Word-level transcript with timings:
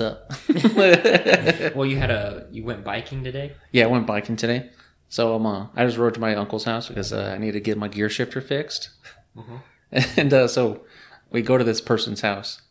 up. 0.00 0.32
Well, 1.74 1.86
you 1.86 1.96
had 1.96 2.10
a 2.10 2.46
you 2.50 2.64
went 2.64 2.84
biking 2.84 3.24
today. 3.24 3.52
yeah, 3.72 3.84
I 3.84 3.86
went 3.86 4.06
biking 4.06 4.36
today. 4.36 4.70
So 5.08 5.34
um, 5.36 5.46
uh, 5.46 5.66
I 5.76 5.84
just 5.84 5.96
rode 5.98 6.14
to 6.14 6.20
my 6.20 6.34
uncle's 6.34 6.64
house 6.64 6.88
because 6.88 7.12
uh, 7.12 7.32
I 7.34 7.38
need 7.38 7.52
to 7.52 7.60
get 7.60 7.78
my 7.78 7.88
gear 7.88 8.08
shifter 8.08 8.40
fixed. 8.40 8.90
Mhm. 9.36 9.60
And 10.16 10.32
uh, 10.32 10.48
so 10.48 10.82
we 11.30 11.40
go 11.42 11.56
to 11.56 11.62
this 11.62 11.80
person's 11.80 12.20
house, 12.22 12.62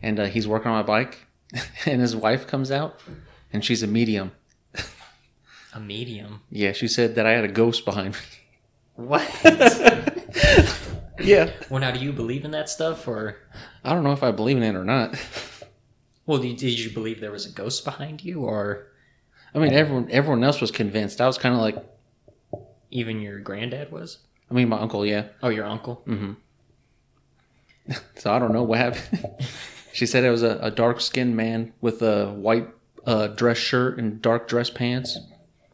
and 0.00 0.18
uh, 0.18 0.24
he's 0.26 0.48
working 0.48 0.70
on 0.70 0.78
my 0.78 0.82
bike, 0.82 1.26
and 1.86 2.00
his 2.00 2.16
wife 2.16 2.46
comes 2.46 2.70
out, 2.70 2.98
and 3.52 3.62
she's 3.62 3.82
a 3.82 3.86
medium. 3.86 4.32
A 5.74 5.78
medium. 5.80 6.40
Yeah, 6.50 6.72
she 6.72 6.88
said 6.88 7.14
that 7.16 7.26
I 7.26 7.32
had 7.32 7.44
a 7.44 7.48
ghost 7.48 7.84
behind 7.84 8.14
me. 8.14 8.20
What? 8.96 9.22
Yeah. 11.22 11.50
well, 11.68 11.80
now 11.80 11.90
do 11.90 12.00
you 12.00 12.12
believe 12.12 12.44
in 12.46 12.50
that 12.52 12.68
stuff, 12.70 13.06
or 13.06 13.36
I 13.84 13.92
don't 13.92 14.04
know 14.04 14.12
if 14.12 14.22
I 14.22 14.30
believe 14.30 14.56
in 14.56 14.62
it 14.62 14.74
or 14.74 14.84
not. 14.84 15.16
Well, 16.30 16.38
did, 16.38 16.58
did 16.58 16.78
you 16.78 16.90
believe 16.90 17.20
there 17.20 17.32
was 17.32 17.44
a 17.44 17.50
ghost 17.50 17.84
behind 17.84 18.24
you, 18.24 18.42
or 18.42 18.86
I 19.52 19.58
mean, 19.58 19.72
everyone 19.72 20.06
everyone 20.12 20.44
else 20.44 20.60
was 20.60 20.70
convinced. 20.70 21.20
I 21.20 21.26
was 21.26 21.36
kind 21.36 21.56
of 21.56 21.60
like, 21.60 21.84
even 22.92 23.20
your 23.20 23.40
granddad 23.40 23.90
was? 23.90 24.18
I 24.48 24.54
mean, 24.54 24.68
my 24.68 24.78
uncle, 24.78 25.04
yeah. 25.04 25.24
Oh, 25.42 25.48
your 25.48 25.66
uncle. 25.66 26.04
Mm-hmm. 26.06 26.34
So 28.14 28.32
I 28.32 28.38
don't 28.38 28.52
know 28.52 28.62
what 28.62 28.78
happened. 28.78 29.26
she 29.92 30.06
said 30.06 30.22
it 30.22 30.30
was 30.30 30.44
a, 30.44 30.60
a 30.62 30.70
dark 30.70 31.00
skinned 31.00 31.34
man 31.36 31.72
with 31.80 32.00
a 32.00 32.26
white 32.26 32.68
uh, 33.04 33.26
dress 33.26 33.56
shirt 33.58 33.98
and 33.98 34.22
dark 34.22 34.46
dress 34.46 34.70
pants, 34.70 35.18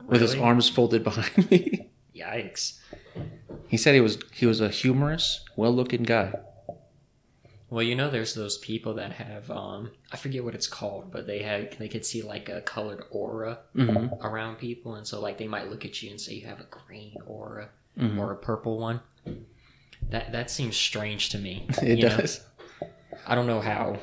with 0.07 0.23
his 0.23 0.35
arms 0.37 0.71
folded 0.71 1.05
behind 1.05 1.51
me. 1.51 1.91
Yikes. 2.17 2.79
he 3.69 3.77
said 3.77 3.95
he 3.95 4.01
was 4.01 4.17
he 4.33 4.47
was 4.47 4.63
a 4.63 4.71
humorous, 4.71 5.45
well 5.55 5.73
looking 5.73 6.05
guy. 6.05 6.33
Well, 7.69 7.83
you 7.83 7.97
know, 7.97 8.09
there's 8.11 8.35
those 8.35 8.59
people 8.59 8.95
that 8.95 9.13
have 9.13 9.51
um, 9.51 9.91
I 10.13 10.17
forget 10.17 10.45
what 10.45 10.55
it's 10.55 10.69
called, 10.69 11.11
but 11.11 11.27
they 11.27 11.43
had 11.43 11.73
they 11.79 11.89
could 11.89 12.07
see 12.07 12.23
like 12.23 12.49
a 12.49 12.61
colored 12.61 13.03
aura 13.11 13.59
hmm 13.75 14.07
around 14.23 14.57
people, 14.59 14.95
and 14.95 15.07
so 15.07 15.21
like 15.21 15.39
they 15.39 15.49
might 15.49 15.69
look 15.69 15.85
at 15.85 16.01
you 16.03 16.11
and 16.11 16.21
say 16.21 16.35
you 16.35 16.47
have 16.47 16.61
a 16.61 16.65
green 16.71 17.17
aura 17.27 17.71
Mhm. 17.99 18.19
or 18.19 18.31
a 18.33 18.37
purple 18.37 18.79
one. 18.79 19.01
That 20.11 20.31
that 20.33 20.51
seems 20.51 20.77
strange 20.77 21.31
to 21.31 21.39
me. 21.39 21.67
It 21.83 21.99
you 21.99 22.05
know? 22.09 22.17
does. 22.19 22.41
I 23.27 23.35
don't 23.35 23.47
know 23.49 23.61
how 23.61 23.99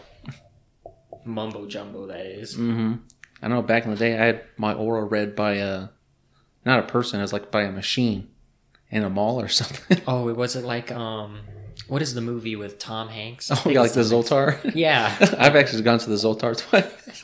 mumbo 1.26 1.66
jumbo 1.68 2.08
that 2.08 2.26
is. 2.26 2.56
hmm 2.56 2.96
I 3.42 3.48
know 3.50 3.62
back 3.62 3.84
in 3.86 3.92
the 3.92 3.98
day, 3.98 4.18
I 4.18 4.26
had 4.26 4.44
my 4.58 4.74
aura 4.74 5.04
read 5.04 5.36
by 5.36 5.54
a 5.56 5.90
not 6.66 6.80
a 6.80 6.84
person, 6.84 7.20
it 7.20 7.24
was 7.24 7.34
like 7.34 7.52
by 7.52 7.64
a 7.64 7.72
machine 7.72 8.30
in 8.90 9.04
a 9.04 9.10
mall 9.10 9.40
or 9.40 9.48
something. 9.60 10.02
Oh, 10.08 10.30
it 10.30 10.36
was 10.38 10.56
it 10.56 10.64
like 10.64 10.92
um, 10.92 11.40
what 11.88 12.02
is 12.02 12.14
the 12.14 12.22
movie 12.22 12.56
with 12.56 12.80
Tom 12.80 13.10
Hanks? 13.10 13.52
I 13.52 13.60
oh, 13.66 13.70
yeah, 13.70 13.82
like 13.82 13.94
the 13.94 14.02
Zoltar. 14.02 14.74
Yeah. 14.76 15.16
I've 15.38 15.56
actually 15.56 15.84
gone 15.84 16.00
to 16.00 16.10
the 16.10 16.16
Zoltar 16.16 16.58
twice. 16.58 17.24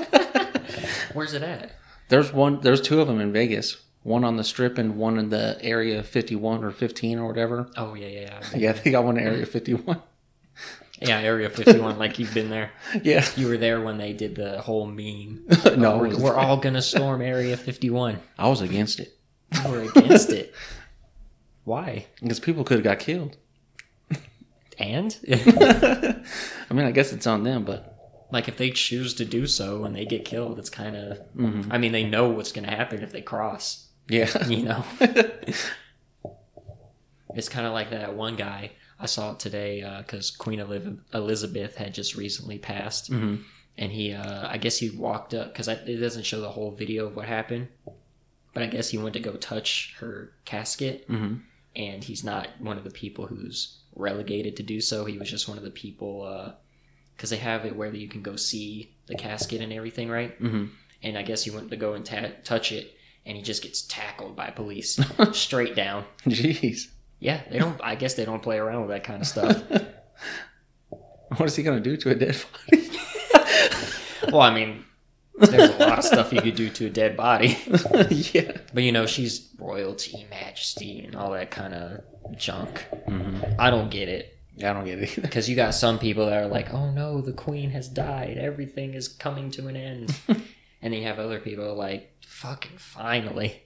Where's 1.14 1.34
it 1.34 1.44
at? 1.44 1.72
There's 2.10 2.34
one. 2.34 2.62
There's 2.62 2.82
two 2.82 3.02
of 3.02 3.08
them 3.08 3.20
in 3.22 3.32
Vegas. 3.32 3.78
One 4.04 4.24
on 4.24 4.38
the 4.38 4.44
Strip 4.44 4.78
and 4.78 4.98
one 4.98 5.18
in 5.20 5.30
the 5.30 5.58
area 5.62 6.02
51 6.02 6.64
or 6.64 6.72
15 6.72 7.20
or 7.20 7.28
whatever. 7.28 7.70
Oh 7.76 7.94
yeah, 7.94 8.08
yeah, 8.08 8.20
yeah. 8.22 8.42
Yeah, 8.58 8.72
they 8.72 8.92
got 8.92 9.04
one 9.04 9.18
in 9.18 9.28
area 9.28 9.46
51. 9.46 10.02
Yeah, 11.02 11.20
Area 11.20 11.50
51. 11.50 11.98
like 11.98 12.20
you've 12.20 12.34
been 12.34 12.50
there. 12.50 12.72
Yeah. 13.04 13.26
You 13.38 13.48
were 13.48 13.58
there 13.58 13.82
when 13.82 13.98
they 13.98 14.12
did 14.12 14.36
the 14.36 14.62
whole 14.62 14.86
meme. 14.86 15.46
no, 15.78 15.98
we're, 15.98 16.18
we're 16.18 16.36
all 16.36 16.58
gonna 16.58 16.82
storm 16.82 17.22
Area 17.22 17.56
51. 17.56 18.20
I 18.38 18.50
was 18.50 18.62
against 18.62 19.00
it 19.00 19.18
You 19.64 19.72
were 19.72 19.82
against 19.84 20.30
it. 20.32 20.54
Why? 21.64 22.08
because 22.22 22.40
people 22.40 22.64
could 22.64 22.78
have 22.78 22.84
got 22.84 23.00
killed. 23.00 23.38
And 24.80 25.16
I 25.30 26.74
mean, 26.74 26.86
I 26.86 26.92
guess 26.92 27.12
it's 27.14 27.28
on 27.28 27.44
them, 27.44 27.66
but 27.66 27.96
like 28.32 28.48
if 28.48 28.58
they 28.58 28.70
choose 28.72 29.14
to 29.16 29.26
do 29.26 29.46
so 29.46 29.84
and 29.84 29.96
they 29.96 30.06
get 30.06 30.24
killed, 30.26 30.58
it's 30.58 30.70
kind 30.70 30.96
of. 30.96 31.20
mhm. 31.36 31.68
I 31.70 31.78
mean, 31.78 31.92
they 31.92 32.04
know 32.04 32.30
what's 32.30 32.52
gonna 32.54 32.74
happen 32.76 33.04
if 33.04 33.12
they 33.12 33.22
cross. 33.22 33.88
yeah. 34.08 34.48
You 34.48 34.64
know. 34.64 34.84
It's 37.36 37.48
kind 37.50 37.68
of 37.68 37.74
like 37.74 37.92
that 37.92 38.16
one 38.16 38.36
guy 38.36 38.72
I 39.00 39.06
saw 39.06 39.32
it 39.34 39.40
today 39.40 39.86
because 40.00 40.32
Queen 40.32 40.60
Eliz- 40.60 40.98
Elizabeth 41.14 41.76
had 41.76 41.94
just 41.94 42.16
recently 42.16 42.58
passed, 42.58 43.08
hmm 43.10 43.36
and 43.78 43.94
he, 43.94 44.12
uh, 44.12 44.46
I 44.50 44.58
guess 44.58 44.78
he 44.80 44.90
walked 44.90 45.34
up 45.34 45.54
because 45.54 45.70
it 45.70 46.02
doesn't 46.02 46.26
show 46.26 46.42
the 46.42 46.50
whole 46.50 46.72
video 46.72 47.06
of 47.08 47.16
what 47.16 47.28
happened, 47.28 47.70
but 48.54 48.62
I 48.64 48.66
guess 48.66 48.90
he 48.90 48.98
went 48.98 49.14
to 49.14 49.22
go 49.22 49.34
touch 49.34 49.96
her 50.00 50.34
casket, 50.44 51.06
hmm 51.08 51.36
and 51.76 52.04
he's 52.04 52.24
not 52.24 52.48
one 52.60 52.78
of 52.80 52.84
the 52.84 52.90
people 52.90 53.28
who's 53.28 53.78
relegated 54.00 54.56
to 54.58 54.64
do 54.64 54.82
so. 54.82 55.06
He 55.06 55.18
was 55.18 55.30
just 55.30 55.48
one 55.48 55.58
of 55.58 55.64
the 55.64 55.70
people 55.72 56.56
because 57.16 57.30
they 57.30 57.38
have 57.38 57.66
it 57.66 57.76
where 57.76 57.94
you 57.94 58.08
can 58.08 58.22
go 58.22 58.36
see 58.36 58.94
the 59.08 59.16
casket 59.16 59.62
and 59.62 59.74
everything, 59.74 60.10
right? 60.10 60.34
hmm 60.38 60.66
And 61.04 61.18
I 61.18 61.22
guess 61.24 61.44
he 61.44 61.52
went 61.52 61.70
to 61.70 61.78
go 61.78 61.94
and 61.94 62.06
ta- 62.06 62.32
touch 62.44 62.72
it, 62.72 62.96
and 63.26 63.36
he 63.38 63.44
just 63.44 63.62
gets 63.64 63.82
tackled 63.84 64.36
by 64.36 64.50
police 64.52 65.00
straight 65.34 65.76
down. 65.76 66.06
Jeez. 66.26 66.88
Yeah, 67.20 67.42
they 67.52 67.60
don't. 67.60 67.80
I 67.84 67.96
guess 67.96 68.14
they 68.14 68.26
don't 68.26 68.42
play 68.42 68.58
around 68.58 68.82
with 68.82 68.92
that 68.92 69.04
kind 69.04 69.22
of 69.22 69.28
stuff. 69.28 69.62
What 71.38 71.46
is 71.46 71.56
he 71.56 71.62
going 71.62 71.82
to 71.82 71.90
do 71.90 71.96
to 71.98 72.10
a 72.10 72.16
dead 72.16 72.36
body? 72.72 72.90
well, 74.32 74.42
I 74.42 74.52
mean, 74.54 74.84
there's 75.40 75.72
a 75.72 75.78
lot 75.78 76.00
of 76.00 76.04
stuff 76.06 76.34
you 76.34 76.42
could 76.42 76.56
do 76.56 76.70
to 76.70 76.86
a 76.88 76.90
dead 76.90 77.16
body, 77.18 77.58
yeah. 78.34 78.58
but 78.74 78.84
you 78.84 78.92
know, 78.92 79.06
she's 79.06 79.50
royalty, 79.58 80.26
majesty, 80.30 81.00
and 81.02 81.16
all 81.16 81.32
that 81.32 81.52
kind 81.52 81.74
of 81.74 82.02
junk. 82.38 82.80
hmm 83.08 83.40
I 83.58 83.70
don't 83.70 83.90
get 83.90 84.10
it 84.10 84.36
I 84.64 84.74
don't 84.74 84.86
get 84.86 85.00
it 85.00 85.10
either. 85.12 85.22
because 85.22 85.50
you 85.50 85.56
got 85.56 85.74
some 85.74 86.00
people 86.00 86.26
that 86.26 86.44
are 86.44 86.48
like, 86.48 86.74
"Oh 86.74 86.92
no, 86.92 87.22
the 87.22 87.32
queen 87.34 87.72
has 87.72 87.88
died. 87.88 88.38
Everything 88.38 88.94
is 88.94 89.08
coming 89.08 89.52
to 89.52 89.68
an 89.68 89.76
end," 89.76 90.14
and 90.28 90.44
then 90.82 90.94
you 90.94 91.04
have 91.04 91.20
other 91.20 91.40
people 91.40 91.74
like, 91.76 92.12
"Fucking 92.26 92.78
finally." 92.78 93.64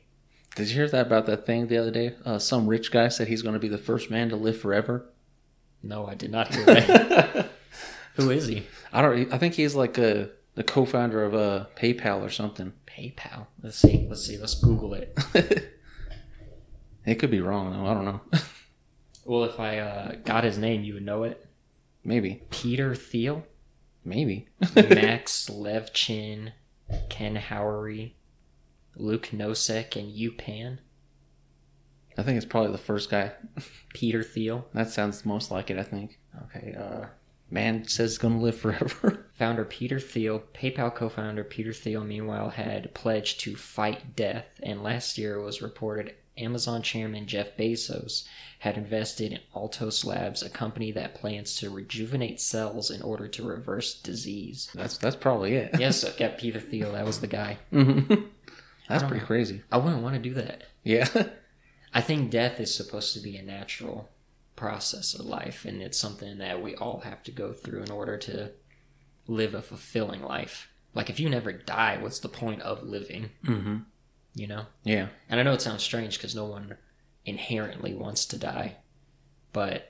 Did 0.56 0.70
you 0.70 0.76
hear 0.76 0.88
that 0.90 1.08
about 1.08 1.26
that 1.26 1.48
thing 1.48 1.68
the 1.68 1.78
other 1.78 1.90
day? 1.90 2.14
Uh, 2.24 2.38
some 2.38 2.68
rich 2.68 2.92
guy 2.92 3.08
said 3.08 3.28
he's 3.28 3.42
going 3.42 3.54
to 3.54 3.60
be 3.60 3.70
the 3.70 3.78
first 3.80 4.12
man 4.12 4.30
to 4.30 4.36
live 4.36 4.60
forever. 4.60 5.10
No, 5.82 6.06
I 6.06 6.14
did 6.14 6.30
not 6.32 6.54
hear 6.54 6.64
that. 6.66 7.50
Who 8.16 8.30
is 8.30 8.46
he? 8.46 8.68
I 8.92 9.02
don't. 9.02 9.34
I 9.34 9.40
think 9.40 9.56
he's 9.56 9.74
like 9.74 9.98
a 9.98 10.30
the 10.56 10.64
co-founder 10.64 11.24
of 11.24 11.34
uh, 11.34 11.66
PayPal 11.76 12.22
or 12.22 12.30
something. 12.30 12.74
PayPal. 12.88 13.48
Let's 13.62 13.78
see. 13.78 14.06
Let's 14.10 14.26
see. 14.26 14.38
Let's 14.38 14.56
Google 14.56 14.94
it. 14.94 15.18
it 17.06 17.16
could 17.16 17.32
be 17.32 17.42
wrong 17.42 17.72
though. 17.72 17.86
I 17.86 17.94
don't 17.94 18.06
know. 18.06 18.22
Well, 19.26 19.46
if 19.46 19.60
I 19.60 19.78
uh, 19.80 20.16
got 20.26 20.44
his 20.44 20.58
name, 20.58 20.84
you 20.84 20.96
would 20.96 21.06
know 21.06 21.24
it. 21.24 21.46
Maybe. 22.04 22.44
Peter 22.50 22.94
Thiel. 22.94 23.46
Maybe. 24.04 24.50
Max 24.76 25.50
Levchin, 25.50 26.52
Ken 27.10 27.38
Howery, 27.38 28.14
Luke 28.98 29.30
Nosek, 29.32 29.96
and 29.96 30.12
Yu 30.12 30.34
Pan. 30.34 30.82
I 32.18 32.24
think 32.24 32.36
it's 32.36 32.46
probably 32.46 32.74
the 32.74 32.78
first 32.78 33.10
guy. 33.10 33.32
Peter 33.94 34.24
Thiel. 34.24 34.68
That 34.74 34.90
sounds 34.90 35.26
most 35.26 35.52
like 35.52 35.72
it. 35.72 35.80
I 35.80 35.84
think. 35.84 36.20
Okay. 36.44 36.76
Uh, 36.78 37.06
Man 37.54 37.88
says 37.88 38.14
he's 38.14 38.18
gonna 38.18 38.40
live 38.40 38.58
forever. 38.58 39.28
founder 39.34 39.64
Peter 39.64 40.00
Thiel, 40.00 40.42
PayPal 40.56 40.94
co-founder 40.94 41.44
Peter 41.44 41.72
Thiel, 41.72 42.04
meanwhile 42.04 42.50
had 42.50 42.96
pledged 42.96 43.40
to 43.42 43.56
fight 43.56 44.16
death, 44.16 44.46
and 44.64 44.82
last 44.82 45.20
year 45.20 45.36
it 45.36 45.44
was 45.44 45.62
reported 45.62 46.16
Amazon 46.36 46.82
chairman 46.82 47.28
Jeff 47.28 47.56
Bezos 47.56 48.26
had 48.58 48.76
invested 48.76 49.34
in 49.34 49.40
Altos 49.54 50.04
Labs, 50.04 50.42
a 50.42 50.50
company 50.50 50.92
that 50.94 51.14
plans 51.14 51.56
to 51.58 51.70
rejuvenate 51.70 52.42
cells 52.42 52.90
in 52.90 53.04
order 53.04 53.28
to 53.28 53.44
reverse 53.44 54.02
disease. 54.02 54.72
That's 54.74 54.98
that's 54.98 55.16
probably 55.16 55.54
it. 55.54 55.76
Yes, 55.80 56.04
yeah, 56.18 56.30
Peter 56.36 56.60
Thiel, 56.60 56.94
that 56.94 57.06
was 57.06 57.20
the 57.20 57.28
guy. 57.28 57.60
That's 58.90 59.04
pretty 59.04 59.20
know. 59.20 59.26
crazy. 59.28 59.62
I 59.72 59.78
wouldn't 59.78 60.04
want 60.04 60.16
to 60.16 60.20
do 60.22 60.34
that. 60.34 60.64
Yeah. 60.84 61.08
I 61.94 62.02
think 62.02 62.32
death 62.32 62.60
is 62.60 62.76
supposed 62.76 63.14
to 63.14 63.22
be 63.22 63.38
a 63.38 63.42
natural 63.42 64.10
process 64.56 65.14
of 65.14 65.26
life, 65.26 65.66
and 65.66 65.82
it's 65.82 65.98
something 65.98 66.38
that 66.38 66.62
we 66.62 66.76
all 66.76 67.02
have 67.02 67.24
to 67.24 67.32
go 67.32 67.54
through 67.54 67.84
in 67.84 67.92
order 67.92 68.18
to 68.18 68.52
live 69.28 69.54
a 69.54 69.62
fulfilling 69.62 70.22
life. 70.22 70.70
Like, 70.94 71.10
if 71.10 71.20
you 71.20 71.30
never 71.30 71.52
die, 71.52 71.98
what's 72.00 72.20
the 72.20 72.30
point 72.30 72.62
of 72.62 72.84
living? 72.84 73.32
hmm 73.44 73.78
You 74.36 74.48
know? 74.48 74.66
Yeah. 74.84 75.08
And 75.30 75.40
I 75.40 75.44
know 75.44 75.54
it 75.54 75.62
sounds 75.62 75.84
strange 75.84 76.18
because 76.18 76.36
no 76.36 76.46
one 76.46 76.78
inherently 77.26 77.94
wants 77.94 78.26
to 78.28 78.38
die, 78.38 78.78
but 79.54 79.90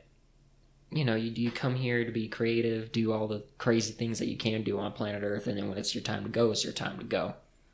you 0.92 1.04
know, 1.04 1.15
you 1.15 1.31
you 1.31 1.50
come 1.50 1.74
here 1.75 2.06
to 2.06 2.12
be 2.12 2.27
creative, 2.27 2.92
do 2.92 3.12
all 3.12 3.27
the 3.27 3.44
crazy 3.57 3.94
things 3.94 4.19
that 4.19 4.27
you 4.27 4.38
can 4.38 4.62
do 4.63 4.77
on 4.77 4.92
planet 4.92 5.24
Earth, 5.24 5.48
and 5.48 5.57
then 5.57 5.68
when 5.68 5.77
it's 5.77 5.95
your 5.95 6.04
time 6.04 6.24
to 6.24 6.30
go, 6.30 6.51
it's 6.51 6.63
your 6.63 6.74
time 6.74 7.00
to 7.00 7.04
go, 7.04 7.33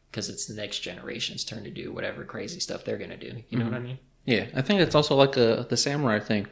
because 0.09 0.29
it's 0.29 0.45
the 0.45 0.53
next 0.53 0.79
generation's 0.79 1.43
turn 1.43 1.65
to 1.65 1.69
do 1.69 1.91
whatever 1.91 2.23
crazy 2.23 2.61
stuff 2.61 2.85
they're 2.85 2.97
gonna 2.97 3.17
do. 3.17 3.43
You 3.49 3.59
know 3.59 3.65
what 3.65 3.73
I 3.73 3.79
mean? 3.79 3.99
Yeah. 4.25 4.47
I 4.55 4.61
think 4.61 4.79
it's 4.79 4.95
also 4.95 5.15
like 5.15 5.35
a 5.35 5.65
the 5.69 5.75
samurai 5.77 6.19
thing. 6.19 6.47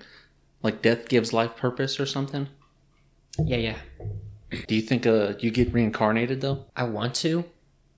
Like 0.64 0.82
death 0.82 1.08
gives 1.08 1.34
life 1.34 1.56
purpose 1.56 2.00
or 2.00 2.06
something. 2.06 2.48
Yeah, 3.40 3.58
yeah. 3.58 3.78
Do 4.68 4.76
you 4.76 4.82
think 4.82 5.06
uh 5.06 5.34
you 5.40 5.52
get 5.52 5.74
reincarnated 5.74 6.42
though? 6.42 6.66
I 6.76 6.84
want 6.84 7.16
to, 7.16 7.46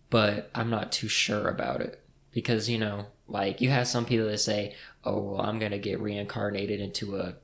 but 0.10 0.50
I'm 0.54 0.70
not 0.70 0.92
too 0.92 1.08
sure 1.08 1.48
about 1.48 1.82
it 1.82 2.04
because 2.32 2.70
you 2.70 2.78
know, 2.78 3.08
like 3.28 3.62
you 3.62 3.70
have 3.70 3.88
some 3.88 4.06
people 4.06 4.28
that 4.28 4.40
say, 4.40 4.76
"Oh, 5.04 5.22
well, 5.22 5.42
I'm 5.42 5.60
gonna 5.60 5.78
get 5.78 6.00
reincarnated 6.00 6.80
into 6.80 7.18
a 7.18 7.36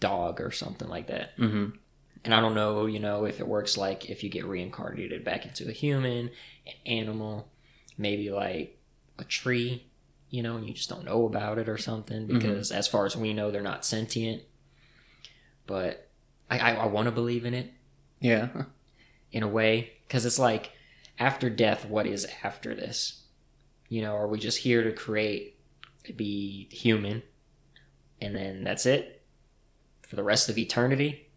dog 0.00 0.40
or 0.40 0.50
something 0.50 0.88
like 0.88 1.06
that." 1.06 1.36
Mm-hmm. 1.38 1.76
And 2.24 2.34
I 2.34 2.40
don't 2.40 2.54
know, 2.54 2.86
you 2.86 2.98
know, 2.98 3.24
if 3.24 3.40
it 3.40 3.46
works 3.46 3.76
like 3.76 4.10
if 4.10 4.24
you 4.24 4.28
get 4.28 4.44
reincarnated 4.44 5.24
back 5.24 5.46
into 5.46 5.68
a 5.68 5.72
human, 5.72 6.30
an 6.66 6.72
animal, 6.84 7.48
maybe 7.96 8.30
like 8.30 8.76
a 9.18 9.24
tree, 9.24 9.86
you 10.30 10.42
know, 10.42 10.56
and 10.56 10.66
you 10.66 10.74
just 10.74 10.88
don't 10.88 11.04
know 11.04 11.26
about 11.26 11.58
it 11.58 11.68
or 11.68 11.74
mm-hmm. 11.74 11.82
something 11.82 12.26
mm-hmm. 12.26 12.38
because 12.38 12.70
as 12.70 12.88
far 12.88 13.06
as 13.06 13.16
we 13.16 13.32
know, 13.32 13.50
they're 13.50 13.62
not 13.62 13.84
sentient. 13.84 14.42
But 15.66 16.08
I, 16.50 16.58
I, 16.58 16.74
I 16.74 16.86
want 16.86 17.06
to 17.06 17.12
believe 17.12 17.44
in 17.44 17.54
it. 17.54 17.72
Yeah. 18.20 18.48
in 19.32 19.42
a 19.42 19.48
way 19.48 19.92
because 20.06 20.24
it's 20.24 20.38
like 20.38 20.72
after 21.18 21.50
death 21.50 21.86
what 21.86 22.06
is 22.06 22.26
after 22.42 22.74
this? 22.74 23.24
You 23.88 24.02
know 24.02 24.14
are 24.14 24.28
we 24.28 24.38
just 24.38 24.58
here 24.58 24.82
to 24.82 24.92
create 24.92 25.58
to 26.04 26.12
be 26.12 26.68
human 26.70 27.22
and 28.20 28.34
then 28.34 28.64
that's 28.64 28.86
it? 28.86 29.22
For 30.02 30.16
the 30.16 30.22
rest 30.22 30.48
of 30.48 30.58
eternity? 30.58 31.24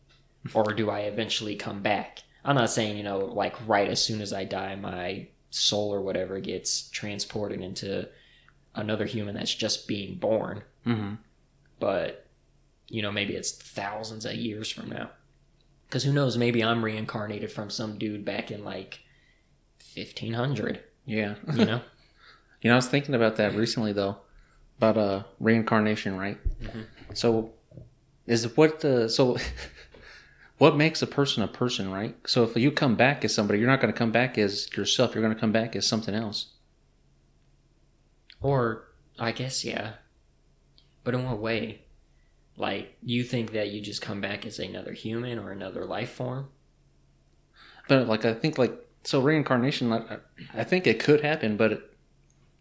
Or 0.55 0.73
do 0.73 0.89
i 0.89 1.01
eventually 1.01 1.55
come 1.55 1.83
back? 1.83 2.23
I'm 2.43 2.55
not 2.55 2.71
saying 2.71 2.97
you 2.97 3.03
know 3.03 3.19
like 3.19 3.55
right 3.67 3.87
as 3.87 4.03
soon 4.03 4.21
as 4.21 4.33
i 4.33 4.43
die 4.43 4.75
my 4.75 5.27
soul 5.51 5.93
or 5.93 6.01
whatever 6.01 6.39
gets 6.39 6.89
transported 6.89 7.61
into 7.61 8.09
another 8.75 9.05
human 9.05 9.35
that's 9.35 9.53
just 9.53 9.87
being 9.87 10.15
born 10.15 10.63
hmm 10.83 11.13
but 11.79 12.27
you 12.89 13.01
know 13.01 13.11
maybe 13.11 13.35
it's 13.35 13.51
thousands 13.51 14.25
of 14.25 14.33
years 14.33 14.69
from 14.71 14.89
now 14.89 15.09
because 15.87 16.03
who 16.03 16.13
knows 16.13 16.37
maybe 16.37 16.63
i'm 16.63 16.83
reincarnated 16.85 17.51
from 17.51 17.69
some 17.69 17.97
dude 17.97 18.23
back 18.25 18.51
in 18.51 18.63
like 18.63 18.99
1500 19.95 20.79
Yeah. 21.05 21.35
you 21.53 21.65
know 21.65 21.81
You 22.63 22.69
know, 22.69 22.75
I 22.75 22.77
was 22.77 22.87
thinking 22.87 23.15
about 23.15 23.37
that 23.37 23.55
recently 23.55 23.91
though, 23.91 24.17
about 24.77 24.95
uh 24.95 25.23
reincarnation, 25.39 26.15
right? 26.15 26.37
Mhm. 26.61 26.85
So, 27.15 27.53
is 28.27 28.55
what 28.55 28.81
the 28.81 29.09
so 29.09 29.37
what 30.59 30.77
makes 30.77 31.01
a 31.01 31.07
person 31.07 31.41
a 31.41 31.47
person, 31.47 31.91
right? 31.91 32.15
So 32.27 32.43
if 32.43 32.55
you 32.55 32.69
come 32.69 32.95
back 32.95 33.25
as 33.25 33.33
somebody, 33.33 33.57
you're 33.57 33.67
not 33.67 33.81
going 33.81 33.91
to 33.91 33.97
come 33.97 34.11
back 34.11 34.37
as 34.37 34.71
yourself. 34.77 35.15
You're 35.15 35.23
going 35.23 35.33
to 35.33 35.39
come 35.39 35.51
back 35.51 35.75
as 35.75 35.87
something 35.87 36.13
else. 36.13 36.49
Or 38.41 38.87
i 39.19 39.31
guess 39.31 39.63
yeah. 39.63 39.93
But 41.03 41.13
in 41.15 41.25
what 41.25 41.39
way? 41.39 41.81
Like 42.57 42.95
you 43.03 43.23
think 43.23 43.53
that 43.53 43.69
you 43.71 43.81
just 43.81 44.01
come 44.01 44.21
back 44.21 44.45
as 44.45 44.59
another 44.59 44.93
human 44.93 45.39
or 45.39 45.51
another 45.51 45.83
life 45.85 46.11
form? 46.11 46.49
But 47.87 48.07
like 48.07 48.23
I 48.25 48.33
think 48.33 48.57
like 48.57 48.73
so 49.03 49.19
reincarnation, 49.21 49.89
like, 49.89 50.09
I 50.11 50.17
I 50.53 50.63
think 50.63 50.85
it 50.85 50.99
could 50.99 51.21
happen, 51.21 51.57
but 51.57 51.71
it, 51.71 51.81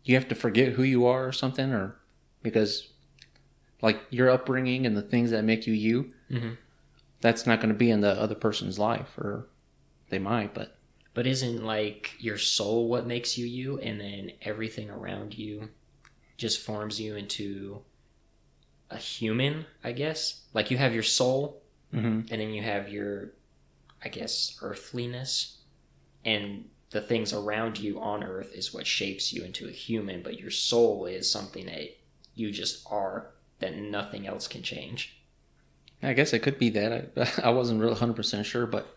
you 0.05 0.15
have 0.15 0.29
to 0.29 0.35
forget 0.35 0.73
who 0.73 0.83
you 0.83 1.05
are 1.07 1.27
or 1.27 1.33
something, 1.33 1.71
or 1.73 1.97
because 2.43 2.89
like 3.83 4.01
your 4.11 4.31
upbringing 4.31 4.87
and 4.87 4.97
the 4.97 5.03
things 5.03 5.31
that 5.31 5.45
make 5.45 5.67
you 5.67 5.75
you, 5.75 6.13
Mhm. 6.31 6.57
that's 7.21 7.47
not 7.47 7.59
going 7.61 7.69
to 7.69 7.75
be 7.79 7.91
in 7.91 8.01
the 8.01 8.13
other 8.19 8.35
person's 8.35 8.79
life, 8.79 9.17
or 9.19 9.49
they 10.09 10.19
might, 10.19 10.55
but 10.55 10.77
but 11.15 11.27
isn't 11.27 11.65
like 11.65 12.15
your 12.19 12.39
soul 12.39 12.89
what 12.89 13.07
makes 13.07 13.37
you 13.37 13.47
you 13.47 13.79
and 13.79 14.01
then 14.01 14.33
everything 14.43 14.91
around 14.91 15.37
you 15.37 15.69
just 16.37 16.61
forms 16.61 17.01
you 17.01 17.17
into 17.17 17.83
a 18.91 18.97
human 18.97 19.67
i 19.85 19.93
guess? 19.93 20.43
Like 20.53 20.71
you 20.71 20.79
have 20.79 20.95
your 20.95 21.03
soul 21.03 21.63
hmm 21.93 22.21
and 22.31 22.41
then 22.41 22.51
you 22.51 22.63
have 22.63 22.89
your 22.89 23.33
i 24.05 24.09
guess 24.09 24.59
earthliness. 24.63 25.59
And 26.25 26.69
the 26.91 27.01
things 27.01 27.33
around 27.33 27.79
you 27.79 28.01
on 28.01 28.23
earth 28.23 28.53
is 28.55 28.75
what 28.75 28.87
shapes 28.87 29.33
you 29.33 29.43
into 29.45 29.69
a 29.69 29.73
human 29.73 30.23
but 30.23 30.39
your 30.39 30.51
soul 30.51 31.07
is 31.07 31.31
something 31.31 31.67
that 31.67 31.97
you 32.35 32.51
just 32.51 32.87
are 32.91 33.31
that 33.61 33.77
nothing 33.77 34.27
else 34.27 34.49
can 34.49 34.63
change. 34.63 35.17
I 36.03 36.15
guess 36.15 36.33
it 36.33 36.39
could 36.39 36.59
be 36.59 36.71
that. 36.71 37.13
I, 37.17 37.31
I 37.49 37.51
wasn't 37.51 37.81
really 37.81 37.95
hundred 37.95 38.17
percent 38.17 38.47
sure, 38.47 38.67
but 38.67 38.97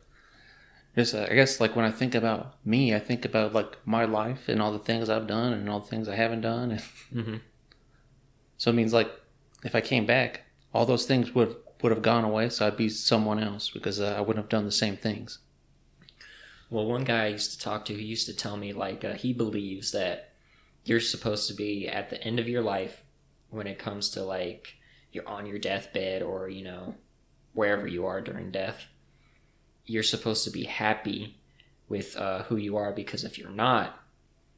just 0.95 1.15
uh, 1.15 1.27
I 1.29 1.33
guess 1.33 1.59
like 1.59 1.75
when 1.75 1.85
I 1.85 1.91
think 1.91 2.13
about 2.13 2.55
me, 2.65 2.93
I 2.93 2.99
think 2.99 3.25
about 3.25 3.53
like 3.53 3.77
my 3.85 4.05
life 4.05 4.47
and 4.47 4.61
all 4.61 4.71
the 4.71 4.79
things 4.79 5.09
I've 5.09 5.27
done 5.27 5.53
and 5.53 5.69
all 5.69 5.79
the 5.79 5.87
things 5.87 6.07
I 6.07 6.15
haven't 6.15 6.41
done, 6.41 6.71
and 6.71 6.79
mm-hmm. 7.13 7.35
so 8.57 8.71
it 8.71 8.75
means 8.75 8.93
like 8.93 9.11
if 9.63 9.75
I 9.75 9.81
came 9.81 10.05
back, 10.05 10.41
all 10.73 10.85
those 10.85 11.05
things 11.05 11.33
would 11.33 11.55
would 11.81 11.91
have 11.91 12.01
gone 12.01 12.23
away, 12.23 12.49
so 12.49 12.65
I'd 12.65 12.77
be 12.77 12.89
someone 12.89 13.39
else 13.39 13.69
because 13.69 13.99
uh, 13.99 14.15
I 14.17 14.21
wouldn't 14.21 14.43
have 14.43 14.49
done 14.49 14.65
the 14.65 14.71
same 14.71 14.95
things. 14.95 15.39
well 16.69 16.85
one 16.85 17.03
guy 17.03 17.25
I 17.25 17.29
used 17.29 17.51
to 17.53 17.59
talk 17.59 17.85
to 17.85 17.95
he 17.95 18.03
used 18.03 18.27
to 18.27 18.35
tell 18.35 18.57
me 18.57 18.71
like 18.71 19.03
uh, 19.03 19.13
he 19.13 19.33
believes 19.33 19.91
that 19.91 20.33
you're 20.85 20.99
supposed 20.99 21.47
to 21.47 21.53
be 21.53 21.87
at 21.87 22.09
the 22.09 22.21
end 22.23 22.39
of 22.39 22.47
your 22.47 22.61
life 22.61 23.03
when 23.49 23.67
it 23.67 23.79
comes 23.79 24.09
to 24.11 24.23
like 24.23 24.75
you're 25.11 25.27
on 25.27 25.45
your 25.45 25.59
deathbed 25.59 26.21
or 26.21 26.49
you 26.49 26.63
know 26.63 26.95
wherever 27.53 27.87
you 27.87 28.05
are 28.05 28.21
during 28.21 28.51
death 28.51 28.87
you're 29.85 30.03
supposed 30.03 30.43
to 30.45 30.49
be 30.51 30.63
happy 30.63 31.37
with 31.89 32.15
uh, 32.17 32.43
who 32.43 32.55
you 32.55 32.77
are 32.77 32.91
because 32.93 33.23
if 33.23 33.37
you're 33.37 33.49
not 33.49 33.99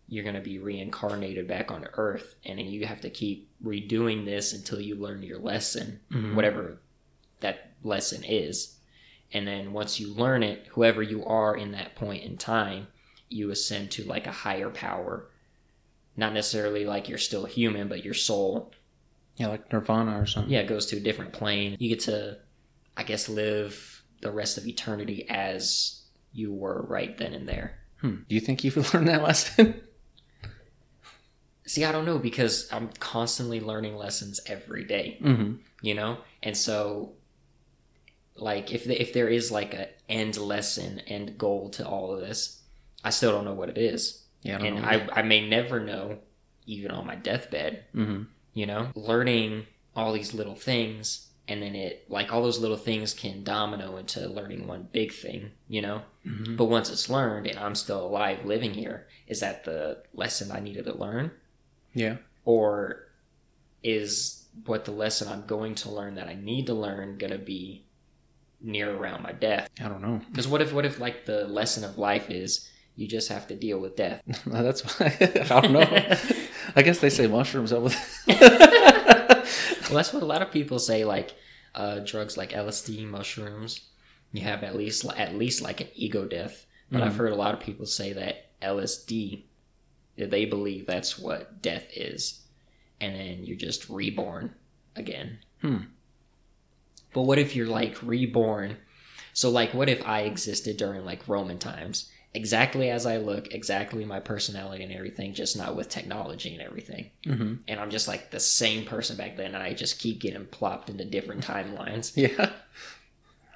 you're 0.07 0.23
going 0.23 0.35
to 0.35 0.41
be 0.41 0.59
reincarnated 0.59 1.47
back 1.47 1.71
on 1.71 1.87
earth 1.93 2.35
and 2.45 2.59
then 2.59 2.67
you 2.67 2.85
have 2.85 3.01
to 3.01 3.09
keep 3.09 3.49
redoing 3.63 4.23
this 4.25 4.53
until 4.53 4.79
you 4.79 4.95
learn 4.95 5.23
your 5.23 5.39
lesson 5.39 5.99
Mhm. 6.11 6.35
whatever 6.35 6.77
that 7.39 7.71
lesson 7.83 8.23
is 8.23 8.75
and 9.33 9.47
then 9.47 9.73
once 9.73 9.99
you 9.99 10.13
learn 10.13 10.43
it 10.43 10.67
whoever 10.71 11.01
you 11.01 11.25
are 11.25 11.55
in 11.57 11.71
that 11.71 11.95
point 11.95 12.23
in 12.23 12.37
time 12.37 12.87
you 13.29 13.49
ascend 13.49 13.89
to 13.91 14.03
like 14.03 14.27
a 14.27 14.31
higher 14.31 14.69
power 14.69 15.27
not 16.15 16.33
necessarily 16.33 16.85
like 16.85 17.09
you're 17.09 17.17
still 17.17 17.45
human 17.45 17.87
but 17.87 18.05
your 18.05 18.13
soul 18.13 18.71
Yeah, 19.37 19.47
like 19.47 19.73
Nirvana 19.73 20.21
or 20.21 20.27
something. 20.27 20.53
yeah 20.53 20.59
it 20.59 20.67
goes 20.67 20.85
to 20.87 20.97
a 20.97 20.99
different 21.01 21.33
plane 21.33 21.75
you 21.79 21.89
get 21.89 22.01
to 22.01 22.37
i 22.95 23.01
guess 23.03 23.27
live 23.27 23.94
the 24.21 24.31
rest 24.31 24.57
of 24.57 24.67
eternity 24.67 25.27
as 25.29 26.03
you 26.33 26.53
were 26.53 26.85
right 26.87 27.17
then 27.17 27.33
and 27.33 27.47
there 27.47 27.79
Hmm. 28.01 28.17
Do 28.27 28.35
you 28.35 28.41
think 28.41 28.63
you've 28.63 28.75
learned 28.93 29.07
that 29.07 29.23
lesson? 29.23 29.81
see 31.67 31.83
i 31.83 31.91
don't 31.91 32.05
know 32.05 32.19
because 32.19 32.69
i'm 32.71 32.89
constantly 32.99 33.59
learning 33.59 33.95
lessons 33.95 34.39
every 34.45 34.83
day 34.83 35.17
mm-hmm. 35.21 35.55
you 35.81 35.93
know 35.93 36.17
and 36.43 36.55
so 36.55 37.13
like 38.35 38.71
if 38.71 38.85
the, 38.85 38.99
if 39.01 39.13
there 39.13 39.27
is 39.27 39.51
like 39.51 39.73
a 39.73 39.89
end 40.09 40.37
lesson 40.37 40.99
end 41.07 41.37
goal 41.37 41.69
to 41.69 41.85
all 41.85 42.13
of 42.13 42.21
this 42.21 42.61
i 43.03 43.09
still 43.09 43.31
don't 43.31 43.45
know 43.45 43.53
what 43.53 43.69
it 43.69 43.77
is 43.77 44.23
Yeah, 44.43 44.57
I 44.57 44.59
don't 44.59 44.77
and. 44.77 44.85
I, 44.85 45.19
I 45.19 45.21
may 45.23 45.47
never 45.47 45.79
know 45.79 46.19
even 46.65 46.91
on 46.91 47.07
my 47.07 47.15
deathbed 47.15 47.85
mm-hmm. 47.95 48.23
you 48.53 48.65
know 48.65 48.89
learning 48.95 49.65
all 49.95 50.13
these 50.13 50.33
little 50.33 50.55
things 50.55 51.24
and 51.47 51.61
then 51.61 51.75
it 51.75 52.05
like 52.09 52.33
all 52.33 52.41
those 52.41 52.59
little 52.59 52.77
things 52.77 53.13
can 53.13 53.43
domino 53.43 53.97
into 53.97 54.27
learning 54.27 54.65
one 54.67 54.87
big 54.91 55.11
thing 55.13 55.51
you 55.67 55.81
know 55.81 56.01
Mm-hmm. 56.25 56.55
but 56.55 56.65
once 56.65 56.89
it's 56.89 57.07
learned 57.07 57.45
and 57.45 57.59
i'm 57.59 57.75
still 57.75 58.03
alive 58.03 58.43
living 58.45 58.73
here 58.73 59.05
is 59.27 59.41
that 59.41 59.63
the 59.63 60.01
lesson 60.15 60.51
i 60.51 60.59
needed 60.59 60.85
to 60.85 60.93
learn 60.97 61.29
Yeah. 61.93 62.15
or 62.45 63.03
is 63.83 64.45
what 64.65 64.85
the 64.85 64.91
lesson 64.91 65.27
i'm 65.27 65.45
going 65.45 65.75
to 65.75 65.91
learn 65.91 66.15
that 66.15 66.27
i 66.27 66.33
need 66.33 66.65
to 66.67 66.73
learn 66.73 67.17
going 67.19 67.31
to 67.31 67.37
be 67.37 67.85
near 68.61 68.91
around 68.95 69.21
my 69.21 69.33
death 69.33 69.69
I 69.79 69.87
don't 69.87 70.01
know. 70.01 70.19
because 70.31 70.47
what 70.47 70.61
if 70.63 70.73
what 70.73 70.85
if 70.85 70.99
like 70.99 71.25
the 71.25 71.47
lesson 71.47 71.83
of 71.83 71.99
life 71.99 72.31
is 72.31 72.67
you 72.95 73.07
just 73.07 73.29
have 73.29 73.45
to 73.49 73.55
deal 73.55 73.77
with 73.79 73.95
death 73.95 74.21
That's 74.47 74.81
why 74.99 75.15
I 75.21 75.61
don't 75.61 75.73
know. 75.73 75.81
I 76.75 76.81
guess 76.81 76.97
they 76.99 77.09
say 77.11 77.27
mushrooms 77.27 77.71
up 77.71 77.83
with. 77.83 77.95
Well 79.85 79.95
that's 79.95 80.13
what 80.13 80.23
a 80.23 80.25
lot 80.25 80.41
of 80.41 80.51
people 80.51 80.79
say 80.79 81.05
like 81.05 81.33
uh, 81.75 81.99
drugs 81.99 82.37
like 82.37 82.51
lsd 82.51 83.05
mushrooms 83.07 83.81
you 84.31 84.41
have 84.41 84.63
at 84.63 84.75
least 84.75 85.05
at 85.17 85.35
least 85.35 85.61
like 85.61 85.81
an 85.81 85.87
ego 85.95 86.25
death. 86.25 86.65
But 86.91 87.01
i've 87.01 87.13
Mhm. 87.13 87.17
heard 87.17 87.31
a 87.31 87.35
lot 87.35 87.53
of 87.53 87.59
people 87.59 87.85
say 87.85 88.13
that 88.13 88.51
lsd 88.61 89.43
they 90.17 90.45
believe 90.45 90.85
that's 90.85 91.19
what 91.19 91.61
death 91.61 91.85
is. 91.93 92.41
And 93.01 93.13
then 93.15 93.43
you're 93.43 93.57
just 93.57 93.89
reborn 93.89 94.55
again. 94.95 95.39
Hmm. 95.61 95.77
but 97.13 97.23
what 97.23 97.37
if 97.39 97.55
you're 97.55 97.67
like 97.67 98.01
reborn? 98.01 98.77
So 99.33 99.49
like 99.49 99.73
what 99.73 99.89
if 99.89 100.01
i 100.05 100.21
existed 100.21 100.77
during 100.77 101.03
like 101.05 101.27
roman 101.27 101.57
times 101.59 102.09
exactly 102.35 102.89
as 102.89 103.05
i 103.05 103.17
look 103.17 103.53
exactly 103.53 104.05
my 104.05 104.19
personality 104.19 104.83
and 104.83 104.93
everything 104.93 105.33
just 105.33 105.57
not 105.57 105.75
with 105.75 105.89
technology 105.89 106.53
and 106.53 106.61
everything 106.61 107.09
mm-hmm. 107.25 107.55
and 107.67 107.79
I'm 107.79 107.91
just 107.91 108.07
like 108.07 108.31
the 108.31 108.39
same 108.39 108.83
person 108.83 109.15
back 109.15 109.37
then, 109.37 109.53
and 109.53 109.63
I 109.63 109.73
just 109.73 109.99
keep 109.99 110.19
getting 110.19 110.45
plopped 110.47 110.89
into 110.89 111.05
different 111.05 111.45
timelines. 111.45 112.13
Yeah. 112.35 112.51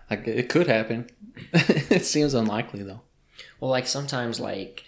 Like 0.10 0.28
it 0.28 0.50
could 0.50 0.68
happen. 0.68 1.10
it 1.54 2.06
seems 2.06 2.34
unlikely 2.34 2.84
though. 2.84 3.02
Well, 3.60 3.72
like 3.72 3.88
sometimes, 3.88 4.40
like 4.40 4.84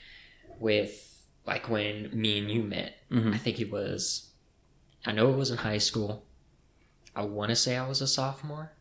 with 0.59 1.25
like 1.45 1.69
when 1.69 2.09
me 2.13 2.39
and 2.39 2.51
you 2.51 2.63
met, 2.63 2.97
Mm-hmm. 3.11 3.33
I 3.33 3.37
think 3.37 3.59
it 3.59 3.71
was, 3.71 4.29
I 5.05 5.11
know 5.11 5.29
it 5.31 5.37
was 5.37 5.51
in 5.51 5.57
high 5.57 5.79
school. 5.79 6.23
I 7.15 7.23
want 7.23 7.49
to 7.49 7.55
say 7.55 7.75
I 7.75 7.87
was 7.87 8.01
a 8.01 8.07
sophomore 8.07 8.71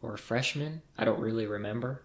or 0.00 0.14
a 0.14 0.18
freshman. 0.18 0.82
I 0.96 1.04
don't 1.04 1.20
really 1.20 1.46
remember. 1.46 2.02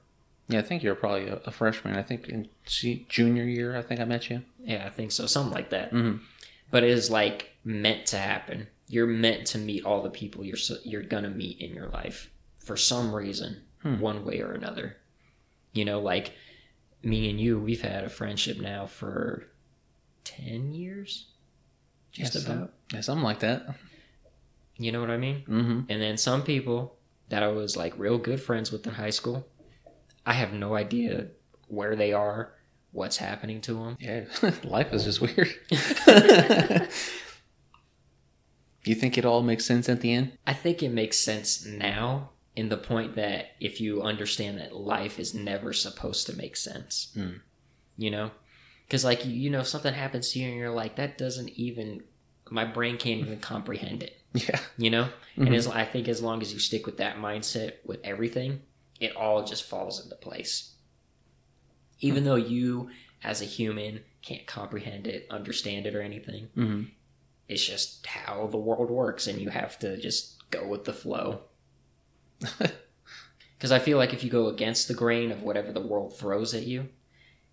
Yeah, 0.52 0.60
I 0.60 0.62
think 0.64 0.84
you're 0.84 0.96
probably 0.96 1.28
a, 1.28 1.36
a 1.46 1.52
freshman. 1.52 1.96
I 1.96 2.02
think 2.04 2.28
in 2.28 2.50
junior 2.66 3.44
year, 3.44 3.76
I 3.76 3.82
think 3.82 4.00
I 4.00 4.06
met 4.06 4.30
you. 4.30 4.42
Yeah, 4.64 4.86
I 4.86 4.90
think 4.90 5.12
so, 5.12 5.26
something 5.26 5.54
like 5.54 5.70
that. 5.70 5.92
Mm-hmm. 5.92 6.24
But 6.70 6.84
it 6.84 6.90
is 6.90 7.10
like 7.10 7.52
meant 7.64 8.06
to 8.08 8.18
happen. 8.18 8.68
You're 8.88 9.08
meant 9.08 9.48
to 9.48 9.58
meet 9.58 9.86
all 9.86 10.02
the 10.02 10.10
people 10.10 10.44
you're 10.44 10.58
you're 10.84 11.04
gonna 11.04 11.30
meet 11.30 11.60
in 11.60 11.74
your 11.74 11.88
life 11.88 12.30
for 12.60 12.76
some 12.78 13.14
reason. 13.14 13.62
Hmm. 13.82 14.00
one 14.00 14.26
way 14.26 14.42
or 14.42 14.52
another. 14.52 14.98
You 15.74 15.86
know, 15.86 16.00
like 16.00 16.34
me 17.02 17.30
and 17.30 17.40
you, 17.40 17.60
we've 17.60 17.82
had 17.82 18.04
a 18.04 18.10
friendship 18.10 18.60
now 18.60 18.86
for 18.86 19.48
10 20.24 20.74
years. 20.74 21.28
Just 22.12 22.36
yeah, 22.36 22.42
some- 22.42 22.58
about. 22.58 22.74
yeah, 22.94 23.02
something 23.02 23.24
like 23.24 23.40
that. 23.40 23.76
You 24.78 24.92
know 24.92 25.02
what 25.02 25.10
I 25.10 25.18
mean? 25.18 25.44
Mm-hmm. 25.48 25.80
And 25.90 26.02
then 26.02 26.18
some 26.18 26.44
people 26.44 26.96
that 27.30 27.42
I 27.44 27.48
was 27.48 27.76
like 27.76 27.98
real 27.98 28.18
good 28.18 28.42
friends 28.42 28.72
with 28.72 28.86
in 28.86 28.94
high 28.94 29.10
school, 29.10 29.48
I 30.26 30.34
have 30.34 30.54
no 30.54 30.76
idea 30.76 31.28
where 31.68 31.96
they 31.96 32.14
are, 32.14 32.54
what's 32.92 33.18
happening 33.18 33.62
to 33.62 33.74
them. 33.74 33.98
Yeah, 34.00 34.26
life 34.64 34.94
is 34.94 35.04
just 35.04 35.22
weird. 35.22 35.50
you 38.84 38.96
think 38.96 39.18
it 39.18 39.26
all 39.26 39.42
makes 39.42 39.66
sense 39.66 39.90
at 39.90 40.02
the 40.02 40.14
end? 40.14 40.38
I 40.46 40.54
think 40.54 40.84
it 40.84 40.90
makes 40.90 41.18
sense 41.18 41.66
now 41.66 42.30
in 42.56 42.70
the 42.70 42.78
point 42.78 43.16
that 43.16 43.52
if 43.60 43.80
you 43.80 44.02
understand 44.02 44.60
that 44.60 44.76
life 44.76 45.20
is 45.20 45.34
never 45.34 45.74
supposed 45.74 46.28
to 46.28 46.36
make 46.36 46.56
sense. 46.56 47.12
Hmm. 47.14 47.38
You 47.98 48.12
know? 48.12 48.32
Because, 48.86 49.06
like, 49.06 49.26
you, 49.26 49.50
know, 49.50 49.64
something 49.64 49.94
happens 49.94 50.32
to 50.32 50.40
you 50.40 50.50
and 50.50 50.58
you're 50.58 50.70
like, 50.70 50.98
that 50.98 51.18
doesn't 51.18 51.50
even, 51.52 52.04
my 52.50 52.66
brain 52.66 52.98
can't 52.98 53.22
even 53.22 53.40
comprehend 53.40 54.04
it. 54.04 54.18
Yeah. 54.34 54.60
You 54.78 54.90
know? 54.90 55.10
Mhm. 55.38 55.48
And 55.48 55.56
as, 55.56 55.68
I 55.68 55.84
think 55.84 56.08
as 56.08 56.22
long 56.22 56.42
as 56.42 56.54
you 56.54 56.60
stick 56.60 56.86
with 56.86 56.98
that 56.98 57.18
mindset 57.18 57.74
with 57.86 58.00
everything, 58.02 58.62
it 59.02 59.16
all 59.18 59.44
just 59.44 59.64
falls 59.64 60.02
into 60.02 60.16
place. 60.16 60.76
Even 62.00 62.24
though 62.24 62.36
you, 62.36 62.90
as 63.24 63.42
a 63.42 63.46
human, 63.46 64.02
can't 64.22 64.48
comprehend 64.48 65.08
it, 65.08 65.28
understand 65.30 65.86
it, 65.86 65.96
or 65.96 66.02
anything, 66.02 66.48
hmm 66.56 66.84
it's 67.50 67.66
just 67.66 68.06
how 68.06 68.48
the 68.48 68.58
world 68.58 68.90
works, 68.90 69.28
and 69.28 69.42
you 69.42 69.50
have 69.50 69.78
to 69.80 69.98
just 69.98 70.50
go 70.52 70.66
with 70.66 70.86
the 70.86 70.94
flow. 70.94 71.42
Because 73.58 73.72
I 73.72 73.78
feel 73.78 74.00
like 74.00 74.12
if 74.12 74.24
you 74.24 74.32
go 74.32 74.48
against 74.48 74.88
the 74.88 74.96
grain 74.96 75.32
of 75.32 75.44
whatever 75.44 75.72
the 75.72 75.86
world 75.86 76.18
throws 76.18 76.56
at 76.56 76.66
you, 76.66 76.90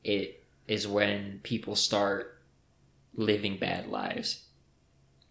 it 0.02 0.42
is 0.66 0.88
when 0.88 1.40
people 1.42 1.76
start 1.76 2.40
living 3.14 3.58
bad 3.58 3.88
lives. 3.88 4.46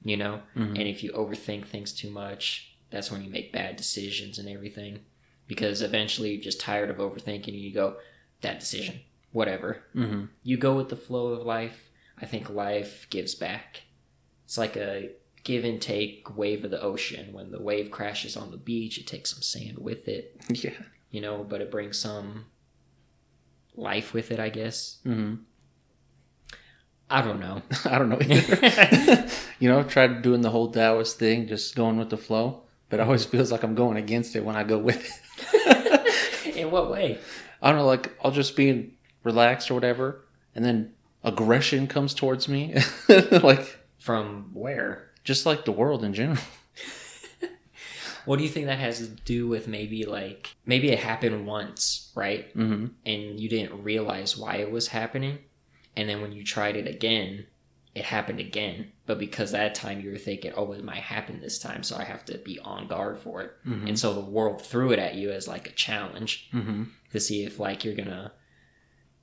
You 0.03 0.17
know? 0.17 0.41
Mhm. 0.55 0.77
And 0.77 0.87
if 0.87 1.03
you 1.03 1.11
overthink 1.13 1.65
things 1.65 1.91
too 1.93 2.11
much, 2.11 2.75
that's 2.91 3.09
when 3.11 3.23
you 3.23 3.29
make 3.31 3.51
bad 3.51 3.75
decisions 3.75 4.37
and 4.37 4.47
everything. 4.47 4.99
Because 5.47 5.81
eventually 5.81 6.33
you're 6.33 6.43
just 6.43 6.59
tired 6.59 6.89
of 6.89 6.97
overthinking 6.97 7.47
and 7.47 7.55
you 7.57 7.73
go, 7.73 7.97
that 8.41 8.59
decision, 8.59 8.99
whatever. 9.31 9.83
hmm 9.93 10.25
You 10.43 10.57
go 10.57 10.75
with 10.75 10.89
the 10.89 10.95
flow 10.97 11.27
of 11.27 11.45
life. 11.45 11.89
I 12.21 12.25
think 12.25 12.49
life 12.49 13.07
gives 13.09 13.33
back. 13.35 13.83
It's 14.45 14.57
like 14.57 14.75
a 14.75 15.11
give 15.43 15.63
and 15.63 15.81
take 15.81 16.35
wave 16.35 16.65
of 16.65 16.71
the 16.71 16.81
ocean. 16.81 17.31
When 17.31 17.51
the 17.51 17.61
wave 17.61 17.91
crashes 17.91 18.35
on 18.35 18.51
the 18.51 18.57
beach, 18.57 18.97
it 18.97 19.07
takes 19.07 19.31
some 19.33 19.41
sand 19.41 19.77
with 19.77 20.07
it, 20.07 20.35
Yeah. 20.49 20.71
you 21.11 21.21
know, 21.21 21.45
but 21.47 21.61
it 21.61 21.71
brings 21.71 21.97
some 21.97 22.45
life 23.75 24.13
with 24.13 24.31
it, 24.31 24.39
I 24.39 24.49
guess. 24.49 24.97
hmm 25.03 25.35
I 27.09 27.21
don't 27.21 27.39
know. 27.39 27.61
I 27.85 27.97
don't 27.97 28.09
know 28.09 28.19
either. 28.19 29.27
you 29.59 29.69
know, 29.69 29.81
tried 29.83 30.21
doing 30.23 30.41
the 30.41 30.49
whole 30.49 30.71
Taoist 30.71 31.17
thing, 31.17 31.47
just 31.47 31.73
going 31.75 31.97
with 31.97 32.09
the 32.09 32.17
flow, 32.17 32.63
but 32.89 32.99
it 32.99 33.03
always 33.03 33.23
feels 33.25 33.49
like 33.51 33.63
I'm 33.63 33.75
going 33.75 33.95
against 33.95 34.35
it 34.35 34.43
when 34.43 34.57
I 34.57 34.63
go 34.65 34.77
with 34.77 35.05
it. 35.05 35.11
In 36.55 36.71
what 36.71 36.89
way? 36.89 37.19
I 37.61 37.69
don't 37.69 37.79
know, 37.79 37.85
like 37.85 38.11
I'll 38.23 38.31
just 38.31 38.55
be 38.55 38.93
relaxed 39.23 39.69
or 39.71 39.73
whatever, 39.73 40.25
and 40.55 40.63
then 40.65 40.93
aggression 41.23 41.87
comes 41.87 42.13
towards 42.13 42.47
me, 42.47 42.75
like 43.09 43.79
From 43.99 44.51
where? 44.53 45.11
just 45.23 45.45
like 45.45 45.65
the 45.65 45.71
world 45.71 46.03
in 46.03 46.13
general. 46.13 46.37
What 48.25 48.37
do 48.39 48.43
you 48.43 48.49
think 48.49 48.65
that 48.65 48.79
has 48.79 48.97
to 48.99 49.07
do 49.07 49.47
with 49.47 49.69
maybe 49.69 50.03
like 50.03 50.53
maybe 50.65 50.89
it 50.91 50.99
happened 50.99 51.47
once, 51.47 52.11
right? 52.13 52.51
hmm 52.51 52.87
And 53.05 53.39
you 53.39 53.47
didn't 53.47 53.83
realize 53.83 54.35
why 54.37 54.55
it 54.55 54.69
was 54.69 54.89
happening, 54.89 55.37
and 55.95 56.09
then 56.09 56.21
when 56.21 56.33
you 56.33 56.43
tried 56.43 56.75
it 56.75 56.87
again, 56.87 57.45
it 57.97 58.05
happened 58.05 58.39
again. 58.39 58.91
But 59.07 59.17
because 59.17 59.51
that 59.51 59.73
time 59.73 60.01
you 60.01 60.11
were 60.11 60.17
thinking, 60.17 60.53
"Oh, 60.55 60.71
it 60.73 60.83
might 60.83 60.97
happen 60.97 61.41
this 61.41 61.57
time, 61.57 61.81
so 61.81 61.97
I 61.97 62.03
have 62.03 62.23
to 62.25 62.37
be 62.37 62.59
on 62.59 62.87
guard 62.87 63.17
for 63.19 63.41
it," 63.41 63.51
hmm 63.63 63.87
and 63.87 63.97
so 63.99 64.13
the 64.13 64.21
world 64.21 64.61
threw 64.61 64.91
it 64.91 64.99
at 64.99 65.15
you 65.15 65.31
as 65.31 65.47
like 65.47 65.67
a 65.67 65.73
challenge 65.73 66.49
hmm 66.51 66.83
to 67.11 67.19
see 67.19 67.43
if 67.43 67.59
like 67.59 67.83
you're 67.83 67.95
gonna, 67.95 68.33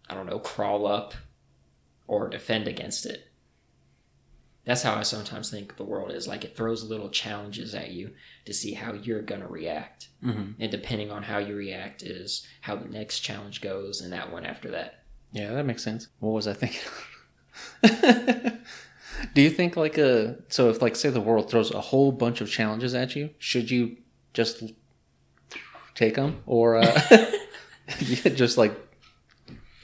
I 0.08 0.14
don't 0.14 0.26
know, 0.26 0.38
crawl 0.40 0.86
up 0.86 1.14
or 2.06 2.28
defend 2.28 2.66
against 2.66 3.06
it. 3.06 3.30
That's 4.64 4.82
how 4.82 4.94
I 4.94 5.02
sometimes 5.02 5.50
think 5.50 5.76
the 5.76 5.84
world 5.84 6.10
is. 6.10 6.26
Like 6.26 6.44
it 6.44 6.56
throws 6.56 6.82
little 6.82 7.10
challenges 7.10 7.74
at 7.74 7.90
you 7.90 8.14
to 8.46 8.54
see 8.54 8.72
how 8.72 8.94
you're 8.94 9.22
gonna 9.22 9.46
react. 9.46 10.08
hmm 10.20 10.52
And 10.58 10.72
depending 10.72 11.10
on 11.12 11.22
how 11.22 11.38
you 11.38 11.54
react 11.54 12.02
is 12.02 12.46
how 12.62 12.74
the 12.74 12.88
next 12.88 13.20
challenge 13.20 13.60
goes 13.60 14.00
and 14.00 14.12
that 14.12 14.32
one 14.32 14.44
after 14.44 14.70
that. 14.70 15.04
Yeah, 15.32 15.52
that 15.52 15.66
makes 15.66 15.84
sense. 15.84 16.08
What 16.18 16.30
was 16.30 16.48
I 16.48 16.54
thinking? 16.54 16.80
Do 19.34 19.42
you 19.42 19.50
think 19.50 19.76
like 19.76 19.98
a 19.98 20.36
so 20.48 20.70
if 20.70 20.82
like 20.82 20.96
say 20.96 21.10
the 21.10 21.20
world 21.20 21.50
throws 21.50 21.70
a 21.70 21.80
whole 21.80 22.12
bunch 22.12 22.40
of 22.40 22.50
challenges 22.50 22.94
at 22.94 23.16
you, 23.16 23.30
should 23.38 23.70
you 23.70 23.96
just 24.32 24.62
take 25.94 26.16
them 26.16 26.42
or 26.46 26.76
uh, 26.76 27.00
just 27.98 28.58
like 28.58 28.76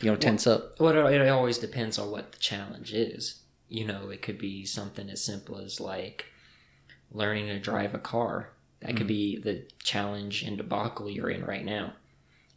you 0.01 0.11
know 0.11 0.17
tense 0.17 0.47
up? 0.47 0.79
Well, 0.81 1.07
it 1.07 1.21
it 1.21 1.29
always 1.29 1.59
depends 1.59 1.99
on 1.99 2.11
what 2.11 2.33
the 2.33 2.39
challenge 2.39 2.93
is. 2.93 3.41
You 3.69 3.87
know, 3.87 4.11
it 4.11 4.23
could 4.23 4.39
be 4.39 4.65
something 4.65 5.09
as 5.09 5.25
simple 5.25 5.59
as 5.59 5.81
like 5.81 6.27
learning 7.13 7.47
to 7.47 7.59
drive 7.59 7.95
a 7.95 7.99
car. 7.99 8.51
That 8.81 8.97
could 8.97 9.07
be 9.07 9.39
the 9.39 9.65
challenge 9.83 10.43
and 10.43 10.57
debacle 10.57 11.11
you're 11.11 11.29
in 11.29 11.45
right 11.45 11.65
now. 11.65 11.93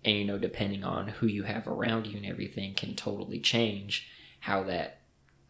And, 0.06 0.18
you 0.18 0.26
know, 0.26 0.38
depending 0.38 0.84
on 0.84 1.10
who 1.10 1.28
you 1.28 1.44
have 1.44 1.68
around 1.68 2.08
you 2.08 2.18
and 2.18 2.26
everything 2.26 2.74
can 2.74 2.96
totally 2.96 3.40
change 3.40 4.08
how 4.40 4.64
that 4.64 5.00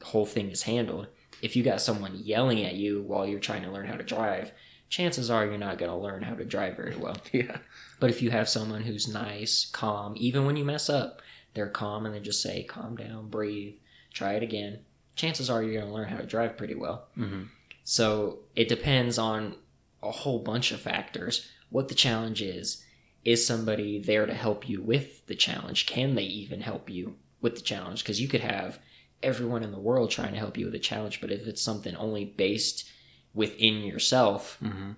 whole 0.03 0.25
thing 0.25 0.49
is 0.49 0.63
handled. 0.63 1.07
If 1.41 1.55
you 1.55 1.63
got 1.63 1.81
someone 1.81 2.15
yelling 2.23 2.63
at 2.63 2.75
you 2.75 3.01
while 3.01 3.27
you're 3.27 3.39
trying 3.39 3.63
to 3.63 3.71
learn 3.71 3.87
how 3.87 3.95
to 3.95 4.03
drive, 4.03 4.51
chances 4.89 5.29
are 5.29 5.45
you're 5.45 5.57
not 5.57 5.77
going 5.77 5.91
to 5.91 5.97
learn 5.97 6.23
how 6.23 6.35
to 6.35 6.45
drive 6.45 6.75
very 6.77 6.95
well. 6.95 7.17
Yeah. 7.33 7.57
But 7.99 8.09
if 8.09 8.21
you 8.21 8.31
have 8.31 8.49
someone 8.49 8.81
who's 8.83 9.07
nice, 9.07 9.65
calm, 9.71 10.13
even 10.17 10.45
when 10.45 10.57
you 10.57 10.65
mess 10.65 10.89
up, 10.89 11.21
they're 11.53 11.69
calm 11.69 12.05
and 12.05 12.13
they 12.13 12.19
just 12.19 12.41
say, 12.41 12.63
calm 12.63 12.95
down, 12.97 13.29
breathe, 13.29 13.75
try 14.13 14.33
it 14.33 14.43
again, 14.43 14.79
chances 15.15 15.49
are 15.49 15.63
you're 15.63 15.79
going 15.79 15.87
to 15.87 15.93
learn 15.93 16.09
how 16.09 16.17
to 16.17 16.25
drive 16.25 16.57
pretty 16.57 16.75
well. 16.75 17.07
hmm 17.15 17.43
So 17.83 18.39
it 18.55 18.67
depends 18.67 19.17
on 19.17 19.55
a 20.01 20.11
whole 20.11 20.39
bunch 20.39 20.71
of 20.71 20.81
factors. 20.81 21.49
What 21.69 21.87
the 21.87 21.95
challenge 21.95 22.41
is. 22.41 22.83
Is 23.23 23.47
somebody 23.47 23.99
there 23.99 24.25
to 24.25 24.33
help 24.33 24.67
you 24.67 24.81
with 24.81 25.25
the 25.27 25.35
challenge? 25.35 25.85
Can 25.85 26.15
they 26.15 26.23
even 26.23 26.59
help 26.59 26.89
you 26.89 27.15
with 27.39 27.55
the 27.55 27.61
challenge? 27.61 28.03
Because 28.03 28.19
you 28.19 28.27
could 28.27 28.41
have 28.41 28.79
everyone 29.23 29.63
in 29.63 29.71
the 29.71 29.79
world 29.79 30.11
trying 30.11 30.33
to 30.33 30.39
help 30.39 30.57
you 30.57 30.65
with 30.65 30.75
a 30.75 30.79
challenge, 30.79 31.21
but 31.21 31.31
if 31.31 31.47
it's 31.47 31.61
something 31.61 31.95
only 31.95 32.25
based 32.25 32.89
within 33.33 33.83
yourself, 33.83 34.57
hmm 34.61 34.91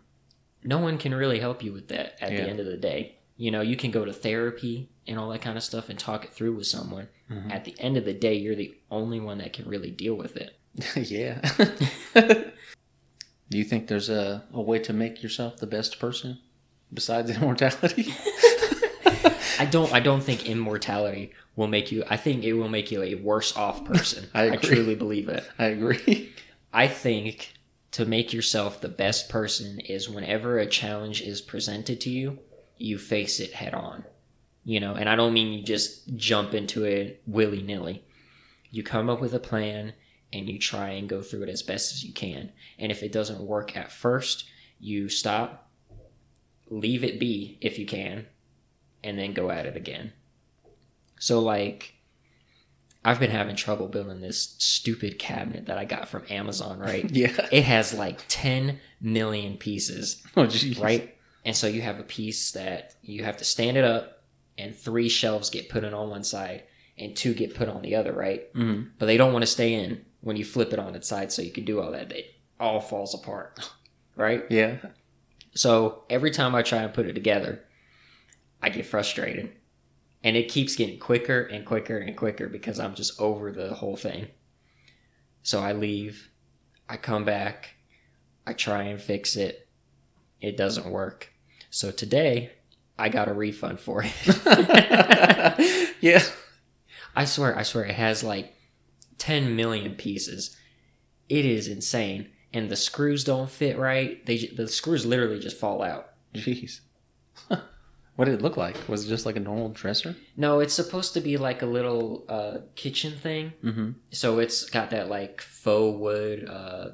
no 0.68 0.80
one 0.80 0.98
can 0.98 1.14
really 1.14 1.40
help 1.40 1.62
you 1.64 1.72
with 1.72 1.90
that 1.90 2.18
at 2.20 2.32
Yeah. 2.32 2.42
the 2.42 2.50
end 2.50 2.60
of 2.60 2.66
the 2.66 2.76
day. 2.78 3.18
You 3.38 3.52
know, 3.52 3.62
you 3.62 3.76
can 3.76 3.92
go 3.92 4.04
to 4.04 4.12
therapy 4.12 4.90
and 5.08 5.20
all 5.20 5.30
that 5.30 5.42
kind 5.44 5.58
of 5.58 5.64
stuff 5.64 5.90
and 5.90 6.00
talk 6.00 6.24
it 6.26 6.34
through 6.34 6.56
with 6.56 6.66
someone. 6.66 7.08
Mhm. 7.30 7.52
At 7.52 7.66
the 7.66 7.76
end 7.80 7.98
of 7.98 8.06
the 8.06 8.14
day, 8.16 8.34
you're 8.34 8.56
the 8.56 8.74
only 8.90 9.20
one 9.20 9.38
that 9.38 9.54
can 9.54 9.68
really 9.70 9.92
deal 9.92 10.16
with 10.16 10.36
it. 10.38 10.58
yeah. 10.96 11.40
Do 13.50 13.58
you 13.60 13.64
think 13.64 13.88
there's 13.88 14.10
a, 14.10 14.44
a 14.52 14.60
way 14.62 14.80
to 14.80 14.92
make 14.94 15.22
yourself 15.22 15.58
the 15.58 15.68
best 15.68 16.00
person 16.00 16.40
besides 16.92 17.30
immortality? 17.38 18.12
I 19.60 19.66
don't 19.66 19.92
I 19.94 20.00
don't 20.00 20.22
think 20.22 20.46
immortality 20.46 21.34
will 21.56 21.68
make 21.68 21.92
you 21.92 22.04
I 22.10 22.18
think 22.18 22.44
it 22.44 22.54
will 22.54 22.70
make 22.70 22.92
you 22.92 23.02
a 23.02 23.16
worse 23.16 23.56
off 23.56 23.86
person. 23.86 24.30
I 24.34 24.44
agree. 24.46 24.58
truly 24.58 24.96
believe 24.96 25.30
it. 25.30 25.44
I 25.58 25.66
agree. 25.66 26.34
I 26.74 26.88
think 26.88 27.54
to 27.92 28.06
make 28.06 28.34
yourself 28.34 28.82
the 28.82 28.90
best 28.90 29.30
person 29.30 29.80
is 29.80 30.10
whenever 30.10 30.60
a 30.60 30.68
challenge 30.68 31.22
is 31.22 31.40
presented 31.40 32.02
to 32.02 32.10
you, 32.10 32.40
you 32.78 32.98
face 32.98 33.40
it 33.40 33.54
head 33.54 33.74
on. 33.74 34.04
You 34.66 34.80
know, 34.80 34.96
and 34.96 35.08
I 35.08 35.16
don't 35.16 35.34
mean 35.34 35.54
you 35.54 35.64
just 35.64 36.16
jump 36.16 36.54
into 36.54 36.84
it 36.84 37.22
willy 37.26 37.62
nilly. 37.62 38.04
You 38.72 38.84
come 38.84 39.10
up 39.10 39.22
with 39.22 39.34
a 39.34 39.40
plan 39.40 39.94
and 40.34 40.50
you 40.50 40.60
try 40.60 40.90
and 40.90 41.08
go 41.08 41.22
through 41.22 41.44
it 41.44 41.50
as 41.50 41.64
best 41.64 41.94
as 41.94 42.04
you 42.04 42.12
can. 42.12 42.52
And 42.78 42.92
if 42.92 43.04
it 43.04 43.14
doesn't 43.14 43.40
work 43.40 43.78
at 43.78 43.92
first, 43.92 44.46
you 44.80 45.08
stop, 45.08 45.70
leave 46.70 47.04
it 47.04 47.20
be 47.20 47.58
if 47.62 47.80
you 47.80 47.86
can, 47.86 48.26
and 49.06 49.18
then 49.18 49.34
go 49.34 49.50
at 49.52 49.66
it 49.66 49.78
again. 49.78 50.12
So, 51.20 51.40
like, 51.40 51.94
I've 53.06 53.20
been 53.20 53.32
having 53.32 53.56
trouble 53.56 53.88
building 53.88 54.20
this 54.20 54.56
stupid 54.58 55.20
cabinet 55.20 55.68
that 55.68 55.78
I 55.78 55.86
got 55.86 56.10
from 56.10 56.24
Amazon, 56.30 56.80
right? 56.80 57.10
Yeah. 57.14 57.48
it 57.52 57.64
has 57.64 57.94
like 57.94 58.22
10 58.28 58.80
million 59.00 59.58
pieces, 59.58 60.24
Oh, 60.36 60.50
right? 60.80 61.16
And 61.46 61.56
so 61.56 61.68
you 61.68 61.82
have 61.84 62.00
a 62.00 62.04
piece 62.04 62.52
that 62.54 62.96
you 63.04 63.24
have 63.24 63.38
to 63.38 63.46
stand 63.46 63.78
it 63.78 63.84
up, 63.84 64.24
and 64.58 64.76
three 64.76 65.08
shelves 65.10 65.50
get 65.52 65.70
put 65.70 65.84
in 65.84 65.94
on 65.94 66.10
one 66.10 66.24
side, 66.24 66.64
and 66.98 67.16
two 67.16 67.34
get 67.36 67.54
put 67.54 67.70
on 67.70 67.82
the 67.84 67.96
other, 67.96 68.12
right? 68.12 68.48
hmm 68.54 68.84
But 68.98 69.06
they 69.06 69.18
don't 69.18 69.34
want 69.34 69.44
to 69.44 69.48
stay 69.52 69.76
in 69.76 70.04
when 70.22 70.36
you 70.38 70.44
flip 70.46 70.74
it 70.74 70.80
on 70.80 70.96
its 70.96 71.08
side 71.08 71.32
so 71.32 71.44
you 71.44 71.52
can 71.52 71.66
do 71.66 71.80
all 71.80 71.92
that. 71.92 72.12
It 72.12 72.34
all 72.60 72.80
falls 72.82 73.14
apart, 73.14 73.60
right? 74.16 74.44
Yeah. 74.50 74.78
So 75.54 76.04
every 76.10 76.32
time 76.32 76.56
I 76.56 76.64
try 76.64 76.80
and 76.82 76.94
put 76.94 77.06
it 77.06 77.14
together, 77.14 77.64
I 78.66 78.70
get 78.70 78.88
frustrated. 78.88 79.52
And 80.24 80.36
it 80.36 80.50
keeps 80.50 80.76
getting 80.76 80.98
quicker 80.98 81.42
and 81.42 81.64
quicker 81.64 82.00
and 82.00 82.18
quicker 82.18 82.50
because 82.50 82.80
I'm 82.80 82.96
just 82.96 83.22
over 83.22 83.52
the 83.52 83.76
whole 83.76 83.96
thing. 83.96 84.30
So 85.44 85.60
I 85.60 85.74
leave, 85.74 86.32
I 86.90 86.98
come 86.98 87.26
back, 87.26 87.76
I 88.48 88.54
try 88.54 88.84
and 88.84 89.00
fix 89.00 89.36
it. 89.36 89.68
It 90.42 90.58
doesn't 90.58 90.90
work. 90.90 91.32
So 91.70 91.92
today, 91.92 92.54
I 92.98 93.10
got 93.10 93.28
a 93.28 93.34
refund 93.36 93.80
for 93.80 94.04
it. 94.04 94.12
yeah. 96.02 96.24
I 97.16 97.26
swear, 97.26 97.56
I 97.56 97.62
swear, 97.62 97.86
it 97.86 97.94
has 97.94 98.24
like 98.24 98.56
10 99.20 99.56
million 99.56 99.94
pieces. 99.94 100.58
It 101.30 101.46
is 101.46 101.68
insane. 101.68 102.32
And 102.52 102.72
the 102.72 102.76
screws 102.76 103.24
don't 103.24 103.50
fit 103.50 103.78
right. 103.78 104.26
They 104.26 104.48
The 104.48 104.68
screws 104.68 105.06
literally 105.06 105.40
just 105.40 105.60
fall 105.60 105.84
out. 105.84 106.14
Jeez. 106.34 106.80
What 108.16 108.26
did 108.26 108.36
it 108.36 108.42
look 108.42 108.58
like? 108.58 108.78
Was 108.88 109.06
it 109.06 109.10
just 109.10 109.26
like 109.26 109.36
a 109.36 109.40
normal 109.42 109.70
dresser? 109.70 110.16
No, 110.38 110.60
it's 110.60 110.74
supposed 110.74 111.14
to 111.16 111.22
be 111.22 111.38
like 111.38 111.62
a 111.62 111.66
little 111.66 112.26
uh, 112.30 112.58
kitchen 112.76 113.14
thing. 113.18 113.54
Mm-hmm. 113.64 113.92
So 114.12 114.40
it's 114.40 114.70
got 114.70 114.90
that 114.92 115.10
like 115.10 115.42
faux 115.42 116.00
wood 116.00 116.48
uh, 116.50 116.90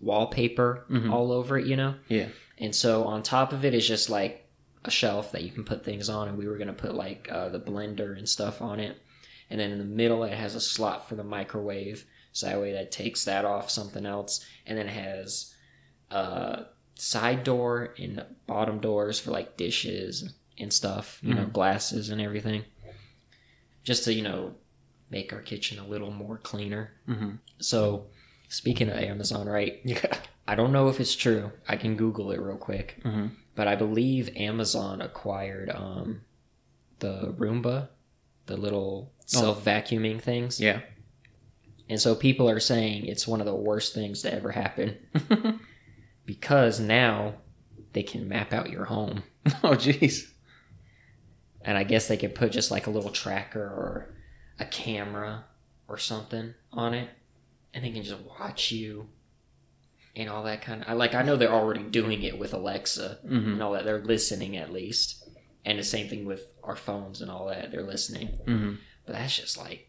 wallpaper 0.00 0.84
Mhm. 0.90 1.12
all 1.12 1.32
over 1.32 1.58
it, 1.58 1.66
you 1.66 1.76
know? 1.76 1.94
Yeah. 2.08 2.28
And 2.58 2.74
so 2.74 3.04
on 3.04 3.22
top 3.22 3.52
of 3.52 3.64
it 3.64 3.74
is 3.74 3.86
just 3.86 4.10
like 4.10 4.44
a 4.84 4.90
shelf 4.90 5.32
that 5.32 5.42
you 5.42 5.50
can 5.50 5.64
put 5.64 5.84
things 5.84 6.08
on, 6.08 6.28
and 6.28 6.38
we 6.38 6.46
were 6.46 6.56
gonna 6.58 6.72
put 6.72 6.94
like 6.94 7.28
uh, 7.30 7.48
the 7.48 7.60
blender 7.60 8.16
and 8.16 8.28
stuff 8.28 8.62
on 8.62 8.80
it. 8.80 8.96
And 9.50 9.58
then 9.58 9.70
in 9.72 9.78
the 9.78 9.84
middle, 9.84 10.24
it 10.24 10.32
has 10.34 10.54
a 10.54 10.60
slot 10.60 11.08
for 11.08 11.14
the 11.14 11.24
microwave, 11.24 12.04
so 12.32 12.46
that 12.46 12.60
way 12.60 12.72
that 12.72 12.92
takes 12.92 13.24
that 13.24 13.44
off 13.44 13.70
something 13.70 14.04
else. 14.06 14.44
And 14.66 14.76
then 14.78 14.86
it 14.86 14.92
has 14.92 15.54
a 16.10 16.66
side 16.98 17.44
door 17.44 17.94
and 17.98 18.24
bottom 18.46 18.80
doors 18.80 19.18
for 19.18 19.30
like 19.30 19.56
dishes 19.56 20.34
and 20.58 20.72
stuff, 20.72 21.20
you 21.22 21.32
know, 21.32 21.46
glasses 21.46 22.10
and 22.10 22.20
everything, 22.20 22.64
just 23.84 24.04
to 24.04 24.12
you 24.12 24.22
know 24.22 24.54
make 25.10 25.32
our 25.32 25.40
kitchen 25.40 25.78
a 25.78 25.86
little 25.86 26.10
more 26.10 26.38
cleaner. 26.38 26.90
Mm-hmm. 27.08 27.36
So 27.60 28.06
speaking 28.48 28.90
of 28.90 28.96
Amazon, 28.96 29.46
right? 29.46 29.80
Yeah. 29.84 30.14
I 30.46 30.54
don't 30.54 30.72
know 30.72 30.88
if 30.88 30.98
it's 30.98 31.14
true. 31.14 31.52
I 31.68 31.76
can 31.76 31.94
Google 31.94 32.30
it 32.30 32.40
real 32.40 32.56
quick. 32.56 33.02
Mm-hmm. 33.04 33.26
But 33.54 33.68
I 33.68 33.76
believe 33.76 34.34
Amazon 34.34 35.02
acquired 35.02 35.68
um, 35.68 36.22
the 37.00 37.34
Roomba, 37.36 37.88
the 38.46 38.56
little 38.56 39.12
self 39.26 39.62
vacuuming 39.62 40.22
things. 40.22 40.58
Yeah. 40.58 40.80
And 41.90 42.00
so 42.00 42.14
people 42.14 42.48
are 42.48 42.60
saying 42.60 43.04
it's 43.04 43.28
one 43.28 43.40
of 43.40 43.46
the 43.46 43.54
worst 43.54 43.94
things 43.94 44.22
to 44.22 44.32
ever 44.32 44.50
happen 44.50 44.96
because 46.28 46.78
now 46.78 47.32
they 47.94 48.02
can 48.02 48.28
map 48.28 48.52
out 48.52 48.68
your 48.68 48.84
home. 48.84 49.22
oh, 49.64 49.70
jeez. 49.70 50.30
And 51.62 51.78
I 51.78 51.84
guess 51.84 52.06
they 52.06 52.18
could 52.18 52.34
put 52.34 52.52
just 52.52 52.70
like 52.70 52.86
a 52.86 52.90
little 52.90 53.08
tracker 53.10 53.62
or 53.62 54.14
a 54.58 54.66
camera 54.66 55.46
or 55.88 55.96
something 55.96 56.52
on 56.70 56.92
it. 56.92 57.08
And 57.72 57.82
they 57.82 57.90
can 57.90 58.02
just 58.02 58.20
watch 58.38 58.70
you 58.70 59.08
and 60.14 60.28
all 60.28 60.42
that 60.42 60.60
kind 60.60 60.82
of. 60.82 60.88
I 60.88 60.92
like. 60.92 61.14
I 61.14 61.22
know 61.22 61.36
they're 61.36 61.50
already 61.52 61.82
doing 61.84 62.22
it 62.22 62.38
with 62.38 62.52
Alexa 62.52 63.20
Mm-hmm. 63.26 63.52
and 63.52 63.62
all 63.62 63.72
that. 63.72 63.84
They're 63.86 64.04
listening 64.04 64.56
at 64.58 64.70
least, 64.72 65.26
and 65.64 65.78
the 65.78 65.82
same 65.84 66.08
thing 66.08 66.26
with 66.26 66.42
our 66.62 66.76
phones 66.76 67.22
and 67.22 67.30
all 67.30 67.46
that. 67.48 67.70
They're 67.70 67.82
listening, 67.86 68.28
Mm-hmm. 68.46 68.74
but 69.06 69.12
that's 69.14 69.36
just 69.36 69.56
like 69.56 69.87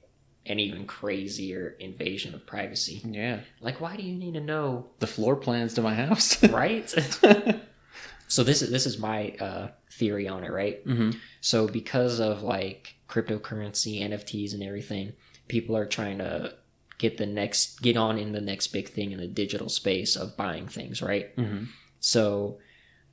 an 0.49 0.59
even 0.59 0.85
crazier 0.85 1.75
invasion 1.79 2.33
of 2.33 2.45
privacy. 2.45 3.01
Yeah. 3.05 3.41
Like, 3.61 3.79
why 3.79 3.95
do 3.95 4.03
you 4.03 4.15
need 4.15 4.33
to 4.33 4.41
know, 4.41 4.87
The 4.99 5.07
floor 5.07 5.35
plans 5.35 5.75
to 5.75 5.81
my 5.81 5.93
house. 5.93 6.43
right? 6.49 6.89
so 8.27 8.43
this 8.43 8.61
is 8.61 8.71
this 8.71 8.85
is 8.85 8.97
my 8.97 9.29
uh, 9.39 9.67
theory 9.91 10.27
on 10.27 10.43
it, 10.43 10.51
right? 10.51 10.85
mm-hmm. 10.85 11.11
So 11.41 11.67
because 11.67 12.19
of 12.19 12.41
like 12.41 12.95
cryptocurrency, 13.07 14.01
NFTs, 14.01 14.53
and 14.53 14.63
everything, 14.63 15.13
people 15.47 15.77
are 15.77 15.85
trying 15.85 16.17
to 16.17 16.55
get 16.97 17.17
the 17.17 17.27
next 17.27 17.81
get 17.81 17.95
on 17.95 18.17
in 18.17 18.31
the 18.31 18.41
next 18.41 18.67
big 18.67 18.89
thing 18.89 19.11
in 19.11 19.19
the 19.19 19.27
digital 19.27 19.69
space 19.69 20.15
of 20.15 20.35
buying 20.35 20.67
things, 20.67 21.01
right? 21.01 21.35
Mm-hmm. 21.37 21.65
So 21.99 22.57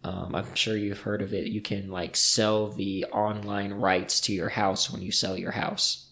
um, 0.05 0.35
I'm 0.35 0.55
sure 0.55 0.77
you've 0.77 1.01
heard 1.01 1.21
of 1.21 1.35
it. 1.35 1.49
You 1.49 1.61
can 1.61 1.91
like 1.91 2.17
sell 2.17 2.69
the 2.69 3.05
online 3.07 3.75
rights 3.75 4.21
to 4.23 4.33
your 4.33 4.49
house 4.49 4.91
when 4.91 5.03
you 5.03 5.13
sell 5.13 5.37
your 5.37 5.53
house. 5.53 6.06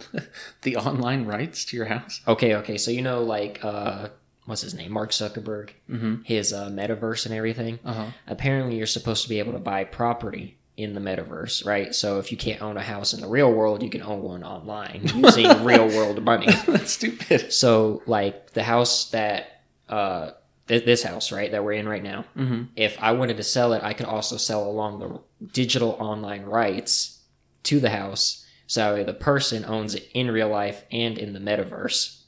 The 0.62 0.76
online 0.76 1.26
rights 1.26 1.64
to 1.66 1.76
your 1.76 1.86
house. 1.86 2.20
Okay, 2.26 2.54
okay. 2.56 2.78
So 2.78 2.90
you 2.90 3.02
know 3.02 3.22
like 3.22 3.60
uh, 3.64 4.08
what's 4.46 4.62
his 4.62 4.74
name, 4.74 4.92
Mark 4.92 5.10
Zuckerberg, 5.10 5.70
Mm-hmm. 5.90 6.22
his 6.22 6.52
uh, 6.52 6.68
metaverse 6.70 7.26
and 7.26 7.34
everything. 7.34 7.78
Uh 7.84 7.92
huh. 7.92 8.06
apparently 8.26 8.76
you're 8.76 8.86
supposed 8.86 9.22
to 9.24 9.28
be 9.28 9.38
able 9.38 9.52
to 9.52 9.58
buy 9.58 9.84
property 9.84 10.56
in 10.76 10.94
the 10.94 11.00
metaverse, 11.00 11.66
right? 11.66 11.94
So 11.94 12.18
if 12.18 12.30
you 12.32 12.38
can't 12.38 12.62
own 12.62 12.76
a 12.78 12.82
house 12.82 13.12
in 13.12 13.20
the 13.20 13.26
real 13.28 13.52
world, 13.52 13.82
you 13.82 13.90
can 13.90 14.02
own 14.02 14.22
one 14.22 14.42
online 14.42 15.02
using 15.14 15.46
real 15.64 15.86
world 15.88 16.22
money. 16.24 16.46
That's 16.66 16.92
stupid. 16.92 17.52
So 17.52 18.02
like 18.06 18.52
the 18.52 18.62
house 18.62 19.10
that 19.10 19.62
uh 19.88 20.30
th- 20.68 20.84
this 20.86 21.02
house, 21.02 21.30
right, 21.32 21.50
that 21.50 21.62
we're 21.62 21.72
in 21.72 21.86
right 21.88 22.02
now. 22.02 22.24
Mm-hmm. 22.36 22.62
If 22.76 22.96
I 23.02 23.12
wanted 23.12 23.36
to 23.36 23.42
sell 23.42 23.74
it, 23.74 23.82
I 23.82 23.92
could 23.92 24.06
also 24.06 24.36
sell 24.38 24.64
along 24.68 25.00
the 25.00 25.20
digital 25.52 25.90
online 26.00 26.44
rights 26.44 27.20
to 27.64 27.78
the 27.80 27.90
house. 27.90 28.41
So 28.72 29.04
the 29.04 29.12
person 29.12 29.66
owns 29.66 29.94
it 29.94 30.08
in 30.14 30.30
real 30.30 30.48
life 30.48 30.86
and 30.90 31.18
in 31.18 31.34
the 31.34 31.38
metaverse. 31.38 32.22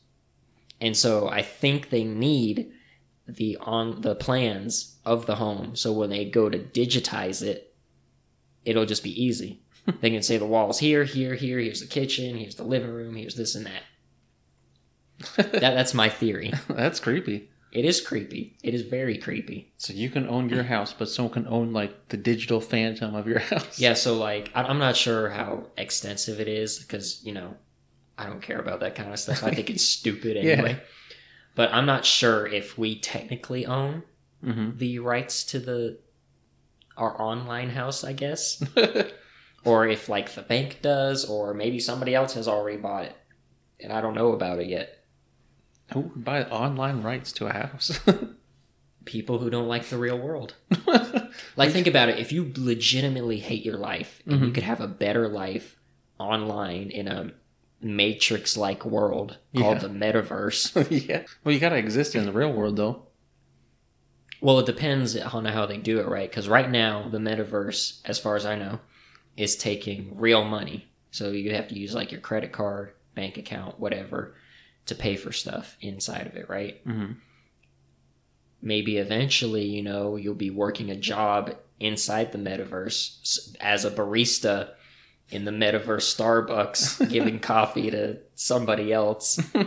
And 0.79 0.95
so 0.95 1.27
I 1.27 1.41
think 1.41 1.89
they 1.89 2.05
need 2.05 2.71
the 3.27 3.57
on 3.63 4.03
the 4.03 4.15
plans 4.15 4.99
of 5.07 5.25
the 5.25 5.37
home. 5.37 5.75
So 5.75 5.91
when 5.95 6.11
they 6.11 6.27
go 6.27 6.51
to 6.51 6.59
digitize 6.59 7.41
it, 7.41 7.75
it'll 8.63 8.85
just 8.85 9.03
be 9.03 9.25
easy. 9.25 9.63
they 10.03 10.11
can 10.11 10.23
say 10.23 10.37
the 10.37 10.45
walls 10.45 10.81
here, 10.81 11.05
here, 11.05 11.35
here, 11.35 11.59
here's 11.59 11.81
the 11.81 11.87
kitchen, 11.87 12.37
here's 12.37 12.57
the 12.57 12.63
living 12.63 12.93
room, 12.93 13.15
here's 13.15 13.37
this 13.37 13.55
and 13.55 13.65
that. 13.65 13.83
that 15.51 15.63
that's 15.63 15.95
my 15.95 16.11
theory. 16.11 16.53
That's 16.69 17.01
creepy. 17.01 17.49
It 17.75 17.85
is 17.85 18.01
creepy. 18.01 18.57
It 18.63 18.73
is 18.73 18.83
very 18.83 19.19
creepy. 19.19 19.73
So 19.79 19.93
you 19.93 20.09
can 20.09 20.29
own 20.29 20.49
your 20.49 20.63
house, 20.63 20.93
but 20.97 21.09
someone 21.09 21.35
can 21.35 21.47
own 21.49 21.73
like 21.73 22.09
the 22.09 22.17
digital 22.17 22.61
phantom 22.61 23.15
of 23.17 23.27
your 23.27 23.39
house. 23.51 23.79
Yeah, 23.79 23.95
so 23.95 24.17
like 24.17 24.51
I'm 24.55 24.79
not 24.79 24.97
sure 24.97 25.29
how 25.31 25.67
extensive 25.77 26.41
it 26.41 26.49
is 26.49 26.79
because 26.79 27.21
you 27.25 27.33
know 27.33 27.55
I 28.17 28.27
don't 28.27 28.41
care 28.41 28.61
about 28.61 28.81
that 28.81 28.95
kind 28.95 29.13
of 29.13 29.19
stuff. 29.19 29.43
I 29.43 29.51
think 29.51 29.71
it's 29.71 29.85
stupid 29.99 30.37
Yeah. 30.37 30.53
anyway. 30.53 30.81
But 31.57 31.73
I'm 31.73 31.87
not 31.87 32.05
sure 32.05 32.47
if 32.47 32.79
we 32.79 32.99
technically 32.99 33.67
own 33.67 34.03
Mm-hmm. 34.45 34.77
the 34.77 34.99
rights 34.99 35.43
to 35.45 35.59
the 35.59 35.99
our 36.99 37.21
online 37.21 37.71
house, 37.71 38.05
I 38.05 38.13
guess, 38.13 38.63
or 39.65 39.89
if 39.89 40.09
like 40.11 40.35
the 40.35 40.43
bank 40.43 40.81
does, 40.83 41.25
or 41.25 41.55
maybe 41.55 41.81
somebody 41.81 42.15
else 42.15 42.35
has 42.35 42.47
already 42.47 42.77
bought 42.77 43.05
it 43.07 43.17
and 43.81 43.93
I 43.93 44.01
don't 44.01 44.15
know 44.15 44.33
about 44.33 44.59
it 44.61 44.67
yet. 44.69 45.04
Who 45.95 46.01
would 46.01 46.25
buy 46.25 46.45
online 46.45 47.03
rights 47.03 47.33
to 47.33 47.47
a 47.47 47.53
house? 47.53 47.99
People 49.05 49.39
who 49.39 49.49
don't 49.51 49.69
like 49.69 49.87
the 49.87 49.99
real 49.99 50.19
world. 50.19 50.55
Like, 51.57 51.71
think 51.71 51.87
about 51.89 52.09
it. 52.09 52.19
If 52.21 52.31
you 52.33 52.53
legitimately 52.57 53.39
hate 53.39 53.65
your 53.65 53.77
life 53.77 54.23
and 54.25 54.41
you 54.41 54.47
Mhm. 54.49 54.55
could 54.55 54.63
have 54.63 54.81
a 54.81 54.87
better 54.87 55.27
life 55.29 55.77
online 56.19 56.91
in 56.91 57.09
a 57.09 57.33
matrix 57.81 58.57
like 58.57 58.85
world 58.85 59.39
called 59.57 59.83
Yeah. 59.83 59.89
the 59.89 59.89
metaverse, 59.89 60.87
yeah. 61.09 61.23
Well, 61.43 61.53
you 61.53 61.61
gotta 61.61 61.77
exist 61.77 62.15
in 62.15 62.25
the 62.25 62.33
real 62.33 62.53
world, 62.53 62.77
though. 62.77 63.07
well, 64.41 64.59
it 64.61 64.67
depends 64.67 65.17
on 65.17 65.45
how 65.47 65.67
they 65.67 65.77
do 65.79 65.99
it, 66.01 66.07
right? 66.07 66.31
Because 66.31 66.49
right 66.49 66.71
now, 66.71 67.09
the 67.09 67.19
metaverse, 67.19 68.01
as 68.05 68.19
far 68.19 68.37
as 68.37 68.47
I 68.47 68.57
know, 68.57 68.79
is 69.37 69.57
taking 69.57 70.17
real 70.17 70.45
money. 70.45 70.87
So 71.11 71.31
you 71.31 71.53
have 71.55 71.69
to 71.69 71.79
use 71.79 71.95
like 71.95 72.13
your 72.13 72.21
credit 72.21 72.53
card, 72.53 72.93
bank 73.15 73.39
account, 73.39 73.81
whatever, 73.81 74.35
to 74.87 74.95
pay 74.95 75.17
for 75.17 75.33
stuff 75.33 75.77
inside 75.81 76.27
of 76.27 76.37
it, 76.37 76.49
right? 76.49 76.85
Mm-hmm. 76.87 77.13
maybe 78.63 78.97
eventually, 78.99 79.65
you 79.67 79.83
know, 79.83 80.17
you'll 80.17 80.35
be 80.35 80.51
working 80.51 80.91
a 80.91 80.97
job 80.97 81.55
inside 81.81 82.33
the 82.33 82.39
metaverse 82.39 83.55
as 83.61 83.85
a 83.85 83.91
barista 83.91 84.71
in 85.31 85.45
the 85.45 85.51
metaverse 85.51 86.15
Starbucks, 86.15 87.09
giving 87.11 87.41
coffee 87.41 87.91
to 87.91 88.19
somebody 88.35 88.93
else. 88.93 89.39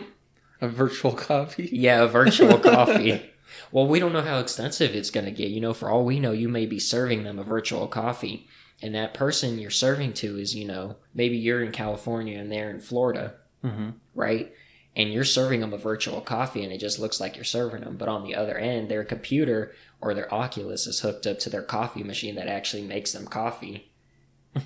A 0.60 0.67
virtual 0.67 1.12
coffee. 1.12 1.69
Yeah, 1.71 2.01
a 2.01 2.08
virtual 2.08 2.58
coffee. 2.73 3.30
Well, 3.71 3.86
we 3.88 3.99
don't 3.99 4.12
know 4.12 4.23
how 4.23 4.39
extensive 4.39 4.95
it's 4.95 5.12
going 5.12 5.27
to 5.27 5.32
get. 5.32 5.51
You 5.51 5.62
know, 5.62 5.71
for 5.75 5.88
all 5.88 6.03
we 6.03 6.19
know, 6.19 6.32
you 6.32 6.49
may 6.49 6.65
be 6.65 6.80
serving 6.80 7.23
them 7.23 7.38
a 7.38 7.43
virtual 7.43 7.88
coffee. 7.88 8.47
And 8.82 8.95
that 8.95 9.13
person 9.13 9.60
you're 9.60 9.69
serving 9.69 10.13
to 10.13 10.36
is, 10.39 10.56
you 10.56 10.65
know, 10.65 10.95
maybe 11.13 11.38
you're 11.38 11.62
in 11.63 11.71
California 11.71 12.39
and 12.39 12.51
they're 12.51 12.71
in 12.71 12.80
Florida 12.80 13.36
Mm-hmm. 13.63 13.89
right? 14.15 14.51
And 14.97 15.13
you're 15.13 15.23
serving 15.23 15.62
them 15.62 15.73
a 15.73 15.77
virtual 15.77 16.19
coffee 16.19 16.63
and 16.63 16.73
it 16.73 16.79
just 16.79 16.99
looks 16.99 17.21
like 17.21 17.36
you're 17.36 17.45
serving 17.45 17.81
them. 17.81 17.95
But 17.95 18.10
on 18.10 18.23
the 18.23 18.36
other 18.36 18.57
end, 18.57 18.89
their 18.89 19.05
computer 19.05 19.73
or 20.01 20.13
their 20.13 20.33
Oculus 20.33 20.88
is 20.88 20.99
hooked 20.99 21.25
up 21.25 21.39
to 21.39 21.49
their 21.49 21.62
coffee 21.62 22.03
machine 22.03 22.36
that 22.36 22.47
actually 22.47 22.83
makes 22.83 23.13
them 23.13 23.27
coffee. 23.27 23.91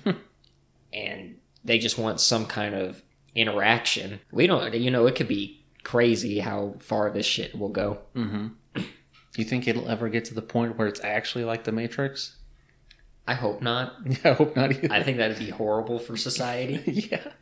and 0.92 1.36
they 1.62 1.78
just 1.78 1.98
want 1.98 2.20
some 2.20 2.46
kind 2.46 2.74
of 2.74 3.02
interaction. 3.34 4.20
We 4.32 4.46
don't, 4.46 4.74
you 4.74 4.90
know, 4.90 5.06
it 5.06 5.14
could 5.14 5.28
be 5.28 5.62
crazy 5.84 6.40
how 6.40 6.76
far 6.80 7.10
this 7.10 7.26
shit 7.26 7.58
will 7.58 7.68
go. 7.68 7.98
Mm-hmm. 8.16 8.48
Do 8.74 9.40
you 9.40 9.44
think 9.44 9.66
it'll 9.66 9.88
ever 9.88 10.08
get 10.08 10.26
to 10.26 10.34
the 10.34 10.42
point 10.42 10.76
where 10.76 10.86
it's 10.88 11.02
actually 11.02 11.44
like 11.44 11.64
the 11.64 11.72
Matrix? 11.72 12.36
I 13.26 13.34
hope 13.34 13.62
not. 13.62 13.94
Yeah, 14.06 14.32
I 14.32 14.32
hope 14.34 14.56
not 14.56 14.72
either. 14.72 14.92
I 14.92 15.02
think 15.02 15.18
that'd 15.18 15.38
be 15.38 15.50
horrible 15.50 15.98
for 15.98 16.16
society. 16.16 16.82
yeah. 17.10 17.32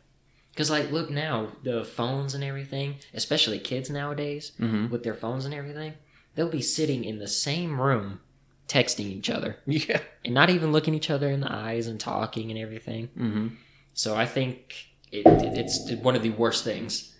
Because, 0.51 0.69
like, 0.69 0.91
look 0.91 1.09
now, 1.09 1.53
the 1.63 1.83
phones 1.85 2.33
and 2.35 2.43
everything, 2.43 2.95
especially 3.13 3.57
kids 3.59 3.89
nowadays 3.89 4.51
hmm 4.57 4.87
with 4.89 5.03
their 5.03 5.13
phones 5.13 5.45
and 5.45 5.53
everything, 5.53 5.93
they'll 6.35 6.49
be 6.49 6.61
sitting 6.61 7.03
in 7.05 7.19
the 7.19 7.27
same 7.27 7.79
room 7.79 8.19
texting 8.67 9.05
each 9.05 9.29
other 9.29 9.57
Yeah. 9.65 9.99
and 10.25 10.33
not 10.33 10.49
even 10.49 10.71
looking 10.71 10.93
each 10.93 11.09
other 11.09 11.29
in 11.29 11.39
the 11.41 11.51
eyes 11.51 11.87
and 11.87 11.99
talking 11.99 12.51
and 12.51 12.59
everything. 12.59 13.07
hmm 13.17 13.47
So 13.93 14.15
I 14.15 14.25
think 14.25 14.73
it, 15.11 15.23
it's 15.25 15.91
one 16.01 16.15
of 16.15 16.23
the 16.23 16.29
worst 16.31 16.63
things 16.63 17.15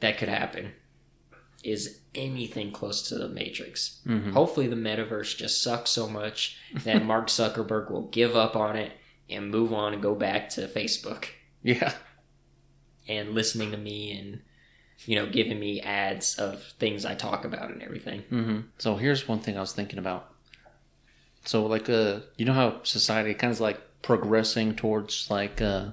that 0.00 0.16
could 0.18 0.28
happen 0.28 0.72
is 1.64 2.00
anything 2.14 2.70
close 2.70 3.08
to 3.08 3.16
the 3.16 3.28
Matrix. 3.28 4.00
hmm 4.04 4.30
Hopefully, 4.32 4.68
the 4.68 4.76
metaverse 4.76 5.36
just 5.36 5.62
sucks 5.62 5.90
so 5.90 6.08
much 6.08 6.56
that 6.84 7.04
Mark 7.04 7.26
Zuckerberg 7.28 7.90
will 7.90 8.08
give 8.08 8.36
up 8.36 8.54
on 8.54 8.76
it 8.76 8.92
and 9.28 9.50
move 9.50 9.72
on 9.72 9.92
and 9.92 10.02
go 10.02 10.14
back 10.14 10.48
to 10.50 10.66
Facebook 10.68 11.26
Yeah. 11.62 11.92
And 13.08 13.34
listening 13.34 13.70
to 13.72 13.76
me 13.76 14.12
and 14.18 14.40
you 15.06 15.14
know 15.16 15.26
giving 15.26 15.58
me 15.60 15.80
ads 15.80 16.38
of 16.38 16.62
things 16.78 17.04
I 17.04 17.14
talk 17.14 17.44
about 17.44 17.70
and 17.70 17.82
everything. 17.82 18.22
hmm 18.28 18.60
So 18.78 18.96
here's 18.96 19.26
one 19.28 19.40
thing 19.40 19.56
I 19.56 19.60
was 19.60 19.72
thinking 19.72 19.98
about. 19.98 20.32
So 21.44 21.66
like 21.66 21.88
uh 21.88 22.20
you 22.36 22.44
know 22.44 22.52
how 22.52 22.82
society 22.82 23.34
kind 23.34 23.52
of 23.52 23.60
like 23.60 23.80
progressing 24.02 24.74
towards 24.76 25.30
like 25.30 25.60
uh 25.62 25.90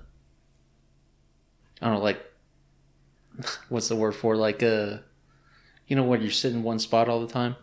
I 1.82 1.86
don't 1.86 1.96
know 1.96 2.02
like 2.04 2.22
what's 3.70 3.88
the 3.90 3.96
word 3.96 4.16
for 4.16 4.36
like 4.36 4.64
uh 4.64 4.98
you 5.88 5.96
know 5.96 6.04
when 6.04 6.22
you 6.22 6.30
sit 6.32 6.54
in 6.54 6.64
one 6.64 6.80
spot 6.80 7.08
all 7.10 7.20
the 7.22 7.32
time? 7.32 7.56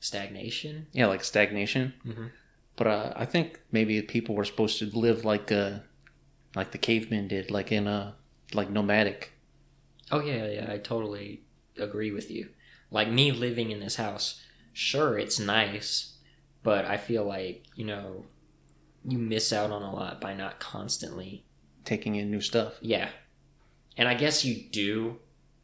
Stagnation. 0.00 0.86
Yeah, 0.92 1.06
like 1.06 1.24
stagnation. 1.24 1.94
Mhm. 2.04 2.30
But 2.76 2.86
uh, 2.88 3.12
I 3.16 3.24
think 3.24 3.60
maybe 3.70 4.02
people 4.02 4.34
were 4.34 4.44
supposed 4.44 4.78
to 4.80 4.86
live 4.86 5.24
like 5.24 5.50
uh 5.52 5.78
like 6.56 6.72
the 6.72 6.78
cavemen 6.78 7.28
did, 7.28 7.50
like 7.50 7.72
in 7.72 7.86
a 7.86 8.14
like 8.54 8.70
nomadic. 8.70 9.32
Oh 10.10 10.20
yeah, 10.20 10.46
yeah, 10.48 10.70
I 10.72 10.78
totally 10.78 11.42
agree 11.78 12.10
with 12.10 12.30
you. 12.30 12.48
Like 12.90 13.08
me 13.08 13.32
living 13.32 13.70
in 13.70 13.80
this 13.80 13.96
house, 13.96 14.40
sure 14.72 15.18
it's 15.18 15.38
nice, 15.40 16.14
but 16.62 16.84
I 16.84 16.96
feel 16.96 17.24
like, 17.24 17.64
you 17.74 17.84
know, 17.84 18.26
you 19.04 19.18
miss 19.18 19.52
out 19.52 19.70
on 19.70 19.82
a 19.82 19.92
lot 19.92 20.20
by 20.20 20.34
not 20.34 20.60
constantly. 20.60 21.44
taking 21.84 22.14
in 22.16 22.30
new 22.30 22.40
stuff. 22.40 22.74
Yeah. 22.80 23.10
And 23.96 24.08
I 24.08 24.14
guess 24.14 24.44
you 24.44 24.62
do 24.70 25.18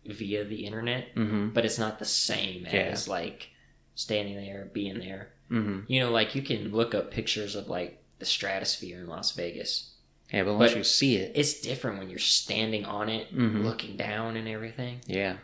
via 0.04 0.44
the 0.44 0.66
internet, 0.66 1.14
Mm-hmm. 1.14 1.50
but 1.50 1.64
it's 1.64 1.78
not 1.78 1.98
the 1.98 2.04
same 2.04 2.64
Yeah. 2.64 2.80
as 2.92 3.08
like 3.08 3.48
standing 3.94 4.36
there, 4.36 4.68
being 4.72 4.98
there. 4.98 5.32
Mm-hmm. 5.50 5.80
You 5.92 6.00
know, 6.00 6.10
like 6.10 6.34
you 6.34 6.42
can 6.42 6.72
look 6.72 6.94
up 6.94 7.10
pictures 7.10 7.54
of 7.54 7.68
like 7.68 8.02
the 8.18 8.24
stratosphere 8.26 8.98
in 9.00 9.06
Las 9.06 9.32
Vegas. 9.32 9.89
Yeah, 10.32 10.44
but 10.44 10.54
once 10.54 10.72
But- 10.72 10.78
you 10.78 10.84
see 10.84 11.16
it, 11.16 11.32
It's 11.34 11.54
different 11.60 11.98
when 11.98 12.08
you're 12.10 12.18
standing 12.20 12.84
on 12.84 13.08
it, 13.08 13.34
Mhm. 13.34 13.64
looking 13.64 13.96
down 13.96 14.36
and 14.36 14.46
everything. 14.48 15.00
yeah. 15.06 15.36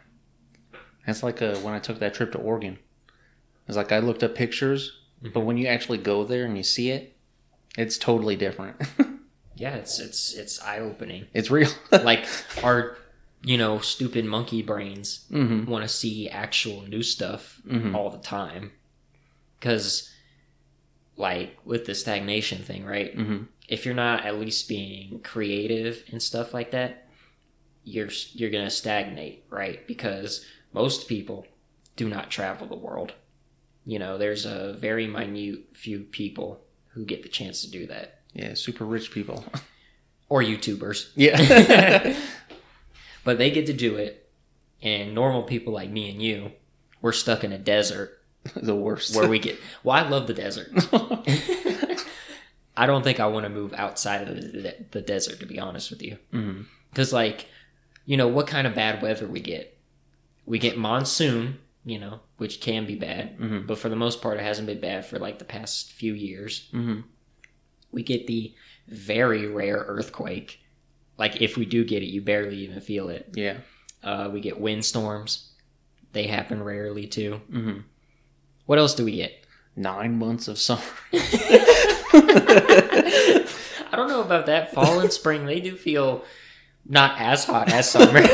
That's 1.06 1.22
like 1.22 1.40
uh, 1.42 1.56
when 1.58 1.72
I 1.74 1.78
took 1.78 1.98
that 2.00 2.14
trip 2.14 2.32
to 2.32 2.38
Oregon. 2.38 2.78
It's 3.68 3.76
like 3.76 3.92
I 3.92 3.98
looked 4.00 4.22
up 4.24 4.34
pictures, 4.34 4.92
but 5.22 5.40
when 5.40 5.56
you 5.56 5.66
actually 5.66 5.98
go 5.98 6.24
there 6.24 6.44
and 6.44 6.56
you 6.56 6.62
see 6.64 6.90
it, 6.90 7.14
it's 7.76 7.98
totally 7.98 8.36
different. 8.36 8.76
Yeah, 9.58 9.76
it's 9.76 9.98
it's 9.98 10.34
it's 10.34 10.60
eye 10.62 10.80
opening. 10.80 11.28
it's 11.32 11.50
real. 11.50 11.70
like 11.90 12.26
our 12.62 12.98
you 13.42 13.56
know 13.56 13.78
stupid 13.78 14.26
monkey 14.26 14.60
brains 14.60 15.24
mm-hmm. 15.32 15.64
want 15.70 15.82
to 15.82 15.88
see 15.88 16.28
actual 16.28 16.82
new 16.82 17.02
stuff 17.02 17.62
Mhm. 17.66 17.94
all 17.94 18.10
the 18.10 18.18
time 18.18 18.72
because 19.58 20.12
like 21.16 21.56
with 21.64 21.86
the 21.86 21.94
stagnation 21.94 22.58
thing 22.62 22.84
right 22.84 23.16
Mm-hmm. 23.16 23.44
If 23.68 23.84
you're 23.84 23.94
not 23.94 24.24
at 24.24 24.38
least 24.38 24.68
being 24.68 25.20
creative 25.20 26.04
and 26.12 26.22
stuff 26.22 26.54
like 26.54 26.70
that 26.70 27.08
you're 27.84 28.08
you're 28.32 28.50
gonna 28.50 28.70
stagnate 28.70 29.44
right 29.50 29.86
because 29.86 30.44
most 30.72 31.08
people 31.08 31.46
do 31.96 32.08
not 32.08 32.30
travel 32.30 32.66
the 32.66 32.76
world 32.76 33.12
you 33.84 33.98
know 33.98 34.18
there's 34.18 34.44
a 34.44 34.72
very 34.74 35.06
minute 35.06 35.60
few 35.72 36.00
people 36.00 36.60
who 36.88 37.04
get 37.04 37.22
the 37.22 37.28
chance 37.28 37.60
to 37.62 37.70
do 37.70 37.86
that 37.86 38.20
Yeah, 38.32 38.54
super 38.54 38.84
rich 38.84 39.10
people. 39.12 39.44
or 40.28 40.42
youtubers 40.42 41.10
yeah. 41.14 42.16
but 43.24 43.38
they 43.38 43.50
get 43.50 43.66
to 43.66 43.72
do 43.72 43.96
it 43.96 44.28
and 44.82 45.14
normal 45.14 45.42
people 45.44 45.72
like 45.72 45.90
me 45.90 46.10
and 46.10 46.20
you 46.20 46.50
we're 47.00 47.12
stuck 47.12 47.44
in 47.44 47.52
a 47.52 47.58
desert 47.58 48.20
the 48.56 48.74
worst. 48.74 49.14
where 49.16 49.28
we 49.28 49.38
get 49.38 49.56
well 49.84 49.96
i 50.04 50.08
love 50.08 50.26
the 50.26 50.34
desert 50.34 50.68
i 52.76 52.86
don't 52.86 53.02
think 53.02 53.20
i 53.20 53.26
want 53.26 53.44
to 53.44 53.50
move 53.50 53.72
outside 53.74 54.28
of 54.28 54.36
the, 54.36 54.74
the 54.90 55.00
desert 55.00 55.40
to 55.40 55.46
be 55.46 55.58
honest 55.58 55.90
with 55.90 56.02
you 56.02 56.16
mm-hmm. 56.32 56.62
because 56.90 57.12
like 57.12 57.46
you 58.04 58.16
know 58.16 58.28
what 58.28 58.46
kind 58.46 58.66
of 58.66 58.74
bad 58.74 59.02
weather 59.02 59.26
we 59.26 59.40
get 59.40 59.76
we 60.44 60.58
get 60.58 60.76
monsoon 60.78 61.58
you 61.84 61.98
know 61.98 62.20
which 62.38 62.60
can 62.60 62.86
be 62.86 62.94
bad 62.96 63.38
Mm-hmm. 63.38 63.66
but 63.66 63.78
for 63.78 63.88
the 63.88 63.96
most 63.96 64.20
part 64.22 64.38
it 64.38 64.42
hasn't 64.42 64.66
been 64.66 64.80
bad 64.80 65.06
for 65.06 65.18
like 65.18 65.38
the 65.38 65.44
past 65.44 65.92
few 65.92 66.12
years 66.14 66.68
Mm-hmm. 66.72 67.00
we 67.92 68.02
get 68.02 68.26
the 68.26 68.54
very 68.88 69.46
rare 69.46 69.84
earthquake 69.86 70.60
like 71.18 71.40
if 71.40 71.56
we 71.56 71.64
do 71.64 71.84
get 71.84 72.02
it 72.02 72.06
you 72.06 72.20
barely 72.22 72.56
even 72.58 72.80
feel 72.80 73.08
it 73.08 73.30
Yeah. 73.34 73.58
uh, 74.04 74.30
we 74.32 74.40
get 74.40 74.60
windstorms 74.60 75.52
they 76.12 76.26
happen 76.26 76.62
rarely 76.62 77.06
too 77.06 77.40
Mm-hmm. 77.50 77.78
what 78.66 78.78
else 78.78 78.94
do 78.94 79.04
we 79.04 79.16
get 79.16 79.32
Nine 79.78 80.16
months 80.18 80.48
of 80.48 80.58
summer. 80.58 80.80
I 82.12 83.92
don't 83.92 84.08
know 84.08 84.22
about 84.22 84.46
that. 84.46 84.72
Fall 84.72 85.00
and 85.00 85.12
spring, 85.12 85.46
they 85.46 85.60
do 85.60 85.76
feel 85.76 86.24
not 86.88 87.20
as 87.20 87.44
hot 87.44 87.72
as 87.72 87.90
summer. 87.90 88.20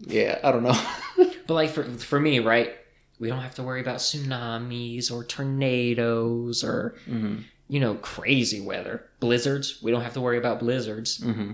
yeah, 0.00 0.38
I 0.42 0.52
don't 0.52 0.62
know. 0.62 0.80
but 1.46 1.54
like 1.54 1.70
for 1.70 1.84
for 1.84 2.20
me, 2.20 2.40
right? 2.40 2.74
We 3.18 3.28
don't 3.28 3.40
have 3.40 3.54
to 3.56 3.62
worry 3.62 3.80
about 3.80 3.98
tsunamis 3.98 5.10
or 5.10 5.24
tornadoes 5.24 6.62
or 6.62 6.94
mm-hmm. 7.08 7.42
you 7.68 7.80
know 7.80 7.96
crazy 7.96 8.60
weather, 8.60 9.08
blizzards. 9.20 9.82
We 9.82 9.90
don't 9.90 10.02
have 10.02 10.14
to 10.14 10.20
worry 10.20 10.38
about 10.38 10.60
blizzards. 10.60 11.18
Mm-hmm. 11.18 11.52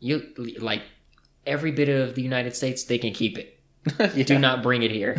You 0.00 0.56
like 0.58 0.82
every 1.46 1.72
bit 1.72 1.88
of 1.88 2.14
the 2.14 2.22
United 2.22 2.56
States, 2.56 2.84
they 2.84 2.98
can 2.98 3.12
keep 3.12 3.38
it. 3.38 3.58
yeah. 3.98 4.24
Do 4.24 4.38
not 4.38 4.62
bring 4.62 4.82
it 4.82 4.90
here. 4.90 5.18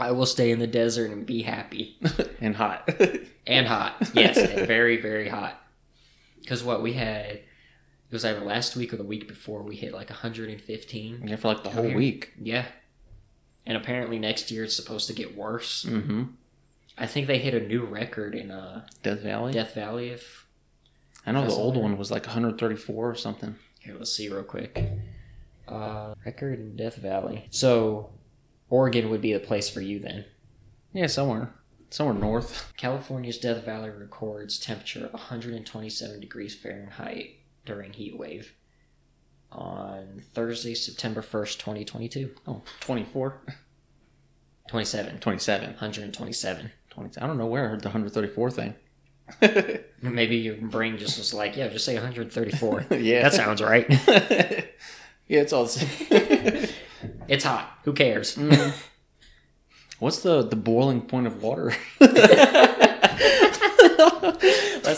I 0.00 0.12
will 0.12 0.26
stay 0.26 0.50
in 0.50 0.58
the 0.58 0.66
desert 0.66 1.10
and 1.10 1.26
be 1.26 1.42
happy 1.42 1.98
and 2.40 2.56
hot. 2.56 2.88
and 3.46 3.66
hot. 3.66 4.10
Yes, 4.14 4.36
and 4.36 4.66
very 4.66 5.00
very 5.00 5.28
hot. 5.28 5.60
Because 6.40 6.64
what 6.64 6.82
we 6.82 6.94
had, 6.94 7.26
it 7.36 7.44
was 8.10 8.24
either 8.24 8.40
last 8.40 8.76
week 8.76 8.92
or 8.92 8.96
the 8.96 9.04
week 9.04 9.28
before. 9.28 9.62
We 9.62 9.76
hit 9.76 9.92
like 9.92 10.10
115. 10.10 11.28
yeah, 11.28 11.36
for 11.36 11.48
like 11.48 11.62
the 11.62 11.70
whole 11.70 11.84
here. 11.84 11.96
week. 11.96 12.32
Yeah, 12.40 12.64
and 13.66 13.76
apparently 13.76 14.18
next 14.18 14.50
year 14.50 14.64
it's 14.64 14.76
supposed 14.76 15.06
to 15.08 15.12
get 15.12 15.36
worse. 15.36 15.84
Mm-hmm. 15.84 16.24
I 16.98 17.06
think 17.06 17.26
they 17.26 17.38
hit 17.38 17.54
a 17.54 17.66
new 17.66 17.84
record 17.84 18.34
in 18.34 18.50
uh, 18.50 18.86
Death 19.02 19.20
Valley. 19.20 19.52
Death 19.52 19.74
Valley. 19.74 20.10
If 20.10 20.46
I 21.26 21.32
know 21.32 21.46
the 21.46 21.52
old 21.52 21.76
one 21.76 21.96
was 21.96 22.10
like 22.10 22.26
134 22.26 23.10
or 23.10 23.14
something. 23.14 23.56
here, 23.78 23.94
let's 23.98 24.12
see 24.12 24.28
real 24.28 24.42
quick. 24.42 24.82
Uh, 25.68 26.14
record 26.24 26.58
in 26.58 26.76
Death 26.76 26.96
Valley. 26.96 27.46
So, 27.50 28.10
Oregon 28.70 29.10
would 29.10 29.20
be 29.20 29.32
the 29.32 29.40
place 29.40 29.68
for 29.68 29.80
you 29.80 29.98
then. 29.98 30.24
Yeah, 30.92 31.06
somewhere, 31.08 31.52
somewhere 31.90 32.14
north. 32.14 32.72
California's 32.76 33.38
Death 33.38 33.64
Valley 33.64 33.90
records 33.90 34.58
temperature 34.58 35.04
of 35.04 35.12
127 35.12 36.20
degrees 36.20 36.54
Fahrenheit 36.54 37.36
during 37.66 37.92
heat 37.92 38.16
wave 38.16 38.54
on 39.52 40.22
Thursday, 40.32 40.74
September 40.74 41.20
1st, 41.20 41.58
2022. 41.58 42.30
Oh, 42.46 42.62
24, 42.80 43.40
27. 44.68 45.18
27, 45.18 45.66
127. 45.70 46.70
20. 46.90 47.20
I 47.20 47.26
don't 47.26 47.38
know 47.38 47.46
where 47.46 47.66
I 47.66 47.68
heard 47.68 47.80
the 47.80 47.88
134 47.88 48.50
thing. 48.50 48.74
Maybe 50.02 50.36
your 50.36 50.56
brain 50.56 50.98
just 50.98 51.18
was 51.18 51.32
like, 51.34 51.56
yeah, 51.56 51.68
just 51.68 51.84
say 51.84 51.94
134. 51.94 52.86
yeah, 52.98 53.22
that 53.22 53.32
sounds 53.32 53.62
right. 53.62 53.86
yeah, 55.28 55.40
it's 55.40 55.52
all 55.52 55.64
the 55.64 55.70
same. 55.70 56.68
It's 57.30 57.44
hot. 57.44 57.78
Who 57.84 57.92
cares? 57.92 58.34
Mm. 58.34 58.72
What's 60.00 60.22
the 60.22 60.42
the 60.42 60.56
boiling 60.56 61.00
point 61.02 61.28
of 61.28 61.42
water? 61.44 61.72
let's 62.00 62.22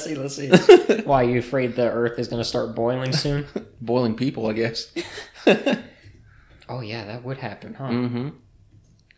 see, 0.03 0.15
let's 0.15 0.37
see. 0.37 0.49
Why, 1.05 1.25
are 1.25 1.29
you 1.29 1.41
afraid 1.41 1.77
the 1.77 1.91
earth 1.91 2.19
is 2.19 2.29
going 2.29 2.41
to 2.41 2.49
start 2.49 2.75
boiling 2.75 3.13
soon? 3.13 3.47
boiling 3.83 4.15
people, 4.15 4.47
I 4.47 4.55
guess. 4.55 4.91
Oh, 6.69 6.81
yeah, 6.81 7.05
that 7.05 7.23
would 7.23 7.37
happen, 7.37 7.75
huh? 7.75 7.89
mm-hmm. 7.89 8.29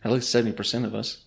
At 0.03 0.11
least 0.11 0.33
70 0.33 0.57
percent 0.57 0.85
of 0.85 0.93
us. 0.93 1.23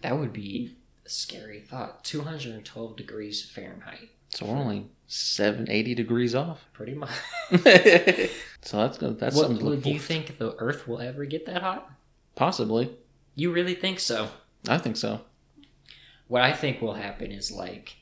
That 0.00 0.18
would 0.18 0.32
be 0.32 0.78
a 1.04 1.10
scary 1.10 1.60
thought. 1.60 2.02
212 2.04 2.96
degrees 2.96 3.44
Fahrenheit. 3.44 4.08
So 4.30 4.46
we're 4.46 4.56
only 4.56 4.86
seven, 5.06 5.70
80 5.70 5.94
degrees 5.94 6.34
off. 6.34 6.64
Pretty 6.72 6.94
much. 6.94 7.10
so 8.62 8.78
that's 8.78 8.98
good. 8.98 9.18
That's 9.18 9.36
What, 9.36 9.46
something 9.46 9.58
to 9.58 9.64
look 9.70 9.82
do 9.82 9.90
you 9.90 9.98
think 9.98 10.38
the 10.38 10.54
earth 10.58 10.86
will 10.88 11.00
ever 11.00 11.24
get 11.24 11.46
that 11.46 11.62
hot? 11.62 11.90
Possibly. 12.34 12.90
You 13.34 13.52
really 13.52 13.74
think 13.74 14.00
so? 14.00 14.28
I 14.68 14.78
think 14.78 14.96
so. 14.96 15.20
What 16.28 16.42
I 16.42 16.52
think 16.52 16.80
will 16.82 16.94
happen 16.94 17.30
is 17.30 17.52
like 17.52 17.96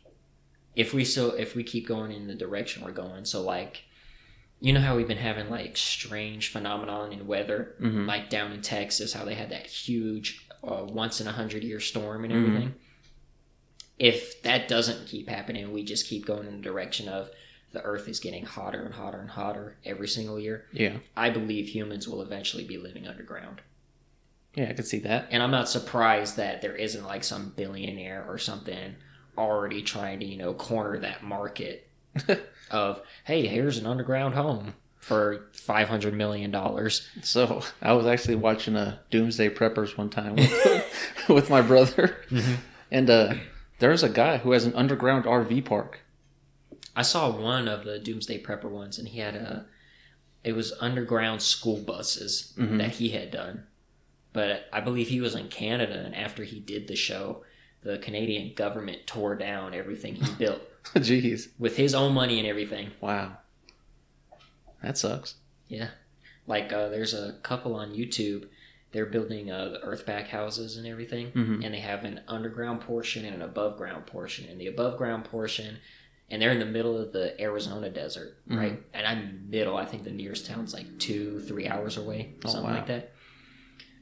if 0.74 0.94
we 0.94 1.04
still 1.04 1.32
if 1.32 1.54
we 1.54 1.62
keep 1.62 1.86
going 1.86 2.10
in 2.12 2.26
the 2.26 2.34
direction 2.34 2.82
we're 2.84 2.92
going, 2.92 3.24
so 3.24 3.42
like 3.42 3.82
you 4.60 4.72
know 4.72 4.80
how 4.80 4.96
we've 4.96 5.08
been 5.08 5.18
having 5.18 5.50
like 5.50 5.76
strange 5.76 6.50
phenomenon 6.50 7.12
in 7.12 7.26
weather, 7.26 7.74
Mhm. 7.80 8.06
like 8.06 8.30
down 8.30 8.52
in 8.52 8.62
Texas, 8.62 9.12
how 9.12 9.24
they 9.24 9.34
had 9.34 9.50
that 9.50 9.66
huge 9.66 10.46
uh, 10.66 10.84
once 10.88 11.20
in 11.20 11.26
a 11.26 11.32
hundred 11.32 11.62
year 11.62 11.80
storm 11.80 12.24
and 12.24 12.32
Mhm. 12.32 12.36
everything. 12.46 12.74
If 13.98 14.42
that 14.42 14.66
doesn't 14.68 15.06
keep 15.06 15.28
happening, 15.28 15.72
we 15.72 15.84
just 15.84 16.06
keep 16.08 16.26
going 16.26 16.46
in 16.48 16.56
the 16.56 16.62
direction 16.62 17.08
of 17.08 17.30
the 17.72 17.82
Earth 17.82 18.08
is 18.08 18.20
getting 18.20 18.44
hotter 18.44 18.82
and 18.82 18.94
hotter 18.94 19.18
and 19.20 19.30
hotter 19.30 19.76
every 19.84 20.08
single 20.08 20.38
year. 20.38 20.66
Yeah. 20.72 20.98
I 21.16 21.30
believe 21.30 21.68
humans 21.68 22.08
will 22.08 22.22
eventually 22.22 22.64
be 22.64 22.78
living 22.78 23.06
underground. 23.06 23.60
Yeah, 24.54 24.68
I 24.70 24.72
could 24.74 24.86
see 24.86 25.00
that. 25.00 25.26
And 25.32 25.42
I'm 25.42 25.50
not 25.50 25.68
surprised 25.68 26.36
that 26.36 26.62
there 26.62 26.76
isn't 26.76 27.04
like 27.04 27.24
some 27.24 27.52
billionaire 27.56 28.24
or 28.28 28.38
something 28.38 28.94
already 29.36 29.82
trying 29.82 30.20
to, 30.20 30.26
you 30.26 30.36
know, 30.36 30.54
corner 30.54 30.98
that 31.00 31.24
market 31.24 31.88
of, 32.70 33.02
hey, 33.24 33.48
here's 33.48 33.78
an 33.78 33.86
underground 33.86 34.34
home 34.34 34.74
for 35.00 35.46
$500 35.54 36.12
million. 36.14 36.52
So 37.22 37.62
I 37.82 37.92
was 37.92 38.06
actually 38.06 38.36
watching 38.36 38.76
a 38.76 39.00
Doomsday 39.10 39.50
Preppers 39.50 39.98
one 39.98 40.10
time 40.10 40.36
with, 40.36 41.12
with 41.28 41.50
my 41.50 41.60
brother, 41.60 42.16
Mhm. 42.30 42.56
and 42.92 43.10
uh, 43.10 43.34
there's 43.84 44.02
a 44.02 44.08
guy 44.08 44.38
who 44.38 44.52
has 44.52 44.64
an 44.64 44.74
underground 44.74 45.26
RV 45.26 45.62
park. 45.66 46.00
I 46.96 47.02
saw 47.02 47.28
one 47.30 47.68
of 47.68 47.84
the 47.84 47.98
Doomsday 47.98 48.42
Prepper 48.42 48.70
ones, 48.70 48.98
and 48.98 49.06
he 49.06 49.18
had 49.18 49.34
a, 49.34 49.66
it 50.42 50.54
was 50.54 50.72
underground 50.80 51.42
school 51.42 51.76
buses 51.76 52.54
Mhm. 52.56 52.78
that 52.78 52.92
he 52.92 53.10
had 53.10 53.30
done. 53.30 53.66
But 54.32 54.68
I 54.72 54.80
believe 54.80 55.08
he 55.08 55.20
was 55.20 55.34
in 55.34 55.48
Canada, 55.48 56.02
and 56.02 56.14
after 56.16 56.44
he 56.44 56.60
did 56.60 56.88
the 56.88 56.96
show, 56.96 57.44
the 57.82 57.98
Canadian 57.98 58.54
government 58.54 59.06
tore 59.06 59.34
down 59.36 59.74
everything 59.74 60.14
he 60.14 60.32
built 60.38 60.62
Jeez, 60.94 61.48
with 61.58 61.76
his 61.76 61.94
own 61.94 62.14
money 62.14 62.38
and 62.38 62.48
everything. 62.48 62.92
wow, 63.02 63.36
that 64.82 64.96
sucks. 64.96 65.34
Yeah. 65.68 65.88
Like 66.46 66.72
uh, 66.72 66.88
there's 66.88 67.12
a 67.12 67.34
couple 67.42 67.74
on 67.74 67.92
YouTube. 67.94 68.48
They're 68.94 69.04
building 69.06 69.50
uh, 69.50 69.78
earthbag 69.84 70.28
houses 70.28 70.76
and 70.78 70.86
everything, 70.86 71.32
Mhm. 71.32 71.64
and 71.64 71.74
they 71.74 71.80
have 71.80 72.04
an 72.04 72.20
underground 72.28 72.80
portion 72.80 73.24
and 73.26 73.34
an 73.34 73.42
above 73.42 73.76
ground 73.76 74.06
portion. 74.06 74.48
And 74.48 74.58
the 74.60 74.68
above 74.68 74.96
ground 74.96 75.24
portion, 75.24 75.78
and 76.30 76.40
they're 76.40 76.52
in 76.52 76.60
the 76.60 76.64
middle 76.64 76.96
of 76.96 77.12
the 77.12 77.38
Arizona 77.40 77.90
desert, 77.90 78.36
Mhm. 78.48 78.56
right? 78.56 78.82
And 78.94 79.04
I'm 79.06 79.50
middle. 79.50 79.76
I 79.76 79.84
think 79.84 80.04
the 80.04 80.12
nearest 80.12 80.46
town's 80.46 80.72
like 80.72 80.98
two, 80.98 81.40
three 81.40 81.66
hours 81.66 81.96
away, 81.96 82.34
Oh, 82.44 82.48
something 82.48 82.70
wow. 82.70 82.76
like 82.76 82.86
that. 82.86 83.12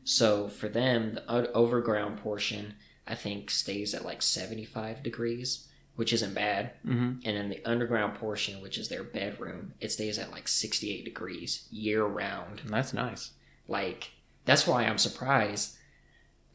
So 0.04 0.48
for 0.48 0.68
them, 0.68 1.14
the 1.14 1.50
overground 1.52 2.18
portion, 2.18 2.74
I 3.06 3.14
think, 3.14 3.50
stays 3.50 3.94
at 3.94 4.04
like 4.04 4.20
75 4.20 5.02
degrees, 5.02 5.68
which 5.96 6.12
isn't 6.12 6.34
bad. 6.34 6.72
hmm 6.84 7.14
And 7.24 7.36
then 7.36 7.48
the 7.48 7.64
underground 7.64 8.16
portion, 8.16 8.60
which 8.60 8.76
is 8.78 8.88
their 8.88 9.04
bedroom, 9.04 9.74
it 9.80 9.90
stays 9.90 10.18
at 10.18 10.30
like 10.30 10.48
68 10.48 11.04
degrees 11.04 11.66
year 11.70 12.04
round. 12.04 12.60
That's 12.66 12.92
nice. 12.92 13.32
Like, 13.68 14.10
that's 14.44 14.66
why 14.66 14.84
I'm 14.84 14.98
surprised, 14.98 15.76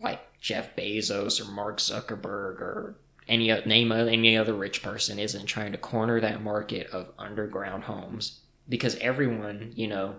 like, 0.01 0.19
Jeff 0.39 0.75
Bezos 0.75 1.41
or 1.41 1.51
Mark 1.51 1.77
Zuckerberg 1.79 2.61
or 2.61 2.95
any 3.27 3.47
name 3.65 3.91
of 3.91 4.07
any 4.07 4.37
other 4.37 4.53
rich 4.53 4.81
person 4.83 5.19
isn't 5.19 5.45
trying 5.47 5.71
to 5.73 5.77
corner 5.77 6.21
that 6.21 6.43
market 6.43 6.87
of 6.91 7.11
underground 7.17 7.83
homes 7.83 8.39
because 8.69 8.95
everyone, 8.97 9.73
you 9.75 9.87
know, 9.87 10.15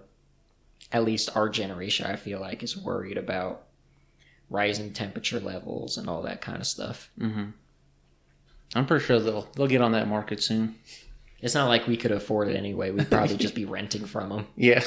at 0.92 1.04
least 1.04 1.34
our 1.36 1.48
generation, 1.48 2.06
I 2.06 2.16
feel 2.16 2.40
like, 2.40 2.62
is 2.62 2.76
worried 2.76 3.16
about 3.18 3.64
rising 4.50 4.92
temperature 4.92 5.40
levels 5.40 5.96
and 5.98 6.08
all 6.08 6.22
that 6.22 6.40
kind 6.40 6.58
of 6.58 6.66
stuff. 6.66 7.10
hmm 7.18 7.46
I'm 8.74 8.84
pretty 8.84 9.04
sure 9.06 9.18
they'll 9.18 9.48
they'll 9.54 9.66
get 9.66 9.80
on 9.80 9.92
that 9.92 10.08
market 10.08 10.42
soon. 10.42 10.74
It's 11.40 11.54
not 11.54 11.68
like 11.68 11.86
we 11.86 11.96
could 11.96 12.10
afford 12.12 12.48
it 12.48 12.56
anyway. 12.56 12.90
We'd 12.90 13.10
probably 13.10 13.36
just 13.38 13.54
be 13.54 13.64
renting 13.76 14.04
from 14.04 14.28
them. 14.28 14.46
Yeah, 14.56 14.84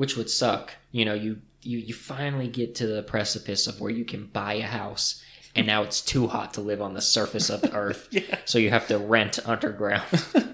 which 0.00 0.16
would 0.16 0.30
suck. 0.30 0.72
You 0.92 1.04
know, 1.04 1.12
you 1.12 1.42
you 1.60 1.76
you 1.76 1.92
finally 1.92 2.48
get 2.48 2.74
to 2.76 2.86
the 2.86 3.02
precipice 3.02 3.66
of 3.66 3.82
where 3.82 3.90
you 3.90 4.06
can 4.06 4.24
buy 4.32 4.54
a 4.54 4.62
house, 4.62 5.22
and 5.54 5.66
now 5.66 5.82
it's 5.82 6.00
too 6.00 6.26
hot 6.28 6.54
to 6.54 6.62
live 6.62 6.80
on 6.80 6.94
the 6.94 7.02
surface 7.02 7.50
of 7.50 7.60
the 7.60 7.70
earth, 7.84 8.08
yeah. 8.10 8.38
so 8.46 8.56
you 8.58 8.70
have 8.70 8.88
to 8.88 8.96
rent 8.96 9.38
underground. 9.46 10.04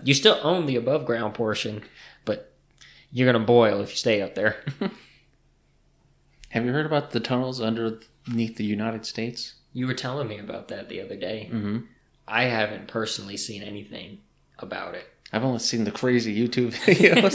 you 0.03 0.15
still 0.15 0.41
own 0.43 0.67
the 0.67 0.75
above 0.75 1.07
ground 1.07 1.35
portion, 1.35 1.85
but 2.25 2.53
you're 3.13 3.31
gonna 3.33 3.45
boil 3.45 3.81
if 3.81 3.91
you 3.91 3.97
stay 3.97 4.21
up 4.21 4.35
there. 4.35 4.57
Have 6.49 6.65
you 6.65 6.73
heard 6.73 6.87
about 6.87 7.13
the 7.13 7.21
tunnels 7.21 7.61
underneath 7.61 8.57
the 8.57 8.65
United 8.65 9.07
States? 9.07 9.55
You 9.73 9.87
were 9.87 9.95
telling 9.95 10.27
me 10.27 10.39
about 10.41 10.67
that 10.69 10.89
the 10.89 11.01
other 11.01 11.17
day. 11.17 11.47
hmm 11.53 11.79
I 12.27 12.45
haven't 12.47 12.89
personally 12.89 13.37
seen 13.37 13.63
anything 13.63 14.19
about 14.59 14.97
it. 14.97 15.07
I've 15.33 15.45
only 15.45 15.59
seen 15.61 15.85
the 15.85 15.91
crazy 15.93 16.35
YouTube 16.37 16.73
videos. 16.87 17.35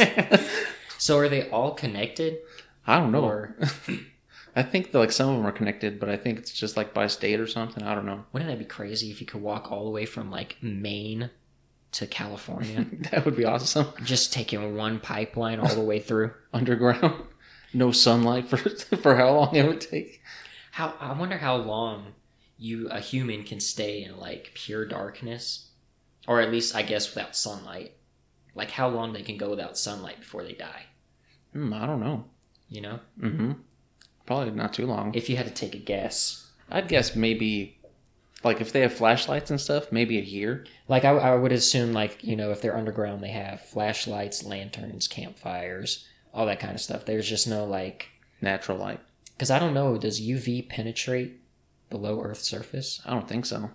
So 1.01 1.17
are 1.17 1.27
they 1.27 1.49
all 1.49 1.73
connected? 1.73 2.37
I 2.85 2.99
don't 2.99 3.11
know. 3.11 3.23
Or 3.23 3.57
I 4.55 4.61
think 4.61 4.91
that, 4.91 4.99
like 4.99 5.11
some 5.11 5.29
of 5.29 5.35
them 5.35 5.47
are 5.47 5.51
connected, 5.51 5.99
but 5.99 6.09
I 6.09 6.15
think 6.15 6.37
it's 6.37 6.53
just 6.53 6.77
like 6.77 6.93
by 6.93 7.07
state 7.07 7.39
or 7.39 7.47
something. 7.47 7.83
I 7.83 7.95
don't 7.95 8.05
know. 8.05 8.23
wouldn't 8.31 8.51
that 8.51 8.59
be 8.59 8.65
crazy 8.65 9.09
if 9.09 9.19
you 9.19 9.25
could 9.25 9.41
walk 9.41 9.71
all 9.71 9.83
the 9.85 9.89
way 9.89 10.05
from 10.05 10.29
like 10.29 10.57
Maine 10.61 11.31
to 11.93 12.05
California? 12.05 12.85
that 13.11 13.25
would 13.25 13.35
be 13.35 13.45
awesome. 13.45 13.87
just 14.03 14.31
taking 14.31 14.75
one 14.75 14.99
pipeline 14.99 15.59
all 15.59 15.73
the 15.73 15.81
way 15.81 15.99
through. 16.07 16.33
Underground, 16.53 17.23
no 17.73 17.91
sunlight 17.91 18.47
for 18.47 18.57
for 18.97 19.15
how 19.15 19.31
long 19.31 19.55
it 19.55 19.65
would 19.65 19.81
take. 19.81 20.21
How 20.69 20.93
I 20.99 21.13
wonder 21.13 21.39
how 21.39 21.55
long 21.55 22.13
you 22.59 22.89
a 22.89 22.99
human 22.99 23.43
can 23.43 23.59
stay 23.59 24.03
in 24.03 24.19
like 24.19 24.51
pure 24.53 24.85
darkness, 24.85 25.71
or 26.27 26.41
at 26.41 26.51
least 26.51 26.75
I 26.75 26.83
guess 26.83 27.15
without 27.15 27.35
sunlight. 27.35 27.93
Like 28.53 28.69
how 28.69 28.87
long 28.89 29.13
they 29.13 29.23
can 29.23 29.37
go 29.37 29.49
without 29.49 29.79
sunlight 29.79 30.19
before 30.19 30.43
they 30.43 30.53
die. 30.53 30.83
Hmm, 31.53 31.73
I 31.73 31.85
don't 31.85 31.99
know. 31.99 32.25
You 32.69 32.81
know, 32.81 32.99
hmm 33.19 33.51
Probably 34.25 34.51
not 34.51 34.73
too 34.73 34.85
long. 34.85 35.13
if 35.13 35.29
you 35.29 35.35
had 35.35 35.47
to 35.47 35.53
take 35.53 35.75
a 35.75 35.79
guess, 35.79 36.49
I'd 36.69 36.87
guess 36.87 37.15
maybe, 37.15 37.77
like 38.43 38.61
if 38.61 38.71
they 38.71 38.79
have 38.81 38.93
flashlights 38.93 39.49
and 39.51 39.59
stuff, 39.59 39.91
maybe 39.91 40.17
a 40.17 40.21
year. 40.21 40.65
like 40.87 41.03
I, 41.03 41.09
I 41.11 41.35
would 41.35 41.51
assume 41.51 41.91
like 41.91 42.23
you 42.23 42.35
know 42.37 42.51
if 42.51 42.61
they're 42.61 42.77
underground 42.77 43.21
they 43.23 43.31
have 43.31 43.59
flashlights, 43.61 44.43
lanterns, 44.45 45.07
campfires, 45.07 46.07
all 46.33 46.45
that 46.45 46.59
kind 46.61 46.73
of 46.75 46.79
stuff. 46.81 47.05
There's 47.05 47.27
just 47.27 47.47
no 47.47 47.65
like 47.65 48.07
Natural 48.39 48.77
light. 48.77 48.99
because 49.33 49.51
I 49.51 49.59
don't 49.59 49.73
know 49.73 49.97
does 49.97 50.21
UV 50.21 50.69
penetrate 50.69 51.41
below 51.89 52.21
Earth's 52.21 52.47
surface? 52.47 53.01
I 53.05 53.09
don't 53.11 53.27
think 53.27 53.45
so. 53.45 53.71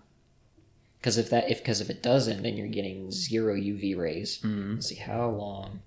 Because 0.99 1.19
if 1.19 1.29
that 1.31 1.51
if 1.51 1.59
because 1.59 1.81
if 1.83 1.91
it 1.91 2.03
doesn't, 2.03 2.43
then 2.43 2.57
you're 2.57 2.67
getting 2.67 3.11
zero 3.11 3.55
UV 3.55 3.95
rays. 3.97 4.41
hmm 4.41 4.75
Let's 4.77 4.87
see 4.89 4.95
how 4.95 5.29
long 5.29 5.81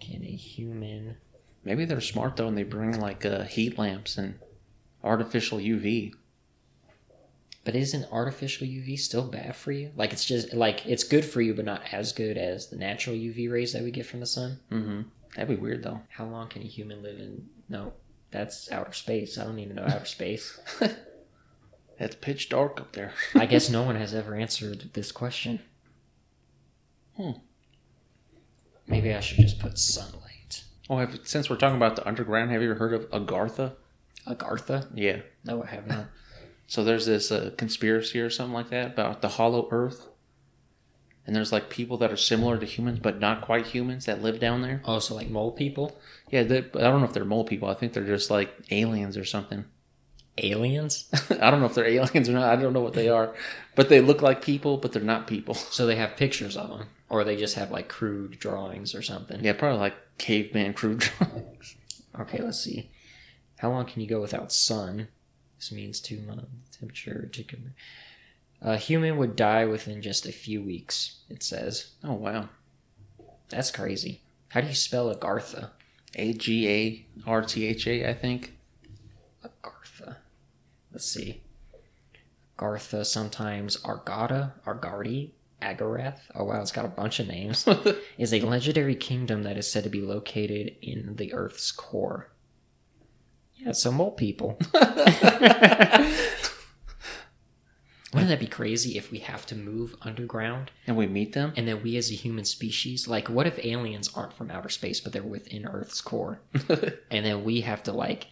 can 0.00 0.24
a 0.24 0.30
human 0.30 1.16
Maybe 1.64 1.84
they're 1.84 2.00
smart 2.00 2.36
though, 2.36 2.48
and 2.48 2.56
they 2.56 2.62
bring 2.62 2.98
like 2.98 3.24
uh, 3.26 3.42
heat 3.44 3.78
lamps 3.78 4.16
and 4.16 4.38
artificial 5.04 5.58
UV. 5.58 6.12
but 7.64 7.76
isn't 7.76 8.10
artificial 8.10 8.66
UV 8.66 8.98
still 8.98 9.24
bad 9.26 9.54
for 9.56 9.72
you? 9.72 9.92
Like 9.94 10.12
it's 10.12 10.24
just 10.24 10.54
like 10.54 10.86
it's 10.86 11.04
good 11.04 11.24
for 11.24 11.40
you 11.42 11.54
but 11.54 11.64
not 11.66 11.82
as 11.92 12.12
good 12.12 12.38
as 12.38 12.68
the 12.68 12.76
natural 12.76 13.14
UV 13.14 13.50
rays 13.50 13.72
that 13.74 13.82
we 13.82 13.90
get 13.90 14.06
from 14.06 14.20
the 14.20 14.26
sun? 14.26 14.60
Mm-hmm. 14.70 15.02
That'd 15.36 15.54
be 15.56 15.62
weird 15.62 15.82
though. 15.82 16.00
How 16.08 16.24
long 16.24 16.48
can 16.48 16.62
a 16.62 16.66
human 16.66 17.02
live 17.02 17.18
in 17.18 17.48
no, 17.68 17.92
that's 18.30 18.72
outer 18.72 18.92
space. 18.92 19.36
I 19.38 19.44
don't 19.44 19.58
even 19.58 19.76
know 19.76 19.84
outer 19.84 20.06
space. 20.06 20.58
It's 22.02 22.16
pitch 22.16 22.48
dark 22.48 22.80
up 22.80 22.92
there. 22.92 23.12
I 23.34 23.44
guess 23.44 23.68
no 23.70 23.82
one 23.82 23.96
has 23.96 24.14
ever 24.14 24.34
answered 24.34 24.88
this 24.94 25.12
question. 25.12 25.60
Hmm. 27.14 27.32
Maybe 28.90 29.14
I 29.14 29.20
should 29.20 29.38
just 29.38 29.60
put 29.60 29.78
sunlight. 29.78 30.64
Oh, 30.90 30.98
have, 30.98 31.20
since 31.22 31.48
we're 31.48 31.56
talking 31.56 31.76
about 31.76 31.94
the 31.94 32.06
underground, 32.06 32.50
have 32.50 32.60
you 32.60 32.70
ever 32.70 32.78
heard 32.78 32.92
of 32.92 33.08
Agartha? 33.10 33.74
Agartha? 34.26 34.88
Yeah. 34.94 35.20
No, 35.44 35.62
I 35.62 35.66
have 35.66 35.86
not. 35.86 36.06
So 36.66 36.84
there's 36.84 37.06
this 37.06 37.30
uh, 37.30 37.52
conspiracy 37.56 38.20
or 38.20 38.30
something 38.30 38.54
like 38.54 38.70
that 38.70 38.92
about 38.92 39.22
the 39.22 39.28
hollow 39.28 39.68
earth. 39.70 40.08
And 41.26 41.36
there's 41.36 41.52
like 41.52 41.70
people 41.70 41.96
that 41.98 42.10
are 42.10 42.16
similar 42.16 42.58
to 42.58 42.66
humans 42.66 42.98
but 43.00 43.20
not 43.20 43.42
quite 43.42 43.66
humans 43.68 44.06
that 44.06 44.22
live 44.22 44.40
down 44.40 44.62
there. 44.62 44.82
Oh, 44.84 44.98
so 44.98 45.14
like 45.14 45.30
mole 45.30 45.52
people? 45.52 45.96
Yeah, 46.30 46.42
they, 46.42 46.58
I 46.58 46.62
don't 46.62 47.00
know 47.00 47.06
if 47.06 47.12
they're 47.12 47.24
mole 47.24 47.44
people. 47.44 47.68
I 47.68 47.74
think 47.74 47.92
they're 47.92 48.04
just 48.04 48.30
like 48.30 48.52
aliens 48.70 49.16
or 49.16 49.24
something. 49.24 49.64
Aliens? 50.42 51.08
I 51.40 51.50
don't 51.50 51.60
know 51.60 51.66
if 51.66 51.74
they're 51.74 51.86
aliens 51.86 52.28
or 52.28 52.32
not. 52.32 52.50
I 52.50 52.60
don't 52.60 52.72
know 52.72 52.80
what 52.80 52.94
they 52.94 53.08
are. 53.08 53.34
But 53.74 53.88
they 53.88 54.00
look 54.00 54.22
like 54.22 54.42
people, 54.42 54.76
but 54.76 54.92
they're 54.92 55.02
not 55.02 55.26
people. 55.26 55.54
So 55.70 55.86
they 55.86 55.96
have 55.96 56.16
pictures 56.16 56.56
of 56.56 56.68
them, 56.70 56.88
or 57.08 57.24
they 57.24 57.36
just 57.36 57.54
have 57.56 57.70
like 57.70 57.88
crude 57.88 58.38
drawings 58.38 58.94
or 58.94 59.02
something. 59.02 59.42
Yeah, 59.44 59.52
probably 59.54 59.78
like 59.78 59.94
caveman 60.18 60.74
crude 60.74 60.98
drawings. 61.18 61.76
Okay, 62.18 62.42
let's 62.42 62.60
see. 62.60 62.90
How 63.58 63.70
long 63.70 63.86
can 63.86 64.00
you 64.02 64.08
go 64.08 64.20
without 64.20 64.52
sun? 64.52 65.08
This 65.58 65.70
means 65.72 66.00
two 66.00 66.20
months. 66.20 66.46
Temperature. 66.78 67.28
chicken- 67.32 67.74
A 68.62 68.76
human 68.76 69.16
would 69.18 69.36
die 69.36 69.64
within 69.66 70.00
just 70.02 70.26
a 70.26 70.32
few 70.32 70.62
weeks. 70.62 71.16
It 71.28 71.42
says. 71.42 71.90
Oh, 72.02 72.14
wow. 72.14 72.48
That's 73.50 73.70
crazy. 73.70 74.20
How 74.48 74.60
do 74.62 74.68
you 74.68 74.74
spell 74.74 75.14
Agartha? 75.14 75.70
A 76.16 76.32
G 76.32 76.68
A 76.68 77.06
R 77.28 77.42
T 77.42 77.66
H 77.66 77.86
A, 77.86 78.08
I 78.08 78.14
think. 78.14 78.56
Let's 80.92 81.06
see. 81.06 81.42
Gartha, 82.58 83.06
sometimes 83.06 83.78
Argata, 83.78 84.52
Argardi, 84.66 85.30
Agarath. 85.62 86.20
Oh 86.34 86.44
wow, 86.44 86.60
it's 86.60 86.72
got 86.72 86.84
a 86.84 86.88
bunch 86.88 87.20
of 87.20 87.28
names. 87.28 87.66
is 88.18 88.32
a 88.34 88.40
legendary 88.40 88.94
kingdom 88.94 89.42
that 89.44 89.56
is 89.56 89.70
said 89.70 89.84
to 89.84 89.90
be 89.90 90.00
located 90.00 90.76
in 90.82 91.16
the 91.16 91.32
Earth's 91.32 91.72
core. 91.72 92.30
Yeah, 93.56 93.72
so 93.72 93.92
mole 93.92 94.12
people. 94.12 94.58
Wouldn't 98.12 98.30
that 98.30 98.40
be 98.40 98.46
crazy 98.48 98.98
if 98.98 99.12
we 99.12 99.20
have 99.20 99.46
to 99.46 99.54
move 99.54 99.94
underground 100.02 100.72
and 100.86 100.96
we 100.96 101.06
meet 101.06 101.32
them. 101.32 101.52
and 101.56 101.68
then 101.68 101.82
we 101.82 101.96
as 101.96 102.10
a 102.10 102.14
human 102.14 102.44
species, 102.44 103.06
like, 103.06 103.28
what 103.28 103.46
if 103.46 103.64
aliens 103.64 104.10
aren't 104.14 104.32
from 104.32 104.50
outer 104.50 104.68
space 104.68 105.00
but 105.00 105.12
they're 105.12 105.22
within 105.22 105.66
Earth's 105.66 106.00
core, 106.00 106.40
and 107.10 107.24
then 107.24 107.44
we 107.44 107.60
have 107.60 107.82
to 107.84 107.92
like 107.92 108.26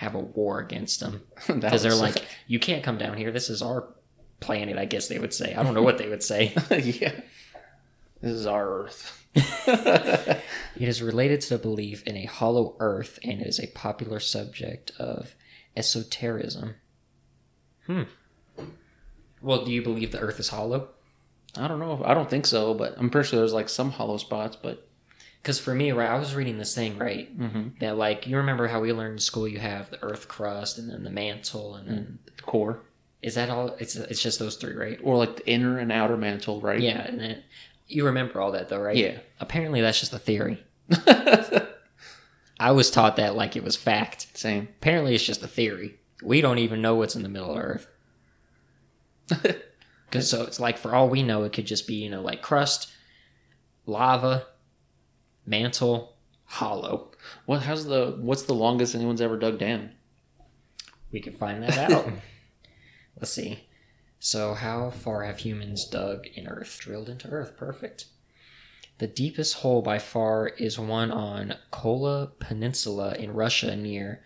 have 0.00 0.14
a 0.14 0.18
war 0.18 0.60
against 0.60 1.00
them 1.00 1.20
because 1.46 1.82
they're 1.82 1.94
like, 1.94 2.24
you 2.46 2.58
can't 2.58 2.82
come 2.82 2.96
down 2.96 3.18
here. 3.18 3.30
This 3.30 3.50
is 3.50 3.60
our 3.60 3.86
planet. 4.40 4.78
I 4.78 4.86
guess 4.86 5.08
they 5.08 5.18
would 5.18 5.34
say. 5.34 5.54
I 5.54 5.62
don't 5.62 5.74
know 5.74 5.82
what 5.82 5.98
they 5.98 6.08
would 6.08 6.22
say. 6.22 6.54
yeah, 6.70 7.12
this 8.22 8.32
is 8.32 8.46
our 8.46 8.84
Earth. 8.84 9.26
It 10.76 10.88
is 10.88 11.02
related 11.02 11.42
to 11.42 11.50
the 11.50 11.58
belief 11.58 12.02
in 12.04 12.16
a 12.16 12.24
hollow 12.24 12.74
Earth 12.78 13.18
and 13.22 13.42
is 13.42 13.60
a 13.60 13.66
popular 13.66 14.18
subject 14.18 14.92
of 14.98 15.34
esotericism. 15.76 16.76
Hmm. 17.86 18.04
Well, 19.42 19.66
do 19.66 19.70
you 19.70 19.82
believe 19.82 20.12
the 20.12 20.20
Earth 20.20 20.40
is 20.40 20.48
hollow? 20.48 20.88
I 21.58 21.68
don't 21.68 21.80
know. 21.80 22.02
I 22.02 22.14
don't 22.14 22.30
think 22.30 22.46
so, 22.46 22.72
but 22.72 22.94
I'm 22.96 23.10
pretty 23.10 23.28
sure 23.28 23.40
there's 23.40 23.52
like 23.52 23.68
some 23.68 23.90
hollow 23.90 24.16
spots. 24.16 24.56
But 24.56 24.88
Because 25.42 25.58
for 25.58 25.74
me, 25.74 25.90
right, 25.92 26.10
I 26.10 26.18
was 26.18 26.34
reading 26.34 26.58
this 26.58 26.74
thing, 26.74 26.98
right, 26.98 27.36
Mhm. 27.38 27.78
that 27.80 27.96
like 27.96 28.26
you 28.26 28.36
remember 28.36 28.68
how 28.68 28.80
we 28.80 28.92
learned 28.92 29.14
in 29.14 29.18
school, 29.20 29.48
you 29.48 29.58
have 29.58 29.90
the 29.90 30.02
Earth 30.02 30.28
crust 30.28 30.76
and 30.78 30.90
then 30.90 31.02
the 31.02 31.10
mantle, 31.10 31.74
and 31.76 31.88
then 31.88 32.18
the 32.36 32.42
core, 32.42 32.80
is 33.22 33.34
that 33.36 33.48
all? 33.48 33.68
It's 33.78 33.96
it's 33.96 34.22
just 34.22 34.38
those 34.38 34.56
three, 34.56 34.74
right? 34.74 34.98
or 35.02 35.16
like 35.16 35.36
the 35.36 35.48
inner 35.48 35.78
and 35.78 35.90
outer 35.90 36.16
mantle, 36.18 36.60
right? 36.60 36.80
Yeah, 36.80 37.00
and 37.06 37.18
then 37.18 37.42
you 37.88 38.04
remember 38.04 38.40
all 38.40 38.52
that 38.52 38.68
though, 38.68 38.80
right? 38.80 38.96
Yeah. 38.96 39.18
Apparently, 39.40 39.80
that's 39.80 39.98
just 40.00 40.12
a 40.12 40.18
theory. 40.18 40.62
I 42.60 42.72
was 42.72 42.90
taught 42.90 43.16
that 43.16 43.34
like 43.34 43.56
it 43.56 43.64
was 43.64 43.76
fact. 43.76 44.28
Same. 44.36 44.68
Apparently, 44.80 45.14
it's 45.14 45.24
just 45.24 45.42
a 45.42 45.48
theory. 45.48 45.96
We 46.22 46.42
don't 46.42 46.58
even 46.58 46.82
know 46.82 46.94
what's 46.96 47.16
in 47.16 47.22
the 47.22 47.28
middle 47.30 47.52
of 47.52 47.58
Earth. 47.58 47.86
Because 50.10 50.28
so 50.28 50.42
it's 50.42 50.58
like 50.58 50.76
for 50.76 50.92
all 50.92 51.08
we 51.08 51.22
know, 51.22 51.44
it 51.44 51.52
could 51.52 51.66
just 51.68 51.86
be 51.86 51.94
you 51.94 52.10
know 52.10 52.20
like 52.20 52.42
crust, 52.42 52.90
lava, 53.86 54.44
mantle, 55.46 56.16
hollow. 56.44 57.10
What? 57.46 57.62
How's 57.62 57.86
the? 57.86 58.16
What's 58.20 58.42
the 58.42 58.54
longest 58.54 58.94
anyone's 58.94 59.20
ever 59.20 59.38
dug 59.38 59.58
down? 59.58 59.90
We 61.12 61.20
can 61.20 61.32
find 61.32 61.62
that 61.62 61.78
out. 61.92 62.08
Let's 63.16 63.32
see. 63.32 63.66
So, 64.18 64.54
how 64.54 64.90
far 64.90 65.24
have 65.24 65.38
humans 65.38 65.86
dug 65.86 66.26
in 66.34 66.46
Earth? 66.46 66.78
Drilled 66.80 67.08
into 67.08 67.28
Earth. 67.28 67.56
Perfect. 67.56 68.06
The 68.98 69.06
deepest 69.06 69.54
hole 69.54 69.80
by 69.80 69.98
far 69.98 70.48
is 70.48 70.78
one 70.78 71.10
on 71.10 71.54
Kola 71.70 72.32
Peninsula 72.38 73.14
in 73.14 73.32
Russia 73.32 73.74
near, 73.74 74.22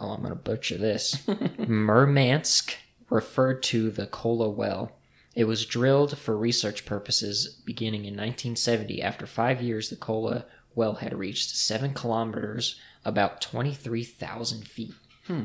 oh, 0.00 0.12
I'm 0.12 0.22
going 0.22 0.30
to 0.30 0.36
butcher 0.36 0.78
this, 0.78 1.22
Murmansk, 1.58 2.76
referred 3.10 3.62
to 3.64 3.90
the 3.90 4.06
Kola 4.06 4.48
well. 4.48 4.92
It 5.36 5.44
was 5.44 5.64
drilled 5.66 6.16
for 6.18 6.36
research 6.36 6.84
purposes 6.86 7.60
beginning 7.64 8.00
in 8.06 8.14
1970. 8.14 9.02
After 9.02 9.26
five 9.26 9.60
years, 9.62 9.90
the 9.90 9.96
Kola 9.96 10.46
well 10.74 10.94
had 10.94 11.14
reached 11.14 11.50
seven 11.54 11.92
kilometers, 11.94 12.80
about 13.04 13.40
23,000 13.42 14.66
feet. 14.66 14.94
Hmm. 15.26 15.42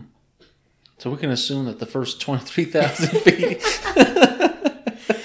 So 0.97 1.09
we 1.11 1.17
can 1.17 1.29
assume 1.31 1.65
that 1.65 1.79
the 1.79 1.85
first 1.85 2.21
twenty 2.21 2.45
three 2.45 2.65
thousand 2.65 3.09
feet. 3.21 3.61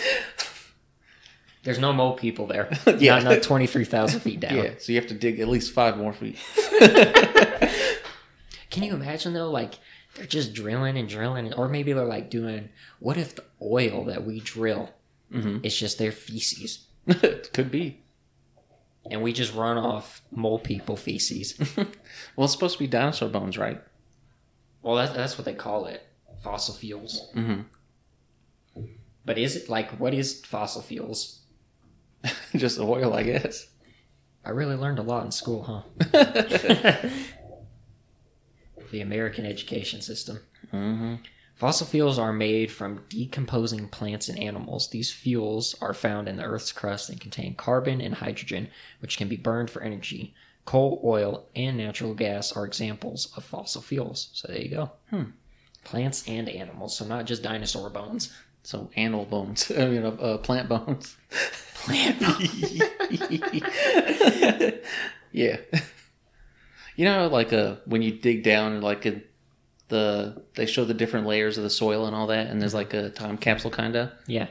There's 1.63 1.79
no 1.79 1.93
mole 1.93 2.15
people 2.15 2.47
there. 2.47 2.69
Yeah. 2.99 3.19
Not, 3.19 3.25
not 3.25 3.43
23,000 3.43 4.21
feet 4.21 4.41
down. 4.41 4.57
yeah. 4.57 4.71
So 4.79 4.93
you 4.93 4.99
have 5.01 5.09
to 5.09 5.15
dig 5.15 5.41
at 5.41 5.49
least 5.49 5.73
five 5.73 5.97
more 5.99 6.13
feet. 6.13 6.39
Can 8.71 8.83
you 8.85 8.95
imagine 8.95 9.33
though, 9.33 9.51
like 9.51 9.75
they're 10.17 10.27
just 10.27 10.55
drilling 10.55 10.97
and 10.97 11.09
drilling, 11.09 11.53
or 11.55 11.69
maybe 11.69 11.93
they're 11.93 12.05
like 12.05 12.31
doing. 12.31 12.69
What 12.99 13.17
if 13.17 13.35
the 13.37 13.45
oil 13.63 14.05
that 14.05 14.25
we 14.25 14.41
drill 14.41 14.91
Mhm. 15.33 15.65
is 15.65 15.77
just 15.79 15.99
their 15.99 16.13
feces, 16.13 16.87
Could 17.53 17.71
be. 17.71 18.01
and 19.11 19.23
we 19.23 19.33
just 19.33 19.55
run 19.55 19.77
off 19.77 20.23
mole 20.31 20.59
people 20.59 20.97
feces? 20.97 21.59
Well, 22.37 22.45
it's 22.45 22.53
supposed 22.53 22.75
to 22.75 22.79
be 22.85 22.87
dinosaur 22.87 23.29
bones, 23.29 23.57
right? 23.59 23.83
well, 24.83 24.97
that's 24.97 25.13
that's 25.13 25.37
what 25.39 25.45
they 25.45 25.55
call 25.55 25.87
it, 25.87 26.03
fossil 26.43 26.75
fuels. 26.75 27.29
Mm-hmm. 27.35 27.63
But 29.25 29.39
is 29.39 29.57
it 29.57 29.69
like 29.69 29.99
what 29.99 30.15
is 30.15 30.45
fossil 30.45 30.83
fuels? 30.83 31.41
Just 32.55 32.79
oil, 32.79 33.13
I 33.15 33.23
guess. 33.25 33.67
I 34.45 34.51
really 34.51 34.77
learned 34.77 34.99
a 35.01 35.03
lot 35.03 35.25
in 35.25 35.33
school, 35.33 35.63
huh? 35.65 35.83
The 38.97 39.03
American 39.03 39.45
education 39.45 40.01
system. 40.01 40.41
Mm-hmm. 40.73 41.17
Fossil 41.55 41.87
fuels 41.87 42.19
are 42.19 42.33
made 42.33 42.71
from 42.73 43.05
decomposing 43.11 43.89
plants 43.89 44.31
and 44.31 44.39
animals. 44.39 44.89
These 44.89 45.13
fuels 45.13 45.75
are 45.83 45.93
found 45.93 46.29
in 46.29 46.37
the 46.37 46.45
Earth's 46.45 46.73
crust 46.73 47.11
and 47.11 47.21
contain 47.21 47.55
carbon 47.55 48.01
and 48.01 48.15
hydrogen, 48.15 48.69
which 49.01 49.19
can 49.19 49.29
be 49.29 49.37
burned 49.37 49.71
for 49.71 49.83
energy. 49.83 50.35
Coal, 50.65 51.01
oil, 51.05 51.45
and 51.55 51.77
natural 51.77 52.15
gas 52.15 52.53
are 52.53 52.65
examples 52.65 53.31
of 53.37 53.45
fossil 53.45 53.83
fuels. 53.83 54.31
So 54.33 54.49
there 54.49 54.63
you 54.63 54.71
go. 54.71 54.93
Hmm. 55.11 55.25
Plants 55.85 56.27
and 56.27 56.49
animals, 56.49 56.97
so 56.97 57.05
not 57.05 57.27
just 57.27 57.43
dinosaur 57.43 57.91
bones. 57.91 58.35
So 58.63 58.91
animal 58.97 59.27
bones. 59.27 59.71
I 59.79 59.89
mean, 59.89 60.05
uh, 60.05 60.11
uh, 60.11 60.39
plant 60.39 60.71
bones. 60.71 61.17
Plant 61.75 62.19
bones. 62.21 62.83
yeah. 65.33 65.57
You 66.97 67.05
know, 67.05 67.29
like 67.29 67.53
uh, 67.53 67.77
when 67.85 68.03
you 68.03 68.13
dig 68.13 68.43
down 68.43 68.73
and 68.73 68.83
like 68.83 69.07
in 69.07 69.23
the 69.89 70.43
they 70.55 70.67
show 70.67 70.85
the 70.85 70.95
different 70.95 71.27
layers 71.27 71.57
of 71.59 71.65
the 71.65 71.71
soil 71.71 72.07
and 72.07 72.17
all 72.17 72.27
that, 72.29 72.49
and 72.49 72.61
there's 72.61 72.75
like 72.75 72.93
a 72.95 73.11
time 73.11 73.37
capsule 73.39 73.71
kind 73.71 73.95
of. 73.97 74.11
Yeah. 74.27 74.49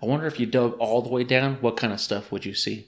I 0.00 0.06
wonder 0.06 0.26
if 0.26 0.38
you 0.38 0.46
dug 0.46 0.74
all 0.78 1.02
the 1.02 1.08
way 1.08 1.24
down, 1.24 1.56
what 1.56 1.76
kind 1.76 1.92
of 1.92 2.00
stuff 2.00 2.30
would 2.30 2.44
you 2.46 2.54
see? 2.54 2.86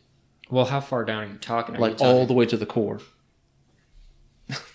Well, 0.49 0.67
how 0.67 0.81
far 0.81 1.05
down 1.05 1.25
are 1.25 1.27
you 1.27 1.39
talking? 1.39 1.75
Are 1.75 1.79
you 1.79 1.83
Like 1.83 1.97
talking- 1.99 2.07
all 2.07 2.25
the 2.27 2.35
way 2.35 2.47
to 2.47 2.57
the 2.57 2.67
core. 2.67 3.01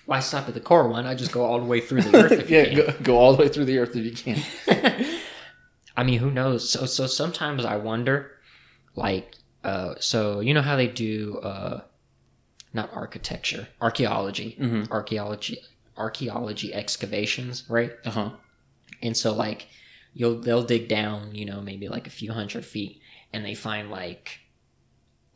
Why 0.06 0.20
stop 0.20 0.48
at 0.48 0.54
the 0.54 0.60
core 0.60 0.88
one? 0.88 1.06
I 1.06 1.16
just 1.16 1.32
go 1.32 1.44
all 1.44 1.60
the 1.60 1.66
way 1.66 1.82
through 1.82 2.02
the 2.04 2.16
Earth. 2.24 2.32
If 2.32 2.50
you 2.52 2.58
yeah, 2.58 2.66
can. 2.66 2.76
go, 2.76 2.94
go 3.04 3.18
all 3.18 3.36
the 3.36 3.42
way 3.42 3.50
through 3.50 3.66
the 3.66 3.78
earth 3.80 3.96
if 3.96 4.06
you 4.06 4.12
can. 4.12 4.42
I 5.98 6.04
mean, 6.04 6.20
who 6.20 6.30
knows? 6.30 6.70
So, 6.70 6.86
so 6.86 7.08
sometimes 7.08 7.66
I 7.66 7.78
wonder, 7.78 8.32
like, 8.96 9.34
uh, 9.64 9.96
so 10.00 10.42
you 10.42 10.54
know 10.54 10.62
how 10.62 10.76
they 10.76 10.88
do, 10.88 11.40
uh, 11.40 11.82
not 12.76 12.94
architecture, 12.94 13.68
archaeology, 13.82 14.56
Mhm. 14.60 14.92
archaeology, 14.92 15.58
archaeology 15.98 16.74
excavations, 16.74 17.64
right? 17.70 17.94
Uh 18.06 18.12
huh. 18.12 18.30
And 19.02 19.16
so, 19.18 19.34
like, 19.34 19.68
you'll 20.14 20.40
they'll 20.42 20.64
dig 20.64 20.88
down, 20.88 21.34
you 21.34 21.46
know, 21.46 21.62
maybe 21.62 21.88
like 21.88 22.06
a 22.06 22.12
few 22.12 22.32
hundred 22.34 22.66
feet, 22.66 23.02
and 23.34 23.44
they 23.46 23.56
find 23.56 23.90
like 23.90 24.40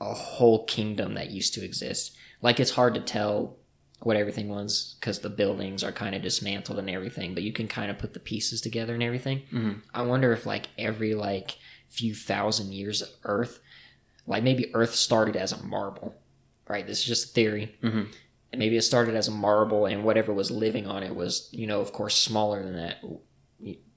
a 0.02 0.14
whole 0.14 0.66
kingdom 0.66 1.14
that 1.16 1.32
used 1.32 1.54
to 1.56 1.64
exist. 1.64 2.16
Like, 2.42 2.60
it's 2.60 2.72
hard 2.72 2.94
to 2.96 3.02
tell 3.02 3.58
what 4.02 4.16
everything 4.16 4.48
was 4.48 4.96
because 5.00 5.20
the 5.20 5.30
buildings 5.30 5.84
are 5.84 5.92
kind 5.92 6.16
of 6.16 6.22
dismantled 6.22 6.80
and 6.80 6.90
everything, 6.90 7.34
but 7.34 7.44
you 7.44 7.52
can 7.52 7.68
kind 7.68 7.92
of 7.92 7.98
put 7.98 8.14
the 8.14 8.20
pieces 8.20 8.62
together 8.62 8.94
and 8.94 9.04
everything. 9.04 9.42
Mhm. 9.52 9.82
I 9.94 10.04
wonder 10.04 10.32
if 10.32 10.46
like 10.46 10.68
every 10.78 11.14
like 11.16 11.58
few 11.90 12.16
thousand 12.16 12.72
years 12.72 13.02
of 13.02 13.10
Earth, 13.26 13.60
like 14.26 14.42
maybe 14.44 14.74
Earth 14.74 14.96
started 14.96 15.36
as 15.36 15.52
a 15.52 15.62
marble, 15.64 16.16
right? 16.70 16.88
This 16.88 17.00
is 17.00 17.06
just 17.06 17.32
a 17.32 17.34
theory. 17.34 17.76
Mhm. 17.84 18.08
And 18.52 18.60
maybe 18.60 18.78
it 18.78 18.84
started 18.84 19.16
as 19.16 19.28
a 19.28 19.32
marble, 19.32 19.86
and 19.86 20.04
whatever 20.04 20.34
was 20.34 20.50
living 20.50 20.88
on 20.88 21.04
it 21.04 21.16
was, 21.16 21.50
you 21.52 21.68
know, 21.68 21.82
of 21.82 21.92
course, 21.92 22.16
smaller 22.16 22.64
than 22.64 22.76
that, 22.76 23.04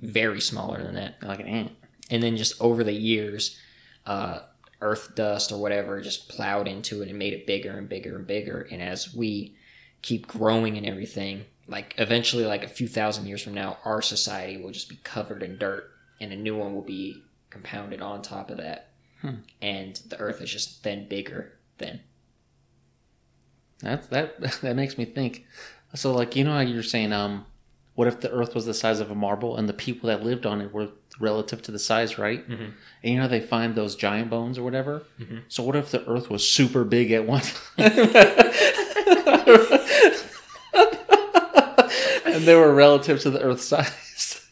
very 0.01 0.41
smaller 0.41 0.83
than 0.83 0.95
that. 0.97 1.23
Like 1.23 1.41
an 1.41 1.47
ant. 1.47 1.73
And 2.11 2.23
then 2.23 2.37
just 2.37 2.61
over 2.61 2.83
the 2.83 2.93
years, 2.93 3.57
uh, 4.05 4.41
Earth 4.81 5.14
dust 5.14 5.53
or 5.53 5.59
whatever 5.59 6.01
just 6.01 6.29
plowed 6.29 6.66
into 6.66 7.03
it 7.03 7.09
and 7.09 7.16
made 7.16 7.33
it 7.33 7.47
bigger 7.47 7.79
and 7.79 7.89
bigger 7.89 8.16
and 8.16 8.27
bigger. 8.27 8.66
And 8.70 8.83
as 8.83 9.14
we 9.14 9.55
keep 10.03 10.27
growing 10.27 10.77
and 10.77 10.85
everything, 10.85 11.45
like 11.68 11.95
eventually, 11.99 12.45
like 12.45 12.64
a 12.64 12.68
few 12.68 12.89
thousand 12.89 13.27
years 13.27 13.43
from 13.43 13.55
now, 13.55 13.79
our 13.85 14.03
society 14.03 14.61
will 14.61 14.73
just 14.73 14.89
be 14.89 14.99
covered 15.05 15.43
in 15.45 15.57
dirt, 15.57 15.89
and 16.20 16.33
a 16.33 16.37
new 16.37 16.57
one 16.57 16.75
will 16.75 16.83
be 16.83 17.23
compounded 17.49 18.03
on 18.03 18.23
top 18.23 18.51
of 18.51 18.57
that. 18.57 18.89
Hmm. 19.20 19.37
And 19.61 19.97
the 20.09 20.18
Earth 20.18 20.43
is 20.43 20.51
just 20.51 20.83
then 20.83 21.09
bigger 21.09 21.53
then. 21.79 22.01
That 23.83 24.11
that 24.11 24.41
that 24.62 24.76
makes 24.76 24.99
me 24.99 25.05
think. 25.05 25.47
So, 25.95 26.12
like, 26.12 26.37
you 26.37 26.45
know 26.45 26.53
how 26.53 26.61
you're 26.61 26.83
saying, 26.83 27.12
um, 27.12 27.45
what 27.95 28.09
if 28.09 28.20
the 28.20 28.30
Earth 28.30 28.55
was 28.55 28.64
the 28.64 28.72
size 28.74 29.01
of 29.01 29.11
a 29.11 29.14
marble 29.14 29.57
and 29.59 29.68
the 29.68 29.74
people 29.74 30.07
that 30.09 30.22
lived 30.24 30.47
on 30.47 30.61
it 30.62 30.72
were 30.72 30.89
relative 31.20 31.61
to 31.62 31.70
the 31.70 31.78
size, 31.78 32.16
right? 32.18 32.49
Mhm. 32.49 32.72
And 33.03 33.12
you 33.12 33.18
know 33.20 33.28
they 33.28 33.41
find 33.41 33.74
those 33.74 33.95
giant 33.95 34.30
bones 34.30 34.57
or 34.57 34.62
whatever. 34.62 35.03
Mhm. 35.20 35.43
So, 35.49 35.62
what 35.62 35.76
if 35.76 35.91
the 35.91 36.03
Earth 36.07 36.30
was 36.30 36.49
super 36.49 36.85
big 36.85 37.12
at 37.12 37.26
one 37.26 37.43
time, 37.43 37.76
and 42.24 42.45
they 42.45 42.55
were 42.55 42.74
relative 42.74 43.20
to 43.20 43.30
the 43.30 43.41
Earth's 43.41 43.64
size? 43.64 44.47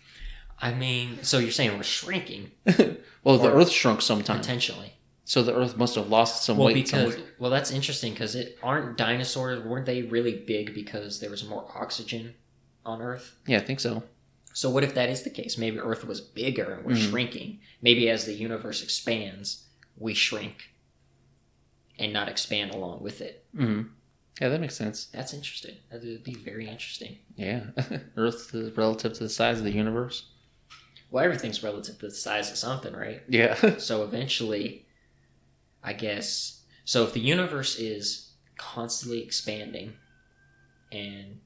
I 0.62 0.72
mean, 0.74 1.20
so 1.22 1.38
you're 1.38 1.52
saying 1.52 1.74
we're 1.76 1.82
shrinking 1.82 2.50
well, 3.24 3.38
the 3.38 3.50
Earth 3.50 3.70
shrunk 3.70 4.02
sometime, 4.02 4.40
potentially? 4.40 4.92
So 5.30 5.44
the 5.44 5.54
Earth 5.54 5.76
must 5.76 5.94
have 5.94 6.08
lost 6.08 6.42
some 6.42 6.56
Well, 6.56 6.66
weight. 6.66 6.74
because 6.74 7.14
somewhere. 7.14 7.30
well, 7.38 7.52
that's 7.52 7.70
interesting 7.70 8.12
because 8.12 8.34
it 8.34 8.58
aren't 8.64 8.96
dinosaurs 8.98 9.62
weren't 9.64 9.86
they 9.86 10.02
really 10.02 10.36
big 10.44 10.74
because 10.74 11.20
there 11.20 11.30
was 11.30 11.44
more 11.48 11.64
oxygen 11.72 12.34
on 12.84 13.00
Earth? 13.00 13.36
yeah, 13.46 13.58
I 13.58 13.60
think 13.60 13.78
so. 13.78 14.02
So 14.52 14.68
what 14.70 14.82
if 14.82 14.94
that 14.94 15.08
is 15.08 15.22
the 15.22 15.30
case? 15.30 15.56
Maybe 15.56 15.78
Earth 15.78 16.04
was 16.04 16.20
bigger 16.20 16.72
and 16.74 16.84
we're 16.84 16.94
Mhm. 16.96 17.10
shrinking. 17.10 17.60
Maybe 17.80 18.10
as 18.10 18.24
the 18.24 18.32
universe 18.34 18.82
expands, 18.82 19.66
we 19.96 20.14
shrink 20.14 20.70
and 21.96 22.12
not 22.12 22.28
expand 22.28 22.72
along 22.72 23.00
with 23.00 23.20
it. 23.20 23.44
hmm 23.54 23.82
Yeah, 24.40 24.48
that 24.48 24.60
makes 24.60 24.74
sense. 24.74 25.04
That's 25.12 25.32
interesting. 25.32 25.76
That 25.92 26.02
would 26.02 26.24
be 26.24 26.34
very 26.34 26.66
interesting. 26.66 27.18
Yeah, 27.36 27.66
Earth 28.16 28.52
is 28.52 28.76
relative 28.76 29.12
to 29.12 29.22
the 29.22 29.28
size 29.28 29.58
of 29.58 29.64
the 29.64 29.70
universe. 29.84 30.24
Well, 31.12 31.24
everything's 31.24 31.62
relative 31.62 31.98
to 32.00 32.06
the 32.08 32.14
size 32.14 32.50
of 32.50 32.56
something, 32.56 32.94
right? 32.94 33.22
Yeah. 33.28 33.54
So 33.78 34.02
eventually, 34.02 34.86
I 35.82 35.92
guess. 35.92 36.62
So 36.84 37.04
if 37.04 37.12
the 37.12 37.20
universe 37.20 37.78
is 37.78 38.32
constantly 38.58 39.22
expanding, 39.22 39.94
and 40.92 41.40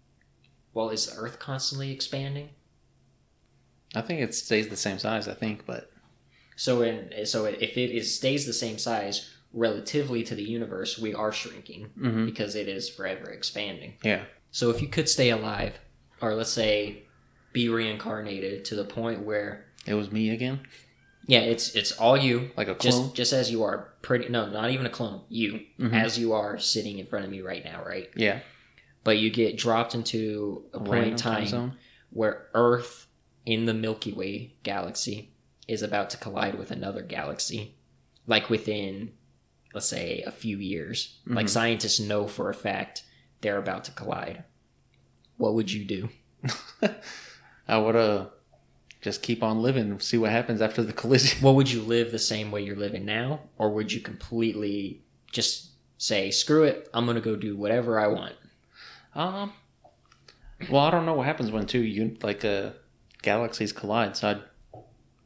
well, 0.73 0.91
is 0.91 1.07
the 1.07 1.17
Earth 1.21 1.39
constantly 1.39 1.93
expanding? 1.93 2.51
I 3.95 4.01
think 4.01 4.21
it 4.21 4.35
stays 4.35 4.69
the 4.69 4.77
same 4.77 4.99
size. 4.99 5.29
I 5.29 5.35
think, 5.35 5.67
but 5.67 5.91
So 6.57 6.83
in 6.83 7.27
so 7.27 7.45
if 7.45 7.77
it 7.77 7.91
is 7.91 8.15
stays 8.15 8.47
the 8.47 8.53
same 8.53 8.79
size 8.79 9.31
relatively 9.53 10.25
to 10.25 10.35
the 10.35 10.43
universe, 10.43 10.99
we 10.99 11.15
are 11.15 11.31
shrinking 11.33 11.91
hmm 11.97 12.27
because 12.27 12.57
it 12.57 12.69
is 12.69 12.89
forever 12.89 13.31
expanding. 13.31 13.95
yeah, 14.03 14.25
So 14.51 14.71
if 14.71 14.83
you 14.83 14.89
could 14.89 15.09
stay 15.09 15.31
alive, 15.31 15.79
or 16.21 16.35
let's 16.35 16.51
say 16.51 17.05
be 17.53 17.69
reincarnated 17.69 18.65
to 18.65 18.75
the 18.75 18.85
point 18.85 19.21
where 19.21 19.67
it 19.87 19.95
was 19.95 20.11
me 20.11 20.31
again, 20.31 20.67
yeah, 21.27 21.41
it's 21.41 21.77
it's 21.77 21.93
all 21.93 22.17
you, 22.17 22.51
like 22.57 22.67
a 22.67 22.75
clone. 22.75 23.05
just 23.05 23.15
just 23.15 23.33
as 23.33 23.51
you 23.53 23.63
are, 23.63 23.94
pretty 24.05 24.29
no, 24.29 24.47
not 24.51 24.71
even 24.71 24.87
a 24.87 24.91
clone, 24.91 25.23
you 25.29 25.61
Mhm. 25.79 25.95
as 25.95 26.19
you 26.19 26.33
are 26.35 26.59
sitting 26.59 26.99
in 26.99 27.07
front 27.07 27.25
of 27.25 27.31
me 27.31 27.41
right 27.41 27.65
now, 27.65 27.83
right? 27.85 28.11
yeah, 28.15 28.41
But 29.03 29.19
you 29.19 29.31
get 29.31 29.57
dropped 29.57 29.95
into 29.95 30.65
a, 30.73 30.79
point 30.81 31.07
in 31.09 31.17
time 31.17 31.47
zone. 31.47 31.77
where 32.11 32.49
Earth 32.55 33.07
in 33.47 33.65
the 33.67 33.75
Milky 33.75 34.13
Way 34.13 34.55
galaxy 34.63 35.31
is 35.67 35.83
about 35.83 36.11
to 36.11 36.17
collide 36.19 36.57
with 36.59 36.71
another 36.71 37.03
galaxy, 37.03 37.75
like 38.27 38.49
within, 38.51 39.13
let's 39.73 39.87
say, 39.89 40.23
a 40.27 40.31
few 40.31 40.59
years. 40.59 41.19
Like 41.27 41.47
Mhm. 41.47 41.51
scientists 41.51 42.01
know 42.01 42.27
for 42.27 42.49
a 42.51 42.55
fact 42.55 43.05
they're 43.41 43.59
about 43.59 43.85
to 43.85 43.91
collide. 43.93 44.45
What 45.39 45.55
would 45.55 45.71
you 45.73 45.85
do? 45.85 46.09
I 47.69 47.79
would 47.79 47.97
uh 47.97 48.27
just 49.05 49.23
keep 49.23 49.43
on 49.43 49.61
living, 49.61 49.91
and 49.91 50.03
see 50.03 50.17
what 50.17 50.31
happens 50.31 50.63
after 50.63 50.83
the 50.83 50.93
collision. 51.03 51.41
What 51.43 51.55
would 51.57 51.71
you 51.71 51.83
live 51.83 52.11
the 52.11 52.19
same 52.19 52.51
way 52.51 52.63
you're 52.65 52.75
living 52.75 53.05
now, 53.05 53.41
or 53.59 53.71
would 53.71 53.93
you 53.93 54.01
completely 54.01 55.03
just 55.31 55.69
say, 55.99 56.31
"Screw 56.31 56.65
it, 56.65 56.89
I'm 56.95 57.05
gonna 57.07 57.21
go 57.21 57.37
do 57.37 57.55
whatever 57.57 58.01
I 58.01 58.07
want"? 58.09 58.35
Um, 59.15 59.53
well, 60.71 60.83
I 60.83 60.91
don't 60.91 61.05
know 61.07 61.15
what 61.15 61.27
happens 61.27 61.51
when 61.53 61.67
two 61.67 61.83
un- 61.83 62.19
like 62.23 62.45
uh 62.45 62.71
galaxies 63.23 63.73
collide. 63.73 64.17
So 64.17 64.29
I'd, 64.31 64.43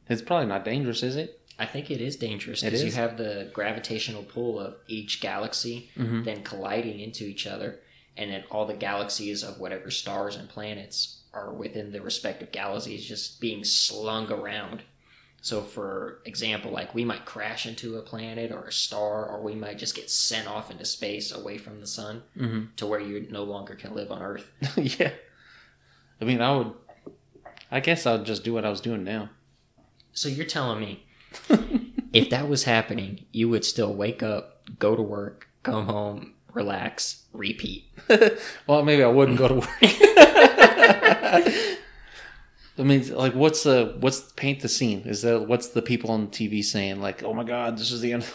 it's 0.09 0.21
probably 0.21 0.47
not 0.47 0.65
dangerous, 0.65 1.01
is 1.03 1.15
it? 1.15 1.39
I 1.57 1.65
think 1.65 1.91
it 1.91 1.99
is 2.01 2.15
dangerous 2.15 2.61
because 2.63 2.83
you 2.83 2.91
have 2.93 3.17
the 3.17 3.49
gravitational 3.53 4.23
pull 4.23 4.59
of 4.59 4.75
each 4.87 5.21
galaxy 5.21 5.89
Mm-hmm. 5.97 6.23
then 6.23 6.43
colliding 6.43 6.99
into 6.99 7.23
each 7.25 7.45
other, 7.47 7.79
and 8.17 8.31
then 8.31 8.43
all 8.51 8.65
the 8.65 8.73
galaxies 8.73 9.43
of 9.43 9.59
whatever 9.59 9.89
stars 9.91 10.35
and 10.35 10.47
planets 10.49 11.18
are 11.33 11.51
within 11.53 11.91
the 11.91 12.01
respective 12.01 12.51
galaxies 12.51 13.05
just 13.05 13.39
being 13.39 13.63
slung 13.63 14.31
around. 14.31 14.81
So, 15.41 15.61
for 15.61 16.19
example, 16.25 16.69
like 16.71 16.93
we 16.93 17.05
might 17.05 17.25
crash 17.25 17.65
into 17.65 17.95
a 17.95 18.01
planet 18.01 18.51
or 18.51 18.65
a 18.65 18.71
star, 18.73 19.25
or 19.25 19.41
we 19.41 19.55
might 19.55 19.77
just 19.77 19.95
get 19.95 20.09
sent 20.09 20.47
off 20.47 20.69
into 20.69 20.83
space 20.83 21.31
away 21.31 21.57
from 21.57 21.79
the 21.79 21.87
sun 21.87 22.23
Mm-hmm. 22.37 22.75
to 22.75 22.85
where 22.85 22.99
you 22.99 23.25
no 23.29 23.43
longer 23.43 23.75
can 23.75 23.93
live 23.95 24.11
on 24.11 24.21
Earth. 24.21 24.51
yeah. 24.75 25.11
I 26.19 26.25
mean, 26.25 26.41
I 26.41 26.57
would. 26.57 26.73
I 27.71 27.79
guess 27.79 28.05
I'd 28.05 28.25
just 28.25 28.43
do 28.43 28.53
what 28.53 28.65
I 28.65 28.69
was 28.69 28.81
doing 28.81 29.03
now. 29.03 29.29
So, 30.11 30.27
you're 30.27 30.45
telling 30.45 30.81
me 30.81 31.05
if 32.11 32.29
that 32.31 32.49
was 32.49 32.63
happening, 32.65 33.23
you 33.31 33.47
would 33.47 33.63
still 33.63 33.93
wake 33.93 34.21
up, 34.21 34.67
go 34.79 34.95
to 34.95 35.01
work, 35.01 35.47
come 35.63 35.85
home, 35.85 36.33
relax, 36.53 37.23
repeat. 37.31 37.85
well, 38.67 38.83
maybe 38.83 39.03
I 39.03 39.07
wouldn't 39.07 39.37
go 39.37 39.47
to 39.47 39.53
work. 39.55 40.48
I 42.77 42.83
mean, 42.83 43.13
like, 43.13 43.33
what's 43.33 43.63
the 43.63 43.95
what's 43.99 44.31
paint 44.33 44.61
the 44.61 44.69
scene? 44.69 45.01
Is 45.01 45.21
that 45.23 45.47
what's 45.47 45.69
the 45.69 45.81
people 45.81 46.11
on 46.11 46.27
TV 46.27 46.63
saying? 46.63 47.01
Like, 47.01 47.23
oh 47.23 47.33
my 47.33 47.43
god, 47.43 47.77
this 47.77 47.91
is 47.91 47.99
the 48.01 48.13
end. 48.13 48.25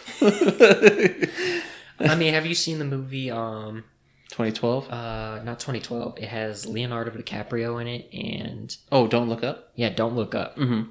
I 2.01 2.15
mean, 2.17 2.35
have 2.35 2.45
you 2.47 2.55
seen 2.55 2.79
the 2.79 2.85
movie? 2.85 3.31
Um, 3.31 3.85
2012. 4.31 4.91
Uh, 4.91 5.41
not 5.45 5.61
2012. 5.61 6.19
It 6.19 6.29
has 6.29 6.67
Leonardo 6.67 7.11
DiCaprio 7.13 7.81
in 7.81 7.87
it, 7.87 8.09
and 8.13 8.77
Oh, 8.91 9.07
don't 9.07 9.29
look 9.29 9.45
up. 9.45 9.71
yeah, 9.77 9.91
Don't 9.91 10.17
Look 10.17 10.35
Up. 10.35 10.57
Mm-hmm. 10.57 10.91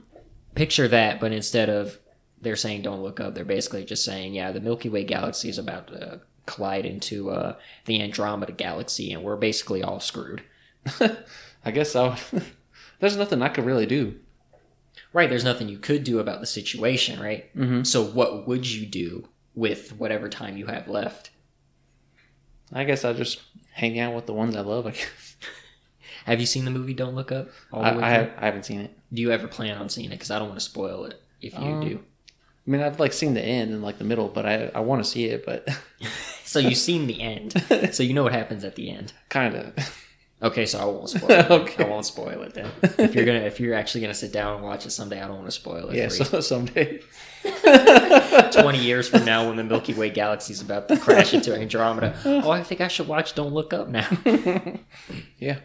Picture 0.56 0.88
that, 0.88 1.20
but 1.20 1.32
instead 1.34 1.70
of 1.70 2.00
they're 2.42 2.56
saying 2.56 2.84
Don't 2.84 3.02
Look 3.04 3.20
Up, 3.20 3.36
they're 3.36 3.44
basically 3.46 3.84
just 3.86 4.06
saying, 4.06 4.34
yeah, 4.34 4.52
the 4.52 4.62
Milky 4.62 4.88
Way 4.90 5.04
galaxy 5.04 5.50
is 5.50 5.58
about 5.58 5.88
to 5.88 6.22
collide 6.46 6.86
into 6.86 7.32
uh, 7.32 7.56
the 7.86 8.02
Andromeda 8.02 8.54
galaxy, 8.54 9.12
and 9.12 9.24
we're 9.24 9.36
basically 9.36 9.84
all 9.84 10.00
screwed. 10.00 10.44
I 11.66 11.72
guess 11.72 11.96
I 11.96 12.10
would. 12.32 12.44
There's 13.00 13.18
nothing 13.18 13.42
I 13.42 13.50
could 13.50 13.66
really 13.66 13.86
do. 13.86 14.16
Right? 15.12 15.30
There's 15.30 15.44
nothing 15.44 15.70
you 15.70 15.78
could 15.78 16.04
do 16.04 16.20
about 16.20 16.40
the 16.40 16.46
situation, 16.48 17.20
right? 17.20 17.56
Mm-hmm. 17.56 17.84
So, 17.84 18.04
what 18.04 18.48
would 18.48 18.70
you 18.70 18.86
do 18.86 19.28
with 19.56 19.96
whatever 19.98 20.28
time 20.30 20.58
you 20.58 20.68
have 20.68 20.88
left? 20.88 21.30
I 22.72 22.84
guess 22.84 23.06
I 23.06 23.14
just 23.14 23.42
hang 23.74 24.00
out 24.00 24.16
with 24.16 24.26
the 24.26 24.34
ones 24.34 24.56
I 24.56 24.62
love. 24.62 24.88
I 24.88 24.92
guess. 24.92 25.36
Have 26.26 26.40
you 26.40 26.46
seen 26.46 26.64
the 26.66 26.72
movie 26.72 26.94
Don't 26.94 27.16
Look 27.16 27.32
Up? 27.32 27.50
all 27.72 27.82
the 27.84 27.90
I, 27.90 27.96
way 27.98 28.04
I, 28.04 28.42
I 28.42 28.46
haven't 28.46 28.64
seen 28.66 28.80
it. 28.82 28.98
Do 29.14 29.22
you 29.22 29.32
ever 29.32 29.48
plan 29.48 29.78
on 29.78 29.90
seeing 29.90 30.08
it? 30.08 30.12
Because 30.12 30.32
I 30.32 30.40
don't 30.40 30.48
want 30.48 30.60
to 30.60 30.66
spoil 30.66 31.04
it 31.06 31.22
if 31.42 31.54
you 31.54 31.60
Um, 31.60 31.82
do. 31.88 32.00
I 32.66 32.72
mean, 32.72 32.82
I've 32.82 33.00
like 33.00 33.12
seen 33.14 33.34
the 33.34 33.42
end 33.42 33.72
and 33.74 33.84
like 33.84 33.98
the 33.98 34.06
middle, 34.06 34.30
but 34.30 34.46
I 34.46 34.72
I 34.74 34.80
want 34.80 35.04
to 35.04 35.10
see 35.10 35.26
it, 35.26 35.46
but 35.46 35.68
So 36.46 36.60
you've 36.60 36.78
seen 36.78 37.08
the 37.08 37.22
end. 37.22 37.54
So 37.94 38.04
you 38.04 38.14
know 38.14 38.24
what 38.24 38.32
happens 38.32 38.64
at 38.64 38.76
the 38.76 38.90
end. 38.90 39.12
kind 39.30 39.54
of. 39.56 39.74
Okay, 40.44 40.66
so 40.66 40.80
I 40.80 40.86
won't 40.86 41.10
spoil 41.10 41.32
it. 41.32 41.50
Okay. 41.52 41.86
I 41.86 41.88
won't 41.88 42.06
spoil 42.06 42.42
it 42.44 42.54
then. 42.54 42.70
If 43.00 43.16
you're 43.16 43.26
gonna 43.26 43.40
if 43.40 43.60
you're 43.62 43.74
actually 43.76 44.02
gonna 44.02 44.14
sit 44.14 44.34
down 44.34 44.56
and 44.56 44.64
watch 44.64 44.86
it 44.86 44.92
someday, 44.92 45.22
I 45.22 45.28
don't 45.28 45.38
want 45.38 45.48
to 45.48 45.52
spoil 45.54 45.90
it 45.90 45.96
Yeah, 45.96 46.10
for 46.10 46.24
so 46.26 46.40
someday. 46.42 47.00
Twenty 48.52 48.80
years 48.80 49.08
from 49.10 49.26
now 49.26 49.48
when 49.48 49.56
the 49.58 49.64
Milky 49.64 49.94
Way 49.94 50.10
galaxy 50.10 50.54
is 50.54 50.62
about 50.62 50.88
to 50.90 50.98
crash 50.98 51.34
into 51.34 51.56
Andromeda. 51.56 52.18
Oh, 52.26 52.52
I 52.52 52.62
think 52.64 52.82
I 52.82 52.88
should 52.90 53.08
watch 53.08 53.36
Don't 53.36 53.54
Look 53.54 53.74
Up 53.74 53.88
now. 53.90 54.08
yeah. 55.40 55.60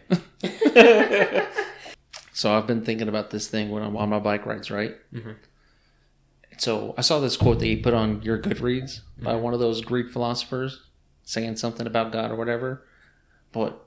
so 2.33 2.53
I've 2.57 2.67
been 2.67 2.83
thinking 2.83 3.07
about 3.07 3.29
this 3.31 3.47
thing 3.47 3.69
when 3.69 3.83
I'm 3.83 3.97
on 3.97 4.09
my 4.09 4.19
bike 4.19 4.45
rides, 4.45 4.71
right? 4.71 4.95
Mhm. 5.13 5.35
So 6.57 6.93
I 6.97 7.01
saw 7.01 7.19
this 7.19 7.37
quote 7.37 7.59
that 7.59 7.67
you 7.67 7.81
put 7.81 7.93
on 7.93 8.21
your 8.21 8.37
Goodreads 8.41 8.99
by 9.21 9.35
one 9.35 9.53
of 9.53 9.59
those 9.59 9.81
Greek 9.81 10.09
philosophers 10.09 10.81
saying 11.23 11.55
something 11.57 11.87
about 11.87 12.11
God 12.11 12.31
or 12.31 12.35
whatever. 12.35 12.85
But 13.53 13.81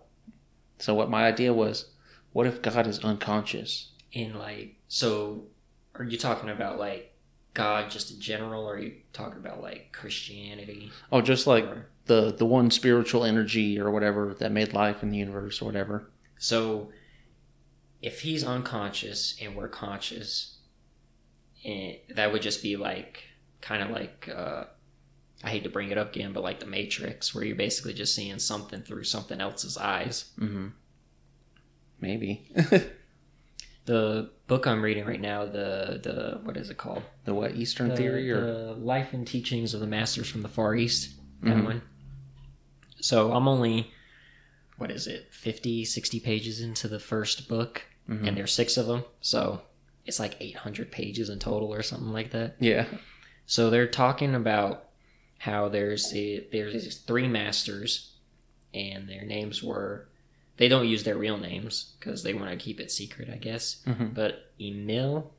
so 0.82 0.94
what 0.94 1.08
my 1.08 1.26
idea 1.26 1.52
was, 1.54 1.86
what 2.32 2.46
if 2.46 2.60
God 2.60 2.88
is 2.88 2.98
unconscious? 3.04 3.92
In 4.10 4.34
like 4.36 4.74
so 4.88 5.44
are 5.94 6.04
you 6.04 6.18
talking 6.18 6.50
about 6.50 6.78
like 6.78 7.14
God 7.54 7.88
just 7.88 8.10
in 8.10 8.20
general 8.20 8.64
or 8.64 8.74
are 8.74 8.78
you 8.78 8.94
talking 9.12 9.38
about 9.38 9.62
like 9.62 9.92
Christianity? 9.92 10.90
Oh, 11.12 11.20
just 11.20 11.46
like 11.46 11.64
Or- 11.64 11.86
the 12.06 12.34
the 12.36 12.44
one 12.44 12.70
spiritual 12.72 13.24
energy 13.24 13.78
or 13.78 13.92
whatever 13.92 14.34
that 14.40 14.50
made 14.50 14.72
life 14.72 15.04
in 15.04 15.10
the 15.10 15.18
universe 15.18 15.62
or 15.62 15.66
whatever. 15.66 16.10
So, 16.36 16.90
if 18.00 18.22
he's 18.22 18.42
unconscious 18.42 19.36
and 19.40 19.54
we're 19.54 19.68
conscious, 19.68 20.56
and 21.64 21.96
that 22.16 22.32
would 22.32 22.42
just 22.42 22.60
be 22.60 22.74
like 22.76 23.22
kind 23.60 23.84
of 23.84 23.90
like 23.90 24.28
uh, 24.34 24.64
I 25.44 25.50
hate 25.50 25.64
to 25.64 25.70
bring 25.70 25.90
it 25.90 25.98
up 25.98 26.14
again, 26.14 26.32
but 26.32 26.42
like 26.42 26.60
the 26.60 26.66
Matrix, 26.66 27.34
where 27.34 27.44
you're 27.44 27.56
basically 27.56 27.94
just 27.94 28.14
seeing 28.14 28.38
something 28.38 28.82
through 28.82 29.04
something 29.04 29.40
else's 29.40 29.76
eyes. 29.76 30.30
Mm-hmm. 30.38 30.68
Maybe 32.00 32.48
The 33.84 34.30
book 34.46 34.68
I'm 34.68 34.80
reading 34.80 35.04
right 35.06 35.20
now, 35.20 35.44
the 35.44 35.98
the 36.02 36.40
what 36.44 36.56
is 36.56 36.70
it 36.70 36.76
called? 36.78 37.02
the 37.24 37.34
what 37.34 37.56
Eastern 37.56 37.88
The- 37.88 37.96
theory 37.96 38.30
or 38.30 38.40
the 38.40 38.72
Life 38.74 39.12
and 39.12 39.26
Teachings 39.26 39.74
of 39.74 39.80
the 39.80 39.86
Masters 39.88 40.28
from 40.30 40.42
the 40.42 40.48
Far 40.48 40.76
East. 40.76 41.14
That 41.42 41.56
Mhm. 41.56 41.64
one. 41.64 41.82
So 43.00 43.32
I'm 43.32 43.48
only 43.48 43.90
what 44.78 44.90
is 44.92 45.06
it 45.08 45.32
50 45.34 45.84
60 45.84 46.20
pages 46.20 46.60
into 46.60 46.86
the 46.88 47.00
first 47.00 47.48
book 47.48 47.82
Mhm. 48.08 48.26
and 48.28 48.36
there's 48.36 48.52
six 48.52 48.76
of 48.76 48.86
them 48.86 49.04
so 49.20 49.62
it's 50.06 50.18
like 50.18 50.36
800 50.40 50.90
pages 50.90 51.28
in 51.28 51.38
total 51.38 51.72
or 51.72 51.82
something 51.82 52.12
like 52.12 52.30
that 52.32 52.56
yeah. 52.58 52.86
so 53.46 53.70
they're 53.70 53.86
talking 53.86 54.34
about 54.34 54.88
how 55.42 55.68
there's 55.68 56.14
a, 56.14 56.46
there's 56.52 56.72
these 56.72 56.98
three 56.98 57.26
masters 57.26 58.12
and 58.72 59.08
their 59.08 59.24
names 59.24 59.60
were 59.60 60.06
they 60.56 60.68
don't 60.68 60.86
use 60.86 61.02
their 61.02 61.16
real 61.16 61.36
names 61.36 61.94
because 61.98 62.22
they 62.22 62.32
want 62.32 62.48
to 62.50 62.56
keep 62.56 62.78
it 62.78 62.92
secret, 62.92 63.28
I 63.28 63.38
guess. 63.38 63.82
Mhm. 63.84 64.14
But 64.14 64.52
Emil, 64.60 65.32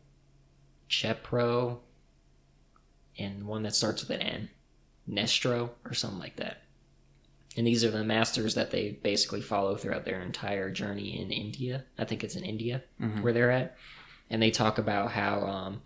Chepro, 0.90 1.80
and 3.18 3.46
one 3.48 3.64
that 3.64 3.76
starts 3.76 4.02
with 4.02 4.12
an 4.20 4.22
N, 4.22 4.50
Nestro 5.10 5.70
or 5.86 5.94
something 5.94 6.20
like 6.20 6.36
that. 6.36 6.64
And 7.56 7.66
these 7.66 7.86
are 7.86 7.92
the 7.92 8.04
masters 8.04 8.56
that 8.56 8.72
they 8.72 8.92
basically 9.04 9.40
follow 9.42 9.78
throughout 9.78 10.04
their 10.04 10.22
entire 10.22 10.70
journey 10.70 11.18
in 11.22 11.32
India. 11.32 11.86
I 11.98 12.04
think 12.04 12.24
it's 12.26 12.36
in 12.36 12.44
India 12.44 12.84
Mhm. 13.00 13.22
where 13.22 13.32
they're 13.32 13.52
at, 13.52 13.78
and 14.30 14.42
they 14.42 14.52
talk 14.52 14.78
about 14.80 15.12
how 15.12 15.46
um, 15.48 15.82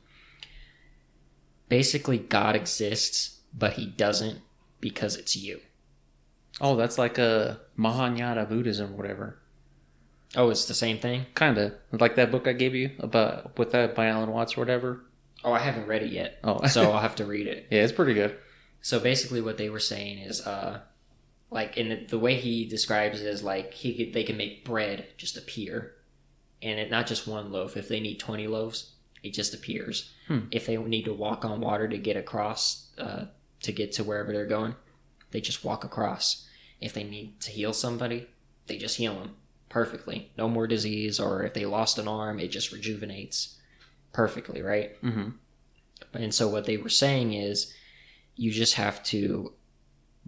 basically 1.70 2.18
God 2.18 2.56
exists, 2.56 3.37
but 3.54 3.74
he 3.74 3.86
doesn't 3.86 4.42
because 4.80 5.16
it's 5.16 5.36
you. 5.36 5.60
Oh, 6.60 6.76
that's 6.76 6.98
like 6.98 7.18
a 7.18 7.60
Mahayana 7.76 8.46
Buddhism, 8.46 8.94
or 8.94 8.98
whatever. 8.98 9.40
Oh, 10.36 10.50
it's 10.50 10.66
the 10.66 10.74
same 10.74 10.98
thing. 11.00 11.26
Kind 11.36 11.58
of 11.58 11.74
like 11.92 12.16
that 12.16 12.32
book 12.32 12.48
I 12.48 12.54
gave 12.54 12.76
you 12.76 12.92
about 13.00 13.58
with 13.58 13.72
that 13.72 13.96
by 13.96 14.08
Alan 14.08 14.32
Watts 14.32 14.58
or 14.58 14.62
whatever. 14.62 15.04
Oh, 15.44 15.54
I 15.54 15.60
haven't 15.60 15.88
read 15.88 16.04
it 16.04 16.12
yet, 16.12 16.40
Oh, 16.44 16.66
so 16.68 16.92
I'll 16.92 17.00
have 17.00 17.16
to 17.16 17.26
read 17.26 17.48
it. 17.48 17.68
yeah, 17.70 17.84
it's 17.84 17.94
pretty 17.94 18.14
good. 18.14 18.36
So 18.82 19.00
basically, 19.00 19.42
what 19.42 19.58
they 19.58 19.70
were 19.70 19.80
saying 19.80 20.20
is, 20.20 20.46
uh, 20.46 20.82
like, 21.52 21.78
in 21.78 21.90
the, 21.90 22.06
the 22.08 22.20
way 22.20 22.36
he 22.36 22.66
describes 22.66 23.22
it 23.22 23.28
is 23.28 23.44
like 23.44 23.74
he 23.74 23.94
could, 23.96 24.14
they 24.14 24.24
can 24.24 24.38
make 24.38 24.66
bread 24.66 25.06
just 25.18 25.38
appear, 25.38 25.94
and 26.62 26.80
it 26.80 26.90
not 26.90 27.08
just 27.08 27.28
one 27.28 27.52
loaf. 27.52 27.78
If 27.78 27.88
they 27.88 28.00
need 28.00 28.20
twenty 28.20 28.48
loaves, 28.48 28.92
it 29.24 29.34
just 29.34 29.54
appears. 29.54 30.12
Hmm. 30.28 30.40
If 30.52 30.66
they 30.66 30.78
need 30.78 31.06
to 31.06 31.14
walk 31.14 31.46
on 31.46 31.62
water 31.62 31.88
to 31.88 31.98
get 31.98 32.18
across, 32.18 32.90
uh, 32.98 33.26
to 33.68 33.74
get 33.74 33.92
to 33.92 34.04
wherever 34.04 34.32
they're 34.32 34.46
going, 34.46 34.76
they 35.32 35.42
just 35.42 35.64
walk 35.64 35.84
across. 35.84 36.48
If 36.80 36.94
they 36.94 37.04
need 37.04 37.40
to 37.42 37.52
heal 37.52 37.74
somebody, 37.74 38.28
they 38.68 38.78
just 38.78 38.98
heal 38.98 39.16
them 39.16 39.36
perfectly. 39.70 40.32
No 40.38 40.48
more 40.48 40.68
disease, 40.68 41.20
or 41.20 41.44
if 41.44 41.54
they 41.54 41.66
lost 41.66 42.00
an 42.00 42.08
arm, 42.08 42.40
it 42.40 42.48
just 42.48 42.72
rejuvenates 42.72 43.58
perfectly, 44.14 44.62
right? 44.62 44.96
hmm 45.02 45.30
And 46.14 46.34
so 46.34 46.48
what 46.48 46.66
they 46.66 46.78
were 46.78 46.90
saying 46.90 47.34
is 47.34 47.74
you 48.36 48.52
just 48.52 48.76
have 48.76 49.04
to 49.04 49.54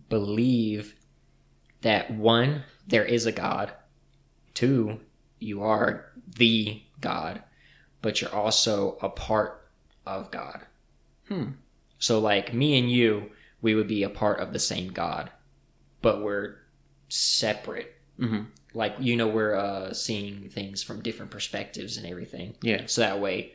believe 0.10 0.96
that 1.82 2.12
one, 2.12 2.64
there 2.86 3.06
is 3.06 3.26
a 3.26 3.32
God, 3.32 3.72
two, 4.54 5.00
you 5.40 5.64
are 5.64 6.12
the 6.36 6.82
God, 7.00 7.42
but 8.02 8.20
you're 8.20 8.36
also 8.36 8.98
a 9.02 9.08
part 9.10 9.70
of 10.06 10.30
God. 10.30 10.66
Hmm. 11.30 11.52
So, 12.00 12.20
like 12.20 12.54
me 12.54 12.80
and 12.80 12.90
you, 12.90 13.32
we 13.62 13.76
would 13.76 13.88
be 13.88 14.04
a 14.04 14.10
part 14.10 14.40
of 14.40 14.54
the 14.54 14.60
same 14.60 14.90
God, 14.92 15.30
but 16.02 16.22
we're 16.24 16.56
separate. 17.10 17.94
hmm 18.18 18.44
Like, 18.74 18.96
you 19.00 19.16
know, 19.16 19.28
we're 19.28 19.56
uh, 19.56 19.94
seeing 19.94 20.50
things 20.50 20.82
from 20.82 21.02
different 21.02 21.32
perspectives 21.32 21.98
and 21.98 22.06
everything. 22.08 22.56
Yeah. 22.62 22.84
So 22.86 23.02
that 23.02 23.20
way, 23.20 23.54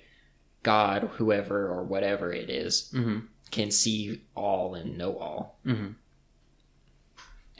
God, 0.63 1.11
whoever 1.15 1.69
or 1.69 1.83
whatever 1.85 2.33
it 2.33 2.51
is, 2.51 2.91
hmm 2.93 3.21
can 3.51 3.71
see 3.71 4.21
all 4.35 4.75
and 4.75 4.99
know 4.99 5.17
all. 5.17 5.59
hmm 5.65 5.89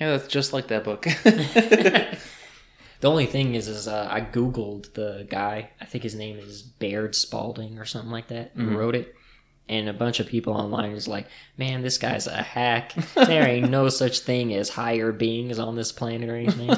Yeah, 0.01 0.11
that's 0.16 0.26
just 0.26 0.53
like 0.53 0.68
that 0.68 0.85
book. 0.85 1.07
The 3.01 3.11
only 3.11 3.26
thing 3.26 3.55
is, 3.55 3.68
is 3.68 3.87
uh, 3.87 4.09
I 4.11 4.22
googled 4.22 4.95
the 4.95 5.26
guy. 5.28 5.70
I 5.78 5.85
think 5.85 6.05
his 6.05 6.14
name 6.14 6.39
is 6.39 6.62
Baird 6.62 7.14
Spalding 7.14 7.78
or 7.78 7.85
something 7.85 8.11
like 8.11 8.28
that. 8.28 8.53
Who 8.57 8.68
wrote 8.78 8.95
it? 8.95 9.14
And 9.68 9.88
a 9.88 9.94
bunch 9.94 10.20
of 10.20 10.26
people 10.26 10.52
online 10.52 10.92
is 10.92 11.08
like, 11.08 11.26
"Man, 11.56 11.80
this 11.82 11.96
guy's 11.98 12.26
a 12.26 12.42
hack. 12.42 12.94
There 13.14 13.46
ain't 13.46 13.70
no 13.70 13.88
such 13.88 14.18
thing 14.20 14.52
as 14.54 14.68
higher 14.68 15.10
beings 15.10 15.58
on 15.58 15.74
this 15.74 15.90
planet 15.92 16.28
or 16.28 16.36
anything." 16.36 16.76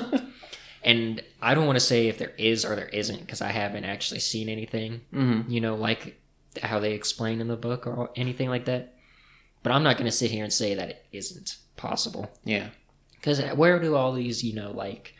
and 0.84 1.22
I 1.42 1.54
don't 1.54 1.66
want 1.66 1.76
to 1.76 1.84
say 1.84 2.06
if 2.06 2.18
there 2.18 2.32
is 2.38 2.64
or 2.64 2.76
there 2.76 2.88
isn't 2.88 3.20
because 3.20 3.42
I 3.42 3.48
haven't 3.48 3.84
actually 3.84 4.20
seen 4.20 4.48
anything. 4.48 5.00
hmm 5.12 5.40
You 5.48 5.60
know, 5.60 5.74
like 5.74 6.20
how 6.62 6.78
they 6.78 6.92
explain 6.92 7.40
in 7.40 7.48
the 7.48 7.56
book 7.56 7.86
or 7.88 8.10
anything 8.14 8.48
like 8.48 8.66
that. 8.66 8.94
But 9.64 9.72
I'm 9.72 9.82
not 9.82 9.96
going 9.96 10.06
to 10.06 10.12
sit 10.16 10.30
here 10.30 10.44
and 10.44 10.52
say 10.52 10.74
that 10.74 10.88
it 10.90 11.04
isn't 11.10 11.56
possible. 11.76 12.30
Yeah. 12.44 12.68
Because 13.16 13.40
where 13.56 13.80
do 13.80 13.96
all 13.96 14.12
these, 14.12 14.44
you 14.44 14.54
know, 14.54 14.70
like 14.70 15.12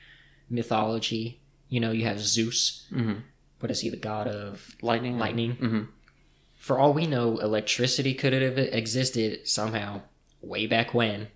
mythology, 0.49 1.41
you 1.69 1.81
know, 1.81 1.91
you 1.91 2.05
have 2.05 2.21
Zeus. 2.21 2.87
hmm 2.91 3.15
What 3.59 3.71
is 3.71 3.81
he, 3.81 3.91
the 3.91 3.97
god 3.97 4.29
of 4.29 4.77
Lightning. 4.83 5.19
lightning? 5.19 5.53
hmm 5.57 5.83
For 6.67 6.81
all 6.81 6.93
we 6.93 7.07
know, 7.07 7.39
electricity 7.39 8.13
could 8.13 8.33
have 8.33 8.59
existed 8.59 9.47
somehow 9.47 10.01
way 10.43 10.67
back 10.67 10.93
when. 10.93 11.29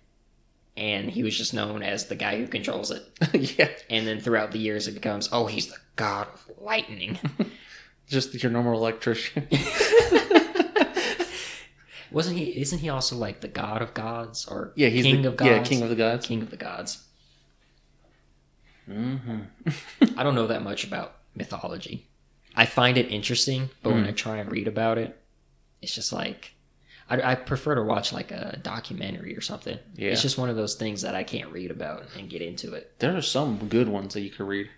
And 0.75 1.09
he 1.09 1.23
was 1.23 1.37
just 1.37 1.53
known 1.53 1.83
as 1.83 2.07
the 2.07 2.17
guy 2.17 2.37
who 2.37 2.47
controls 2.47 2.91
it. 2.91 3.01
yeah. 3.57 3.69
And 3.89 4.05
then 4.05 4.19
throughout 4.19 4.51
the 4.51 4.59
years, 4.59 4.89
it 4.89 4.93
becomes, 4.93 5.29
oh, 5.31 5.45
he's 5.45 5.67
the 5.67 5.77
god 5.95 6.27
of 6.33 6.51
lightning. 6.57 7.17
Just 8.09 8.33
your 8.43 8.51
normal 8.51 8.73
electrician. 8.73 9.47
Wasn't 12.11 12.37
he? 12.37 12.59
Isn't 12.59 12.79
he 12.79 12.89
also 12.89 13.15
like 13.15 13.39
the 13.39 13.47
god 13.47 13.81
of 13.81 13.93
gods 13.93 14.45
or 14.45 14.73
yeah, 14.75 14.89
he's 14.89 15.05
king 15.05 15.21
the, 15.21 15.29
of 15.29 15.37
gods? 15.37 15.49
Yeah, 15.49 15.63
king 15.63 15.81
of 15.81 15.87
the 15.87 15.95
gods. 15.95 16.27
king 16.27 16.41
of 16.41 16.49
the 16.49 16.57
gods. 16.57 17.05
hmm 18.85 19.43
I 20.17 20.23
don't 20.23 20.35
know 20.35 20.47
that 20.47 20.61
much 20.61 20.83
about 20.83 21.15
mythology. 21.35 22.09
I 22.53 22.65
find 22.65 22.97
it 22.97 23.09
interesting, 23.09 23.69
but 23.81 23.93
when 23.93 24.03
Mm. 24.03 24.09
I 24.09 24.11
try 24.11 24.37
and 24.39 24.51
read 24.51 24.67
about 24.67 24.97
it, 24.97 25.17
it's 25.81 25.93
just 25.93 26.13
like 26.13 26.53
I, 27.09 27.31
I 27.31 27.35
prefer 27.35 27.75
to 27.75 27.83
watch 27.83 28.13
like 28.13 28.31
a 28.31 28.57
documentary 28.63 29.35
or 29.35 29.41
something. 29.41 29.77
Yeah. 29.95 30.11
It's 30.11 30.21
just 30.21 30.37
one 30.37 30.49
of 30.49 30.55
those 30.55 30.75
things 30.75 31.01
that 31.01 31.13
I 31.13 31.23
can't 31.23 31.51
read 31.51 31.69
about 31.69 32.05
and 32.17 32.29
get 32.29 32.41
into 32.41 32.73
it. 32.73 32.93
There 32.99 33.15
are 33.15 33.21
some 33.21 33.57
good 33.67 33.89
ones 33.89 34.13
that 34.13 34.21
you 34.21 34.29
could 34.29 34.47
read. 34.47 34.69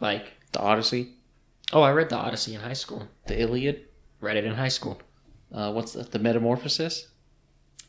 Like, 0.00 0.32
The 0.52 0.60
Odyssey, 0.60 1.10
oh, 1.72 1.82
I 1.82 1.92
read 1.92 2.08
the 2.08 2.16
Odyssey 2.16 2.54
in 2.54 2.60
high 2.60 2.72
school. 2.72 3.08
the 3.26 3.38
Iliad. 3.40 3.84
Read 4.20 4.38
it 4.38 4.44
in 4.44 4.54
high 4.54 4.68
school. 4.68 5.00
Uh, 5.52 5.70
what's 5.72 5.92
the, 5.92 6.02
the 6.04 6.18
Metamorphosis? 6.18 7.08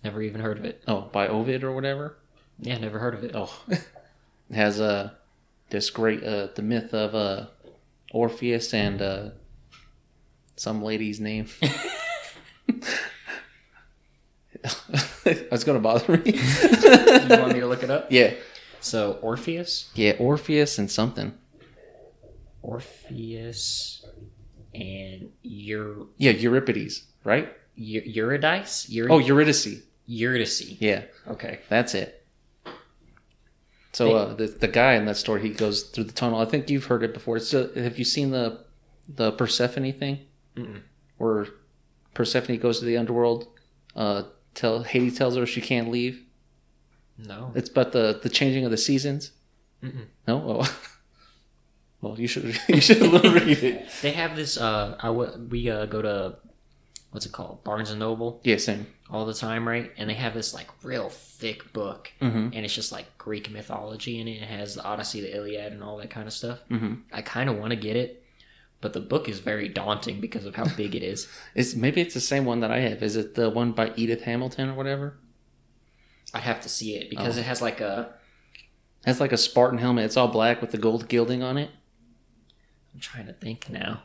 Never 0.04 0.22
even 0.22 0.42
heard 0.42 0.58
of 0.58 0.66
it. 0.66 0.84
Oh, 0.88 1.02
by 1.14 1.28
Ovid 1.30 1.64
or 1.64 1.72
whatever. 1.72 2.18
Yeah, 2.60 2.78
never 2.78 3.00
heard 3.00 3.14
of 3.14 3.24
it. 3.24 3.32
Oh, 3.34 3.58
it 3.70 3.82
has 4.54 4.82
uh, 4.82 5.12
this 5.70 5.90
great 5.90 6.24
uh, 6.24 6.50
the 6.56 6.62
myth 6.62 6.94
of 6.94 7.16
uh, 7.16 7.48
Orpheus 8.12 8.74
and 8.74 9.02
uh, 9.02 9.30
some 10.58 10.84
lady's 10.84 11.20
name. 11.20 11.48
That's 15.24 15.64
gonna 15.64 15.80
bother 15.80 16.18
me. 16.18 16.34
you 16.34 17.30
want 17.40 17.54
me 17.54 17.60
to 17.60 17.68
look 17.68 17.84
it 17.84 17.90
up? 17.92 18.12
yeah, 18.12 18.34
So 18.80 19.14
Orpheus, 19.22 19.90
yeah, 19.96 20.14
Orpheus 20.20 20.78
and 20.80 20.90
something. 20.90 21.34
Orpheus, 22.62 24.06
and 24.74 25.30
Eur- 25.44 26.08
Yeah, 26.18 26.32
Euripides, 26.32 27.04
right? 27.24 27.50
Eu- 27.76 28.02
Eurydice. 28.06 28.88
Eur- 28.90 29.08
Oh, 29.12 29.20
Eurydice. 29.20 29.84
Eurydice. 30.08 30.78
Yeah, 30.80 31.04
Okay. 31.28 31.60
that's 31.70 31.94
it. 31.96 32.22
So 33.94 34.14
uh, 34.16 34.34
the 34.34 34.48
the 34.48 34.68
guy 34.68 34.94
in 34.96 35.06
that 35.06 35.16
story, 35.18 35.42
he 35.42 35.50
goes 35.52 35.84
through 35.84 36.04
the 36.06 36.12
tunnel. 36.12 36.40
I 36.42 36.46
think 36.46 36.70
you've 36.70 36.86
heard 36.86 37.04
it 37.04 37.14
before. 37.14 37.38
It's 37.38 37.54
uh, 37.54 37.70
have 37.76 37.98
you 37.98 38.04
seen 38.06 38.32
the 38.32 38.60
the 39.08 39.32
Persephone 39.32 39.94
thing, 39.94 40.20
Mm-mm. 40.58 40.82
where 41.18 41.48
Persephone 42.16 42.58
goes 42.58 42.80
to 42.80 42.86
the 42.86 42.98
underworld? 42.98 43.48
Uh, 43.96 44.24
tell 44.56 44.82
Hades 44.84 45.18
tells 45.18 45.36
her 45.38 45.46
she 45.46 45.62
can't 45.62 45.92
leave. 45.92 46.24
No. 47.18 47.52
It's 47.56 47.70
about 47.70 47.92
the 47.92 48.20
the 48.24 48.30
changing 48.30 48.66
of 48.66 48.72
the 48.72 48.78
seasons. 48.78 49.32
Mm-mm. 49.84 50.06
No, 50.28 50.62
oh. 50.64 50.80
well, 52.02 52.20
you 52.20 52.28
should 52.28 52.58
you 52.68 52.82
should 52.82 53.02
read 53.02 53.64
it. 53.64 53.88
They 54.02 54.12
have 54.12 54.36
this. 54.36 54.58
Uh, 54.58 54.98
I 55.00 55.08
w- 55.08 55.48
we 55.50 55.70
uh, 55.70 55.86
go 55.86 56.02
to 56.02 56.38
what's 57.12 57.26
it 57.26 57.32
called, 57.32 57.64
Barnes 57.64 57.92
and 57.92 58.00
Noble, 58.00 58.42
Yeah, 58.44 58.58
same. 58.58 58.88
all 59.10 59.26
the 59.26 59.34
time, 59.34 59.66
right? 59.68 59.90
And 59.98 60.10
they 60.10 60.16
have 60.16 60.34
this 60.34 60.54
like 60.54 60.68
real 60.84 61.10
thick 61.10 61.72
book, 61.72 62.12
Mm-hmm. 62.22 62.50
and 62.54 62.66
it's 62.66 62.76
just 62.76 62.92
like 62.92 63.06
Greek 63.18 63.50
mythology 63.50 64.20
in 64.20 64.28
it. 64.28 64.42
It 64.42 64.50
has 64.50 64.76
the 64.76 64.84
Odyssey, 64.84 65.22
the 65.22 65.34
Iliad, 65.36 65.72
and 65.72 65.82
all 65.82 65.98
that 65.98 66.10
kind 66.10 66.28
of 66.28 66.34
stuff. 66.34 66.60
Mm-hmm. 66.70 66.96
I 67.14 67.22
kind 67.22 67.50
of 67.50 67.58
want 67.58 67.70
to 67.72 67.78
get 67.78 67.96
it, 67.96 68.25
but 68.82 68.94
the 68.94 69.00
book 69.00 69.28
is 69.30 69.40
very 69.40 69.68
daunting 69.70 70.20
because 70.20 70.46
of 70.46 70.56
how 70.56 70.66
big 70.76 70.96
it 70.96 71.04
is. 71.04 71.28
It's 71.56 71.76
maybe 71.76 72.02
it's 72.02 72.14
the 72.14 72.20
same 72.22 72.46
one 72.46 72.60
that 72.62 72.72
I 72.72 72.80
have. 72.80 73.02
Is 73.04 73.16
it 73.16 73.36
the 73.36 73.50
one 73.50 73.72
by 73.72 73.92
Edith 73.96 74.24
Hamilton 74.24 74.70
or 74.70 74.74
whatever? 74.76 75.18
I'd 76.34 76.42
have 76.44 76.62
to 76.62 76.70
see 76.70 76.96
it 76.96 77.10
because 77.10 77.38
Oh. 77.38 77.40
it 77.40 77.46
has 77.46 77.62
like 77.62 77.82
a. 77.82 78.14
It 79.02 79.08
has 79.10 79.20
like 79.20 79.32
a 79.32 79.38
Spartan 79.38 79.78
helmet. 79.80 80.06
It's 80.06 80.18
all 80.18 80.28
black 80.28 80.62
with 80.62 80.72
the 80.72 80.78
gold 80.80 81.08
gilding 81.08 81.44
on 81.44 81.58
it. 81.58 81.70
I'm 82.94 83.00
trying 83.00 83.28
to 83.28 83.34
think 83.34 83.70
now. 83.70 84.04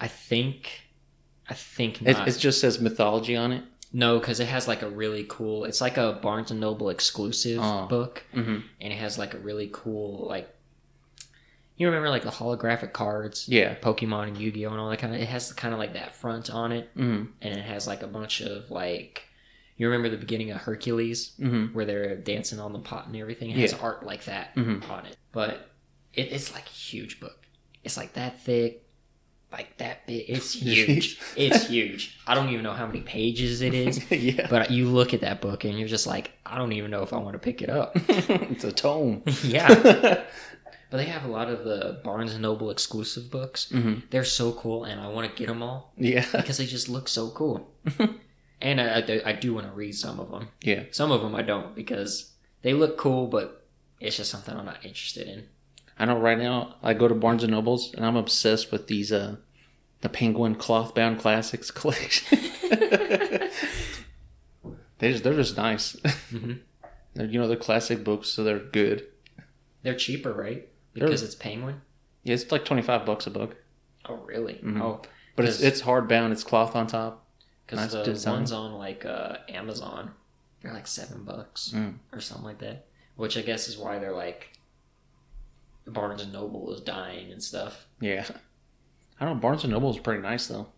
I 0.00 0.06
think. 0.08 0.82
I 1.48 1.54
think 1.54 2.00
It, 2.02 2.12
not. 2.16 2.28
it 2.28 2.38
just 2.38 2.60
says 2.60 2.80
mythology 2.80 3.34
on 3.36 3.52
it. 3.52 3.64
No, 3.92 4.20
because 4.20 4.38
it 4.38 4.46
has 4.46 4.68
like 4.68 4.82
a 4.82 4.88
really 4.88 5.24
cool. 5.28 5.64
It's 5.64 5.80
like 5.80 5.96
a 5.96 6.12
Barnes 6.22 6.50
and 6.52 6.60
Noble 6.60 6.90
exclusive 6.90 7.58
Oh. 7.60 7.86
book, 7.88 8.24
Mm-hmm. 8.34 8.58
and 8.80 8.92
it 8.92 8.96
has 8.96 9.18
like 9.18 9.34
a 9.34 9.38
really 9.38 9.68
cool 9.72 10.26
like. 10.28 10.48
You 11.80 11.86
remember 11.86 12.10
like 12.10 12.24
the 12.24 12.30
holographic 12.30 12.92
cards, 12.92 13.48
Yeah. 13.48 13.74
Pokemon 13.74 14.28
and 14.28 14.36
Yu 14.36 14.52
Gi 14.52 14.66
Oh 14.66 14.70
and 14.72 14.78
all 14.80 14.90
that 14.90 14.98
kind 14.98 15.14
of. 15.14 15.20
It 15.22 15.28
has 15.28 15.50
kind 15.54 15.72
of 15.72 15.80
like 15.80 15.94
that 15.94 16.14
front 16.14 16.50
on 16.50 16.72
it, 16.72 16.94
Mm-hmm. 16.94 17.30
and 17.40 17.54
it 17.58 17.62
has 17.64 17.86
like 17.86 18.02
a 18.02 18.06
bunch 18.06 18.42
of 18.42 18.70
like. 18.70 19.22
You 19.78 19.86
remember 19.88 20.10
the 20.10 20.18
beginning 20.18 20.50
of 20.50 20.58
Hercules 20.58 21.32
Mm-hmm. 21.40 21.72
where 21.74 21.86
they're 21.86 22.16
dancing 22.16 22.60
on 22.60 22.74
the 22.74 22.80
pot 22.80 23.06
and 23.06 23.16
everything? 23.16 23.48
It 23.50 23.56
has 23.56 23.72
Yeah. 23.72 23.78
art 23.80 24.04
like 24.04 24.24
that 24.26 24.54
Mhm. 24.56 24.88
on 24.90 25.06
it. 25.06 25.16
But 25.32 25.70
It, 26.12 26.32
it's 26.32 26.52
like 26.52 26.66
a 26.66 26.70
huge 26.70 27.18
book. 27.18 27.46
It's 27.82 27.96
like 27.96 28.12
that 28.12 28.42
thick, 28.42 28.82
like 29.50 29.78
that 29.78 30.06
big. 30.06 30.26
It's 30.28 30.52
huge. 30.62 31.18
it's 31.34 31.66
huge. 31.68 32.18
I 32.26 32.34
don't 32.34 32.50
even 32.50 32.62
know 32.62 32.74
how 32.74 32.86
many 32.86 33.00
pages 33.00 33.62
it 33.62 33.72
is. 33.72 34.10
yeah. 34.10 34.48
But 34.50 34.70
you 34.70 34.86
look 34.90 35.14
at 35.14 35.22
that 35.22 35.40
book 35.40 35.64
and 35.64 35.78
you're 35.78 35.88
just 35.88 36.06
like, 36.06 36.32
I 36.44 36.58
don't 36.58 36.72
even 36.72 36.90
know 36.90 37.02
if 37.04 37.14
I 37.14 37.16
want 37.16 37.32
to 37.32 37.38
pick 37.38 37.62
it 37.62 37.70
up. 37.70 37.92
it's 38.08 38.64
a 38.64 38.72
tome. 38.72 39.22
yeah. 39.42 40.22
But 40.90 40.96
they 40.96 41.04
have 41.04 41.24
a 41.24 41.28
lot 41.28 41.48
of 41.48 41.64
the 41.64 42.00
Barnes 42.02 42.32
and 42.32 42.42
Noble 42.42 42.68
exclusive 42.70 43.30
books. 43.30 43.70
hmm 43.70 44.00
They're 44.10 44.24
so 44.24 44.52
cool, 44.52 44.84
and 44.84 45.00
I 45.00 45.06
want 45.08 45.30
to 45.30 45.36
get 45.38 45.46
them 45.48 45.62
all 45.62 45.92
Yeah. 45.96 46.26
because 46.32 46.58
they 46.58 46.66
just 46.66 46.88
look 46.88 47.06
so 47.08 47.30
cool. 47.30 47.70
and 48.60 48.80
I, 48.80 48.98
I, 48.98 49.22
I 49.26 49.32
do 49.32 49.54
want 49.54 49.66
to 49.66 49.72
read 49.72 49.94
some 49.94 50.18
of 50.18 50.30
them. 50.30 50.48
Yeah. 50.62 50.84
Some 50.90 51.12
of 51.12 51.22
them 51.22 51.34
I 51.34 51.42
don't 51.42 51.74
because 51.76 52.32
they 52.62 52.74
look 52.74 52.98
cool, 52.98 53.28
but 53.28 53.64
it's 54.00 54.16
just 54.16 54.30
something 54.30 54.54
I'm 54.56 54.64
not 54.66 54.84
interested 54.84 55.28
in. 55.28 55.46
I 55.98 56.06
know 56.06 56.18
right 56.18 56.38
now 56.38 56.74
I 56.82 56.94
go 56.94 57.06
to 57.08 57.14
Barnes 57.14 57.42
and 57.44 57.52
Nobles 57.52 57.92
and 57.94 58.04
I'm 58.04 58.16
obsessed 58.16 58.72
with 58.72 58.86
these 58.88 59.12
uh 59.12 59.36
the 60.00 60.08
Penguin 60.08 60.54
cloth 60.54 60.94
bound 60.94 61.20
classics 61.20 61.70
collection. 61.80 62.38
they 64.98 65.12
just 65.12 65.22
they're 65.24 65.34
just 65.34 65.56
nice. 65.56 65.94
Mhm. 66.32 66.60
They're, 67.14 67.26
you 67.26 67.38
know 67.38 67.46
they're 67.48 67.56
classic 67.56 68.02
books, 68.02 68.28
so 68.28 68.42
they're 68.44 68.58
good. 68.58 69.06
They're 69.82 69.94
cheaper, 69.96 70.32
right? 70.32 70.68
Because 70.94 71.22
it's 71.22 71.34
Penguin. 71.34 71.80
Yeah, 72.24 72.34
it's 72.34 72.50
like 72.52 72.64
twenty 72.64 72.82
five 72.82 73.06
bucks 73.06 73.26
a 73.26 73.30
book, 73.30 73.56
Oh, 74.08 74.16
really? 74.16 74.54
Mhm. 74.62 74.80
Oh, 74.80 75.02
but 75.36 75.44
it's 75.44 75.60
it's 75.60 75.80
hard 75.80 76.08
bound. 76.08 76.32
It's 76.32 76.44
cloth 76.44 76.74
on 76.76 76.86
top. 76.86 77.26
because 77.66 77.78
Nice 77.80 77.92
the 77.92 78.02
design. 78.04 78.34
ones 78.34 78.52
on 78.52 78.72
like 78.74 79.04
uh, 79.06 79.36
Amazon, 79.48 80.10
they're 80.60 80.72
like 80.72 80.86
seven 80.86 81.24
bucks 81.24 81.72
Mm. 81.74 81.94
or 82.12 82.20
something 82.20 82.44
like 82.44 82.58
that. 82.58 82.86
Which 83.16 83.36
I 83.38 83.42
guess 83.42 83.68
is 83.68 83.78
why 83.78 83.98
they're 83.98 84.12
like 84.14 84.50
Barnes 85.86 86.22
and 86.22 86.32
Noble 86.32 86.72
is 86.74 86.80
dying 86.80 87.32
and 87.32 87.42
stuff. 87.42 87.86
Yeah, 88.00 88.24
I 89.20 89.24
don't 89.24 89.36
know. 89.36 89.40
Barnes 89.40 89.64
and 89.64 89.72
Noble 89.72 89.90
is 89.90 89.98
pretty 89.98 90.22
nice 90.22 90.46
though. 90.46 90.68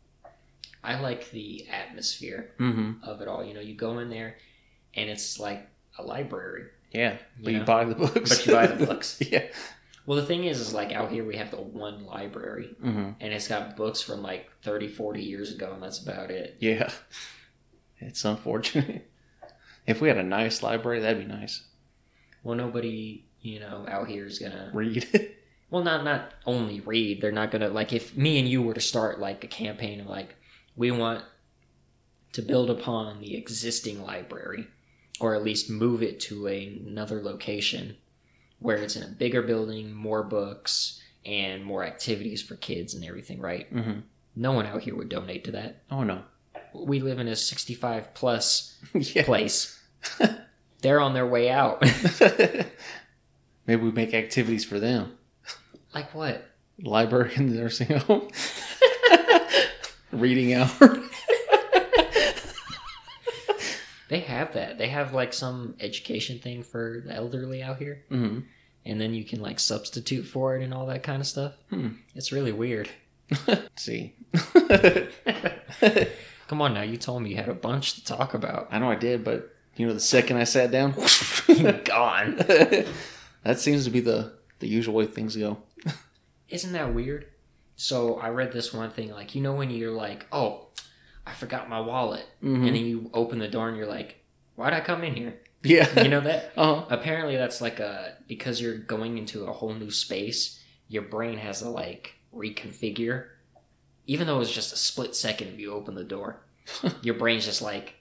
I 0.84 0.98
like 1.00 1.30
the 1.30 1.66
atmosphere 1.68 2.50
Mm-hmm. 2.58 3.04
of 3.04 3.20
it 3.20 3.28
all. 3.28 3.44
You 3.44 3.54
know, 3.54 3.60
you 3.60 3.74
go 3.74 3.98
in 4.00 4.10
there 4.10 4.36
and 4.94 5.08
it's 5.10 5.38
like 5.38 5.66
a 5.98 6.02
library. 6.02 6.64
Yeah, 6.92 7.16
but 7.40 7.46
You 7.48 7.52
you 7.54 7.58
know? 7.60 7.64
buy 7.64 7.84
the 7.84 7.94
books. 7.94 8.30
But 8.30 8.46
you 8.46 8.52
buy 8.52 8.66
the 8.66 8.86
books. 8.86 9.18
yeah. 9.20 9.46
Well, 10.06 10.16
the 10.20 10.26
thing 10.26 10.44
is, 10.44 10.58
is 10.60 10.74
like 10.74 10.92
out 10.92 11.10
here 11.12 11.24
we 11.24 11.36
have 11.36 11.50
the 11.50 11.56
one 11.60 12.04
library 12.04 12.74
Mm-hmm. 12.82 13.10
and 13.20 13.32
it's 13.32 13.48
got 13.48 13.76
books 13.76 14.00
from 14.00 14.22
like 14.22 14.50
30, 14.62 14.88
40 14.88 15.22
years 15.22 15.52
ago, 15.54 15.72
and 15.72 15.82
that's 15.82 15.98
about 16.02 16.30
it. 16.30 16.56
Yeah. 16.60 16.90
It's 18.04 18.24
unfortunate. 18.24 19.08
If 19.86 20.00
we 20.00 20.08
had 20.08 20.16
a 20.18 20.22
nice 20.24 20.62
library, 20.62 21.00
that'd 21.00 21.18
be 21.26 21.32
nice. 21.32 21.64
Well, 22.44 22.56
nobody, 22.56 23.24
you 23.40 23.58
know, 23.60 23.84
out 23.88 24.08
here 24.08 24.26
is 24.26 24.38
gonna. 24.38 24.70
Read. 24.72 25.06
Well, 25.70 25.82
not 25.82 26.04
not 26.04 26.34
only 26.44 26.80
read. 26.80 27.20
They're 27.22 27.32
not 27.32 27.50
gonna 27.50 27.68
like 27.70 27.92
if 27.94 28.14
me 28.16 28.38
and 28.38 28.46
you 28.46 28.60
were 28.60 28.74
to 28.74 28.80
start 28.80 29.18
like 29.20 29.42
a 29.42 29.46
campaign 29.48 30.00
of 30.00 30.06
like 30.06 30.34
we 30.76 30.90
want 30.90 31.24
to 32.34 32.42
build 32.42 32.68
upon 32.70 33.20
the 33.20 33.34
existing 33.36 34.02
library, 34.02 34.66
or 35.18 35.34
at 35.34 35.42
least 35.42 35.70
move 35.70 36.02
it 36.02 36.20
to 36.20 36.46
another 36.46 37.22
location 37.22 37.96
where 38.62 38.76
it's 38.76 38.96
in 38.96 39.02
a 39.02 39.08
bigger 39.08 39.42
building, 39.42 39.92
more 39.94 40.22
books, 40.22 41.00
and 41.24 41.64
more 41.64 41.84
activities 41.84 42.42
for 42.42 42.56
kids 42.56 42.94
and 42.94 43.04
everything. 43.04 43.40
Right? 43.40 43.72
mm-hmm. 43.72 44.00
No 44.34 44.52
one 44.52 44.66
out 44.66 44.80
here 44.82 44.96
would 44.96 45.08
donate 45.10 45.44
to 45.44 45.50
that. 45.52 45.82
Oh 45.90 46.04
no. 46.04 46.22
We 46.74 47.00
live 47.00 47.18
in 47.18 47.28
a 47.28 47.36
sixty-five 47.36 48.14
plus 48.14 48.78
yeah. 48.94 49.24
place. 49.24 49.78
They're 50.80 51.00
on 51.00 51.12
their 51.14 51.26
way 51.26 51.50
out. 51.50 51.82
Maybe 53.66 53.82
we 53.82 53.92
make 53.92 54.14
activities 54.14 54.64
for 54.64 54.80
them. 54.80 55.16
like 55.94 56.14
what? 56.14 56.48
Library 56.82 57.32
in 57.36 57.50
the 57.50 57.60
nursing 57.60 57.96
home. 57.98 58.28
Reading 60.10 60.54
hour. 60.54 60.98
They 64.08 64.20
have 64.20 64.52
that. 64.54 64.76
They 64.76 64.88
have 64.88 65.14
like 65.14 65.32
some 65.32 65.74
education 65.80 66.38
thing 66.38 66.62
for 66.62 67.02
the 67.06 67.14
elderly 67.14 67.62
out 67.62 67.78
here. 67.78 68.02
hmm 68.08 68.40
and 68.84 69.00
then 69.00 69.14
you 69.14 69.24
can 69.24 69.40
like 69.40 69.58
substitute 69.60 70.24
for 70.24 70.56
it 70.56 70.62
and 70.64 70.72
all 70.74 70.86
that 70.86 71.02
kind 71.02 71.20
of 71.20 71.26
stuff. 71.26 71.52
Hmm. 71.70 71.88
It's 72.14 72.32
really 72.32 72.52
weird. 72.52 72.88
See. 73.76 74.14
Come 76.48 76.60
on 76.60 76.74
now, 76.74 76.82
you 76.82 76.96
told 76.98 77.22
me 77.22 77.30
you 77.30 77.36
had 77.36 77.48
a 77.48 77.54
bunch 77.54 77.94
to 77.94 78.04
talk 78.04 78.34
about. 78.34 78.68
I 78.70 78.78
know 78.78 78.90
I 78.90 78.94
did, 78.94 79.24
but 79.24 79.54
you 79.76 79.86
know, 79.86 79.94
the 79.94 80.00
second 80.00 80.36
I 80.36 80.44
sat 80.44 80.70
down, 80.70 80.92
Gone. 81.84 82.36
that 83.42 83.58
seems 83.58 83.84
to 83.84 83.90
be 83.90 84.00
the 84.00 84.32
the 84.58 84.68
usual 84.68 84.94
way 84.94 85.06
things 85.06 85.34
go. 85.36 85.58
Isn't 86.48 86.72
that 86.72 86.92
weird? 86.94 87.26
So 87.76 88.16
I 88.18 88.28
read 88.28 88.52
this 88.52 88.72
one 88.72 88.90
thing 88.90 89.10
like 89.12 89.34
you 89.34 89.40
know 89.40 89.54
when 89.54 89.70
you're 89.70 89.92
like, 89.92 90.26
oh, 90.30 90.66
I 91.26 91.32
forgot 91.32 91.70
my 91.70 91.80
wallet, 91.80 92.26
Mhm. 92.42 92.54
and 92.56 92.66
then 92.66 92.76
you 92.76 93.10
open 93.14 93.38
the 93.38 93.48
door 93.48 93.68
and 93.68 93.76
you're 93.78 93.86
like, 93.86 94.16
why'd 94.56 94.74
I 94.74 94.80
come 94.80 95.02
in 95.04 95.14
here? 95.14 95.40
Yeah. 95.64 96.02
You 96.02 96.08
know 96.08 96.20
that? 96.20 96.52
Uh-huh. 96.56 96.84
Apparently 96.90 97.36
that's 97.36 97.60
like 97.62 97.78
a 97.80 98.16
because 98.32 98.62
you're 98.62 98.78
going 98.78 99.18
into 99.18 99.44
a 99.44 99.52
whole 99.52 99.74
new 99.74 99.90
space, 99.90 100.58
your 100.88 101.02
brain 101.02 101.36
has 101.36 101.58
to 101.58 101.68
like 101.68 102.14
reconfigure. 102.34 103.26
Even 104.06 104.26
though 104.26 104.40
it's 104.40 104.50
just 104.50 104.72
a 104.72 104.76
split 104.76 105.14
second 105.14 105.48
if 105.48 105.60
you 105.60 105.70
open 105.70 105.94
the 105.94 106.02
door. 106.02 106.40
your 107.02 107.16
brain's 107.16 107.44
just 107.44 107.60
like, 107.60 107.92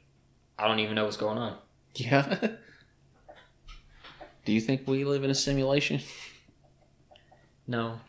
I 0.58 0.70
don't 0.70 0.80
even 0.80 0.96
know 0.96 1.04
what's 1.04 1.18
going 1.18 1.38
on. 1.38 1.58
Yeah. 1.96 2.38
Do 4.46 4.54
you 4.54 4.62
think 4.62 4.88
we 4.88 5.04
live 5.04 5.26
in 5.26 5.32
a 5.32 5.36
simulation? 5.36 6.00
No. 7.68 8.00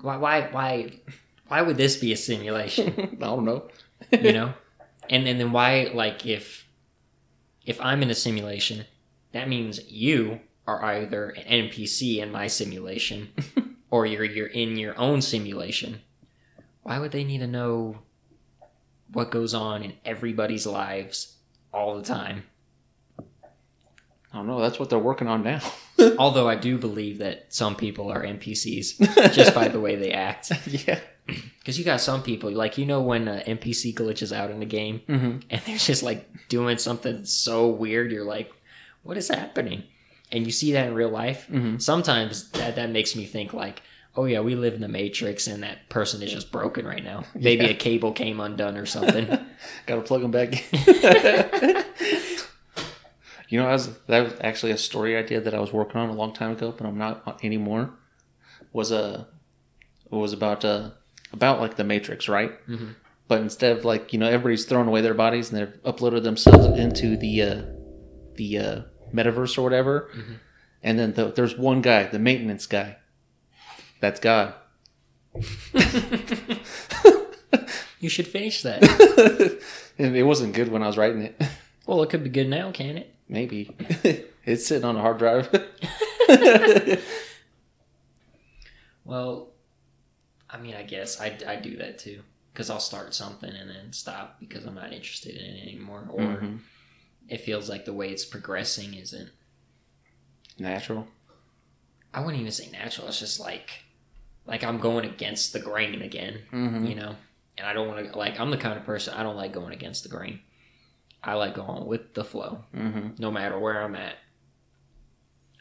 Why 0.00 0.16
why 0.16 0.48
why 0.50 1.00
why 1.46 1.62
would 1.62 1.76
this 1.76 1.96
be 1.96 2.12
a 2.12 2.16
simulation? 2.16 2.92
I 3.22 3.24
don't 3.24 3.44
know. 3.44 3.68
you 4.10 4.32
know? 4.32 4.54
And 5.08 5.28
and 5.28 5.38
then 5.38 5.52
why 5.52 5.92
like 5.94 6.26
if 6.26 6.66
if 7.64 7.80
I'm 7.80 8.02
in 8.02 8.10
a 8.10 8.16
simulation, 8.16 8.84
that 9.32 9.48
means 9.48 9.90
you 9.90 10.40
are 10.66 10.82
either 10.84 11.30
an 11.30 11.68
NPC 11.68 12.18
in 12.18 12.30
my 12.30 12.46
simulation 12.46 13.28
or 13.90 14.06
you're 14.06 14.24
you're 14.24 14.46
in 14.46 14.76
your 14.76 14.98
own 14.98 15.22
simulation. 15.22 16.00
Why 16.82 16.98
would 16.98 17.12
they 17.12 17.24
need 17.24 17.38
to 17.38 17.46
know 17.46 17.98
what 19.12 19.30
goes 19.30 19.54
on 19.54 19.82
in 19.82 19.92
everybody's 20.04 20.66
lives 20.66 21.36
all 21.72 21.96
the 21.96 22.02
time? 22.04 22.44
I 24.32 24.36
don't 24.36 24.46
know. 24.46 24.60
That's 24.60 24.78
what 24.78 24.90
they're 24.90 24.98
working 24.98 25.26
on 25.26 25.42
now. 25.42 25.60
Although 26.18 26.48
I 26.48 26.54
do 26.54 26.78
believe 26.78 27.18
that 27.18 27.46
some 27.52 27.74
people 27.74 28.10
are 28.12 28.22
NPCs 28.22 29.32
just 29.34 29.54
by 29.54 29.66
the 29.68 29.80
way 29.80 29.96
they 29.96 30.12
act. 30.12 30.52
yeah. 30.66 31.00
Because 31.60 31.78
you 31.78 31.84
got 31.84 32.00
some 32.00 32.22
people, 32.24 32.50
like, 32.50 32.78
you 32.78 32.86
know, 32.86 33.02
when 33.02 33.28
an 33.28 33.58
NPC 33.58 33.94
glitches 33.94 34.34
out 34.34 34.50
in 34.50 34.58
the 34.58 34.66
game 34.66 35.00
Mm-hmm. 35.06 35.38
and 35.50 35.60
they're 35.64 35.76
just 35.76 36.02
like 36.02 36.48
doing 36.48 36.78
something 36.78 37.24
so 37.24 37.68
weird, 37.68 38.10
you're 38.10 38.24
like, 38.24 38.50
what 39.02 39.16
is 39.16 39.28
happening? 39.28 39.84
And 40.32 40.46
you 40.46 40.52
see 40.52 40.72
that 40.72 40.86
in 40.88 40.94
real 40.94 41.08
life. 41.10 41.46
Mm-hmm. 41.50 41.78
Sometimes 41.78 42.50
that, 42.52 42.76
that 42.76 42.90
makes 42.90 43.16
me 43.16 43.24
think, 43.24 43.52
like, 43.52 43.82
oh, 44.16 44.24
yeah, 44.26 44.40
we 44.40 44.54
live 44.54 44.74
in 44.74 44.80
the 44.80 44.88
Matrix 44.88 45.46
and 45.46 45.62
that 45.62 45.88
person 45.88 46.22
is 46.22 46.32
just 46.32 46.52
broken 46.52 46.86
right 46.86 47.02
now. 47.02 47.24
Maybe 47.34 47.64
Yeah. 47.64 47.70
a 47.70 47.74
cable 47.74 48.12
came 48.12 48.38
undone 48.40 48.76
or 48.76 48.86
something. 48.86 49.26
Got 49.86 49.96
to 49.96 50.02
plug 50.02 50.20
them 50.22 50.30
back 50.30 50.52
in. 50.52 51.84
you 53.48 53.60
know, 53.60 53.66
I 53.66 53.72
was, 53.72 53.90
that 54.06 54.24
was 54.24 54.34
actually 54.40 54.72
a 54.72 54.78
story 54.78 55.16
idea 55.16 55.40
that 55.40 55.54
I 55.54 55.60
was 55.60 55.72
working 55.72 56.00
on 56.00 56.08
a 56.08 56.12
long 56.14 56.32
time 56.32 56.52
ago, 56.52 56.72
but 56.76 56.86
I'm 56.86 56.98
not 56.98 57.40
anymore. 57.44 57.90
Was 58.72 58.92
a 58.92 59.26
was 60.10 60.32
about 60.32 60.64
uh 60.64 60.90
about 61.32 61.60
like 61.60 61.76
the 61.76 61.82
Matrix, 61.82 62.28
right? 62.28 62.52
Mhm. 62.68 62.94
But 63.26 63.40
instead 63.40 63.76
of 63.76 63.84
like 63.84 64.12
you 64.12 64.18
know 64.20 64.26
everybody's 64.28 64.64
throwing 64.64 64.86
away 64.86 65.00
their 65.00 65.14
bodies 65.14 65.50
and 65.52 65.58
they've 65.60 65.82
uploaded 65.82 66.22
themselves 66.22 66.66
into 66.78 67.16
the 67.16 67.42
uh, 67.42 67.62
the 68.40 68.58
uh, 68.58 68.80
metaverse 69.12 69.58
or 69.58 69.62
whatever, 69.62 70.08
Mhm. 70.14 70.36
and 70.82 70.98
then 70.98 71.12
the, 71.12 71.26
there's 71.30 71.56
one 71.58 71.82
guy, 71.82 72.04
the 72.04 72.18
maintenance 72.18 72.66
guy. 72.66 72.96
That's 74.00 74.18
God. 74.18 74.54
you 78.00 78.08
should 78.08 78.26
finish 78.26 78.62
that. 78.62 78.80
it 79.98 80.24
wasn't 80.26 80.54
good 80.54 80.68
when 80.72 80.82
I 80.82 80.86
was 80.86 80.96
writing 80.96 81.22
it. 81.22 81.40
Well, 81.86 82.02
it 82.04 82.10
could 82.10 82.22
be 82.22 82.30
good 82.30 82.48
now, 82.48 82.70
can 82.70 82.98
it? 82.98 83.12
Maybe 83.28 83.68
it's 84.44 84.64
sitting 84.66 84.84
on 84.84 84.94
a 84.96 85.00
hard 85.00 85.18
drive. 85.18 85.48
Well, 89.04 89.48
I 90.48 90.58
mean, 90.58 90.74
I 90.76 90.82
guess 90.84 91.20
I, 91.20 91.36
I 91.48 91.56
do 91.56 91.76
that 91.78 91.98
too. 91.98 92.20
Because 92.52 92.70
I'll 92.70 92.78
start 92.80 93.12
something 93.14 93.50
and 93.50 93.68
then 93.70 93.92
stop 93.92 94.38
because 94.38 94.66
I'm 94.66 94.74
not 94.76 94.92
interested 94.92 95.34
in 95.36 95.42
it 95.44 95.62
anymore. 95.68 96.06
Or 96.12 96.20
Mhm. 96.20 96.60
It 97.30 97.40
feels 97.40 97.68
like 97.70 97.84
the 97.86 97.92
way 97.92 98.10
it's 98.10 98.24
progressing 98.24 98.92
isn't, 98.94 99.30
Natural. 100.58 101.06
I 102.12 102.20
wouldn't 102.20 102.40
even 102.40 102.52
say 102.52 102.68
natural. 102.70 103.08
It's 103.08 103.18
just 103.20 103.40
like, 103.40 103.70
like 104.46 104.62
I'm 104.64 104.78
going 104.78 105.04
against 105.06 105.52
the 105.52 105.60
grain 105.60 106.02
again, 106.02 106.40
Mm-hmm. 106.52 106.84
you 106.86 106.94
know? 106.96 107.14
And 107.56 107.66
I 107.66 107.72
don't 107.72 107.88
want 107.88 108.10
to, 108.12 108.18
like, 108.18 108.38
I'm 108.40 108.50
the 108.50 108.56
kind 108.56 108.78
of 108.78 108.84
person, 108.84 109.14
I 109.14 109.22
don't 109.22 109.36
like 109.36 109.52
going 109.52 109.72
against 109.72 110.02
the 110.02 110.08
grain. 110.08 110.40
I 111.22 111.34
like 111.34 111.54
going 111.54 111.86
with 111.86 112.14
the 112.14 112.24
flow, 112.24 112.64
Mm-hmm. 112.76 113.10
no 113.18 113.30
matter 113.30 113.58
where 113.58 113.80
I'm 113.82 113.94
at. 113.94 114.16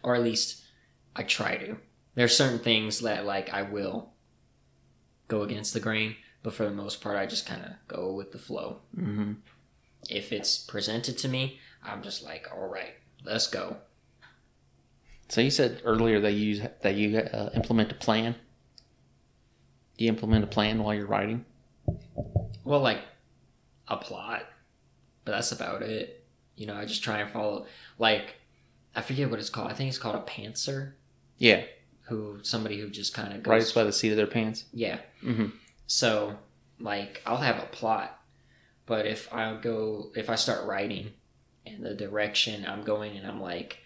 Or 0.03 0.15
at 0.15 0.23
least 0.23 0.63
I 1.15 1.23
try 1.23 1.57
to. 1.57 1.77
There's 2.15 2.35
certain 2.35 2.59
things 2.59 2.99
that 3.01 3.25
like 3.25 3.53
I 3.53 3.61
will 3.63 4.11
go 5.27 5.43
against 5.43 5.73
the 5.73 5.79
grain, 5.79 6.15
but 6.41 6.53
for 6.53 6.63
the 6.63 6.71
most 6.71 7.01
part, 7.01 7.17
I 7.17 7.25
just 7.25 7.45
kind 7.45 7.63
of 7.63 7.71
go 7.87 8.13
with 8.13 8.31
the 8.31 8.37
flow. 8.39 8.79
hmm 8.95 9.33
If 10.09 10.31
it's 10.31 10.57
presented 10.57 11.17
to 11.19 11.27
me, 11.27 11.59
I'm 11.83 12.01
just 12.01 12.23
like, 12.23 12.47
all 12.53 12.67
right, 12.67 12.93
let's 13.23 13.47
go. 13.47 13.77
So 15.29 15.41
you 15.41 15.51
said 15.51 15.81
earlier 15.85 16.19
that 16.21 16.31
you 16.31 16.39
use, 16.39 16.61
that 16.81 16.95
you 16.95 17.17
uh, 17.19 17.51
implement 17.53 17.91
a 17.91 17.95
plan. 17.95 18.35
Do 19.97 20.05
you 20.05 20.09
implement 20.09 20.43
a 20.43 20.47
plan 20.47 20.81
while 20.81 20.95
you're 20.95 21.05
writing? 21.05 21.45
Well, 22.63 22.79
like 22.81 23.01
a 23.87 23.97
plot, 23.97 24.45
but 25.25 25.33
that's 25.33 25.51
about 25.51 25.81
it. 25.83 26.25
You 26.55 26.65
know, 26.67 26.75
I 26.75 26.85
just 26.85 27.03
try 27.03 27.19
and 27.19 27.29
follow. 27.29 27.65
Like, 27.97 28.35
I 28.95 29.01
forget 29.01 29.29
what 29.29 29.39
it's 29.39 29.49
called. 29.49 29.69
I 29.69 29.73
think 29.73 29.89
it's 29.89 29.97
called 29.97 30.15
a 30.15 30.19
pantser. 30.29 30.93
Yeah, 31.37 31.63
Who 32.03 32.39
somebody 32.41 32.79
who 32.81 32.89
just 32.89 33.13
kind 33.13 33.33
of 33.33 33.45
writes 33.47 33.71
by 33.71 33.83
the 33.85 33.93
seat 33.93 34.09
of 34.11 34.17
their 34.17 34.27
pants. 34.27 34.65
Yeah. 34.73 34.99
hmm 35.21 35.47
So, 35.87 36.35
like, 36.79 37.21
I'll 37.25 37.37
have 37.37 37.59
a 37.59 37.67
plot, 37.67 38.18
but 38.89 39.05
if 39.05 39.31
I 39.31 39.55
go, 39.55 40.11
if 40.15 40.31
I 40.31 40.35
start 40.35 40.65
writing 40.65 41.11
and 41.65 41.85
the 41.85 41.93
direction 41.93 42.65
I'm 42.65 42.81
going 42.81 43.15
and 43.15 43.25
I'm 43.25 43.39
like, 43.39 43.77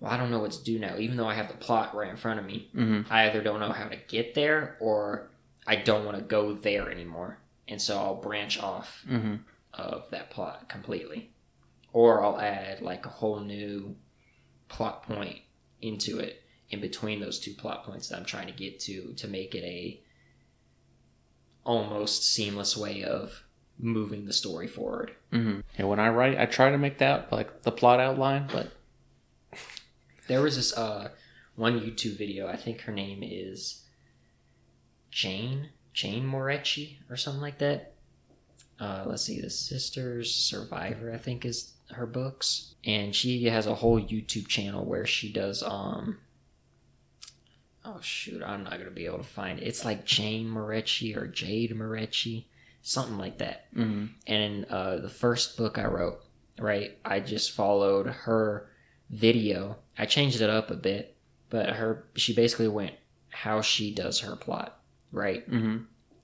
well, 0.00 0.10
I 0.10 0.16
don't 0.16 0.32
know 0.32 0.40
what 0.40 0.50
to 0.50 0.64
do 0.64 0.80
now, 0.80 0.98
even 0.98 1.16
though 1.16 1.28
I 1.28 1.34
have 1.34 1.46
the 1.46 1.54
plot 1.54 1.94
right 1.94 2.10
in 2.10 2.16
front 2.16 2.40
of 2.40 2.44
me, 2.44 2.68
hmm 2.74 3.02
I 3.08 3.28
either 3.28 3.40
don't 3.40 3.60
know 3.60 3.70
how 3.70 3.86
to 3.86 3.96
get 4.08 4.34
there 4.34 4.76
or 4.80 5.30
I 5.64 5.76
don't 5.76 6.04
want 6.04 6.18
to 6.18 6.24
go 6.24 6.54
there 6.54 6.90
anymore. 6.90 7.38
And 7.68 7.80
so 7.80 7.96
I'll 7.96 8.16
branch 8.16 8.60
off 8.60 9.04
hmm 9.08 9.36
of 9.72 10.10
that 10.10 10.30
plot 10.30 10.68
completely. 10.68 11.30
Or 11.92 12.24
I'll 12.24 12.40
add 12.40 12.82
like 12.82 13.06
a 13.06 13.10
whole 13.10 13.38
new 13.38 13.94
plot 14.68 15.04
point 15.04 15.38
into 15.80 16.18
it 16.18 16.42
in 16.68 16.80
between 16.80 17.20
those 17.20 17.38
two 17.38 17.54
plot 17.54 17.84
points 17.84 18.08
that 18.08 18.18
I'm 18.18 18.24
trying 18.24 18.48
to 18.48 18.52
get 18.52 18.80
to 18.80 19.12
to 19.12 19.28
make 19.28 19.54
it 19.54 19.62
a 19.62 20.00
almost 21.64 22.24
seamless 22.24 22.76
way 22.76 23.04
of 23.04 23.44
moving 23.78 24.26
the 24.26 24.32
story 24.32 24.66
forward. 24.66 25.12
hmm 25.30 25.60
And 25.78 25.88
when 25.88 25.98
I 26.00 26.08
write, 26.08 26.38
I 26.38 26.46
try 26.46 26.70
to 26.70 26.78
make 26.78 26.98
that 26.98 27.32
like 27.32 27.62
the 27.62 27.72
plot 27.72 28.00
outline, 28.00 28.48
but 28.52 28.72
There 30.28 30.42
was 30.42 30.56
this 30.56 30.76
uh 30.76 31.10
one 31.56 31.80
YouTube 31.80 32.16
video, 32.16 32.48
I 32.48 32.56
think 32.56 32.82
her 32.82 32.92
name 32.92 33.20
is 33.22 33.82
Jane, 35.10 35.68
Jane 35.92 36.26
Moretti 36.26 36.98
or 37.10 37.16
something 37.16 37.42
like 37.42 37.58
that. 37.58 37.92
Uh, 38.80 39.04
let's 39.06 39.22
see, 39.22 39.40
the 39.40 39.50
Sisters 39.50 40.34
Survivor, 40.34 41.12
I 41.12 41.18
think 41.18 41.44
is 41.44 41.74
her 41.90 42.06
books, 42.06 42.74
and 42.84 43.14
she 43.14 43.44
has 43.44 43.66
a 43.66 43.74
whole 43.76 44.00
YouTube 44.00 44.48
channel 44.48 44.84
where 44.84 45.06
she 45.06 45.30
does 45.32 45.62
um. 45.62 46.18
Oh 47.84 48.00
shoot, 48.00 48.42
I'm 48.42 48.64
not 48.64 48.78
gonna 48.78 48.90
be 48.90 49.06
able 49.06 49.18
to 49.18 49.24
find 49.24 49.58
it. 49.58 49.66
It's 49.66 49.84
like 49.84 50.04
Jane 50.06 50.48
Moretti 50.48 51.14
or 51.16 51.26
Jade 51.26 51.76
Moretti, 51.76 52.46
something 52.82 53.18
like 53.18 53.38
that. 53.38 53.66
hmm 53.74 54.06
And 54.26 54.64
uh, 54.66 54.96
the 54.98 55.08
first 55.08 55.56
book 55.56 55.78
I 55.78 55.86
wrote, 55.86 56.20
right, 56.58 56.98
I 57.04 57.20
just 57.20 57.52
followed 57.52 58.06
her 58.06 58.68
video. 59.10 59.76
I 59.96 60.06
changed 60.06 60.40
it 60.40 60.50
up 60.50 60.70
a 60.70 60.76
bit, 60.76 61.16
but 61.48 61.70
her 61.70 62.08
she 62.16 62.34
basically 62.34 62.68
went 62.68 62.94
how 63.30 63.62
she 63.62 63.94
does 63.94 64.20
her 64.20 64.36
plot, 64.36 64.80
right? 65.10 65.44
hmm 65.48 65.78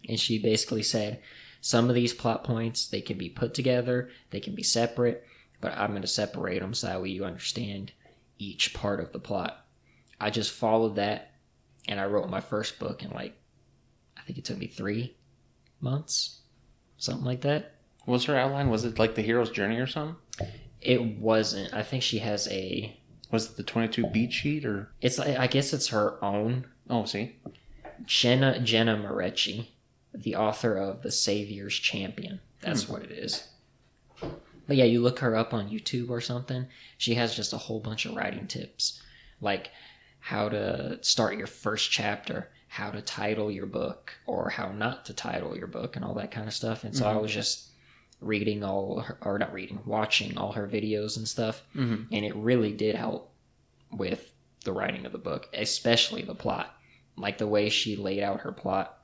And 0.08 0.20
she 0.20 0.38
basically 0.38 0.82
said 0.82 1.22
some 1.60 1.88
of 1.88 1.94
these 1.94 2.14
plot 2.14 2.44
points 2.44 2.86
they 2.88 3.00
can 3.00 3.18
be 3.18 3.28
put 3.28 3.54
together, 3.54 4.10
they 4.30 4.40
can 4.40 4.54
be 4.54 4.62
separate, 4.62 5.26
but 5.60 5.72
I'm 5.76 5.90
going 5.90 6.02
to 6.02 6.08
separate 6.08 6.60
them 6.60 6.74
so 6.74 6.86
that 6.86 7.02
way 7.02 7.08
you 7.08 7.24
understand 7.24 7.92
each 8.38 8.74
part 8.74 9.00
of 9.00 9.12
the 9.12 9.18
plot. 9.18 9.66
I 10.20 10.30
just 10.30 10.52
followed 10.52 10.96
that, 10.96 11.32
and 11.88 12.00
I 12.00 12.06
wrote 12.06 12.28
my 12.28 12.40
first 12.40 12.78
book 12.78 13.02
in 13.02 13.10
like 13.10 13.36
I 14.16 14.22
think 14.22 14.38
it 14.38 14.44
took 14.44 14.58
me 14.58 14.66
three 14.66 15.16
months, 15.80 16.37
something 16.98 17.24
like 17.24 17.40
that. 17.42 17.74
Was 18.06 18.24
her 18.24 18.36
outline? 18.36 18.70
Was 18.70 18.84
it 18.84 18.98
like 18.98 19.14
the 19.14 19.22
hero's 19.22 19.50
journey 19.50 19.78
or 19.78 19.86
something? 19.86 20.16
It 20.80 21.18
wasn't. 21.18 21.72
I 21.74 21.82
think 21.82 22.02
she 22.02 22.18
has 22.18 22.48
a. 22.48 22.96
Was 23.30 23.50
it 23.50 23.56
the 23.56 23.62
22 23.62 24.06
beat 24.06 24.32
sheet 24.32 24.64
or? 24.64 24.90
It's. 25.00 25.18
I 25.18 25.46
guess 25.46 25.72
it's 25.72 25.88
her 25.88 26.22
own. 26.22 26.66
Oh, 26.88 27.04
see. 27.04 27.36
Jenna 28.04 28.60
Jenna 28.60 28.96
Moretti, 28.96 29.74
the 30.14 30.36
author 30.36 30.76
of 30.76 31.02
The 31.02 31.10
Savior's 31.10 31.74
Champion. 31.74 32.40
That's 32.60 32.84
hmm. 32.84 32.92
what 32.92 33.02
it 33.02 33.10
is. 33.10 33.48
But 34.66 34.76
yeah, 34.76 34.84
you 34.84 35.00
look 35.00 35.20
her 35.20 35.34
up 35.34 35.54
on 35.54 35.70
YouTube 35.70 36.10
or 36.10 36.20
something. 36.20 36.66
She 36.98 37.14
has 37.14 37.34
just 37.34 37.52
a 37.52 37.58
whole 37.58 37.80
bunch 37.80 38.04
of 38.04 38.14
writing 38.14 38.46
tips, 38.46 39.02
like 39.40 39.70
how 40.20 40.48
to 40.50 40.98
start 41.02 41.38
your 41.38 41.46
first 41.46 41.90
chapter, 41.90 42.50
how 42.68 42.90
to 42.90 43.00
title 43.00 43.50
your 43.50 43.66
book, 43.66 44.12
or 44.26 44.50
how 44.50 44.70
not 44.72 45.06
to 45.06 45.14
title 45.14 45.56
your 45.56 45.66
book, 45.66 45.96
and 45.96 46.04
all 46.04 46.14
that 46.14 46.30
kind 46.30 46.46
of 46.46 46.54
stuff. 46.54 46.84
And 46.84 46.94
so 46.94 47.06
I 47.06 47.14
Mhm. 47.14 47.22
was 47.22 47.32
just 47.32 47.68
reading 48.20 48.62
all, 48.62 49.00
her, 49.00 49.16
or 49.22 49.38
not 49.38 49.52
reading, 49.52 49.80
watching 49.86 50.36
all 50.36 50.52
her 50.52 50.68
videos 50.68 51.16
and 51.16 51.26
stuff, 51.28 51.62
hmm 51.72 52.02
and 52.12 52.24
it 52.24 52.34
really 52.36 52.72
did 52.72 52.94
help 52.94 53.32
with 53.90 54.32
the 54.64 54.72
writing 54.72 55.06
of 55.06 55.12
the 55.12 55.18
book, 55.18 55.48
especially 55.54 56.22
the 56.22 56.34
plot. 56.34 56.74
Like 57.16 57.38
the 57.38 57.46
way 57.46 57.68
she 57.68 57.96
laid 57.96 58.22
out 58.22 58.40
her 58.40 58.52
plot 58.52 58.98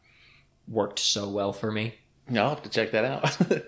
worked 0.68 0.98
so 0.98 1.28
well 1.28 1.52
for 1.52 1.70
me. 1.72 1.94
I'll 2.30 2.50
have 2.50 2.62
to 2.62 2.68
check 2.70 2.90
that 2.92 3.04
out. 3.04 3.36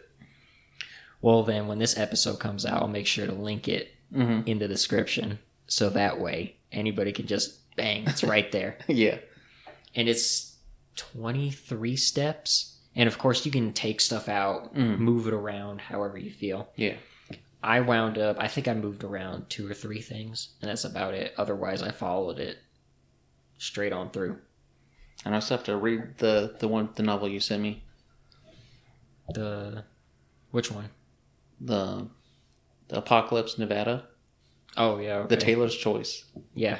Well, 1.22 1.42
then 1.42 1.66
when 1.66 1.78
this 1.78 1.96
episode 1.98 2.38
comes 2.38 2.66
out, 2.66 2.82
I'll 2.82 2.88
make 2.88 3.06
sure 3.06 3.26
to 3.26 3.32
link 3.32 3.68
it 3.68 3.94
hmm 4.12 4.42
in 4.46 4.58
the 4.58 4.68
description 4.68 5.38
so 5.66 5.90
that 5.90 6.20
way 6.20 6.56
anybody 6.70 7.10
can 7.12 7.26
just 7.26 7.74
bang, 7.74 8.04
it's 8.06 8.22
right 8.22 8.50
there. 8.52 8.78
Yeah. 8.88 9.18
And 9.96 10.08
it's 10.08 10.56
23 10.96 11.96
steps. 11.96 12.78
And 12.94 13.08
of 13.08 13.18
course, 13.18 13.44
you 13.44 13.50
can 13.52 13.72
take 13.72 14.00
stuff 14.00 14.28
out, 14.28 14.74
Mhm. 14.74 14.98
move 14.98 15.26
it 15.26 15.34
around 15.34 15.80
however 15.80 16.16
you 16.18 16.30
feel. 16.30 16.68
Yeah. 16.76 16.96
I 17.62 17.80
wound 17.80 18.16
up, 18.18 18.36
I 18.38 18.46
think 18.46 18.68
I 18.68 18.74
moved 18.74 19.02
around 19.02 19.50
two 19.50 19.68
or 19.68 19.74
three 19.74 20.00
things, 20.00 20.50
and 20.60 20.70
that's 20.70 20.84
about 20.84 21.14
it. 21.14 21.34
Otherwise, 21.36 21.82
I 21.82 21.90
followed 21.90 22.38
it 22.38 22.58
straight 23.58 23.92
on 23.92 24.10
through. 24.10 24.38
And 25.24 25.34
I 25.34 25.40
still 25.40 25.56
have 25.56 25.66
to 25.66 25.76
read 25.76 26.18
the 26.18 26.54
the 26.60 26.68
one 26.68 26.90
the 26.94 27.02
novel 27.02 27.28
you 27.28 27.40
sent 27.40 27.62
me. 27.62 27.82
The. 29.30 29.84
Which 30.52 30.70
one? 30.70 30.90
The 31.60 32.06
the 32.88 32.98
Apocalypse 32.98 33.58
Nevada. 33.58 34.06
Oh, 34.76 34.98
yeah. 34.98 35.26
The 35.26 35.36
okay. 35.36 35.46
Taylor's 35.46 35.74
Choice. 35.76 36.24
Yeah. 36.54 36.78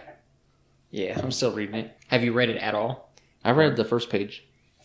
Yeah, 0.91 1.19
I'm 1.21 1.33
still 1.33 1.51
reading 1.53 1.75
it. 1.75 1.97
Have 2.09 2.23
you 2.23 2.33
read 2.33 2.49
it 2.51 2.59
at 2.59 2.75
all? 2.75 3.06
I 3.45 3.51
read 3.53 3.77
the 3.77 3.85
first 3.85 4.11
page. 4.11 4.45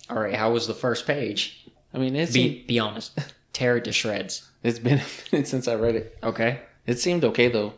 All 0.09 0.19
right. 0.19 0.35
How 0.35 0.51
was 0.51 0.67
the 0.67 0.73
first 0.73 1.07
page? 1.07 1.67
I 1.93 1.97
mean, 1.97 2.15
it's 2.15 2.33
Be, 2.33 2.63
be 2.67 2.79
honest. 2.79 3.17
Tear 3.53 3.77
it 3.77 3.85
to 3.85 3.91
shreds. 3.91 4.49
it's 4.63 4.79
been 4.79 4.99
a 4.99 5.05
minute 5.31 5.47
since 5.47 5.67
I 5.67 5.75
read 5.75 5.95
it. 5.95 6.17
Okay. 6.23 6.61
It 6.85 6.99
seemed 6.99 7.23
okay 7.25 7.47
though. 7.49 7.73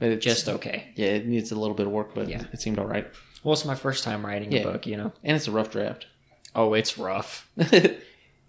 It's, 0.00 0.24
Just 0.24 0.48
okay. 0.48 0.88
yeah, 0.96 1.08
it 1.10 1.26
needs 1.26 1.52
a 1.52 1.54
little 1.58 1.76
bit 1.76 1.86
of 1.86 1.92
work, 1.92 2.12
but 2.14 2.28
Yeah. 2.28 2.42
it 2.52 2.60
seemed 2.60 2.78
all 2.80 2.86
right. 2.86 3.06
Well, 3.44 3.52
it's 3.52 3.64
my 3.64 3.76
first 3.76 4.02
time 4.02 4.26
writing 4.26 4.50
Yeah. 4.50 4.60
a 4.60 4.72
book, 4.72 4.86
you 4.86 4.96
know? 4.96 5.12
And 5.22 5.36
it's 5.36 5.46
a 5.46 5.52
rough 5.52 5.70
draft. 5.70 6.06
Oh, 6.54 6.74
it's 6.74 6.98
rough. 6.98 7.48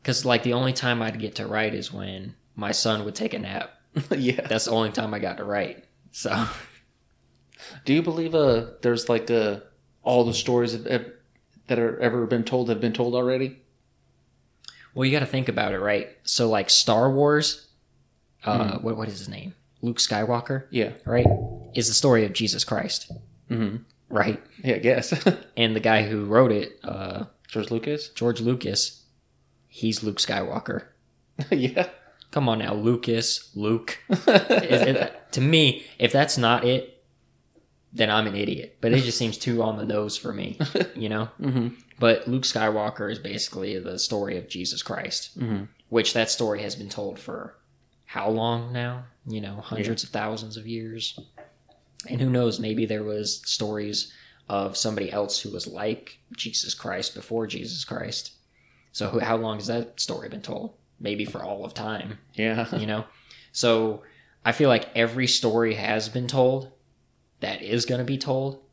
Because, 0.01 0.25
like, 0.25 0.43
the 0.43 0.51
only 0.51 0.73
time 0.73 1.01
I'd 1.01 1.17
get 1.17 1.35
to 1.35 1.47
write 1.47 1.73
is 1.73 1.93
when 1.93 2.35
my 2.57 2.73
son 2.73 3.05
would 3.05 3.15
take 3.15 3.33
a 3.33 3.39
nap. 3.39 3.69
yeah. 4.11 4.45
That's 4.47 4.65
the 4.65 4.71
only 4.71 4.91
time 4.91 5.13
I 5.13 5.19
got 5.19 5.37
to 5.37 5.45
write. 5.45 5.85
So, 6.11 6.45
Do 7.85 7.93
you 7.93 8.01
believe 8.01 8.35
uh 8.35 8.71
there's 8.81 9.07
like 9.07 9.31
uh 9.31 9.59
all 10.03 10.25
the 10.25 10.33
stories 10.33 10.73
of 10.73 10.85
that 11.67 11.79
are 11.79 11.99
ever 11.99 12.25
been 12.25 12.43
told 12.43 12.69
have 12.69 12.81
been 12.81 12.93
told 12.93 13.15
already? 13.15 13.59
well, 14.95 15.05
you 15.05 15.11
got 15.11 15.21
to 15.21 15.25
think 15.25 15.49
about 15.49 15.73
it, 15.73 15.79
right? 15.79 16.09
So, 16.23 16.47
like, 16.49 16.69
Star 16.69 17.09
Wars, 17.11 17.67
uh, 18.43 18.77
Hmm. 18.77 18.83
what, 18.85 18.95
what 18.95 19.07
is 19.07 19.17
his 19.17 19.27
name? 19.29 19.55
Luke 19.81 19.97
Skywalker, 19.97 20.65
Yeah. 20.69 20.91
right? 21.05 21.25
Is 21.73 21.87
the 21.87 21.95
story 21.95 22.25
of 22.25 22.33
Jesus 22.33 22.63
Christ, 22.63 23.11
hmm 23.47 23.77
right? 24.09 24.39
Yeah, 24.63 24.75
I 24.75 24.79
guess. 24.79 25.11
And 25.57 25.75
the 25.75 25.79
guy 25.79 26.03
who 26.03 26.25
wrote 26.25 26.51
it, 26.51 26.79
uh, 26.83 27.23
George 27.47 27.71
Lucas. 27.71 28.09
George 28.09 28.39
Lucas, 28.39 29.03
he's 29.67 30.03
Luke 30.03 30.17
Skywalker. 30.19 30.83
yeah. 31.51 31.89
Come 32.29 32.47
on 32.47 32.59
now, 32.59 32.75
Lucas, 32.75 33.49
Luke. 33.55 33.97
It- 34.27 35.31
to 35.31 35.41
me, 35.41 35.85
if 35.97 36.11
that's 36.11 36.37
not 36.37 36.63
it, 36.63 36.92
then 37.93 38.09
I'm 38.09 38.27
an 38.27 38.35
idiot. 38.35 38.77
But 38.81 38.91
it 38.93 39.03
just 39.03 39.17
seems 39.17 39.37
too 39.37 39.61
on 39.63 39.77
the 39.77 39.85
nose 39.85 40.17
for 40.17 40.33
me, 40.33 40.59
you 40.95 41.09
know? 41.09 41.25
hmm 41.37 41.67
But 41.99 42.27
Luke 42.27 42.43
Skywalker 42.43 43.11
is 43.11 43.19
basically 43.19 43.77
the 43.79 43.99
story 43.99 44.37
of 44.37 44.47
Jesus 44.49 44.81
Christ, 44.83 45.31
hmm 45.37 45.63
which 45.89 46.13
that 46.13 46.31
story 46.31 46.61
has 46.63 46.75
been 46.75 46.89
told 46.89 47.19
for 47.19 47.55
how 48.05 48.27
long 48.27 48.73
now? 48.73 49.03
You 49.27 49.41
know, 49.41 49.57
hundreds 49.57 50.03
of 50.03 50.09
thousands 50.09 50.57
of 50.57 50.65
years. 50.65 51.19
And 52.09 52.19
who 52.19 52.31
knows, 52.31 52.59
maybe 52.59 52.85
there 52.87 53.03
was 53.03 53.41
stories 53.45 54.11
of 54.49 54.75
somebody 54.75 55.11
else 55.11 55.39
who 55.39 55.51
was 55.51 55.67
like 55.67 56.17
Jesus 56.35 56.73
Christ 56.73 57.13
before 57.13 57.45
Jesus 57.47 57.85
Christ. 57.85 58.31
So 58.91 59.07
who, 59.09 59.19
how 59.19 59.37
long 59.37 59.57
has 59.57 59.67
that 59.67 59.99
story 60.01 60.29
been 60.29 60.41
told? 60.41 60.73
Maybe 60.99 61.25
for 61.25 61.43
all 61.43 61.63
of 61.63 61.73
time 61.75 62.17
Yeah. 62.33 62.75
you 62.77 62.87
know 62.87 63.03
so 63.51 64.01
i 64.45 64.51
feel 64.51 64.69
like 64.69 64.87
every 64.95 65.27
story 65.27 65.73
has 65.75 66.07
been 66.09 66.27
told 66.27 66.71
that 67.43 67.61
is 67.61 67.85
going 67.85 67.99
to 67.99 68.05
be 68.05 68.17
told 68.17 68.63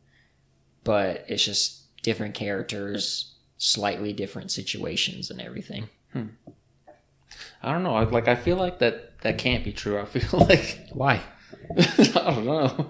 but 0.85 1.25
it's 1.29 1.45
just 1.45 2.03
different 2.03 2.35
characters, 2.35 3.35
slightly 3.59 4.13
different 4.13 4.51
situations, 4.51 5.31
and 5.31 5.41
everything. 5.41 5.89
I 6.15 7.73
don't 7.73 7.83
know. 7.83 7.95
I, 7.95 8.05
like 8.05 8.29
I 8.29 8.35
feel 8.35 8.57
like 8.57 8.79
that 8.79 9.21
that 9.21 9.39
can't 9.39 9.65
be 9.65 9.73
true. 9.73 9.99
I 9.99 10.05
feel 10.07 10.41
like 10.41 10.81
Why? 10.93 11.21
I 11.79 12.35
don't 12.35 12.47
know. 12.47 12.87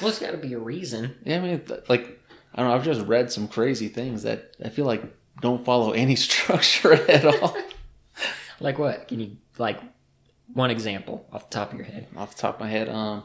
Well, 0.00 0.10
it's 0.10 0.18
got 0.18 0.32
to 0.32 0.36
be 0.36 0.52
a 0.52 0.58
reason. 0.58 1.16
yeah, 1.24 1.38
I 1.38 1.40
mean, 1.40 1.62
like 1.88 2.20
I 2.54 2.60
don't 2.62 2.68
know. 2.70 2.74
I've 2.74 2.84
just 2.84 3.06
read 3.06 3.32
some 3.32 3.48
crazy 3.48 3.88
things 3.88 4.24
that 4.24 4.54
I 4.62 4.68
feel 4.68 4.84
like 4.84 5.02
don't 5.40 5.64
follow 5.64 5.92
any 5.92 6.16
structure 6.16 6.92
at 6.92 7.24
all. 7.24 7.56
Like 8.60 8.78
what? 8.78 9.08
Can 9.08 9.20
you 9.20 9.36
like 9.58 9.80
one 10.52 10.70
example 10.70 11.26
off 11.32 11.48
the 11.48 11.54
top 11.54 11.72
of 11.72 11.78
your 11.78 11.86
head? 11.86 12.08
Off 12.16 12.34
the 12.36 12.42
top 12.42 12.56
of 12.56 12.60
my 12.60 12.68
head, 12.68 12.88
um, 12.88 13.24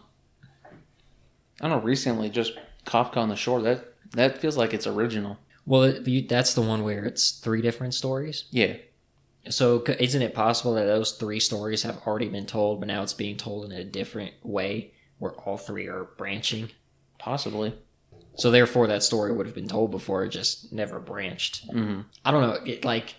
I 1.61 1.67
don't 1.67 1.79
know. 1.79 1.83
Recently, 1.83 2.29
just 2.29 2.53
Kafka 2.85 3.17
on 3.17 3.29
the 3.29 3.35
Shore. 3.35 3.61
That 3.61 3.93
that 4.11 4.37
feels 4.39 4.57
like 4.57 4.73
it's 4.73 4.87
original. 4.87 5.37
Well, 5.65 5.83
it- 5.83 6.29
that's 6.29 6.53
the 6.53 6.61
one 6.61 6.83
where 6.83 7.03
it's 7.03 7.31
three 7.31 7.61
different 7.61 7.93
stories. 7.93 8.45
Yeah, 8.51 8.77
So, 9.49 9.83
isn't 9.85 10.21
it 10.21 10.33
possible 10.33 10.73
that 10.75 10.85
those 10.85 11.11
three 11.13 11.39
stories 11.41 11.83
have 11.83 11.97
already 12.07 12.29
been 12.29 12.45
told, 12.45 12.79
but 12.79 12.87
now 12.87 13.01
it's 13.03 13.13
being 13.13 13.35
told 13.37 13.65
in 13.65 13.71
a 13.73 13.83
different 13.83 14.33
way, 14.43 14.91
where 15.19 15.31
all 15.33 15.57
three 15.57 15.87
are 15.87 16.05
branching? 16.17 16.69
possibly. 17.19 17.73
So, 18.35 18.51
therefore, 18.51 18.87
that 18.87 19.03
story 19.03 19.33
would 19.33 19.45
have 19.47 19.55
been 19.55 19.67
told 19.67 19.91
before, 19.91 20.23
it 20.23 20.29
just 20.29 20.71
never 20.71 20.99
branched. 20.99 21.65
hmm 21.69 22.01
I 22.23 22.31
don't 22.31 22.41
know, 22.41 22.59
it 22.65 22.85
like, 22.85 23.15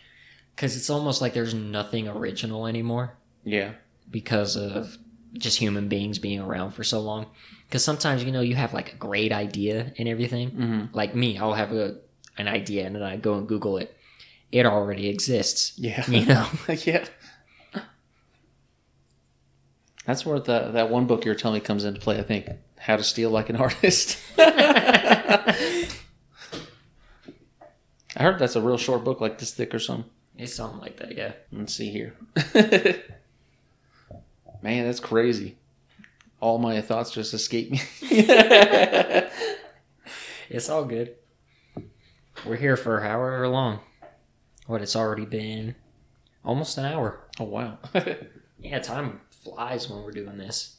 because 0.57 0.74
it's 0.76 0.89
almost 0.89 1.20
like 1.20 1.34
there's 1.34 1.53
nothing 1.55 2.09
original 2.09 2.66
anymore 2.66 3.16
Yeah. 3.45 3.72
because 4.11 4.57
of 4.57 4.97
just 5.34 5.59
human 5.59 5.89
beings 5.89 6.18
being 6.18 6.41
around 6.41 6.70
for 6.70 6.84
so 6.84 7.01
long. 7.01 7.26
Because 7.69 7.85
sometimes, 7.85 8.25
you 8.25 8.33
know, 8.33 8.41
you 8.41 8.55
have 8.55 8.73
like 8.73 8.95
a 8.95 8.97
great 8.97 9.31
idea 9.31 9.93
and 9.99 10.09
everything. 10.09 10.51
hmm 10.51 10.85
Like 10.95 11.14
me, 11.14 11.37
I'll 11.39 11.53
have 11.53 11.73
a, 11.73 11.99
an 12.39 12.49
idea 12.49 12.87
and 12.87 12.97
then 12.97 13.03
I 13.03 13.16
go 13.16 13.35
and 13.35 13.47
Google 13.47 13.77
it. 13.77 13.95
It 14.51 14.64
already 14.64 15.09
exists. 15.09 15.79
Yeah. 15.79 16.09
You 16.11 16.25
know? 16.25 16.47
yeah. 16.85 17.05
That's 20.07 20.25
where 20.25 20.41
the, 20.41 20.71
that 20.73 20.89
one 20.89 21.07
book 21.07 21.27
you 21.27 21.31
were 21.31 21.35
telling 21.35 21.57
me 21.57 21.61
comes 21.61 21.85
into 21.85 22.01
play. 22.01 22.19
I 22.19 22.23
think 22.23 22.49
How 22.79 22.97
to 22.97 23.05
Steal 23.05 23.29
Like 23.29 23.51
an 23.51 23.57
Artist. 23.57 24.16
I 24.39 25.87
heard 28.16 28.39
that's 28.39 28.57
a 28.57 28.62
real 28.62 28.79
short 28.79 29.05
book, 29.05 29.21
like 29.21 29.39
this 29.39 29.53
thick 29.53 29.75
or 29.75 29.79
something. 29.79 30.11
It's 30.39 30.55
something 30.55 30.81
like 30.81 30.97
that, 30.97 31.14
yeah. 31.14 31.33
Let's 31.53 31.75
see 31.75 31.91
here. 31.91 32.14
Man, 34.62 34.87
that's 34.87 35.01
crazy. 35.01 35.58
All 36.41 36.59
my 36.59 36.80
thoughts 36.80 37.11
just 37.11 37.34
escaped 37.34 37.72
me. 37.72 37.80
It's 40.51 40.70
all 40.70 40.84
good. 40.86 41.14
We're 42.47 42.57
here 42.57 42.76
for 42.78 43.01
however 43.01 43.47
long. 43.49 43.80
What, 44.66 44.80
it's 44.80 44.97
already 44.97 45.26
been 45.26 45.74
almost 46.43 46.78
an 46.78 46.86
hour. 46.86 47.20
oh 47.39 47.45
wow. 47.45 47.78
Yeah, 48.61 48.78
time 48.80 49.20
flies 49.30 49.89
when 49.89 50.03
we're 50.03 50.11
doing 50.11 50.36
this. 50.39 50.78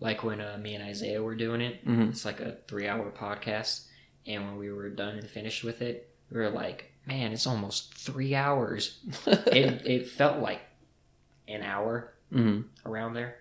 Like 0.00 0.22
when 0.24 0.40
uh, 0.40 0.58
me 0.60 0.74
and 0.74 0.84
Isaiah 0.84 1.22
were 1.22 1.34
doing 1.36 1.60
it, 1.62 1.86
Mhm. 1.86 2.10
it's 2.10 2.24
like 2.26 2.40
a 2.40 2.58
three 2.68 2.86
hour 2.88 3.10
podcast. 3.10 3.86
And 4.26 4.44
when 4.44 4.56
we 4.58 4.70
were 4.72 4.90
done 4.90 5.16
and 5.18 5.28
finished 5.30 5.62
with 5.64 5.80
it, 5.80 6.10
we 6.30 6.38
were 6.40 6.50
like, 6.50 6.92
man, 7.06 7.32
it's 7.32 7.46
almost 7.46 7.94
three 7.94 8.34
hours. 8.34 8.98
it, 9.26 9.86
it 9.86 10.08
felt 10.08 10.40
like 10.40 10.60
an 11.48 11.62
hour 11.62 12.12
hmm 12.32 12.62
around 12.84 13.14
there. 13.14 13.36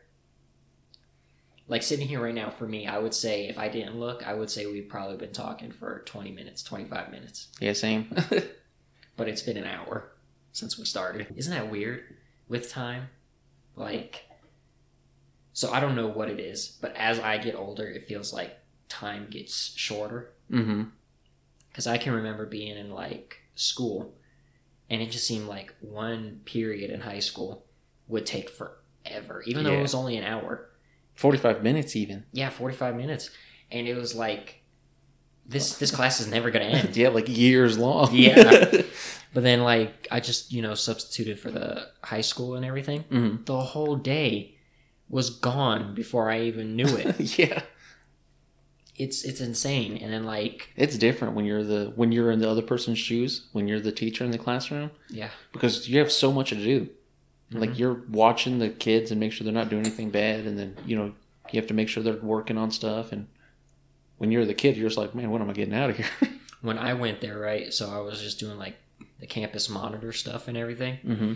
Like 1.68 1.82
sitting 1.84 2.08
here 2.08 2.22
right 2.22 2.36
now, 2.36 2.50
for 2.50 2.68
me, 2.68 2.88
I 2.88 2.98
would 3.00 3.14
say 3.14 3.48
if 3.48 3.58
I 3.58 3.70
didn't 3.70 3.98
look, 4.00 4.28
I 4.28 4.34
would 4.34 4.50
say 4.50 4.66
we've 4.66 4.88
probably 4.90 5.18
been 5.18 5.32
talking 5.32 5.72
for 5.72 6.04
20 6.06 6.32
minutes, 6.32 6.62
25 6.64 7.10
minutes. 7.12 7.48
Yeah, 7.60 7.74
same. 7.74 8.14
But 9.16 9.30
it's 9.30 9.44
been 9.44 9.58
an 9.58 9.66
hour 9.66 10.12
since 10.54 10.78
we 10.80 10.86
started. 10.86 11.28
Isn't 11.36 11.54
that 11.54 11.70
weird 11.70 12.04
with 12.48 12.72
time? 12.72 13.10
Like, 13.76 14.24
so 15.54 15.72
I 15.72 15.80
don't 15.80 15.96
know 15.96 16.08
what 16.08 16.30
it 16.32 16.40
is, 16.40 16.80
but 16.82 16.96
as 16.96 17.20
I 17.20 17.38
get 17.38 17.54
older, 17.56 17.86
it 17.86 18.08
feels 18.08 18.34
like 18.34 18.58
time 18.90 19.28
gets 19.30 19.74
shorter. 19.76 20.34
hmm 20.50 20.86
Because 21.70 21.86
I 21.86 22.00
can 22.00 22.14
remember 22.14 22.48
being 22.48 22.76
in 22.76 22.90
like 22.90 23.38
school, 23.54 24.16
and 24.90 25.00
it 25.00 25.12
just 25.12 25.28
seemed 25.28 25.48
like 25.48 25.76
one 25.80 26.42
period 26.46 26.90
in 26.90 27.02
high 27.02 27.20
school 27.20 27.66
would 28.08 28.26
take 28.26 28.50
forever, 28.50 29.44
even 29.46 29.64
though 29.64 29.78
it 29.78 29.82
was 29.84 29.94
only 29.96 30.18
an 30.18 30.24
hour. 30.24 30.70
45 31.16 31.64
minutes 31.64 31.96
even. 31.96 32.26
Yeah, 32.32 32.50
forty 32.50 32.76
five 32.76 32.96
minutes, 32.96 33.30
and 33.72 33.88
it 33.88 33.96
was 33.96 34.16
like, 34.16 34.62
this 35.46 35.78
this 35.78 35.92
class 35.92 36.20
is 36.20 36.28
never 36.28 36.52
gonna 36.52 36.66
end. 36.66 36.96
Yeah, 37.02 37.10
like 37.10 37.30
years 37.30 37.78
long. 37.78 38.10
Yeah. 38.14 38.82
But 39.34 39.42
then 39.42 39.62
like 39.64 40.08
I 40.12 40.20
just 40.20 40.52
you 40.54 40.62
know 40.62 40.76
substituted 40.76 41.40
for 41.40 41.50
the 41.50 41.88
high 42.04 42.22
school 42.22 42.54
and 42.54 42.64
everything. 42.64 43.02
hmm 43.10 43.38
The 43.46 43.60
whole 43.60 43.96
day 43.96 44.58
was 45.10 45.32
gone 45.32 45.96
before 45.96 46.30
I 46.30 46.42
even 46.42 46.76
knew 46.76 46.86
it. 46.86 47.38
yeah. 47.40 47.64
it's 48.96 49.24
it's 49.24 49.42
insane. 49.42 49.98
And 49.98 50.14
then 50.14 50.24
like 50.24 50.70
It's 50.76 50.98
different 51.00 51.34
when 51.36 51.46
you're 51.46 51.64
the 51.64 51.92
when 51.96 52.12
you're 52.12 52.30
in 52.32 52.40
the 52.40 52.50
other 52.50 52.62
person's 52.62 53.00
shoes, 53.00 53.48
when 53.54 53.68
you're 53.68 53.80
the 53.80 53.92
teacher 53.92 54.24
in 54.24 54.30
the 54.32 54.38
classroom, 54.38 54.92
yeah, 55.10 55.30
because 55.52 55.90
you 55.90 55.98
have 56.00 56.12
so 56.12 56.32
much 56.32 56.50
to 56.50 56.56
do. 56.56 56.90
Mhm. 57.54 57.60
Like 57.60 57.80
you're 57.80 58.02
watching 58.10 58.60
the 58.60 58.70
kids 58.70 59.12
and 59.12 59.20
make 59.20 59.32
sure 59.32 59.46
they're 59.46 59.54
not 59.54 59.70
doing 59.70 59.86
anything 59.86 60.10
bad, 60.10 60.46
and 60.46 60.58
then 60.58 60.76
you 60.86 60.96
know 60.96 61.14
you 61.52 61.60
have 61.60 61.68
to 61.68 61.74
make 61.74 61.90
sure 61.90 62.02
they're 62.04 62.16
working 62.18 62.58
on 62.58 62.72
stuff. 62.72 63.12
And 63.12 63.28
when 64.18 64.32
you're 64.32 64.46
the 64.46 64.54
kid, 64.54 64.78
you're 64.78 64.88
just 64.90 64.98
like, 64.98 65.14
man, 65.16 65.30
when 65.32 65.42
am 65.42 65.50
I 65.50 65.54
getting 65.54 65.74
out 65.74 65.90
of 65.90 65.98
here? 65.98 66.08
when 66.62 66.78
I 66.78 66.94
went 66.94 67.22
there, 67.22 67.38
right? 67.38 67.74
So 67.74 67.90
I 67.92 68.00
was 68.00 68.22
just 68.22 68.40
doing 68.40 68.58
like 68.58 68.76
the 69.20 69.28
campus 69.28 69.70
monitor 69.70 70.12
stuff 70.14 70.48
and 70.48 70.58
everything. 70.58 70.98
hmm 70.98 71.34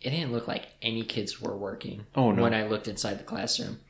It 0.00 0.10
didn't 0.10 0.32
look 0.32 0.48
like 0.48 0.66
any 0.82 1.02
kids 1.04 1.40
were 1.40 1.56
working 1.56 2.06
Oh 2.14 2.32
no. 2.32 2.42
when 2.42 2.54
I 2.54 2.66
looked 2.66 2.88
inside 2.88 3.18
the 3.18 3.24
classroom. 3.24 3.80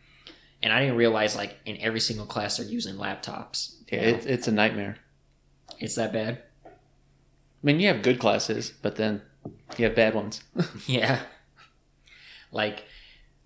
And 0.62 0.72
I 0.72 0.80
didn't 0.80 0.96
realize 0.96 1.36
like 1.36 1.56
in 1.64 1.78
every 1.78 2.00
single 2.00 2.26
class 2.26 2.56
they're 2.58 2.66
using 2.66 2.96
laptops. 2.96 3.76
yeah, 3.90 4.00
it's 4.00 4.26
it's 4.26 4.48
a 4.48 4.52
nightmare. 4.52 4.98
it's 5.78 5.94
that 5.94 6.12
bad. 6.12 6.42
I 6.66 6.70
mean, 7.62 7.78
you 7.80 7.88
have 7.88 8.02
good 8.02 8.18
classes, 8.18 8.72
but 8.82 8.96
then 8.96 9.22
you 9.78 9.84
have 9.86 9.94
bad 9.94 10.14
ones. 10.14 10.42
Yeah. 10.86 11.20
Like 12.52 12.84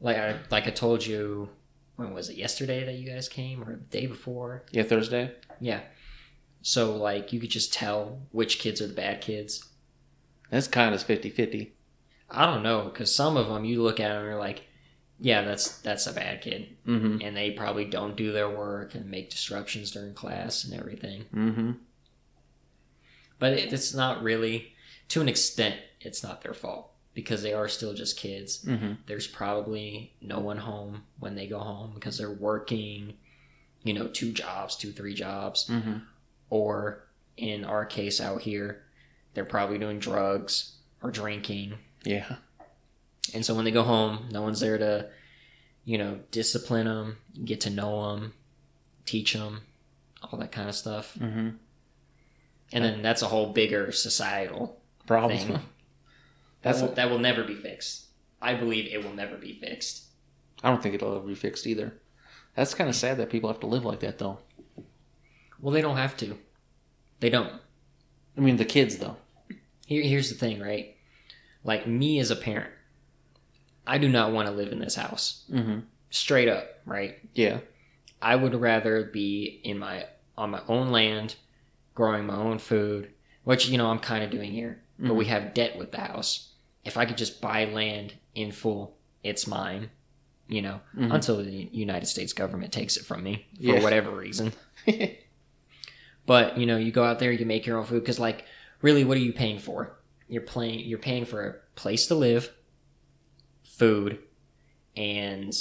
like 0.00 0.16
I 0.16 0.36
like 0.50 0.66
I 0.66 0.70
told 0.70 1.04
you 1.04 1.48
when 1.96 2.12
was 2.12 2.28
it 2.28 2.36
yesterday 2.36 2.84
that 2.84 2.94
you 2.94 3.08
guys 3.08 3.28
came 3.28 3.62
or 3.62 3.76
the 3.76 3.84
day 3.84 4.06
before? 4.06 4.64
yeah, 4.72 4.82
Thursday. 4.82 5.32
Yeah. 5.60 5.80
So 6.62 6.96
like 6.96 7.32
you 7.32 7.40
could 7.40 7.50
just 7.50 7.72
tell 7.72 8.20
which 8.32 8.58
kids 8.58 8.80
are 8.80 8.86
the 8.86 8.94
bad 8.94 9.20
kids. 9.20 9.68
That's 10.50 10.66
kind 10.68 10.94
of 10.94 11.06
50-50. 11.06 11.70
I 12.30 12.46
don't 12.46 12.62
know 12.62 12.88
cuz 12.90 13.14
some 13.14 13.36
of 13.36 13.48
them 13.48 13.64
you 13.64 13.82
look 13.82 14.00
at 14.00 14.08
them 14.08 14.18
and 14.18 14.26
you're 14.26 14.38
like 14.38 14.62
yeah, 15.20 15.42
that's 15.42 15.78
that's 15.78 16.06
a 16.08 16.12
bad 16.12 16.40
kid 16.42 16.76
Mm-hmm. 16.86 17.18
and 17.22 17.36
they 17.36 17.52
probably 17.52 17.84
don't 17.84 18.16
do 18.16 18.32
their 18.32 18.50
work 18.50 18.94
and 18.94 19.08
make 19.10 19.30
disruptions 19.30 19.90
during 19.92 20.12
class 20.14 20.64
and 20.64 20.74
everything. 20.74 21.24
Mm-hmm. 21.34 21.72
But 23.38 23.52
it, 23.54 23.72
it's 23.72 23.94
not 23.94 24.22
really 24.22 24.72
to 25.08 25.20
an 25.20 25.28
extent 25.28 25.76
it's 26.00 26.22
not 26.22 26.40
their 26.42 26.54
fault 26.54 26.90
because 27.14 27.42
they 27.42 27.52
are 27.54 27.68
still 27.68 27.94
just 27.94 28.18
kids. 28.18 28.64
Mm-hmm. 28.64 28.94
there's 29.06 29.26
probably 29.26 30.12
no 30.20 30.40
one 30.40 30.58
home 30.58 31.04
when 31.20 31.36
they 31.36 31.46
go 31.46 31.60
home 31.60 31.92
because 31.94 32.18
they're 32.18 32.30
working, 32.30 33.14
you 33.82 33.94
know, 33.94 34.08
two 34.08 34.32
jobs, 34.32 34.76
two, 34.76 34.92
three 34.92 35.14
jobs. 35.14 35.68
Mm-hmm. 35.68 35.98
Or 36.50 37.04
in 37.36 37.64
our 37.64 37.84
case 37.84 38.20
out 38.20 38.42
here, 38.42 38.82
they're 39.34 39.44
probably 39.44 39.78
doing 39.78 39.98
drugs 39.98 40.72
or 41.02 41.10
drinking. 41.10 41.74
Yeah. 42.04 42.36
And 43.32 43.44
so 43.44 43.54
when 43.54 43.64
they 43.64 43.70
go 43.70 43.82
home, 43.82 44.28
no 44.30 44.42
one's 44.42 44.60
there 44.60 44.78
to, 44.78 45.08
you 45.84 45.98
know, 45.98 46.20
discipline 46.30 46.86
them, 46.86 47.18
get 47.44 47.60
to 47.62 47.70
know 47.70 48.14
them, 48.14 48.34
teach 49.06 49.32
them, 49.32 49.62
all 50.22 50.38
that 50.38 50.52
kind 50.52 50.68
of 50.68 50.74
stuff. 50.74 51.16
Mm-hmm. 51.18 51.50
And 52.72 52.84
then 52.84 53.02
that's 53.02 53.22
a 53.22 53.26
whole 53.26 53.52
bigger 53.52 53.92
societal 53.92 54.80
Problem. 55.06 55.38
thing. 55.38 55.60
That's. 56.64 56.80
that, 56.80 56.88
will, 56.88 56.94
that 56.96 57.10
will 57.10 57.18
never 57.20 57.44
be 57.44 57.54
fixed. 57.54 58.06
I 58.42 58.54
believe 58.54 58.92
it 58.92 59.04
will 59.04 59.14
never 59.14 59.36
be 59.36 59.52
fixed. 59.52 60.06
I 60.62 60.70
don't 60.70 60.82
think 60.82 60.94
it'll 60.94 61.16
ever 61.16 61.26
be 61.26 61.34
fixed 61.34 61.66
either. 61.66 61.94
That's 62.56 62.74
kind 62.74 62.90
of 62.90 62.96
sad 62.96 63.18
that 63.18 63.30
people 63.30 63.50
have 63.50 63.60
to 63.60 63.66
live 63.66 63.84
like 63.84 64.00
that, 64.00 64.18
though. 64.18 64.38
Well, 65.60 65.72
they 65.72 65.80
don't 65.82 65.96
have 65.96 66.16
to. 66.18 66.36
They 67.20 67.30
don't. 67.30 67.52
I 68.36 68.40
mean, 68.40 68.56
the 68.56 68.64
kids, 68.64 68.96
though. 68.96 69.16
Here, 69.86 70.02
here's 70.02 70.30
the 70.30 70.34
thing, 70.34 70.60
right? 70.60 70.96
Like 71.62 71.86
me 71.86 72.18
as 72.18 72.30
a 72.30 72.36
parent, 72.36 72.72
I 73.86 73.98
do 73.98 74.08
not 74.08 74.32
want 74.32 74.48
to 74.48 74.54
live 74.54 74.72
in 74.72 74.78
this 74.78 74.94
house. 74.94 75.44
Mm-hmm. 75.50 75.80
Straight 76.10 76.48
up, 76.48 76.66
right? 76.86 77.18
Yeah. 77.34 77.58
I 78.20 78.36
would 78.36 78.54
rather 78.54 79.04
be 79.04 79.60
in 79.64 79.78
my 79.78 80.06
on 80.36 80.50
my 80.50 80.62
own 80.68 80.88
land, 80.90 81.36
growing 81.94 82.26
my 82.26 82.36
own 82.36 82.58
food, 82.58 83.10
which 83.44 83.68
you 83.68 83.78
know 83.78 83.88
I'm 83.88 83.98
kind 83.98 84.24
of 84.24 84.30
doing 84.30 84.52
here. 84.52 84.82
But 84.98 85.14
we 85.14 85.26
have 85.26 85.54
debt 85.54 85.76
with 85.76 85.90
the 85.90 86.00
house. 86.00 86.50
If 86.84 86.96
I 86.96 87.04
could 87.06 87.16
just 87.16 87.40
buy 87.40 87.64
land 87.64 88.14
in 88.34 88.52
full, 88.52 88.96
it's 89.22 89.46
mine. 89.46 89.90
You 90.46 90.60
know, 90.62 90.80
Mhm. 90.96 91.14
until 91.14 91.42
the 91.42 91.68
United 91.72 92.06
States 92.06 92.32
government 92.34 92.72
takes 92.72 92.96
it 92.98 93.04
from 93.06 93.22
me 93.22 93.46
for 93.56 93.62
Yeah. 93.76 93.82
whatever 93.82 94.10
reason. 94.10 94.52
But 96.26 96.56
you 96.58 96.66
know, 96.66 96.76
you 96.78 96.90
go 96.90 97.04
out 97.04 97.18
there, 97.18 97.32
you 97.32 97.44
make 97.46 97.66
your 97.66 97.78
own 97.78 97.84
food 97.84 98.00
because, 98.00 98.18
like, 98.18 98.44
really, 98.80 99.04
what 99.04 99.16
are 99.16 99.20
you 99.20 99.32
paying 99.32 99.58
for? 99.58 99.98
You're 100.28 100.42
playing. 100.42 100.80
You're 100.80 100.98
paying 100.98 101.24
for 101.26 101.46
a 101.46 101.54
place 101.78 102.06
to 102.06 102.14
live, 102.14 102.50
food, 103.62 104.18
and 104.96 105.52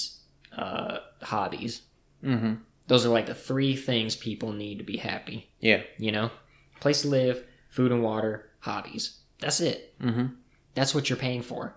uh, 0.57 0.99
hobbies. 1.21 1.81
Mm-hmm. 2.23 2.53
Those 2.87 3.05
are 3.05 3.09
like 3.09 3.25
the 3.25 3.35
three 3.35 3.75
things 3.75 4.15
people 4.15 4.53
need 4.53 4.77
to 4.77 4.83
be 4.85 4.97
happy. 4.97 5.49
Yeah. 5.59 5.83
You 5.97 6.11
know, 6.11 6.31
place 6.79 7.01
to 7.01 7.09
live, 7.09 7.43
food 7.69 7.91
and 7.91 8.01
water, 8.03 8.49
hobbies. 8.59 9.19
That's 9.39 9.59
it. 9.59 9.95
Mm-hmm. 9.99 10.27
That's 10.75 10.95
what 10.95 11.09
you're 11.09 11.17
paying 11.17 11.41
for, 11.41 11.75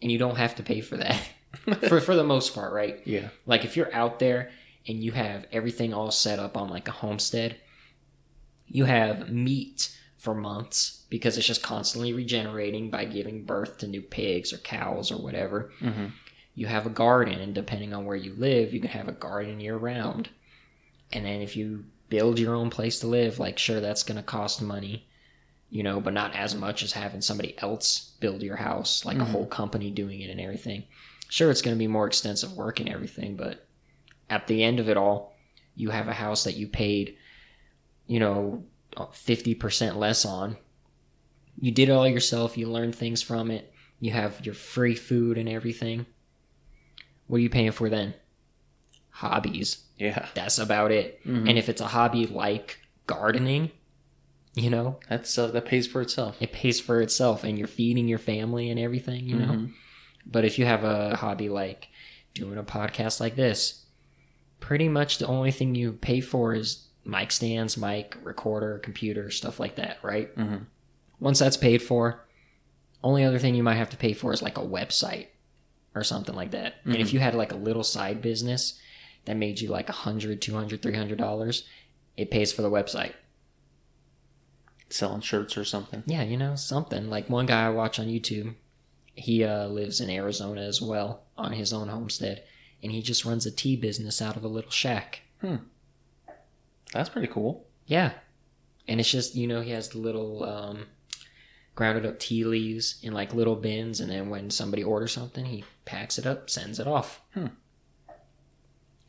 and 0.00 0.10
you 0.10 0.18
don't 0.18 0.36
have 0.36 0.54
to 0.56 0.62
pay 0.62 0.80
for 0.80 0.96
that 0.96 1.20
for 1.88 2.00
for 2.00 2.14
the 2.14 2.24
most 2.24 2.54
part, 2.54 2.72
right? 2.72 3.00
Yeah. 3.04 3.28
Like 3.46 3.64
if 3.64 3.76
you're 3.76 3.94
out 3.94 4.18
there 4.18 4.50
and 4.86 5.02
you 5.02 5.12
have 5.12 5.46
everything 5.52 5.92
all 5.92 6.10
set 6.10 6.38
up 6.38 6.56
on 6.56 6.68
like 6.68 6.88
a 6.88 6.92
homestead, 6.92 7.56
you 8.66 8.84
have 8.84 9.30
meat 9.30 9.96
for 10.16 10.34
months 10.34 11.04
because 11.08 11.38
it's 11.38 11.46
just 11.46 11.62
constantly 11.62 12.12
regenerating 12.12 12.90
by 12.90 13.04
giving 13.04 13.44
birth 13.44 13.78
to 13.78 13.86
new 13.86 14.02
pigs 14.02 14.52
or 14.52 14.58
cows 14.58 15.12
or 15.12 15.18
whatever. 15.18 15.70
Mm-hmm. 15.80 16.06
You 16.54 16.66
have 16.66 16.86
a 16.86 16.90
garden, 16.90 17.38
and 17.38 17.54
depending 17.54 17.92
on 17.92 18.06
where 18.06 18.16
you 18.16 18.34
live, 18.34 18.72
you 18.72 18.80
can 18.80 18.90
have 18.90 19.08
a 19.08 19.12
garden 19.12 19.60
year 19.60 19.76
round. 19.76 20.30
And 21.12 21.26
then 21.26 21.42
if 21.42 21.54
you 21.54 21.84
build 22.08 22.38
your 22.38 22.54
own 22.54 22.70
place 22.70 22.98
to 23.00 23.06
live, 23.06 23.38
like 23.38 23.58
sure 23.58 23.80
that's 23.80 24.02
going 24.02 24.16
to 24.16 24.22
cost 24.22 24.62
money, 24.62 25.05
you 25.70 25.82
know, 25.82 26.00
but 26.00 26.12
not 26.12 26.34
as 26.34 26.54
much 26.54 26.82
as 26.82 26.92
having 26.92 27.20
somebody 27.20 27.54
else 27.58 28.12
build 28.20 28.42
your 28.42 28.56
house, 28.56 29.04
like 29.04 29.16
a 29.18 29.20
Mhm. 29.20 29.30
whole 29.30 29.46
company 29.46 29.90
doing 29.90 30.20
it 30.20 30.30
and 30.30 30.40
everything. 30.40 30.84
Sure, 31.28 31.50
it's 31.50 31.62
going 31.62 31.74
to 31.74 31.78
be 31.78 31.88
more 31.88 32.06
extensive 32.06 32.52
work 32.52 32.78
and 32.80 32.88
everything, 32.88 33.36
but 33.36 33.66
at 34.30 34.46
the 34.46 34.62
end 34.62 34.78
of 34.80 34.88
it 34.88 34.96
all, 34.96 35.34
you 35.74 35.90
have 35.90 36.08
a 36.08 36.12
house 36.12 36.44
that 36.44 36.56
you 36.56 36.68
paid, 36.68 37.16
you 38.06 38.20
know, 38.20 38.64
50% 39.12 39.96
less 39.96 40.24
on. 40.24 40.56
You 41.60 41.72
did 41.72 41.88
it 41.88 41.92
all 41.92 42.08
yourself, 42.08 42.56
you 42.56 42.68
learned 42.70 42.94
things 42.94 43.22
from 43.22 43.50
it, 43.50 43.72
you 43.98 44.12
have 44.12 44.44
your 44.46 44.54
free 44.54 44.94
food 44.94 45.36
and 45.36 45.48
everything. 45.48 46.06
What 47.26 47.38
are 47.38 47.40
you 47.40 47.50
paying 47.50 47.72
for 47.72 47.88
then? 47.90 48.14
Hobbies. 49.10 49.78
Yeah. 49.98 50.28
That's 50.34 50.58
about 50.58 50.92
it. 50.92 51.24
Mhm. 51.26 51.48
And 51.48 51.58
if 51.58 51.68
it's 51.68 51.80
a 51.80 51.86
hobby 51.88 52.26
like 52.26 52.78
gardening, 53.06 53.70
you 54.56 54.70
know, 54.70 54.98
That's 55.08 55.36
uh, 55.38 55.48
that 55.48 55.66
pays 55.66 55.86
for 55.86 56.00
itself. 56.02 56.36
it 56.40 56.50
pays 56.50 56.80
for 56.80 57.00
itself 57.00 57.44
and 57.44 57.56
you're 57.58 57.68
feeding 57.68 58.08
your 58.08 58.18
family 58.18 58.70
and 58.70 58.80
everything, 58.80 59.26
you 59.26 59.36
know. 59.36 59.52
Mhm. 59.52 59.72
But 60.26 60.44
if 60.44 60.58
you 60.58 60.64
have 60.64 60.82
a 60.82 61.14
hobby 61.14 61.48
like 61.48 61.88
doing 62.34 62.58
a 62.58 62.64
podcast 62.64 63.20
like 63.20 63.36
this, 63.36 63.84
pretty 64.58 64.88
much 64.88 65.18
the 65.18 65.26
only 65.26 65.50
thing 65.52 65.74
you 65.74 65.92
pay 65.92 66.20
for 66.20 66.54
is 66.54 66.86
mic 67.04 67.30
stands, 67.30 67.76
mic, 67.76 68.16
recorder, 68.24 68.78
computer, 68.78 69.30
stuff 69.30 69.60
like 69.60 69.76
that, 69.76 69.98
right? 70.02 70.34
Mhm. 70.36 70.66
Once 71.20 71.38
that's 71.38 71.56
paid 71.56 71.80
for, 71.82 72.26
only 73.04 73.22
other 73.24 73.38
thing 73.38 73.54
you 73.54 73.62
might 73.62 73.74
have 73.76 73.90
to 73.90 73.96
pay 73.96 74.12
for 74.14 74.32
is 74.32 74.42
like 74.42 74.58
a 74.58 74.62
website 74.62 75.28
or 75.94 76.02
something 76.02 76.34
like 76.34 76.50
that. 76.50 76.74
And 76.84 76.96
if 76.96 77.10
Mhm. 77.10 77.12
you 77.12 77.20
had 77.20 77.34
like 77.34 77.52
a 77.52 77.56
little 77.56 77.84
side 77.84 78.20
business 78.20 78.80
that 79.26 79.36
made 79.36 79.60
you 79.60 79.68
like 79.68 79.88
a 79.88 79.92
hundred, 79.92 80.40
two 80.42 80.54
hundred, 80.54 80.82
three 80.82 80.94
hundred 80.96 81.18
dollars, 81.18 81.64
it 82.16 82.30
pays 82.30 82.52
for 82.52 82.62
the 82.62 82.70
website. 82.70 83.12
Selling 84.88 85.20
shirts 85.20 85.56
or 85.56 85.64
something. 85.64 86.02
Yeah, 86.06 86.22
you 86.22 86.36
know, 86.36 86.54
something. 86.54 87.10
Like 87.10 87.28
one 87.28 87.46
guy 87.46 87.66
I 87.66 87.70
watch 87.70 87.98
on 87.98 88.06
YouTube, 88.06 88.54
he 89.14 89.42
uh, 89.44 89.66
lives 89.66 90.00
in 90.00 90.10
Arizona 90.10 90.60
as 90.60 90.80
well 90.80 91.22
on 91.36 91.52
his 91.52 91.72
own 91.72 91.88
homestead, 91.88 92.44
and 92.82 92.92
he 92.92 93.02
just 93.02 93.24
runs 93.24 93.46
a 93.46 93.50
tea 93.50 93.76
business 93.76 94.22
out 94.22 94.36
of 94.36 94.44
a 94.44 94.48
little 94.48 94.70
shack. 94.70 95.22
Hmm. 95.40 95.56
That's 96.92 97.08
pretty 97.08 97.26
cool. 97.28 97.66
Yeah. 97.86 98.12
And 98.88 99.00
it's 99.00 99.10
just, 99.10 99.34
you 99.34 99.48
know, 99.48 99.60
he 99.60 99.72
has 99.72 99.88
the 99.88 99.98
little 99.98 100.44
um, 100.44 100.86
grounded 101.74 102.06
up 102.06 102.20
tea 102.20 102.44
leaves 102.44 103.00
in 103.02 103.12
like 103.12 103.34
little 103.34 103.56
bins, 103.56 104.00
and 104.00 104.10
then 104.10 104.30
when 104.30 104.50
somebody 104.50 104.84
orders 104.84 105.10
something, 105.12 105.44
he 105.46 105.64
packs 105.84 106.16
it 106.18 106.26
up, 106.26 106.48
sends 106.48 106.78
it 106.78 106.86
off. 106.86 107.20
Hmm. 107.34 107.46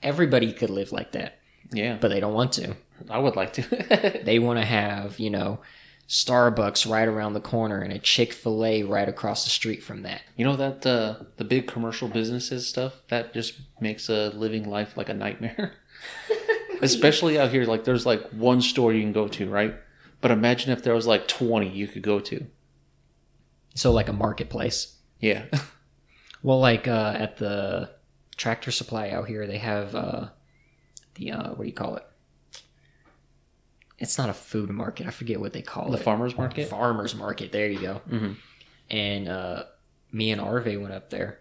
Everybody 0.02 0.54
could 0.54 0.70
live 0.70 0.92
like 0.92 1.12
that, 1.14 1.40
Yeah. 1.72 1.98
but 2.00 2.10
they 2.10 2.20
don't 2.20 2.34
want 2.34 2.54
to. 2.54 2.76
I 3.10 3.20
would 3.20 3.36
like 3.36 3.54
to. 3.54 4.22
They 4.26 4.40
want 4.40 4.60
to 4.60 4.66
have, 4.66 5.20
you 5.20 5.30
know, 5.30 5.60
Starbucks 6.08 6.90
right 6.90 7.08
around 7.08 7.34
the 7.34 7.42
corner 7.42 7.82
and 7.82 7.92
a 7.92 8.00
Chick 8.00 8.32
fil 8.34 8.64
A 8.66 8.84
right 8.84 9.10
across 9.10 9.44
the 9.44 9.50
street 9.50 9.84
from 9.84 10.04
that. 10.04 10.22
you 10.38 10.46
know 10.46 10.56
that 10.56 10.86
uh, 10.86 11.16
the 11.36 11.44
big 11.44 11.68
commercial 11.68 12.08
businesses 12.08 12.68
stuff 12.68 12.94
that 13.10 13.34
just 13.34 13.60
makes 13.82 14.08
a 14.10 14.30
living 14.30 14.70
life 14.70 14.96
like 14.96 15.10
a 15.10 15.14
nightmare. 15.14 15.74
Especially 16.82 17.38
out 17.40 17.52
here, 17.52 17.66
like 17.66 17.84
there's 17.84 18.06
like 18.06 18.22
one 18.30 18.62
store 18.62 18.94
you 18.94 19.02
can 19.02 19.12
go 19.12 19.28
to, 19.28 19.50
right? 19.50 19.76
But 20.22 20.32
imagine 20.32 20.72
if 20.72 20.84
there 20.84 20.96
was 20.96 21.08
like 21.08 21.28
twenty 21.28 21.70
you 21.70 21.88
could 21.88 22.04
go 22.04 22.20
to. 22.22 22.46
So, 23.76 23.92
like 23.92 24.08
a 24.10 24.14
marketplace. 24.14 24.98
Yeah. 25.20 25.46
Well, 26.44 26.60
like 26.60 26.88
uh, 26.88 27.16
at 27.18 27.38
the 27.38 27.90
tractor 28.38 28.72
supply 28.72 29.10
out 29.10 29.28
here, 29.28 29.48
they 29.48 29.58
have 29.58 29.96
uh, 29.96 30.28
the 31.16 31.32
uh, 31.32 31.50
what 31.50 31.62
do 31.62 31.66
you 31.66 31.74
call 31.74 31.96
it? 31.96 32.07
It's 34.00 34.18
not 34.18 34.30
a 34.30 34.34
food 34.34 34.70
market. 34.70 35.08
I 35.08 35.10
forget 35.12 35.40
what 35.40 35.54
they 35.54 35.62
call 35.62 35.88
the 35.90 35.96
it. 35.96 35.98
The 35.98 36.04
farmers 36.04 36.38
market. 36.38 36.68
Farmers 36.70 37.16
market. 37.16 37.52
There 37.52 37.68
you 37.70 37.80
go. 37.80 37.94
hmm 38.10 38.34
And 38.90 39.28
uh, 39.28 39.64
me 40.12 40.32
and 40.32 40.40
Arve 40.40 40.66
went 40.80 40.94
up 40.94 41.10
there, 41.10 41.40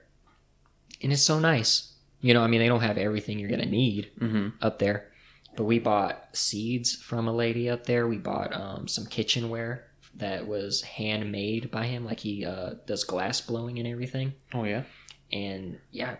and 1.02 1.12
it's 1.12 1.22
so 1.22 1.38
nice. 1.38 1.92
You 2.20 2.34
know, 2.34 2.42
I 2.42 2.46
mean, 2.46 2.60
they 2.60 2.68
don't 2.68 2.80
have 2.80 2.98
everything 2.98 3.38
you're 3.38 3.50
gonna 3.50 3.66
need 3.66 4.10
hmm 4.18 4.48
up 4.62 4.78
there, 4.78 5.08
but 5.54 5.64
we 5.64 5.78
bought 5.78 6.28
seeds 6.32 6.94
from 6.94 7.28
a 7.28 7.32
lady 7.32 7.68
up 7.68 7.84
there. 7.86 8.08
We 8.08 8.16
bought 8.18 8.54
um, 8.54 8.88
some 8.88 9.06
kitchenware 9.06 9.84
that 10.16 10.46
was 10.48 10.80
handmade 10.82 11.70
by 11.70 11.84
him. 11.86 12.06
Like 12.06 12.20
he 12.20 12.44
uh, 12.46 12.74
does 12.86 13.04
glass 13.04 13.40
blowing 13.42 13.78
and 13.78 13.86
everything 13.86 14.32
Oh 14.54 14.64
yeah. 14.64 14.84
and 15.30 15.78
yeah, 15.92 16.16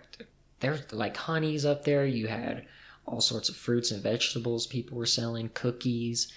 there's 0.60 0.92
like 0.92 1.16
honeys 1.16 1.64
up 1.64 1.84
there. 1.84 2.04
You 2.04 2.26
had 2.28 2.66
all 3.06 3.20
sorts 3.20 3.48
of 3.48 3.56
fruits 3.56 3.90
and 3.90 4.02
vegetables 4.02 4.66
people 4.66 4.98
were 4.98 5.06
selling, 5.06 5.48
cookies, 5.54 6.32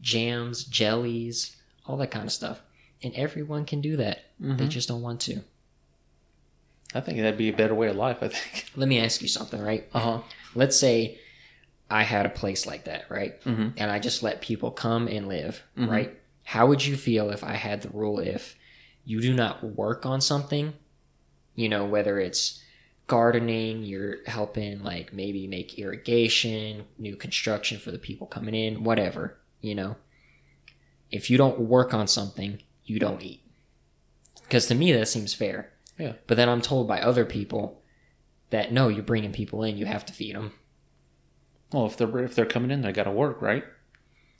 jams, 0.00 0.64
jellies, 0.64 1.56
all 1.86 1.96
that 1.98 2.10
kind 2.10 2.24
of 2.24 2.32
stuff. 2.32 2.62
And 3.02 3.12
everyone 3.14 3.64
can 3.66 3.80
do 3.80 3.96
that. 3.98 4.24
They 4.40 4.64
Mhm. 4.66 4.68
just 4.68 4.88
don't 4.88 5.02
want 5.02 5.20
to. 5.22 5.42
I 6.94 7.00
think 7.00 7.18
that'd 7.18 7.36
be 7.36 7.48
a 7.48 7.56
better 7.56 7.74
way 7.74 7.88
of 7.88 7.96
life. 7.96 8.18
I 8.22 8.28
think. 8.28 8.66
Let 8.76 8.88
me 8.88 9.00
ask 9.00 9.20
you 9.20 9.28
something, 9.28 9.60
right? 9.60 9.88
Uh 9.92 10.00
huh. 10.00 10.20
Let's 10.54 10.78
say 10.78 11.18
I 11.90 12.04
had 12.04 12.24
a 12.26 12.30
place 12.30 12.66
like 12.66 12.84
that, 12.84 13.06
right? 13.10 13.34
hmm 13.42 13.68
And 13.76 13.90
I 13.90 13.98
just 13.98 14.22
let 14.22 14.40
people 14.40 14.70
come 14.70 15.08
and 15.08 15.26
live, 15.28 15.62
Mhm. 15.76 15.88
right? 15.88 16.18
How 16.44 16.66
would 16.66 16.84
you 16.84 16.96
feel 16.96 17.30
if 17.30 17.42
I 17.42 17.54
had 17.54 17.82
the 17.82 17.88
rule 17.90 18.18
if 18.20 18.56
you 19.04 19.20
do 19.20 19.34
not 19.34 19.62
work 19.64 20.06
on 20.06 20.20
something, 20.20 20.74
you 21.56 21.68
know, 21.68 21.84
whether 21.84 22.18
it's 22.20 22.60
gardening, 23.06 23.82
you're 23.82 24.16
helping 24.26 24.82
like 24.82 25.12
maybe 25.12 25.46
make 25.46 25.78
irrigation, 25.78 26.84
new 26.98 27.16
construction 27.16 27.78
for 27.78 27.90
the 27.90 27.98
people 27.98 28.26
coming 28.26 28.54
in, 28.54 28.84
whatever, 28.84 29.38
you 29.60 29.74
know. 29.74 29.96
If 31.10 31.30
you 31.30 31.36
don't 31.36 31.60
work 31.60 31.94
on 31.94 32.08
something, 32.08 32.60
you 32.84 32.98
don't 32.98 33.22
eat. 33.22 33.42
Because 34.42 34.66
to 34.66 34.74
me, 34.74 34.92
that 34.92 35.08
seems 35.08 35.34
fair. 35.34 35.72
Yeah. 35.98 36.14
But 36.26 36.36
then 36.36 36.48
I'm 36.48 36.60
told 36.60 36.88
by 36.88 37.00
other 37.00 37.24
people 37.24 37.82
that 38.50 38.72
no, 38.72 38.88
you're 38.88 39.02
bringing 39.02 39.32
people 39.32 39.62
in, 39.62 39.76
you 39.76 39.86
have 39.86 40.04
to 40.06 40.12
feed 40.12 40.34
them. 40.34 40.52
Well, 41.72 41.86
if 41.86 41.96
they're 41.96 42.18
if 42.18 42.34
they're 42.34 42.46
coming 42.46 42.70
in, 42.70 42.82
they 42.82 42.92
got 42.92 43.04
to 43.04 43.10
work, 43.10 43.40
right? 43.42 43.64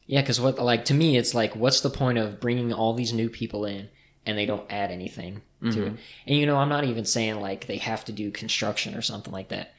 Yeah, 0.07 0.21
because 0.21 0.41
what 0.41 0.59
like 0.59 0.85
to 0.87 0.95
me, 0.95 1.17
it's 1.17 1.35
like, 1.35 1.57
what's 1.57 1.81
the 1.81 1.91
point 1.91 2.19
of 2.19 2.41
bringing 2.41 2.73
all 2.73 2.95
these 2.95 3.13
new 3.13 3.29
people 3.29 3.65
in 3.65 3.89
and 4.27 4.37
they 4.37 4.47
don't 4.47 4.71
add 4.71 4.91
anything 4.91 5.43
to 5.73 5.81
Mhm. 5.81 5.87
it? 5.95 5.99
And 6.27 6.39
you 6.39 6.47
know, 6.47 6.57
I'm 6.57 6.69
not 6.69 6.85
even 6.85 7.05
saying 7.05 7.41
like 7.41 7.67
they 7.67 7.79
have 7.79 8.05
to 8.07 8.13
do 8.13 8.31
construction 8.31 8.95
or 8.95 9.03
something 9.03 9.33
like 9.33 9.49
that. 9.49 9.73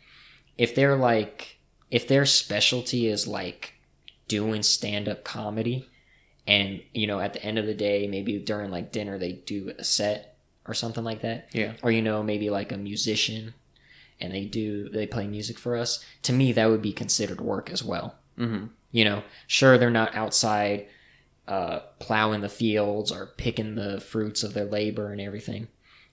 If 0.58 0.76
they're 0.76 0.96
like, 0.98 1.58
if 1.92 2.08
their 2.08 2.26
specialty 2.26 3.08
is 3.08 3.28
like 3.28 3.74
doing 4.28 4.64
stand 4.64 5.08
up 5.08 5.24
comedy, 5.24 5.88
and 6.48 6.82
you 6.94 7.08
know, 7.08 7.20
at 7.20 7.34
the 7.34 7.44
end 7.44 7.58
of 7.58 7.66
the 7.66 7.74
day, 7.74 8.08
maybe 8.08 8.38
during 8.40 8.72
like 8.72 8.92
dinner 8.92 9.18
they 9.18 9.34
do 9.34 9.74
a 9.78 9.84
set 9.84 10.38
or 10.68 10.74
something 10.74 11.04
like 11.04 11.22
that, 11.22 11.50
Yeah. 11.54 11.74
or 11.84 11.92
you 11.92 12.02
know, 12.02 12.24
maybe 12.24 12.50
like 12.50 12.72
a 12.72 12.78
musician, 12.78 13.54
and 14.20 14.34
they 14.34 14.46
do 14.46 14.90
they 14.90 15.06
play 15.08 15.28
music 15.28 15.60
for 15.60 15.76
us. 15.76 16.04
To 16.24 16.34
me, 16.34 16.52
that 16.54 16.70
would 16.70 16.82
be 16.82 16.94
considered 16.94 17.42
work 17.42 17.70
as 17.72 17.84
well. 17.84 18.16
hmm 18.38 18.66
You 18.92 19.06
know, 19.06 19.24
sure 19.48 19.78
they're 19.78 19.90
not 19.92 20.16
outside 20.16 20.88
uh, 21.48 21.80
plowing 22.00 22.42
the 22.42 22.50
fields 22.50 23.12
or 23.12 23.28
picking 23.38 23.76
the 23.76 24.02
fruits 24.02 24.42
of 24.42 24.54
their 24.56 24.66
labor 24.66 25.12
and 25.12 25.22
everything, 25.22 25.68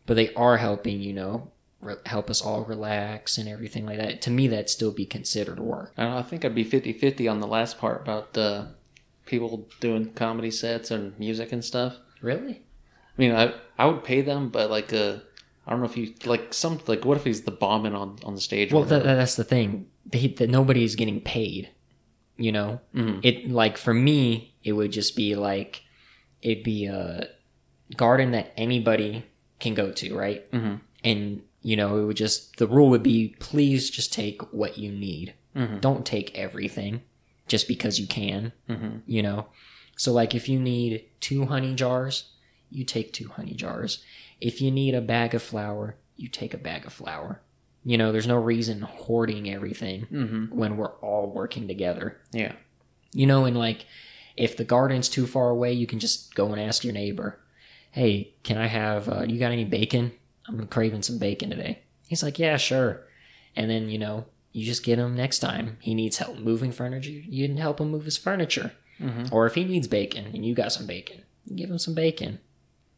but 0.07 0.15
they 0.15 0.33
are 0.35 0.57
helping. 0.57 1.01
You 1.01 1.13
know, 1.13 1.51
re- 1.81 1.97
help 2.07 2.31
us 2.31 2.41
all 2.41 2.65
relax 2.65 3.39
and 3.39 3.49
everything 3.49 3.85
like 3.87 3.99
that. 3.99 4.23
To 4.23 4.31
me, 4.31 4.49
that'd 4.49 4.71
still 4.71 4.93
be 4.93 5.07
considered 5.07 5.59
work. 5.61 5.93
I 5.97 6.03
don't 6.05 6.13
know. 6.13 6.19
I 6.19 6.23
think 6.23 6.45
I'd 6.45 6.55
be 6.55 6.65
50-50 6.65 7.31
on 7.31 7.41
the 7.41 7.47
last 7.47 7.79
part 7.79 8.03
about 8.03 8.37
uh, 8.39 8.67
people 9.27 9.69
doing 9.81 10.13
comedy 10.15 10.51
sets 10.51 10.91
and 10.91 11.19
music 11.19 11.53
and 11.53 11.65
stuff. 11.65 11.97
Really? 12.21 12.63
I 13.17 13.21
mean, 13.21 13.33
I 13.33 13.55
I 13.79 13.87
would 13.87 14.05
pay 14.05 14.23
them, 14.23 14.49
but 14.49 14.71
like 14.71 14.93
uh, 14.93 15.17
I 15.67 15.71
don't 15.71 15.81
know 15.81 15.87
if 15.87 15.97
you 15.97 16.15
like 16.25 16.55
some 16.55 16.81
like 16.87 17.05
what 17.05 17.17
if 17.17 17.25
he's 17.25 17.43
the 17.43 17.51
bombing 17.51 17.95
on 17.95 18.19
on 18.25 18.35
the 18.35 18.41
stage? 18.41 18.73
Well, 18.73 18.85
that, 18.85 19.05
that's 19.05 19.37
the 19.37 19.45
thing. 19.45 19.89
That 20.11 20.49
nobody's 20.49 20.97
getting 20.97 21.21
paid. 21.21 21.71
You 22.37 22.53
know, 22.53 22.81
hmm 22.95 23.21
it 23.23 23.51
like 23.51 23.77
for 23.77 23.93
me, 23.93 24.55
it 24.65 24.73
would 24.73 24.93
just 24.93 25.15
be 25.15 25.35
like 25.35 25.83
it'd 26.41 26.65
be 26.65 26.87
a 26.87 27.29
garden 27.97 28.31
that 28.33 28.53
anybody 28.57 29.25
can 29.63 29.75
go 29.75 29.91
to, 29.93 30.15
right? 30.17 30.47
hmm 30.53 30.75
And 31.03 31.43
you 31.63 31.77
know, 31.77 31.97
it 31.99 32.05
would 32.05 32.17
just 32.17 32.57
the 32.59 32.67
rule 32.67 32.91
would 32.91 33.03
be 33.03 33.35
please 33.39 33.89
just 33.89 34.13
take 34.13 34.43
what 34.53 34.77
you 34.79 34.91
need. 34.93 35.35
hmm 35.57 35.79
Don't 35.79 36.05
take 36.05 36.37
everything 36.37 37.03
just 37.49 37.67
because 37.69 37.99
you 38.01 38.07
can, 38.07 38.53
hmm 38.69 38.99
you 39.07 39.23
know. 39.23 39.47
So 39.97 40.13
like 40.13 40.35
if 40.35 40.49
you 40.49 40.59
need 40.59 41.05
two 41.21 41.47
honey 41.47 41.75
jars, 41.75 42.31
you 42.71 42.85
take 42.85 43.13
two 43.13 43.29
honey 43.29 43.55
jars. 43.55 44.03
If 44.41 44.61
you 44.61 44.71
need 44.71 44.95
a 44.95 45.01
bag 45.01 45.35
of 45.35 45.43
flour, 45.43 45.97
you 46.17 46.29
take 46.29 46.53
a 46.55 46.59
bag 46.59 46.85
of 46.87 46.93
flour. 46.93 47.41
You 47.85 47.99
know, 47.99 48.13
there's 48.13 48.27
no 48.29 48.37
reason 48.37 48.81
hoarding 48.81 49.51
everything 49.51 50.03
hmm 50.03 50.45
when 50.57 50.77
we're 50.77 50.97
all 51.01 51.31
working 51.31 51.69
together. 51.69 52.21
Yeah. 52.33 52.53
You 53.13 53.27
know, 53.27 53.45
and 53.45 53.57
like 53.57 53.87
if 54.37 54.57
the 54.57 54.65
garden's 54.65 55.09
too 55.09 55.27
far 55.27 55.51
away, 55.51 55.73
you 55.75 55.87
can 55.87 55.99
just 55.99 56.35
go 56.35 56.47
and 56.53 56.61
ask 56.61 56.83
your 56.85 56.95
neighbor, 56.95 57.39
"Hey, 57.93 58.35
can 58.43 58.59
I 58.59 58.67
have? 58.67 59.09
Uh, 59.09 59.23
you 59.23 59.39
got 59.39 59.53
any 59.53 59.65
bacon? 59.65 60.13
I'm 60.47 60.67
craving 60.67 61.03
some 61.03 61.19
bacon 61.19 61.51
today." 61.51 61.83
He's 62.09 62.23
like, 62.23 62.39
"Yeah, 62.39 62.57
sure." 62.57 63.07
And 63.57 63.71
then 63.71 63.89
you 63.89 63.99
know, 63.99 64.27
you 64.53 64.67
just 64.67 64.85
get 64.85 64.99
him 64.99 65.15
next 65.17 65.39
time 65.39 65.77
he 65.81 65.95
needs 65.95 66.19
help 66.19 66.39
moving 66.39 66.73
furniture. 66.73 67.11
You 67.11 67.47
can 67.49 67.57
help 67.57 67.81
him 67.81 67.91
move 67.91 68.05
his 68.05 68.17
furniture, 68.19 68.73
hmm 68.99 69.25
or 69.31 69.47
if 69.47 69.55
he 69.55 69.65
needs 69.65 69.87
bacon 69.89 70.27
and 70.35 70.45
you 70.45 70.55
got 70.55 70.73
some 70.73 70.87
bacon, 70.87 71.23
you 71.47 71.57
give 71.57 71.71
him 71.71 71.79
some 71.79 71.95
bacon. 71.95 72.39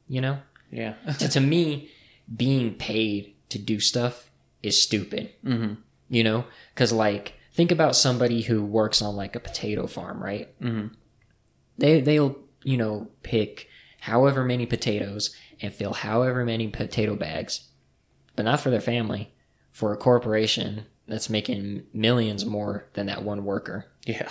You 0.09 0.21
know, 0.21 0.39
Yeah. 0.71 0.95
to, 1.19 1.29
to 1.29 1.41
me, 1.41 1.91
being 2.35 2.75
paid 2.75 3.35
to 3.51 3.59
do 3.59 3.79
stuff 3.81 4.31
is 4.63 4.81
stupid 4.81 5.31
hmm 5.45 5.75
you 6.09 6.25
know 6.25 6.45
because 6.75 6.91
like 6.93 7.35
think 7.53 7.71
about 7.71 7.95
somebody 7.95 8.41
who 8.43 8.65
works 8.65 9.01
on 9.03 9.15
like 9.15 9.37
a 9.37 9.41
potato 9.41 9.87
farm 9.87 10.23
right 10.23 10.49
hmm 10.61 10.87
they 11.79 12.01
they'll 12.01 12.37
you 12.63 12.77
know 12.77 13.09
pick 13.23 13.69
however 14.05 14.45
many 14.45 14.67
potatoes 14.67 15.35
and 15.61 15.73
fill 15.73 15.95
however 15.95 16.45
many 16.45 16.69
potato 16.69 17.15
bags 17.17 17.69
but 18.37 18.45
not 18.45 18.61
for 18.61 18.71
their 18.71 18.81
family 18.81 19.33
for 19.73 19.93
a 19.93 19.97
corporation 19.97 20.85
that's 21.07 21.31
making 21.31 21.83
millions 21.93 22.45
more 22.45 22.87
than 22.95 23.07
that 23.07 23.23
one 23.23 23.45
worker 23.45 23.87
Yeah. 24.07 24.29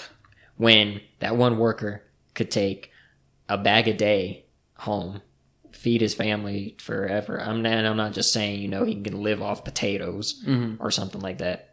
when 0.57 1.01
that 1.19 1.35
one 1.37 1.57
worker 1.57 2.03
could 2.35 2.51
take 2.51 2.91
a 3.49 3.57
bag 3.57 3.87
a 3.87 3.93
day 3.93 4.45
home 4.77 5.21
feed 5.71 6.01
his 6.01 6.13
family 6.13 6.75
forever 6.79 7.41
i'm 7.41 7.61
not, 7.63 7.85
I'm 7.85 7.97
not 7.97 8.13
just 8.13 8.31
saying 8.31 8.61
you 8.61 8.67
know 8.67 8.83
he 8.85 9.01
can 9.01 9.21
live 9.23 9.41
off 9.41 9.63
potatoes 9.65 10.41
hmm 10.45 10.75
or 10.79 10.91
something 10.91 11.21
like 11.21 11.39
that. 11.39 11.72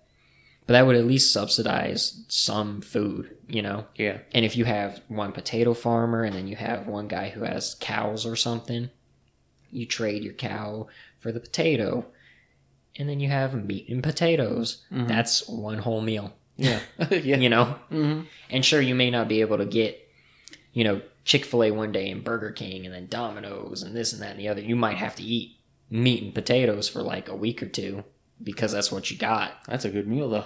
But 0.70 0.74
that 0.74 0.86
would 0.86 0.94
at 0.94 1.04
least 1.04 1.32
subsidize 1.32 2.22
some 2.28 2.80
food, 2.80 3.36
you 3.48 3.60
know? 3.60 3.86
Yeah. 3.96 4.18
And 4.30 4.44
if 4.44 4.54
you 4.54 4.66
have 4.66 5.02
one 5.08 5.32
potato 5.32 5.74
farmer 5.74 6.22
and 6.22 6.32
then 6.32 6.46
you 6.46 6.54
have 6.54 6.86
one 6.86 7.08
guy 7.08 7.30
who 7.30 7.42
has 7.42 7.74
cows 7.80 8.24
or 8.24 8.36
something, 8.36 8.88
you 9.72 9.84
trade 9.84 10.22
your 10.22 10.32
cow 10.32 10.86
for 11.18 11.32
the 11.32 11.40
potato. 11.40 12.06
And 12.94 13.08
then 13.08 13.18
you 13.18 13.28
have 13.30 13.52
meat 13.66 13.88
and 13.88 14.00
potatoes. 14.00 14.84
Mhm. 14.92 15.08
That's 15.08 15.48
one 15.48 15.78
whole 15.78 16.02
meal, 16.02 16.34
Yeah. 16.56 16.78
yeah. 17.10 17.38
you 17.38 17.48
know? 17.48 17.64
hmm 17.88 18.20
And 18.48 18.64
sure, 18.64 18.80
you 18.80 18.94
may 18.94 19.10
not 19.10 19.26
be 19.26 19.40
able 19.40 19.58
to 19.58 19.66
get, 19.66 20.08
you 20.72 20.84
know, 20.84 21.00
Chick 21.24 21.46
fil 21.46 21.64
A 21.64 21.72
one 21.72 21.90
day 21.90 22.08
and 22.10 22.22
Burger 22.22 22.52
King 22.52 22.86
and 22.86 22.94
then 22.94 23.08
Domino's 23.08 23.82
and 23.82 23.96
this 23.96 24.12
and 24.12 24.22
that 24.22 24.30
and 24.30 24.38
the 24.38 24.46
other. 24.46 24.60
You 24.60 24.76
might 24.76 24.98
have 24.98 25.16
to 25.16 25.24
eat 25.24 25.56
meat 25.90 26.22
and 26.22 26.32
potatoes 26.32 26.88
for 26.88 27.02
like 27.02 27.28
a 27.28 27.34
week 27.34 27.60
or 27.60 27.66
two 27.66 28.04
because 28.42 28.72
that's 28.72 28.90
what 28.92 29.10
you 29.10 29.16
got. 29.16 29.52
That's 29.66 29.84
a 29.84 29.90
good 29.90 30.06
meal 30.08 30.28
though. 30.30 30.44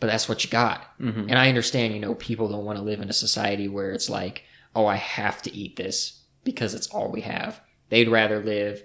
but 0.00 0.06
that's 0.08 0.28
what 0.28 0.42
you 0.44 0.50
got. 0.50 0.82
hmm 0.98 1.26
And 1.28 1.38
I 1.38 1.48
understand, 1.48 1.94
you 1.94 2.00
know, 2.00 2.14
people 2.14 2.48
don't 2.48 2.64
want 2.64 2.78
to 2.78 2.84
live 2.84 3.00
in 3.00 3.08
a 3.08 3.12
society 3.14 3.68
where 3.68 3.92
it's 3.92 4.10
like, 4.10 4.44
oh, 4.74 4.86
I 4.86 4.96
have 4.96 5.42
to 5.42 5.54
eat 5.54 5.76
this 5.76 6.22
because 6.44 6.74
it's 6.74 6.88
all 6.88 7.10
we 7.10 7.20
have. 7.22 7.60
They'd 7.88 8.08
rather 8.08 8.42
live 8.42 8.82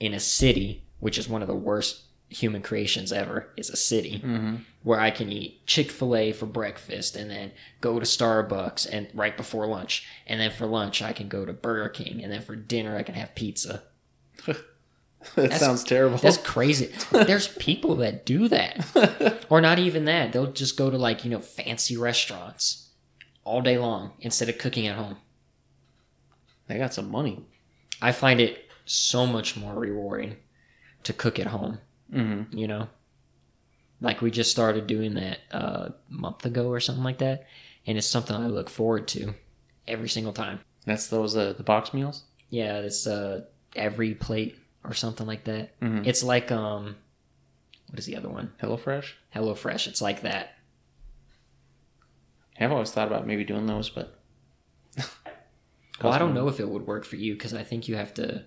in 0.00 0.14
a 0.14 0.20
city, 0.20 0.84
which 1.00 1.18
is 1.18 1.28
one 1.28 1.42
of 1.42 1.48
the 1.48 1.54
worst 1.54 2.02
human 2.30 2.62
creations 2.62 3.12
ever, 3.12 3.50
is 3.56 3.68
a 3.70 3.76
city 3.76 4.18
hmm 4.18 4.56
where 4.82 5.00
I 5.00 5.10
can 5.10 5.32
eat 5.32 5.66
Chick 5.66 5.90
fil 5.90 6.14
A 6.14 6.30
for 6.32 6.44
breakfast 6.44 7.16
and 7.16 7.30
then 7.30 7.52
go 7.80 7.98
to 7.98 8.04
Starbucks 8.04 8.86
and 8.92 9.08
right 9.14 9.34
before 9.34 9.66
lunch. 9.66 10.06
And 10.26 10.38
then 10.38 10.50
for 10.50 10.66
lunch, 10.66 11.00
I 11.00 11.14
can 11.14 11.26
go 11.28 11.46
to 11.46 11.54
Burger 11.54 11.88
King. 11.88 12.22
And 12.22 12.30
then 12.30 12.42
for 12.42 12.54
dinner, 12.54 12.94
I 12.94 13.02
can 13.02 13.14
have 13.14 13.34
pizza. 13.34 13.84
That 15.36 15.52
sounds 15.60 15.84
terrible. 15.84 16.18
That's 16.18 16.36
crazy. 16.38 16.92
There's 17.10 17.48
people 17.48 17.96
that 17.96 18.24
do 18.26 18.48
that. 18.48 19.44
or 19.50 19.60
not 19.60 19.78
even 19.78 20.04
that. 20.06 20.32
They'll 20.32 20.52
just 20.52 20.76
go 20.76 20.90
to 20.90 20.96
like, 20.98 21.24
you 21.24 21.30
know, 21.30 21.40
fancy 21.40 21.96
restaurants 21.96 22.88
all 23.44 23.60
day 23.62 23.78
long 23.78 24.12
instead 24.20 24.48
of 24.48 24.58
cooking 24.58 24.86
at 24.86 24.96
home. 24.96 25.16
they 26.66 26.78
got 26.78 26.94
some 26.94 27.10
money. 27.10 27.44
I 28.00 28.12
find 28.12 28.40
it 28.40 28.66
so 28.84 29.26
much 29.26 29.56
more 29.56 29.74
rewarding 29.74 30.36
to 31.04 31.12
cook 31.12 31.38
at 31.38 31.46
home, 31.48 31.78
hmm 32.10 32.42
you 32.50 32.66
know? 32.66 32.88
Like 34.00 34.20
we 34.20 34.30
just 34.30 34.50
started 34.50 34.86
doing 34.86 35.14
that 35.14 35.38
uh, 35.52 35.88
a 35.90 35.94
month 36.08 36.44
ago 36.44 36.68
or 36.68 36.80
something 36.80 37.04
like 37.04 37.18
that. 37.18 37.46
And 37.86 37.96
it's 37.98 38.06
something 38.06 38.34
I 38.36 38.46
look 38.46 38.68
forward 38.68 39.08
to 39.08 39.34
every 39.86 40.08
single 40.08 40.32
time. 40.32 40.60
That's 40.84 41.06
those 41.08 41.36
uh, 41.36 41.54
the 41.54 41.62
box 41.62 41.94
meals. 41.94 42.24
Yeah, 42.50 42.78
it's 42.78 43.06
uh, 43.06 43.42
EveryPlate 43.76 44.56
or 44.84 44.94
something 44.94 45.26
like 45.26 45.44
that. 45.44 45.78
Mhm. 45.80 46.06
It's 46.06 46.22
like, 46.22 46.52
um, 46.52 46.96
what 47.88 47.98
is 47.98 48.06
the 48.06 48.16
other 48.16 48.28
one? 48.28 48.52
HelloFresh. 48.62 49.12
HelloFresh. 49.34 49.86
It's 49.86 50.02
like 50.02 50.22
that. 50.22 50.56
I've 52.60 52.70
always 52.72 52.90
thought 52.92 53.08
about 53.08 53.26
maybe 53.26 53.44
doing 53.44 53.66
those, 53.66 53.88
but 53.90 54.18
Well, 56.02 56.12
I 56.12 56.18
don't 56.18 56.34
know 56.34 56.48
if 56.48 56.60
it 56.60 56.68
would 56.68 56.86
work 56.86 57.04
for 57.04 57.16
you 57.16 57.34
because 57.34 57.54
I 57.54 57.62
think 57.62 57.88
you 57.88 57.96
have 57.96 58.14
to 58.14 58.44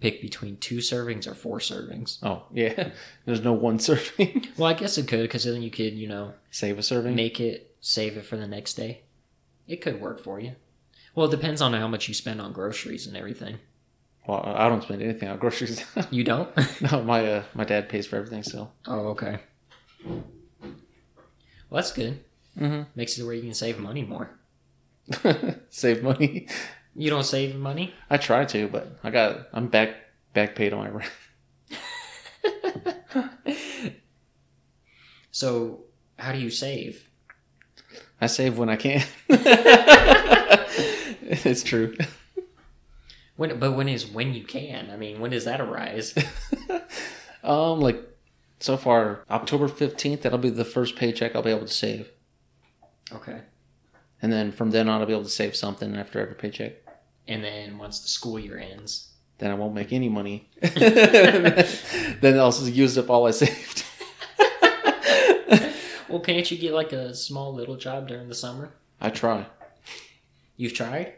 pick 0.00 0.20
between 0.22 0.56
two 0.58 0.78
servings 0.78 1.26
or 1.26 1.34
four 1.34 1.58
servings. 1.58 2.18
oh 2.22 2.44
yeah, 2.52 2.90
there's 3.24 3.42
no 3.42 3.52
one 3.52 3.78
serving. 3.80 4.46
Well, 4.56 4.68
I 4.70 4.74
guess 4.74 4.96
it 4.98 5.08
could 5.08 5.22
because 5.22 5.44
then 5.44 5.62
you 5.62 5.70
could, 5.70 5.94
you 5.94 6.08
know, 6.08 6.34
Save 6.50 6.78
a 6.78 6.82
serving. 6.82 7.14
make 7.14 7.40
it, 7.40 7.74
save 7.80 8.16
it 8.16 8.24
for 8.24 8.36
the 8.36 8.46
next 8.46 8.74
day. 8.74 9.02
It 9.66 9.80
could 9.82 10.00
work 10.00 10.20
for 10.20 10.40
you. 10.40 10.52
Well, 11.14 11.26
it 11.26 11.30
depends 11.30 11.60
on 11.60 11.72
how 11.74 11.88
much 11.88 12.08
you 12.08 12.14
spend 12.14 12.40
on 12.40 12.52
groceries 12.52 13.06
and 13.06 13.16
everything. 13.16 13.58
Well, 14.26 14.42
I 14.44 14.68
don't 14.68 14.82
spend 14.82 15.02
anything 15.02 15.28
on 15.28 15.38
groceries. 15.38 15.84
You 16.10 16.24
don't? 16.24 16.48
no, 16.92 17.02
my 17.02 17.26
uh, 17.26 17.42
my 17.54 17.64
dad 17.64 17.88
pays 17.88 18.06
for 18.06 18.16
everything 18.16 18.42
still. 18.42 18.72
oh, 18.86 19.08
okay. 19.08 19.38
Well, 20.04 20.22
that's 21.70 21.92
good. 21.92 22.24
Mm-hmm. 22.58 22.82
Makes 22.94 23.18
it 23.18 23.24
where 23.24 23.34
you 23.34 23.42
can 23.42 23.54
save 23.54 23.78
money 23.78 24.02
more. 24.02 24.30
Save 25.70 26.02
money. 26.02 26.46
You 26.94 27.10
don't 27.10 27.24
save 27.24 27.56
money? 27.56 27.94
I 28.08 28.16
try 28.16 28.44
to, 28.44 28.68
but 28.68 28.98
I 29.02 29.10
got 29.10 29.48
I'm 29.52 29.66
back 29.68 29.94
back 30.34 30.54
paid 30.54 30.72
on 30.72 30.84
my 30.84 30.90
rent. 30.90 31.10
So, 35.32 35.84
how 36.18 36.32
do 36.32 36.38
you 36.38 36.50
save? 36.50 37.08
I 38.20 38.26
save 38.26 38.58
when 38.58 38.68
I 38.68 38.76
can. 38.76 39.02
it's 41.22 41.62
true. 41.62 41.96
When, 43.40 43.58
but 43.58 43.72
when 43.72 43.88
is 43.88 44.06
when 44.06 44.34
you 44.34 44.44
can? 44.44 44.90
I 44.90 44.98
mean, 44.98 45.18
when 45.18 45.30
does 45.30 45.46
that 45.46 45.62
arise? 45.62 46.14
Um, 47.42 47.80
like 47.80 47.98
so 48.58 48.76
far, 48.76 49.24
October 49.30 49.66
fifteenth, 49.66 50.20
that'll 50.20 50.38
be 50.38 50.50
the 50.50 50.62
first 50.62 50.94
paycheck 50.94 51.34
I'll 51.34 51.40
be 51.42 51.48
able 51.48 51.66
to 51.66 51.72
save, 51.72 52.10
Okay. 53.10 53.40
and 54.20 54.30
then 54.30 54.52
from 54.52 54.72
then 54.72 54.90
on, 54.90 55.00
I'll 55.00 55.06
be 55.06 55.14
able 55.14 55.24
to 55.24 55.30
save 55.30 55.56
something 55.56 55.96
after 55.96 56.20
every 56.20 56.34
paycheck. 56.34 56.74
And 57.26 57.42
then 57.42 57.78
once 57.78 58.00
the 58.00 58.08
school 58.08 58.38
year 58.38 58.58
ends, 58.58 59.12
Then 59.38 59.50
I 59.50 59.54
won't 59.54 59.72
make 59.72 59.90
any 59.90 60.10
money. 60.10 60.50
then 60.60 62.38
I'll 62.38 62.52
just 62.52 62.70
use 62.70 62.98
up 62.98 63.08
all 63.08 63.26
I 63.26 63.30
saved. 63.30 63.84
well, 66.10 66.20
can't 66.20 66.50
you 66.50 66.58
get 66.58 66.74
like 66.74 66.92
a 66.92 67.14
small 67.14 67.54
little 67.54 67.76
job 67.76 68.06
during 68.08 68.28
the 68.28 68.34
summer? 68.34 68.74
I 69.00 69.08
try. 69.08 69.46
You've 70.58 70.74
tried, 70.74 71.14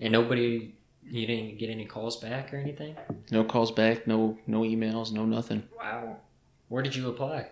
and 0.00 0.10
nobody, 0.10 0.72
you 1.06 1.26
didn't 1.26 1.58
get 1.58 1.70
any 1.70 1.84
calls 1.84 2.16
back 2.16 2.52
or 2.52 2.56
anything. 2.56 2.96
No 3.30 3.44
calls 3.44 3.70
back. 3.70 4.06
No 4.06 4.38
no 4.46 4.60
emails. 4.62 5.12
No 5.12 5.24
nothing. 5.24 5.64
Wow. 5.76 6.18
Where 6.68 6.82
did 6.82 6.96
you 6.96 7.08
apply? 7.08 7.48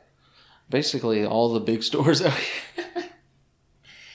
Basically, 0.71 1.25
all 1.25 1.53
the 1.53 1.61
big 1.61 1.83
stores 1.91 2.23
out 2.23 2.33
here. 2.35 3.05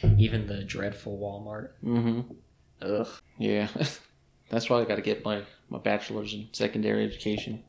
Even 0.18 0.48
the 0.48 0.64
dreadful 0.64 1.18
Walmart. 1.18 1.70
Mm-hmm. 1.84 2.34
Ugh. 2.82 3.08
Yeah, 3.38 3.68
that's 4.50 4.70
why 4.70 4.82
I 4.82 4.86
got 4.86 4.96
to 4.96 5.02
get 5.02 5.26
my 5.26 5.44
my 5.70 5.80
bachelor's 5.80 6.34
in 6.34 6.48
secondary 6.52 7.06
education. 7.06 7.64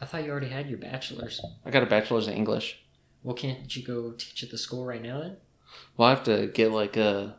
I 0.00 0.04
thought 0.04 0.24
you 0.24 0.30
already 0.30 0.48
had 0.48 0.68
your 0.68 0.78
bachelor's. 0.78 1.40
I 1.64 1.70
got 1.70 1.82
a 1.82 1.86
bachelor's 1.86 2.28
in 2.28 2.34
English. 2.34 2.80
Well, 3.22 3.34
can't 3.34 3.74
you 3.74 3.82
go 3.82 4.12
teach 4.12 4.42
at 4.44 4.50
the 4.50 4.58
school 4.58 4.84
right 4.84 5.02
now 5.02 5.20
then? 5.20 5.36
Well, 5.96 6.06
I 6.06 6.10
have 6.10 6.24
to 6.24 6.46
get 6.48 6.70
like 6.72 6.96
a. 6.96 7.36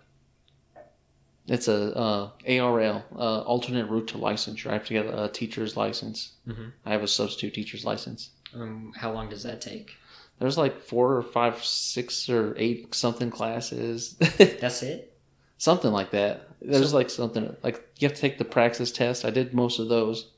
It's 1.50 1.68
a 1.68 1.96
uh, 1.98 2.30
ARL, 2.48 3.04
uh, 3.16 3.42
alternate 3.42 3.88
route 3.90 4.08
to 4.10 4.18
licensure. 4.18 4.70
I 4.70 4.74
have 4.74 4.86
to 4.86 4.94
get 4.94 5.06
a 5.08 5.28
teacher's 5.30 5.76
license. 5.76 6.34
Mhm. 6.48 6.72
I 6.86 6.92
have 6.92 7.02
a 7.04 7.08
substitute 7.08 7.56
teacher's 7.56 7.84
license. 7.84 8.30
Um, 8.54 8.94
how 8.96 9.12
long 9.12 9.30
does 9.30 9.44
that 9.44 9.60
take? 9.60 9.96
There's 10.40 10.58
like 10.58 10.80
four 10.80 11.16
or 11.18 11.22
five, 11.24 11.64
six 11.66 12.30
or 12.30 12.54
eight 12.58 12.94
something 12.96 13.30
classes, 13.32 14.14
That's 14.38 14.84
it. 14.84 15.18
something 15.58 15.92
like 15.92 16.12
that. 16.12 16.48
There's 16.62 16.92
So- 16.92 16.96
like 16.96 17.10
something 17.10 17.56
like 17.64 17.84
you 18.00 18.08
have 18.08 18.16
to 18.16 18.22
take 18.22 18.38
the 18.38 18.46
praxis 18.46 18.92
test. 18.92 19.26
I 19.26 19.32
did 19.32 19.54
most 19.54 19.80
of 19.80 19.90
those. 19.90 20.32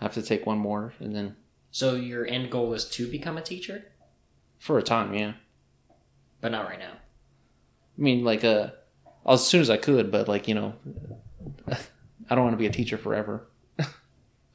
I 0.00 0.04
have 0.04 0.14
to 0.14 0.22
take 0.22 0.46
one 0.46 0.58
more, 0.58 0.94
and 1.00 1.14
then 1.14 1.36
So 1.70 1.96
your 1.96 2.26
end 2.26 2.50
goal 2.50 2.72
is 2.72 2.84
to 2.90 3.10
become 3.10 3.36
a 3.36 3.42
teacher, 3.42 3.86
for 4.58 4.78
a 4.78 4.82
time, 4.82 5.12
yeah. 5.12 5.32
but 6.40 6.52
not 6.52 6.66
right 6.66 6.78
now. 6.78 6.92
I 6.92 8.00
mean, 8.02 8.22
like 8.24 8.44
uh, 8.44 8.70
as 9.34 9.46
soon 9.46 9.60
as 9.60 9.70
I 9.70 9.76
could, 9.76 10.10
but 10.10 10.28
like 10.28 10.46
you 10.48 10.54
know, 10.54 10.74
I 12.28 12.34
don't 12.34 12.44
want 12.44 12.52
to 12.54 12.58
be 12.58 12.66
a 12.66 12.70
teacher 12.72 12.96
forever. 12.98 13.46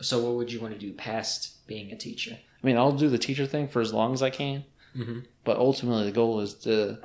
So 0.03 0.19
what 0.25 0.33
would 0.33 0.51
you 0.51 0.59
want 0.59 0.73
to 0.73 0.79
do 0.79 0.93
past 0.93 1.67
being 1.67 1.91
a 1.91 1.95
teacher? 1.95 2.35
I 2.35 2.65
mean, 2.65 2.75
I'll 2.75 2.91
do 2.91 3.07
the 3.07 3.19
teacher 3.19 3.45
thing 3.45 3.67
for 3.67 3.81
as 3.81 3.93
long 3.93 4.13
as 4.13 4.23
I 4.23 4.31
can, 4.31 4.65
Mm-hmm. 4.97 5.19
but 5.43 5.57
ultimately 5.57 6.05
the 6.05 6.11
goal 6.11 6.39
is 6.39 6.55
to 6.65 6.97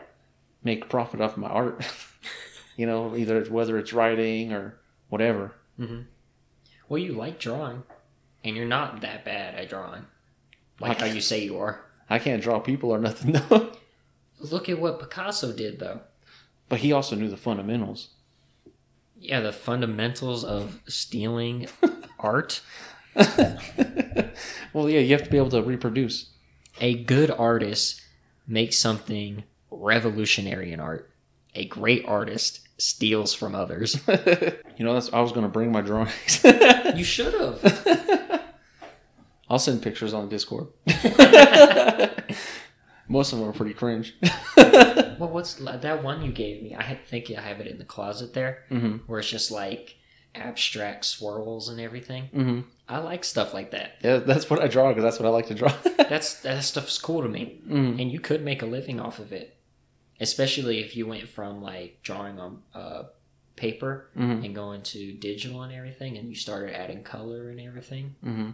make 0.65 0.89
profit 0.89 1.21
off 1.21 1.37
my 1.37 1.47
art. 1.47 1.85
you 2.79 2.87
know, 2.87 3.15
either 3.15 3.45
whether 3.51 3.77
it's 3.77 3.93
writing 3.93 4.53
or 4.55 4.79
whatever. 5.11 5.53
Mm-hmm. 5.79 6.01
Well, 6.89 6.99
you 6.99 7.13
like 7.13 7.39
drawing, 7.39 7.83
and 8.43 8.57
you're 8.57 8.65
not 8.65 9.03
that 9.03 9.27
bad 9.27 9.55
at 9.57 9.69
drawing, 9.69 10.07
like 10.81 10.99
how 10.99 11.05
you 11.07 11.21
say 11.21 11.45
you 11.45 11.59
are. 11.59 11.83
I 12.09 12.19
can't 12.19 12.43
draw 12.43 12.61
people 12.61 12.91
or 12.93 12.99
nothing 12.99 13.33
though. 13.51 13.73
Look 14.41 14.71
at 14.71 14.81
what 14.81 15.01
Picasso 15.01 15.53
did, 15.53 15.81
though. 15.81 16.01
But 16.69 16.81
he 16.81 16.93
also 16.93 17.17
knew 17.17 17.29
the 17.29 17.37
fundamentals. 17.37 18.09
Yeah, 19.19 19.41
the 19.41 19.53
fundamentals 19.53 20.45
of 20.45 20.81
stealing 20.87 21.69
art. 22.19 22.61
well, 23.15 24.89
yeah, 24.89 25.01
you 25.01 25.13
have 25.13 25.25
to 25.25 25.31
be 25.31 25.39
able 25.39 25.51
to 25.51 25.63
reproduce. 25.63 26.31
A 26.81 26.95
good 26.95 27.31
artist 27.31 28.03
makes 28.47 28.77
something 28.79 29.45
revolutionary 29.71 30.73
in 30.73 30.81
art. 30.81 31.11
A 31.55 31.65
great 31.65 32.05
artist 32.07 32.61
steals 32.79 33.33
from 33.33 33.55
others. 33.55 34.01
you 34.77 34.85
know, 34.85 34.93
that's 34.93 35.11
I 35.13 35.21
was 35.21 35.33
going 35.33 35.47
to 35.47 35.53
bring 35.53 35.73
my 35.73 35.81
drawings. 35.81 36.45
You 36.95 37.05
should 37.05 37.33
have. 37.35 38.43
I'll 39.49 39.59
send 39.59 39.83
pictures 39.83 40.13
on 40.13 40.29
Discord. 40.29 40.67
Most 43.09 43.33
of 43.33 43.39
them 43.39 43.49
are 43.49 43.53
pretty 43.53 43.75
cringe. 43.75 44.15
Well, 45.19 45.31
what's 45.31 45.55
that 45.55 46.03
one 46.03 46.23
you 46.23 46.33
gave 46.33 46.63
me? 46.63 46.75
I 46.75 46.83
had- 46.83 47.07
think 47.07 47.31
I 47.31 47.41
have 47.41 47.61
it 47.61 47.67
in 47.67 47.79
the 47.79 47.85
closet 47.85 48.35
there, 48.35 48.65
hmm 48.69 48.97
where 49.07 49.19
it's 49.21 49.29
just 49.31 49.51
like 49.51 49.97
abstract 50.35 51.05
swirls 51.05 51.69
and 51.69 51.81
everything. 51.81 52.25
hmm 52.33 52.61
I 52.89 52.99
like 52.99 53.25
stuff 53.25 53.53
like 53.55 53.73
that. 53.73 53.97
Yeah, 54.03 54.19
that's 54.19 54.49
what 54.49 54.61
I 54.63 54.69
draw 54.69 54.89
because 54.91 55.03
that's 55.03 55.19
what 55.19 55.27
I 55.27 55.31
like 55.31 55.47
to 55.49 55.55
draw. 55.55 55.73
That's 56.09 56.41
that 56.43 56.63
stuff's 56.63 56.99
cool 56.99 57.23
to 57.23 57.29
me, 57.29 57.61
Mhm. 57.67 58.01
and 58.01 58.13
you 58.13 58.21
could 58.21 58.45
make 58.45 58.63
a 58.63 58.67
living 58.67 59.01
off 59.01 59.19
of 59.19 59.33
it, 59.33 59.57
especially 60.21 60.79
if 60.79 60.95
you 60.97 61.05
went 61.05 61.27
from 61.29 61.61
like 61.63 61.99
drawing 62.03 62.39
on 62.39 62.63
uh, 62.75 63.03
paper 63.57 64.09
Mhm. 64.17 64.45
and 64.45 64.55
going 64.55 64.83
to 64.83 65.13
digital 65.15 65.63
and 65.63 65.73
everything, 65.75 66.17
and 66.17 66.29
you 66.29 66.37
started 66.37 66.75
adding 66.77 67.03
color 67.03 67.51
and 67.51 67.59
everything. 67.61 68.15
hmm 68.23 68.51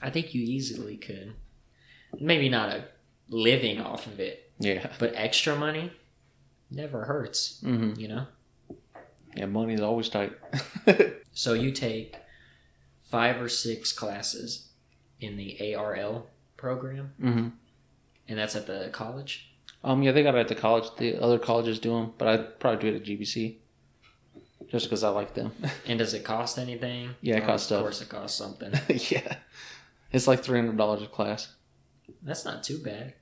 I 0.00 0.08
think 0.10 0.34
you 0.34 0.42
easily 0.42 0.96
could. 0.96 1.34
Maybe 2.18 2.48
not 2.48 2.70
a 2.70 2.84
living 3.28 3.78
off 3.80 4.06
of 4.06 4.20
it, 4.20 4.43
Yeah. 4.64 4.90
but 4.98 5.12
extra 5.14 5.54
money 5.56 5.92
never 6.70 7.04
hurts, 7.04 7.60
hmm 7.60 7.92
you 7.96 8.08
know? 8.08 8.26
Yeah, 9.36 9.46
money's 9.46 9.80
always 9.80 10.08
tight. 10.08 10.32
So 11.36 11.52
you 11.54 11.72
take 11.72 12.14
five 13.10 13.42
or 13.42 13.48
six 13.48 13.92
classes 13.92 14.68
in 15.18 15.36
the 15.36 15.74
ARL 15.74 16.28
program, 16.56 17.12
hmm 17.20 17.48
and 18.28 18.38
that's 18.38 18.54
at 18.54 18.66
the 18.68 18.88
college. 18.92 19.50
Um, 19.82 20.02
yeah, 20.04 20.12
they 20.12 20.22
got 20.22 20.36
it 20.36 20.38
at 20.38 20.48
the 20.48 20.54
college. 20.54 20.86
The 20.96 21.20
other 21.20 21.38
colleges 21.40 21.78
do 21.80 21.90
them, 21.90 22.12
but 22.18 22.28
I'd 22.28 22.60
probably 22.60 22.80
do 22.90 22.94
it 22.96 23.00
at 23.00 23.04
GBC, 23.04 23.56
just 24.70 24.86
because 24.86 25.02
I 25.04 25.08
like 25.10 25.34
them. 25.34 25.52
And 25.88 25.98
does 25.98 26.14
it 26.14 26.22
cost 26.24 26.56
anything? 26.58 27.10
Yeah, 27.20 27.36
it 27.38 27.42
Or 27.42 27.46
costs 27.46 27.66
Of 27.66 27.74
stuff. 27.76 27.82
course, 27.82 28.00
it 28.02 28.08
costs 28.08 28.38
something. 28.38 28.72
yeah, 29.10 29.36
it's 30.12 30.26
like 30.28 30.42
three 30.44 30.58
hundred 30.60 30.76
dollars 30.76 31.02
a 31.02 31.06
class. 31.06 31.52
That's 32.22 32.44
not 32.44 32.62
too 32.62 32.78
bad. 32.78 33.14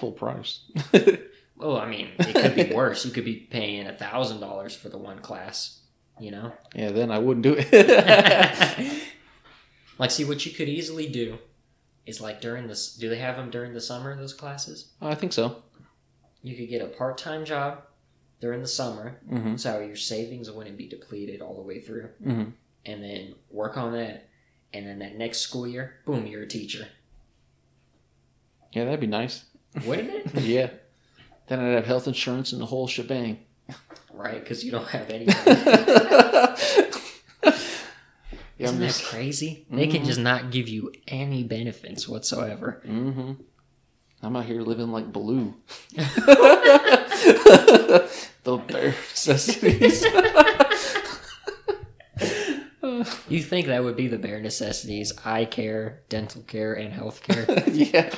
Full 0.00 0.12
price. 0.12 0.60
Well, 1.56 1.76
I 1.76 1.86
mean, 1.90 2.08
it 2.18 2.34
could 2.34 2.54
be 2.70 2.74
worse. 2.74 3.04
You 3.04 3.10
could 3.10 3.26
be 3.26 3.36
paying 3.36 3.86
a 3.86 3.92
thousand 3.92 4.40
dollars 4.40 4.74
for 4.74 4.88
the 4.88 4.96
one 4.96 5.18
class. 5.18 5.80
You 6.18 6.30
know. 6.30 6.52
yeah, 6.74 6.90
then 6.90 7.10
I 7.10 7.18
wouldn't 7.18 7.42
do 7.44 7.54
it. 7.58 9.02
like, 9.98 10.10
see, 10.10 10.24
what 10.24 10.46
you 10.46 10.52
could 10.52 10.70
easily 10.70 11.06
do 11.06 11.36
is 12.06 12.18
like 12.18 12.40
during 12.40 12.66
this. 12.66 12.96
Do 12.96 13.10
they 13.10 13.18
have 13.18 13.36
them 13.36 13.50
during 13.50 13.74
the 13.74 13.80
summer? 13.82 14.16
Those 14.16 14.32
classes. 14.32 14.92
I 15.02 15.14
think 15.14 15.34
so. 15.34 15.62
You 16.42 16.56
could 16.56 16.70
get 16.70 16.80
a 16.80 16.86
part-time 16.86 17.44
job 17.44 17.82
during 18.40 18.62
the 18.62 18.66
summer, 18.66 19.18
hmm 19.28 19.56
so 19.56 19.80
your 19.80 19.96
savings 19.96 20.50
wouldn't 20.50 20.78
be 20.78 20.88
depleted 20.88 21.42
all 21.42 21.54
the 21.56 21.60
way 21.62 21.78
through, 21.80 22.08
hmm 22.24 22.44
and 22.86 23.04
then 23.04 23.34
work 23.50 23.76
on 23.76 23.92
that. 23.92 24.30
And 24.72 24.86
then 24.86 25.00
that 25.00 25.16
next 25.18 25.40
school 25.40 25.66
year, 25.68 25.96
boom, 26.06 26.26
you're 26.26 26.44
a 26.44 26.48
teacher, 26.48 26.88
Yeah, 28.72 28.84
that'd 28.86 29.00
be 29.00 29.06
nice. 29.06 29.44
Wouldn't 29.84 30.10
it? 30.10 30.34
yeah. 30.42 30.70
Then 31.48 31.60
I'd 31.60 31.74
have 31.74 31.86
health 31.86 32.06
insurance 32.06 32.52
and 32.52 32.60
the 32.62 32.66
whole 32.66 32.86
shebang. 32.86 33.38
right? 34.12 34.40
Because 34.40 34.64
you 34.64 34.70
don't 34.70 34.86
have 34.88 35.10
any. 35.10 35.24
yeah, 35.26 36.56
Isn't 38.58 38.74
I'm 38.76 38.80
that 38.80 38.86
just. 38.88 39.04
crazy? 39.04 39.64
They 39.70 39.86
can 39.86 40.02
Mhm. 40.02 40.06
just 40.06 40.20
not 40.20 40.50
give 40.50 40.68
you 40.68 40.92
any 41.08 41.42
benefits 41.44 42.06
whatsoever. 42.08 42.82
Mm-hmm. 42.86 43.32
I'm 44.22 44.36
out 44.36 44.44
here 44.44 44.60
living 44.60 44.92
like 44.92 45.10
Baloo. 45.12 45.54
the 45.96 46.04
bare 48.68 48.90
necessities. 48.90 50.04
You 53.28 53.42
think 53.42 53.68
that 53.68 53.82
would 53.84 53.96
be 53.96 54.08
the 54.08 54.18
bare 54.18 54.40
necessities 54.40 55.12
eye 55.24 55.44
care, 55.46 56.00
dental 56.08 56.42
care, 56.42 56.74
and 56.74 56.92
health 56.92 57.22
care? 57.22 57.46
yeah. 57.68 58.10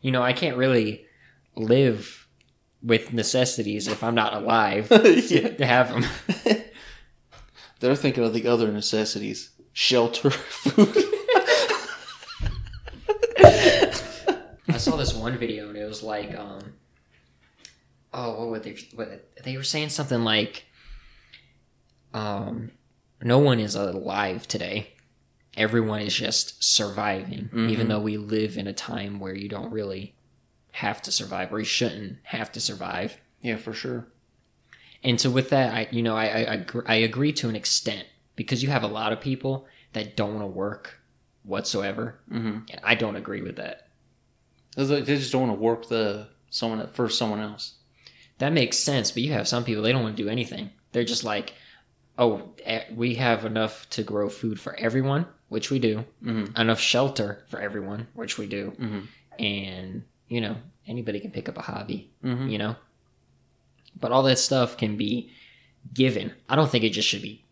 You 0.00 0.10
know, 0.10 0.22
I 0.22 0.32
can't 0.32 0.56
really 0.56 1.06
live 1.56 2.26
with 2.82 3.12
necessities 3.12 3.88
if 3.88 4.02
I'm 4.02 4.14
not 4.14 4.34
alive 4.34 4.88
yeah. 4.90 5.50
to 5.50 5.66
have 5.66 5.90
them. 5.90 6.04
They're 7.80 7.96
thinking 7.96 8.24
of 8.24 8.34
the 8.34 8.46
other 8.46 8.70
necessities 8.70 9.50
shelter, 9.72 10.30
food. 10.30 10.96
I 14.68 14.76
saw 14.76 14.96
this 14.96 15.14
one 15.14 15.36
video 15.36 15.68
and 15.68 15.76
it 15.76 15.84
was 15.84 16.02
like, 16.02 16.34
um, 16.34 16.74
oh, 18.14 18.38
what 18.38 18.48
were 18.48 18.58
they? 18.58 18.76
What, 18.94 19.30
they 19.42 19.56
were 19.56 19.62
saying 19.62 19.90
something 19.90 20.24
like, 20.24 20.66
um, 22.14 22.70
no 23.22 23.38
one 23.38 23.60
is 23.60 23.74
alive 23.74 24.46
today. 24.46 24.92
Everyone 25.56 26.00
is 26.00 26.14
just 26.14 26.62
surviving, 26.62 27.48
Mhm. 27.52 27.70
even 27.70 27.88
though 27.88 28.00
we 28.00 28.16
live 28.16 28.56
in 28.56 28.66
a 28.66 28.72
time 28.72 29.18
where 29.20 29.34
you 29.34 29.48
don't 29.48 29.72
really 29.72 30.14
have 30.72 31.02
to 31.02 31.10
survive, 31.12 31.52
or 31.52 31.58
you 31.58 31.64
shouldn't 31.64 32.18
have 32.24 32.52
to 32.52 32.60
survive. 32.60 33.16
yeah, 33.42 33.56
for 33.56 33.72
sure. 33.72 34.06
And 35.02 35.18
so 35.20 35.30
with 35.30 35.48
that, 35.50 35.72
I 35.74 35.88
you 35.90 36.02
know 36.02 36.14
I 36.16 36.26
I, 36.26 36.52
I, 36.54 36.64
I 36.86 36.94
agree 36.96 37.32
to 37.34 37.48
an 37.48 37.56
extent 37.56 38.06
because 38.36 38.62
you 38.62 38.68
have 38.68 38.82
a 38.82 38.86
lot 38.88 39.12
of 39.12 39.20
people 39.20 39.66
that 39.94 40.16
don't 40.16 40.34
want 40.34 40.42
to 40.42 40.46
work 40.46 41.00
whatsoever, 41.42 42.20
hmm 42.28 42.58
and 42.70 42.80
I 42.84 42.94
don't 42.94 43.16
agree 43.16 43.40
with 43.42 43.56
that. 43.56 43.88
They 44.76 45.02
just 45.02 45.32
don't 45.32 45.48
want 45.48 45.58
to 45.58 45.62
work 45.62 45.88
the 45.88 46.28
someone 46.50 46.86
for 46.92 47.08
someone 47.08 47.40
else. 47.40 47.74
That 48.38 48.52
makes 48.52 48.76
sense, 48.78 49.10
but 49.10 49.22
you 49.22 49.32
have 49.32 49.48
some 49.48 49.64
people 49.64 49.82
they 49.82 49.92
don't 49.92 50.02
want 50.02 50.16
to 50.16 50.22
do 50.22 50.28
anything. 50.28 50.70
They're 50.92 51.04
just 51.04 51.24
like, 51.24 51.54
oh, 52.18 52.50
eh, 52.64 52.84
we 52.94 53.14
have 53.16 53.44
enough 53.44 53.88
to 53.90 54.02
grow 54.02 54.28
food 54.28 54.58
for 54.60 54.74
everyone, 54.78 55.26
which 55.50 55.70
we 55.70 55.78
do. 55.78 56.04
hmm 56.22 56.46
Enough 56.56 56.80
shelter 56.80 57.44
for 57.48 57.60
everyone, 57.60 58.06
which 58.14 58.38
we 58.38 58.46
do, 58.46 58.70
hmm 58.78 59.00
and 59.38 60.02
you 60.28 60.40
know 60.40 60.56
anybody 60.86 61.20
can 61.20 61.30
pick 61.30 61.48
up 61.48 61.58
a 61.58 61.62
hobby, 61.62 62.10
hmm 62.22 62.48
you 62.48 62.56
know. 62.58 62.74
But 63.98 64.12
all 64.12 64.22
that 64.22 64.38
stuff 64.38 64.76
can 64.78 64.96
be 64.96 65.30
given. 65.92 66.32
I 66.48 66.56
don't 66.56 66.70
think 66.70 66.84
it 66.84 66.90
just 66.90 67.08
should 67.08 67.22
be 67.22 67.44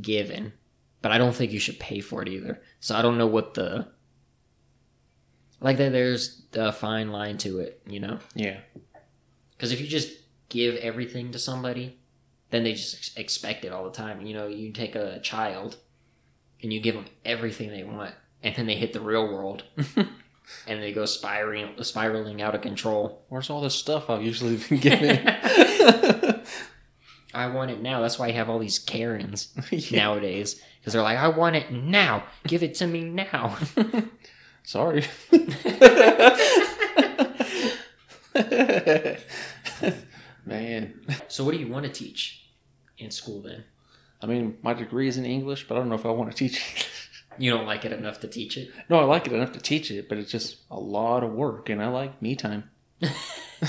given, 0.00 0.52
but 1.00 1.10
I 1.10 1.18
don't 1.18 1.34
think 1.34 1.50
you 1.52 1.58
should 1.58 1.80
pay 1.80 2.00
for 2.00 2.22
it 2.22 2.28
either. 2.28 2.62
So 2.80 2.94
I 2.94 3.02
don't 3.02 3.18
know 3.18 3.26
what 3.26 3.54
the 3.54 3.88
like 5.60 5.78
that. 5.78 5.92
There's 5.92 6.42
a 6.54 6.72
fine 6.72 7.10
line 7.10 7.38
to 7.38 7.58
it, 7.60 7.80
you 7.86 8.00
know. 8.00 8.18
Yeah. 8.34 8.58
Because 9.56 9.72
if 9.72 9.80
you 9.80 9.86
just 9.86 10.10
give 10.48 10.74
everything 10.76 11.30
to 11.32 11.38
somebody, 11.38 11.98
then 12.50 12.64
they 12.64 12.72
just 12.74 12.94
ex- 12.96 13.16
expect 13.16 13.64
it 13.64 13.72
all 13.72 13.84
the 13.84 13.96
time. 13.96 14.20
You 14.26 14.34
know, 14.34 14.48
you 14.48 14.72
take 14.72 14.94
a 14.96 15.20
child 15.20 15.76
and 16.62 16.72
you 16.72 16.80
give 16.80 16.94
them 16.94 17.06
everything 17.24 17.70
they 17.70 17.84
want, 17.84 18.14
and 18.42 18.54
then 18.56 18.66
they 18.66 18.76
hit 18.76 18.92
the 18.92 19.00
real 19.00 19.26
world 19.26 19.64
and 20.66 20.82
they 20.82 20.92
go 20.92 21.04
spiraling, 21.04 21.74
spiraling 21.82 22.40
out 22.42 22.54
of 22.54 22.60
control. 22.60 23.24
Where's 23.28 23.50
all 23.50 23.60
this 23.60 23.74
stuff 23.74 24.08
I've 24.10 24.22
usually 24.22 24.56
been 24.56 24.78
given? 24.78 25.26
I 27.34 27.46
want 27.48 27.70
it 27.70 27.80
now. 27.80 28.00
That's 28.02 28.18
why 28.18 28.26
you 28.28 28.34
have 28.34 28.50
all 28.50 28.58
these 28.58 28.78
Karens 28.78 29.48
Yeah. 29.70 29.98
nowadays. 29.98 30.60
Because 30.80 30.92
they're 30.92 31.02
like, 31.02 31.16
I 31.18 31.28
want 31.28 31.56
it 31.56 31.72
now. 31.72 32.24
Give 32.46 32.62
it 32.62 32.74
to 32.76 32.86
me 32.86 33.04
now. 33.04 33.56
Sorry. 34.64 35.04
Man, 40.44 41.00
So, 41.28 41.44
what 41.44 41.52
do 41.52 41.58
you 41.58 41.68
want 41.68 41.86
to 41.86 41.92
teach 41.92 42.44
in 42.98 43.10
school 43.10 43.40
then? 43.42 43.64
I 44.22 44.26
mean, 44.26 44.56
my 44.62 44.72
degree 44.74 45.08
is 45.08 45.16
in 45.18 45.24
English, 45.24 45.66
but 45.68 45.74
I 45.74 45.78
don't 45.78 45.88
know 45.88 45.94
if 45.96 46.06
I 46.06 46.10
want 46.10 46.30
to 46.30 46.36
teach 46.48 46.56
it. 46.56 46.86
You 47.38 47.50
don't 47.50 47.66
like 47.66 47.84
it 47.84 47.92
enough 47.92 48.20
to 48.20 48.28
teach 48.28 48.56
it? 48.56 48.70
No, 48.88 49.00
I 49.00 49.04
like 49.04 49.26
it 49.26 49.32
enough 49.32 49.52
to 49.52 49.60
teach 49.60 49.90
it, 49.90 50.08
but 50.08 50.18
it's 50.18 50.30
just 50.30 50.58
a 50.70 50.78
lot 50.78 51.24
of 51.24 51.32
work, 51.32 51.70
and 51.70 51.82
I 51.82 51.88
like 51.88 52.20
me 52.20 52.36
time. 52.36 52.70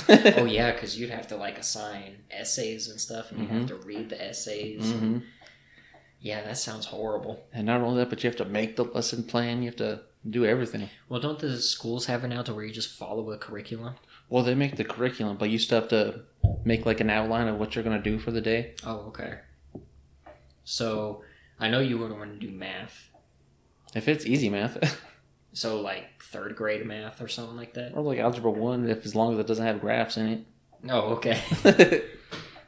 oh 0.10 0.46
yeah, 0.46 0.72
because 0.72 1.00
you'd 1.00 1.10
have 1.10 1.28
to 1.30 1.38
like 1.38 1.58
assign 1.58 2.18
essays 2.30 2.88
and 2.90 3.00
stuff, 3.00 3.32
and 3.32 3.42
you 3.42 3.48
have 3.48 3.68
to 3.68 3.76
read 3.76 4.10
the 4.10 4.22
essays. 4.22 4.92
hmm 4.92 5.20
Yeah, 6.20 6.42
that 6.44 6.58
sounds 6.58 6.88
horrible. 6.88 7.46
And 7.54 7.66
not 7.66 7.82
only 7.82 7.98
that, 8.00 8.10
but 8.10 8.24
you 8.24 8.30
have 8.30 8.38
to 8.38 8.46
make 8.46 8.76
the 8.76 8.84
lesson 8.84 9.24
plan. 9.24 9.62
You 9.64 9.70
have 9.70 9.78
to 9.78 10.02
do 10.30 10.46
everything. 10.46 10.90
Well, 11.10 11.20
don't 11.20 11.40
the 11.40 11.60
schools 11.62 12.06
have 12.08 12.24
it 12.24 12.30
now 12.30 12.42
to 12.44 12.54
where 12.54 12.66
you 12.66 12.74
just 12.74 12.98
follow 12.98 13.32
a 13.32 13.38
curriculum? 13.38 13.96
Well, 14.30 14.44
they 14.44 14.56
make 14.56 14.76
the 14.78 14.84
curriculum, 14.84 15.38
but 15.38 15.50
you 15.50 15.60
still 15.60 15.82
have 15.82 15.90
to 15.90 16.22
make 16.66 16.86
like 16.86 17.00
an 17.00 17.10
outline 17.10 17.48
of 17.48 17.60
what 17.60 17.76
you're 17.76 17.84
going 17.84 18.02
to 18.02 18.10
do 18.10 18.20
for 18.20 18.32
the 18.32 18.42
day. 18.42 18.76
Oh, 18.86 19.06
okay. 19.08 19.40
So 20.64 21.24
I 21.60 21.70
know 21.70 21.80
you 21.80 21.98
would 21.98 22.12
want 22.12 22.40
to 22.40 22.46
do 22.48 22.52
math. 22.54 23.10
If 23.96 24.08
it's 24.08 24.26
easy 24.26 24.50
math, 24.50 25.00
So 25.54 25.80
like 25.82 26.22
third 26.24 26.56
grade 26.56 26.86
math 26.86 27.22
or 27.22 27.28
something 27.28 27.56
like 27.56 27.76
that. 27.76 27.94
or 27.94 28.02
like 28.02 28.18
algebra 28.20 28.50
one, 28.50 28.90
if 28.90 29.06
as 29.06 29.14
long 29.16 29.34
as 29.34 29.40
it 29.40 29.46
doesn't 29.48 29.66
have 29.66 29.82
graphs 29.82 30.18
in 30.18 30.28
it. 30.28 30.46
Oh, 30.90 31.14
okay. 31.18 31.42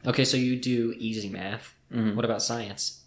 Okay, 0.08 0.24
so 0.24 0.38
you 0.38 0.56
do 0.56 0.94
easy 1.00 1.30
math. 1.30 1.74
Mhm. 1.92 2.16
What 2.16 2.26
about 2.26 2.44
science? 2.44 3.02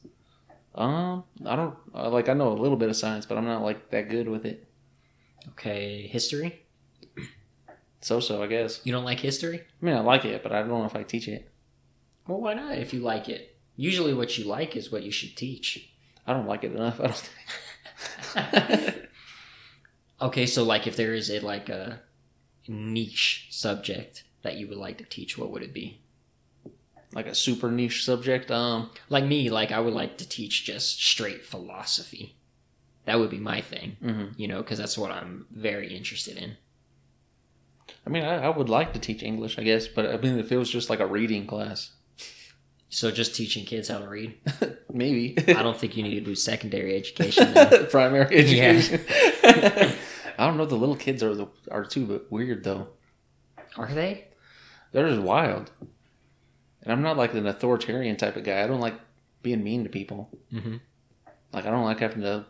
Um, 0.74 1.22
I 1.46 1.54
don't 1.54 1.76
uh, 1.94 2.10
like. 2.10 2.28
I 2.28 2.32
know 2.32 2.50
a 2.50 2.58
little 2.58 2.76
bit 2.76 2.88
of 2.88 2.96
science, 2.96 3.24
but 3.24 3.38
I'm 3.38 3.44
not 3.44 3.62
like 3.62 3.90
that 3.90 4.08
good 4.08 4.28
with 4.28 4.44
it. 4.44 4.66
Okay, 5.50 6.08
history. 6.08 6.64
So 8.00 8.18
so, 8.18 8.42
I 8.42 8.48
guess. 8.48 8.80
You 8.82 8.92
don't 8.92 9.04
like 9.04 9.20
history? 9.20 9.60
I 9.60 9.84
mean, 9.84 9.94
I 9.94 10.00
like 10.00 10.24
it, 10.24 10.42
but 10.42 10.50
I 10.50 10.58
don't 10.58 10.70
know 10.70 10.84
if 10.86 10.96
I 10.96 11.04
teach 11.04 11.28
it. 11.28 11.48
Well, 12.26 12.40
why 12.40 12.54
not? 12.54 12.78
If 12.78 12.92
you 12.92 12.98
like 13.00 13.28
it, 13.28 13.56
usually 13.78 14.12
what 14.12 14.36
you 14.36 14.44
like 14.44 14.76
is 14.76 14.92
what 14.92 15.02
you 15.02 15.10
should 15.10 15.34
teach. 15.36 15.88
I 16.26 16.34
don't 16.34 16.46
like 16.46 16.64
it 16.64 16.72
enough. 16.72 17.00
I 17.00 17.04
don't. 17.04 17.30
Think. 18.34 18.94
Okay, 20.20 20.46
so 20.46 20.64
like 20.64 20.88
if 20.88 20.96
there 20.96 21.14
is 21.14 21.30
a 21.30 21.38
like 21.38 21.68
a 21.68 22.00
niche 22.66 23.46
subject 23.50 24.24
that 24.42 24.56
you 24.56 24.66
would 24.66 24.76
like 24.76 24.98
to 24.98 25.04
teach, 25.04 25.38
what 25.38 25.50
would 25.52 25.62
it 25.62 25.72
be? 25.72 26.00
like 27.14 27.26
a 27.26 27.34
super 27.34 27.70
niche 27.70 28.04
subject. 28.04 28.50
Um, 28.50 28.90
Like 29.08 29.24
me, 29.24 29.48
like 29.48 29.72
I 29.72 29.80
would 29.80 29.94
like 29.94 30.18
to 30.18 30.28
teach 30.28 30.64
just 30.64 31.00
straight 31.02 31.44
philosophy. 31.44 32.34
That 33.06 33.18
would 33.18 33.30
be 33.30 33.38
my 33.38 33.60
thing, 33.62 33.96
mhm. 34.02 34.34
you 34.36 34.46
know, 34.48 34.58
because 34.58 34.76
that's 34.78 34.98
what 34.98 35.10
I'm 35.10 35.46
very 35.50 35.96
interested 35.96 36.36
in. 36.36 36.56
I 38.06 38.10
mean, 38.10 38.24
I, 38.24 38.44
I 38.44 38.48
would 38.50 38.68
like 38.68 38.92
to 38.92 38.98
teach 38.98 39.22
English, 39.22 39.58
I 39.58 39.62
guess, 39.62 39.88
but 39.88 40.04
I 40.06 40.18
mean, 40.18 40.38
if 40.38 40.52
it 40.52 40.58
was 40.58 40.68
just 40.68 40.90
like 40.90 41.00
a 41.00 41.06
reading 41.06 41.46
class, 41.46 41.92
So 42.90 43.10
just 43.10 43.34
teaching 43.34 43.64
kids 43.64 43.88
how 43.88 43.98
to 43.98 44.08
read. 44.08 44.38
maybe. 44.92 45.36
I 45.48 45.62
don't 45.62 45.76
think 45.76 45.96
you 45.96 46.02
need 46.02 46.14
to 46.14 46.20
do 46.20 46.34
secondary 46.34 46.96
education. 46.96 47.52
Primary 47.90 48.36
education. 48.36 49.04
I 50.38 50.46
don't 50.46 50.56
know. 50.56 50.64
The 50.64 50.76
little 50.76 50.96
kids 50.96 51.22
are 51.22 51.34
the 51.34 51.48
are 51.70 51.84
too 51.84 52.06
but 52.06 52.32
weird 52.32 52.64
though. 52.64 52.88
Are 53.76 53.88
they? 53.88 54.28
They're 54.92 55.08
just 55.08 55.20
wild. 55.20 55.70
And 56.82 56.92
I'm 56.92 57.02
not 57.02 57.16
like 57.18 57.34
an 57.34 57.46
authoritarian 57.46 58.16
type 58.16 58.36
of 58.36 58.44
guy. 58.44 58.62
I 58.62 58.66
don't 58.66 58.80
like 58.80 58.98
being 59.42 59.62
mean 59.62 59.84
to 59.84 59.90
people. 59.90 60.30
Mm-hmm. 60.52 60.76
Like 61.52 61.66
I 61.66 61.70
don't 61.70 61.84
like 61.84 62.00
having 62.00 62.22
to 62.22 62.46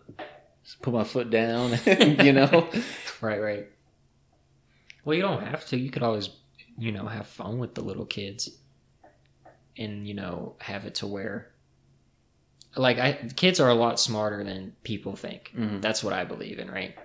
put 0.83 0.93
my 0.93 1.05
foot 1.05 1.31
down. 1.31 1.79
you 1.87 2.33
know. 2.33 2.69
Right, 3.21 3.41
right. 3.41 3.67
Well, 5.05 5.17
you 5.17 5.23
don't 5.23 5.43
have 5.43 5.67
to. 5.67 5.77
You 5.79 5.91
could 5.91 6.03
always, 6.03 6.29
you 6.77 6.93
know, 6.93 7.07
have 7.07 7.27
fun 7.27 7.59
with 7.59 7.75
the 7.75 7.81
little 7.81 8.07
kids, 8.07 8.51
and 9.79 10.07
you 10.07 10.15
know, 10.15 10.57
have 10.61 10.85
it 10.85 10.97
to 10.97 11.07
where, 11.07 11.51
like, 12.77 12.99
I 12.99 13.13
kids 13.37 13.61
are 13.61 13.69
a 13.69 13.75
lot 13.75 13.99
smarter 14.01 14.45
than 14.45 14.77
people 14.83 15.17
think. 15.17 15.53
Mhm. 15.57 15.81
That's 15.81 16.03
what 16.05 16.13
I 16.13 16.25
believe 16.25 16.59
in, 16.59 16.71
right? 16.71 16.97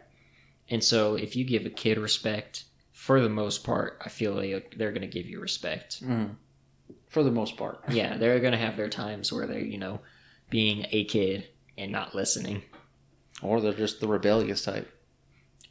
And 0.69 0.83
so, 0.83 1.15
if 1.15 1.35
you 1.35 1.43
give 1.45 1.65
a 1.65 1.69
kid 1.69 1.97
respect, 1.97 2.65
for 2.91 3.19
the 3.21 3.29
most 3.29 3.63
part, 3.63 4.01
I 4.05 4.09
feel 4.09 4.33
like 4.33 4.75
they're 4.77 4.91
going 4.91 5.01
to 5.01 5.07
give 5.07 5.27
you 5.27 5.39
respect. 5.39 6.03
Mhm. 6.03 6.35
For 7.07 7.23
the 7.23 7.31
most 7.31 7.57
part. 7.57 7.81
Yeah, 7.89 8.17
they're 8.17 8.39
going 8.39 8.53
to 8.53 8.57
have 8.57 8.77
their 8.77 8.89
times 8.89 9.31
where 9.31 9.45
they're, 9.45 9.59
you 9.59 9.77
know, 9.77 9.99
being 10.49 10.85
a 10.91 11.03
kid 11.05 11.47
and 11.77 11.91
not 11.91 12.15
listening. 12.15 12.63
Or 13.41 13.59
they're 13.59 13.73
just 13.73 13.99
the 13.99 14.07
rebellious 14.07 14.63
type. 14.63 14.89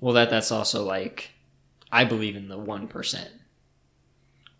Well, 0.01 0.15
that 0.15 0.31
that's 0.31 0.51
also 0.53 0.85
like 0.85 1.31
I 1.91 2.05
believe 2.05 2.37
in 2.37 2.49
the 2.49 2.59
one 2.59 2.87
percent. 2.89 3.31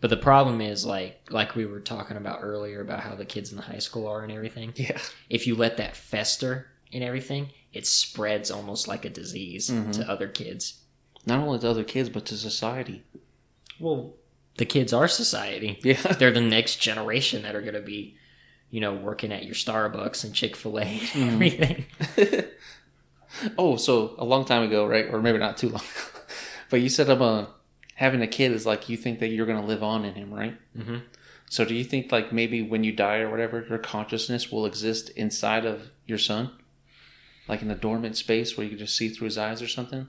But 0.03 0.11
the 0.11 0.17
problem 0.19 0.61
is 0.61 0.85
like 0.85 1.21
like 1.31 1.55
we 1.55 1.65
were 1.65 1.81
talking 1.81 2.17
about 2.19 2.41
earlier 2.43 2.81
about 2.83 3.01
how 3.01 3.15
the 3.15 3.25
kids 3.25 3.51
in 3.51 3.57
the 3.57 3.63
high 3.63 3.79
school 3.79 4.07
are 4.09 4.23
and 4.23 4.31
everything. 4.33 4.73
Yeah. 4.77 4.99
If 5.31 5.47
you 5.47 5.55
let 5.55 5.79
that 5.79 5.97
fester 5.97 6.67
and 6.93 7.03
everything, 7.05 7.51
it 7.73 7.87
spreads 7.87 8.51
almost 8.51 8.89
like 8.89 9.05
a 9.07 9.09
disease 9.11 9.71
Mhm. 9.71 9.93
to 9.95 10.11
other 10.11 10.29
kids. 10.29 10.81
Not 11.25 11.39
only 11.39 11.59
to 11.61 11.71
other 11.71 11.85
kids, 11.85 12.09
but 12.11 12.27
to 12.27 12.37
society. 12.37 13.05
Well, 13.79 14.15
the 14.59 14.67
kids 14.67 14.93
are 14.93 15.07
society. 15.09 15.79
Yeah. 15.85 15.95
They're 16.19 16.33
the 16.33 16.41
next 16.41 16.77
generation 16.81 17.43
that 17.43 17.55
are 17.55 17.63
going 17.63 17.75
to 17.75 17.81
be, 17.81 18.17
you 18.71 18.81
know, 18.81 18.93
working 18.93 19.33
at 19.33 19.45
your 19.45 19.55
Starbucks 19.55 20.25
and 20.25 20.35
Chick 20.35 20.57
Fil 20.57 20.81
A 20.81 20.83
and 20.83 21.01
Mhm. 21.01 21.33
everything. 21.35 21.85
oh, 23.57 23.77
so 23.77 24.15
a 24.19 24.25
long 24.25 24.45
time 24.45 24.65
ago, 24.65 24.85
right? 24.87 25.07
Or 25.11 25.23
maybe 25.23 25.39
not 25.39 25.57
too 25.57 25.69
long. 25.69 25.85
but 26.71 26.81
you 26.81 26.89
said 26.89 27.09
about 27.09 27.57
having 27.95 28.23
a 28.23 28.27
kid 28.27 28.53
is 28.53 28.67
like 28.67 28.89
you 28.89 28.97
think 28.97 29.21
that 29.21 29.29
you're 29.29 29.47
going 29.47 29.61
to 29.61 29.67
live 29.67 29.83
on 29.83 30.05
in 30.05 30.15
him, 30.15 30.33
right? 30.33 30.57
hmm 30.77 30.99
So 31.51 31.65
do 31.65 31.75
you 31.75 31.85
think 31.85 32.11
like 32.11 32.33
maybe 32.33 32.63
when 32.63 32.85
you 32.85 32.93
die 32.93 33.19
or 33.19 33.31
whatever, 33.31 33.65
your 33.69 33.79
consciousness 33.79 34.51
will 34.51 34.67
exist 34.67 35.11
inside 35.11 35.65
of 35.65 35.91
your 36.07 36.19
son? 36.19 36.51
Like 37.49 37.63
in 37.63 37.71
a 37.71 37.75
dormant 37.75 38.17
space 38.17 38.57
where 38.57 38.65
you 38.65 38.71
can 38.71 38.79
just 38.79 38.97
see 38.97 39.09
through 39.09 39.27
his 39.27 39.39
eyes 39.39 39.61
or 39.61 39.69
something? 39.69 40.07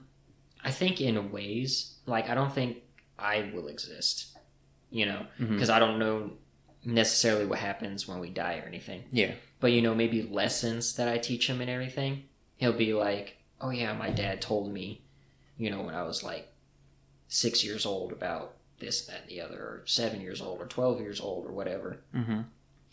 I 0.62 0.70
think 0.70 1.00
in 1.00 1.30
ways, 1.30 1.96
like 2.06 2.30
I 2.30 2.34
don't 2.34 2.52
think 2.52 2.78
I 3.18 3.50
will 3.54 3.68
exist, 3.68 4.36
you 4.90 5.04
know, 5.06 5.26
because 5.38 5.68
I 5.70 5.78
don't 5.78 5.98
know 5.98 6.32
necessarily 6.84 7.44
what 7.46 7.58
happens 7.58 8.08
when 8.08 8.18
we 8.18 8.30
die 8.30 8.58
or 8.58 8.66
anything. 8.66 9.04
Yeah. 9.10 9.32
But 9.60 9.72
you 9.72 9.82
know, 9.82 9.94
maybe 9.94 10.22
lessons 10.22 10.94
that 10.96 11.08
I 11.08 11.18
teach 11.18 11.48
him 11.48 11.60
and 11.60 11.70
everything, 11.70 12.24
he'll 12.56 12.72
be 12.72 12.94
like, 12.94 13.38
"Oh 13.60 13.70
yeah, 13.70 13.92
my 13.92 14.10
dad 14.10 14.40
told 14.40 14.72
me, 14.72 15.02
you 15.58 15.70
know, 15.70 15.82
when 15.82 15.94
I 15.94 16.02
was 16.02 16.22
like 16.22 16.50
six 17.28 17.64
years 17.64 17.86
old 17.86 18.12
about 18.12 18.54
this, 18.78 19.06
that, 19.06 19.22
and 19.22 19.30
the 19.30 19.40
other, 19.40 19.58
or 19.58 19.82
seven 19.86 20.20
years 20.20 20.40
old, 20.40 20.60
or 20.60 20.66
twelve 20.66 21.00
years 21.00 21.20
old, 21.20 21.46
or 21.46 21.52
whatever." 21.52 22.00
Mm-hmm. 22.14 22.40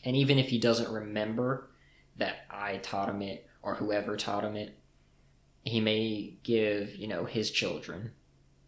And 0.04 0.16
even 0.16 0.40
if 0.40 0.50
he 0.50 0.58
doesn't 0.58 0.92
remember 0.92 1.70
that 2.18 2.46
I 2.50 2.78
taught 2.78 3.10
him 3.10 3.22
it 3.22 3.48
or 3.62 3.76
whoever 3.76 4.18
taught 4.18 4.44
him 4.44 4.56
it, 4.56 4.78
he 5.64 5.80
may 5.80 6.34
give, 6.44 6.96
you 6.96 7.08
know, 7.08 7.26
his 7.26 7.52
children 7.52 8.12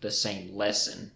the 0.02 0.12
same 0.12 0.56
lesson 0.56 1.12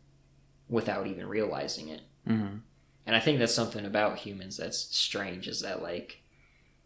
without 0.70 1.08
even 1.08 1.28
realizing 1.28 1.90
it. 1.90 2.02
Mm-hmm. 2.28 2.58
And 3.06 3.16
I 3.16 3.20
think 3.20 3.40
that's 3.40 3.54
something 3.54 3.86
about 3.86 4.20
humans 4.20 4.58
that's 4.58 4.78
strange 4.78 5.48
is 5.48 5.62
that 5.62 5.82
like 5.82 6.22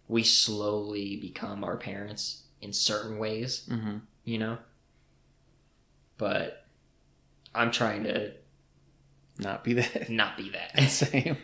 we 0.08 0.24
slowly 0.24 1.16
become 1.16 1.64
our 1.64 1.78
parents 1.78 2.44
in 2.62 2.74
certain 2.74 3.18
ways, 3.18 3.68
Mm-hmm. 3.70 3.98
you 4.26 4.38
know? 4.38 4.58
But 6.18 6.61
I'm 7.54 7.72
trying 7.72 8.04
to 8.06 8.32
Not 9.40 9.64
be 9.64 9.74
that 9.74 10.10
not 10.10 10.38
be 10.38 10.52
that. 10.52 10.80
same. 10.90 11.38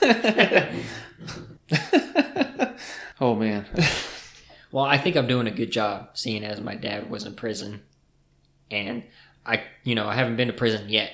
oh 3.20 3.34
man. 3.34 3.66
Well, 4.72 4.84
I 4.84 4.98
think 4.98 5.16
I'm 5.16 5.26
doing 5.28 5.46
a 5.46 5.50
good 5.52 5.70
job, 5.70 6.10
seeing 6.14 6.42
as 6.44 6.60
my 6.60 6.74
dad 6.74 7.08
was 7.08 7.24
in 7.24 7.34
prison, 7.34 7.82
and 8.70 9.04
I, 9.46 9.62
you 9.84 9.94
know, 9.94 10.08
I 10.08 10.14
haven't 10.14 10.36
been 10.36 10.48
to 10.48 10.54
prison 10.54 10.88
yet. 10.88 11.12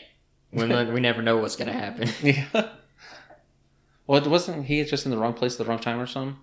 We 0.53 0.65
we 0.67 1.01
never 1.01 1.23
know 1.23 1.37
what's 1.39 1.57
gonna 1.57 1.73
happen. 1.73 2.09
yeah. 2.23 2.71
Well, 4.07 4.29
wasn't 4.29 4.67
he 4.67 4.83
just 4.85 5.05
in 5.05 5.11
the 5.13 5.19
wrong 5.19 5.35
place 5.35 5.55
at 5.55 5.59
the 5.59 5.65
wrong 5.71 5.79
time 5.79 6.01
or 6.01 6.07
something? 6.07 6.39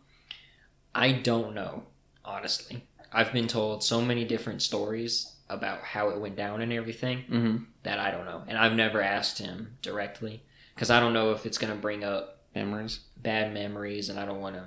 I 0.95 1.11
don't 1.11 1.53
know, 1.53 1.83
honestly. 2.23 2.85
I've 3.11 3.33
been 3.33 3.47
told 3.47 3.83
so 3.83 4.01
many 4.01 4.23
different 4.25 4.61
stories 4.61 5.33
about 5.49 5.79
how 5.81 6.09
it 6.09 6.19
went 6.19 6.35
down 6.35 6.61
and 6.61 6.73
everything 6.73 7.19
Mm-hmm. 7.29 7.57
that 7.83 7.99
I 7.99 8.11
don't 8.11 8.25
know, 8.25 8.43
and 8.47 8.57
I've 8.57 8.73
never 8.73 9.01
asked 9.01 9.39
him 9.39 9.77
directly 9.81 10.43
because 10.75 10.89
I 10.89 10.99
don't 10.99 11.13
know 11.13 11.31
if 11.31 11.45
it's 11.45 11.57
gonna 11.57 11.75
bring 11.75 12.03
up 12.03 12.41
Memories. 12.55 12.99
bad 13.15 13.53
memories, 13.53 14.09
and 14.09 14.19
I 14.19 14.25
don't 14.25 14.41
want 14.41 14.55
to. 14.55 14.63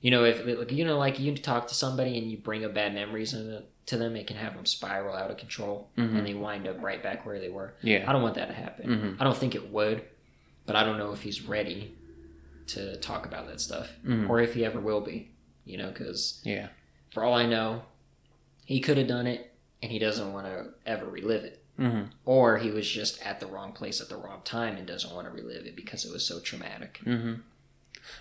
You 0.00 0.12
know, 0.12 0.24
if 0.24 0.44
like, 0.46 0.70
you 0.70 0.84
know, 0.84 0.96
like 0.96 1.18
you 1.18 1.36
talk 1.36 1.66
to 1.68 1.74
somebody 1.74 2.16
and 2.18 2.30
you 2.30 2.36
bring 2.38 2.64
up 2.64 2.72
bad 2.72 2.94
memories 2.94 3.32
to 3.32 3.96
them, 3.96 4.16
it 4.16 4.26
can 4.28 4.36
have 4.36 4.54
them 4.54 4.64
spiral 4.64 5.16
out 5.16 5.30
of 5.30 5.38
control, 5.38 5.90
Mhm. 5.98 6.18
and 6.18 6.26
they 6.26 6.34
wind 6.34 6.68
up 6.68 6.80
right 6.80 7.02
back 7.02 7.26
where 7.26 7.40
they 7.40 7.48
were. 7.48 7.74
Yeah. 7.82 8.04
I 8.08 8.12
don't 8.12 8.22
want 8.22 8.36
that 8.36 8.46
to 8.46 8.54
happen. 8.54 8.88
Mhm. 8.88 9.16
I 9.20 9.24
don't 9.24 9.36
think 9.36 9.54
it 9.56 9.70
would, 9.72 10.02
but 10.66 10.76
I 10.76 10.84
don't 10.84 10.98
know 10.98 11.10
if 11.12 11.22
he's 11.22 11.42
ready 11.42 11.96
to 12.68 12.96
talk 12.98 13.26
about 13.26 13.48
that 13.48 13.60
stuff, 13.60 13.90
Mhm. 14.04 14.28
or 14.28 14.40
if 14.40 14.54
he 14.54 14.64
ever 14.64 14.78
will 14.80 15.00
be. 15.00 15.32
You 15.64 15.78
know, 15.78 15.88
because 15.88 16.40
Yeah. 16.44 16.68
for 17.10 17.24
all 17.24 17.34
I 17.34 17.46
know, 17.46 17.82
he 18.66 18.78
could 18.80 18.98
have 18.98 19.08
done 19.08 19.26
it, 19.26 19.47
and 19.82 19.90
he 19.92 19.98
doesn't 19.98 20.32
want 20.32 20.46
to 20.46 20.66
ever 20.86 21.06
relive 21.06 21.44
it. 21.44 21.62
hmm 21.76 22.02
or 22.24 22.58
he 22.58 22.70
was 22.70 22.88
just 22.90 23.20
at 23.24 23.38
the 23.40 23.46
wrong 23.46 23.72
place 23.72 24.00
at 24.00 24.08
the 24.08 24.16
wrong 24.16 24.40
time 24.44 24.76
and 24.76 24.86
doesn't 24.86 25.14
want 25.14 25.26
to 25.26 25.32
relive 25.32 25.64
it 25.66 25.76
because 25.76 26.04
it 26.04 26.12
was 26.12 26.24
so 26.24 26.40
traumatic. 26.40 26.98
hmm 27.04 27.34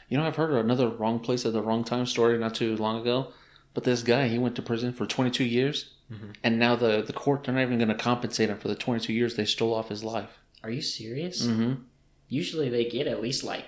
You 0.10 0.18
know, 0.18 0.26
I've 0.28 0.36
heard 0.36 0.52
another 0.54 0.90
wrong 0.90 1.20
place 1.20 1.46
at 1.46 1.54
the 1.54 1.62
wrong 1.62 1.84
time 1.84 2.06
story 2.06 2.38
not 2.38 2.56
too 2.56 2.76
long 2.78 3.02
ago. 3.02 3.32
But 3.74 3.84
this 3.84 4.02
guy, 4.02 4.28
he 4.28 4.40
went 4.40 4.56
to 4.56 4.62
prison 4.64 4.92
for 4.92 5.06
22 5.06 5.44
years, 5.44 5.94
Mhm. 6.12 6.34
and 6.44 6.58
now 6.58 6.76
the 6.76 7.02
the 7.04 7.14
court 7.14 7.44
they're 7.44 7.54
not 7.54 7.62
even 7.62 7.78
going 7.78 7.90
to 7.90 8.04
compensate 8.12 8.50
him 8.50 8.58
for 8.58 8.70
the 8.70 8.76
22 8.76 9.14
years 9.14 9.36
they 9.36 9.46
stole 9.46 9.74
off 9.74 9.90
his 9.90 10.04
life. 10.04 10.40
Are 10.64 10.72
you 10.72 10.82
serious? 10.82 11.46
Mm-hmm. 11.46 11.74
Usually 12.28 12.70
they 12.70 12.86
get 12.86 13.06
at 13.08 13.22
least 13.22 13.44
like, 13.44 13.66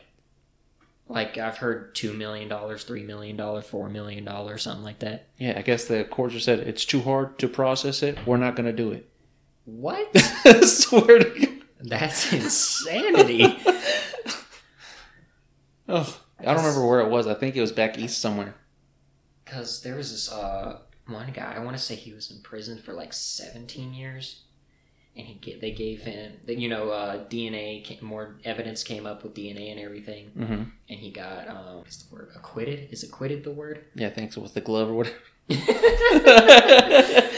like 1.10 1.38
I've 1.38 1.58
heard 1.58 1.94
two 1.96 2.14
million 2.14 2.48
dollars, 2.48 2.84
three 2.84 3.04
million 3.04 3.36
dollars, 3.36 3.66
four 3.66 3.90
million 3.90 4.24
dollars, 4.24 4.62
something 4.62 4.84
like 4.84 5.00
that. 5.00 5.28
Yeah, 5.38 5.56
I 5.58 5.64
guess 5.64 5.86
the 5.86 6.06
court 6.06 6.32
just 6.32 6.46
said 6.46 6.60
it's 6.60 6.86
too 6.86 7.02
hard 7.02 7.38
to 7.40 7.48
process 7.50 8.02
it. 8.04 8.26
We're 8.26 8.38
not 8.38 8.56
going 8.56 8.68
to 8.68 8.74
do 8.74 8.92
it. 8.92 9.10
What? 9.66 10.16
Swear 10.64 11.20
to 11.20 11.40
God. 11.40 11.50
That's 11.82 12.32
insanity. 12.32 13.58
Oh, 15.92 16.20
I 16.40 16.44
don't 16.46 16.58
remember 16.58 16.86
where 16.86 17.00
it 17.00 17.10
was. 17.10 17.26
I 17.26 17.34
think 17.34 17.56
it 17.56 17.62
was 17.62 17.72
back 17.72 17.98
east 17.98 18.22
somewhere. 18.22 18.54
Because 19.44 19.82
there 19.82 19.96
was 19.96 20.12
this 20.12 20.32
uh 20.32 20.82
one 21.08 21.32
guy. 21.32 21.56
I 21.56 21.60
want 21.60 21.76
to 21.76 21.82
say 21.82 21.96
he 21.96 22.14
was 22.14 22.30
in 22.30 22.42
prison 22.44 22.78
for 22.78 22.94
like 22.94 23.12
seventeen 23.12 23.96
years, 23.96 24.44
and 25.16 25.26
he 25.26 25.34
get 25.36 25.62
they 25.62 25.72
gave 25.72 26.02
him 26.02 26.34
you 26.48 26.70
know 26.70 26.90
uh, 26.90 27.26
DNA 27.26 28.02
more 28.02 28.38
evidence 28.46 28.84
came 28.84 29.06
up 29.06 29.24
with 29.24 29.34
DNA 29.34 29.72
and 29.72 29.80
everything, 29.80 30.32
Mm-hmm. 30.38 30.54
and 30.54 31.00
he 31.00 31.12
got 31.12 31.48
um 31.48 31.78
what's 31.78 32.04
the 32.04 32.14
word 32.14 32.30
acquitted? 32.36 32.90
Is 32.92 33.04
acquitted 33.04 33.44
the 33.44 33.52
word? 33.52 33.84
Yeah, 33.96 34.10
thanks 34.10 34.38
with 34.38 34.54
the 34.54 34.62
glove 34.62 34.90
or 34.90 34.94
whatever. 34.94 35.18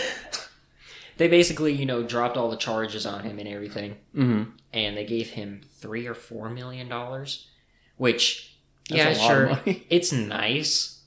they 1.18 1.28
basically 1.28 1.74
you 1.74 1.86
know 1.86 2.04
dropped 2.04 2.38
all 2.38 2.50
the 2.50 2.58
charges 2.58 3.06
on 3.06 3.24
him 3.24 3.40
and 3.40 3.48
everything, 3.48 3.98
mm-hmm. 4.16 4.52
and 4.74 4.98
they 4.98 5.06
gave 5.06 5.32
him 5.32 5.62
three 5.80 6.08
or 6.08 6.14
four 6.14 6.50
million 6.50 6.88
dollars, 6.88 7.48
which 7.98 8.58
That's 8.90 9.20
yeah 9.20 9.28
sure 9.28 9.60
it's 9.90 10.12
nice, 10.12 11.02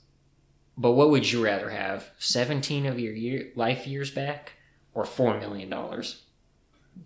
but 0.77 0.91
what 0.93 1.09
would 1.09 1.31
you 1.31 1.43
rather 1.43 1.69
have? 1.69 2.09
Seventeen 2.17 2.85
of 2.85 2.99
your 2.99 3.13
year, 3.13 3.51
life 3.55 3.87
years 3.87 4.11
back, 4.11 4.53
or 4.93 5.05
four 5.05 5.39
million 5.39 5.69
dollars? 5.69 6.23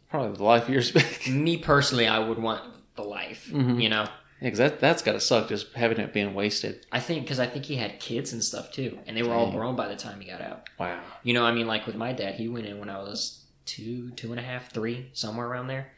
Probably 0.09 0.35
the 0.37 0.43
life 0.43 0.69
years 0.69 0.91
back. 0.93 1.27
Me 1.27 1.57
personally, 1.57 2.07
I 2.07 2.19
would 2.19 2.39
want 2.39 2.63
the 2.95 3.03
life. 3.03 3.49
Mhm. 3.51 3.81
You 3.81 3.89
know, 3.89 4.07
Yeah, 4.41 4.49
'cause 4.49 4.57
that 4.59 4.79
that's 4.79 5.01
gotta 5.01 5.19
suck 5.19 5.49
just 5.49 5.73
having 5.73 5.99
it 5.99 6.13
being 6.13 6.33
wasted. 6.33 6.85
I 6.91 6.99
think 6.99 7.23
because 7.23 7.39
I 7.39 7.45
think 7.47 7.65
he 7.65 7.75
had 7.75 7.99
kids 7.99 8.31
and 8.33 8.43
stuff 8.43 8.71
too, 8.71 8.97
and 9.05 9.15
they 9.17 9.23
were 9.23 9.33
all 9.33 9.51
grown 9.51 9.75
by 9.75 9.87
the 9.87 9.95
time 9.95 10.19
he 10.21 10.29
got 10.29 10.41
out. 10.41 10.67
Wow. 10.79 10.99
You 11.23 11.33
know, 11.33 11.45
I 11.45 11.51
mean, 11.51 11.67
like 11.67 11.85
with 11.85 11.95
my 11.95 12.13
dad, 12.13 12.35
he 12.35 12.47
went 12.47 12.65
in 12.65 12.79
when 12.79 12.89
I 12.89 12.99
was 12.99 13.45
two, 13.65 14.11
two 14.11 14.31
and 14.31 14.39
a 14.39 14.43
half, 14.43 14.71
three, 14.71 15.09
somewhere 15.13 15.45
around 15.47 15.67
there. 15.67 15.91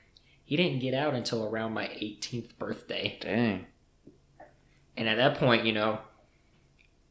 He 0.43 0.57
didn't 0.57 0.79
get 0.79 0.93
out 0.93 1.13
until 1.13 1.45
around 1.45 1.73
my 1.73 1.87
18th 1.87 2.57
birthday. 2.59 3.17
Dang. 3.21 3.67
And 4.97 5.07
at 5.07 5.15
that 5.17 5.37
point, 5.37 5.65
you 5.65 5.71
know, 5.71 5.99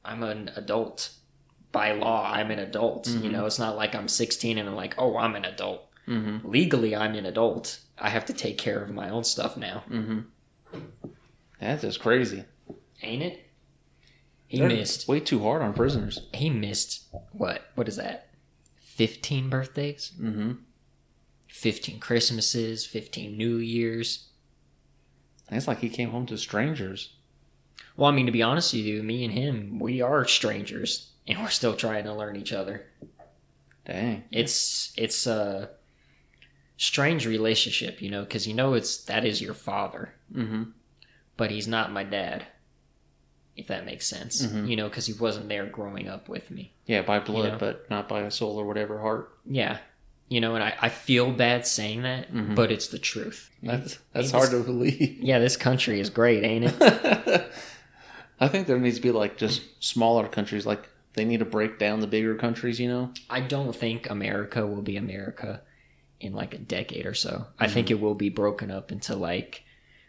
I'm 0.05 0.23
an 0.23 0.51
adult. 0.57 1.13
By 1.73 1.93
law, 1.93 2.31
I'm 2.31 2.51
an 2.51 2.59
adult. 2.59 3.07
You 3.09 3.21
Mhm. 3.21 3.31
know, 3.33 3.47
it's 3.47 3.59
not 3.59 3.77
like 3.77 3.95
I'm 3.95 4.09
16 4.09 4.59
and 4.59 4.69
I'm 4.69 4.75
like, 4.75 4.95
oh, 4.99 5.17
I'm 5.17 5.37
an 5.37 5.45
adult. 5.45 5.87
Mm-hmm. 6.11 6.49
Legally, 6.49 6.95
I'm 6.97 7.15
an 7.15 7.25
adult. 7.27 7.79
I 7.99 8.11
have 8.11 8.27
to 8.27 8.33
take 8.33 8.59
care 8.59 8.83
of 8.83 8.91
my 8.91 9.09
own 9.09 9.25
stuff 9.25 9.57
now. 9.57 9.85
Mm-hmm. 9.89 10.21
That's 11.61 11.83
just 11.83 12.01
crazy. 12.01 12.45
Ain't 13.03 13.23
it? 13.23 13.47
He 14.47 14.59
They're 14.59 14.69
missed. 14.69 15.07
way 15.07 15.21
too 15.21 15.41
hard 15.43 15.63
on 15.63 15.73
prisoners. 15.73 16.27
He 16.35 16.51
missed 16.51 17.05
what? 17.33 17.63
What 17.77 17.89
is 17.89 17.97
that? 17.97 18.29
15 18.81 19.49
birthdays? 19.49 20.13
Mm-hmm. 20.21 20.53
15 21.49 22.01
Christmases, 22.01 22.85
15 22.87 23.37
New 23.37 23.57
Year's. 23.57 24.27
It's 25.51 25.69
like 25.69 25.79
he 25.79 25.89
came 25.89 26.11
home 26.11 26.27
to 26.27 26.37
strangers. 26.39 27.15
Well, 27.97 28.11
I 28.11 28.13
mean, 28.15 28.27
to 28.27 28.33
be 28.33 28.43
honest 28.43 28.73
with 28.73 28.83
you, 28.83 29.03
me 29.03 29.25
and 29.25 29.33
him, 29.33 29.79
we 29.79 30.01
are 30.01 30.25
strangers, 30.27 31.11
and 31.27 31.39
we're 31.41 31.49
still 31.49 31.75
trying 31.75 32.05
to 32.05 32.15
learn 32.15 32.37
each 32.37 32.53
other. 32.53 32.87
Dang. 33.85 34.25
It's 34.31 34.93
it's 34.97 35.27
a 35.27 35.71
strange 36.83 37.27
relationship, 37.27 38.01
you 38.01 38.11
know, 38.11 38.23
because 38.25 38.49
you 38.49 38.55
know 38.55 38.73
it's 38.73 38.97
that 39.05 39.25
is 39.27 39.41
your 39.43 39.53
father, 39.55 40.15
Mm-hmm. 40.35 40.63
but 41.37 41.51
he's 41.51 41.69
not 41.69 41.93
my 41.93 42.05
dad. 42.05 42.47
If 43.55 43.67
that 43.67 43.85
makes 43.85 44.07
sense, 44.07 44.41
Mhm. 44.47 44.69
you 44.71 44.77
know, 44.77 44.89
because 44.89 45.05
he 45.07 45.13
wasn't 45.13 45.51
there 45.51 45.67
growing 45.67 46.09
up 46.09 46.29
with 46.31 46.51
me. 46.51 46.73
Yeah, 46.87 47.03
by 47.03 47.19
blood, 47.19 47.53
know? 47.53 47.59
but 47.59 47.91
not 47.91 48.09
by 48.09 48.21
a 48.23 48.31
soul 48.31 48.57
or 48.57 48.65
whatever 48.67 49.01
heart. 49.01 49.31
Yeah, 49.45 49.79
you 50.31 50.41
know, 50.41 50.55
and 50.55 50.65
I, 50.65 50.75
I 50.81 50.89
feel 50.89 51.31
bad 51.33 51.67
saying 51.67 52.01
that, 52.03 52.33
Mhm. 52.33 52.55
but 52.55 52.73
it's 52.73 52.89
the 52.89 52.99
truth. 52.99 53.51
That's 53.63 53.99
that's 54.15 54.31
hard 54.31 54.51
to 54.53 54.63
believe. 54.63 55.19
Yeah, 55.23 55.39
this 55.39 55.59
country 55.59 56.01
is 56.01 56.09
great, 56.09 56.43
ain't 56.45 56.65
it? 56.67 56.75
I 58.41 58.49
think 58.49 58.67
there 58.67 58.79
needs 58.79 58.97
to 58.97 59.03
be 59.03 59.11
like 59.11 59.37
just 59.37 59.63
smaller 59.85 60.27
countries. 60.29 60.65
Like 60.65 60.89
they 61.13 61.27
need 61.27 61.41
to 61.41 61.45
break 61.45 61.79
down 61.79 62.01
the 62.01 62.07
bigger 62.07 62.35
countries. 62.37 62.81
You 62.81 62.89
know. 62.89 63.13
I 63.29 63.41
don't 63.41 63.77
think 63.77 64.09
America 64.09 64.67
will 64.67 64.81
be 64.83 64.97
America 64.97 65.61
in 66.21 66.33
like 66.35 66.55
a 66.55 66.59
decade 66.59 67.07
or 67.07 67.15
so. 67.15 67.47
I 67.59 67.67
think 67.69 67.87
Mm-hmm. 67.89 67.97
it 67.97 68.01
will 68.01 68.15
be 68.15 68.29
broken 68.29 68.71
up 68.71 68.93
into 68.93 69.17
like 69.17 69.65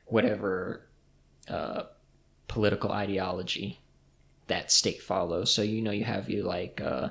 whatever 0.05 0.85
uh, 1.47 1.83
political 2.47 2.91
ideology 2.91 3.81
that 4.47 4.71
state 4.71 5.01
follows. 5.01 5.53
So 5.53 5.61
you 5.61 5.81
know 5.81 5.91
you 5.91 6.03
have 6.03 6.29
you 6.29 6.43
like 6.43 6.81
uh, 6.81 7.09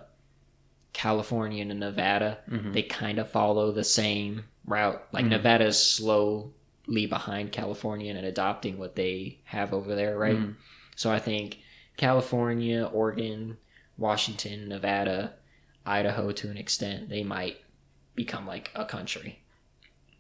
California 0.92 1.62
and 1.62 1.80
Nevada. 1.80 2.38
Mhm. 2.48 2.72
They 2.72 2.82
kind 2.82 3.18
of 3.18 3.30
follow 3.30 3.72
the 3.72 3.84
same 3.84 4.44
route. 4.66 5.02
Like 5.12 5.24
Mhm. 5.24 5.30
Nevada 5.30 5.66
is 5.66 5.82
slowly 5.82 7.06
behind 7.08 7.52
California 7.52 8.14
and 8.14 8.26
adopting 8.26 8.76
what 8.78 8.96
they 8.96 9.40
have 9.44 9.72
over 9.72 9.94
there, 9.94 10.18
right? 10.18 10.36
Mhm. 10.36 10.56
So 10.96 11.10
I 11.10 11.18
think 11.18 11.58
California, 11.96 12.84
Oregon, 12.92 13.56
Washington, 13.96 14.68
Nevada, 14.68 15.34
Idaho 15.86 16.32
to 16.32 16.50
an 16.50 16.56
extent, 16.56 17.08
they 17.08 17.22
might 17.22 17.58
become 18.24 18.46
like 18.46 18.70
a 18.74 18.84
country. 18.84 19.40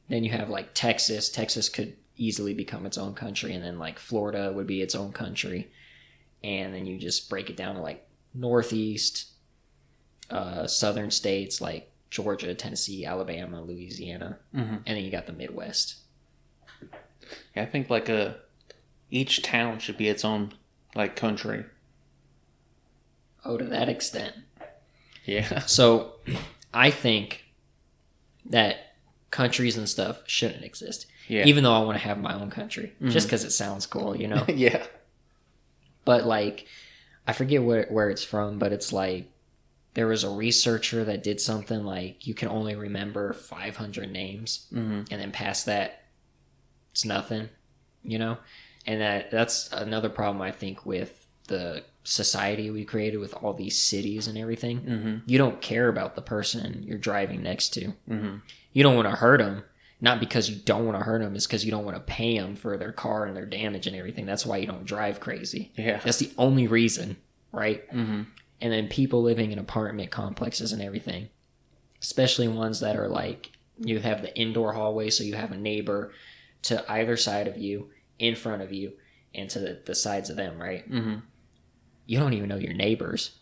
Then 0.08 0.24
you 0.24 0.30
have 0.30 0.48
like 0.48 0.70
Texas. 0.74 1.28
Texas 1.28 1.68
could 1.68 1.96
easily 2.16 2.54
become 2.54 2.86
its 2.86 2.98
own 2.98 3.14
country, 3.14 3.54
and 3.54 3.62
then 3.64 3.78
like 3.78 3.98
Florida 3.98 4.52
would 4.52 4.66
be 4.66 4.82
its 4.82 4.94
own 4.94 5.12
country. 5.12 5.70
And 6.42 6.74
then 6.74 6.86
you 6.86 6.98
just 6.98 7.28
break 7.28 7.50
it 7.50 7.56
down 7.56 7.74
to 7.76 7.80
like 7.82 8.06
Northeast, 8.34 9.28
uh, 10.30 10.66
southern 10.66 11.10
states 11.10 11.60
like 11.60 11.90
Georgia, 12.08 12.54
Tennessee, 12.54 13.04
Alabama, 13.04 13.60
Louisiana, 13.62 14.38
Mhm. 14.54 14.76
and 14.86 14.96
then 14.96 15.04
you 15.04 15.10
got 15.10 15.26
the 15.26 15.32
Midwest. 15.32 15.96
I 17.54 17.64
think 17.66 17.90
like 17.90 18.08
a 18.08 18.36
each 19.10 19.42
town 19.42 19.78
should 19.78 19.96
be 19.96 20.08
its 20.08 20.24
own 20.24 20.52
like 20.94 21.14
country. 21.16 21.64
Oh, 23.44 23.56
to 23.56 23.64
that 23.64 23.88
extent. 23.88 24.34
Yeah. 25.24 25.60
So 25.66 26.14
I 26.74 26.90
think 26.90 27.44
that 28.50 28.94
countries 29.30 29.76
and 29.76 29.88
stuff 29.88 30.22
shouldn't 30.26 30.64
exist. 30.64 31.06
Yeah. 31.28 31.44
Even 31.46 31.64
though 31.64 31.72
I 31.74 31.84
want 31.84 31.96
to 31.98 32.04
have 32.04 32.18
my 32.18 32.34
own 32.34 32.50
country, 32.50 32.92
Mhm. 33.00 33.10
just 33.10 33.26
because 33.28 33.44
it 33.44 33.50
sounds 33.52 33.86
cool, 33.86 34.14
you 34.16 34.26
know. 34.28 34.44
yeah. 34.48 34.84
but 36.04 36.26
like, 36.26 36.66
I 37.26 37.32
forget 37.32 37.62
where 37.62 37.86
where 37.90 38.10
it's 38.10 38.24
from, 38.24 38.58
but 38.58 38.72
it's 38.72 38.92
like 38.92 39.30
there 39.94 40.06
was 40.06 40.24
a 40.24 40.30
researcher 40.30 41.04
that 41.04 41.22
did 41.22 41.40
something 41.40 41.84
like 41.84 42.26
you 42.26 42.34
can 42.34 42.48
only 42.48 42.74
remember 42.74 43.32
500 43.32 44.10
names, 44.10 44.66
hmm 44.70 45.02
and 45.10 45.20
then 45.20 45.30
past 45.32 45.66
that, 45.66 46.02
it's 46.90 47.04
nothing, 47.04 47.48
you 48.02 48.18
know. 48.18 48.38
And 48.86 49.00
that 49.00 49.30
that's 49.30 49.70
another 49.72 50.08
problem 50.08 50.42
I 50.42 50.50
think 50.52 50.84
with 50.86 51.26
the 51.48 51.84
society 52.02 52.70
we 52.70 52.84
created 52.84 53.18
with 53.18 53.34
all 53.34 53.52
these 53.52 53.78
cities 53.78 54.26
and 54.26 54.38
everything. 54.38 54.78
hmm 54.78 55.16
You 55.26 55.38
don't 55.38 55.60
care 55.60 55.88
about 55.88 56.14
the 56.14 56.22
person 56.22 56.82
you're 56.82 56.98
driving 56.98 57.42
next 57.42 57.70
to. 57.74 57.92
hmm 58.08 58.36
you 58.72 58.82
don't 58.84 58.94
want 58.96 59.08
to 59.08 59.16
hurt 59.16 59.38
them 59.40 59.64
not 60.00 60.20
because 60.20 60.48
you 60.48 60.56
don't 60.64 60.86
want 60.86 60.96
to 60.96 61.04
hurt 61.04 61.20
them 61.20 61.34
it's 61.34 61.46
because 61.46 61.64
you 61.64 61.70
don't 61.72 61.84
want 61.84 61.96
to 61.96 62.02
pay 62.02 62.38
them 62.38 62.54
for 62.56 62.76
their 62.78 62.92
car 62.92 63.26
and 63.26 63.36
their 63.36 63.44
damage 63.46 63.86
and 63.88 63.96
everything 63.96 64.24
that's 64.24 64.46
why 64.46 64.56
you 64.56 64.66
don't 64.66 64.84
drive 64.84 65.18
crazy 65.20 65.72
Yeah. 65.76 65.98
that's 66.04 66.18
the 66.18 66.30
only 66.38 66.66
reason 66.68 67.16
right 67.52 67.84
hmm 67.90 68.22
and 68.62 68.72
then 68.72 68.86
people 68.88 69.22
living 69.22 69.50
in 69.52 69.58
apartment 69.58 70.10
complexes 70.12 70.72
and 70.72 70.80
everything 70.80 71.28
especially 72.00 72.46
ones 72.48 72.78
that 72.80 72.96
are 72.96 73.08
like 73.08 73.50
you 73.78 73.98
have 73.98 74.22
the 74.22 74.34
indoor 74.38 74.72
hallway 74.72 75.10
so 75.10 75.24
you 75.24 75.34
have 75.34 75.50
a 75.52 75.56
neighbor 75.56 76.12
to 76.62 76.84
either 76.92 77.16
side 77.16 77.48
of 77.48 77.56
you 77.58 77.90
in 78.20 78.34
front 78.36 78.62
of 78.62 78.72
you 78.72 78.92
and 79.34 79.50
to 79.50 79.58
the, 79.58 79.80
the 79.84 79.94
sides 79.94 80.30
of 80.30 80.36
them 80.36 80.60
right 80.62 80.84
hmm 80.86 81.16
you 82.10 82.18
don't 82.18 82.32
even 82.32 82.48
know 82.48 82.56
your 82.56 82.74
neighbors. 82.74 83.38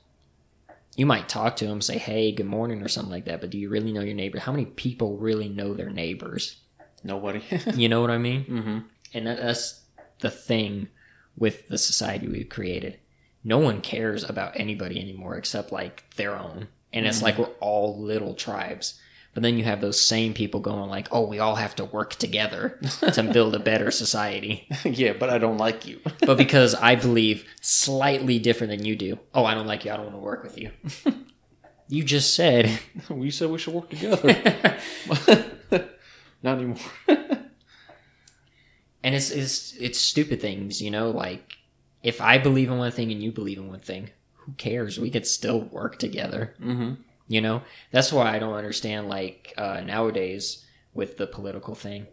You 0.95 1.07
might 1.07 1.27
talk 1.27 1.57
to 1.57 1.67
them 1.67 1.81
say 1.81 1.97
hey 1.97 2.33
good 2.33 2.45
morning 2.45 2.83
or 2.83 2.89
something 2.89 3.11
like 3.11 3.25
that 3.25 3.41
but 3.41 3.49
do 3.49 3.57
you 3.57 3.71
really 3.71 3.93
know 3.93 4.03
your 4.03 4.15
neighbor? 4.15 4.39
How 4.39 4.53
many 4.53 4.67
people 4.67 5.17
really 5.17 5.49
know 5.49 5.73
their 5.73 5.89
neighbors? 5.89 6.57
Nobody. 7.03 7.43
you 7.75 7.89
know 7.89 8.03
what 8.03 8.11
i 8.11 8.19
mean? 8.19 8.45
Mm-hmm. 8.45 8.79
and 9.15 9.27
that, 9.27 9.39
that's 9.39 9.81
the 10.21 10.31
thing 10.31 10.89
with 11.35 11.69
the 11.69 11.79
society 11.79 12.29
we've 12.29 12.51
created. 12.51 12.99
No 13.43 13.57
one 13.57 13.81
cares 13.81 14.23
about 14.23 14.61
anybody 14.61 15.01
anymore 15.01 15.39
except 15.39 15.73
like 15.73 16.05
their 16.17 16.37
own. 16.39 16.69
And 16.93 17.07
it's 17.07 17.23
like 17.23 17.39
we're 17.39 17.47
all 17.61 17.99
little 17.99 18.35
tribes 18.35 19.01
But 19.39 19.45
then 19.45 19.57
you 19.57 19.63
have 19.63 19.81
those 19.81 20.05
same 20.05 20.35
people 20.35 20.59
going 20.59 20.91
like, 20.91 21.07
"Oh, 21.13 21.25
we 21.25 21.39
all 21.39 21.55
have 21.55 21.77
to 21.77 21.85
work 21.85 22.17
together 22.17 22.77
to 23.13 23.23
build 23.23 23.55
a 23.55 23.61
better 23.61 23.93
society." 23.93 24.67
yeah, 24.85 25.13
but 25.13 25.31
I 25.31 25.39
don't 25.39 25.59
like 25.59 25.87
you. 25.87 26.01
But 26.27 26.39
because 26.39 26.75
I 26.75 26.97
believe 26.97 27.45
slightly 27.61 28.41
different 28.41 28.73
than 28.73 28.85
you 28.85 28.97
do, 28.97 29.21
oh, 29.33 29.45
I 29.45 29.55
don't 29.55 29.69
like 29.69 29.85
you. 29.85 29.93
I 29.93 29.97
don't 29.97 30.07
want 30.07 30.17
to 30.17 30.23
work 30.23 30.43
with 30.43 30.59
you. 30.59 30.73
you 31.89 32.03
just 32.03 32.35
said, 32.35 32.81
we 33.09 33.31
said 33.31 33.51
we 33.51 33.59
should 33.59 33.75
work 33.75 33.91
together. 33.91 34.27
Not 36.43 36.59
anymore. 36.59 36.79
and 37.07 39.15
it's 39.15 39.31
it's 39.31 39.73
it's 39.79 40.01
stupid 40.01 40.41
things, 40.41 40.83
you 40.83 40.91
know. 40.91 41.13
Like 41.13 41.59
if 42.03 42.21
I 42.21 42.39
believe 42.39 42.73
in 42.73 42.79
one 42.79 42.91
thing 42.91 43.13
and 43.13 43.23
you 43.23 43.31
believe 43.31 43.59
in 43.59 43.69
one 43.69 43.79
thing, 43.79 44.11
who 44.35 44.55
cares? 44.55 44.99
We 44.99 45.11
could 45.11 45.29
still 45.29 45.61
work 45.61 46.01
together. 46.01 46.57
mm-hmm. 46.61 46.95
You 47.29 47.41
know, 47.43 47.63
that's 47.93 48.13
why 48.13 48.35
I 48.35 48.39
don't 48.39 48.55
understand 48.55 49.09
like 49.09 49.53
uh, 49.57 49.83
nowadays 49.83 50.65
with 50.95 51.19
the 51.19 51.27
political 51.27 51.75
thing. 51.75 52.07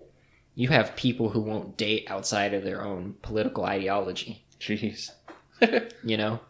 You 0.54 0.70
have 0.70 0.96
people 0.96 1.30
who 1.30 1.42
won't 1.42 1.78
date 1.78 2.06
outside 2.10 2.54
of 2.54 2.64
their 2.64 2.84
own 2.84 3.16
political 3.22 3.66
ideology. 3.66 4.46
Jeez. 4.60 5.12
You 6.04 6.18
know, 6.18 6.42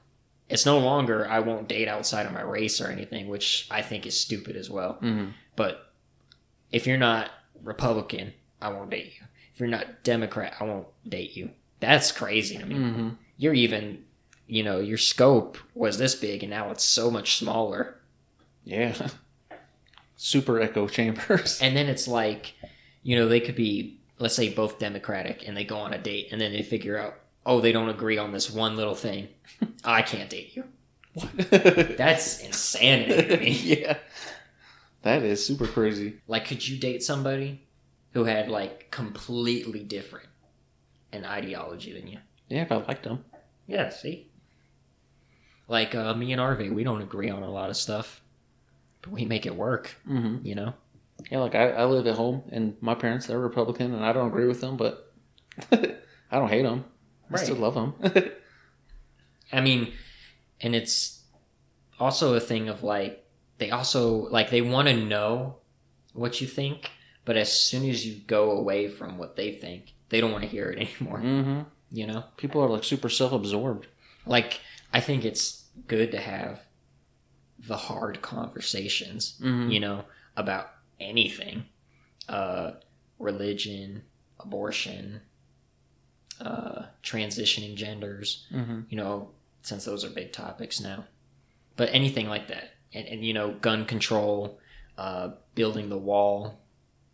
it's 0.50 0.66
no 0.66 0.80
longer 0.80 1.28
I 1.28 1.40
won't 1.40 1.70
date 1.70 1.88
outside 1.88 2.26
of 2.26 2.34
my 2.34 2.42
race 2.42 2.82
or 2.82 2.88
anything, 2.88 3.28
which 3.28 3.68
I 3.72 3.82
think 3.82 4.06
is 4.06 4.20
stupid 4.20 4.56
as 4.56 4.70
well. 4.70 4.96
Mm-hmm. 4.96 5.30
But 5.56 5.94
if 6.72 6.86
you're 6.86 6.98
not 6.98 7.30
Republican, 7.64 8.34
I 8.62 8.70
won't 8.70 8.90
date 8.90 9.14
you. 9.20 9.28
If 9.54 9.60
you're 9.60 9.70
not 9.70 10.04
Democrat, 10.04 10.56
I 10.60 10.66
won't 10.66 10.88
date 11.08 11.36
you. 11.36 11.52
That's 11.80 12.12
crazy 12.12 12.58
to 12.58 12.66
me. 12.66 12.76
Mm-hmm. 12.76 13.10
You're 13.38 13.54
even, 13.54 14.04
you 14.48 14.64
know, 14.64 14.80
your 14.80 14.98
scope 14.98 15.58
was 15.74 15.98
this 15.98 16.16
big 16.16 16.44
and 16.44 16.50
now 16.50 16.72
it's 16.72 16.84
so 16.84 17.10
much 17.10 17.38
smaller. 17.38 18.00
Yeah. 18.66 18.94
Super 20.18 20.60
echo 20.60 20.88
chambers. 20.88 21.62
And 21.62 21.76
then 21.76 21.88
it's 21.88 22.08
like, 22.08 22.54
you 23.04 23.16
know, 23.16 23.28
they 23.28 23.40
could 23.40 23.56
be, 23.56 24.00
let's 24.20 24.36
say, 24.36 24.54
both 24.54 24.80
Democratic 24.80 25.48
and 25.48 25.56
they 25.56 25.64
go 25.64 25.78
on 25.78 25.94
a 25.94 25.98
date 25.98 26.30
and 26.32 26.42
then 26.42 26.52
they 26.52 26.64
figure 26.64 26.98
out, 26.98 27.16
oh, 27.46 27.62
they 27.62 27.72
don't 27.72 27.90
agree 27.90 28.18
on 28.18 28.32
this 28.32 28.52
one 28.52 28.76
little 28.76 28.96
thing. 28.96 29.28
I 29.84 30.02
can't 30.02 30.30
date 30.30 30.56
you. 30.56 30.66
What? 31.14 31.30
That's 31.98 32.42
insanity 32.42 33.28
to 33.28 33.38
me. 33.38 33.50
yeah. 33.64 33.98
That 35.04 35.22
is 35.22 35.46
super 35.46 35.68
crazy. 35.68 36.18
Like, 36.28 36.46
could 36.46 36.68
you 36.68 36.78
date 36.78 37.04
somebody 37.04 37.62
who 38.14 38.24
had, 38.24 38.50
like, 38.50 38.90
completely 38.90 39.84
different 39.84 40.28
an 41.12 41.26
ideology 41.26 41.94
than 41.94 42.08
you? 42.08 42.18
Yeah, 42.50 42.64
if 42.64 42.72
I 42.72 42.78
liked 42.78 43.04
them. 43.04 43.24
Yeah, 43.68 43.90
see? 43.90 44.32
Like, 45.68 45.94
uh, 45.94 46.14
me 46.16 46.32
and 46.32 46.42
Arve, 46.42 46.72
we 46.72 46.84
don't 46.84 47.02
agree 47.02 47.30
on 47.30 47.44
a 47.44 47.50
lot 47.50 47.70
of 47.70 47.78
stuff, 47.78 48.22
but 49.06 49.14
we 49.14 49.24
make 49.26 49.46
it 49.46 49.56
work, 49.56 49.96
Mm-hmm. 50.10 50.46
you 50.46 50.56
know? 50.56 50.74
Yeah, 51.32 51.40
like 51.40 51.56
I, 51.56 51.70
I 51.72 51.86
live 51.86 52.06
at 52.08 52.16
home, 52.16 52.44
and 52.52 52.76
my 52.82 52.94
parents 52.94 53.26
they're 53.28 53.40
Republican, 53.40 53.94
and 53.94 54.04
I 54.04 54.12
don't 54.12 54.28
agree 54.28 54.48
with 54.48 54.60
them, 54.60 54.76
but 54.76 55.14
I 55.72 56.38
don't 56.40 56.50
hate 56.50 56.64
them. 56.64 56.84
I 57.32 57.38
still 57.38 57.56
love 57.56 57.74
them. 57.76 57.94
I 59.54 59.62
mean, 59.62 59.94
and 60.62 60.76
it's 60.76 61.24
also 62.00 62.34
a 62.36 62.40
thing 62.40 62.68
of 62.70 62.84
like 62.84 63.24
they 63.60 63.72
also 63.72 64.28
like 64.30 64.50
they 64.50 64.62
want 64.62 64.88
to 64.90 64.94
know 64.96 65.58
what 66.14 66.42
you 66.42 66.48
think, 66.48 66.92
but 67.24 67.38
as 67.38 67.52
soon 67.52 67.90
as 67.90 68.06
you 68.06 68.20
go 68.28 68.52
away 68.52 68.88
from 68.90 69.18
what 69.18 69.36
they 69.38 69.52
think, 69.54 69.94
they 70.10 70.20
don't 70.20 70.32
want 70.32 70.44
to 70.44 70.50
hear 70.50 70.70
it 70.70 70.80
anymore. 71.00 71.20
mm-hmm. 71.20 71.62
You 71.92 72.08
know, 72.08 72.24
People 72.36 72.62
are 72.62 72.70
like 72.70 72.84
super 72.84 73.10
self-absorbed. 73.10 73.88
like 74.26 74.60
I 74.94 75.00
think 75.00 75.24
it's 75.24 75.64
good 75.88 76.12
to 76.12 76.20
have 76.20 76.65
the 77.68 77.78
hard 77.78 78.22
conversations. 78.22 79.40
Mm-hmm. 79.42 79.70
You 79.72 79.80
know 79.80 80.06
about 80.38 80.70
anything, 81.00 81.66
uh, 82.30 82.72
religion, 83.20 84.04
abortion, 84.40 85.22
uh, 86.42 86.84
transitioning 87.04 87.76
genders 87.76 88.46
Mm-hmm. 88.54 88.82
you 88.90 88.98
know, 88.98 89.30
since 89.62 89.86
those 89.86 90.04
are 90.06 90.10
big 90.10 90.32
topics 90.34 90.80
now. 90.82 91.06
But 91.78 91.90
anything 91.92 92.28
like 92.28 92.48
that, 92.50 92.72
and, 92.94 93.08
and 93.08 93.26
you 93.26 93.34
know, 93.34 93.52
gun 93.54 93.86
control, 93.86 94.60
uh, 94.98 95.30
building 95.56 95.90
the 95.90 95.98
wall 95.98 96.60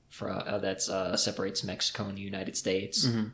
for 0.09 0.29
uh, 0.29 0.57
that's 0.59 0.89
uh, 0.89 1.15
separates 1.17 1.63
Mexico 1.63 2.05
and 2.05 2.17
the 2.17 2.21
United 2.21 2.57
States, 2.57 3.05
Mm-hmm. 3.07 3.27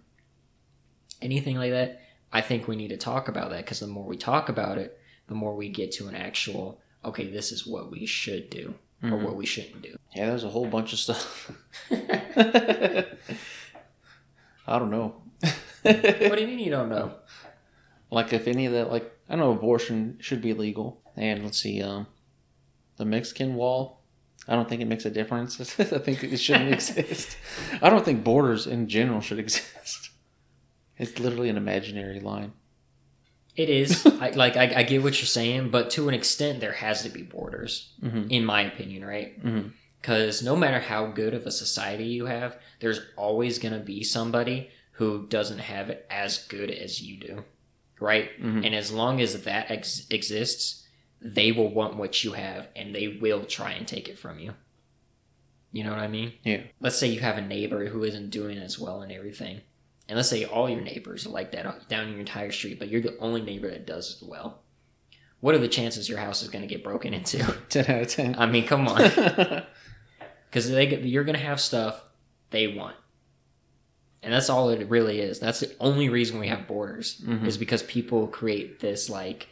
anything 1.21 1.57
like 1.57 1.71
that. 1.71 2.01
I 2.31 2.41
think 2.41 2.67
we 2.67 2.75
need 2.75 2.89
to 2.89 2.97
talk 2.97 3.27
about 3.29 3.49
that 3.51 3.63
because 3.65 3.79
the 3.79 3.87
more 3.87 4.05
we 4.05 4.17
talk 4.17 4.49
about 4.49 4.77
it, 4.77 4.99
the 5.27 5.33
more 5.35 5.55
we 5.55 5.69
get 5.69 5.91
to 5.93 6.07
an 6.07 6.15
actual 6.15 6.79
okay, 7.07 7.27
this 7.31 7.51
is 7.51 7.65
what 7.65 7.89
we 7.91 8.05
should 8.05 8.49
do 8.49 8.75
or 9.03 9.09
Mhm. 9.11 9.23
what 9.23 9.35
we 9.35 9.45
shouldn't 9.45 9.81
do. 9.81 9.95
Yeah, 10.15 10.27
there's 10.27 10.43
a 10.43 10.49
whole 10.49 10.67
bunch 10.67 10.93
of 10.93 10.99
stuff. 10.99 11.51
I 14.69 14.79
don't 14.79 14.91
know. 14.91 15.15
what 15.83 16.35
do 16.35 16.41
you 16.41 16.47
mean 16.47 16.59
you 16.59 16.71
don't 16.71 16.89
know? 16.89 17.13
like 18.09 18.31
if 18.33 18.47
any 18.47 18.65
of 18.65 18.73
that, 18.73 18.89
like 18.91 19.11
I 19.29 19.35
know 19.35 19.51
abortion 19.51 20.17
should 20.21 20.41
be 20.41 20.53
legal, 20.53 21.01
and 21.17 21.43
let's 21.43 21.59
see, 21.59 21.81
um, 21.81 22.07
the 22.97 23.05
Mexican 23.05 23.55
wall. 23.55 24.01
I 24.47 24.55
don't 24.55 24.69
think 24.69 24.81
it 24.81 24.87
makes 24.87 25.05
a 25.05 25.09
difference. 25.09 25.59
I 25.79 25.83
think 25.83 26.23
it 26.23 26.37
shouldn't 26.37 26.73
exist. 26.73 27.35
I 27.81 27.89
don't 27.89 28.05
think 28.05 28.23
borders 28.23 28.65
in 28.65 28.87
general 28.87 29.19
should 29.19 29.39
exist. 29.45 30.11
It's 30.97 31.19
literally 31.19 31.49
an 31.49 31.57
imaginary 31.57 32.19
line. 32.21 32.53
It 33.57 33.69
is 33.69 34.05
I, 34.21 34.29
like 34.29 34.55
I, 34.55 34.71
I 34.77 34.83
get 34.83 35.03
what 35.03 35.19
you're 35.19 35.25
saying, 35.27 35.69
but 35.71 35.89
to 35.91 36.07
an 36.07 36.13
extent, 36.13 36.61
there 36.61 36.71
has 36.73 37.03
to 37.03 37.09
be 37.09 37.23
borders, 37.23 37.91
Mm-hmm. 38.03 38.29
in 38.29 38.45
my 38.45 38.61
opinion, 38.61 39.03
right? 39.03 39.43
Mm-hmm. 39.43 39.69
Because 40.01 40.41
no 40.43 40.55
matter 40.55 40.79
how 40.79 41.07
good 41.07 41.33
of 41.33 41.45
a 41.45 41.51
society 41.51 42.05
you 42.05 42.27
have, 42.27 42.57
there's 42.79 43.01
always 43.17 43.59
going 43.59 43.73
to 43.73 43.79
be 43.79 44.03
somebody 44.03 44.69
who 44.91 45.25
doesn't 45.27 45.59
have 45.59 45.89
it 45.89 46.05
as 46.09 46.45
good 46.47 46.69
as 46.71 47.01
you 47.01 47.17
do. 47.17 47.43
Right? 47.99 48.29
Mhm. 48.41 48.63
And 48.65 48.75
as 48.75 48.91
long 48.91 49.19
as 49.21 49.43
that 49.43 49.71
ex- 49.71 50.05
exists, 50.11 50.85
they 51.19 51.51
will 51.51 51.73
want 51.73 51.97
what 51.97 52.23
you 52.23 52.33
have 52.33 52.67
and 52.75 52.93
they 52.93 53.07
will 53.19 53.43
try 53.45 53.71
and 53.71 53.87
take 53.87 54.07
it 54.07 54.19
from 54.19 54.37
you. 54.39 54.53
You 55.71 55.83
know 55.83 55.89
what 55.89 55.99
I 55.99 56.07
mean? 56.07 56.33
Yeah. 56.43 56.61
Let's 56.79 56.97
say 56.97 57.07
you 57.07 57.19
have 57.21 57.37
a 57.37 57.41
neighbor 57.41 57.87
who 57.87 58.03
isn't 58.03 58.29
doing 58.29 58.57
as 58.59 58.77
well 58.79 59.01
and 59.01 59.11
everything. 59.11 59.61
And 60.09 60.15
let's 60.15 60.29
say 60.29 60.45
all 60.45 60.69
your 60.69 60.81
neighbors 60.81 61.25
are 61.25 61.29
like 61.31 61.51
that 61.51 61.89
down 61.89 62.09
your 62.09 62.19
entire 62.19 62.51
street, 62.51 62.79
but 62.79 62.87
you're 62.87 63.01
the 63.01 63.17
only 63.19 63.41
neighbor 63.41 63.69
that 63.69 63.85
does 63.85 64.23
well. 64.25 64.61
What 65.41 65.53
are 65.53 65.59
the 65.59 65.67
chances 65.67 66.07
your 66.09 66.17
house 66.17 66.41
is 66.41 66.47
going 66.49 66.61
to 66.61 66.67
get 66.73 66.83
broken 66.83 67.13
into? 67.13 67.39
Ten 67.69 67.85
out 67.93 68.01
of 68.03 68.07
ten. 68.07 68.35
I 68.39 68.45
mean, 68.45 68.65
come 68.65 68.87
on 68.87 68.97
because 70.49 70.69
they 70.71 70.97
you're 70.99 71.23
gonna 71.25 71.37
have 71.37 71.59
stuff 71.59 72.01
they 72.51 72.67
want, 72.67 72.95
and 74.23 74.33
that's 74.33 74.49
all 74.49 74.69
it 74.69 74.87
really 74.89 75.19
is. 75.19 75.39
That's 75.39 75.59
the 75.59 75.75
only 75.79 76.07
reason 76.09 76.39
we 76.39 76.47
have 76.47 76.67
borders 76.67 77.21
Mhm. 77.25 77.45
is 77.45 77.57
because 77.57 77.83
people 77.83 78.27
create 78.27 78.79
this 78.79 79.09
like, 79.09 79.47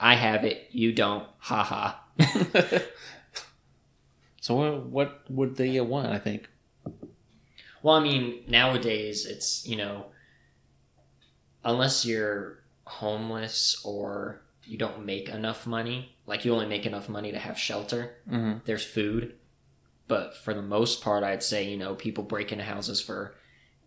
I 0.00 0.14
have 0.14 0.44
it, 0.44 0.68
you 0.70 0.92
don't, 0.92 1.26
haha. 1.38 1.94
so 4.40 4.54
what, 4.54 4.86
what 4.90 5.22
would 5.30 5.56
they 5.56 5.80
want? 5.80 6.06
I 6.08 6.18
think. 6.18 6.48
Well, 7.86 7.94
I 7.94 8.00
mean, 8.02 8.42
nowadays 8.48 9.26
it's 9.26 9.64
you 9.64 9.76
know, 9.76 10.06
unless 11.64 12.04
you're 12.04 12.64
homeless 12.84 13.80
or 13.84 14.42
you 14.64 14.76
don't 14.76 15.06
make 15.06 15.28
enough 15.28 15.68
money, 15.68 16.16
like 16.26 16.44
you 16.44 16.52
only 16.52 16.66
make 16.66 16.84
enough 16.84 17.08
money 17.08 17.30
to 17.30 17.38
have 17.38 17.56
shelter. 17.56 18.16
Mm-hmm. 18.28 18.58
there's 18.64 18.84
food 18.84 19.34
but 20.08 20.36
for 20.36 20.52
the 20.54 20.62
most 20.62 21.00
part 21.02 21.22
i'd 21.24 21.42
say 21.42 21.62
you 21.68 21.76
know 21.76 21.94
people 21.94 22.22
break 22.24 22.50
into 22.52 22.64
houses 22.64 23.00
for 23.00 23.34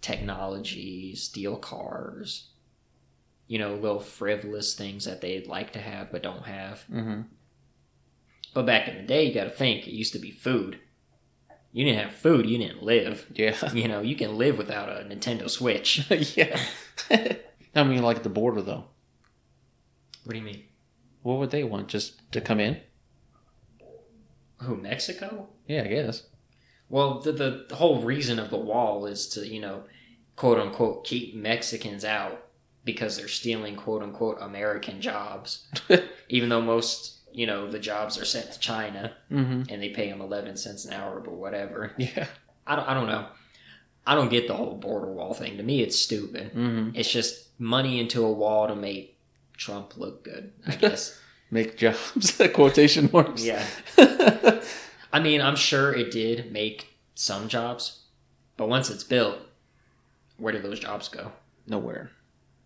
technology 0.01 1.13
steal 1.15 1.57
cars 1.57 2.47
you 3.47 3.57
know 3.59 3.73
little 3.75 3.99
frivolous 3.99 4.73
things 4.75 5.03
that 5.05 5.19
they'd 5.21 5.47
like 5.47 5.71
to 5.73 5.79
have 5.79 6.09
but 6.11 6.23
don't 6.23 6.45
have 6.45 6.83
Mm-hmm. 6.91 7.21
but 8.53 8.65
back 8.65 8.87
in 8.87 8.95
the 8.97 9.03
day 9.03 9.25
you 9.27 9.33
got 9.33 9.45
to 9.45 9.49
think 9.49 9.87
it 9.87 9.93
used 9.93 10.13
to 10.13 10.19
be 10.19 10.31
food 10.31 10.79
you 11.71 11.85
didn't 11.85 12.01
have 12.03 12.13
food 12.13 12.45
you 12.45 12.57
didn't 12.57 12.83
live 12.83 13.25
Yeah. 13.33 13.55
you 13.73 13.87
know 13.87 14.01
you 14.01 14.15
can 14.15 14.37
live 14.37 14.57
without 14.57 14.89
a 14.89 15.03
nintendo 15.05 15.49
switch 15.49 16.09
yeah. 16.37 16.59
I 17.75 17.83
mean, 17.83 18.01
like 18.01 18.23
the 18.23 18.29
border 18.29 18.61
though. 18.61 18.85
what 20.23 20.33
do 20.33 20.37
you 20.39 20.43
mean 20.45 20.63
What 21.21 21.37
would 21.39 21.51
they 21.51 21.63
want? 21.63 21.87
Just 21.87 22.31
to 22.31 22.41
come 22.41 22.59
in? 22.59 22.79
who 24.57 24.75
mexico 24.75 25.47
Yeah, 25.67 25.83
I 25.83 25.87
guess. 25.87 26.23
Well, 26.89 27.19
the, 27.19 27.31
the 27.31 27.65
the 27.69 27.75
whole 27.75 28.01
reason 28.01 28.39
of 28.39 28.49
the 28.49 28.57
wall 28.57 29.05
is 29.05 29.27
to 29.29 29.47
you 29.47 29.61
know, 29.61 29.83
quote 30.35 30.59
unquote, 30.59 31.05
keep 31.05 31.35
Mexicans 31.35 32.03
out 32.03 32.47
because 32.83 33.15
they're 33.15 33.27
stealing 33.27 33.75
quote 33.75 34.01
unquote 34.01 34.39
American 34.41 34.99
jobs, 34.99 35.67
even 36.29 36.49
though 36.49 36.61
most 36.61 37.18
you 37.33 37.45
know 37.45 37.69
the 37.69 37.79
jobs 37.79 38.17
are 38.17 38.25
sent 38.25 38.51
to 38.53 38.59
China 38.59 39.13
Mm-hmm. 39.31 39.63
and 39.71 39.81
they 39.81 39.89
pay 39.89 40.09
them 40.09 40.21
eleven 40.21 40.57
cents 40.57 40.85
an 40.85 40.93
hour, 40.93 41.19
but 41.19 41.33
whatever. 41.33 41.93
Yeah. 41.97 42.27
I 42.67 42.75
don't 42.75 42.87
I 42.87 42.93
don't 42.93 43.07
know. 43.07 43.25
I 44.07 44.15
don't 44.15 44.29
get 44.29 44.47
the 44.47 44.55
whole 44.55 44.75
border 44.75 45.11
wall 45.11 45.33
thing. 45.33 45.57
To 45.57 45.63
me, 45.63 45.81
it's 45.81 45.97
stupid. 45.99 46.51
Mm-hmm. 46.53 46.91
It's 46.95 47.11
just 47.11 47.47
money 47.59 47.99
into 47.99 48.25
a 48.25 48.31
wall 48.31 48.67
to 48.67 48.75
make 48.75 49.17
Trump 49.57 49.97
look 49.97 50.23
good. 50.23 50.51
I 50.67 50.75
guess. 50.75 51.19
Make 51.51 51.77
jobs. 51.77 52.39
Quotation 52.53 53.09
marks. 53.11 53.43
yeah. 53.43 53.65
I 55.11 55.19
mean, 55.19 55.41
I'm 55.41 55.55
sure 55.55 55.91
it 55.93 56.11
did 56.11 56.51
make 56.51 56.89
some 57.15 57.47
jobs, 57.47 58.01
but 58.55 58.69
once 58.69 58.91
it's 58.91 59.03
built, 59.03 59.39
where 60.37 60.53
do 60.53 60.59
those 60.59 60.79
jobs 60.79 61.09
go? 61.09 61.31
Nowhere. 61.65 62.11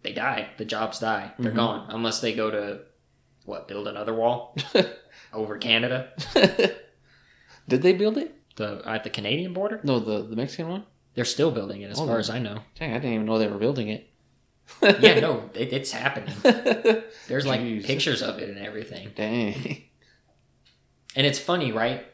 They 0.02 0.12
die. 0.12 0.50
The 0.58 0.66
jobs 0.66 1.00
die. 1.00 1.32
They're 1.40 1.54
Mhm. 1.54 1.56
gone 1.56 1.86
unless 1.92 2.20
they 2.20 2.34
go 2.34 2.52
to 2.52 2.82
what? 3.46 3.68
Build 3.68 3.88
another 3.88 4.14
wall 4.14 4.56
over 5.34 5.58
Canada, 5.58 6.12
Did 7.68 7.82
they 7.82 7.94
build 7.94 8.18
it? 8.18 8.36
the 8.56 8.82
at 8.86 9.04
the 9.04 9.10
Canadian 9.10 9.54
border. 9.54 9.80
No, 9.84 10.00
the 10.00 10.22
the 10.24 10.36
Mexican 10.36 10.70
one. 10.70 10.84
They're 11.16 11.26
still 11.26 11.52
building 11.52 11.82
it, 11.82 11.92
as 11.92 12.00
Oh, 12.00 12.08
far 12.08 12.18
as 12.20 12.30
I 12.30 12.40
know. 12.40 12.60
Dang, 12.80 12.92
I 12.92 12.96
didn't 12.96 13.14
even 13.14 13.26
know 13.26 13.38
they 13.38 13.48
were 13.48 13.58
building 13.60 13.90
it. 13.90 14.10
yeah, 14.82 15.20
no, 15.20 15.50
it, 15.54 15.72
it's 15.74 15.92
happening. 15.92 16.34
There's 17.28 17.46
like 17.46 17.62
Jeez. 17.62 17.86
pictures 17.86 18.22
of 18.24 18.40
it 18.40 18.50
and 18.50 18.58
everything. 18.60 19.12
Dang. 19.16 19.84
And 21.16 21.28
it's 21.28 21.38
funny, 21.40 21.72
right? 21.72 22.06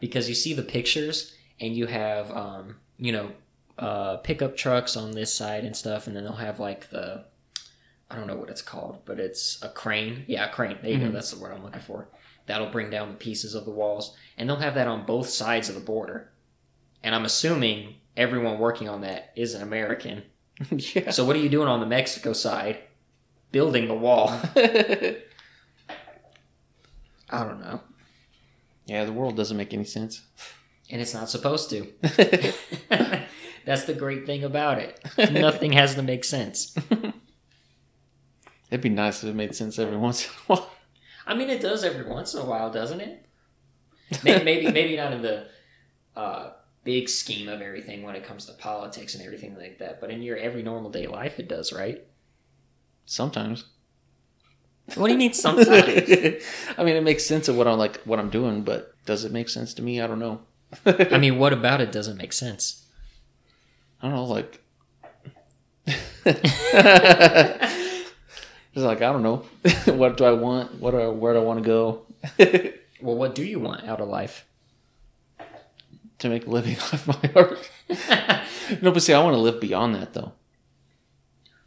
Because 0.00 0.28
you 0.28 0.34
see 0.34 0.54
the 0.54 0.62
pictures 0.62 1.34
and 1.60 1.76
you 1.76 1.86
have, 1.86 2.30
um, 2.30 2.76
you 2.96 3.12
know, 3.12 3.32
uh, 3.78 4.16
pickup 4.18 4.56
trucks 4.56 4.96
on 4.96 5.10
this 5.12 5.32
side 5.34 5.64
and 5.64 5.76
stuff, 5.76 6.06
and 6.06 6.16
then 6.16 6.24
they'll 6.24 6.32
have 6.34 6.58
like 6.58 6.88
the, 6.90 7.24
I 8.10 8.16
don't 8.16 8.26
know 8.26 8.36
what 8.36 8.48
it's 8.50 8.62
called, 8.62 9.02
but 9.04 9.20
it's 9.20 9.62
a 9.62 9.68
crane. 9.68 10.24
Yeah, 10.26 10.48
a 10.48 10.52
crane. 10.52 10.78
There 10.82 10.90
you 10.92 10.98
go. 10.98 11.06
Mhm. 11.06 11.12
That's 11.12 11.30
the 11.30 11.38
word 11.38 11.52
I'm 11.52 11.62
looking 11.62 11.80
for. 11.82 12.08
That'll 12.46 12.70
bring 12.70 12.88
down 12.90 13.10
the 13.10 13.16
pieces 13.16 13.54
of 13.54 13.66
the 13.66 13.70
walls, 13.70 14.16
and 14.38 14.48
they'll 14.48 14.56
have 14.56 14.74
that 14.76 14.88
on 14.88 15.04
both 15.04 15.28
sides 15.28 15.68
of 15.68 15.74
the 15.74 15.80
border. 15.82 16.30
And 17.02 17.14
I'm 17.14 17.26
assuming 17.26 17.96
everyone 18.16 18.58
working 18.58 18.88
on 18.88 19.02
that 19.02 19.30
is 19.36 19.52
an 19.54 19.60
American. 19.62 20.22
yeah. 20.70 21.10
So 21.10 21.24
what 21.26 21.36
are 21.36 21.40
you 21.40 21.50
doing 21.50 21.68
on 21.68 21.80
the 21.80 21.86
Mexico 21.86 22.32
side? 22.32 22.78
Building 23.52 23.88
the 23.88 23.94
wall. 23.94 24.30
I 24.56 25.18
don't 27.44 27.60
know. 27.60 27.80
yeah, 28.86 29.04
the 29.04 29.12
world 29.12 29.36
doesn't 29.36 29.56
make 29.56 29.74
any 29.74 29.84
sense. 29.84 30.22
And 30.90 31.00
it's 31.02 31.12
not 31.14 31.28
supposed 31.28 31.68
to. 31.70 31.86
That's 33.66 33.84
the 33.84 33.92
great 33.94 34.24
thing 34.24 34.44
about 34.44 34.78
it. 34.78 34.98
Nothing 35.30 35.72
has 35.72 35.94
to 35.96 36.02
make 36.02 36.24
sense. 36.24 36.74
It'd 38.70 38.82
be 38.82 38.88
nice 38.88 39.22
if 39.22 39.30
it 39.30 39.34
made 39.34 39.54
sense 39.54 39.78
every 39.78 39.96
once 40.08 40.24
in 40.24 40.30
a 40.30 40.56
while. 40.56 40.70
I 41.26 41.34
mean, 41.34 41.50
it 41.50 41.60
does 41.60 41.84
every 41.84 42.04
once 42.04 42.34
in 42.34 42.40
a 42.40 42.44
while, 42.44 42.70
doesn't 42.70 43.00
it? 43.00 43.24
Maybe, 44.24 44.42
maybe, 44.42 44.72
maybe 44.72 44.96
not 44.96 45.12
in 45.12 45.20
the 45.20 45.48
uh, 46.16 46.52
big 46.82 47.10
scheme 47.10 47.46
of 47.46 47.60
everything 47.60 48.02
when 48.02 48.16
it 48.16 48.24
comes 48.24 48.46
to 48.46 48.54
politics 48.54 49.14
and 49.14 49.22
everything 49.22 49.54
like 49.54 49.76
that, 49.80 50.00
but 50.00 50.10
in 50.10 50.22
your 50.22 50.38
every 50.38 50.62
normal 50.62 50.90
day 50.90 51.06
life, 51.06 51.38
it 51.38 51.46
does, 51.46 51.74
right? 51.74 52.02
Sometimes. 53.04 53.66
What 54.94 55.08
do 55.08 55.12
you 55.12 55.18
mean 55.18 55.34
sometimes? 55.34 55.68
I 56.78 56.84
mean, 56.84 56.96
it 56.96 57.02
makes 57.02 57.26
sense 57.26 57.48
of 57.48 57.56
what 57.56 57.68
I'm 57.68 57.76
like, 57.76 58.00
what 58.04 58.18
I'm 58.18 58.30
doing, 58.30 58.62
but 58.62 58.94
does 59.04 59.26
it 59.26 59.32
make 59.32 59.50
sense 59.50 59.74
to 59.74 59.82
me? 59.82 60.00
I 60.00 60.06
don't 60.06 60.18
know. 60.18 60.40
I 60.86 61.18
mean, 61.18 61.38
what 61.38 61.52
about 61.52 61.82
it 61.82 61.92
doesn't 61.92 62.16
make 62.16 62.32
sense? 62.32 62.86
I 64.00 64.08
don't 64.08 64.14
know, 64.16 64.24
like. 64.24 64.62
It's 68.78 68.86
like 68.86 69.02
I 69.02 69.12
don't 69.12 69.22
know. 69.22 69.44
what 69.94 70.16
do 70.16 70.24
I 70.24 70.32
want? 70.32 70.80
What 70.80 70.92
do, 70.92 71.10
where 71.10 71.34
do 71.34 71.40
I 71.40 71.42
want 71.42 71.62
to 71.62 71.66
go 71.66 72.02
Well, 73.00 73.14
what 73.16 73.34
do 73.34 73.44
you 73.44 73.60
want 73.60 73.84
out 73.84 74.00
of 74.00 74.08
life? 74.08 74.44
to 76.18 76.28
make 76.28 76.46
a 76.46 76.50
living 76.50 76.76
off 76.92 77.06
my 77.06 77.30
art? 77.36 77.70
No, 78.82 78.90
but 78.90 79.02
see, 79.02 79.12
I 79.12 79.22
want 79.22 79.34
to 79.34 79.40
live 79.40 79.60
beyond 79.60 79.94
that 79.94 80.14
though. 80.14 80.32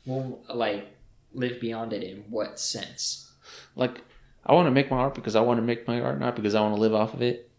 well, 0.05 0.39
like, 0.53 0.87
live 1.33 1.61
beyond 1.61 1.93
it 1.93 2.03
in 2.03 2.25
what 2.29 2.59
sense? 2.59 3.31
Like, 3.75 4.01
I 4.45 4.53
want 4.53 4.67
to 4.67 4.71
make 4.71 4.91
my 4.91 4.97
art 4.97 5.15
because 5.15 5.35
I 5.35 5.41
want 5.41 5.57
to 5.59 5.61
make 5.61 5.87
my 5.87 6.01
art, 6.01 6.19
not 6.19 6.35
because 6.35 6.53
I 6.53 6.61
want 6.61 6.75
to 6.75 6.81
live 6.81 6.93
off 6.93 7.13
of 7.13 7.21
it. 7.21 7.49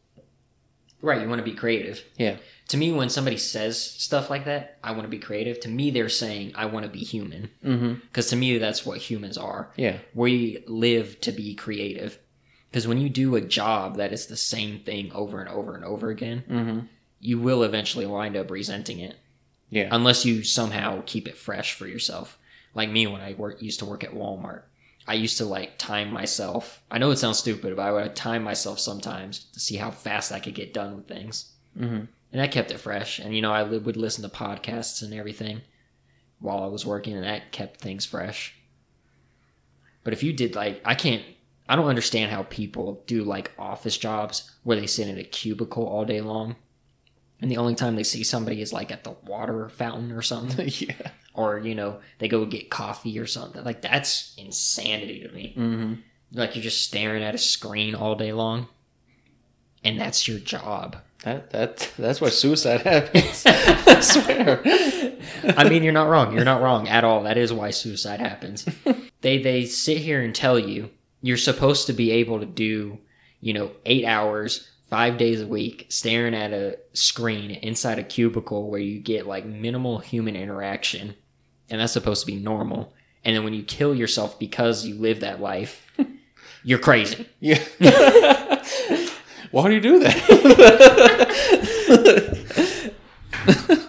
Right, 1.03 1.21
you 1.21 1.29
want 1.29 1.41
to 1.41 1.45
be 1.45 1.57
creative. 1.57 2.03
Yeah. 2.17 2.37
To 2.69 2.77
me, 2.77 2.93
when 2.93 3.11
somebody 3.11 3.37
says 3.37 3.79
stuff 3.79 4.31
like 4.31 4.45
that, 4.47 4.79
I 4.83 4.93
want 4.93 5.03
to 5.03 5.09
be 5.09 5.19
creative. 5.19 5.61
To 5.61 5.69
me, 5.69 5.91
they're 5.91 6.09
saying, 6.09 6.53
I 6.55 6.67
want 6.67 6.87
to 6.87 6.91
be 6.93 7.01
human. 7.01 7.51
Mm-hmm. 7.65 7.95
Because 7.95 8.29
to 8.29 8.37
me, 8.37 8.57
that's 8.59 8.87
what 8.87 8.99
humans 8.99 9.37
are. 9.37 9.71
Yeah. 9.77 9.99
We 10.15 10.63
live 10.67 11.21
to 11.23 11.33
be 11.33 11.55
creative. 11.55 12.19
Because 12.71 12.87
when 12.89 12.99
you 12.99 13.11
do 13.11 13.35
a 13.35 13.41
job 13.41 13.97
that 13.97 14.13
is 14.13 14.27
the 14.27 14.37
same 14.37 14.79
thing 14.79 15.13
over 15.13 15.41
and 15.41 15.49
over 15.51 15.75
and 15.75 15.85
over 15.85 16.09
again, 16.09 16.45
Mm-hmm. 16.49 16.79
you 17.21 17.39
will 17.39 17.65
eventually 17.65 18.07
wind 18.07 18.37
up 18.37 18.51
resenting 18.51 19.01
it. 19.01 19.17
Yeah. 19.69 19.89
Unless 19.91 20.25
you 20.25 20.43
somehow 20.45 21.03
keep 21.05 21.27
it 21.27 21.37
fresh 21.37 21.75
for 21.75 21.87
yourself. 21.87 22.39
Like 22.75 22.91
me 22.91 23.07
when 23.07 23.21
I 23.21 23.35
work, 23.35 23.61
used 23.61 23.81
to 23.81 23.85
work 23.87 24.05
at 24.05 24.15
Walmart. 24.15 24.63
I 25.07 25.15
used 25.15 25.39
to 25.39 25.45
like 25.45 25.79
time 25.79 26.13
myself. 26.13 26.83
I 26.91 26.99
know 26.99 27.11
it 27.11 27.17
sounds 27.17 27.39
stupid, 27.39 27.77
but 27.77 27.83
I 27.83 27.93
would 27.93 28.15
time 28.15 28.43
myself 28.43 28.79
sometimes 28.79 29.45
to 29.53 29.61
see 29.61 29.77
how 29.77 29.91
fast 29.91 30.33
I 30.33 30.41
could 30.41 30.55
get 30.55 30.75
done 30.75 30.97
with 30.97 31.09
things. 31.09 31.53
Mm-hmm. 31.79 32.05
And 32.33 32.41
that 32.41 32.53
kept 32.53 32.71
it 32.71 32.79
fresh. 32.79 33.19
And, 33.19 33.35
you 33.35 33.43
know, 33.43 33.53
I 33.53 33.63
would 33.63 33.97
listen 33.97 34.23
to 34.23 34.35
podcasts 34.35 35.03
and 35.03 35.13
everything 35.13 35.63
while 36.39 36.63
I 36.63 36.69
was 36.69 36.87
working, 36.87 37.15
and 37.15 37.25
that 37.25 37.53
kept 37.53 37.81
things 37.81 38.07
fresh. 38.07 38.55
But 40.03 40.13
if 40.13 40.23
you 40.23 40.33
did, 40.33 40.55
like, 40.55 40.81
I 40.85 40.95
can't, 40.95 41.23
I 41.69 41.77
don't 41.77 41.89
understand 41.89 42.31
how 42.31 42.45
people 42.45 43.05
do, 43.07 43.23
like, 43.23 43.53
office 43.59 43.97
jobs 43.97 44.51
where 44.63 44.81
they 44.81 44.87
sit 44.87 45.09
in 45.09 45.19
a 45.19 45.25
cubicle 45.25 45.87
all 45.87 46.05
day 46.05 46.21
long. 46.21 46.57
And 47.43 47.51
the 47.51 47.57
only 47.59 47.75
time 47.75 47.97
they 47.97 48.05
see 48.05 48.23
somebody 48.25 48.63
is, 48.63 48.73
like, 48.73 48.91
at 48.91 49.05
the 49.05 49.17
water 49.27 49.69
fountain 49.69 50.13
or 50.13 50.23
something. 50.23 50.71
yeah. 50.79 51.11
or, 51.35 51.59
you 51.59 51.75
know, 51.75 51.99
they 52.19 52.29
go 52.29 52.47
get 52.47 52.71
coffee 52.71 53.19
or 53.19 53.27
something. 53.27 53.63
Like, 53.65 53.83
that's 53.83 54.35
insanity 54.39 55.21
to 55.27 55.35
me. 55.35 55.55
Mm-hmm. 55.59 55.95
Like, 56.39 56.55
you're 56.55 56.63
just 56.63 56.85
staring 56.85 57.23
at 57.23 57.35
a 57.35 57.39
screen 57.39 57.95
all 57.95 58.15
day 58.15 58.33
long. 58.33 58.69
And 59.85 60.01
that's 60.01 60.29
your 60.29 60.39
job. 60.39 60.97
That 61.25 61.51
that 61.51 61.93
that's 61.97 62.21
why 62.21 62.31
suicide 62.31 62.81
happens. 62.85 63.45
I 63.47 64.01
swear. 64.01 64.61
I 65.57 65.69
mean, 65.69 65.83
you're 65.83 65.93
not 65.93 66.09
wrong. 66.09 66.35
You're 66.35 66.45
not 66.45 66.63
wrong 66.63 66.89
at 66.89 67.05
all. 67.05 67.23
That 67.23 67.37
is 67.37 67.53
why 67.53 67.71
suicide 67.71 68.21
happens. 68.21 68.67
they 69.21 69.41
they 69.41 69.65
sit 69.65 69.99
here 69.99 70.21
and 70.21 70.35
tell 70.35 70.59
you 70.59 70.91
you're 71.21 71.37
supposed 71.37 71.87
to 71.87 71.93
be 71.93 72.11
able 72.11 72.41
to 72.41 72.47
do, 72.47 72.99
you 73.41 73.53
know, 73.53 73.71
eight 73.87 74.05
hours, 74.05 74.69
five 74.93 75.17
days 75.17 75.41
a 75.41 75.47
week, 75.47 75.87
staring 75.89 76.35
at 76.35 76.53
a 76.53 76.77
screen 76.93 77.51
inside 77.51 77.99
a 77.99 78.05
cubicle 78.05 78.69
where 78.69 78.79
you 78.79 79.01
get 79.01 79.27
like 79.27 79.47
minimal 79.47 80.01
human 80.01 80.37
interaction, 80.37 81.15
and 81.71 81.81
that's 81.81 81.95
supposed 81.95 82.21
to 82.21 82.27
be 82.27 82.37
normal. 82.37 82.93
And 83.25 83.35
then 83.35 83.43
when 83.43 83.55
you 83.55 83.63
kill 83.63 83.95
yourself 83.95 84.39
because 84.39 84.85
you 84.85 84.97
live 84.97 85.21
that 85.21 85.41
life, 85.41 85.91
you're 86.63 86.79
crazy. 86.79 87.27
yeah. 87.41 87.57
Why 89.51 89.69
do 89.69 89.75
you 89.75 89.81
do 89.81 89.99
that? 90.01 90.19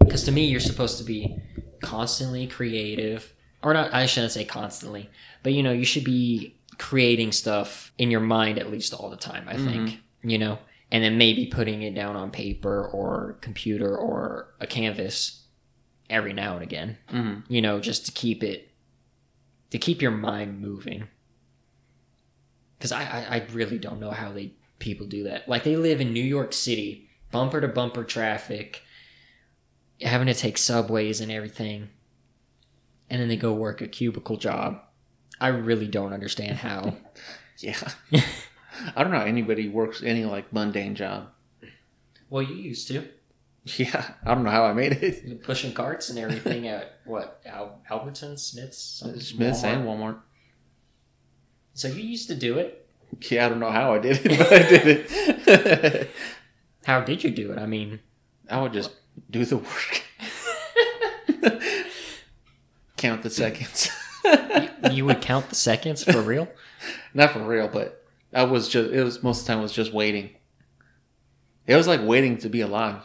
Because 0.00 0.24
to 0.24 0.32
me, 0.32 0.46
you're 0.46 0.60
supposed 0.60 0.98
to 0.98 1.04
be 1.04 1.36
constantly 1.82 2.46
creative, 2.48 3.32
or 3.62 3.72
not. 3.74 3.94
I 3.94 4.06
shouldn't 4.06 4.32
say 4.32 4.44
constantly, 4.44 5.08
but 5.44 5.52
you 5.52 5.62
know, 5.62 5.70
you 5.70 5.84
should 5.84 6.02
be 6.02 6.56
creating 6.80 7.30
stuff 7.30 7.92
in 7.98 8.10
your 8.10 8.20
mind 8.20 8.58
at 8.58 8.70
least 8.70 8.94
all 8.94 9.10
the 9.10 9.16
time. 9.16 9.44
I 9.46 9.56
think 9.56 10.00
you 10.22 10.38
know, 10.38 10.58
and 10.90 11.04
then 11.04 11.18
maybe 11.18 11.46
putting 11.46 11.82
it 11.82 11.94
down 11.94 12.16
on 12.16 12.30
paper 12.30 12.88
or 12.88 13.36
computer 13.42 13.94
or 13.96 14.54
a 14.60 14.66
canvas 14.66 15.44
every 16.08 16.32
now 16.32 16.54
and 16.54 16.62
again. 16.62 16.96
Mhm. 17.12 17.44
You 17.48 17.60
know, 17.60 17.80
just 17.80 18.06
to 18.06 18.12
keep 18.12 18.42
it 18.42 18.70
to 19.70 19.78
keep 19.78 20.00
your 20.00 20.10
mind 20.10 20.60
moving. 20.60 21.06
Because 22.78 22.92
I, 22.92 23.02
I 23.02 23.36
I 23.36 23.46
really 23.52 23.78
don't 23.78 24.00
know 24.00 24.10
how 24.10 24.32
they 24.32 24.54
people 24.78 25.06
do 25.06 25.24
that. 25.24 25.46
Like 25.48 25.64
they 25.64 25.76
live 25.76 26.00
in 26.00 26.14
New 26.14 26.24
York 26.24 26.54
City, 26.54 27.10
bumper 27.30 27.60
to 27.60 27.68
bumper 27.68 28.04
traffic 28.04 28.82
having 30.00 30.26
to 30.28 30.32
take 30.34 30.56
subways 30.56 31.20
and 31.20 31.30
everything 31.30 31.90
and 33.10 33.20
then 33.20 33.28
they 33.28 33.36
go 33.36 33.52
work 33.52 33.82
a 33.82 33.86
cubicle 33.86 34.38
job 34.38 34.80
i 35.40 35.48
really 35.48 35.88
don't 35.88 36.12
understand 36.12 36.56
how 36.58 36.96
Yeah. 37.58 37.76
I 38.96 39.02
don't 39.02 39.10
know 39.12 39.18
how 39.18 39.26
anybody 39.26 39.68
works 39.68 40.02
any 40.02 40.24
like 40.24 40.50
mundane 40.52 40.94
job. 40.94 41.28
well 42.30 42.42
you 42.42 42.54
used 42.54 42.88
to 42.88 43.06
Yeah. 43.64 44.14
I 44.24 44.34
don't 44.34 44.44
know 44.44 44.50
how 44.50 44.64
I 44.64 44.72
made 44.72 44.92
it. 44.92 45.22
You're 45.24 45.36
pushing 45.36 45.74
carts 45.74 46.08
and 46.08 46.18
everything 46.18 46.66
at 46.68 47.00
what 47.04 47.42
Al- 47.44 47.82
albertsons 47.90 48.38
smiths 48.38 48.78
something, 49.00 49.20
Smith's 49.20 49.62
Walmart. 49.62 49.72
and 49.74 49.84
Walmart. 49.86 50.18
so 51.74 51.88
you 51.88 52.02
used 52.02 52.28
to 52.28 52.34
do 52.34 52.58
it 52.58 52.88
Yeah, 53.30 53.44
I 53.44 53.48
don't 53.50 53.60
know 53.60 53.70
how 53.70 53.92
I 53.92 53.98
did 53.98 54.20
it, 54.24 54.38
but 54.38 54.52
I 54.52 54.68
did 54.70 54.86
it. 54.86 56.10
how 56.86 57.00
did 57.02 57.22
you 57.22 57.30
do 57.30 57.52
it 57.52 57.58
i 57.58 57.66
mean 57.66 58.00
I 58.48 58.60
would 58.62 58.72
just 58.72 58.90
do 59.30 59.44
the 59.44 59.58
work. 59.58 60.02
Count 62.96 63.22
the 63.22 63.30
seconds. 63.30 63.90
you 64.92 65.04
would 65.04 65.20
count 65.20 65.48
the 65.48 65.54
seconds 65.54 66.04
for 66.04 66.20
real 66.22 66.48
Not 67.14 67.32
for 67.32 67.40
real, 67.40 67.68
but 67.68 68.04
I 68.32 68.44
was 68.44 68.68
just 68.68 68.90
it 68.90 69.02
was 69.04 69.22
most 69.22 69.40
of 69.40 69.46
the 69.46 69.52
time 69.52 69.62
was 69.62 69.72
just 69.72 69.92
waiting. 69.92 70.30
It 71.66 71.76
was 71.76 71.86
like 71.86 72.00
waiting 72.02 72.38
to 72.38 72.48
be 72.48 72.60
alive. 72.62 73.02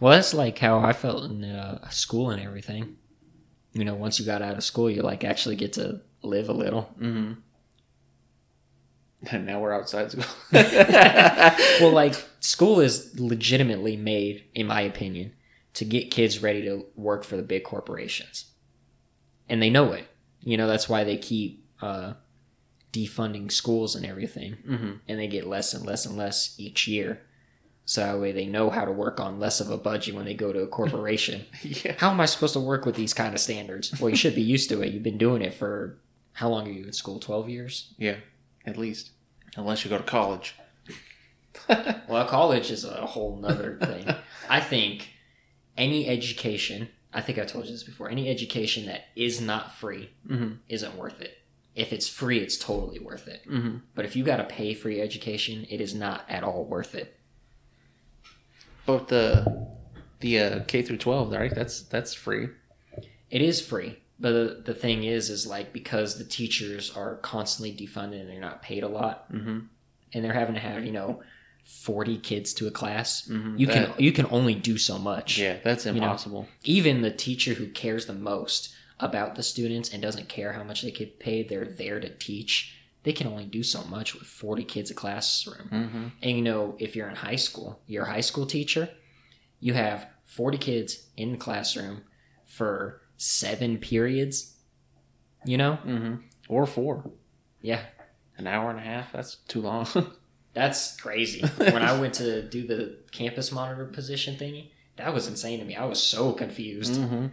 well 0.00 0.12
that's 0.12 0.32
like 0.32 0.58
how 0.58 0.78
i 0.78 0.92
felt 0.92 1.24
in 1.30 1.44
uh, 1.44 1.88
school 1.90 2.30
and 2.30 2.40
everything 2.40 2.96
you 3.72 3.84
know 3.84 3.94
once 3.94 4.18
you 4.20 4.24
got 4.24 4.40
out 4.40 4.56
of 4.56 4.62
school 4.64 4.88
you 4.88 5.02
like 5.02 5.24
actually 5.24 5.56
get 5.56 5.72
to 5.74 6.00
live 6.22 6.48
a 6.48 6.52
little 6.52 6.88
Mm-hmm. 7.00 7.32
And 9.30 9.44
now 9.46 9.60
we're 9.60 9.72
outside 9.74 10.10
school. 10.10 10.24
well, 10.52 11.92
like 11.92 12.14
school 12.40 12.80
is 12.80 13.18
legitimately 13.20 13.96
made, 13.96 14.44
in 14.54 14.66
my 14.66 14.80
opinion, 14.80 15.32
to 15.74 15.84
get 15.84 16.10
kids 16.10 16.42
ready 16.42 16.62
to 16.62 16.86
work 16.96 17.24
for 17.24 17.36
the 17.36 17.42
big 17.42 17.64
corporations, 17.64 18.46
and 19.50 19.60
they 19.62 19.68
know 19.70 19.92
it. 19.92 20.06
You 20.42 20.56
know 20.56 20.66
that's 20.66 20.88
why 20.88 21.04
they 21.04 21.18
keep 21.18 21.66
uh, 21.82 22.14
defunding 22.92 23.52
schools 23.52 23.94
and 23.94 24.06
everything, 24.06 24.52
hmm 24.66 24.92
and 25.08 25.18
they 25.18 25.26
get 25.28 25.46
less 25.46 25.74
and 25.74 25.84
less 25.84 26.06
and 26.06 26.16
less 26.16 26.54
each 26.58 26.86
year. 26.88 27.20
So 27.84 28.02
that 28.02 28.20
way 28.20 28.30
they 28.32 28.46
know 28.46 28.70
how 28.70 28.84
to 28.84 28.92
work 28.92 29.18
on 29.20 29.40
less 29.40 29.60
of 29.60 29.68
a 29.70 29.76
budget 29.76 30.14
when 30.14 30.24
they 30.24 30.34
go 30.34 30.52
to 30.52 30.60
a 30.60 30.66
corporation. 30.68 31.44
Yeah. 31.62 31.94
how 31.98 32.10
am 32.10 32.20
I 32.20 32.26
supposed 32.26 32.52
to 32.54 32.60
work 32.60 32.86
with 32.86 32.94
these 32.94 33.12
kind 33.12 33.34
of 33.34 33.40
standards? 33.40 33.98
Well, 34.00 34.10
you 34.10 34.16
should 34.16 34.34
be 34.36 34.42
used 34.42 34.68
to 34.70 34.80
it. 34.82 34.92
You've 34.92 35.02
been 35.02 35.18
doing 35.18 35.42
it 35.42 35.54
for 35.54 35.98
how 36.32 36.48
long 36.50 36.68
are 36.68 36.72
you 36.72 36.84
in 36.86 36.92
school? 36.92 37.18
Twelve 37.18 37.48
years. 37.48 37.92
Yeah. 37.98 38.16
At 38.64 38.78
least. 38.78 39.10
Unless 39.56 39.84
you 39.84 39.90
go 39.90 39.98
to 39.98 40.04
college. 40.04 40.54
Well, 42.08 42.26
college 42.26 42.70
is 42.70 42.84
a 42.84 43.06
whole 43.06 43.36
nother 43.36 43.78
thing. 43.80 44.06
I 44.48 44.60
think 44.60 45.10
any 45.76 46.08
education, 46.08 46.88
I 47.12 47.20
think 47.20 47.38
I 47.38 47.44
told 47.44 47.66
you 47.66 47.72
this 47.72 47.82
before, 47.82 48.08
any 48.08 48.28
education 48.28 48.86
that 48.86 49.06
is 49.16 49.40
not 49.40 49.74
free 49.74 50.10
hmm 50.26 50.52
isn't 50.68 50.96
worth 50.96 51.20
it. 51.20 51.38
If 51.74 51.92
it's 51.92 52.08
free, 52.08 52.38
it's 52.38 52.56
totally 52.56 52.98
worth 52.98 53.28
it. 53.28 53.42
hmm 53.46 53.78
But 53.94 54.04
if 54.04 54.16
you 54.16 54.24
got 54.24 54.36
to 54.38 54.44
pay 54.44 54.74
free 54.74 55.00
education, 55.00 55.66
it 55.70 55.80
is 55.80 55.94
not 55.94 56.24
at 56.28 56.44
all 56.44 56.64
worth 56.64 56.94
it. 56.94 57.18
But 58.86 59.08
the 59.08 59.68
the 60.20 60.38
uh, 60.38 60.60
K 60.64 60.82
through 60.82 60.98
twelve, 60.98 61.32
right? 61.32 61.54
That's 61.54 61.82
that's 61.82 62.14
free. 62.14 62.48
It 63.30 63.42
is 63.42 63.60
free. 63.60 63.98
But 64.18 64.32
the, 64.32 64.62
the 64.66 64.74
thing 64.74 65.04
is, 65.04 65.30
is 65.30 65.46
like 65.46 65.72
because 65.72 66.18
the 66.18 66.24
teachers 66.24 66.94
are 66.94 67.16
constantly 67.16 67.74
defunded 67.74 68.20
and 68.20 68.28
they're 68.28 68.40
not 68.40 68.62
paid 68.62 68.82
a 68.82 68.88
lot, 68.88 69.26
hmm 69.30 69.60
and 70.12 70.24
they're 70.24 70.32
having 70.32 70.54
to 70.54 70.60
have 70.60 70.84
you 70.84 70.92
know 70.92 71.22
forty 71.64 72.18
kids 72.18 72.52
to 72.54 72.66
a 72.66 72.70
class, 72.70 73.26
hmm 73.26 73.56
you 73.56 73.66
can 73.66 73.92
you 73.98 74.12
can 74.12 74.26
only 74.30 74.54
do 74.54 74.76
so 74.78 74.98
much. 74.98 75.38
Yeah, 75.38 75.56
that's 75.64 75.84
know. 75.86 75.92
impossible. 75.92 76.48
even 76.64 77.02
the 77.02 77.10
teacher 77.10 77.54
who 77.54 77.68
cares 77.68 78.06
the 78.06 78.14
most 78.14 78.74
about 78.98 79.34
the 79.34 79.42
students 79.42 79.88
and 79.92 80.02
doesn't 80.02 80.28
care 80.28 80.52
how 80.52 80.62
much 80.62 80.82
they 80.82 80.90
get 80.90 81.18
paid, 81.18 81.48
they're 81.48 81.64
there 81.64 82.00
to 82.00 82.08
teach. 82.18 82.76
They 83.02 83.14
can 83.14 83.26
only 83.28 83.46
do 83.46 83.62
so 83.62 83.82
much 83.84 84.14
with 84.14 84.28
40 84.28 84.62
kids 84.64 84.90
a 84.90 84.94
classroom. 84.94 85.68
hmm 85.68 86.08
And 86.22 86.36
you 86.36 86.42
know, 86.42 86.76
if 86.78 86.94
you're 86.94 87.08
in 87.08 87.16
high 87.16 87.36
school, 87.36 87.80
you're 87.86 88.04
a 88.04 88.10
high 88.10 88.20
school 88.20 88.44
teacher, 88.44 88.90
you 89.58 89.72
have 89.72 90.06
40 90.26 90.58
kids 90.58 91.06
in 91.16 91.32
the 91.32 91.38
classroom 91.38 92.02
for 92.46 93.00
seven 93.16 93.78
periods. 93.78 94.54
You 95.46 95.56
know? 95.56 95.76
hmm 95.76 96.16
Or 96.48 96.66
four. 96.66 97.10
Yeah, 97.62 97.80
An 98.36 98.46
hour 98.46 98.68
and 98.70 98.78
a 98.78 98.82
half. 98.82 99.12
That's 99.12 99.36
too 99.48 99.62
long. 99.62 99.86
that's 100.54 100.96
crazy. 101.00 101.40
when 101.56 101.82
I 101.82 101.98
went 101.98 102.14
to 102.14 102.42
do 102.42 102.66
the 102.66 102.96
campus 103.12 103.52
monitor 103.52 103.84
position 103.86 104.36
thingy, 104.36 104.70
that 104.96 105.14
was 105.14 105.26
insane 105.26 105.58
to 105.60 105.64
me. 105.64 105.76
I 105.76 105.84
was 105.84 106.02
so 106.02 106.32
confused. 106.32 106.96
hmm 106.96 107.26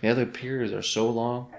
The 0.00 0.08
other 0.08 0.26
periods 0.26 0.72
are 0.72 0.82
so 0.82 1.08
long. 1.10 1.52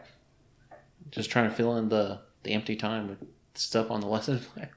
Just 1.11 1.29
trying 1.29 1.49
to 1.49 1.55
fill 1.55 1.77
in 1.77 1.89
the 1.89 2.19
the 2.43 2.51
empty 2.53 2.75
time 2.75 3.07
with 3.07 3.17
stuff 3.53 3.89
on 3.91 4.01
the 4.01 4.07
lesson 4.15 4.39
plan. 4.39 4.69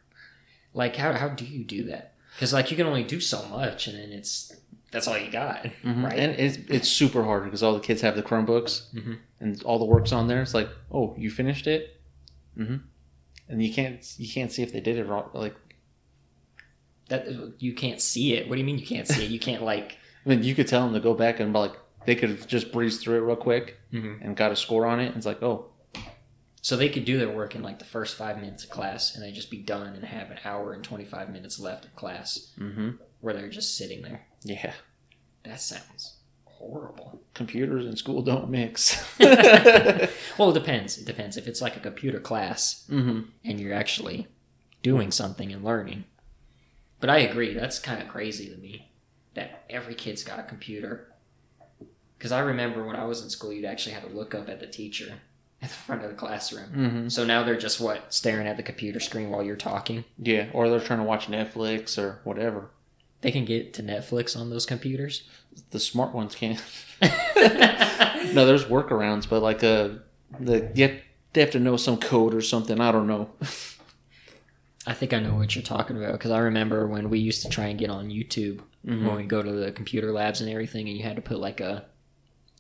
Like, 0.75 0.97
how, 0.97 1.13
how 1.13 1.29
do 1.29 1.45
you 1.45 1.65
do 1.65 1.85
that? 1.85 2.15
Because, 2.35 2.53
like, 2.53 2.71
you 2.71 2.77
can 2.77 2.87
only 2.87 3.03
do 3.03 3.19
so 3.21 3.45
much, 3.49 3.89
and 3.89 3.99
then 3.99 4.11
it's 4.13 4.55
that's 4.91 5.09
all 5.09 5.19
you 5.19 5.31
got. 5.31 5.67
Right. 5.85 6.19
And 6.19 6.33
it's 6.39 6.57
it's 6.69 6.89
super 6.89 7.25
hard 7.25 7.45
because 7.45 7.63
all 7.63 7.75
the 7.75 7.81
kids 7.81 8.01
have 8.03 8.15
the 8.17 8.23
Chromebooks 8.23 8.95
Mhm. 8.95 9.19
and 9.41 9.63
all 9.65 9.79
the 9.79 9.85
work's 9.85 10.13
on 10.13 10.29
there. 10.29 10.41
It's 10.43 10.55
like, 10.55 10.69
oh, 10.93 11.15
you 11.19 11.31
finished 11.31 11.67
it, 11.67 12.01
mm-hmm. 12.57 12.77
and 13.49 13.63
you 13.63 13.73
can't 13.75 14.07
you 14.19 14.29
can't 14.33 14.53
see 14.53 14.63
if 14.63 14.73
they 14.73 14.81
did 14.81 14.97
it 14.99 15.05
wrong. 15.07 15.31
Like, 15.35 15.57
That 17.09 17.55
you 17.59 17.75
can't 17.75 18.01
see 18.01 18.35
it. 18.35 18.49
What 18.49 18.57
do 18.57 18.61
you 18.61 18.67
mean 18.67 18.79
you 18.79 18.87
can't 18.87 19.09
see 19.09 19.25
it? 19.25 19.31
You 19.31 19.41
can't 19.41 19.63
like. 19.63 19.97
I 20.27 20.29
mean, 20.29 20.43
you 20.43 20.55
could 20.55 20.69
tell 20.69 20.85
them 20.85 20.95
to 20.95 21.01
go 21.01 21.15
back 21.15 21.41
and 21.41 21.53
like 21.53 21.73
they 22.05 22.15
could 22.15 22.31
have 22.31 22.47
just 22.47 22.73
breezed 22.73 23.01
through 23.01 23.17
it 23.17 23.27
real 23.27 23.37
quick 23.37 23.79
and 23.93 24.37
got 24.37 24.53
a 24.53 24.57
score 24.57 24.87
on 24.87 25.01
it. 25.01 25.17
It's 25.17 25.27
like, 25.27 25.43
oh, 25.43 25.67
So 26.61 26.77
they 26.77 26.89
could 26.89 27.05
do 27.05 27.19
their 27.19 27.31
work 27.31 27.55
in 27.55 27.63
like 27.63 27.79
the 27.79 27.85
first 27.85 28.17
five 28.17 28.39
minutes 28.39 28.65
of 28.65 28.71
class, 28.71 29.15
and 29.15 29.25
they 29.25 29.33
just 29.33 29.51
be 29.51 29.59
done 29.59 29.95
and 29.95 30.05
have 30.05 30.31
an 30.31 30.39
hour 30.45 30.73
and 30.75 30.85
twenty 30.85 31.05
five 31.05 31.31
minutes 31.31 31.59
left 31.59 31.87
of 31.87 31.97
class 31.97 32.53
mm-hmm. 32.59 32.91
where 33.21 33.35
they're 33.35 33.49
just 33.49 33.77
sitting 33.77 34.03
there. 34.03 34.27
yeah. 34.43 34.73
That 35.45 35.61
sounds 35.61 36.19
horrible. 36.45 37.23
Computers 37.35 37.87
in 37.87 37.97
school 37.97 38.23
don't 38.23 38.51
mix. 38.51 39.03
Well, 40.39 40.51
it 40.51 40.55
depends. 40.55 40.99
It 40.99 41.05
depends. 41.05 41.37
If 41.37 41.47
it's 41.49 41.61
like 41.61 41.77
a 41.77 41.81
computer 41.81 42.21
class 42.21 42.87
mm-hmm. 42.91 43.23
and 43.45 43.61
you're 43.61 43.75
actually 43.75 44.29
doing 44.83 45.11
something 45.11 45.53
and 45.53 45.65
learning. 45.65 46.05
But 47.01 47.11
I 47.11 47.19
agree. 47.19 47.55
That's 47.55 47.79
kind 47.79 48.03
of 48.03 48.09
crazy 48.09 48.49
to 48.49 48.57
me 48.57 48.91
that 49.35 49.65
every 49.71 49.95
kid's 49.95 50.25
got 50.25 50.41
a 50.41 50.43
computer. 50.43 51.13
Because 52.17 52.33
I 52.33 52.41
remember 52.41 52.85
when 52.85 52.97
I 52.97 53.05
was 53.05 53.23
in 53.23 53.31
school, 53.31 53.53
you'd 53.53 53.65
actually 53.65 53.93
have 53.93 54.09
to 54.09 54.15
look 54.15 54.35
up 54.35 54.49
at 54.49 54.61
the 54.61 54.67
teacher 54.67 55.21
at 55.63 55.69
the 55.69 55.75
front 55.75 56.03
of 56.03 56.11
the 56.11 56.17
classroom. 56.17 56.71
Mm-hmm. 56.71 57.09
So 57.09 57.25
now 57.25 57.45
they're 57.45 57.57
just 57.57 57.81
what 57.81 58.13
staring 58.13 58.47
at 58.47 58.57
the 58.57 58.63
computer 58.63 59.01
screen 59.01 59.31
while 59.31 59.43
you're 59.43 59.57
talking. 59.57 60.05
Yeah, 60.19 60.49
or 60.53 60.69
they're 60.69 60.81
trying 60.81 61.01
to 61.01 61.05
watch 61.05 61.29
Netflix 61.29 61.99
or 61.99 62.21
whatever. 62.25 62.71
They 63.21 63.33
can 63.33 63.45
get 63.45 63.75
to 63.75 63.83
Netflix 63.83 64.39
on 64.39 64.51
those 64.51 64.67
computers. 64.67 65.29
The 65.71 65.81
smart 65.81 66.15
ones 66.15 66.35
can't. 66.35 66.63
No, 68.33 68.47
there's 68.47 68.65
workarounds, 68.65 69.29
but 69.29 69.43
like 69.43 69.63
uh, 69.65 69.91
the 70.39 70.71
you 70.75 70.89
have, 70.89 70.99
they 71.33 71.41
have 71.41 71.51
to 71.53 71.61
know 71.61 71.77
some 71.77 71.99
code 71.99 72.35
or 72.35 72.41
something. 72.41 72.81
I 72.81 72.93
don't 72.93 73.07
know. 73.07 73.31
I 74.89 74.95
think 74.95 75.13
I 75.13 75.21
know 75.21 75.35
what 75.35 75.55
you're 75.55 75.63
talking 75.63 75.97
about 75.99 76.13
because 76.13 76.31
I 76.31 76.39
remember 76.39 76.87
when 76.87 77.11
we 77.11 77.19
used 77.19 77.43
to 77.43 77.49
try 77.51 77.67
and 77.67 77.79
get 77.79 77.91
on 77.91 78.09
YouTube 78.09 78.61
Mhm. 78.87 79.07
when 79.07 79.17
we 79.17 79.25
go 79.25 79.43
to 79.43 79.53
the 79.53 79.71
computer 79.71 80.13
labs 80.13 80.41
and 80.41 80.49
everything, 80.51 80.89
and 80.89 80.97
you 80.97 81.03
had 81.03 81.17
to 81.17 81.23
put 81.23 81.39
like 81.39 81.61
a 81.61 81.85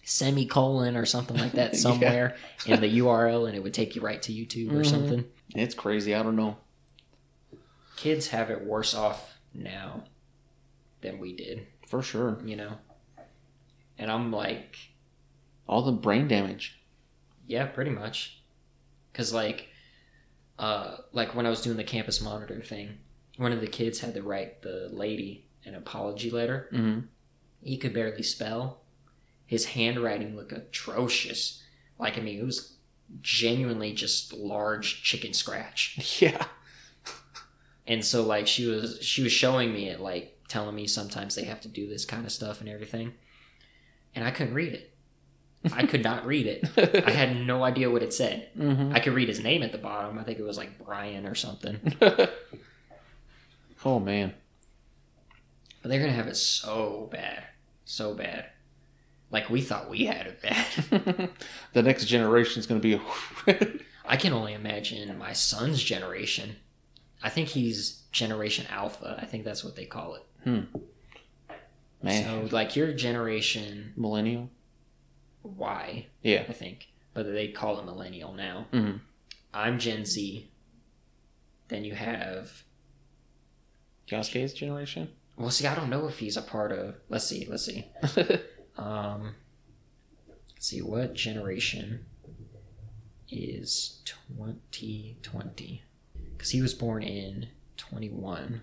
semicolon 0.05 0.97
or 0.97 1.07
something 1.07 1.37
like 1.39 1.53
that 1.53 1.73
Yeah. 1.73 1.79
somewhere 1.79 2.37
in 2.67 2.81
the 2.81 2.89
URL, 2.99 3.47
and 3.47 3.57
it 3.57 3.63
would 3.63 3.73
take 3.75 3.97
you 3.97 4.03
right 4.03 4.21
to 4.23 4.33
YouTube 4.33 4.73
or 4.73 4.83
Mhm. 4.83 4.87
something. 4.91 5.25
It's 5.55 5.75
crazy. 5.75 6.15
I 6.15 6.23
don't 6.23 6.37
know. 6.37 6.59
Kids 7.97 8.29
have 8.29 8.51
it 8.51 8.65
worse 8.65 8.95
off 8.95 9.39
now 9.55 10.05
than 11.01 11.19
we 11.19 11.35
did, 11.35 11.67
For 11.87 12.03
sure. 12.03 12.41
you 12.45 12.57
know. 12.57 12.79
And 13.97 14.11
I'm 14.11 14.31
like, 14.31 14.77
All 15.67 15.83
the 15.83 15.93
brain 15.93 16.29
damage. 16.29 16.79
yeah, 17.47 17.67
pretty 17.67 17.91
much, 17.91 18.43
because 19.13 19.33
like, 19.33 19.69
uh, 20.59 20.97
like 21.13 21.35
when 21.35 21.47
I 21.47 21.51
was 21.51 21.63
doing 21.63 21.77
the 21.77 21.85
campus 21.85 22.21
monitor 22.21 22.61
thing, 22.61 22.99
one 23.37 23.53
of 23.53 23.61
the 23.61 23.67
kids 23.67 24.01
had 24.01 24.15
to 24.15 24.23
write 24.23 24.63
the 24.63 24.89
lady 24.93 25.47
an 25.65 25.75
apology 25.75 26.31
letter. 26.31 26.69
Mm-hmm. 26.73 27.01
he 27.63 27.77
could 27.77 27.93
barely 27.93 28.23
spell. 28.23 28.81
His 29.47 29.67
handwriting 29.67 30.35
looked 30.37 30.53
atrocious. 30.53 31.63
Like 31.99 32.19
I 32.19 32.21
mean, 32.23 32.39
it 32.39 32.45
was 32.45 32.75
genuinely 33.21 33.93
just 33.93 34.33
large 34.33 35.03
chicken 35.03 35.33
scratch. 35.33 36.19
Yeah. 36.21 36.45
And 37.87 38.05
so 38.05 38.23
like 38.23 38.47
she 38.47 38.67
was 38.67 38.99
she 39.03 39.23
was 39.23 39.33
showing 39.33 39.73
me 39.73 39.89
it, 39.89 39.99
like 40.01 40.39
telling 40.49 40.75
me 40.75 40.87
sometimes 40.87 41.35
they 41.35 41.45
have 41.45 41.61
to 41.63 41.69
do 41.69 41.89
this 41.89 42.05
kind 42.05 42.27
of 42.27 42.33
stuff 42.33 42.61
and 42.61 42.69
everything. 42.69 43.15
And 44.15 44.25
I 44.25 44.31
couldn't 44.31 44.55
read 44.55 44.75
it. 44.75 44.88
I 45.73 45.87
could 45.87 46.05
not 46.05 46.27
read 46.27 46.47
it. 46.47 47.05
I 47.07 47.11
had 47.11 47.37
no 47.37 47.65
idea 47.65 47.91
what 47.91 48.03
it 48.03 48.15
said. 48.15 48.49
mm-hmm. 48.57 48.95
I 48.95 49.01
could 49.01 49.13
read 49.15 49.29
his 49.29 49.41
name 49.41 49.63
at 49.63 49.73
the 49.73 49.79
bottom. 49.79 50.19
I 50.19 50.23
think 50.23 50.39
it 50.39 50.45
was 50.45 50.57
like 50.57 50.85
Brian 50.85 51.27
or 51.27 51.35
something. 51.35 51.81
oh 53.85 53.99
man. 53.99 54.35
But 55.83 55.89
they're 55.91 56.01
gonna 56.01 56.13
have 56.13 56.29
it 56.29 56.37
so 56.37 57.09
bad, 57.11 57.43
so 57.85 58.15
bad. 58.15 58.47
Like 59.31 59.51
we 59.51 59.61
thought 59.61 59.91
we 59.91 60.07
had 60.07 60.27
it 60.27 60.43
bad. 60.43 61.31
the 61.73 61.83
next 61.83 62.07
generation 62.07 62.61
is 62.61 62.67
going 62.67 62.81
to 62.81 62.99
be. 62.99 63.03
A 63.53 63.69
I 64.09 64.17
can 64.17 64.33
only 64.33 64.55
imagine 64.55 65.17
my 65.19 65.35
son's 65.35 65.83
generation. 65.83 66.57
I 67.23 67.29
think 67.29 67.49
he's 67.49 68.03
Generation 68.11 68.67
Alpha. 68.71 69.19
I 69.21 69.27
think 69.27 69.45
that's 69.45 69.63
what 69.63 69.77
they 69.77 69.85
call 69.85 70.15
it. 70.15 70.25
man. 72.03 72.25
So, 72.25 72.49
like 72.55 72.75
your 72.75 72.93
generation 72.93 73.93
Millennial. 73.97 74.49
Y, 75.43 76.07
Yeah. 76.23 76.45
I 76.49 76.53
think, 76.53 76.89
but 77.15 77.25
they 77.33 77.49
call 77.49 77.79
it 77.79 77.85
millennial 77.85 78.33
now. 78.33 78.67
Mm-hmm. 78.73 78.99
I'm 79.55 79.79
Gen 79.79 80.05
Z. 80.05 80.51
Then 81.69 81.85
you 81.85 81.95
have. 81.95 82.65
Yasuke's 84.09 84.53
generation. 84.55 85.11
Well, 85.37 85.51
see, 85.51 85.67
I 85.67 85.75
don't 85.75 85.91
know 85.91 86.07
if 86.09 86.19
he's 86.19 86.37
a 86.37 86.43
part 86.43 86.73
of. 86.73 86.97
Let's 87.09 87.27
see. 87.27 87.47
Let's 87.49 87.65
see. 87.65 87.87
Um, 88.79 89.35
let's 90.55 90.69
see 90.69 90.81
what 90.81 91.13
generation 91.15 92.07
is 93.29 94.01
2020 94.05 95.83
because 96.37 96.51
he 96.51 96.63
was 96.63 96.75
born 96.75 97.03
in 97.03 97.49
21 97.77 98.61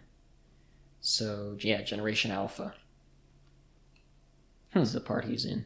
so 1.01 1.57
yeah 1.59 1.81
generation 1.81 2.31
alpha 2.31 2.73
Hmm. 4.73 4.83
the 4.83 5.01
part 5.01 5.25
he's 5.25 5.43
in 5.43 5.65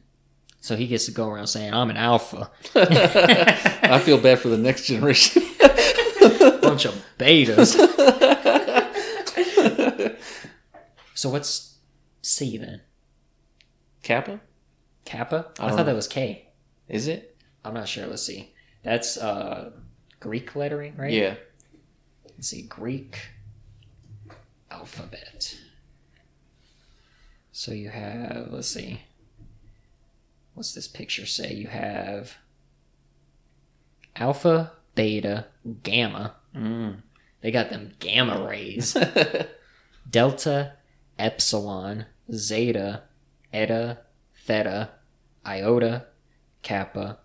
so 0.62 0.76
he 0.76 0.88
gets 0.88 1.06
to 1.06 1.12
go 1.12 1.30
around 1.30 1.48
saying 1.48 1.74
i'm 1.74 1.90
an 1.90 1.98
alpha 1.98 2.50
I 3.90 3.98
feel 3.98 4.20
bad 4.20 4.40
for 4.40 4.50
the 4.50 4.58
next 4.58 4.86
generation. 4.86 5.42
bunch 6.62 6.86
of 6.86 6.94
betas. 7.18 7.76
so 11.16 11.30
what's 11.30 11.78
C 12.22 12.58
then? 12.58 12.82
Kappa? 14.04 14.42
Kappa? 15.06 15.48
I, 15.60 15.66
I 15.66 15.70
thought 15.70 15.78
know. 15.78 15.84
that 15.86 15.96
was 15.96 16.08
K. 16.08 16.50
Is 16.88 17.08
it? 17.08 17.36
I'm 17.66 17.74
not 17.74 17.88
sure. 17.88 18.06
Let's 18.06 18.24
see. 18.24 18.54
That's 18.84 19.18
uh 19.18 19.72
Greek 20.20 20.56
lettering, 20.56 20.96
right? 20.96 21.12
Yeah. 21.12 21.36
Let's 22.36 22.50
see. 22.50 22.62
Greek 22.62 23.18
alphabet. 24.70 25.58
So 27.52 27.72
you 27.72 27.90
have, 27.90 28.50
let's 28.52 28.68
see. 28.68 29.02
What's 30.60 30.74
this 30.74 30.90
picture 30.90 31.26
say? 31.26 31.54
You 31.54 31.68
have 31.68 32.36
alpha, 34.18 34.74
beta, 34.94 35.46
gamma. 35.84 36.36
Mm. 36.54 36.98
They 37.40 37.50
got 37.50 37.70
them 37.70 37.94
gamma 38.00 38.46
rays. 38.46 38.98
delta, 40.10 40.74
epsilon, 41.18 42.08
zeta, 42.34 43.04
eta, 43.54 44.00
theta, 44.36 44.90
iota, 45.48 46.08
kappa. 46.62 47.20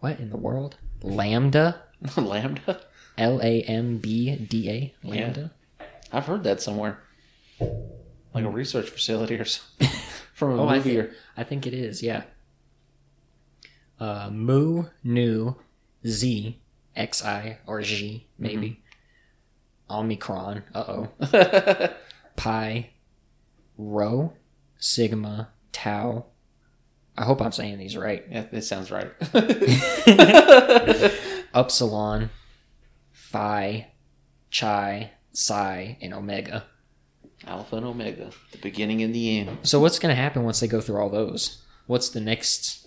What 0.00 0.18
in 0.18 0.30
the 0.30 0.36
world? 0.36 0.78
Lambda? 1.00 1.80
Lambda? 2.16 2.80
L 3.16 3.40
A 3.40 3.62
M 3.62 3.98
B 3.98 4.34
D 4.34 4.68
A? 4.68 4.94
Lambda? 5.06 5.52
I've 6.12 6.26
heard 6.26 6.42
that 6.42 6.60
somewhere. 6.60 6.98
Like 7.60 8.44
a 8.44 8.50
research 8.50 8.90
facility 8.90 9.36
or 9.36 9.44
something. 9.44 9.90
From 10.34 10.58
a 10.58 10.62
Oh, 10.62 10.68
I 10.68 10.76
movie 10.76 10.96
think, 10.96 11.04
or 11.04 11.14
I 11.36 11.44
think 11.44 11.66
it 11.66 11.74
is, 11.74 12.02
yeah. 12.02 12.24
Uh, 14.00 14.28
mu, 14.30 14.86
nu, 15.04 15.54
z, 16.04 16.58
xi, 16.96 17.56
or 17.66 17.80
g, 17.80 18.26
maybe. 18.36 18.82
Omicron, 19.88 20.64
uh 20.74 20.84
oh. 20.88 21.08
Pi, 22.36 22.90
rho, 23.78 24.32
sigma, 24.76 25.50
tau. 25.70 26.26
I 27.16 27.24
hope 27.24 27.40
I'm 27.40 27.52
saying 27.52 27.78
these 27.78 27.96
right. 27.96 28.24
Yeah, 28.28 28.46
it 28.50 28.62
sounds 28.62 28.90
right. 28.90 29.12
Upsilon, 31.54 32.30
phi, 33.12 33.86
chi, 34.52 35.12
psi, 35.32 35.96
and 36.00 36.12
omega. 36.12 36.64
Alpha 37.46 37.76
and 37.76 37.86
Omega, 37.86 38.30
the 38.52 38.58
beginning 38.58 39.02
and 39.02 39.14
the 39.14 39.38
end. 39.40 39.58
So 39.62 39.80
what's 39.80 39.98
going 39.98 40.14
to 40.14 40.20
happen 40.20 40.44
once 40.44 40.60
they 40.60 40.68
go 40.68 40.80
through 40.80 40.98
all 41.00 41.10
those? 41.10 41.62
What's 41.86 42.08
the 42.08 42.20
next 42.20 42.86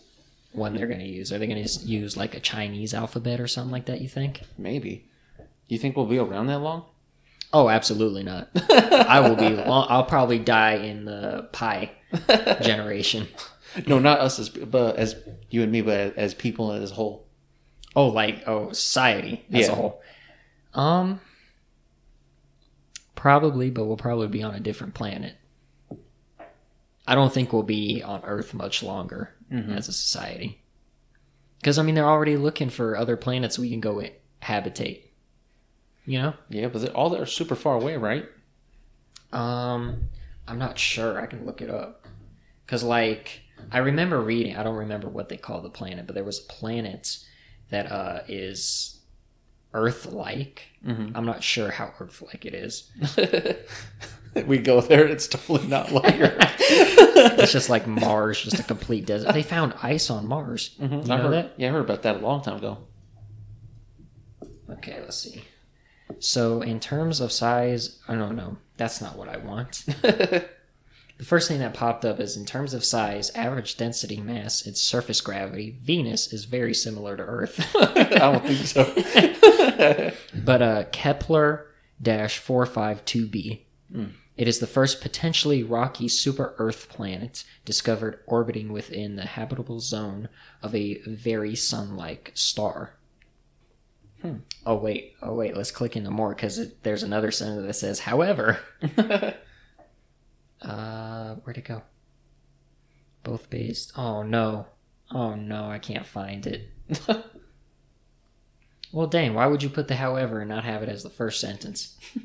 one 0.51 0.75
they're 0.75 0.87
going 0.87 0.99
to 0.99 1.05
use? 1.07 1.31
Are 1.31 1.37
they 1.37 1.47
going 1.47 1.63
to 1.63 1.79
use 1.85 2.17
like 2.17 2.35
a 2.35 2.39
Chinese 2.39 2.93
alphabet 2.93 3.39
or 3.39 3.47
something 3.47 3.71
like 3.71 3.85
that? 3.85 4.01
You 4.01 4.07
think? 4.09 4.41
Maybe. 4.57 5.05
You 5.67 5.77
think 5.77 5.95
we'll 5.95 6.05
be 6.05 6.17
around 6.17 6.47
that 6.47 6.59
long? 6.59 6.85
Oh, 7.53 7.69
absolutely 7.69 8.23
not. 8.23 8.49
I 8.71 9.19
will 9.21 9.35
be. 9.35 9.49
Long, 9.49 9.87
I'll 9.89 10.03
probably 10.05 10.39
die 10.39 10.73
in 10.75 11.05
the 11.05 11.47
pi 11.51 11.91
generation. 12.61 13.27
No, 13.85 13.99
not 13.99 14.21
us 14.21 14.39
as 14.39 14.49
but 14.49 14.95
as 14.95 15.15
you 15.51 15.61
and 15.61 15.71
me, 15.71 15.81
but 15.81 16.17
as 16.17 16.33
people 16.33 16.71
as 16.71 16.89
a 16.89 16.93
whole. 16.95 17.27
Oh, 17.95 18.07
like 18.07 18.41
oh, 18.47 18.71
society 18.71 19.45
as 19.53 19.67
Yeah. 19.67 19.73
a 19.73 19.75
whole. 19.75 20.01
Um, 20.73 21.19
probably, 23.17 23.69
but 23.69 23.83
we'll 23.85 23.97
probably 23.97 24.29
be 24.29 24.43
on 24.43 24.55
a 24.55 24.59
different 24.61 24.93
planet. 24.93 25.35
I 27.05 27.15
don't 27.15 27.33
think 27.33 27.51
we'll 27.51 27.63
be 27.63 28.01
on 28.01 28.23
Earth 28.23 28.53
much 28.53 28.81
longer 28.81 29.33
as 29.51 29.89
a 29.89 29.93
society. 29.93 30.61
Because 31.59 31.77
I 31.79 31.83
mean, 31.83 31.95
they're 31.95 32.05
already 32.05 32.37
looking 32.37 32.69
for 32.69 32.95
other 32.95 33.17
planets 33.17 33.59
we 33.59 33.69
can 33.69 33.81
go 33.81 34.01
habitate. 34.39 35.11
You 36.05 36.21
know? 36.21 36.33
Yeah, 36.49 36.67
but 36.67 36.89
all 36.93 37.09
they're 37.09 37.25
super 37.25 37.55
far 37.55 37.75
away, 37.75 37.97
right? 37.97 38.25
Um, 39.33 40.03
I'm 40.47 40.59
not 40.59 40.79
sure. 40.79 41.19
I 41.19 41.25
can 41.25 41.45
look 41.45 41.61
it 41.61 41.69
up. 41.69 42.05
Cause 42.67 42.83
like 42.83 43.41
I 43.71 43.79
remember 43.79 44.21
reading. 44.21 44.55
I 44.57 44.63
don't 44.63 44.75
remember 44.75 45.09
what 45.09 45.29
they 45.29 45.37
call 45.37 45.61
the 45.61 45.69
planet, 45.69 46.05
but 46.05 46.15
there 46.15 46.23
was 46.23 46.39
a 46.39 46.47
planet 46.47 47.17
that 47.69 47.91
uh 47.91 48.19
is 48.27 48.96
Earth-like. 49.77 50.63
Mhm. 50.85 51.11
I'm 51.15 51.25
not 51.25 51.43
sure 51.43 51.69
how 51.71 51.93
Earth-like 51.99 52.45
it 52.45 52.53
is. 52.53 52.89
we 54.47 54.57
go 54.57 54.81
there, 54.81 55.05
it's 55.05 55.27
totally 55.27 55.67
not 55.67 55.91
like 55.91 56.19
Earth. 56.19 56.53
It's 57.39 57.51
just 57.51 57.69
like 57.69 57.87
Mars, 57.87 58.41
just 58.41 58.59
a 58.59 58.63
complete 58.63 59.05
desert. 59.05 59.33
They 59.33 59.41
found 59.41 59.73
ice 59.81 60.09
on 60.09 60.27
Mars. 60.27 60.75
You 60.79 60.85
I 60.87 60.89
know 60.89 61.17
heard, 61.17 61.31
that? 61.33 61.53
Yeah, 61.57 61.69
I 61.69 61.71
heard 61.71 61.81
about 61.81 62.03
that 62.03 62.17
a 62.17 62.19
long 62.19 62.41
time 62.41 62.57
ago. 62.57 62.77
Okay, 64.69 64.99
let's 65.01 65.17
see. 65.17 65.43
So 66.19 66.61
in 66.61 66.79
terms 66.79 67.19
of 67.19 67.31
size, 67.31 67.99
I 68.07 68.15
don't 68.15 68.35
know. 68.35 68.57
That's 68.77 69.01
not 69.01 69.17
what 69.17 69.29
I 69.29 69.37
want. 69.37 69.83
The 71.17 71.25
first 71.25 71.47
thing 71.47 71.57
that 71.59 71.73
popped 71.73 72.05
up 72.05 72.19
is 72.19 72.37
in 72.37 72.45
terms 72.45 72.75
of 72.75 72.85
size, 72.85 73.31
average 73.33 73.75
density, 73.75 74.21
mass, 74.21 74.67
its 74.67 74.79
surface 74.79 75.19
gravity, 75.19 75.75
Venus 75.81 76.31
is 76.31 76.45
very 76.45 76.75
similar 76.75 77.17
to 77.17 77.23
Earth. 77.23 77.59
I 77.75 78.03
don't 78.03 78.45
think 78.45 78.67
so. 78.67 78.83
but 80.45 80.61
uh, 80.61 80.83
Kepler 80.91 81.67
452b. 82.03 83.61
It 84.35 84.47
is 84.47 84.59
the 84.59 84.67
first 84.67 85.01
potentially 85.01 85.63
rocky 85.63 86.07
super 86.07 86.53
Earth 86.57 86.89
planet 86.89 87.43
discovered 87.65 88.19
orbiting 88.27 88.71
within 88.71 89.15
the 89.15 89.25
habitable 89.25 89.79
zone 89.79 90.29
of 90.61 90.75
a 90.75 90.99
very 91.07 91.55
sun 91.55 91.95
like 91.95 92.31
star. 92.35 92.93
Oh, 94.65 94.75
wait. 94.75 95.15
Oh, 95.21 95.33
wait. 95.33 95.55
Let's 95.55 95.71
click 95.71 95.95
into 95.95 96.11
more 96.11 96.35
because 96.35 96.73
there's 96.83 97.03
another 97.03 97.31
sentence 97.31 97.65
that 97.65 97.73
says, 97.73 97.99
however. 98.01 98.59
Uh, 100.61 101.35
where'd 101.35 101.57
it 101.57 101.65
go? 101.65 101.83
Both 103.23 103.49
based. 103.49 103.93
Oh 103.95 104.23
no. 104.23 104.65
Oh 105.11 105.35
no, 105.35 105.69
I 105.69 105.79
can't 105.79 106.05
find 106.05 106.45
it. 106.47 106.69
well, 108.97 109.05
dang, 109.05 109.35
why 109.35 109.45
would 109.45 109.61
you 109.61 109.69
put 109.69 109.87
the 109.87 109.97
however 109.97 110.39
and 110.39 110.49
not 110.49 110.63
have 110.63 110.81
it 110.81 110.89
as 110.89 111.03
the 111.03 111.09
first 111.11 111.39
sentence? 111.39 111.99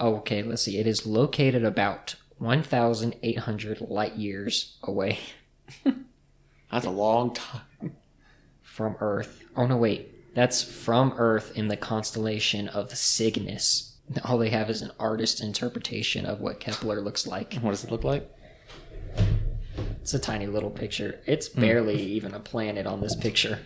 oh, 0.00 0.16
okay, 0.16 0.42
let's 0.42 0.62
see. 0.62 0.78
It 0.78 0.88
is 0.88 1.06
located 1.06 1.64
about 1.64 2.16
1,800 2.38 3.80
light 3.82 4.16
years 4.16 4.76
away 4.82 5.20
That's 6.72 6.84
a 6.84 6.90
long 6.90 7.32
time. 7.32 7.94
from 8.60 8.96
Earth. 8.98 9.44
Oh 9.56 9.68
no, 9.68 9.76
wait. 9.76 10.34
That's 10.34 10.64
from 10.64 11.14
Earth 11.16 11.56
in 11.56 11.68
the 11.68 11.76
constellation 11.76 12.66
of 12.66 12.90
Cygnus. 12.90 13.94
All 14.24 14.36
they 14.36 14.50
have 14.50 14.68
is 14.68 14.82
an 14.82 14.90
artist's 14.98 15.40
interpretation 15.40 16.26
of 16.26 16.40
what 16.40 16.58
Kepler 16.58 17.00
looks 17.00 17.24
like. 17.24 17.54
What 17.54 17.70
does 17.70 17.84
it 17.84 17.92
look 17.92 18.02
like? 18.02 18.28
It's 20.02 20.12
a 20.12 20.18
tiny 20.18 20.48
little 20.48 20.70
picture. 20.70 21.20
It's 21.24 21.48
barely 21.48 21.98
hmm. 21.98 22.10
even 22.10 22.34
a 22.34 22.40
planet 22.40 22.84
on 22.84 23.00
this 23.00 23.14
picture. 23.14 23.60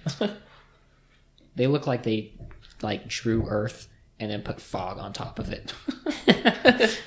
They 1.56 1.66
look 1.66 1.86
like 1.86 2.02
they 2.02 2.32
like 2.82 3.08
drew 3.08 3.46
Earth 3.48 3.88
and 4.18 4.30
then 4.30 4.42
put 4.42 4.60
fog 4.60 4.98
on 4.98 5.12
top 5.12 5.38
of 5.38 5.52
it. 5.52 5.74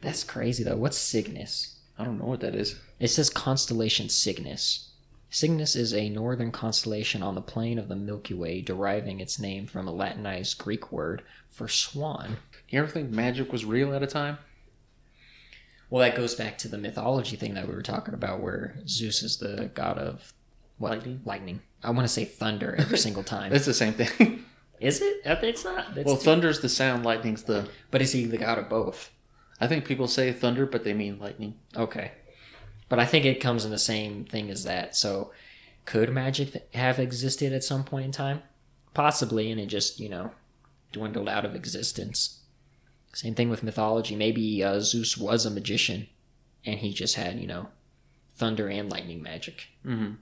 That's 0.00 0.24
crazy 0.24 0.64
though. 0.64 0.76
What's 0.76 0.98
Cygnus? 0.98 1.78
I 1.98 2.04
don't 2.04 2.18
know 2.18 2.26
what 2.26 2.40
that 2.40 2.54
is. 2.54 2.78
It 3.00 3.08
says 3.08 3.30
constellation 3.30 4.08
Cygnus. 4.08 4.90
Cygnus 5.30 5.76
is 5.76 5.92
a 5.92 6.08
northern 6.08 6.50
constellation 6.52 7.22
on 7.22 7.34
the 7.34 7.42
plane 7.42 7.78
of 7.78 7.88
the 7.88 7.96
Milky 7.96 8.32
Way, 8.32 8.62
deriving 8.62 9.20
its 9.20 9.38
name 9.38 9.66
from 9.66 9.86
a 9.86 9.92
Latinized 9.92 10.56
Greek 10.56 10.90
word 10.90 11.22
for 11.50 11.68
swan. 11.68 12.38
You 12.68 12.78
ever 12.78 12.88
think 12.88 13.10
magic 13.10 13.52
was 13.52 13.64
real 13.64 13.92
at 13.92 14.02
a 14.02 14.06
time? 14.06 14.38
Well, 15.90 16.02
that 16.02 16.16
goes 16.16 16.34
back 16.34 16.56
to 16.58 16.68
the 16.68 16.78
mythology 16.78 17.36
thing 17.36 17.54
that 17.54 17.66
we 17.68 17.74
were 17.74 17.82
talking 17.82 18.14
about, 18.14 18.40
where 18.40 18.76
Zeus 18.86 19.22
is 19.22 19.38
the 19.38 19.70
god 19.74 19.98
of 19.98 20.32
what? 20.78 20.90
Lightning? 20.90 21.20
Lightning. 21.24 21.60
I 21.82 21.90
want 21.90 22.02
to 22.06 22.12
say 22.12 22.24
thunder 22.24 22.74
every 22.78 22.98
single 23.06 23.22
time. 23.22 23.52
It's 23.52 23.66
the 23.66 23.74
same 23.74 23.92
thing. 23.94 24.44
Is 24.80 25.00
it? 25.00 25.22
I 25.26 25.34
think 25.34 25.54
It's 25.54 25.64
not. 25.64 25.96
It's 25.96 26.06
well, 26.06 26.16
thunder's 26.16 26.60
the 26.60 26.68
sound, 26.68 27.04
lightning's 27.04 27.42
the. 27.42 27.68
but 27.90 28.00
is 28.00 28.12
he 28.12 28.26
the 28.26 28.38
god 28.38 28.58
of 28.58 28.68
both? 28.68 29.10
I 29.60 29.66
think 29.66 29.84
people 29.84 30.06
say 30.06 30.32
thunder, 30.32 30.66
but 30.66 30.84
they 30.84 30.94
mean 30.94 31.18
lightning. 31.18 31.54
Okay. 31.76 32.12
But 32.88 33.00
I 33.00 33.04
think 33.04 33.24
it 33.24 33.40
comes 33.40 33.64
in 33.64 33.72
the 33.72 33.78
same 33.78 34.24
thing 34.24 34.50
as 34.50 34.62
that. 34.62 34.94
So, 34.94 35.32
could 35.84 36.12
magic 36.12 36.72
have 36.74 37.00
existed 37.00 37.52
at 37.52 37.64
some 37.64 37.82
point 37.82 38.04
in 38.04 38.12
time? 38.12 38.42
Possibly, 38.94 39.50
and 39.50 39.60
it 39.60 39.66
just, 39.66 39.98
you 39.98 40.08
know, 40.08 40.30
dwindled 40.92 41.28
out 41.28 41.44
of 41.44 41.56
existence. 41.56 42.40
Same 43.12 43.34
thing 43.34 43.50
with 43.50 43.64
mythology. 43.64 44.14
Maybe 44.14 44.62
uh, 44.62 44.78
Zeus 44.78 45.18
was 45.18 45.44
a 45.44 45.50
magician, 45.50 46.06
and 46.64 46.78
he 46.78 46.92
just 46.92 47.16
had, 47.16 47.40
you 47.40 47.48
know, 47.48 47.68
thunder 48.36 48.68
and 48.68 48.88
lightning 48.88 49.22
magic. 49.22 49.66
Mm-hmm. 49.84 50.14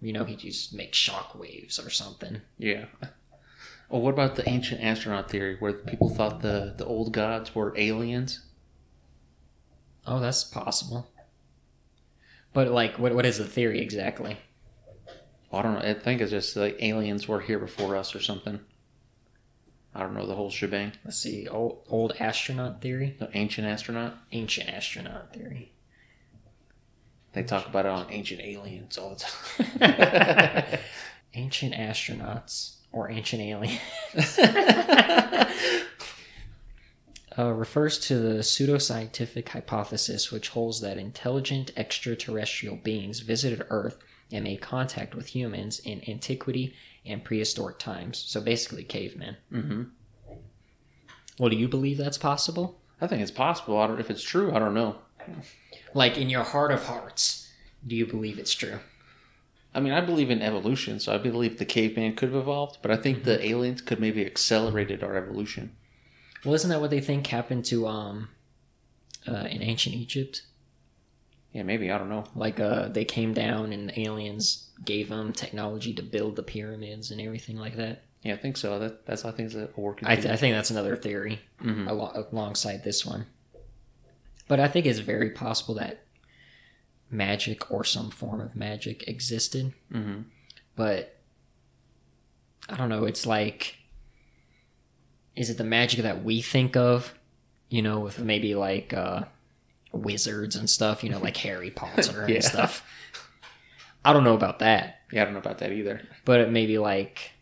You 0.00 0.12
know, 0.12 0.24
he 0.24 0.36
just 0.36 0.72
make 0.72 0.94
shock 0.94 1.38
waves 1.38 1.78
or 1.78 1.90
something. 1.90 2.40
Yeah. 2.58 2.86
Well, 3.88 4.00
what 4.02 4.14
about 4.14 4.36
the 4.36 4.48
ancient 4.48 4.82
astronaut 4.82 5.30
theory, 5.30 5.56
where 5.58 5.72
people 5.72 6.08
thought 6.08 6.40
the, 6.42 6.74
the 6.76 6.86
old 6.86 7.12
gods 7.12 7.54
were 7.54 7.74
aliens? 7.76 8.40
Oh, 10.06 10.20
that's 10.20 10.44
possible. 10.44 11.10
But 12.52 12.68
like, 12.68 12.98
what 12.98 13.14
what 13.14 13.26
is 13.26 13.38
the 13.38 13.44
theory 13.44 13.80
exactly? 13.80 14.38
Well, 15.50 15.60
I 15.60 15.62
don't 15.62 15.74
know. 15.74 15.80
I 15.90 15.94
think 15.94 16.20
it's 16.20 16.30
just 16.30 16.56
like 16.56 16.76
aliens 16.82 17.28
were 17.28 17.40
here 17.40 17.58
before 17.58 17.96
us 17.96 18.14
or 18.14 18.20
something. 18.20 18.60
I 19.94 20.00
don't 20.00 20.14
know 20.14 20.26
the 20.26 20.36
whole 20.36 20.50
shebang. 20.50 20.92
Let's 21.04 21.18
see, 21.18 21.48
old, 21.48 21.84
old 21.88 22.12
astronaut 22.20 22.80
theory, 22.80 23.16
The 23.18 23.28
ancient 23.34 23.66
astronaut. 23.66 24.14
ancient 24.30 24.68
astronaut 24.68 25.32
theory. 25.32 25.72
They 27.32 27.42
talk 27.44 27.66
about 27.66 27.86
it 27.86 27.90
on 27.90 28.06
ancient 28.10 28.40
aliens 28.40 28.98
all 28.98 29.10
the 29.10 29.24
time. 29.86 30.78
ancient 31.34 31.74
astronauts 31.74 32.76
or 32.92 33.08
ancient 33.10 33.40
aliens 33.40 33.80
uh, 37.38 37.52
refers 37.52 37.98
to 38.00 38.18
the 38.18 38.38
pseudoscientific 38.40 39.48
hypothesis 39.48 40.32
which 40.32 40.48
holds 40.48 40.80
that 40.80 40.98
intelligent 40.98 41.70
extraterrestrial 41.76 42.76
beings 42.76 43.20
visited 43.20 43.64
Earth 43.70 43.98
and 44.32 44.44
made 44.44 44.60
contact 44.60 45.14
with 45.14 45.28
humans 45.28 45.78
in 45.80 46.02
antiquity 46.08 46.74
and 47.06 47.24
prehistoric 47.24 47.78
times. 47.78 48.18
So 48.18 48.40
basically, 48.40 48.84
cavemen. 48.84 49.36
hmm 49.50 49.82
Well, 51.38 51.50
do 51.50 51.56
you 51.56 51.68
believe 51.68 51.96
that's 51.96 52.18
possible? 52.18 52.80
I 53.00 53.06
think 53.06 53.22
it's 53.22 53.30
possible. 53.30 53.78
I 53.78 53.86
don't, 53.86 54.00
if 54.00 54.10
it's 54.10 54.22
true, 54.22 54.52
I 54.52 54.58
don't 54.58 54.74
know. 54.74 54.96
Like 55.94 56.16
in 56.16 56.30
your 56.30 56.42
heart 56.44 56.72
of 56.72 56.84
hearts, 56.84 57.50
do 57.86 57.96
you 57.96 58.06
believe 58.06 58.38
it's 58.38 58.54
true? 58.54 58.80
I 59.74 59.80
mean, 59.80 59.92
I 59.92 60.00
believe 60.00 60.30
in 60.30 60.42
evolution, 60.42 60.98
so 60.98 61.14
I 61.14 61.18
believe 61.18 61.58
the 61.58 61.64
caveman 61.64 62.16
could 62.16 62.30
have 62.30 62.42
evolved, 62.42 62.78
but 62.82 62.90
I 62.90 62.96
think 62.96 63.22
the 63.22 63.44
aliens 63.46 63.80
could 63.80 64.00
maybe 64.00 64.26
accelerated 64.26 65.04
our 65.04 65.16
evolution. 65.16 65.76
Well, 66.44 66.54
isn't 66.54 66.70
that 66.70 66.80
what 66.80 66.90
they 66.90 67.00
think 67.00 67.26
happened 67.26 67.64
to 67.66 67.86
um 67.86 68.30
uh, 69.28 69.46
in 69.50 69.62
ancient 69.62 69.94
Egypt? 69.94 70.42
Yeah, 71.52 71.62
maybe 71.64 71.90
I 71.90 71.98
don't 71.98 72.08
know. 72.08 72.24
Like 72.34 72.60
uh, 72.60 72.88
they 72.88 73.04
came 73.04 73.34
down 73.34 73.72
and 73.72 73.88
the 73.88 74.00
aliens 74.00 74.70
gave 74.84 75.08
them 75.08 75.32
technology 75.32 75.92
to 75.94 76.02
build 76.02 76.36
the 76.36 76.42
pyramids 76.42 77.10
and 77.10 77.20
everything 77.20 77.56
like 77.56 77.76
that. 77.76 78.04
Yeah, 78.22 78.34
I 78.34 78.36
think 78.36 78.56
so. 78.56 78.78
That 78.78 79.06
that's 79.06 79.24
I 79.24 79.30
think 79.32 79.48
is 79.48 79.56
a 79.56 79.68
working. 79.76 80.06
I, 80.08 80.16
th- 80.16 80.26
I 80.32 80.36
think 80.36 80.54
that's 80.54 80.70
another 80.70 80.96
theory 80.96 81.40
hmm 81.60 81.88
alo- 81.88 82.26
alongside 82.32 82.84
this 82.84 83.04
one. 83.04 83.26
But 84.50 84.58
I 84.58 84.66
think 84.66 84.84
it's 84.84 84.98
very 84.98 85.30
possible 85.30 85.76
that 85.76 86.02
magic 87.08 87.70
or 87.70 87.84
some 87.84 88.10
form 88.10 88.40
of 88.40 88.56
magic 88.56 89.06
existed. 89.06 89.72
hmm 89.92 90.22
But 90.74 91.16
I 92.68 92.76
don't 92.76 92.88
know. 92.88 93.04
It's 93.04 93.26
like, 93.26 93.76
is 95.36 95.50
it 95.50 95.56
the 95.56 95.62
magic 95.62 96.00
that 96.02 96.24
we 96.24 96.42
think 96.42 96.76
of? 96.76 97.14
You 97.68 97.82
know, 97.82 98.00
with 98.00 98.18
maybe 98.18 98.56
like 98.56 98.92
uh, 98.92 99.22
wizards 99.92 100.56
and 100.56 100.68
stuff. 100.68 101.04
You 101.04 101.10
know, 101.10 101.20
like 101.20 101.36
Harry 101.46 101.70
Potter 101.70 102.26
Yeah. 102.28 102.34
and 102.34 102.44
stuff. 102.44 102.84
I 104.04 104.12
don't 104.12 104.24
know 104.24 104.34
about 104.34 104.58
that, 104.58 105.02
Yeah, 105.12 105.22
I 105.22 105.24
don't 105.26 105.34
know 105.34 105.40
about 105.40 105.58
that 105.58 105.70
either. 105.72 106.00
but 106.24 106.40
it 106.40 106.50
may 106.50 106.66
be 106.66 106.78
like 106.78 107.32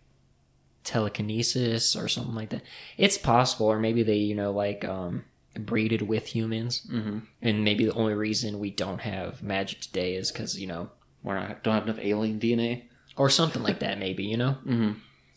telekinesis 0.85 1.95
or 1.97 2.09
something 2.09 2.35
like 2.35 2.51
that. 2.51 2.63
It's 2.97 3.17
possible, 3.17 3.67
or 3.67 3.79
maybe 3.79 4.03
they, 4.03 4.17
you 4.17 4.35
know, 4.35 4.51
like 4.53 4.85
um, 4.85 5.25
breeded 5.55 6.03
with 6.03 6.27
humans, 6.27 6.87
hmm 6.91 7.19
and 7.43 7.65
maybe 7.65 7.85
the 7.85 7.93
only 7.95 8.15
reason 8.15 8.59
we 8.59 8.71
don't 8.71 9.01
have 9.01 9.43
magic 9.43 9.81
today 9.81 10.15
is 10.15 10.31
because 10.31 10.59
you 10.61 10.67
know, 10.67 10.91
We're 11.23 11.35
not 11.39 11.63
don't 11.63 11.75
have 11.75 11.85
enough 11.85 11.99
alien 12.01 12.39
DNA. 12.39 12.85
or 13.17 13.29
something 13.31 13.63
like 13.63 13.81
that. 13.81 13.99
Maybe 13.99 14.25
you 14.25 14.37
know. 14.37 14.57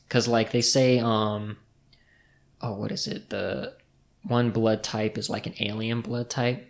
because 0.07 0.27
like 0.27 0.51
they 0.51 0.61
say 0.61 0.99
um 0.99 1.57
oh 2.61 2.73
what 2.73 2.91
is 2.91 3.07
it 3.07 3.29
the 3.29 3.73
one 4.27 4.51
blood 4.51 4.83
type 4.83 5.17
is 5.17 5.29
like 5.29 5.47
an 5.47 5.55
alien 5.59 6.01
blood 6.01 6.29
type 6.29 6.67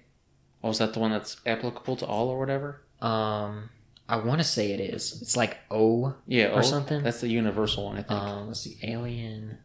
Oh, 0.64 0.70
is 0.70 0.78
that 0.78 0.94
the 0.94 1.00
one 1.00 1.10
that's 1.12 1.38
applicable 1.46 1.96
to 1.98 2.06
all 2.06 2.30
or 2.30 2.40
whatever? 2.40 2.82
um 3.02 3.70
i 4.08 4.16
want 4.16 4.40
to 4.40 4.44
say 4.46 4.72
it 4.72 4.80
is 4.80 5.22
it's 5.22 5.36
like 5.36 5.58
o 5.72 6.14
Yeah, 6.28 6.54
Or 6.54 6.60
oh, 6.60 6.62
something? 6.62 7.02
That's 7.04 7.20
the 7.22 7.28
universal 7.30 7.86
one, 7.86 7.98
I 7.98 8.04
think. 8.04 8.12
um 8.22 8.48
let's 8.48 8.62
see 8.62 8.78
alien 8.84 9.58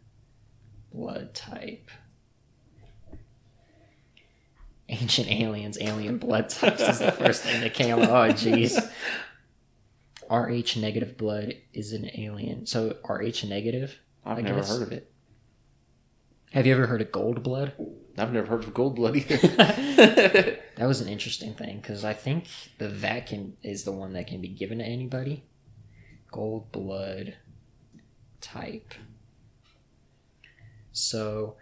blood 0.93 1.35
type 1.35 1.91
ancient 4.89 5.31
aliens 5.31 5.77
alien 5.81 6.19
blood 6.19 6.49
types 6.49 6.81
is 6.81 6.99
the 7.01 7.13
first 7.13 7.43
thing 7.43 7.61
that 7.61 7.75
came 7.75 7.99
oh 7.99 8.29
jeez 8.31 8.79
rh 10.31 10.77
negative 10.81 11.17
blood 11.17 11.55
is 11.73 11.93
an 11.93 12.09
alien 12.17 12.67
so 12.67 12.97
rh 13.09 13.45
negative 13.45 13.99
I've 14.25 14.39
I 14.39 14.41
never 14.43 14.61
guess. 14.61 14.69
heard 14.69 14.83
of 14.83 14.93
it. 14.93 15.11
have 16.53 16.67
you 16.67 16.73
ever 16.75 16.87
heard 16.87 17.01
of 17.01 17.11
gold 17.13 17.43
blood 17.43 17.73
I've 18.19 18.33
never 18.33 18.47
heard 18.47 18.65
of 18.65 18.73
gold 18.73 18.97
blood 18.97 19.17
either. 19.17 19.37
That 20.77 20.87
was 20.87 21.01
an 21.01 21.09
interesting 21.09 21.55
thing 21.55 21.79
because 21.81 22.05
I 22.05 22.13
think 22.13 22.49
the 22.79 22.89
that 22.89 23.27
can 23.27 23.57
is 23.63 23.85
the 23.85 23.93
one 23.93 24.13
that 24.13 24.27
can 24.27 24.41
be 24.43 24.49
given 24.49 24.79
to 24.79 24.85
anybody. 24.85 25.45
Gold 26.31 26.71
blood 26.71 27.37
type. 28.43 28.93
So, 30.93 31.57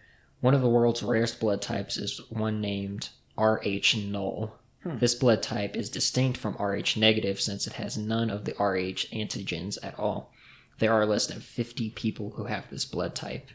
one 0.45 0.53
of 0.53 0.61
the 0.61 0.69
world's 0.69 1.03
rarest 1.03 1.41
blood 1.41 1.63
types 1.63 1.97
is 1.97 2.21
one 2.29 2.61
named 2.61 3.09
Rh 3.39 3.97
null. 3.97 4.55
Hmm. 4.83 4.99
This 4.99 5.15
blood 5.15 5.43
type 5.43 5.75
is 5.75 5.89
distinct 5.89 6.37
from 6.37 6.55
Rh 6.57 6.99
negative 6.99 7.41
since 7.41 7.67
it 7.67 7.73
has 7.73 7.97
none 7.97 8.29
of 8.29 8.45
the 8.45 8.53
Rh 8.53 9.09
antigens 9.11 9.79
at 9.83 9.99
all. 9.99 10.35
There 10.81 10.93
are 10.93 11.07
less 11.07 11.27
than 11.29 11.41
50 11.41 11.89
people 11.93 12.33
who 12.37 12.45
have 12.45 12.69
this 12.69 12.85
blood 12.85 13.15
type. 13.15 13.49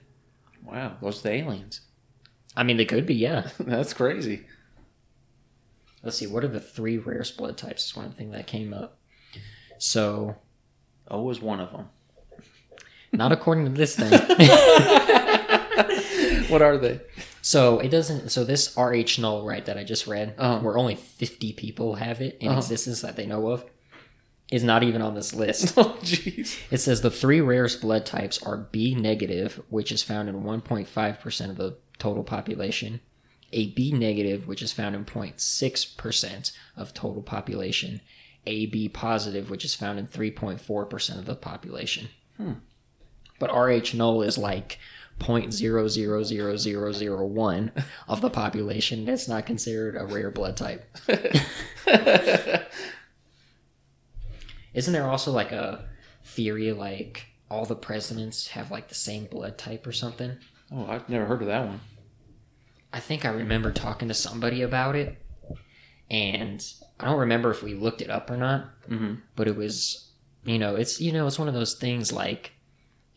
wow, 0.65 0.97
those 0.99 1.19
are 1.19 1.29
the 1.29 1.35
aliens. 1.35 1.81
I 2.57 2.63
mean, 2.63 2.77
they 2.77 2.85
could 2.85 3.05
be, 3.05 3.13
yeah. 3.13 3.49
That's 3.59 3.93
crazy. 3.93 4.47
Let's 6.01 6.17
see, 6.17 6.25
what 6.25 6.43
are 6.43 6.47
the 6.47 6.59
three 6.59 6.97
rarest 6.97 7.37
blood 7.37 7.55
types? 7.55 7.85
Is 7.85 7.95
one 7.95 8.13
thing 8.13 8.31
that 8.31 8.47
came 8.47 8.73
up. 8.73 8.97
So, 9.77 10.37
O 11.07 11.29
is 11.29 11.39
one 11.39 11.59
of 11.59 11.71
them. 11.71 11.89
not 13.13 13.31
according 13.31 13.65
to 13.65 13.71
this 13.73 13.95
thing. 13.95 14.09
what 16.49 16.61
are 16.61 16.77
they? 16.77 16.99
so 17.41 17.79
it 17.79 17.89
doesn't. 17.89 18.29
So 18.29 18.43
this 18.43 18.75
RH 18.77 19.19
null, 19.21 19.45
right, 19.45 19.65
that 19.65 19.77
I 19.77 19.83
just 19.83 20.07
read, 20.07 20.35
Uh-huh. 20.37 20.59
where 20.59 20.77
only 20.77 20.95
fifty 20.95 21.53
people 21.53 21.95
have 21.95 22.21
it 22.21 22.37
in 22.39 22.49
Uh-huh. 22.49 22.57
existence 22.57 23.01
that 23.01 23.15
they 23.15 23.25
know 23.25 23.47
of, 23.49 23.63
is 24.51 24.63
not 24.63 24.83
even 24.83 25.01
on 25.01 25.13
this 25.15 25.33
list. 25.33 25.73
Oh, 25.77 25.97
jeez. 26.01 26.57
It 26.71 26.79
says 26.79 27.01
the 27.01 27.11
three 27.11 27.39
rarest 27.41 27.81
blood 27.81 28.05
types 28.05 28.41
are 28.43 28.57
B 28.71 28.95
negative, 28.95 29.61
which 29.69 29.91
is 29.91 30.03
found 30.03 30.27
in 30.29 30.43
1.5% 30.43 31.49
of 31.49 31.55
the 31.57 31.77
total 31.97 32.23
population, 32.23 32.99
AB 33.53 33.91
negative, 33.93 34.47
which 34.47 34.61
is 34.61 34.71
found 34.71 34.95
in 34.95 35.05
0.6% 35.05 36.51
of 36.77 36.93
total 36.93 37.21
population, 37.21 38.01
AB 38.45 38.89
positive, 38.89 39.49
which 39.49 39.65
is 39.65 39.75
found 39.75 39.99
in 39.99 40.07
3.4% 40.07 41.17
of 41.19 41.25
the 41.25 41.35
population. 41.35 42.09
Hmm. 42.37 42.53
But 43.39 43.51
RH 43.51 43.93
null 43.95 44.21
is 44.21 44.37
like 44.37 44.79
0.000001 45.19 47.83
of 48.07 48.21
the 48.21 48.29
population. 48.29 49.05
That's 49.05 49.27
not 49.27 49.45
considered 49.45 49.95
a 49.95 50.05
rare 50.05 50.31
blood 50.31 50.57
type. 50.57 50.85
Isn't 54.73 54.93
there 54.93 55.07
also 55.07 55.31
like 55.31 55.51
a 55.51 55.85
theory 56.23 56.71
like 56.73 57.25
all 57.49 57.65
the 57.65 57.75
presidents 57.75 58.47
have 58.49 58.71
like 58.71 58.87
the 58.87 58.95
same 58.95 59.25
blood 59.25 59.57
type 59.57 59.85
or 59.87 59.91
something? 59.91 60.37
oh, 60.71 60.85
I've 60.87 61.09
never 61.09 61.25
heard 61.25 61.41
of 61.41 61.47
that 61.47 61.65
one. 61.65 61.79
I 62.93 62.99
think 62.99 63.25
I 63.25 63.29
remember 63.29 63.71
talking 63.71 64.07
to 64.07 64.13
somebody 64.13 64.61
about 64.61 64.95
it, 64.95 65.17
and 66.09 66.63
I 66.99 67.05
don't 67.05 67.19
remember 67.19 67.51
if 67.51 67.63
we 67.63 67.73
looked 67.73 68.01
it 68.01 68.09
up 68.09 68.29
or 68.29 68.37
not, 68.37 68.69
hmm 68.87 69.15
but 69.35 69.47
it 69.47 69.55
was, 69.55 70.11
you 70.43 70.59
know, 70.59 70.75
it's 70.75 70.99
you 71.01 71.11
know, 71.11 71.25
it's 71.27 71.39
one 71.39 71.47
of 71.47 71.53
those 71.53 71.75
things 71.75 72.11
like 72.11 72.51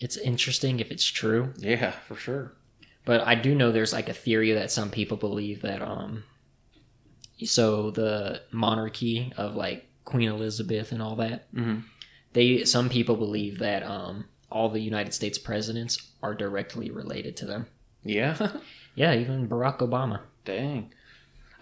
it's 0.02 0.16
interesting 0.16 0.80
if 0.80 0.90
it's 0.90 1.06
true, 1.06 1.52
Yeah, 1.58 1.92
for 2.08 2.16
sure. 2.16 2.52
but 3.04 3.20
I 3.26 3.34
do 3.34 3.54
know 3.54 3.72
there's 3.72 3.92
like 3.92 4.08
a 4.08 4.14
theory 4.14 4.52
that 4.52 4.70
some 4.70 4.90
people 4.90 5.16
believe 5.16 5.62
that 5.62 5.82
um 5.82 6.24
so 7.44 7.90
the 7.90 8.42
monarchy 8.52 9.32
of 9.36 9.56
like 9.56 9.86
Queen 10.04 10.28
Elizabeth 10.28 10.92
and 10.92 11.02
all 11.02 11.16
that, 11.16 11.46
hmm 11.54 11.80
they 12.34 12.64
some 12.64 12.88
people 12.88 13.16
believe 13.16 13.58
that 13.58 13.82
um 13.82 14.24
all 14.50 14.68
the 14.70 14.80
United 14.80 15.12
States 15.14 15.38
presidents 15.38 16.12
are 16.22 16.34
directly 16.34 16.90
related 16.90 17.36
to 17.38 17.46
them. 17.46 17.66
Yeah. 18.04 18.36
Yeah, 18.94 19.14
even 19.14 19.48
Barack 19.48 19.78
Obama. 19.78 20.20
Dang. 20.44 20.92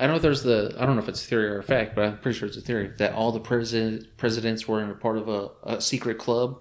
I 0.00 0.08
know 0.08 0.18
there's 0.18 0.42
the 0.42 0.74
I 0.80 0.84
don't 0.84 0.96
know 0.96 1.02
if 1.02 1.08
it's 1.08 1.24
theory 1.24 1.46
or 1.46 1.58
a 1.60 1.62
fact, 1.62 1.94
but 1.94 2.04
I'm 2.04 2.18
pretty 2.18 2.36
sure 2.36 2.48
it's 2.48 2.56
a 2.56 2.60
theory 2.60 2.92
that 2.98 3.12
all 3.12 3.30
the 3.30 3.38
president 3.38 4.16
presidents 4.16 4.66
were 4.66 4.82
in 4.82 4.90
a 4.90 4.94
part 4.94 5.16
of 5.16 5.28
a, 5.28 5.50
a 5.62 5.80
secret 5.80 6.18
club. 6.18 6.58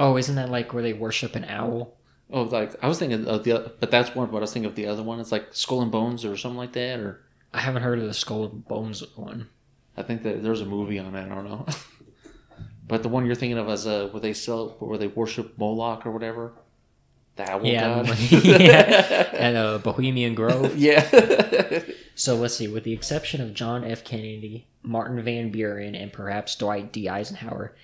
Oh, 0.00 0.16
isn't 0.16 0.34
that 0.36 0.50
like 0.50 0.72
where 0.72 0.82
they 0.82 0.92
worship 0.94 1.36
an 1.36 1.44
owl? 1.44 1.96
Oh, 2.32 2.42
like 2.42 2.74
I 2.82 2.88
was 2.88 2.98
thinking 2.98 3.26
of 3.26 3.44
the, 3.44 3.52
oth- 3.52 3.72
but 3.80 3.90
that's 3.90 4.14
one. 4.14 4.28
But 4.30 4.38
I 4.38 4.40
was 4.40 4.52
thinking 4.52 4.68
of 4.70 4.76
the 4.76 4.86
other 4.86 5.02
one. 5.02 5.20
It's 5.20 5.32
like 5.32 5.48
Skull 5.52 5.82
and 5.82 5.92
Bones 5.92 6.24
or 6.24 6.36
something 6.36 6.58
like 6.58 6.72
that. 6.72 6.98
Or 7.00 7.20
I 7.52 7.60
haven't 7.60 7.82
heard 7.82 7.98
of 7.98 8.06
the 8.06 8.14
Skull 8.14 8.44
and 8.44 8.66
Bones 8.66 9.02
one. 9.16 9.48
I 9.96 10.02
think 10.02 10.22
that 10.22 10.42
there's 10.42 10.60
a 10.60 10.66
movie 10.66 10.98
on 10.98 11.14
it. 11.14 11.26
I 11.30 11.34
don't 11.34 11.44
know. 11.44 11.66
but 12.88 13.02
the 13.02 13.08
one 13.08 13.26
you're 13.26 13.34
thinking 13.34 13.58
of 13.58 13.68
as 13.68 13.86
a 13.86 14.08
where 14.08 14.20
they 14.20 14.32
sell 14.32 14.76
where 14.78 14.96
they 14.98 15.08
worship 15.08 15.58
Moloch 15.58 16.06
or 16.06 16.10
whatever. 16.12 16.52
The 17.36 17.50
owl 17.50 17.64
Yeah, 17.66 18.02
god. 18.04 18.18
yeah. 18.30 19.28
At 19.32 19.56
uh, 19.56 19.78
Bohemian 19.78 20.34
Grove. 20.34 20.76
yeah. 20.76 21.82
So 22.14 22.36
let's 22.36 22.54
see. 22.56 22.68
With 22.68 22.84
the 22.84 22.92
exception 22.92 23.40
of 23.40 23.54
John 23.54 23.84
F. 23.84 24.04
Kennedy, 24.04 24.66
Martin 24.82 25.22
Van 25.22 25.50
Buren, 25.50 25.94
and 25.94 26.12
perhaps 26.12 26.54
Dwight 26.56 26.92
D. 26.92 27.08
Eisenhower, 27.08 27.74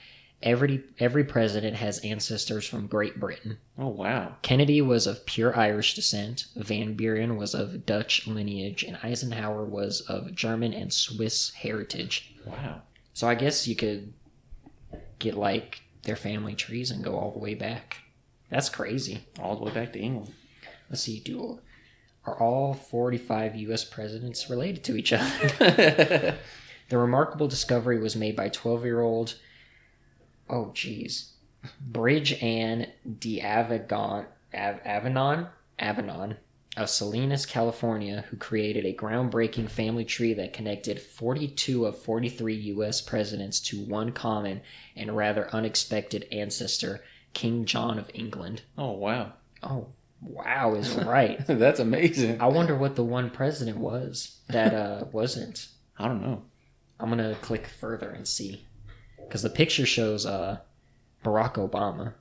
Every 0.42 0.84
every 0.98 1.24
president 1.24 1.76
has 1.76 1.98
ancestors 2.00 2.66
from 2.66 2.86
Great 2.86 3.18
Britain. 3.18 3.58
Oh 3.78 3.88
wow. 3.88 4.36
Kennedy 4.42 4.82
was 4.82 5.06
of 5.06 5.24
pure 5.24 5.56
Irish 5.56 5.94
descent, 5.94 6.46
Van 6.54 6.94
Buren 6.94 7.36
was 7.36 7.54
of 7.54 7.86
Dutch 7.86 8.26
lineage, 8.26 8.82
and 8.82 8.98
Eisenhower 9.02 9.64
was 9.64 10.02
of 10.02 10.34
German 10.34 10.74
and 10.74 10.92
Swiss 10.92 11.54
heritage. 11.54 12.34
Wow. 12.44 12.82
So 13.14 13.26
I 13.26 13.34
guess 13.34 13.66
you 13.66 13.74
could 13.74 14.12
get 15.18 15.34
like 15.34 15.80
their 16.02 16.16
family 16.16 16.54
trees 16.54 16.90
and 16.90 17.02
go 17.02 17.16
all 17.16 17.32
the 17.32 17.38
way 17.38 17.54
back. 17.54 17.98
That's 18.50 18.68
crazy. 18.68 19.26
All 19.40 19.56
the 19.56 19.64
way 19.64 19.72
back 19.72 19.92
to 19.94 20.00
England. 20.00 20.34
Let's 20.90 21.02
see, 21.02 21.20
do 21.20 21.60
are 22.26 22.38
all 22.40 22.74
45 22.74 23.54
US 23.56 23.84
presidents 23.84 24.50
related 24.50 24.84
to 24.84 24.96
each 24.96 25.12
other? 25.12 25.48
the 26.88 26.98
remarkable 26.98 27.48
discovery 27.48 27.98
was 27.98 28.16
made 28.16 28.36
by 28.36 28.50
12-year-old 28.50 29.36
oh 30.48 30.70
geez. 30.74 31.32
BridgeAnne 31.90 32.90
de 33.18 33.40
Avagon 33.40 34.26
Av- 34.54 34.80
Avanon 34.84 35.48
Avanon 35.78 36.36
of 36.76 36.90
Salinas, 36.90 37.46
California, 37.46 38.24
who 38.30 38.36
created 38.36 38.84
a 38.84 38.94
groundbreaking 38.94 39.68
family 39.70 40.04
tree 40.04 40.34
that 40.34 40.52
connected 40.52 41.00
42 41.00 41.86
of 41.86 41.98
43 41.98 42.54
U.S. 42.54 43.00
presidents 43.00 43.58
to 43.60 43.80
one 43.80 44.12
common 44.12 44.60
and 44.94 45.16
rather 45.16 45.48
unexpected 45.54 46.26
ancestor, 46.30 47.02
King 47.32 47.64
John 47.64 47.98
of 47.98 48.10
England. 48.14 48.62
oh 48.76 48.92
wow. 48.92 49.32
Oh, 49.62 49.88
wow, 50.20 50.74
is 50.74 50.94
right. 50.96 51.38
That's 51.46 51.80
amazing. 51.80 52.40
I 52.40 52.46
wonder 52.48 52.76
what 52.76 52.94
the 52.94 53.02
one 53.04 53.30
president 53.30 53.78
was 53.78 54.38
that 54.48 54.74
uh, 54.74 55.04
wasn't. 55.12 55.68
I 55.98 56.06
don't 56.06 56.22
know. 56.22 56.42
I'm 57.00 57.08
gonna 57.08 57.36
click 57.40 57.66
further 57.66 58.10
and 58.10 58.28
see, 58.28 58.66
because 59.26 59.42
the 59.42 59.50
picture 59.50 59.86
shows 59.86 60.24
uh, 60.26 60.58
Barack 61.24 61.54
Obama, 61.54 62.14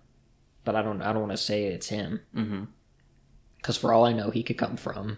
but 0.63 0.75
I 0.75 0.81
don't. 0.81 1.01
I 1.01 1.11
don't 1.13 1.21
want 1.21 1.31
to 1.33 1.37
say 1.37 1.65
it's 1.65 1.89
him, 1.89 2.21
Mm-hmm. 2.35 2.63
because 3.57 3.77
for 3.77 3.93
all 3.93 4.05
I 4.05 4.13
know, 4.13 4.29
he 4.31 4.43
could 4.43 4.57
come 4.57 4.77
from 4.77 5.17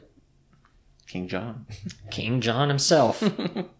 King 1.07 1.27
John. 1.27 1.65
King 2.11 2.41
John 2.41 2.69
himself. 2.69 3.23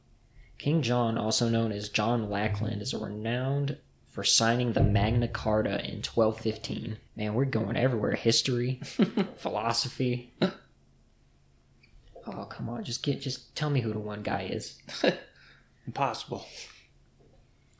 King 0.58 0.82
John, 0.82 1.18
also 1.18 1.50
known 1.50 1.72
as 1.72 1.90
John 1.90 2.30
Lackland, 2.32 2.82
is 2.82 2.94
renowned 2.94 3.78
for 4.08 4.24
signing 4.24 4.74
the 4.74 4.82
Magna 4.82 5.28
Carta 5.28 5.74
in 5.88 5.98
1215. 6.02 6.98
Man, 7.16 7.34
we're 7.36 7.46
going 7.46 7.78
everywhere. 7.78 8.14
History, 8.14 8.80
philosophy. 9.38 10.34
Oh, 12.26 12.46
come 12.46 12.70
on. 12.70 12.84
Just 12.84 13.04
get 13.04 13.22
just 13.22 13.56
tell 13.56 13.70
me 13.70 13.82
who 13.82 13.94
the 13.94 14.00
one 14.00 14.24
guy 14.24 14.50
is. 14.52 14.80
Impossible. 15.86 16.46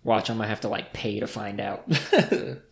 Watch, 0.08 0.30
I'm 0.30 0.38
gonna 0.38 0.48
have 0.48 0.62
to 0.62 0.70
like 0.70 0.94
pay 0.94 1.20
to 1.20 1.28
find 1.28 1.60
out. 1.60 1.86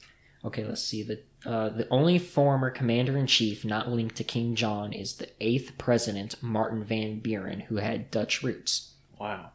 Okay, 0.45 0.63
let's 0.63 0.83
see. 0.83 1.01
The 1.01 1.23
uh, 1.43 1.69
the 1.69 1.87
only 1.89 2.19
former 2.19 2.69
commander 2.69 3.17
in 3.17 3.25
chief 3.25 3.65
not 3.65 3.89
linked 3.89 4.15
to 4.17 4.23
King 4.23 4.53
John 4.53 4.93
is 4.93 5.15
the 5.15 5.27
eighth 5.41 5.75
president, 5.79 6.35
Martin 6.41 6.83
Van 6.83 7.19
Buren, 7.19 7.61
who 7.61 7.77
had 7.77 8.11
Dutch 8.11 8.43
roots. 8.43 8.93
wow. 9.19 9.49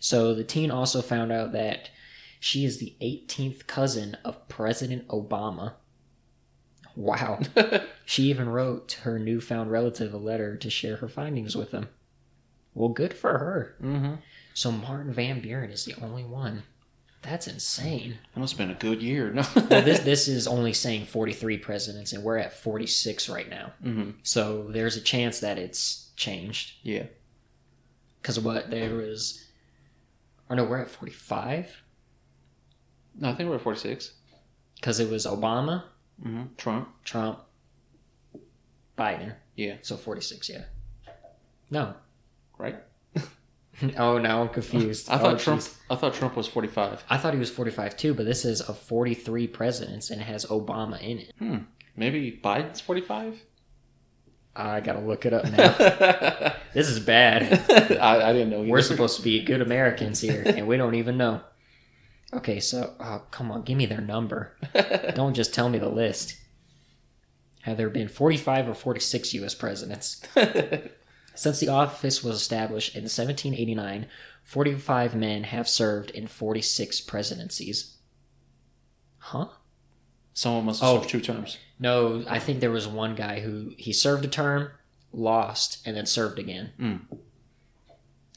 So 0.00 0.34
the 0.34 0.44
teen 0.44 0.70
also 0.70 1.02
found 1.02 1.30
out 1.30 1.52
that 1.52 1.90
she 2.40 2.64
is 2.64 2.78
the 2.78 2.96
18th 3.02 3.66
cousin 3.66 4.16
of 4.24 4.48
President 4.48 5.06
Obama. 5.08 5.74
Wow. 6.96 7.40
she 8.06 8.24
even 8.24 8.48
wrote 8.48 8.92
her 9.02 9.18
newfound 9.18 9.70
relative 9.70 10.14
a 10.14 10.16
letter 10.16 10.56
to 10.56 10.70
share 10.70 10.96
her 10.96 11.08
findings 11.08 11.54
with 11.54 11.70
him. 11.70 11.88
Well, 12.74 12.88
good 12.88 13.12
for 13.12 13.38
her. 13.38 13.76
Mm-hmm. 13.82 14.14
So 14.54 14.72
Martin 14.72 15.12
Van 15.12 15.40
Buren 15.40 15.70
is 15.70 15.84
the 15.84 15.94
only 16.02 16.24
one. 16.24 16.62
That's 17.22 17.46
insane. 17.46 18.18
That 18.34 18.40
must 18.40 18.54
have 18.54 18.58
been 18.58 18.76
a 18.76 18.78
good 18.78 19.00
year. 19.02 19.30
No. 19.30 19.42
Well, 19.54 19.82
this 19.82 20.00
this 20.00 20.28
is 20.28 20.46
only 20.48 20.72
saying 20.72 21.06
43 21.06 21.58
presidents, 21.58 22.12
and 22.12 22.24
we're 22.24 22.36
at 22.38 22.52
46 22.52 23.28
right 23.28 23.48
now. 23.48 23.72
mm-hmm. 23.82 24.10
So 24.24 24.64
there's 24.68 24.96
a 24.96 25.00
chance 25.00 25.38
that 25.40 25.56
it's 25.58 26.10
changed. 26.16 26.72
Yeah. 26.82 27.04
Because 28.20 28.38
what 28.40 28.70
there 28.70 28.94
was, 28.96 29.44
or 30.50 30.56
no, 30.56 30.64
we're 30.64 30.78
at 30.80 30.90
45 30.90 31.82
No, 33.18 33.30
I 33.30 33.34
think 33.34 33.48
we're 33.48 33.56
at 33.56 33.62
46. 33.62 34.12
because 34.76 34.98
it 35.00 35.10
was 35.10 35.24
Obama, 35.26 35.84
Mm-hmm. 36.24 36.42
Trump. 36.56 36.88
Trump, 37.04 37.40
Biden. 38.96 39.34
Yeah. 39.56 39.76
So 39.82 39.96
46, 39.96 40.48
yeah. 40.50 40.64
No. 41.70 41.94
Right. 42.58 42.76
Oh, 43.98 44.18
now 44.18 44.42
I'm 44.42 44.48
confused. 44.48 45.08
I 45.10 45.18
thought 45.18 45.34
Oh, 45.34 45.38
Trump. 45.38 45.60
jeez. 45.60 45.74
I 45.90 45.96
thought 45.96 46.14
Trump 46.14 46.36
was 46.36 46.46
45. 46.48 47.04
I 47.10 47.16
thought 47.18 47.32
he 47.34 47.38
was 47.40 47.50
45 47.50 47.96
too, 47.96 48.14
but 48.14 48.24
this 48.26 48.44
is 48.44 48.60
of 48.60 48.78
43 48.78 49.46
presidents 49.48 50.10
and 50.10 50.20
it 50.20 50.24
has 50.24 50.44
Obama 50.46 51.00
in 51.02 51.18
it. 51.18 51.32
Hmm. 51.38 51.56
Maybe 51.96 52.40
Biden's 52.42 52.80
45. 52.80 53.42
I 54.54 54.80
gotta 54.80 55.00
look 55.00 55.24
it 55.26 55.32
up 55.32 55.44
now. 55.50 56.54
This 56.74 56.88
is 56.88 57.00
bad. 57.00 57.52
I 58.00 58.32
didn't 58.32 58.48
know. 58.48 58.62
We're 58.62 58.80
supposed 58.80 59.16
to 59.16 59.22
be 59.22 59.42
good 59.44 59.60
Americans 59.60 60.22
here, 60.22 60.42
and 60.46 60.66
we 60.66 60.78
don't 60.78 60.94
even 60.94 61.18
know. 61.18 61.42
Okay, 62.32 62.60
so 62.60 62.94
oh, 62.98 63.24
come 63.30 63.50
on, 63.52 63.60
give 63.62 63.76
me 63.76 63.84
their 63.84 64.00
number. 64.00 64.56
Don't 65.14 65.34
just 65.34 65.52
tell 65.52 65.68
me 65.68 65.78
the 65.78 65.90
list. 65.90 66.36
Have 67.62 67.76
there 67.76 67.90
been 67.90 68.08
45 68.08 68.70
or 68.70 68.74
46 68.74 69.34
U.S. 69.34 69.54
presidents? 69.54 70.22
Since 71.34 71.60
the 71.60 71.68
office 71.68 72.22
was 72.22 72.36
established 72.36 72.94
in 72.94 73.02
1789, 73.02 74.06
45 74.44 75.14
men 75.14 75.44
have 75.44 75.68
served 75.68 76.10
in 76.10 76.26
46 76.26 77.00
presidencies. 77.02 77.96
Huh? 79.18 79.48
Someone 80.34 80.64
must 80.66 80.80
have 80.82 80.90
Oh. 80.90 80.96
served 80.98 81.10
two 81.10 81.20
terms. 81.20 81.58
No, 81.78 82.24
I 82.28 82.38
think 82.38 82.60
there 82.60 82.70
was 82.70 82.86
one 82.86 83.14
guy 83.14 83.40
who 83.40 83.72
he 83.78 83.92
served 83.92 84.24
a 84.24 84.28
term, 84.28 84.70
lost, 85.12 85.78
and 85.86 85.96
then 85.96 86.06
served 86.06 86.38
again. 86.38 86.72
Mm. 86.78 87.18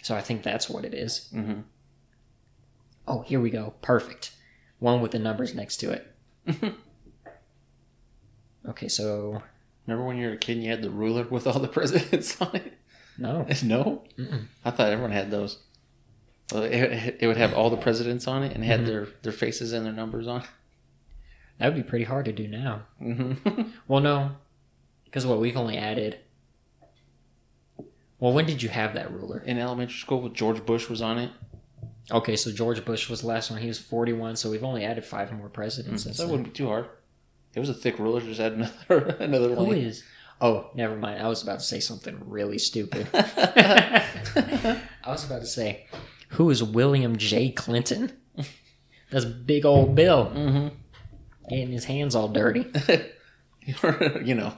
So 0.04 0.16
I 0.16 0.22
think 0.22 0.44
that's 0.44 0.70
what 0.70 0.86
it 0.86 0.94
is. 0.94 1.30
Mm-hmm. 1.34 1.62
Oh, 3.08 3.22
here 3.22 3.40
we 3.40 3.50
go. 3.50 3.74
Perfect. 3.82 4.32
One 4.80 5.02
with 5.02 5.12
the 5.12 5.20
numbers 5.20 5.54
next 5.56 5.78
to 5.78 5.92
it. 5.92 6.12
okay, 8.68 8.88
so 8.88 9.42
Remember 9.88 10.06
when 10.08 10.18
you 10.18 10.28
were 10.28 10.34
a 10.34 10.38
kid 10.38 10.54
and 10.58 10.64
you 10.64 10.72
had 10.72 10.82
the 10.82 10.90
ruler 10.90 11.24
with 11.28 11.46
all 11.46 11.60
the 11.60 11.68
presidents 11.68 12.40
on 12.42 12.56
it? 12.56 12.74
No. 13.18 13.46
no. 13.64 14.04
Mm-mm. 14.18 14.46
I 14.64 14.72
thought 14.72 14.92
everyone 14.92 15.12
had 15.12 15.32
those. 15.32 15.60
Well, 16.54 16.64
it, 16.64 17.18
it 17.20 17.28
would 17.28 17.38
have 17.38 17.54
all 17.54 17.70
the 17.70 17.78
presidents 17.78 18.28
on 18.28 18.44
it 18.44 18.54
and 18.56 18.64
had 18.64 18.82
Mhm. 18.82 18.86
their, 18.86 19.08
their 19.24 19.32
faces 19.32 19.74
and 19.74 19.86
their 19.86 19.94
numbers 19.94 20.28
on. 20.28 20.44
That 21.58 21.68
would 21.74 21.76
be 21.82 21.88
pretty 21.90 22.06
hard 22.06 22.26
to 22.26 22.32
do 22.34 22.48
now. 22.48 22.84
Mm-hmm. 23.02 23.62
Well, 23.88 24.02
no. 24.02 24.32
Because 25.06 25.26
what, 25.26 25.40
we've 25.40 25.56
only 25.58 25.78
added. 25.78 26.20
Well, 28.20 28.34
when 28.34 28.46
did 28.46 28.62
you 28.64 28.70
have 28.70 28.94
that 28.94 29.12
ruler? 29.12 29.40
In 29.40 29.58
elementary 29.58 29.98
school, 29.98 30.22
with 30.22 30.34
George 30.34 30.66
Bush 30.66 30.90
was 30.90 31.02
on 31.02 31.18
it. 31.18 31.32
Okay, 32.12 32.36
so 32.36 32.52
George 32.52 32.84
Bush 32.86 33.10
was 33.10 33.22
the 33.22 33.28
last 33.28 33.50
one. 33.52 33.60
He 33.62 33.68
was 33.68 33.80
41, 33.80 34.36
so 34.36 34.50
we've 34.52 34.64
only 34.64 34.86
added 34.86 35.04
five 35.06 35.32
more 35.32 35.50
presidents. 35.50 36.04
Since 36.04 36.18
that 36.18 36.24
then. 36.24 36.32
wouldn't 36.32 36.50
be 36.50 36.56
too 36.58 36.68
hard. 36.68 36.88
It 37.56 37.60
was 37.60 37.70
a 37.70 37.74
thick 37.74 37.98
ruler. 38.00 38.22
Just 38.22 38.40
add 38.40 38.54
another 38.54 39.16
another 39.20 39.56
Who 39.56 39.64
one. 39.66 39.78
is? 39.78 40.04
Oh, 40.42 40.70
never 40.76 40.96
mind. 40.96 41.22
I 41.22 41.28
was 41.28 41.44
about 41.44 41.60
to 41.60 41.66
say 41.66 41.80
something 41.80 42.22
really 42.26 42.58
stupid. 42.58 43.08
I 43.14 44.04
was 45.08 45.26
about 45.26 45.42
to 45.42 45.48
say, 45.48 45.88
who 46.30 46.50
is 46.50 46.62
William 46.62 47.18
J. 47.18 47.52
Clinton? 47.52 48.12
That's 49.12 49.26
big 49.26 49.66
old 49.66 49.96
Bill 49.96 50.32
mm-hmm. 50.36 50.68
getting 51.50 51.72
his 51.72 51.86
hands 51.86 52.16
all 52.16 52.28
dirty. 52.28 52.66
you 54.24 54.36
know. 54.36 54.54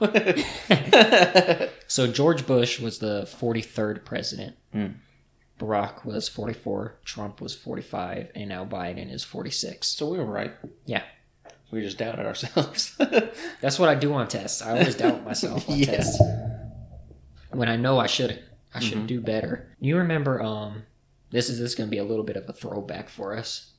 So 1.88 2.06
George 2.06 2.46
Bush 2.46 2.78
was 2.78 2.98
the 2.98 3.22
43rd 3.22 4.04
president. 4.04 4.56
Hmm. 4.72 4.86
Barack 5.58 6.04
was 6.04 6.28
44, 6.28 6.98
Trump 7.04 7.40
was 7.40 7.54
45, 7.54 8.30
and 8.36 8.48
now 8.50 8.64
Biden 8.64 9.12
is 9.12 9.24
46. 9.24 9.88
so 9.88 10.10
we 10.10 10.18
were 10.18 10.24
right. 10.24 10.52
Yeah. 10.86 11.02
We 11.70 11.82
just 11.82 11.98
doubted 11.98 12.24
ourselves. 12.26 12.96
That's 13.60 13.78
what 13.78 13.88
I 13.88 13.94
do 13.94 14.14
on 14.14 14.26
tests. 14.28 14.62
I 14.62 14.70
always 14.70 14.94
doubt 14.94 15.24
myself 15.24 15.68
on 15.68 15.76
Yeah. 15.78 15.86
tests. 15.86 16.20
When 17.50 17.68
I 17.68 17.76
know 17.76 17.98
I 17.98 18.06
shouldn't. 18.06 18.40
I 18.74 18.80
should 18.80 18.98
Mhm. 18.98 19.06
do 19.06 19.20
better. 19.20 19.66
You 19.80 19.96
remember 19.96 20.42
um 20.42 20.82
this 21.30 21.48
is 21.50 21.58
this 21.58 21.70
is 21.70 21.74
gonna 21.74 21.90
be 21.90 21.98
a 21.98 22.04
little 22.04 22.24
bit 22.24 22.36
of 22.36 22.48
a 22.48 22.52
throwback 22.52 23.08
for 23.08 23.36
us. 23.36 23.72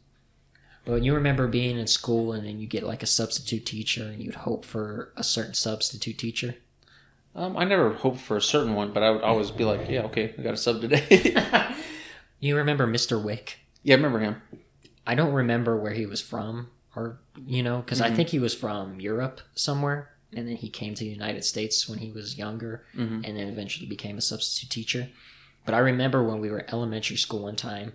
But 0.85 1.03
you 1.03 1.13
remember 1.13 1.47
being 1.47 1.77
in 1.77 1.87
school 1.87 2.31
and 2.33 2.45
then 2.45 2.59
you 2.59 2.67
get 2.67 2.83
like 2.83 3.03
a 3.03 3.07
substitute 3.07 3.65
teacher 3.65 4.03
and 4.05 4.21
you'd 4.21 4.35
hope 4.35 4.65
for 4.65 5.11
a 5.15 5.23
certain 5.23 5.53
substitute 5.53 6.17
teacher? 6.17 6.55
um, 7.35 7.55
I 7.55 7.63
never 7.63 7.93
hoped 7.93 8.19
for 8.19 8.37
a 8.37 8.41
certain 8.41 8.73
one, 8.73 8.91
but 8.91 9.03
I 9.03 9.11
would 9.11 9.21
always 9.21 9.51
be 9.51 9.63
like, 9.63 9.87
yeah, 9.87 10.01
okay, 10.05 10.33
I 10.37 10.41
got 10.41 10.55
a 10.55 10.57
sub 10.57 10.81
today. 10.81 11.35
you 12.39 12.55
remember 12.57 12.87
Mr. 12.87 13.23
Wick? 13.23 13.59
yeah, 13.83 13.93
I 13.93 13.97
remember 13.97 14.19
him. 14.19 14.41
I 15.05 15.13
don't 15.15 15.31
remember 15.33 15.77
where 15.77 15.93
he 15.93 16.05
was 16.07 16.21
from, 16.21 16.69
or 16.99 17.19
you 17.47 17.63
know, 17.63 17.77
because 17.79 18.01
I 18.01 18.09
Mhm. 18.09 18.15
think 18.15 18.29
he 18.29 18.39
was 18.39 18.53
from 18.53 18.99
Europe 18.99 19.41
somewhere, 19.55 20.09
and 20.33 20.47
then 20.47 20.57
he 20.57 20.69
came 20.69 20.93
to 20.95 21.03
the 21.03 21.09
United 21.09 21.43
States 21.45 21.87
when 21.89 21.99
he 21.99 22.11
was 22.11 22.37
younger, 22.37 22.83
Mhm. 22.95 23.25
and 23.25 23.37
then 23.37 23.47
eventually 23.47 23.87
became 23.87 24.17
a 24.17 24.21
substitute 24.21 24.69
teacher. 24.69 25.09
But 25.65 25.73
I 25.75 25.79
remember 25.79 26.23
when 26.23 26.39
we 26.39 26.49
were 26.49 26.65
elementary 26.69 27.17
school 27.17 27.43
one 27.43 27.55
time, 27.55 27.93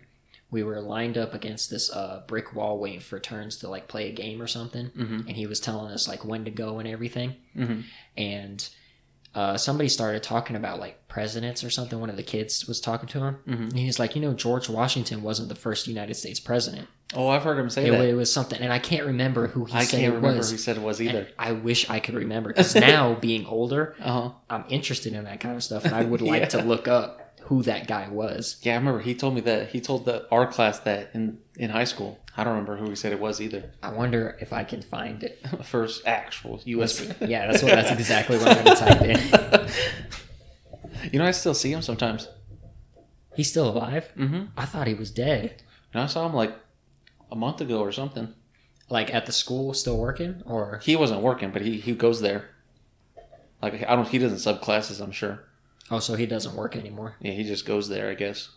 we 0.50 0.62
were 0.62 0.80
lined 0.80 1.18
up 1.18 1.34
against 1.34 1.68
this 1.70 1.90
uh, 1.90 2.22
brick 2.26 2.54
wall 2.54 2.78
waiting 2.78 3.00
for 3.00 3.18
turns 3.18 3.56
to 3.58 3.68
like 3.68 3.88
play 3.88 4.08
a 4.08 4.12
game 4.12 4.40
or 4.40 4.46
something, 4.46 4.90
Mm-hmm. 4.90 5.28
and 5.28 5.36
he 5.36 5.46
was 5.46 5.60
telling 5.60 5.92
us 5.92 6.06
like 6.08 6.24
when 6.24 6.44
to 6.44 6.50
go 6.50 6.78
and 6.78 6.88
everything. 6.88 7.34
Mm-hmm. 7.56 7.80
And 8.16 8.68
uh, 9.34 9.56
somebody 9.56 9.88
started 9.88 10.22
talking 10.22 10.56
about 10.56 10.78
like 10.78 11.08
presidents 11.08 11.64
or 11.64 11.70
something. 11.70 11.98
One 12.00 12.10
of 12.10 12.16
the 12.16 12.22
kids 12.22 12.66
was 12.66 12.80
talking 12.80 13.08
to 13.10 13.18
him, 13.20 13.36
Mm-hmm. 13.48 13.62
and 13.64 13.78
he's 13.78 13.98
like, 13.98 14.14
you 14.14 14.22
know, 14.22 14.32
George 14.34 14.68
Washington 14.68 15.22
wasn't 15.22 15.48
the 15.48 15.54
first 15.54 15.86
United 15.88 16.14
States 16.14 16.40
president. 16.40 16.88
Oh, 17.14 17.28
I've 17.28 17.42
heard 17.42 17.58
him 17.58 17.70
say 17.70 17.86
It, 17.86 17.90
that. 17.92 18.00
it 18.08 18.14
was 18.14 18.32
something, 18.32 18.60
and 18.60 18.72
I 18.72 18.78
can't 18.78 19.06
remember 19.06 19.46
who 19.48 19.64
he 19.66 19.74
I 19.74 19.84
said 19.84 20.00
can't 20.00 20.12
it 20.12 20.16
remember 20.16 20.38
was. 20.38 20.50
who 20.50 20.56
said 20.58 20.76
it 20.76 20.82
was 20.82 21.00
and 21.00 21.08
either. 21.10 21.28
I 21.38 21.52
wish 21.52 21.88
I 21.90 22.00
could 22.00 22.14
remember 22.14 22.48
because 22.50 22.74
now, 22.76 23.14
being 23.14 23.46
older, 23.46 23.94
Uh 24.00 24.12
huh. 24.12 24.30
I'm 24.50 24.64
interested 24.68 25.12
in 25.12 25.24
that 25.24 25.40
kind 25.40 25.56
of 25.56 25.62
stuff, 25.62 25.84
and 25.84 25.94
I 25.94 26.02
would 26.04 26.22
like 26.32 26.48
to 26.50 26.62
look 26.62 26.88
up 26.88 27.20
who 27.42 27.62
that 27.64 27.86
guy 27.86 28.08
was. 28.08 28.56
Yeah, 28.62 28.72
I 28.72 28.76
remember 28.76 29.00
he 29.00 29.14
told 29.14 29.34
me 29.34 29.40
that. 29.42 29.68
He 29.68 29.80
told 29.80 30.06
the 30.06 30.26
our 30.30 30.46
class 30.46 30.78
that 30.80 31.10
in 31.14 31.38
in 31.56 31.70
high 31.70 31.84
school. 31.84 32.18
I 32.36 32.42
don't 32.42 32.54
remember 32.54 32.76
who 32.76 32.90
he 32.90 32.96
said 32.96 33.12
it 33.12 33.20
was 33.20 33.40
either. 33.40 33.70
I 33.82 33.92
wonder 33.92 34.36
if 34.40 34.52
I 34.52 34.64
can 34.64 34.82
find 34.82 35.22
it. 35.22 35.40
First 35.64 36.06
actual 36.06 36.60
U.S. 36.64 37.00
Yeah, 37.20 37.46
that's 37.46 37.62
what. 37.62 37.72
That's 37.72 37.92
exactly 37.92 38.38
what 38.38 38.48
I'm 38.48 38.64
to 38.64 38.74
type 38.74 39.02
in. 39.02 39.70
you 41.12 41.18
know, 41.18 41.24
I 41.24 41.30
still 41.30 41.54
see 41.54 41.72
him 41.72 41.82
sometimes. 41.82 42.28
He's 43.36 43.50
still 43.50 43.68
alive. 43.68 44.12
Mm-hmm. 44.16 44.44
I 44.56 44.64
thought 44.64 44.86
he 44.86 44.94
was 44.94 45.10
dead. 45.10 45.62
And 45.92 46.02
I 46.02 46.06
saw 46.06 46.26
him 46.26 46.34
like 46.34 46.54
a 47.30 47.36
month 47.36 47.60
ago 47.60 47.80
or 47.80 47.92
something. 47.92 48.34
Like 48.90 49.14
at 49.14 49.26
the 49.26 49.32
school, 49.32 49.72
still 49.72 49.96
working, 49.96 50.42
or 50.44 50.80
He 50.82 50.96
wasn't 50.96 51.22
working, 51.22 51.50
but 51.50 51.62
he 51.62 51.78
he 51.78 51.94
goes 51.94 52.20
there. 52.20 52.50
Like 53.62 53.88
I 53.88 53.94
don't. 53.94 54.08
He 54.08 54.18
doesn't 54.18 54.40
sub 54.40 54.60
classes. 54.60 55.00
I'm 55.00 55.12
sure. 55.12 55.44
oh, 55.90 56.00
so 56.00 56.16
he 56.16 56.26
doesn't 56.26 56.54
work 56.54 56.76
anymore. 56.76 57.14
Yeah, 57.20 57.32
he 57.32 57.44
just 57.44 57.64
goes 57.64 57.88
there. 57.88 58.10
I 58.10 58.14
guess. 58.14 58.50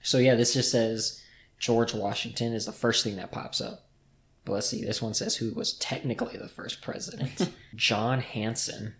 So 0.00 0.18
yeah, 0.18 0.34
this 0.34 0.54
just 0.54 0.70
says 0.70 1.20
George 1.64 1.94
Washington 1.94 2.52
is 2.52 2.66
the 2.66 2.72
first 2.72 3.02
thing 3.02 3.16
that 3.16 3.32
pops 3.32 3.58
up. 3.58 3.86
But 4.44 4.52
let's 4.52 4.68
see, 4.68 4.84
this 4.84 5.00
one 5.00 5.14
says 5.14 5.36
who 5.36 5.54
was 5.54 5.72
technically 5.72 6.36
the 6.36 6.46
first 6.46 6.82
president. 6.82 7.50
John 7.74 8.20
Hanson. 8.20 8.96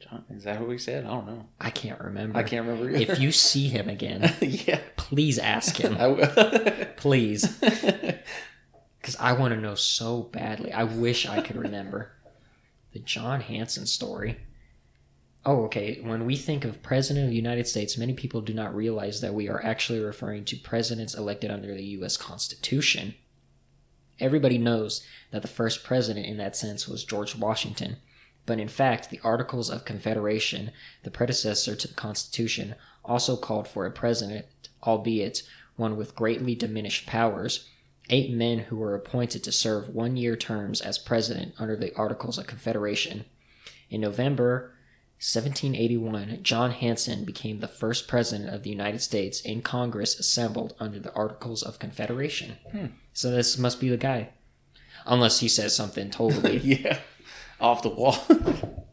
John, 0.00 0.24
is 0.28 0.42
that 0.42 0.56
who 0.56 0.68
he 0.70 0.78
said? 0.78 1.04
I 1.04 1.10
don't 1.10 1.28
know. 1.28 1.46
I 1.60 1.70
can't 1.70 2.00
remember. 2.00 2.36
I 2.36 2.42
can't 2.42 2.66
remember. 2.66 2.90
Either. 2.90 3.12
If 3.12 3.20
you 3.20 3.30
see 3.30 3.68
him 3.68 3.88
again, 3.88 4.34
yeah, 4.40 4.80
please 4.96 5.38
ask 5.38 5.76
him. 5.76 5.96
I 6.00 6.08
will. 6.08 6.86
Please. 6.96 7.46
Because 7.60 9.14
I 9.20 9.34
want 9.34 9.54
to 9.54 9.60
know 9.60 9.76
so 9.76 10.22
badly. 10.22 10.72
I 10.72 10.82
wish 10.82 11.28
I 11.28 11.42
could 11.42 11.54
remember. 11.54 12.10
The 12.92 12.98
John 12.98 13.40
Hanson 13.40 13.86
story. 13.86 14.38
Oh, 15.48 15.62
okay. 15.66 16.00
When 16.02 16.26
we 16.26 16.34
think 16.34 16.64
of 16.64 16.82
President 16.82 17.26
of 17.26 17.30
the 17.30 17.36
United 17.36 17.68
States, 17.68 17.96
many 17.96 18.14
people 18.14 18.40
do 18.40 18.52
not 18.52 18.74
realize 18.74 19.20
that 19.20 19.32
we 19.32 19.48
are 19.48 19.64
actually 19.64 20.00
referring 20.00 20.44
to 20.46 20.56
presidents 20.56 21.14
elected 21.14 21.52
under 21.52 21.72
the 21.72 21.84
U.S. 21.84 22.16
Constitution. 22.16 23.14
Everybody 24.18 24.58
knows 24.58 25.06
that 25.30 25.42
the 25.42 25.48
first 25.48 25.84
president 25.84 26.26
in 26.26 26.36
that 26.38 26.56
sense 26.56 26.88
was 26.88 27.04
George 27.04 27.36
Washington. 27.36 27.98
But 28.44 28.58
in 28.58 28.66
fact, 28.66 29.08
the 29.08 29.20
Articles 29.22 29.70
of 29.70 29.84
Confederation, 29.84 30.72
the 31.04 31.12
predecessor 31.12 31.76
to 31.76 31.86
the 31.86 31.94
Constitution, 31.94 32.74
also 33.04 33.36
called 33.36 33.68
for 33.68 33.86
a 33.86 33.90
president, 33.92 34.46
albeit 34.82 35.44
one 35.76 35.96
with 35.96 36.16
greatly 36.16 36.56
diminished 36.56 37.06
powers, 37.06 37.68
eight 38.10 38.32
men 38.32 38.58
who 38.58 38.76
were 38.76 38.96
appointed 38.96 39.44
to 39.44 39.52
serve 39.52 39.94
one 39.94 40.16
year 40.16 40.34
terms 40.34 40.80
as 40.80 40.98
president 40.98 41.54
under 41.60 41.76
the 41.76 41.94
Articles 41.94 42.36
of 42.36 42.48
Confederation. 42.48 43.26
In 43.90 44.00
November 44.00 44.72
1781, 45.18 46.40
John 46.42 46.72
Hanson 46.72 47.24
became 47.24 47.60
the 47.60 47.68
first 47.68 48.06
president 48.06 48.54
of 48.54 48.62
the 48.62 48.70
United 48.70 49.00
States 49.00 49.40
in 49.40 49.62
Congress 49.62 50.20
assembled 50.20 50.74
under 50.78 50.98
the 50.98 51.12
Articles 51.14 51.62
of 51.62 51.78
Confederation. 51.78 52.58
So 53.14 53.30
this 53.30 53.56
must 53.56 53.80
be 53.80 53.88
the 53.88 53.96
guy. 53.96 54.28
Unless 55.06 55.40
he 55.40 55.48
says 55.48 55.74
something 55.74 56.10
totally. 56.10 56.58
yeah, 56.64 56.98
off 57.58 57.80
the 57.80 57.88
wall. 57.88 58.18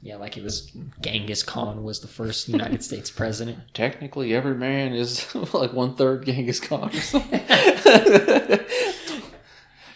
yeah, 0.00 0.16
like 0.16 0.38
it 0.38 0.42
was 0.42 0.72
Genghis 1.02 1.42
Khan 1.42 1.84
was 1.84 2.00
the 2.00 2.08
first 2.08 2.48
United 2.48 2.82
States 2.82 3.10
president. 3.10 3.58
Technically, 3.74 4.34
every 4.34 4.54
man 4.54 4.94
is 4.94 5.34
like 5.52 5.74
one 5.74 5.96
third 5.96 6.24
Genghis 6.24 6.60
Khan. 6.60 6.88
Or 6.88 7.00
something. 7.00 7.40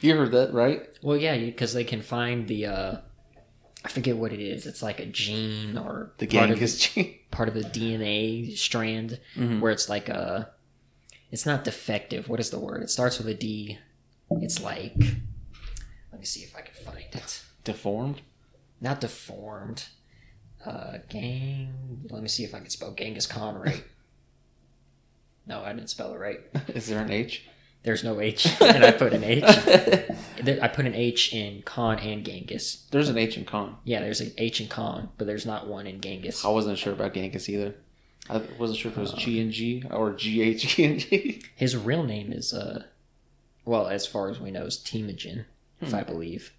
you 0.03 0.17
heard 0.17 0.33
that, 0.33 0.51
right? 0.53 0.83
Well, 1.01 1.17
yeah, 1.17 1.39
because 1.39 1.73
they 1.73 1.85
can 1.85 2.03
find 2.03 2.47
the. 2.47 2.67
uh 2.67 2.97
I 3.85 3.89
forget 3.89 4.17
what 4.17 4.33
it 4.33 4.41
is. 4.41 4.67
It's 4.67 4.83
like 4.83 5.01
a 5.01 5.07
gene 5.07 5.77
or 5.77 6.13
The 6.19 6.27
part 6.27 6.51
of 6.51 6.57
Genghis 6.57 6.79
gene. 6.79 7.15
part 7.31 7.49
of 7.49 7.55
the 7.55 7.63
DNA 7.63 8.57
strand 8.57 9.19
Mhm. 9.37 9.61
where 9.61 9.73
it's 9.73 9.89
like 9.89 10.09
a 10.09 10.51
it's 11.31 11.47
not 11.47 11.65
defective. 11.65 12.29
What 12.29 12.41
is 12.41 12.51
the 12.51 12.59
word? 12.59 12.83
It 12.83 12.91
starts 12.91 13.19
with 13.19 13.27
a 13.29 13.35
D. 13.35 13.79
It's 14.31 14.63
like 14.63 14.95
let 16.11 16.19
me 16.21 16.25
see 16.25 16.43
if 16.43 16.55
I 16.57 16.61
can 16.61 16.75
find 16.85 17.05
it. 17.13 17.43
Deformed. 17.65 18.21
Not 18.81 19.01
deformed. 19.01 19.87
Uh 20.65 20.99
gang 21.09 22.05
let 22.11 22.23
me 22.23 22.29
see 22.29 22.45
if 22.45 22.55
I 22.55 22.59
can 22.61 22.71
spell 22.71 22.93
Genghis 22.95 23.27
Khan 23.27 23.57
right. 23.57 23.83
no, 25.47 25.63
I 25.63 25.73
didn't 25.73 25.91
spell 25.91 26.13
it 26.15 26.19
right. 26.19 26.41
Is 26.69 26.87
there 26.87 27.01
an 27.01 27.11
H? 27.11 27.47
There's 27.85 28.05
no 28.05 28.21
H 28.21 28.47
and 28.61 28.85
I 28.85 28.93
put 28.93 29.13
an 29.13 29.25
H. 29.25 29.43
I 29.45 30.69
put 30.69 30.87
an 30.87 30.95
H 30.95 31.33
in 31.33 31.63
Khan 31.63 31.99
and 31.99 32.25
Genghis. 32.25 32.87
There's 32.91 33.09
an 33.09 33.19
H 33.19 33.37
in 33.37 33.45
Khan. 33.45 33.77
Yeah, 33.85 34.01
there's 34.01 34.21
an 34.21 34.33
H 34.39 34.61
in 34.61 34.69
Khan, 34.69 35.09
but 35.19 35.27
there's 35.27 35.47
not 35.47 35.67
one 35.67 35.87
in 35.87 36.01
Genghis. 36.01 36.45
I 36.45 36.49
wasn't 36.49 36.79
sure 36.79 36.93
about 36.93 37.15
Genghis 37.15 37.49
either. 37.49 37.75
I 38.31 38.41
wasn't 38.59 38.79
sure 38.79 38.93
if 38.93 38.99
it 38.99 39.01
was 39.01 39.13
G 39.15 39.41
and 39.41 39.51
G 39.51 39.83
or 39.91 40.13
G 40.13 40.43
H 40.43 40.77
G 40.77 40.85
and 40.85 41.01
G. 41.01 41.43
His 41.57 41.77
real 41.77 42.05
name 42.05 42.33
is, 42.33 42.55
uh, 42.55 42.85
well, 43.65 43.89
as 43.89 44.07
far 44.07 44.31
as 44.31 44.39
we 44.39 44.53
know, 44.53 44.63
is 44.67 44.77
Temujin, 44.79 45.45
if 45.81 45.89
Hmm. 45.91 45.95
I 45.97 46.03
believe. 46.05 46.53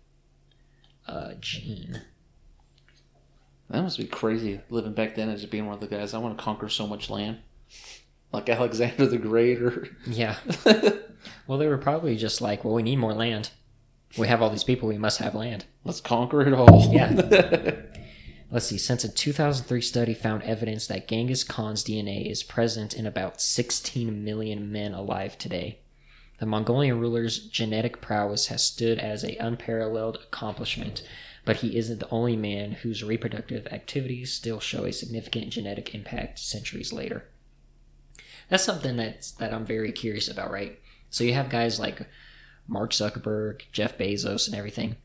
Uh, 1.08 1.34
Gene. 1.40 2.02
That 3.70 3.82
must 3.82 3.98
be 3.98 4.06
crazy 4.06 4.60
living 4.70 4.94
back 4.94 5.16
then 5.16 5.30
and 5.30 5.38
just 5.40 5.52
being 5.52 5.66
one 5.66 5.76
of 5.76 5.80
the 5.82 5.88
guys. 5.88 6.14
I 6.14 6.18
want 6.20 6.38
to 6.38 6.44
conquer 6.44 6.68
so 6.70 6.86
much 6.86 7.10
land, 7.10 7.40
like 8.34 8.50
Alexander 8.50 9.06
the 9.06 9.18
Great, 9.18 9.62
or 9.62 9.88
Yeah. 10.08 10.36
Well, 11.48 11.58
they 11.58 11.68
were 11.68 11.78
probably 11.78 12.18
just 12.18 12.42
like, 12.42 12.64
well, 12.66 12.74
we 12.74 12.84
need 12.84 12.98
more 12.98 13.14
land. 13.14 13.52
We 14.18 14.28
have 14.28 14.42
all 14.42 14.50
these 14.50 14.64
people, 14.64 14.90
we 14.90 14.98
must 14.98 15.20
have 15.20 15.34
land. 15.36 15.66
let's 15.86 16.02
conquer 16.02 16.42
it 16.42 16.54
all. 16.54 16.92
Yeah. 16.94 17.76
Let's 18.52 18.68
see, 18.68 18.78
since 18.78 19.04
a 19.04 19.12
2003 19.12 19.82
study 19.82 20.14
found 20.14 20.44
evidence 20.44 20.86
that 20.86 21.08
Genghis 21.08 21.44
Khan's 21.44 21.84
DNA 21.84 22.30
is 22.30 22.44
present 22.44 22.94
in 22.94 23.08
about 23.08 23.42
16 23.42 24.24
million 24.24 24.72
men 24.72 24.94
alive 24.94 25.40
today. 25.40 25.80
The 26.40 26.46
Mongolian 26.46 27.00
ruler's 27.00 27.40
genetic 27.48 28.00
prowess 28.00 28.48
has 28.48 28.64
stood 28.64 29.00
as 29.00 29.24
a 29.24 29.38
unparalleled 29.38 30.18
accomplishment, 30.28 31.02
but 31.46 31.58
he 31.58 31.76
isn't 31.78 32.00
the 32.00 32.10
only 32.12 32.36
man 32.36 32.74
whose 32.74 33.04
reproductive 33.04 33.66
activities 33.72 34.32
still 34.32 34.60
show 34.60 34.86
a 34.86 34.94
significant 34.94 35.50
genetic 35.50 35.96
impact 35.96 36.38
centuries 36.38 36.94
later. 36.94 37.26
That's 38.54 38.64
something 38.66 38.98
that's 38.98 39.32
that 39.32 39.52
I'm 39.52 39.66
very 39.66 39.92
curious 39.92 40.28
about, 40.28 40.52
right? 40.52 40.80
So 41.10 41.24
you 41.24 41.34
have 41.34 41.50
guys 41.50 41.80
like 41.80 42.08
Mark 42.68 42.92
Zuckerberg, 42.92 43.64
Jeff 43.72 43.98
Bezos, 43.98 44.46
and 44.48 44.56
everything. 44.56 44.96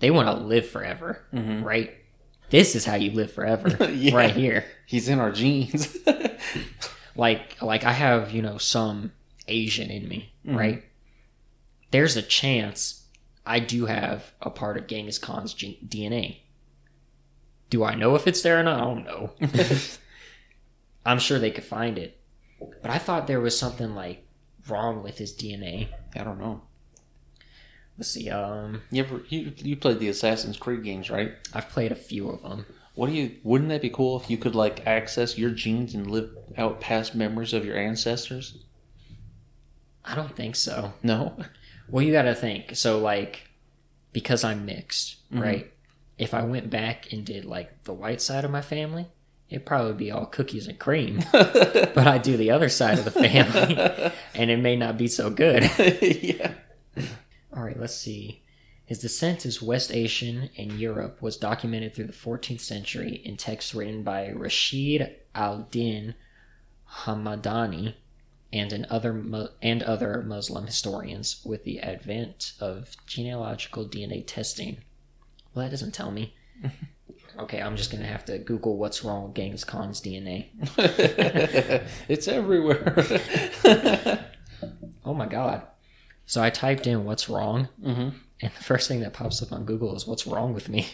They 0.00 0.10
want 0.10 0.28
to 0.28 0.34
live 0.44 0.68
forever, 0.68 1.24
Mhm. 1.32 1.64
right? 1.64 1.94
This 2.50 2.76
is 2.76 2.84
how 2.84 2.96
you 2.96 3.12
live 3.12 3.32
forever, 3.32 3.90
Yeah. 3.94 4.14
right 4.14 4.36
here. 4.36 4.66
He's 4.84 5.08
in 5.08 5.20
our 5.20 5.32
genes. 5.32 5.96
Like, 7.16 7.60
like 7.62 7.82
I 7.84 7.92
have, 7.92 8.30
you 8.30 8.42
know, 8.42 8.58
some 8.58 9.12
Asian 9.48 9.90
in 9.90 10.06
me, 10.06 10.30
Mhm. 10.46 10.54
right? 10.56 10.84
There's 11.90 12.14
a 12.18 12.22
chance 12.22 13.06
I 13.46 13.58
do 13.58 13.86
have 13.86 14.32
a 14.42 14.50
part 14.50 14.76
of 14.76 14.86
Genghis 14.86 15.18
Khan's 15.18 15.54
DNA. 15.54 16.42
Do 17.70 17.84
I 17.84 17.94
know 17.94 18.14
if 18.16 18.26
it's 18.26 18.42
there 18.42 18.60
or 18.60 18.62
not? 18.62 18.76
I 18.76 18.84
don't 18.84 19.04
know. 19.06 19.32
I'm 21.06 21.18
sure 21.18 21.38
they 21.38 21.50
could 21.50 21.64
find 21.64 21.96
it, 21.98 22.17
but 22.60 22.90
I 22.90 22.98
thought 22.98 23.26
there 23.26 23.40
was 23.40 23.58
something 23.58 23.94
like 23.94 24.24
wrong 24.68 25.02
with 25.02 25.18
his 25.18 25.32
DNA. 25.34 25.88
I 26.16 26.24
don't 26.24 26.38
know. 26.40 26.62
Let's 27.96 28.10
see. 28.10 28.30
Um, 28.30 28.82
You 28.90 29.02
ever 29.02 29.22
you 29.28 29.52
you 29.56 29.76
played 29.76 29.98
the 29.98 30.08
Assassin's 30.08 30.56
Creed 30.56 30.84
games, 30.84 31.10
right? 31.10 31.32
I've 31.52 31.68
played 31.68 31.90
a 31.92 31.96
few 31.96 32.28
of 32.30 32.42
them. 32.42 32.66
What 32.94 33.08
do 33.08 33.12
you? 33.14 33.36
Wouldn't 33.42 33.70
that 33.70 33.82
be 33.82 33.90
cool 33.90 34.20
if 34.20 34.28
you 34.30 34.38
could 34.38 34.54
like 34.54 34.86
access 34.86 35.36
your 35.38 35.50
genes 35.50 35.94
and 35.94 36.10
live 36.10 36.30
out 36.56 36.80
past 36.80 37.14
memories 37.14 37.52
of 37.52 37.64
your 37.64 37.76
ancestors? 37.76 38.56
I 40.04 40.14
don't 40.14 40.34
think 40.34 40.56
so. 40.56 40.94
No. 41.02 41.36
Well, 41.88 42.04
you 42.04 42.12
got 42.12 42.22
to 42.22 42.34
think. 42.34 42.76
So, 42.76 42.98
like, 42.98 43.48
because 44.12 44.44
I'm 44.44 44.64
mixed, 44.64 45.16
Mhm. 45.32 45.40
right? 45.40 45.72
If 46.18 46.34
I 46.34 46.42
went 46.42 46.70
back 46.70 47.12
and 47.12 47.24
did 47.24 47.44
like 47.44 47.84
the 47.84 47.92
white 47.92 48.20
side 48.20 48.44
of 48.44 48.50
my 48.50 48.62
family, 48.62 49.06
it'd 49.50 49.66
probably 49.66 49.94
be 49.94 50.10
all 50.10 50.26
cookies 50.26 50.66
and 50.66 50.78
cream. 50.78 51.24
but 51.32 52.06
I 52.06 52.18
do 52.18 52.36
the 52.36 52.50
other 52.50 52.68
side 52.68 52.98
of 52.98 53.04
the 53.04 53.10
family, 53.10 54.12
and 54.34 54.50
it 54.50 54.58
may 54.58 54.76
not 54.76 54.98
be 54.98 55.08
so 55.08 55.30
good. 55.30 55.62
yeah. 56.02 56.52
All 57.56 57.62
right, 57.62 57.78
let's 57.78 57.96
see. 57.96 58.42
His 58.84 59.00
descent 59.00 59.44
is 59.44 59.60
West 59.60 59.92
Asian 59.92 60.48
and 60.56 60.72
Europe 60.72 61.20
was 61.20 61.36
documented 61.36 61.94
through 61.94 62.06
the 62.06 62.12
14th 62.12 62.60
century 62.60 63.20
in 63.22 63.36
texts 63.36 63.74
written 63.74 64.02
by 64.02 64.30
Rashid 64.30 65.14
al-Din 65.34 66.14
Hamadani 67.04 67.94
and 68.50 68.72
an 68.72 68.86
other 68.88 69.50
and 69.60 69.82
other 69.82 70.22
Muslim 70.22 70.64
historians 70.64 71.42
with 71.44 71.64
the 71.64 71.80
advent 71.80 72.54
of 72.60 72.96
genealogical 73.06 73.86
DNA 73.86 74.24
testing. 74.26 74.78
Well, 75.54 75.66
that 75.66 75.70
doesn't 75.70 75.92
tell 75.92 76.10
me. 76.10 76.34
Okay, 77.38 77.60
I'm 77.60 77.76
just 77.76 77.90
gonna 77.90 78.06
have 78.06 78.24
to 78.26 78.38
Google 78.38 78.76
what's 78.76 79.04
wrong 79.04 79.24
with 79.24 79.34
Genghis 79.34 79.64
Khan's 79.64 80.00
DNA. 80.00 80.48
it's 82.08 82.28
everywhere. 82.28 82.94
Oh 85.04 85.14
my 85.14 85.26
god! 85.26 85.62
So 86.26 86.42
I 86.42 86.50
typed 86.50 86.86
in 86.86 87.04
what's 87.04 87.28
wrong, 87.30 87.68
hmm 87.82 88.08
and 88.42 88.52
the 88.52 88.62
first 88.62 88.88
thing 88.88 89.00
that 89.00 89.12
pops 89.14 89.42
up 89.42 89.52
on 89.52 89.64
Google 89.64 89.96
is 89.96 90.06
what's 90.06 90.26
wrong 90.26 90.52
with 90.52 90.68
me. 90.68 90.86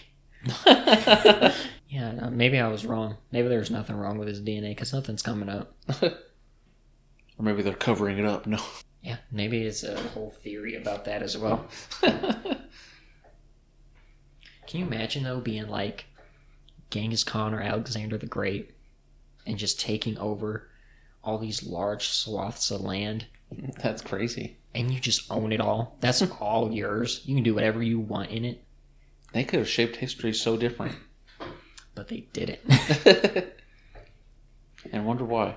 Yeah, 1.89 2.29
maybe 2.31 2.59
I 2.59 2.67
was 2.67 2.85
wrong. 2.85 3.17
Maybe 3.31 3.47
there's 3.47 3.71
nothing 3.71 3.95
wrong 3.97 4.19
with 4.19 4.27
his 4.27 4.41
DNA 4.41 4.71
because 4.71 4.93
nothing's 4.93 5.23
coming 5.23 5.49
up. 5.49 5.77
or 6.03 6.11
maybe 7.39 7.63
they're 7.63 7.73
covering 7.73 8.19
it 8.19 8.25
up. 8.25 8.47
No. 8.49 8.59
Yeah, 9.01 9.19
maybe 9.31 9.63
it's 9.63 9.85
a 9.85 9.97
whole 10.09 10.31
theory 10.31 10.75
about 10.75 11.05
that 11.05 11.23
as 11.23 11.39
well. 11.39 11.67
Can 12.03 12.57
you 14.73 14.87
imagine 14.87 15.23
though 15.23 15.41
being 15.41 15.69
like 15.69 16.07
Genghis 16.95 17.25
Khan 17.25 17.53
or 17.53 17.61
Alexander 17.61 18.17
the 18.17 18.27
Great 18.27 18.71
and 19.47 19.59
just 19.59 19.81
taking 19.81 20.17
over 20.19 20.69
all 21.25 21.39
these 21.39 21.65
large 21.67 22.07
swaths 22.09 22.71
of 22.71 22.81
land 22.83 23.27
That's 23.83 24.01
crazy. 24.01 24.59
and 24.75 24.93
you 24.95 25.01
just 25.01 25.29
own 25.31 25.53
it 25.53 25.61
all? 25.61 25.97
That's 26.01 26.23
all 26.41 26.71
yours. 26.73 27.21
You 27.25 27.35
can 27.35 27.43
do 27.45 27.55
whatever 27.55 27.83
you 27.83 27.99
want 27.99 28.31
in 28.31 28.45
it, 28.45 28.63
They 29.33 29.43
could 29.45 29.59
have 29.59 29.69
shaped 29.69 29.97
history 29.97 30.33
so 30.33 30.57
different. 30.57 30.95
but 31.97 32.09
they 32.09 32.27
didn't. 32.33 32.61
and 34.93 35.05
wonder 35.07 35.25
why. 35.25 35.57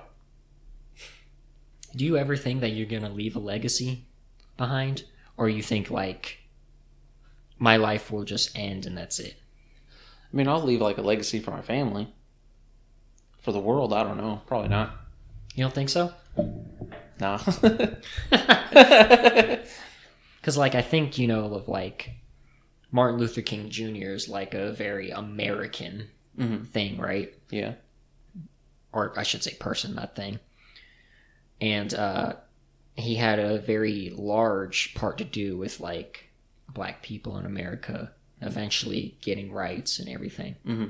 do 1.94 2.04
you 2.04 2.16
ever 2.16 2.36
think 2.36 2.60
that 2.60 2.70
you're 2.70 2.86
going 2.86 3.02
to 3.02 3.08
leave 3.08 3.36
a 3.36 3.40
legacy 3.40 4.06
behind 4.56 5.04
or 5.36 5.48
you 5.48 5.62
think 5.62 5.90
like 5.90 6.38
my 7.58 7.76
life 7.76 8.10
will 8.10 8.24
just 8.24 8.56
end 8.58 8.86
and 8.86 8.96
that's 8.98 9.18
it? 9.20 9.36
I 10.32 10.36
mean, 10.36 10.48
I'll 10.48 10.62
leave 10.62 10.80
like 10.80 10.98
a 10.98 11.02
legacy 11.02 11.40
for 11.40 11.50
my 11.50 11.62
family. 11.62 12.12
For 13.38 13.52
the 13.52 13.60
world, 13.60 13.92
I 13.92 14.02
don't 14.02 14.18
know. 14.18 14.42
Probably 14.46 14.68
not. 14.68 14.94
You 15.54 15.64
don't 15.64 15.74
think 15.74 15.88
so? 15.88 16.12
Nah. 17.20 17.38
Because, 20.40 20.56
like, 20.56 20.74
I 20.74 20.82
think, 20.82 21.18
you 21.18 21.26
know, 21.26 21.52
of 21.54 21.68
like 21.68 22.12
Martin 22.90 23.18
Luther 23.18 23.42
King 23.42 23.70
Jr. 23.70 24.12
is 24.12 24.28
like 24.28 24.54
a 24.54 24.72
very 24.72 25.10
American 25.10 26.08
hmm 26.36 26.64
thing, 26.64 26.96
right? 26.96 27.34
Yeah. 27.50 27.74
Or 28.92 29.18
I 29.18 29.24
should 29.24 29.42
say 29.42 29.54
person, 29.54 29.94
not 29.94 30.16
thing. 30.16 30.38
And 31.60 31.92
uh, 31.92 32.34
he 32.94 33.16
had 33.16 33.40
a 33.40 33.58
very 33.58 34.12
large 34.16 34.94
part 34.94 35.18
to 35.18 35.24
do 35.24 35.58
with 35.58 35.80
like 35.80 36.30
black 36.68 37.02
people 37.02 37.36
in 37.36 37.44
America 37.44 38.12
eventually 38.40 39.16
getting 39.20 39.52
rights 39.52 39.98
and 39.98 40.08
everything. 40.08 40.56
hmm 40.64 40.84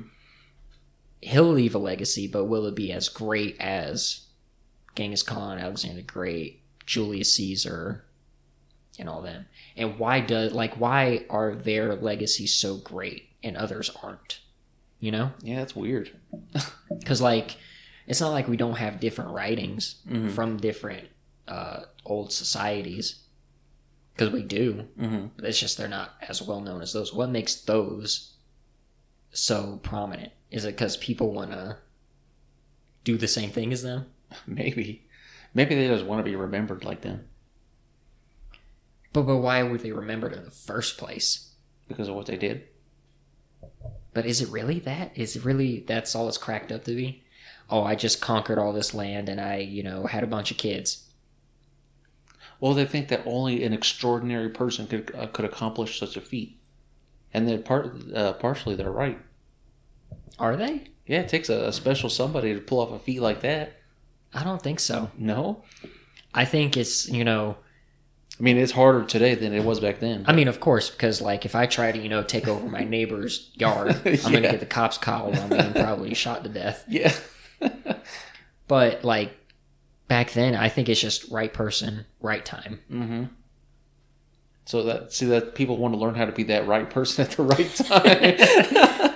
He'll 1.21 1.51
leave 1.53 1.75
a 1.75 1.79
legacy, 1.79 2.29
but 2.29 2.45
will 2.45 2.67
it 2.67 2.77
be 2.77 2.93
as 2.93 3.09
great 3.09 3.57
as 3.59 4.27
Genghis 4.95 5.25
Khan, 5.25 5.59
Alexander 5.59 5.97
the 5.97 6.03
Great, 6.03 6.63
Julius 6.87 7.35
Caesar, 7.35 8.05
and 9.01 9.09
all 9.09 9.21
them? 9.23 9.47
And 9.77 9.99
why 9.99 10.21
does 10.21 10.53
like 10.53 10.75
why 10.75 11.25
are 11.29 11.57
their 11.57 11.97
legacies 11.97 12.55
so 12.55 12.77
great 12.77 13.31
and 13.43 13.57
others 13.57 13.91
aren't? 14.03 14.39
You 15.01 15.11
know, 15.11 15.33
Yeah, 15.43 15.57
that's 15.57 15.75
weird. 15.75 16.13
because 17.01 17.21
like 17.21 17.57
it's 18.07 18.21
not 18.21 18.31
like 18.31 18.47
we 18.47 18.57
don't 18.57 18.77
have 18.77 19.01
different 19.01 19.33
writings 19.33 19.97
Mhm. 20.09 20.31
from 20.31 20.57
different 20.59 21.09
uh, 21.49 21.81
old 22.05 22.33
societies, 22.33 23.17
because 24.19 24.33
we 24.33 24.43
do. 24.43 24.87
hmm 24.99 25.27
it's 25.45 25.61
just 25.61 25.79
they're 25.79 25.89
not 25.89 26.15
as 26.29 26.43
well 26.43 26.61
known 26.61 26.83
as 26.83 26.93
those. 26.93 27.15
What 27.15 27.31
makes 27.31 27.55
those 27.55 28.35
so 29.31 29.79
prominent? 29.83 30.33
Is 30.51 30.65
it 30.65 30.75
because 30.77 30.97
people 30.97 31.33
want 31.33 31.53
to 31.53 31.77
do 33.05 33.17
the 33.17 33.29
same 33.29 33.51
thing 33.51 33.73
as 33.73 33.83
them? 33.83 34.07
Maybe. 34.47 35.07
Maybe 35.55 35.75
they 35.75 35.89
just 35.89 36.05
want 36.05 36.21
to 36.21 36.31
be 36.31 36.37
remembered 36.37 36.85
like 36.85 37.01
them 37.03 37.27
But 39.15 39.23
but 39.23 39.39
why 39.39 39.63
were 39.63 39.79
they 39.79 39.93
remembered 39.93 40.33
in 40.35 40.45
the 40.45 40.51
first 40.51 40.99
place? 40.99 41.45
because 41.89 42.09
of 42.09 42.15
what 42.15 42.27
they 42.27 42.37
did. 42.37 42.65
But 44.13 44.27
is 44.27 44.43
it 44.43 44.51
really 44.51 44.79
that? 44.81 45.13
Is 45.17 45.37
it 45.37 45.45
really 45.45 45.81
that's 45.87 46.15
all 46.15 46.29
it's 46.29 46.37
cracked 46.37 46.71
up 46.73 46.85
to 46.85 46.95
be? 46.95 47.23
Oh, 47.71 47.83
I 47.83 47.95
just 47.95 48.21
conquered 48.21 48.59
all 48.59 48.73
this 48.75 48.93
land 48.95 49.29
and 49.31 49.41
I, 49.41 49.57
you 49.59 49.83
know, 49.83 50.05
had 50.07 50.23
a 50.25 50.27
bunch 50.27 50.51
of 50.51 50.57
kids. 50.59 51.08
Well, 52.61 52.75
they 52.75 52.85
think 52.85 53.09
that 53.09 53.23
only 53.25 53.63
an 53.65 53.73
extraordinary 53.73 54.49
person 54.49 54.87
could 54.87 55.15
uh, 55.17 55.27
could 55.29 55.45
accomplish 55.45 55.99
such 55.99 56.17
a 56.17 56.21
feat, 56.21 56.59
and 57.33 57.47
then 57.49 57.63
part 57.63 57.95
uh, 58.15 58.33
partially 58.35 58.75
they're 58.75 58.91
right. 58.91 59.19
Are 60.39 60.57
they? 60.57 60.85
Yeah, 61.07 61.21
it 61.21 61.29
takes 61.29 61.49
a, 61.49 61.69
a 61.69 61.73
special 61.73 62.11
somebody 62.11 62.55
to 62.55 62.61
pull 62.61 62.81
off 62.81 62.93
a 62.93 62.99
feat 62.99 63.21
like 63.21 63.41
that. 63.41 63.75
I 64.35 64.45
don't 64.45 64.61
think 64.61 64.79
so. 64.81 65.11
No, 65.17 65.63
I 66.35 66.45
think 66.45 66.77
it's, 66.77 67.09
you 67.09 67.25
know, 67.25 67.57
I 68.39 68.43
mean 68.43 68.59
it's 68.59 68.73
harder 68.73 69.05
today 69.05 69.35
than 69.35 69.55
it 69.55 69.65
was 69.65 69.81
back 69.81 70.01
then. 70.01 70.25
I 70.27 70.33
mean, 70.33 70.49
of 70.49 70.61
course, 70.61 70.91
because 70.91 71.21
like 71.23 71.45
if 71.45 71.55
I 71.55 71.67
try 71.67 71.93
to, 71.93 71.99
you 71.99 72.09
know, 72.09 72.23
take 72.23 72.47
over 72.47 72.69
my 72.69 72.85
neighbor's 72.85 73.51
yard, 73.55 73.97
I'm 74.05 74.33
gonna 74.33 74.43
get 74.43 74.61
the 74.61 74.67
cops 74.67 74.99
called 74.99 75.37
on 75.39 75.49
me 75.49 75.59
and 75.59 75.75
probably 75.75 76.13
shot 76.15 76.43
to 76.45 76.51
death. 76.51 76.85
yeah, 76.89 77.15
But 78.69 79.03
like 79.05 79.38
back 80.09 80.33
then, 80.33 80.55
I 80.55 80.69
think 80.69 80.89
it's 80.89 81.01
just 81.01 81.31
right 81.31 81.53
person, 81.53 82.05
right 82.21 82.45
time. 82.45 82.81
hmm 82.89 83.25
So 84.65 84.83
that 84.85 85.13
see 85.13 85.27
that 85.27 85.55
people 85.55 85.77
want 85.77 85.95
to 85.95 85.99
learn 86.01 86.15
how 86.15 86.25
to 86.25 86.33
be 86.33 86.45
that 86.45 86.67
right 86.67 86.89
person 86.89 87.25
at 87.25 87.33
the 87.33 87.43
right 87.43 87.75
time. 87.75 89.15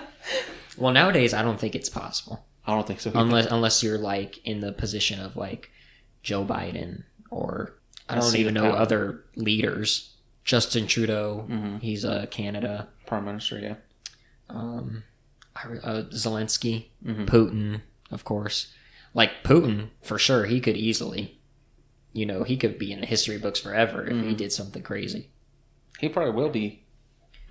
Well, 0.78 0.92
nowadays, 0.92 1.34
I 1.34 1.42
don't 1.42 1.60
think 1.60 1.74
it's 1.74 1.88
possible 1.90 2.44
I 2.66 2.74
don't 2.74 2.86
think 2.86 3.00
so. 3.00 3.10
either. 3.10 3.18
unless 3.18 3.46
unless 3.46 3.82
you're 3.82 3.98
like 3.98 4.38
in 4.46 4.60
the 4.60 4.72
position 4.72 5.20
of 5.20 5.36
like 5.36 5.70
Joe 6.22 6.44
Biden 6.44 7.04
or 7.30 7.74
I 8.08 8.14
don't 8.16 8.34
even 8.36 8.54
know 8.54 8.70
power. 8.72 8.76
other 8.80 9.24
leaders. 9.36 10.08
Justin 10.44 10.88
Trudeau, 10.88 11.46
Mhm. 11.48 11.80
he's 11.80 12.04
uh, 12.04 12.26
Canada. 12.30 12.88
Prime 13.06 13.24
Minister, 13.24 13.60
yeah. 13.60 13.74
Um, 14.50 15.04
uh, 15.54 16.02
Zelensky, 16.10 16.86
Mhm. 17.06 17.26
Putin, 17.26 17.80
of 18.10 18.24
course. 18.24 18.72
Like 19.14 19.42
Putin, 19.44 19.88
for 20.02 20.18
sure, 20.18 20.46
he 20.46 20.60
could 20.60 20.76
easily, 20.76 21.38
you 22.12 22.24
know, 22.26 22.42
he 22.44 22.56
could 22.56 22.78
be 22.78 22.92
in 22.92 23.00
the 23.00 23.06
history 23.06 23.38
books 23.38 23.60
forever 23.60 24.04
if 24.06 24.16
he 24.16 24.32
Mhm. 24.32 24.36
did 24.36 24.52
something 24.52 24.82
crazy. 24.82 25.28
He 26.00 26.08
probably 26.08 26.32
will 26.32 26.48
be. 26.50 26.82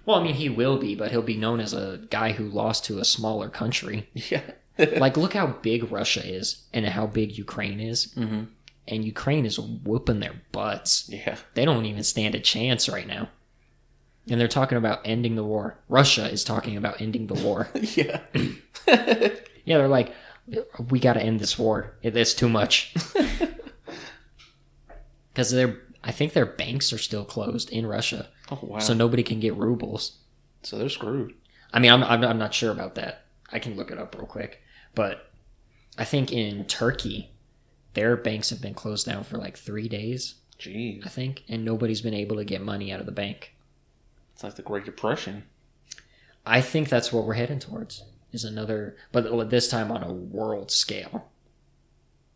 Well, 0.06 0.18
I 0.20 0.24
mean, 0.24 0.34
he 0.36 0.50
will 0.50 0.78
be, 0.78 0.96
but 0.96 1.12
he'll 1.12 1.22
be 1.22 1.38
known 1.38 1.60
as 1.60 1.74
a 1.74 2.02
guy 2.10 2.32
who 2.32 2.46
lost 2.50 2.86
to 2.86 2.98
a 3.00 3.06
smaller 3.06 3.50
country. 3.50 4.10
Yeah. 4.30 4.42
like, 4.98 5.18
look 5.18 5.34
how 5.34 5.48
big 5.62 5.92
Russia 5.92 6.26
is 6.26 6.64
and 6.74 6.86
how 6.88 7.06
big 7.06 7.38
Ukraine 7.38 7.80
is. 7.80 8.12
hmm 8.14 8.44
And 8.88 9.06
Ukraine 9.06 9.46
is 9.46 9.60
whooping 9.60 10.22
their 10.22 10.42
butts. 10.52 11.08
Yeah. 11.10 11.38
They 11.54 11.66
don't 11.66 11.86
even 11.86 12.04
stand 12.04 12.34
a 12.34 12.40
chance 12.40 12.90
right 12.90 13.06
now. 13.06 13.30
And 14.30 14.40
they're 14.40 14.48
talking 14.48 14.78
about 14.78 15.02
ending 15.06 15.36
the 15.36 15.44
war. 15.44 15.78
Russia 15.90 16.28
is 16.32 16.44
talking 16.44 16.78
about 16.78 17.00
ending 17.02 17.28
the 17.28 17.36
war. 17.36 17.70
Yeah. 17.96 18.22
Yeah, 19.64 19.78
they're 19.78 19.88
like, 19.88 20.12
we 20.90 21.00
got 21.00 21.14
to 21.14 21.22
end 21.22 21.40
this 21.40 21.58
war. 21.58 21.96
It's 22.02 22.34
too 22.34 22.50
much. 22.50 22.94
Because 25.34 25.52
they're, 25.52 25.80
I 26.04 26.12
think 26.12 26.34
their 26.34 26.46
banks 26.46 26.92
are 26.92 26.98
still 26.98 27.24
closed 27.24 27.70
in 27.70 27.86
Russia, 27.86 28.30
oh 28.52 28.60
wow. 28.62 28.80
so 28.80 28.94
nobody 28.94 29.24
can 29.24 29.40
get 29.40 29.56
rubles. 29.56 30.18
So 30.64 30.78
they're 30.78 30.90
screwed. 30.90 31.34
I 31.74 31.80
mean, 31.80 31.92
I'm, 31.92 32.04
I'm, 32.04 32.24
I'm 32.24 32.38
not 32.38 32.54
sure 32.54 32.72
about 32.72 32.96
that. 32.96 33.26
I 33.52 33.60
can 33.60 33.76
look 33.76 33.92
it 33.92 33.98
up 33.98 34.16
real 34.16 34.26
quick. 34.26 34.62
But 34.94 35.32
I 35.98 36.04
think 36.04 36.32
in 36.32 36.66
Turkey, 36.66 37.32
their 37.94 38.18
banks 38.18 38.50
have 38.50 38.62
been 38.62 38.74
closed 38.74 39.06
down 39.06 39.24
for 39.24 39.38
like 39.38 39.58
three 39.58 39.88
days, 39.88 40.36
Jeez. 40.60 41.06
I 41.06 41.10
think, 41.10 41.44
and 41.48 41.64
nobody's 41.64 42.02
been 42.02 42.14
able 42.14 42.36
to 42.36 42.46
get 42.46 42.62
money 42.62 42.92
out 42.92 43.00
of 43.00 43.06
the 43.06 43.12
bank. 43.12 43.56
It's 44.34 44.44
like 44.44 44.56
the 44.56 44.62
Great 44.62 44.86
Depression. 44.86 45.44
I 46.46 46.62
think 46.62 46.90
that's 46.90 47.14
what 47.14 47.26
we're 47.26 47.36
heading 47.36 47.60
towards. 47.60 48.04
Is 48.34 48.44
another, 48.46 48.96
but 49.12 49.50
this 49.50 49.68
time 49.68 49.92
on 49.92 50.04
a 50.04 50.12
world 50.14 50.72
scale. 50.72 51.30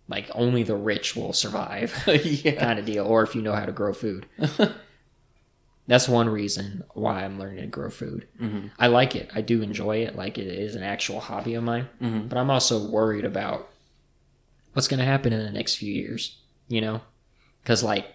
Like 0.07 0.29
only 0.35 0.61
the 0.63 0.75
rich 0.75 1.15
will 1.15 1.31
survive. 1.33 2.03
yeah. 2.23 2.51
kind 2.59 2.77
of 2.79 2.85
deal, 2.85 3.05
or 3.05 3.23
if 3.23 3.33
you 3.35 3.41
know 3.41 3.53
how 3.53 3.65
to 3.65 3.71
grow 3.71 3.93
food. 3.93 4.25
That's 5.87 6.09
one 6.09 6.29
reason 6.29 6.83
why 6.93 7.23
I'm 7.23 7.37
learning 7.39 7.61
to 7.61 7.67
grow 7.67 7.89
food. 7.91 8.27
hmm 8.39 8.67
I 8.79 8.87
like 8.87 9.15
it. 9.15 9.29
I 9.35 9.41
do 9.41 9.61
enjoy 9.61 9.97
it. 9.97 10.15
Like 10.15 10.37
it 10.37 10.47
is 10.47 10.75
an 10.75 10.83
actual 10.83 11.19
hobby 11.19 11.53
of 11.53 11.63
mine. 11.63 11.87
hmm 11.99 12.27
But 12.27 12.37
I'm 12.39 12.49
also 12.49 12.87
worried 12.89 13.25
about 13.25 13.69
what's 14.73 14.87
going 14.87 14.99
to 14.99 15.05
happen 15.05 15.31
in 15.31 15.43
the 15.43 15.51
next 15.51 15.75
few 15.75 15.93
years. 15.93 16.37
You 16.67 16.81
know, 16.81 17.01
because 17.61 17.83
like 17.83 18.07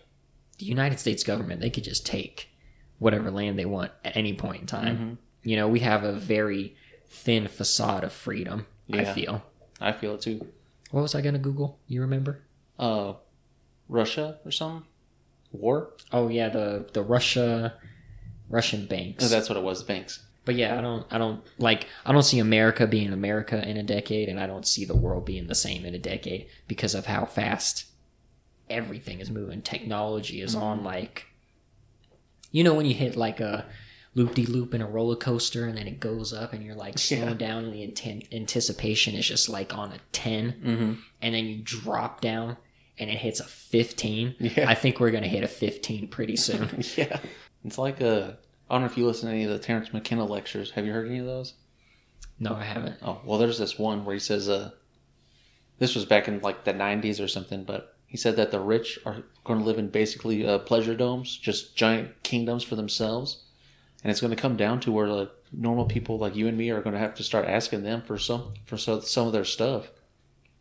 the 0.58 0.66
United 0.66 0.98
States 0.98 1.22
government, 1.22 1.60
they 1.60 1.70
could 1.70 1.84
just 1.84 2.04
take 2.04 2.48
whatever 2.98 3.30
land 3.30 3.56
they 3.58 3.64
want 3.64 3.92
at 4.04 4.16
any 4.16 4.34
point 4.34 4.62
in 4.62 4.66
time. 4.66 4.98
Mhm. 4.98 5.48
You 5.48 5.56
know, 5.56 5.68
we 5.68 5.80
have 5.80 6.02
a 6.02 6.12
very 6.12 6.74
thin 7.10 7.48
facade 7.48 8.04
of 8.04 8.12
freedom. 8.12 8.66
I 8.92 9.04
feel. 9.04 9.42
I 9.80 9.92
feel 9.92 10.14
it 10.14 10.22
too. 10.22 10.46
What 10.90 11.02
was 11.02 11.14
I 11.14 11.20
going 11.20 11.34
to 11.34 11.40
Google? 11.40 11.78
You 11.86 12.00
remember? 12.00 12.42
Uh, 12.78 13.14
Russia 13.88 14.38
or 14.44 14.50
something? 14.50 14.86
War? 15.52 15.90
Oh 16.12 16.28
yeah, 16.28 16.48
the 16.48 16.88
the 16.92 17.02
Russia 17.02 17.74
Russian 18.48 18.86
banks. 18.86 19.22
No, 19.22 19.28
that's 19.28 19.48
what 19.48 19.58
it 19.58 19.64
was. 19.64 19.82
Banks. 19.82 20.24
But 20.44 20.54
yeah, 20.54 20.78
I 20.78 20.80
don't 20.80 21.06
I 21.10 21.18
don't 21.18 21.42
like 21.58 21.86
I 22.06 22.12
don't 22.12 22.22
see 22.22 22.38
America 22.38 22.86
being 22.86 23.12
America 23.12 23.68
in 23.68 23.76
a 23.76 23.82
decade 23.82 24.28
and 24.28 24.40
I 24.40 24.46
don't 24.46 24.66
see 24.66 24.84
the 24.84 24.96
world 24.96 25.24
being 25.24 25.48
the 25.48 25.54
same 25.54 25.84
in 25.84 25.94
a 25.94 25.98
decade 25.98 26.46
because 26.66 26.94
of 26.94 27.06
how 27.06 27.24
fast 27.24 27.86
everything 28.68 29.20
is 29.20 29.30
moving. 29.30 29.62
Technology 29.62 30.40
is 30.40 30.54
on 30.54 30.82
like 30.84 31.26
you 32.52 32.64
know 32.64 32.74
when 32.74 32.86
you 32.86 32.94
hit 32.94 33.16
like 33.16 33.40
a 33.40 33.66
loop 34.14 34.34
de 34.34 34.44
loop 34.46 34.74
in 34.74 34.82
a 34.82 34.86
roller 34.88 35.14
coaster 35.16 35.66
and 35.66 35.76
then 35.78 35.86
it 35.86 36.00
goes 36.00 36.32
up 36.32 36.52
and 36.52 36.64
you're 36.64 36.74
like 36.74 36.98
slowing 36.98 37.28
Yeah. 37.28 37.34
down 37.34 37.64
and 37.64 37.72
the 37.72 37.86
inten- 37.86 38.26
anticipation 38.32 39.14
is 39.14 39.26
just 39.26 39.48
like 39.48 39.76
on 39.76 39.92
a 39.92 39.98
10 40.12 40.52
Mm-hmm. 40.64 40.92
and 41.22 41.34
then 41.34 41.46
you 41.46 41.60
drop 41.62 42.20
down 42.20 42.56
and 42.98 43.08
it 43.08 43.18
hits 43.18 43.40
a 43.40 43.44
15. 43.44 44.34
Yeah. 44.40 44.68
I 44.68 44.74
think 44.74 44.98
we're 45.00 45.10
going 45.12 45.22
to 45.22 45.28
hit 45.28 45.44
a 45.44 45.48
15 45.48 46.08
pretty 46.08 46.36
soon. 46.36 46.68
yeah. 46.96 47.18
It's 47.64 47.78
like 47.78 48.00
a. 48.00 48.36
I 48.68 48.74
don't 48.74 48.82
know 48.82 48.86
if 48.90 48.96
you 48.98 49.06
listen 49.06 49.28
to 49.28 49.34
any 49.34 49.44
of 49.44 49.50
the 49.50 49.58
Terence 49.58 49.92
McKenna 49.92 50.24
lectures. 50.24 50.70
Have 50.72 50.84
you 50.86 50.92
heard 50.92 51.06
any 51.08 51.18
of 51.18 51.26
those? 51.26 51.54
no, 52.38 52.54
I 52.54 52.64
haven't. 52.64 52.96
Oh, 53.02 53.20
well, 53.24 53.38
there's 53.38 53.58
this 53.58 53.78
one 53.78 54.04
where 54.04 54.14
he 54.14 54.20
says, 54.20 54.48
uh, 54.48 54.70
this 55.78 55.94
was 55.94 56.04
back 56.04 56.28
in 56.28 56.40
like 56.40 56.64
the 56.64 56.72
90s 56.74 57.22
or 57.22 57.28
something, 57.28 57.64
but 57.64 57.96
he 58.06 58.16
said 58.16 58.36
that 58.36 58.50
the 58.50 58.60
rich 58.60 58.98
are 59.04 59.22
going 59.44 59.58
to 59.60 59.64
live 59.64 59.78
in 59.78 59.88
basically 59.88 60.46
uh, 60.46 60.58
pleasure 60.58 60.94
domes, 60.94 61.36
just 61.36 61.76
giant 61.76 62.22
kingdoms 62.22 62.62
for 62.62 62.76
themselves. 62.76 63.44
And 64.02 64.10
it's 64.10 64.20
going 64.20 64.34
to 64.34 64.40
come 64.40 64.56
down 64.56 64.80
to 64.80 64.92
where 64.92 65.08
like, 65.08 65.30
normal 65.52 65.84
people 65.84 66.18
like 66.18 66.36
you 66.36 66.46
and 66.46 66.56
me 66.56 66.70
are 66.70 66.80
going 66.80 66.94
to 66.94 66.98
have 67.00 67.14
to 67.16 67.22
start 67.22 67.44
asking 67.46 67.82
them 67.82 68.02
for 68.02 68.18
some 68.18 68.54
for 68.64 68.76
so, 68.76 69.00
some 69.00 69.26
of 69.26 69.32
their 69.32 69.44
stuff. 69.44 69.90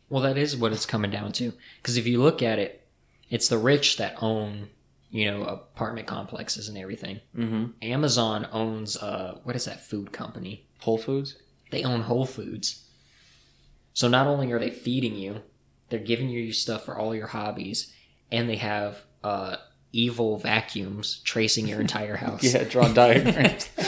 Well, 0.08 0.22
that 0.22 0.36
is 0.36 0.56
what 0.56 0.72
it's 0.72 0.86
coming 0.86 1.10
down 1.10 1.32
to. 1.32 1.52
Because 1.80 1.96
if 1.96 2.06
you 2.06 2.20
look 2.20 2.42
at 2.42 2.58
it, 2.58 2.86
it's 3.30 3.48
the 3.48 3.58
rich 3.58 3.96
that 3.98 4.16
own, 4.20 4.68
you 5.10 5.30
know, 5.30 5.44
apartment 5.44 6.08
complexes 6.08 6.68
and 6.68 6.76
everything. 6.76 7.20
Mm-hmm. 7.36 7.66
Amazon 7.80 8.48
owns, 8.50 8.96
uh, 8.96 9.38
what 9.44 9.54
is 9.54 9.66
that 9.66 9.84
food 9.84 10.12
company? 10.12 10.66
Whole 10.80 10.98
Foods. 10.98 11.36
They 11.70 11.84
own 11.84 12.02
Whole 12.02 12.26
Foods. 12.26 12.84
So 13.94 14.08
not 14.08 14.26
only 14.26 14.50
are 14.50 14.58
they 14.58 14.70
feeding 14.70 15.14
you, 15.14 15.42
they're 15.88 16.00
giving 16.00 16.28
you 16.28 16.52
stuff 16.52 16.84
for 16.84 16.96
all 16.96 17.14
your 17.14 17.28
hobbies, 17.28 17.92
and 18.32 18.48
they 18.48 18.56
have 18.56 19.02
uh, 19.22 19.56
evil 19.92 20.38
vacuums 20.38 21.20
tracing 21.24 21.66
your 21.68 21.80
entire 21.80 22.16
house. 22.26 22.42
Yeah, 22.42 22.64
draw 22.64 22.88
diagrams. 22.92 23.68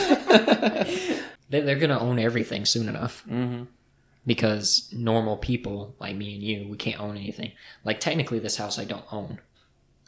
They, 1.49 1.61
they're 1.61 1.75
going 1.77 1.91
to 1.91 1.99
own 1.99 2.17
everything 2.17 2.65
soon 2.65 2.89
enough. 2.89 3.23
mm-hmm. 3.29 3.65
because 4.25 4.89
normal 4.91 5.37
people 5.37 5.95
like 5.99 6.15
me 6.15 6.33
and 6.33 6.41
you 6.41 6.67
we 6.67 6.77
can't 6.77 6.99
own 6.99 7.15
anything 7.15 7.51
like 7.83 7.99
technically 7.99 8.39
this 8.39 8.57
house 8.57 8.79
i 8.79 8.85
don't 8.85 9.05
own 9.13 9.39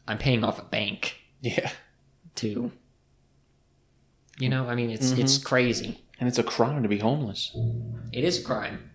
i'm 0.08 0.18
paying 0.18 0.44
off 0.44 0.58
a 0.58 0.64
bank 0.64 1.18
Yeah, 1.42 1.70
to 2.36 2.72
you 4.40 4.50
know 4.50 4.68
i 4.68 4.74
mean 4.74 4.90
it's 4.90 5.12
it's 5.12 5.38
crazy 5.38 6.04
and 6.20 6.28
it's 6.28 6.40
a 6.40 6.44
crime 6.44 6.82
to 6.82 6.90
be 6.90 6.98
homeless. 6.98 7.56
it 8.12 8.24
is 8.24 8.40
a 8.40 8.44
crime 8.44 8.90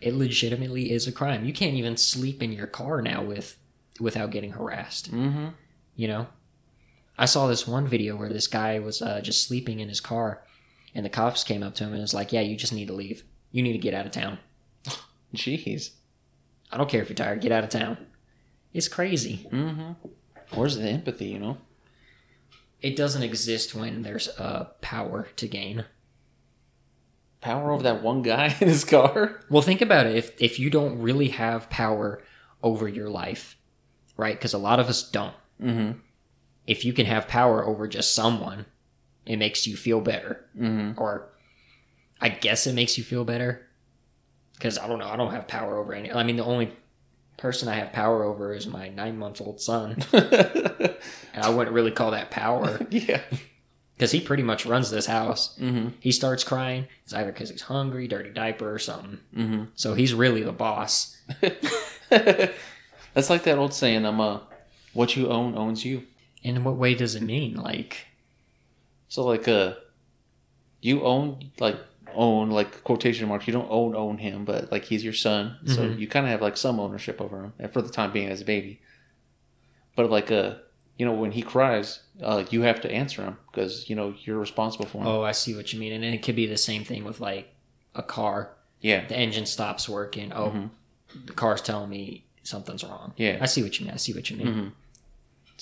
it 0.00 0.14
legitimately 0.14 0.90
is 0.90 1.06
a 1.06 1.12
crime 1.12 1.44
you 1.44 1.52
can't 1.52 1.74
even 1.76 1.96
sleep 1.96 2.42
in 2.42 2.50
your 2.52 2.66
car 2.66 3.00
now 3.00 3.22
with 3.22 3.58
without 4.00 4.30
getting 4.30 4.52
harassed 4.52 5.12
Mm-hmm. 5.12 5.48
you 5.94 6.08
know 6.08 6.26
i 7.18 7.24
saw 7.24 7.46
this 7.46 7.66
one 7.66 7.86
video 7.86 8.16
where 8.16 8.28
this 8.28 8.46
guy 8.46 8.78
was 8.78 9.00
uh, 9.02 9.20
just 9.20 9.46
sleeping 9.46 9.80
in 9.80 9.88
his 9.88 10.00
car 10.00 10.42
and 10.94 11.04
the 11.04 11.10
cops 11.10 11.44
came 11.44 11.62
up 11.62 11.74
to 11.74 11.84
him 11.84 11.92
and 11.92 12.00
was 12.00 12.14
like 12.14 12.32
yeah 12.32 12.40
you 12.40 12.56
just 12.56 12.72
need 12.72 12.88
to 12.88 12.94
leave 12.94 13.22
you 13.50 13.62
need 13.62 13.72
to 13.72 13.78
get 13.78 13.94
out 13.94 14.06
of 14.06 14.12
town 14.12 14.38
Jeez. 15.34 15.90
i 16.70 16.76
don't 16.76 16.88
care 16.88 17.02
if 17.02 17.08
you're 17.08 17.16
tired 17.16 17.40
get 17.40 17.52
out 17.52 17.64
of 17.64 17.70
town 17.70 17.98
it's 18.74 18.88
crazy 18.88 19.46
Mm-hmm. 19.50 19.92
Where's 20.54 20.76
the 20.76 20.88
empathy? 20.88 21.26
You 21.26 21.38
know. 21.38 21.56
it 22.82 22.94
doesn't 22.96 23.22
exist 23.22 23.74
when 23.74 24.02
there's 24.02 24.28
uh, 24.38 24.66
power 24.82 25.28
to 25.36 25.48
gain. 25.48 25.86
Power 27.40 27.72
over 27.72 27.82
that 27.82 28.02
one 28.02 28.20
guy 28.22 28.54
in 28.60 28.68
his 28.68 28.84
car. 28.84 29.40
Well, 29.48 29.62
think 29.62 29.80
about 29.80 30.06
it. 30.06 30.16
If 30.16 30.40
if 30.40 30.58
you 30.58 30.68
don't 30.70 31.00
really 31.00 31.28
have 31.28 31.70
power 31.70 32.22
over 32.62 32.86
your 32.88 33.08
life, 33.08 33.56
right? 34.16 34.36
Because 34.36 34.52
a 34.52 34.58
lot 34.58 34.78
of 34.78 34.88
us 34.88 35.02
don't. 35.10 35.34
Mm-hmm. 35.60 35.98
If 36.72 36.84
you 36.86 36.92
can 36.94 37.04
have 37.06 37.28
power 37.28 37.64
over 37.64 37.86
just 37.86 38.14
someone, 38.14 38.64
it 39.26 39.36
makes 39.36 39.66
you 39.66 39.76
feel 39.76 40.00
better, 40.00 40.32
Mm-hmm. 40.58 40.98
or 41.00 41.28
I 42.20 42.28
guess 42.30 42.66
it 42.66 42.74
makes 42.74 42.96
you 42.96 43.04
feel 43.04 43.24
better. 43.24 43.66
Because 44.54 44.78
I 44.78 44.86
don't 44.88 44.98
know, 45.00 45.08
I 45.08 45.16
don't 45.16 45.32
have 45.32 45.46
power 45.48 45.76
over 45.76 45.92
any. 45.92 46.10
I 46.12 46.22
mean, 46.22 46.36
the 46.36 46.44
only 46.44 46.72
person 47.36 47.68
I 47.68 47.74
have 47.74 47.92
power 47.92 48.22
over 48.24 48.54
is 48.54 48.66
my 48.66 48.88
nine 48.88 49.18
month 49.18 49.40
old 49.40 49.60
son, 49.60 49.96
and 50.12 51.42
I 51.42 51.50
wouldn't 51.50 51.74
really 51.74 51.90
call 51.90 52.12
that 52.12 52.30
power 52.30 52.78
yeah. 52.90 53.20
because 53.94 54.12
he 54.12 54.20
pretty 54.20 54.42
much 54.44 54.64
runs 54.64 54.90
this 54.90 55.06
house. 55.06 55.58
Mm-hmm. 55.58 55.88
He 56.00 56.10
starts 56.12 56.42
crying. 56.44 56.86
It's 57.04 57.12
either 57.12 57.32
because 57.32 57.50
he's 57.50 57.62
hungry, 57.62 58.06
dirty 58.08 58.30
diaper, 58.30 58.72
or 58.72 58.78
something. 58.78 59.18
Mm-hmm. 59.36 59.62
So 59.74 59.94
he's 59.94 60.14
really 60.14 60.42
the 60.42 60.52
boss. 60.52 61.16
That's 62.10 63.28
like 63.30 63.42
that 63.44 63.58
old 63.58 63.74
saying, 63.74 64.06
"I'm 64.06 64.20
uh, 64.20 64.40
what 64.94 65.16
you 65.16 65.28
own 65.28 65.56
owns 65.56 65.84
you." 65.84 66.04
And 66.44 66.56
in 66.56 66.64
what 66.64 66.76
way 66.76 66.94
does 66.94 67.14
it 67.14 67.22
mean? 67.22 67.54
Like, 67.54 68.06
So 69.08 69.24
like 69.24 69.46
uh, 69.48 69.74
you 70.80 71.02
own 71.02 71.50
like 71.60 71.76
own 72.14 72.50
like 72.50 72.82
quotation 72.84 73.28
marks. 73.28 73.46
You 73.46 73.52
don't 73.52 73.70
own 73.70 73.94
own 73.94 74.18
him, 74.18 74.44
but 74.44 74.70
like 74.72 74.84
he's 74.84 75.04
your 75.04 75.12
son, 75.12 75.58
so 75.66 75.82
Mhm. 75.88 75.98
you 75.98 76.06
kind 76.08 76.26
of 76.26 76.30
have 76.32 76.42
like 76.42 76.56
some 76.56 76.78
ownership 76.80 77.20
over 77.20 77.42
him 77.44 77.52
and 77.58 77.72
for 77.72 77.80
the 77.82 77.88
time 77.90 78.12
being 78.12 78.28
as 78.28 78.40
a 78.40 78.44
baby. 78.44 78.80
But 79.96 80.10
like 80.10 80.30
uh, 80.30 80.54
you 80.98 81.06
know, 81.06 81.12
when 81.12 81.32
he 81.32 81.42
cries, 81.42 82.00
uh, 82.22 82.44
you 82.50 82.62
have 82.62 82.80
to 82.82 82.90
answer 82.90 83.22
him 83.22 83.38
because 83.50 83.88
you 83.88 83.96
know 83.96 84.14
you're 84.24 84.38
responsible 84.38 84.86
for 84.86 84.98
him. 84.98 85.06
oh, 85.06 85.22
I 85.22 85.32
see 85.32 85.54
what 85.54 85.72
you 85.72 85.78
mean. 85.80 85.92
And 85.92 86.04
it 86.04 86.22
could 86.22 86.36
be 86.36 86.46
the 86.46 86.56
same 86.58 86.84
thing 86.84 87.04
with 87.04 87.20
like 87.20 87.54
a 87.94 88.02
car. 88.02 88.50
Yeah. 88.80 89.06
The 89.06 89.16
engine 89.16 89.46
stops 89.46 89.88
working. 89.88 90.32
Oh, 90.32 90.50
Mhm. 90.50 90.70
the 91.26 91.32
car's 91.34 91.62
telling 91.62 91.88
me 91.90 92.24
something's 92.42 92.82
wrong. 92.82 93.12
Yeah. 93.16 93.38
I 93.40 93.46
see 93.46 93.62
what 93.62 93.78
you 93.78 93.86
mean. 93.86 93.94
I 93.94 93.98
see 93.98 94.12
what 94.12 94.28
you 94.30 94.36
mean. 94.36 94.52
hmm 94.54 94.68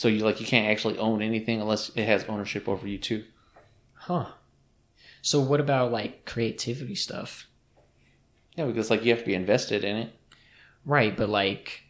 So 0.01 0.09
you 0.09 0.25
like 0.25 0.41
you 0.41 0.47
can't 0.47 0.67
actually 0.73 0.97
own 0.97 1.21
anything 1.21 1.61
unless 1.61 1.91
it 1.95 2.07
has 2.07 2.25
ownership 2.25 2.67
over 2.71 2.89
you 2.89 2.97
too. 2.97 3.23
Huh. 3.93 4.29
So 5.21 5.41
what 5.43 5.61
about 5.61 5.93
like 5.93 6.25
creativity 6.25 6.95
stuff? 6.95 7.47
Yeah, 8.57 8.65
because 8.65 8.89
like 8.89 9.05
you 9.05 9.11
have 9.11 9.19
to 9.19 9.27
be 9.27 9.35
invested 9.35 9.85
in 9.85 9.97
it. 9.97 10.15
Right, 10.87 11.15
but 11.15 11.29
like 11.29 11.83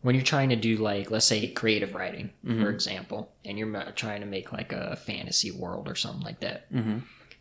when 0.00 0.14
you're 0.14 0.24
trying 0.24 0.48
to 0.48 0.56
do 0.56 0.78
like 0.78 1.10
let's 1.10 1.26
say 1.26 1.46
creative 1.48 1.94
writing, 1.94 2.30
for 2.42 2.52
Mhm. 2.52 2.72
example, 2.72 3.30
and 3.44 3.58
you're 3.58 3.92
trying 3.92 4.22
to 4.22 4.26
make 4.26 4.50
like 4.54 4.72
a 4.72 4.96
fantasy 4.96 5.50
world 5.50 5.88
or 5.90 5.94
something 5.94 6.24
like 6.24 6.40
that. 6.40 6.72
Mm-hmm. 6.72 7.00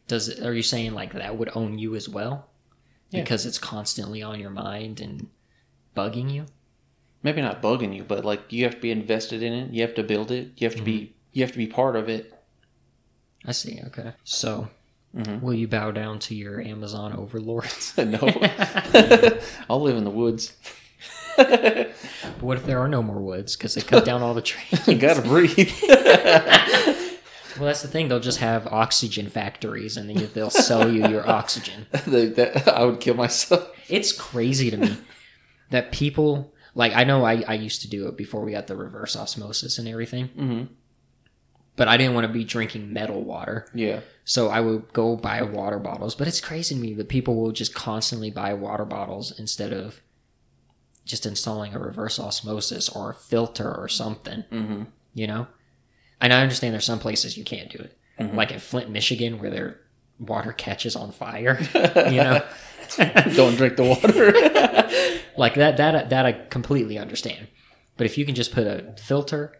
does 0.09 0.27
it, 0.27 0.45
are 0.45 0.53
you 0.53 0.61
saying 0.61 0.93
like 0.93 1.13
that 1.13 1.37
would 1.37 1.51
own 1.55 1.79
you 1.79 1.95
as 1.95 2.09
well 2.09 2.49
Yeah. 3.11 3.21
because 3.21 3.45
it's 3.45 3.57
constantly 3.57 4.21
on 4.21 4.41
your 4.41 4.49
mind 4.51 4.99
and 4.99 5.29
bugging 5.95 6.29
you 6.33 6.47
Maybe 7.25 7.41
not 7.41 7.59
bugging 7.59 7.95
you, 7.95 8.03
but 8.03 8.23
like 8.23 8.51
you 8.53 8.65
have 8.65 8.75
to 8.75 8.79
be 8.79 8.91
invested 8.91 9.41
in 9.41 9.51
it. 9.51 9.71
You 9.73 9.81
have 9.81 9.95
to 9.95 10.03
build 10.03 10.29
it. 10.29 10.51
You 10.57 10.67
have 10.67 10.75
to 10.75 10.83
be 10.83 11.15
you 11.33 11.41
have 11.41 11.51
to 11.53 11.57
be 11.57 11.65
part 11.67 11.95
of 11.95 12.07
it. 12.07 12.31
i 13.47 13.51
see 13.51 13.81
okay 13.87 14.13
so 14.23 14.69
Mhm. 15.17 15.41
will 15.41 15.53
you 15.53 15.67
bow 15.67 15.91
down 15.91 16.19
to 16.19 16.35
your 16.35 16.61
amazon 16.61 17.13
overlords 17.13 17.97
no, 18.15 18.19
I'll 19.69 19.81
live 19.81 19.97
in 19.97 20.03
the 20.03 20.11
woods. 20.11 20.53
but 21.37 21.91
what 22.41 22.57
if 22.57 22.65
there 22.65 22.79
are 22.79 22.87
no 22.87 23.01
more 23.01 23.19
woods 23.19 23.55
because 23.55 23.73
they 23.75 23.81
cut 23.81 24.05
down 24.05 24.21
all 24.21 24.33
the 24.35 24.41
trees 24.41 24.87
you 24.87 24.95
gotta 24.97 25.21
breathe. 25.21 25.71
well 27.57 27.65
that's 27.67 27.81
the 27.81 27.87
thing 27.87 28.07
they'll 28.07 28.19
just 28.19 28.39
have 28.39 28.67
oxygen 28.67 29.29
factories 29.29 29.97
and 29.97 30.09
then 30.09 30.29
they'll 30.33 30.49
sell 30.49 30.91
you 30.91 31.07
your 31.07 31.27
oxygen 31.29 31.85
that- 32.05 32.67
I 32.67 32.83
would 32.85 32.99
kill 32.99 33.15
myself. 33.15 33.69
it's 33.89 34.11
crazy 34.11 34.69
to 34.69 34.77
me 34.77 34.97
that 35.71 35.91
people 35.91 36.53
like 36.75 36.93
i 36.95 37.03
know 37.03 37.23
I, 37.25 37.43
I 37.47 37.53
used 37.55 37.81
to 37.81 37.89
do 37.89 38.07
it 38.07 38.15
before 38.17 38.41
we 38.43 38.51
got 38.51 38.67
the 38.67 38.75
reverse 38.75 39.15
osmosis 39.15 39.79
and 39.79 39.87
everything 39.87 40.27
hmm 40.27 40.63
but 41.75 41.87
i 41.87 41.97
didn't 41.97 42.13
want 42.13 42.25
to 42.27 42.31
be 42.33 42.43
drinking 42.43 42.93
metal 42.93 43.21
water 43.23 43.67
Yeah. 43.73 44.01
So 44.27 44.47
I 44.49 44.59
would 44.59 44.91
go 44.91 45.15
buy 45.15 45.43
water 45.43 45.77
bottles, 45.77 46.15
but 46.15 46.27
it's 46.27 46.41
crazy 46.41 46.73
to 46.73 46.81
me 46.81 46.93
that 46.95 47.09
people 47.09 47.35
will 47.35 47.51
just 47.51 47.75
constantly 47.75 48.31
buy 48.31 48.53
water 48.55 48.83
bottles 48.85 49.37
instead 49.37 49.71
of 49.71 50.01
just 51.05 51.27
installing 51.27 51.75
a 51.75 51.79
reverse 51.79 52.17
osmosis 52.19 52.89
or 52.89 53.11
a 53.11 53.13
filter 53.13 53.71
or 53.71 53.87
something, 53.87 54.43
hmm 54.49 54.83
you 55.13 55.27
know? 55.27 55.45
And 56.19 56.33
I 56.33 56.41
understand 56.41 56.73
there's 56.73 56.85
some 56.85 56.97
places 56.99 57.37
you 57.37 57.43
can't 57.43 57.69
do 57.69 57.77
it. 57.77 57.95
Mhm. 58.19 58.33
Like 58.35 58.51
in 58.51 58.59
Flint, 58.59 58.89
Michigan, 58.89 59.37
where 59.39 59.51
their 59.51 59.79
water 60.17 60.51
catches 60.53 60.95
on 60.95 61.11
fire, 61.11 61.59
you 62.09 62.23
know? 62.23 62.41
Don't 63.35 63.55
drink 63.57 63.75
the 63.75 63.83
water. 63.83 65.21
like 65.37 65.55
that, 65.55 65.77
that, 65.77 66.09
that 66.09 66.25
I 66.25 66.31
completely 66.33 66.97
understand. 66.97 67.47
But 67.97 68.05
if 68.05 68.17
you 68.17 68.25
can 68.25 68.35
just 68.35 68.51
put 68.51 68.67
a 68.67 68.93
filter, 69.01 69.57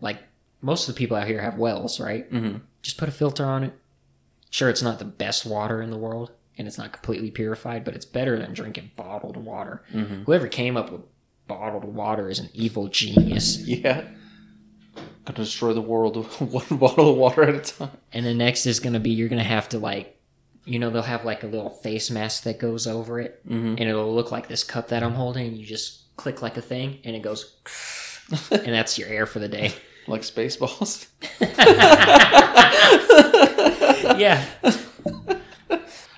like 0.00 0.18
most 0.62 0.88
of 0.88 0.94
the 0.94 0.98
people 0.98 1.16
out 1.16 1.26
here 1.26 1.40
have 1.42 1.58
wells, 1.58 2.00
right? 2.00 2.26
hmm 2.28 2.56
just 2.82 2.98
put 2.98 3.08
a 3.08 3.12
filter 3.12 3.44
on 3.46 3.64
it. 3.64 3.72
Sure, 4.50 4.68
it's 4.68 4.82
not 4.82 4.98
the 4.98 5.04
best 5.06 5.46
water 5.46 5.80
in 5.80 5.88
the 5.90 5.96
world, 5.96 6.30
and 6.58 6.68
it's 6.68 6.76
not 6.76 6.92
completely 6.92 7.30
purified, 7.30 7.82
but 7.82 7.94
it's 7.94 8.04
better 8.04 8.38
than 8.38 8.52
drinking 8.52 8.90
bottled 8.94 9.36
water. 9.38 9.82
hmm 9.90 10.22
Whoever 10.24 10.48
came 10.48 10.76
up 10.76 10.92
with 10.92 11.00
bottled 11.48 11.84
water 11.84 12.28
is 12.28 12.38
an 12.38 12.50
evil 12.52 12.88
genius. 12.88 13.58
Yeah. 13.66 14.04
Gonna 15.24 15.36
destroy 15.38 15.72
the 15.72 15.80
world 15.80 16.16
with 16.16 16.40
one 16.70 16.78
bottle 16.78 17.10
of 17.12 17.16
water 17.16 17.42
at 17.44 17.54
a 17.54 17.60
time. 17.60 17.90
And 18.12 18.26
the 18.26 18.34
next 18.34 18.66
is 18.66 18.78
gonna 18.80 19.00
be 19.00 19.10
you're 19.10 19.28
gonna 19.30 19.42
have 19.42 19.68
to 19.70 19.78
like, 19.78 20.13
you 20.64 20.78
know, 20.78 20.90
they'll 20.90 21.02
have 21.02 21.24
like 21.24 21.42
a 21.42 21.46
little 21.46 21.70
face 21.70 22.10
mask 22.10 22.44
that 22.44 22.58
goes 22.58 22.86
over 22.86 23.20
it, 23.20 23.40
Mm-hmm. 23.48 23.66
and 23.78 23.80
it'll 23.80 24.14
look 24.14 24.30
like 24.32 24.48
this 24.48 24.64
cup 24.64 24.88
that 24.88 25.02
I'm 25.02 25.14
holding. 25.14 25.46
And 25.48 25.56
you 25.58 25.66
just 25.66 26.14
click 26.16 26.42
like 26.42 26.56
a 26.56 26.62
thing, 26.62 26.98
and 27.04 27.14
it 27.16 27.22
goes, 27.22 27.54
and 28.50 28.66
that's 28.72 28.98
your 28.98 29.08
air 29.08 29.26
for 29.26 29.38
the 29.38 29.48
day. 29.48 29.72
Like 30.06 30.20
Spaceballs. 30.20 31.06
yeah. 34.18 34.44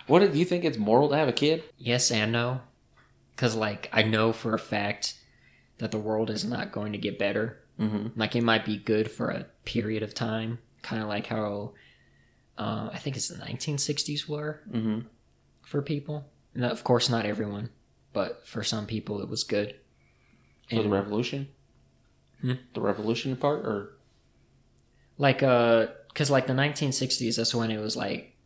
What 0.08 0.20
do 0.32 0.38
you 0.38 0.44
think 0.44 0.64
it's 0.64 0.78
moral 0.78 1.08
to 1.10 1.16
have 1.16 1.28
a 1.28 1.32
kid? 1.32 1.64
Yes 1.78 2.10
and 2.10 2.32
no, 2.32 2.60
because 3.34 3.54
like 3.56 3.88
I 3.92 4.02
know 4.02 4.32
for 4.32 4.54
a 4.54 4.58
fact 4.58 5.14
that 5.78 5.90
the 5.90 5.98
world 5.98 6.30
is 6.30 6.44
not 6.44 6.72
going 6.72 6.92
to 6.92 6.98
get 6.98 7.18
better. 7.18 7.58
Mm-hmm. 7.80 8.18
Like 8.18 8.36
it 8.36 8.42
might 8.42 8.64
be 8.64 8.76
good 8.76 9.10
for 9.10 9.30
a 9.30 9.46
period 9.64 10.02
of 10.02 10.14
time, 10.14 10.58
kind 10.82 11.02
of 11.02 11.08
like 11.08 11.26
how 11.26 11.72
uh, 12.58 12.90
I 12.92 12.98
think 12.98 13.16
it's 13.16 13.28
the 13.28 13.36
1960s 13.36 14.28
were 14.28 14.60
Mm-hmm. 14.70 15.00
for 15.62 15.82
people. 15.82 16.26
And 16.54 16.64
of 16.64 16.82
course, 16.84 17.08
not 17.10 17.26
everyone, 17.26 17.68
but 18.12 18.46
for 18.46 18.62
some 18.62 18.86
people, 18.86 19.20
it 19.20 19.28
was 19.28 19.44
good. 19.44 19.74
For 20.70 20.82
the 20.82 20.88
revolution? 20.88 21.48
Hmm? 22.40 22.54
The 22.74 22.80
revolution 22.80 23.36
part? 23.36 23.60
Or. 23.66 23.92
like, 25.18 25.42
uh, 25.42 25.86
because 26.08 26.30
like 26.30 26.46
the 26.46 26.52
1960s, 26.54 27.36
that's 27.36 27.54
when 27.54 27.70
it 27.70 27.78
was 27.78 27.96
like 27.96 28.36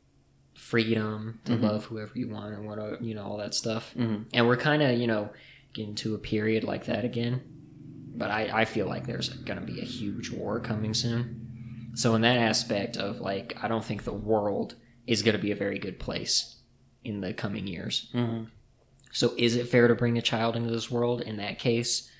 freedom 0.55 1.41
to 1.45 1.53
Mhm. 1.53 1.62
love 1.62 1.85
whoever 1.87 2.12
you 2.19 2.28
want 2.28 2.55
and 2.55 2.66
whatever, 2.66 2.99
you 3.01 3.15
know, 3.15 3.24
all 3.24 3.39
that 3.39 3.55
stuff. 3.55 3.95
Mm-hmm. 3.97 4.23
And 4.35 4.47
we're 4.47 4.57
kind 4.57 4.82
of, 4.82 4.99
you 4.99 5.07
know, 5.07 5.31
getting 5.73 5.95
to 5.97 6.15
a 6.15 6.19
period 6.19 6.65
like 6.65 6.87
that 6.87 7.05
again. 7.05 7.41
But 8.15 8.31
I, 8.31 8.61
I 8.62 8.65
feel 8.65 8.87
like 8.87 9.07
there's 9.07 9.28
going 9.31 9.59
to 9.59 9.65
be 9.65 9.81
a 9.81 9.85
huge 9.85 10.31
war 10.31 10.61
coming 10.61 10.95
soon. 10.95 11.50
So, 11.95 12.15
in 12.15 12.23
that 12.23 12.39
aspect 12.39 12.97
of 12.97 13.21
like, 13.21 13.57
I 13.61 13.69
don't 13.69 13.85
think 13.85 14.05
the 14.05 14.12
world 14.12 14.77
is 15.07 15.23
going 15.23 15.37
to 15.37 15.43
be 15.43 15.51
a 15.51 15.57
very 15.57 15.79
good 15.79 15.99
place 15.99 16.57
in 17.03 17.21
the 17.21 17.33
coming 17.33 17.67
years. 17.67 18.09
Mm-hmm. 18.15 18.45
So, 19.12 19.35
is 19.37 19.57
it 19.57 19.69
fair 19.69 19.89
to 19.89 19.95
bring 19.95 20.17
a 20.17 20.23
child 20.23 20.57
into 20.57 20.71
this 20.71 20.91
world? 20.91 21.21
In 21.21 21.37
that 21.39 21.59
case, 21.59 22.11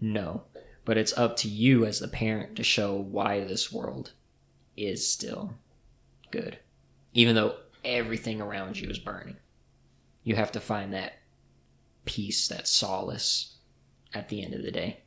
no. 0.00 0.44
But 0.84 0.98
it's 0.98 1.16
up 1.16 1.36
to 1.38 1.48
you 1.48 1.86
as 1.86 2.00
the 2.00 2.08
parent 2.08 2.56
to 2.56 2.62
show 2.62 2.94
why 2.94 3.44
this 3.44 3.72
world 3.72 4.12
is 4.76 5.10
still 5.10 5.54
good. 6.30 6.58
Even 7.14 7.34
though 7.34 7.56
everything 7.84 8.40
around 8.40 8.78
you 8.78 8.90
is 8.90 8.98
burning, 8.98 9.36
you 10.24 10.34
have 10.34 10.52
to 10.52 10.60
find 10.60 10.92
that 10.92 11.14
peace, 12.04 12.48
that 12.48 12.68
solace 12.68 13.56
at 14.12 14.28
the 14.28 14.42
end 14.42 14.54
of 14.54 14.62
the 14.62 14.70
day. 14.70 15.03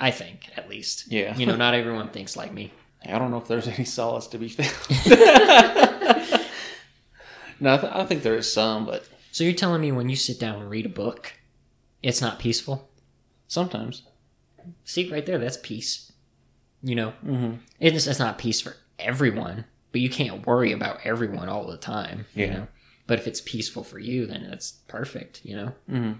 I 0.00 0.10
think, 0.10 0.48
at 0.56 0.68
least. 0.68 1.10
Yeah. 1.12 1.36
You 1.36 1.46
know, 1.46 1.56
not 1.56 1.74
everyone 1.74 2.08
thinks 2.08 2.36
like 2.36 2.52
me. 2.52 2.72
I 3.04 3.18
don't 3.18 3.30
know 3.30 3.38
if 3.38 3.48
there's 3.48 3.68
any 3.68 3.84
solace 3.84 4.26
to 4.28 4.38
be 4.38 4.48
found. 4.48 4.68
no, 7.60 7.74
I, 7.74 7.78
th- 7.78 7.92
I 7.92 8.04
think 8.06 8.22
there 8.22 8.36
is 8.36 8.52
some, 8.52 8.86
but 8.86 9.06
So, 9.32 9.44
you're 9.44 9.52
telling 9.52 9.80
me 9.80 9.92
when 9.92 10.08
you 10.08 10.16
sit 10.16 10.38
down 10.40 10.60
and 10.60 10.70
read 10.70 10.86
a 10.86 10.90
book, 10.90 11.32
it's 12.02 12.20
not 12.20 12.38
peaceful? 12.38 12.88
sometimes. 13.48 14.02
See, 14.84 15.10
right 15.10 15.26
there, 15.26 15.36
that's 15.38 15.58
peace. 15.62 16.10
You 16.82 16.94
know, 16.94 17.12
Mm-hmm. 17.24 17.56
it's, 17.80 18.06
it's 18.06 18.18
not 18.18 18.38
peace 18.38 18.60
for 18.62 18.76
everyone, 18.98 19.66
but 19.92 20.00
you 20.00 20.08
can't 20.08 20.46
worry 20.46 20.72
about 20.72 21.00
everyone 21.04 21.48
all 21.50 21.66
the 21.66 21.76
time. 21.76 22.24
You 22.34 22.46
Yeah. 22.46 22.52
know? 22.54 22.66
But 23.06 23.18
if 23.18 23.26
it's 23.26 23.40
peaceful 23.42 23.84
for 23.84 23.98
you, 23.98 24.24
then 24.26 24.46
that's 24.48 24.72
perfect, 24.88 25.42
you 25.44 25.54
know? 25.56 25.72
Mm-hmm. 25.90 26.12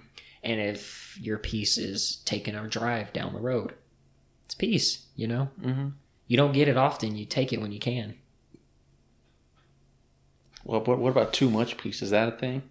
And 0.42 0.60
if 0.60 1.18
your 1.20 1.38
peace 1.38 1.78
is 1.78 2.16
taking 2.24 2.54
a 2.54 2.66
drive 2.68 3.12
down 3.12 3.32
the 3.32 3.40
road, 3.40 3.74
it's 4.44 4.54
peace, 4.54 5.06
you 5.14 5.26
know? 5.28 5.48
Mm-hmm. 5.60 5.88
You 6.26 6.36
don't 6.36 6.52
get 6.52 6.68
it 6.68 6.76
often, 6.76 7.16
you 7.16 7.24
take 7.24 7.52
it 7.52 7.60
when 7.60 7.72
you 7.72 7.78
can. 7.78 8.14
Well, 10.64 10.80
what, 10.82 10.98
what 10.98 11.10
about 11.10 11.32
too 11.32 11.50
much 11.50 11.76
peace? 11.76 12.02
Is 12.02 12.10
that 12.10 12.28
a 12.28 12.36
thing? 12.36 12.62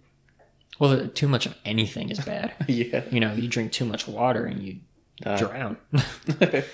Well, 0.78 1.08
too 1.08 1.28
much 1.28 1.46
of 1.46 1.54
anything 1.64 2.10
is 2.10 2.20
bad. 2.20 2.54
yeah. 2.68 3.02
you 3.10 3.20
know, 3.20 3.32
you 3.34 3.48
drink 3.48 3.72
too 3.72 3.84
much 3.84 4.08
water 4.08 4.44
and 4.46 4.62
you 4.62 4.76
Uh, 5.24 5.36
drown. 5.36 5.76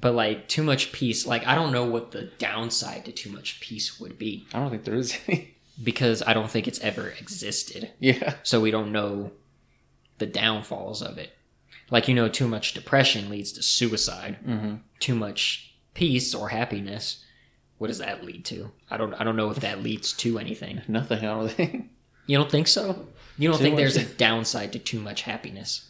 but 0.00 0.14
like 0.14 0.48
too 0.48 0.62
much 0.62 0.92
peace, 0.92 1.26
like 1.26 1.46
I 1.46 1.54
don't 1.54 1.72
know 1.72 1.84
what 1.84 2.12
the 2.12 2.30
downside 2.38 3.04
to 3.06 3.12
too 3.12 3.30
much 3.30 3.60
peace 3.60 3.98
would 3.98 4.18
be 4.18 4.46
I 4.54 4.58
don't 4.60 4.70
think 4.70 4.84
there 4.84 4.94
is 4.94 5.18
any. 5.26 5.54
because 5.82 6.22
I 6.26 6.32
don't 6.34 6.50
think 6.50 6.68
it's 6.68 6.80
ever 6.80 7.08
existed. 7.08 7.90
yeah. 7.98 8.34
so 8.42 8.60
we 8.60 8.70
don't 8.70 8.92
know 8.92 9.32
the 10.20 10.26
downfalls 10.26 11.02
of 11.02 11.18
it. 11.18 11.32
Like 11.90 12.06
you 12.06 12.14
know, 12.14 12.28
too 12.28 12.46
much 12.46 12.72
depression 12.72 13.28
leads 13.28 13.50
to 13.52 13.62
suicide. 13.62 14.38
Mm-hmm. 14.46 14.76
Too 15.00 15.16
much 15.16 15.74
peace 15.94 16.32
or 16.34 16.50
happiness, 16.50 17.24
what 17.78 17.88
does 17.88 17.98
that 17.98 18.24
lead 18.24 18.44
to? 18.44 18.70
I 18.88 18.96
don't. 18.96 19.12
I 19.14 19.24
don't 19.24 19.36
know 19.36 19.50
if 19.50 19.58
that 19.60 19.82
leads 19.82 20.12
to 20.14 20.38
anything. 20.38 20.82
Nothing, 20.86 21.18
I 21.18 21.22
don't 21.22 21.50
think. 21.50 21.90
You 22.26 22.38
don't 22.38 22.50
think 22.50 22.68
so? 22.68 23.08
You 23.36 23.48
don't 23.48 23.58
Too 23.58 23.64
think 23.64 23.76
there's 23.76 23.96
a 23.96 24.04
downside 24.04 24.72
to 24.74 24.78
too 24.78 25.00
much 25.00 25.22
happiness? 25.22 25.88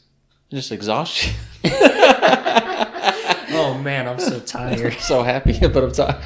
Just 0.51 0.73
exhaustion. 0.73 1.35
Oh 3.53 3.77
man, 3.77 4.07
I'm 4.07 4.21
so 4.21 4.39
tired. 4.39 4.95
so 5.01 5.23
happy, 5.23 5.59
but 5.59 5.83
I'm 5.83 5.93
tired. 5.93 6.19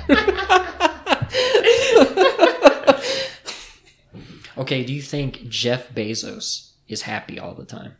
okay, 4.59 4.85
do 4.85 4.93
you 4.93 5.01
think 5.01 5.49
Jeff 5.49 5.89
Bezos 5.95 6.73
is 6.89 7.03
happy 7.03 7.39
all 7.39 7.55
the 7.55 7.65
time, 7.65 7.95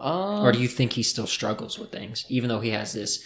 um, 0.00 0.44
or 0.44 0.52
do 0.52 0.58
you 0.60 0.68
think 0.68 0.92
he 0.92 1.02
still 1.02 1.26
struggles 1.26 1.78
with 1.78 1.90
things, 1.90 2.24
even 2.28 2.48
though 2.48 2.60
he 2.60 2.70
has 2.70 2.92
this 2.92 3.24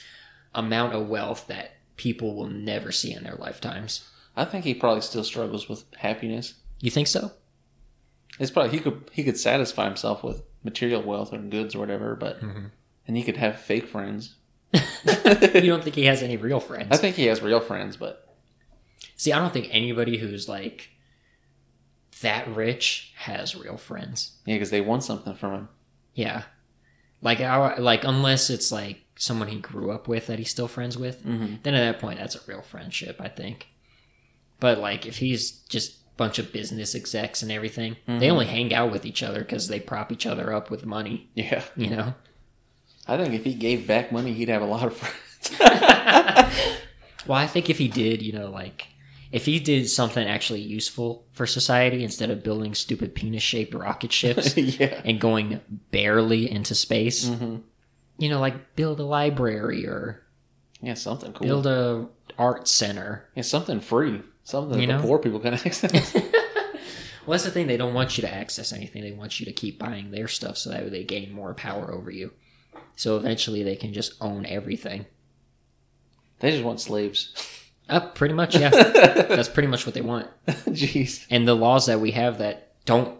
amount 0.54 0.94
of 0.94 1.08
wealth 1.08 1.46
that 1.48 1.72
people 1.96 2.34
will 2.34 2.48
never 2.48 2.90
see 2.92 3.12
in 3.12 3.24
their 3.24 3.36
lifetimes? 3.36 4.08
I 4.36 4.44
think 4.44 4.64
he 4.64 4.74
probably 4.74 5.02
still 5.02 5.24
struggles 5.24 5.68
with 5.68 5.84
happiness. 5.96 6.54
You 6.80 6.90
think 6.90 7.06
so? 7.06 7.32
It's 8.40 8.50
probably 8.50 8.72
he 8.72 8.78
could 8.80 9.08
he 9.12 9.22
could 9.22 9.38
satisfy 9.38 9.84
himself 9.84 10.24
with 10.24 10.42
material 10.64 11.02
wealth 11.02 11.32
or 11.32 11.38
goods 11.38 11.74
or 11.74 11.78
whatever, 11.78 12.16
but 12.16 12.40
Mhm. 12.40 12.70
and 13.06 13.16
he 13.16 13.22
could 13.22 13.36
have 13.36 13.60
fake 13.60 13.86
friends. 13.86 14.34
you 14.72 14.80
don't 15.70 15.84
think 15.84 15.94
he 15.94 16.06
has 16.06 16.20
any 16.22 16.36
real 16.36 16.58
friends? 16.58 16.88
I 16.90 16.96
think 16.96 17.14
he 17.14 17.26
has 17.26 17.40
real 17.42 17.60
friends, 17.60 17.96
but 17.96 18.20
See, 19.16 19.32
I 19.32 19.38
don't 19.38 19.52
think 19.52 19.68
anybody 19.70 20.18
who's 20.18 20.48
like 20.48 20.90
that 22.24 22.46
rich 22.54 23.12
has 23.16 23.54
real 23.56 23.76
friends. 23.78 24.32
yeah, 24.44 24.56
because 24.56 24.70
they 24.70 24.80
want 24.82 25.02
something 25.04 25.34
from 25.34 25.52
him. 25.54 25.68
Yeah, 26.14 26.42
like 27.22 27.40
our 27.40 27.78
like 27.80 28.04
unless 28.04 28.50
it's 28.50 28.70
like 28.72 29.00
someone 29.16 29.48
he 29.48 29.58
grew 29.60 29.90
up 29.92 30.08
with 30.08 30.26
that 30.26 30.38
he's 30.40 30.50
still 30.50 30.68
friends 30.68 30.98
with, 30.98 31.24
Mm-hmm. 31.24 31.56
then 31.62 31.74
at 31.74 31.92
that 31.92 32.00
point 32.00 32.18
that's 32.18 32.34
a 32.36 32.40
real 32.46 32.62
friendship, 32.62 33.20
I 33.20 33.28
think. 33.28 33.68
But 34.60 34.78
like 34.78 35.06
if 35.06 35.18
he's 35.18 35.50
just 35.68 35.92
a 35.92 35.94
bunch 36.16 36.38
of 36.38 36.52
business 36.52 36.94
execs 36.94 37.42
and 37.42 37.50
everything, 37.52 37.96
they 38.06 38.28
Mhm. 38.28 38.32
only 38.32 38.46
hang 38.46 38.74
out 38.74 38.90
with 38.92 39.04
each 39.06 39.22
other 39.22 39.40
because 39.40 39.68
they 39.68 39.80
prop 39.80 40.10
each 40.12 40.26
other 40.26 40.52
up 40.52 40.70
with 40.70 40.84
money. 40.86 41.28
Yeah, 41.34 41.62
You 41.76 41.90
know. 41.90 42.14
I 43.06 43.16
think 43.18 43.34
if 43.34 43.44
he 43.44 43.52
gave 43.54 43.86
back 43.86 44.12
money, 44.12 44.32
he'd 44.32 44.48
have 44.48 44.62
a 44.62 44.66
lot 44.66 44.86
of 44.86 44.96
friends. 44.96 45.60
Well, 47.26 47.38
I 47.38 47.46
think 47.46 47.70
if 47.70 47.78
he 47.78 47.88
did, 47.88 48.20
you 48.20 48.32
know, 48.32 48.50
like 48.50 48.86
if 49.34 49.46
he 49.46 49.58
did 49.58 49.90
something 49.90 50.26
actually 50.28 50.60
useful 50.60 51.24
for 51.32 51.44
society 51.46 52.04
instead 52.04 52.30
of 52.30 52.44
building 52.44 52.72
stupid 52.74 53.14
penis-shaped 53.16 53.74
rocket 53.74 54.12
ships 54.20 54.56
yeah. 54.56 55.00
and 55.04 55.20
going 55.20 55.60
barely 55.90 56.48
into 56.50 56.74
space, 56.74 57.24
Mm-hmm. 57.26 57.56
you 58.18 58.28
know, 58.28 58.38
like 58.38 58.76
build 58.76 59.00
a 59.00 59.04
library 59.04 59.86
or 59.86 60.22
Yeah, 60.80 60.94
something 60.94 61.32
cool. 61.32 61.46
build 61.46 61.66
a 61.66 62.06
art 62.38 62.68
center. 62.68 63.28
yeah, 63.34 63.42
something 63.42 63.80
free. 63.80 64.22
Something 64.44 64.78
You 64.80 64.86
that 64.86 64.92
know? 64.94 65.00
the 65.02 65.06
poor 65.08 65.18
people 65.18 65.40
can 65.40 65.54
access. 65.54 66.14
Well, 67.26 67.32
that's 67.32 67.44
the 67.44 67.50
thing. 67.50 67.68
They 67.68 67.78
don't 67.78 67.94
want 67.94 68.18
you 68.18 68.22
to 68.22 68.34
access 68.34 68.70
anything. 68.70 69.00
They 69.02 69.12
want 69.12 69.40
you 69.40 69.46
to 69.46 69.52
keep 69.52 69.78
buying 69.78 70.10
their 70.10 70.28
stuff 70.28 70.58
so 70.58 70.68
that 70.68 70.82
way 70.82 70.90
they 70.90 71.04
gain 71.04 71.32
more 71.32 71.54
power 71.54 71.90
over 71.90 72.10
you. 72.10 72.32
So 72.96 73.16
eventually 73.16 73.62
they 73.62 73.76
can 73.76 73.94
just 73.94 74.12
own 74.20 74.44
everything. 74.44 75.06
they 76.40 76.50
just 76.50 76.62
want 76.64 76.80
slaves. 76.82 77.32
Uh, 77.88 78.00
pretty 78.10 78.34
much, 78.34 78.56
yeah. 78.56 78.70
That's 78.70 79.48
pretty 79.48 79.66
much 79.68 79.84
what 79.86 79.94
they 79.94 80.00
want. 80.00 80.28
Jeez. 80.46 81.26
And 81.30 81.46
the 81.46 81.54
laws 81.54 81.86
that 81.86 82.00
we 82.00 82.12
have 82.12 82.38
that 82.38 82.72
don't 82.86 83.18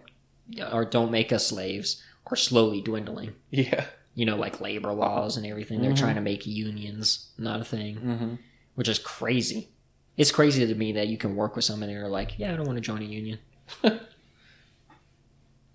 or 0.73 0.85
don't 0.85 1.11
make 1.11 1.33
us 1.33 1.47
slaves 1.47 2.03
are 2.27 2.37
slowly 2.37 2.81
dwindling. 2.81 3.35
Yeah. 3.51 3.85
You 4.15 4.25
know, 4.27 4.37
like 4.37 4.61
labor 4.61 4.93
laws 4.93 5.37
and 5.37 5.45
everything. 5.45 5.83
They're 5.83 5.93
Mhm. 5.93 5.99
trying 5.99 6.15
to 6.15 6.21
make 6.21 6.47
unions 6.47 7.29
not 7.37 7.61
a 7.61 7.65
thing, 7.65 7.97
Mm-hmm. 7.97 8.35
which 8.75 8.89
is 8.89 8.99
crazy. 8.99 9.69
It's 10.17 10.31
crazy 10.31 10.65
to 10.67 10.75
me 10.75 10.93
that 10.93 11.09
you 11.09 11.19
can 11.19 11.35
work 11.37 11.57
with 11.57 11.65
someone 11.65 11.89
and 11.89 11.99
you're 11.99 12.09
like, 12.09 12.39
yeah, 12.39 12.53
I 12.53 12.57
don't 12.57 12.67
want 12.67 12.77
to 12.77 12.81
join 12.83 13.03
a 13.03 13.07
union. 13.07 13.39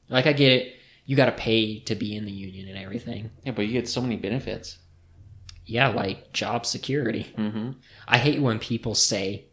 like, 0.09 0.25
I 0.25 0.33
get 0.33 0.51
it. 0.53 0.75
You 1.05 1.15
got 1.15 1.25
to 1.25 1.31
pay 1.31 1.79
to 1.81 1.95
be 1.95 2.15
in 2.15 2.25
the 2.25 2.31
union 2.31 2.67
and 2.69 2.77
everything. 2.77 3.31
Yeah, 3.43 3.51
but 3.51 3.63
you 3.65 3.73
get 3.73 3.89
so 3.89 4.01
many 4.01 4.15
benefits. 4.15 4.77
Yeah, 5.69 5.89
like 5.89 6.33
job 6.33 6.65
security. 6.65 7.31
Mm-hmm. 7.37 7.71
I 8.07 8.17
hate 8.17 8.41
when 8.41 8.59
people 8.59 8.95
say, 8.95 9.45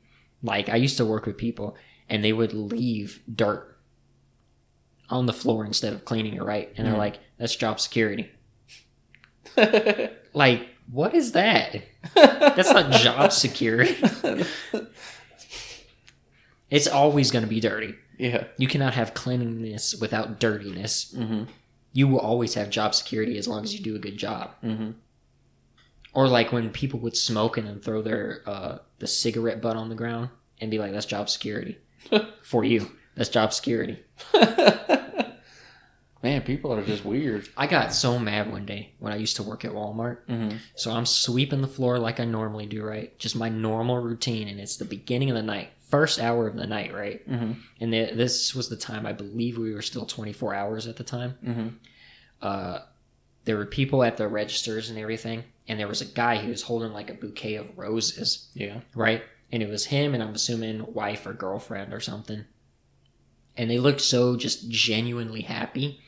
like, 0.42 0.68
I 0.68 0.76
used 0.76 0.96
to 0.96 1.04
work 1.04 1.26
with 1.26 1.36
people 1.36 1.76
and 2.08 2.24
they 2.24 2.32
would 2.32 2.52
leave 2.54 3.20
dirt 3.32 3.76
on 5.10 5.26
the 5.26 5.32
floor 5.32 5.64
instead 5.64 5.92
of 5.92 6.04
cleaning 6.04 6.34
it 6.34 6.42
right, 6.42 6.72
and 6.76 6.86
they're 6.86 6.94
Mhm. 6.94 6.98
like, 6.98 7.18
"That's 7.38 7.54
job 7.56 7.78
security." 7.80 8.30
Like, 10.34 10.68
what 10.90 11.14
is 11.14 11.32
that? 11.32 11.82
That's 12.14 12.70
not 12.72 12.92
job 12.92 13.32
security. 13.32 13.96
It's 16.70 16.88
always 16.88 17.30
going 17.30 17.44
to 17.44 17.48
be 17.48 17.60
dirty. 17.60 17.94
yeah. 18.18 18.44
You 18.58 18.66
cannot 18.66 18.94
have 18.94 19.14
cleanliness 19.14 19.94
without 20.00 20.40
dirtiness. 20.40 21.14
Mm-hmm. 21.16 21.44
You 21.92 22.08
will 22.08 22.18
always 22.18 22.54
have 22.54 22.70
job 22.70 22.94
security 22.94 23.38
as 23.38 23.46
long 23.46 23.62
as 23.62 23.72
you 23.72 23.80
do 23.82 23.94
a 23.94 24.00
good 24.00 24.16
job. 24.16 24.50
Mm-hmm. 24.64 24.90
Or 26.16 26.28
like 26.28 26.50
when 26.50 26.70
people 26.70 26.98
would 27.00 27.16
smoke 27.16 27.58
and 27.58 27.66
then 27.68 27.78
throw 27.78 28.00
their 28.00 28.42
uh, 28.46 28.78
the 28.98 29.06
cigarette 29.06 29.60
butt 29.60 29.76
on 29.76 29.90
the 29.90 29.94
ground 29.94 30.30
and 30.60 30.70
be 30.70 30.78
like, 30.78 30.92
"That's 30.92 31.06
job 31.06 31.28
security 31.28 31.78
for 32.42 32.64
you. 32.64 32.90
That's 33.14 33.28
job 33.28 33.52
security." 33.52 34.02
Man, 36.22 36.40
people 36.42 36.72
are 36.72 36.82
just 36.82 37.04
weird. 37.04 37.48
I 37.56 37.66
got 37.66 37.92
so 37.92 38.18
mad 38.18 38.50
one 38.50 38.64
day 38.64 38.94
when 38.98 39.12
I 39.12 39.16
used 39.16 39.36
to 39.36 39.42
work 39.42 39.64
at 39.64 39.72
Walmart. 39.72 40.26
Mm-hmm. 40.26 40.56
So 40.74 40.90
I'm 40.90 41.04
sweeping 41.04 41.60
the 41.60 41.68
floor 41.68 41.98
like 41.98 42.18
I 42.18 42.24
normally 42.24 42.66
do, 42.66 42.82
right? 42.82 43.16
Just 43.18 43.36
my 43.36 43.50
normal 43.50 43.98
routine, 43.98 44.48
and 44.48 44.58
it's 44.58 44.76
the 44.76 44.86
beginning 44.86 45.28
of 45.28 45.36
the 45.36 45.42
night, 45.42 45.68
first 45.90 46.18
hour 46.18 46.48
of 46.48 46.56
the 46.56 46.66
night, 46.66 46.94
right? 46.94 47.28
Mm-hmm. 47.30 47.52
And 47.80 47.92
the, 47.92 48.10
this 48.14 48.54
was 48.54 48.70
the 48.70 48.76
time 48.76 49.04
I 49.04 49.12
believe 49.12 49.58
we 49.58 49.74
were 49.74 49.82
still 49.82 50.06
24 50.06 50.54
hours 50.54 50.86
at 50.86 50.96
the 50.96 51.04
time. 51.04 51.34
Mm-hmm. 51.44 51.68
Uh, 52.40 52.78
there 53.46 53.56
were 53.56 53.64
people 53.66 54.02
at 54.04 54.16
the 54.18 54.28
registers 54.28 54.90
and 54.90 54.98
everything, 54.98 55.42
and 55.66 55.80
there 55.80 55.88
was 55.88 56.02
a 56.02 56.04
guy 56.06 56.36
who 56.36 56.48
was 56.50 56.62
holding 56.62 56.92
like 56.92 57.08
a 57.10 57.14
bouquet 57.14 57.54
of 57.54 57.78
roses, 57.78 58.48
Yeah. 58.54 58.80
right? 58.94 59.22
And 59.50 59.62
it 59.62 59.68
was 59.70 59.86
him, 59.86 60.12
and 60.14 60.22
I'm 60.22 60.34
assuming 60.34 60.92
wife 60.92 61.24
or 61.26 61.32
girlfriend 61.32 61.94
or 61.94 62.00
something. 62.00 62.44
And 63.56 63.70
they 63.70 63.78
looked 63.78 64.02
so 64.02 64.36
just 64.36 64.68
genuinely 64.70 65.40
happy. 65.42 66.00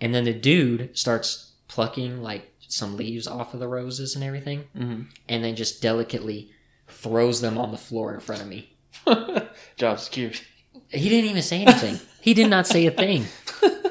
And 0.00 0.12
then 0.14 0.24
the 0.24 0.32
dude 0.34 0.98
starts 0.98 1.52
plucking 1.68 2.20
like 2.22 2.50
some 2.66 2.96
leaves 2.96 3.28
off 3.28 3.54
of 3.54 3.60
the 3.60 3.68
roses 3.68 4.14
and 4.16 4.24
everything, 4.24 4.64
Mm-hmm. 4.76 5.02
and 5.28 5.44
then 5.44 5.54
just 5.54 5.80
delicately 5.80 6.50
throws 6.88 7.40
them 7.40 7.56
on 7.58 7.70
the 7.70 7.78
floor 7.78 8.12
in 8.14 8.20
front 8.20 8.42
of 8.42 8.48
me. 8.48 8.74
Job 9.76 10.00
security. 10.00 10.40
He 10.88 11.08
didn't 11.08 11.30
even 11.30 11.42
say 11.42 11.62
anything. 11.62 11.98
he 12.20 12.34
did 12.34 12.48
not 12.50 12.66
say 12.66 12.86
a 12.86 12.90
thing. 12.90 13.26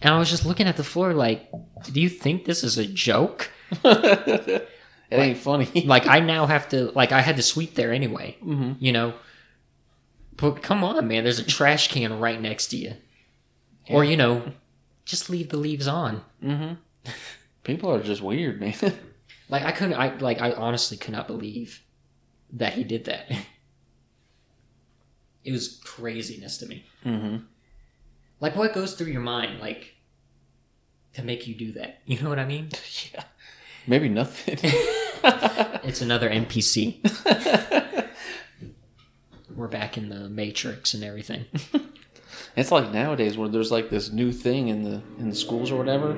And 0.00 0.14
I 0.14 0.18
was 0.18 0.30
just 0.30 0.44
looking 0.44 0.66
at 0.66 0.76
the 0.76 0.84
floor 0.84 1.14
like, 1.14 1.50
do 1.92 2.00
you 2.00 2.08
think 2.08 2.44
this 2.44 2.62
is 2.62 2.78
a 2.78 2.86
joke? 2.86 3.50
it 3.84 4.68
ain't 5.10 5.38
funny. 5.38 5.68
Like 5.86 6.06
I 6.06 6.20
now 6.20 6.46
have 6.46 6.68
to 6.70 6.90
like 6.92 7.12
I 7.12 7.20
had 7.20 7.36
to 7.36 7.42
sweep 7.42 7.74
there 7.74 7.92
anyway, 7.92 8.36
mm-hmm. 8.42 8.72
you 8.78 8.92
know. 8.92 9.14
But 10.36 10.62
come 10.62 10.84
on, 10.84 11.08
man, 11.08 11.24
there's 11.24 11.38
a 11.38 11.44
trash 11.44 11.88
can 11.88 12.20
right 12.20 12.40
next 12.40 12.68
to 12.68 12.76
you. 12.76 12.94
Or, 13.88 14.04
you 14.04 14.16
know, 14.16 14.52
just 15.04 15.30
leave 15.30 15.48
the 15.50 15.56
leaves 15.56 15.86
on. 15.86 16.22
Mm-hmm. 16.42 16.74
People 17.62 17.92
are 17.92 18.02
just 18.02 18.20
weird, 18.20 18.60
man. 18.60 18.74
Like 19.48 19.62
I 19.62 19.70
couldn't 19.70 19.94
I 19.94 20.16
like 20.16 20.40
I 20.40 20.50
honestly 20.50 20.96
could 20.96 21.12
not 21.12 21.28
believe 21.28 21.82
that 22.52 22.72
he 22.72 22.82
did 22.82 23.04
that. 23.04 23.30
It 25.44 25.52
was 25.52 25.80
craziness 25.84 26.58
to 26.58 26.66
me. 26.66 26.84
mm-hmm. 27.04 27.44
Like 28.40 28.54
what 28.56 28.74
goes 28.74 28.94
through 28.94 29.08
your 29.12 29.20
mind 29.22 29.60
like 29.60 29.94
to 31.14 31.22
make 31.22 31.46
you 31.46 31.54
do 31.54 31.72
that? 31.72 32.00
You 32.04 32.20
know 32.20 32.28
what 32.28 32.38
I 32.38 32.44
mean? 32.44 32.70
Yeah. 33.14 33.24
Maybe 33.86 34.08
nothing. 34.08 34.58
It's 35.84 36.00
another 36.02 36.28
NPC. 36.28 36.98
We're 39.54 39.68
back 39.68 39.96
in 39.96 40.08
the 40.08 40.28
Matrix 40.28 40.92
and 40.94 41.02
everything. 41.04 41.46
it's 42.56 42.70
like 42.72 42.92
nowadays 42.92 43.38
where 43.38 43.48
there's 43.48 43.70
like 43.70 43.88
this 43.90 44.10
new 44.12 44.32
thing 44.32 44.68
in 44.68 44.82
the 44.82 45.00
in 45.18 45.30
the 45.30 45.34
schools 45.36 45.70
or 45.70 45.76
whatever, 45.78 46.14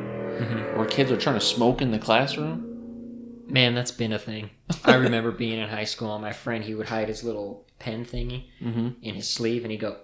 where 0.77 0.87
kids 0.87 1.11
are 1.13 1.17
trying 1.19 1.39
to 1.39 1.45
smoke 1.45 1.83
in 1.83 1.91
the 1.91 1.99
classroom. 1.99 3.45
Man, 3.47 3.75
that's 3.75 3.91
been 3.93 4.13
a 4.13 4.19
thing. 4.19 4.51
I 4.85 4.95
remember 4.95 5.31
being 5.31 5.59
in 5.59 5.69
high 5.69 5.85
school 5.85 6.13
and 6.15 6.23
my 6.23 6.33
friend 6.33 6.65
he 6.65 6.75
would 6.75 6.89
hide 6.89 7.09
his 7.09 7.23
little 7.23 7.67
pen 7.79 8.05
thingy 8.05 8.47
Mm-hmm. 8.63 8.89
in 9.03 9.15
his 9.15 9.29
sleeve 9.29 9.63
and 9.65 9.71
he'd 9.71 9.81
go 9.81 9.99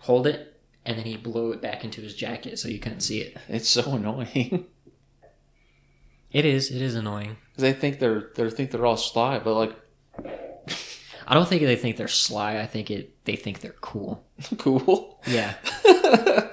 hold 0.00 0.26
it 0.26 0.55
and 0.86 0.96
then 0.96 1.04
he'd 1.04 1.22
blow 1.22 1.50
it 1.52 1.60
back 1.60 1.84
into 1.84 2.00
his 2.00 2.14
jacket 2.14 2.58
so 2.58 2.68
you 2.68 2.78
couldn't 2.78 3.00
see 3.00 3.20
it. 3.20 3.36
It's 3.48 3.68
so 3.68 3.82
annoying 3.92 4.66
It 6.32 6.44
is, 6.44 6.70
it 6.70 6.80
is 6.82 6.94
annoying. 6.94 7.36
they 7.56 7.72
think 7.72 7.98
they're 7.98 8.30
they 8.34 8.48
think 8.50 8.70
they're 8.70 8.86
all 8.86 8.96
sly, 8.96 9.38
but 9.38 9.54
like 9.54 9.74
I 11.28 11.34
don't 11.34 11.48
think 11.48 11.62
they 11.62 11.76
think 11.76 11.96
they're 11.96 12.08
sly, 12.08 12.58
I 12.60 12.66
think 12.66 12.90
it 12.90 13.24
they 13.24 13.36
think 13.36 13.60
they're 13.60 13.74
cool. 13.80 14.24
cool. 14.58 15.20
Yeah. 15.26 15.54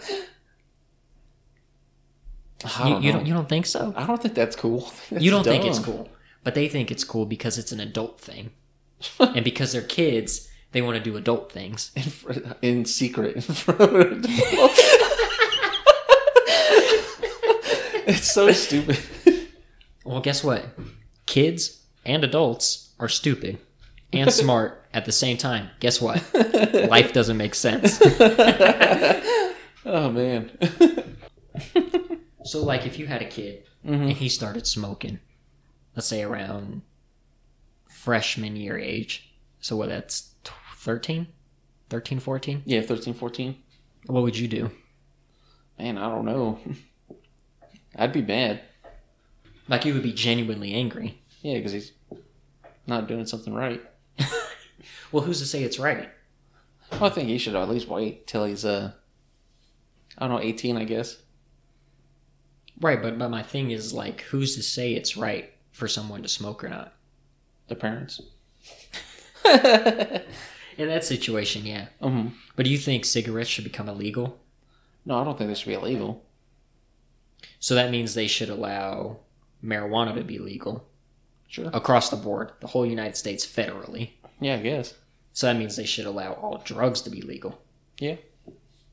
You, 2.64 2.70
don't 2.94 3.04
you 3.04 3.12
don't 3.12 3.26
you 3.26 3.34
don't 3.34 3.50
think 3.50 3.66
so? 3.66 3.94
I 3.96 4.06
don't 4.08 4.22
think 4.22 4.36
that's 4.36 4.56
cool. 4.56 4.90
you 5.12 5.30
don't 5.32 5.44
think 5.44 5.66
it's 5.66 5.80
cool, 5.80 6.08
but 6.46 6.56
they 6.56 6.70
think 6.70 6.92
it's 6.92 7.04
cool 7.04 7.26
because 7.26 7.58
it's 7.58 7.74
an 7.74 7.82
adult 7.82 8.22
thing, 8.22 8.52
and 9.20 9.44
because 9.44 9.74
they're 9.74 9.82
kids, 9.82 10.48
they 10.74 10.82
want 10.82 10.98
to 10.98 11.04
do 11.04 11.16
adult 11.16 11.52
things. 11.52 11.92
in, 11.96 12.04
fr- 12.04 12.34
in 12.62 12.86
secret 12.86 13.36
in 13.36 13.42
front 13.42 13.80
of 13.80 13.94
an 13.94 14.02
adult. 14.02 14.72
it's 18.06 18.32
so 18.32 18.52
stupid. 18.52 19.00
Well, 20.04 20.20
guess 20.20 20.44
what? 20.44 20.66
Kids 21.26 21.82
and 22.06 22.24
adults 22.26 22.90
are 23.00 23.08
stupid 23.08 23.58
and 24.12 24.32
smart 24.32 24.84
at 24.94 25.06
the 25.06 25.12
same 25.12 25.38
time. 25.38 25.70
Guess 25.80 26.02
what? 26.02 26.22
Life 26.90 27.14
doesn't 27.14 27.38
make 27.38 27.56
sense. 27.56 28.00
oh 29.86 30.12
man. 30.12 30.52
So, 32.44 32.64
like, 32.64 32.86
if 32.86 33.00
you 33.00 33.08
had 33.08 33.22
a 33.22 33.26
kid 33.26 33.64
mm-hmm. 33.86 34.04
and 34.04 34.12
he 34.12 34.28
started 34.28 34.68
smoking, 34.68 35.20
let's 35.96 36.08
say 36.08 36.24
around 36.24 36.82
freshman 37.88 38.56
year 38.56 38.78
age, 38.78 39.34
so 39.62 39.78
what, 39.78 39.90
that's 39.90 40.33
13? 40.84 41.28
13, 41.90 42.20
14? 42.20 42.64
Yeah, 42.66 42.82
13, 42.82 43.14
14. 43.14 43.56
What 44.08 44.24
would 44.24 44.38
you 44.38 44.48
do? 44.48 44.70
Man, 45.80 45.98
I 45.98 46.10
don't 46.10 46.26
know. 46.26 46.60
I'd 47.96 48.14
be 48.14 48.22
mad. 48.22 48.62
Like, 49.68 49.86
you 49.86 49.94
would 49.94 50.04
be 50.04 50.14
genuinely 50.14 50.74
angry. 50.74 51.22
Yeah, 51.42 51.56
because 51.56 51.72
he's 51.72 51.94
not 52.86 53.08
doing 53.08 53.26
something 53.26 53.54
right. 53.54 53.82
Well, 55.14 55.24
who's 55.24 55.40
to 55.40 55.46
say 55.46 55.64
it's 55.64 55.80
right? 55.80 56.10
Well, 56.92 57.06
I 57.06 57.10
think 57.10 57.30
he 57.30 57.38
should 57.38 57.56
at 57.56 57.70
least 57.70 57.88
wait 57.88 58.28
till 58.28 58.44
he's 58.44 58.66
uh, 58.66 58.92
I 60.18 60.28
don't 60.28 60.38
know, 60.38 60.44
18, 60.44 60.76
I 60.76 60.84
guess. 60.84 61.18
Right, 62.82 63.02
but, 63.02 63.18
but 63.18 63.30
my 63.30 63.44
thing 63.44 63.72
is, 63.72 63.94
like, 63.94 64.22
who's 64.22 64.56
to 64.56 64.64
say 64.64 64.94
it's 64.94 65.16
right 65.16 65.54
for 65.72 65.88
someone 65.88 66.24
to 66.24 66.28
smoke 66.28 66.64
or 66.64 66.70
not? 66.70 66.94
The 67.68 67.76
parents. 67.76 68.22
In 70.78 70.88
that 70.88 71.04
situation, 71.04 71.66
yeah. 71.66 71.88
um, 72.02 72.36
But 72.56 72.66
do 72.66 72.72
you 72.72 72.78
think 72.78 73.06
cigarettes 73.06 73.50
should 73.50 73.64
become 73.64 73.90
illegal? 73.90 74.40
no, 75.06 75.18
I 75.20 75.24
don't 75.26 75.38
think 75.38 75.50
they 75.50 75.56
should 75.56 75.68
be 75.68 75.74
illegal. 75.74 76.24
So 77.60 77.76
that 77.76 77.92
means 77.92 78.14
they 78.14 78.28
should 78.28 78.50
allow 78.50 79.18
marijuana 79.64 80.16
to 80.16 80.24
be 80.24 80.40
legal 80.40 80.88
Sure. 81.48 81.70
across 81.74 82.10
the 82.10 82.16
board, 82.16 82.52
the 82.62 82.68
whole 82.68 82.86
United 82.86 83.16
States 83.18 83.46
federally. 83.46 84.12
Yeah, 84.40 84.56
I 84.56 84.62
guess. 84.62 84.94
So 85.34 85.48
that 85.48 85.58
means 85.58 85.76
they 85.76 85.86
should 85.86 86.06
allow 86.06 86.34
all 86.34 86.62
drugs 86.64 87.02
to 87.02 87.10
be 87.10 87.22
legal. 87.22 87.62
Yeah. 88.00 88.16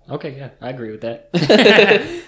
Okay, 0.09 0.37
yeah, 0.37 0.51
I 0.61 0.71
agree 0.71 0.91
with 0.91 1.01
that. 1.03 1.31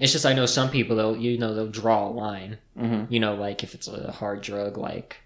it's 0.00 0.12
just 0.12 0.26
I 0.26 0.32
know 0.32 0.46
some 0.46 0.70
people 0.70 0.96
they'll 0.96 1.16
you 1.16 1.38
know 1.38 1.54
they'll 1.54 1.68
draw 1.68 2.08
a 2.08 2.10
line. 2.10 2.58
hmm 2.76 3.04
You 3.08 3.20
know, 3.20 3.34
like 3.34 3.62
if 3.62 3.74
it's 3.74 3.86
a 3.88 4.10
hard 4.12 4.40
drug 4.42 4.76
like 4.76 5.18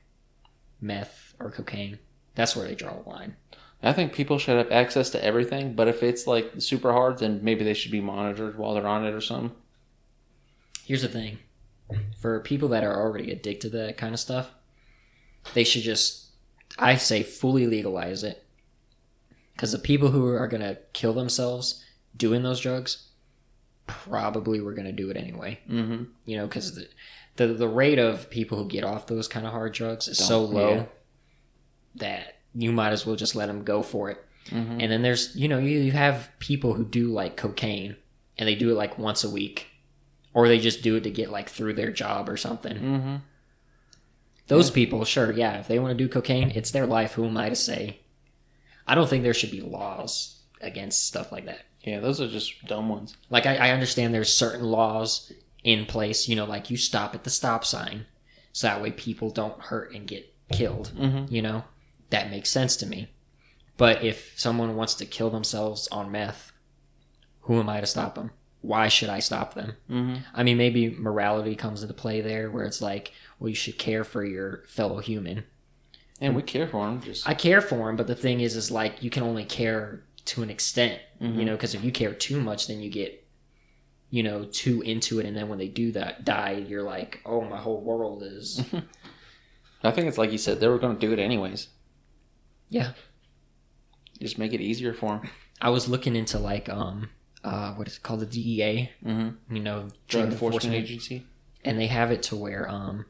meth 0.80 1.34
or 1.40 1.50
cocaine, 1.50 1.98
that's 2.38 2.56
where 2.56 2.66
they 2.66 2.74
draw 2.74 2.94
the 3.02 3.08
line. 3.08 3.36
I 3.82 3.92
think 3.92 4.12
people 4.12 4.38
should 4.38 4.56
have 4.58 4.72
access 4.72 5.10
to 5.10 5.24
everything, 5.24 5.74
but 5.74 5.86
if 5.88 6.02
it's 6.02 6.26
like 6.26 6.52
super 6.58 6.92
hard, 6.92 7.18
then 7.18 7.40
maybe 7.42 7.64
they 7.64 7.74
should 7.74 7.92
be 7.92 8.00
monitored 8.00 8.56
while 8.58 8.74
they're 8.74 8.86
on 8.86 9.04
it 9.04 9.12
or 9.14 9.20
something. 9.20 9.52
Here's 10.84 11.02
the 11.02 11.08
thing. 11.08 11.38
For 12.20 12.40
people 12.40 12.68
that 12.68 12.84
are 12.84 13.00
already 13.00 13.30
addicted 13.30 13.72
to 13.72 13.78
that 13.78 13.96
kind 13.96 14.14
of 14.14 14.20
stuff, 14.20 14.50
they 15.54 15.64
should 15.64 15.82
just 15.82 16.26
I 16.78 16.96
say 16.96 17.22
fully 17.22 17.66
legalize 17.66 18.22
it. 18.24 18.44
Cuz 19.56 19.72
the 19.72 19.78
people 19.78 20.08
who 20.08 20.26
are 20.28 20.48
going 20.48 20.60
to 20.62 20.78
kill 20.92 21.12
themselves 21.12 21.84
doing 22.16 22.42
those 22.42 22.60
drugs 22.60 23.08
probably 23.86 24.60
were 24.60 24.74
going 24.74 24.86
to 24.86 24.92
do 24.92 25.10
it 25.10 25.16
anyway. 25.16 25.58
Mm-hmm. 25.68 26.04
You 26.26 26.36
know, 26.36 26.48
cuz 26.48 26.74
the, 26.74 26.88
the 27.36 27.46
the 27.54 27.68
rate 27.68 27.98
of 27.98 28.28
people 28.30 28.58
who 28.58 28.68
get 28.68 28.84
off 28.84 29.06
those 29.06 29.28
kind 29.28 29.46
of 29.46 29.52
hard 29.52 29.72
drugs 29.72 30.08
is 30.08 30.18
so 30.18 30.44
Don't- 30.44 30.54
low 30.54 30.74
yeah. 30.74 30.84
That 31.98 32.36
you 32.54 32.72
might 32.72 32.90
as 32.90 33.06
well 33.06 33.16
just 33.16 33.36
let 33.36 33.46
them 33.46 33.64
go 33.64 33.82
for 33.82 34.10
it. 34.10 34.24
Mm-hmm. 34.50 34.80
And 34.80 34.90
then 34.92 35.02
there's, 35.02 35.36
you 35.36 35.48
know, 35.48 35.58
you, 35.58 35.78
you 35.78 35.92
have 35.92 36.30
people 36.38 36.74
who 36.74 36.84
do 36.84 37.08
like 37.08 37.36
cocaine 37.36 37.96
and 38.38 38.48
they 38.48 38.54
do 38.54 38.70
it 38.70 38.74
like 38.74 38.98
once 38.98 39.24
a 39.24 39.30
week. 39.30 39.66
Or 40.34 40.46
they 40.46 40.58
just 40.58 40.82
do 40.82 40.94
it 40.96 41.04
to 41.04 41.10
get 41.10 41.30
like 41.30 41.48
through 41.48 41.72
their 41.74 41.90
job 41.90 42.28
or 42.28 42.36
something. 42.36 42.76
Mm-hmm. 42.76 43.16
Those 44.46 44.70
people, 44.70 45.04
sure, 45.04 45.32
yeah, 45.32 45.58
if 45.58 45.68
they 45.68 45.78
want 45.78 45.96
to 45.96 46.04
do 46.04 46.08
cocaine, 46.08 46.52
it's 46.54 46.70
their 46.70 46.86
life. 46.86 47.14
Who 47.14 47.26
am 47.26 47.36
I 47.36 47.48
to 47.48 47.56
say? 47.56 48.00
I 48.86 48.94
don't 48.94 49.08
think 49.08 49.24
there 49.24 49.34
should 49.34 49.50
be 49.50 49.60
laws 49.60 50.40
against 50.60 51.06
stuff 51.06 51.32
like 51.32 51.46
that. 51.46 51.62
Yeah, 51.82 52.00
those 52.00 52.20
are 52.20 52.28
just 52.28 52.64
dumb 52.66 52.88
ones. 52.88 53.16
Like 53.30 53.46
I, 53.46 53.56
I 53.56 53.70
understand 53.70 54.14
there's 54.14 54.32
certain 54.32 54.64
laws 54.64 55.32
in 55.64 55.86
place, 55.86 56.28
you 56.28 56.36
know, 56.36 56.44
like 56.44 56.70
you 56.70 56.76
stop 56.76 57.14
at 57.14 57.24
the 57.24 57.30
stop 57.30 57.64
sign, 57.64 58.06
so 58.52 58.66
that 58.66 58.82
way 58.82 58.90
people 58.90 59.30
don't 59.30 59.60
hurt 59.60 59.92
and 59.92 60.06
get 60.06 60.32
killed. 60.52 60.92
Mm-hmm. 60.96 61.34
You 61.34 61.42
know, 61.42 61.64
that 62.10 62.30
makes 62.30 62.50
sense 62.50 62.76
to 62.76 62.86
me. 62.86 63.08
But 63.76 64.02
if 64.02 64.32
someone 64.36 64.74
wants 64.76 64.94
to 64.96 65.06
kill 65.06 65.30
themselves 65.30 65.86
on 65.88 66.10
meth, 66.10 66.52
who 67.42 67.60
am 67.60 67.68
I 67.68 67.80
to 67.80 67.86
stop 67.86 68.14
them? 68.16 68.30
Why 68.60 68.88
should 68.88 69.08
I 69.08 69.20
stop 69.20 69.54
them? 69.54 69.74
Mm-hmm. 69.88 70.16
I 70.34 70.42
mean, 70.42 70.56
maybe 70.58 70.90
morality 70.90 71.54
comes 71.54 71.82
into 71.82 71.94
play 71.94 72.20
there, 72.20 72.50
where 72.50 72.64
it's 72.64 72.82
like, 72.82 73.12
well, 73.38 73.48
you 73.48 73.54
should 73.54 73.78
care 73.78 74.02
for 74.02 74.24
your 74.24 74.64
fellow 74.66 74.98
human. 74.98 75.44
And 76.20 76.34
we 76.34 76.42
care 76.42 76.66
for 76.66 76.84
them. 76.84 77.00
Just 77.00 77.28
I 77.28 77.34
care 77.34 77.60
for 77.60 77.88
him, 77.88 77.94
but 77.96 78.08
the 78.08 78.16
thing 78.16 78.40
is, 78.40 78.56
is 78.56 78.72
like 78.72 79.02
you 79.02 79.10
can 79.10 79.22
only 79.22 79.44
care 79.44 80.02
to 80.24 80.42
an 80.42 80.50
extent, 80.50 81.00
Mhm. 81.22 81.36
you 81.38 81.44
know, 81.44 81.52
because 81.54 81.74
if 81.74 81.84
you 81.84 81.92
care 81.92 82.12
too 82.12 82.40
much, 82.40 82.66
then 82.66 82.80
you 82.80 82.90
get, 82.90 83.24
you 84.10 84.24
know, 84.24 84.44
too 84.44 84.82
into 84.82 85.20
it, 85.20 85.26
and 85.26 85.36
then 85.36 85.48
when 85.48 85.58
they 85.58 85.68
do 85.68 85.92
that, 85.92 86.24
die, 86.24 86.64
you're 86.68 86.82
like, 86.82 87.20
oh, 87.24 87.42
my 87.42 87.58
whole 87.58 87.80
world 87.80 88.24
is, 88.24 88.60
I 89.84 89.92
think 89.92 90.08
it's 90.08 90.18
like 90.18 90.32
you 90.32 90.38
said, 90.38 90.58
they 90.58 90.66
were 90.66 90.78
going 90.78 90.96
to 90.98 91.06
do 91.06 91.12
it 91.12 91.20
anyways. 91.20 91.68
Yeah. 92.68 92.92
Just 94.20 94.38
make 94.38 94.52
it 94.52 94.60
easier 94.60 94.92
for 94.94 95.18
them. 95.18 95.30
I 95.60 95.70
was 95.70 95.88
looking 95.88 96.16
into 96.16 96.38
like, 96.38 96.68
um, 96.68 97.10
uh, 97.44 97.74
what 97.74 97.86
is 97.88 97.96
it 97.96 98.02
called, 98.02 98.20
the 98.20 98.26
DEA, 98.26 98.90
Mm-hmm. 99.04 99.54
you 99.54 99.62
know, 99.62 99.88
Drug 100.08 100.32
Enforcement 100.32 100.74
Agency. 100.74 101.24
and 101.64 101.78
they 101.78 101.86
have 101.86 102.10
it 102.10 102.22
to 102.24 102.36
where, 102.36 102.68
um, 102.68 103.06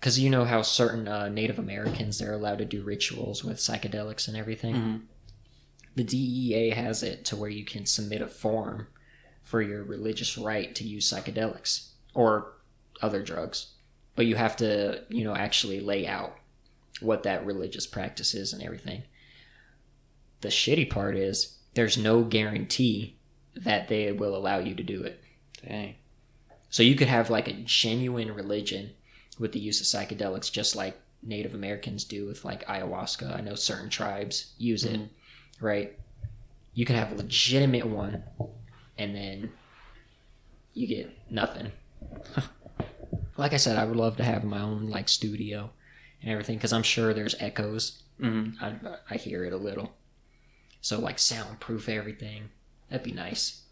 because 0.00 0.18
you 0.18 0.30
know 0.30 0.44
how 0.44 0.62
certain 0.62 1.06
uh, 1.08 1.28
Native 1.28 1.58
Americans 1.58 2.18
they're 2.18 2.32
allowed 2.34 2.58
to 2.58 2.64
do 2.64 2.82
rituals 2.82 3.42
with 3.44 3.58
psychedelics 3.58 4.28
and 4.28 4.36
everything. 4.36 4.74
Mhm. 4.74 5.00
the 5.94 6.04
DEA 6.04 6.70
has 6.70 7.02
it 7.02 7.24
to 7.24 7.34
where 7.36 7.48
you 7.48 7.64
can 7.64 7.86
submit 7.86 8.20
a 8.20 8.26
form 8.28 8.86
for 9.42 9.62
your 9.62 9.82
religious 9.82 10.36
right 10.36 10.74
to 10.74 10.84
use 10.84 11.10
psychedelics 11.10 11.88
or 12.12 12.52
other 13.00 13.22
drugs. 13.22 13.68
But 14.14 14.26
you 14.26 14.34
have 14.36 14.56
to, 14.56 15.04
you 15.08 15.24
know, 15.24 15.34
actually 15.34 15.80
lay 15.80 16.06
out 16.06 16.36
what 17.00 17.22
that 17.24 17.44
religious 17.44 17.86
practice 17.86 18.34
is 18.34 18.52
and 18.52 18.62
everything. 18.62 19.02
The 20.40 20.48
shitty 20.48 20.88
part 20.90 21.16
is 21.16 21.58
there's 21.74 21.98
no 21.98 22.22
guarantee 22.22 23.16
that 23.54 23.88
they 23.88 24.12
will 24.12 24.36
allow 24.36 24.58
you 24.58 24.74
to 24.74 24.82
do 24.82 25.02
it. 25.02 25.22
Dang. 25.66 25.94
So 26.70 26.82
you 26.82 26.94
could 26.94 27.08
have 27.08 27.30
like 27.30 27.48
a 27.48 27.52
genuine 27.64 28.32
religion 28.34 28.90
with 29.38 29.52
the 29.52 29.60
use 29.60 29.80
of 29.80 29.86
psychedelics, 29.86 30.50
just 30.50 30.76
like 30.76 30.98
Native 31.22 31.54
Americans 31.54 32.04
do 32.04 32.26
with 32.26 32.44
like 32.44 32.66
ayahuasca. 32.66 33.34
I 33.36 33.40
know 33.40 33.54
certain 33.54 33.90
tribes 33.90 34.52
use 34.58 34.84
it, 34.84 35.00
Mhm. 35.00 35.08
right? 35.60 35.98
You 36.74 36.84
could 36.84 36.96
have 36.96 37.12
a 37.12 37.16
legitimate 37.16 37.86
one, 37.86 38.22
and 38.98 39.14
then 39.14 39.52
you 40.74 40.86
get 40.86 41.10
nothing. 41.30 41.72
like 43.36 43.52
I 43.52 43.56
said, 43.56 43.76
I 43.76 43.84
would 43.84 43.96
love 43.96 44.16
to 44.18 44.24
have 44.24 44.44
my 44.44 44.60
own 44.60 44.88
like 44.88 45.08
studio 45.08 45.70
and 46.26 46.32
everything 46.32 46.56
because 46.56 46.72
I'm 46.72 46.82
sure 46.82 47.14
there's 47.14 47.36
echoes. 47.38 48.02
Mm-hmm. 48.20 48.62
I, 48.64 48.74
I 49.08 49.16
hear 49.16 49.44
it 49.44 49.52
a 49.52 49.56
little, 49.56 49.92
so 50.80 50.98
like 50.98 51.20
soundproof 51.20 51.88
everything. 51.88 52.48
That'd 52.90 53.04
be 53.04 53.12
nice. 53.12 53.62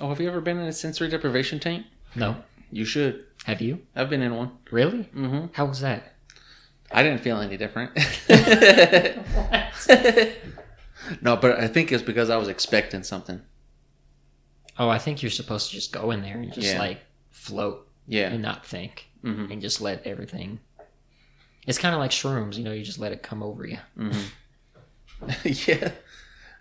Oh, 0.00 0.08
have 0.08 0.20
you 0.20 0.28
ever 0.28 0.40
been 0.40 0.58
in 0.58 0.66
a 0.66 0.72
sensory 0.72 1.08
deprivation 1.08 1.60
tank? 1.60 1.86
No, 2.16 2.36
You 2.72 2.84
should. 2.84 3.24
have 3.44 3.60
you 3.60 3.82
I've 3.94 4.10
been 4.10 4.22
in 4.22 4.34
one. 4.34 4.50
really? 4.72 5.04
Mm-hmm. 5.14 5.46
How 5.52 5.66
was 5.66 5.80
that? 5.80 6.14
I 6.90 7.02
didn't 7.02 7.20
feel 7.22 7.38
any 7.40 7.56
different. 7.56 7.92
no, 11.22 11.36
but 11.36 11.58
I 11.58 11.68
think 11.68 11.92
it's 11.92 12.02
because 12.02 12.30
I 12.30 12.36
was 12.36 12.48
expecting 12.48 13.02
something. 13.02 13.40
Oh, 14.78 14.88
I 14.88 14.98
think 14.98 15.22
you're 15.22 15.30
supposed 15.30 15.70
to 15.70 15.76
just 15.76 15.92
go 15.92 16.10
in 16.10 16.22
there 16.22 16.36
and 16.38 16.52
just 16.52 16.66
Yeah. 16.72 16.78
like 16.78 17.00
float 17.30 17.88
Yeah. 18.06 18.28
and 18.30 18.42
not 18.42 18.66
think 18.66 19.08
Mm-hmm. 19.24 19.52
and 19.52 19.62
just 19.62 19.80
let 19.80 20.06
everything. 20.06 20.60
It's 21.66 21.78
kind 21.78 21.94
of 21.94 22.00
like 22.00 22.10
shrooms, 22.10 22.56
you 22.56 22.64
know, 22.64 22.72
you 22.72 22.84
just 22.84 22.98
let 22.98 23.12
it 23.12 23.22
come 23.22 23.42
over 23.42 23.66
you. 23.66 23.78
Mm-hmm. 23.98 25.30
yeah. 25.70 25.92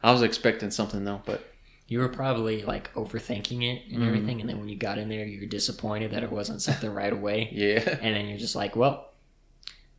I 0.01 0.11
was 0.11 0.21
expecting 0.21 0.71
something 0.71 1.03
though, 1.05 1.21
but 1.25 1.43
You 1.87 1.99
were 1.99 2.09
probably 2.09 2.63
like 2.63 2.93
overthinking 2.93 3.61
it 3.63 3.83
and 3.91 4.01
Mhm. 4.03 4.07
everything, 4.07 4.39
and 4.41 4.49
then 4.49 4.57
when 4.59 4.69
you 4.69 4.75
got 4.77 4.97
in 4.97 5.09
there, 5.09 5.25
you 5.25 5.41
were 5.41 5.45
disappointed 5.47 6.11
that 6.11 6.23
it 6.23 6.31
wasn't 6.31 6.61
something 6.61 6.89
right 6.91 7.11
away, 7.13 7.49
yeah. 7.53 7.97
and 8.01 8.15
then 8.15 8.27
you're 8.27 8.37
just 8.37 8.55
like, 8.55 8.75
"Well, 8.75 9.11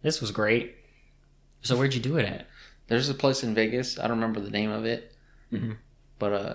this 0.02 0.20
was 0.20 0.31
great." 0.31 0.76
So 1.62 1.76
where'd 1.76 1.94
you 1.94 2.00
do 2.00 2.16
it 2.16 2.24
at? 2.26 2.47
There's 2.89 3.08
a 3.08 3.15
place 3.15 3.42
in 3.44 3.55
Vegas. 3.55 3.99
I 3.99 4.02
don't 4.08 4.16
remember 4.18 4.41
the 4.41 4.50
name 4.50 4.70
of 4.70 4.84
it, 4.86 5.15
Mhm. 5.52 5.76
but 6.18 6.33
uh, 6.33 6.55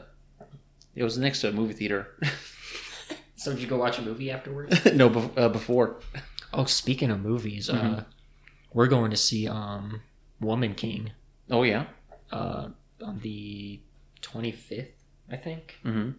it 0.95 1.03
was 1.03 1.18
next 1.18 1.42
to 1.42 1.50
a 1.50 1.52
movie 1.52 1.74
theater. 1.74 2.16
So 3.36 3.52
did 3.53 3.61
you 3.61 3.68
go 3.68 3.78
watch 3.78 3.98
a 4.00 4.02
movie 4.02 4.30
afterwards? 4.32 4.84
no, 4.94 5.10
bef- 5.10 5.38
uh, 5.38 5.50
before. 5.50 6.02
oh, 6.53 6.66
speaking 6.66 7.10
of 7.11 7.22
movies, 7.22 7.69
uh, 7.69 7.74
Mhm. 7.74 8.06
We're 8.73 8.88
going 8.88 9.11
to 9.11 9.17
see 9.17 9.48
um, 9.48 10.01
Woman 10.39 10.75
King 10.75 11.11
Oh 11.49 11.64
yeah. 11.64 11.85
uh, 12.31 12.69
on 13.03 13.19
the 13.22 13.80
25th, 14.22 14.89
I 15.31 15.38
think. 15.38 15.75
Mm-hmm. 15.85 16.11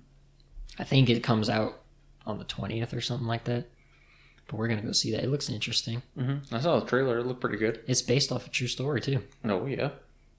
I 0.78 0.84
think 0.84 1.10
it 1.10 1.22
comes 1.22 1.48
out 1.48 1.82
on 2.26 2.38
the 2.38 2.44
20th 2.44 2.94
or 2.96 3.00
something 3.00 3.26
like 3.26 3.44
that. 3.44 3.66
But 4.46 4.56
we're 4.56 4.68
going 4.68 4.80
to 4.80 4.86
go 4.86 4.92
see 4.92 5.12
that. 5.12 5.22
It 5.22 5.30
looks 5.30 5.48
interesting. 5.48 6.02
Mm-hmm. 6.18 6.54
I 6.54 6.60
saw 6.60 6.80
the 6.80 6.86
trailer. 6.86 7.18
It 7.18 7.26
looked 7.26 7.40
pretty 7.40 7.58
good. 7.58 7.82
It's 7.86 8.02
based 8.02 8.32
off 8.32 8.46
a 8.46 8.50
true 8.50 8.66
story, 8.66 9.00
too. 9.00 9.22
Oh 9.44 9.66
yeah. 9.66 9.90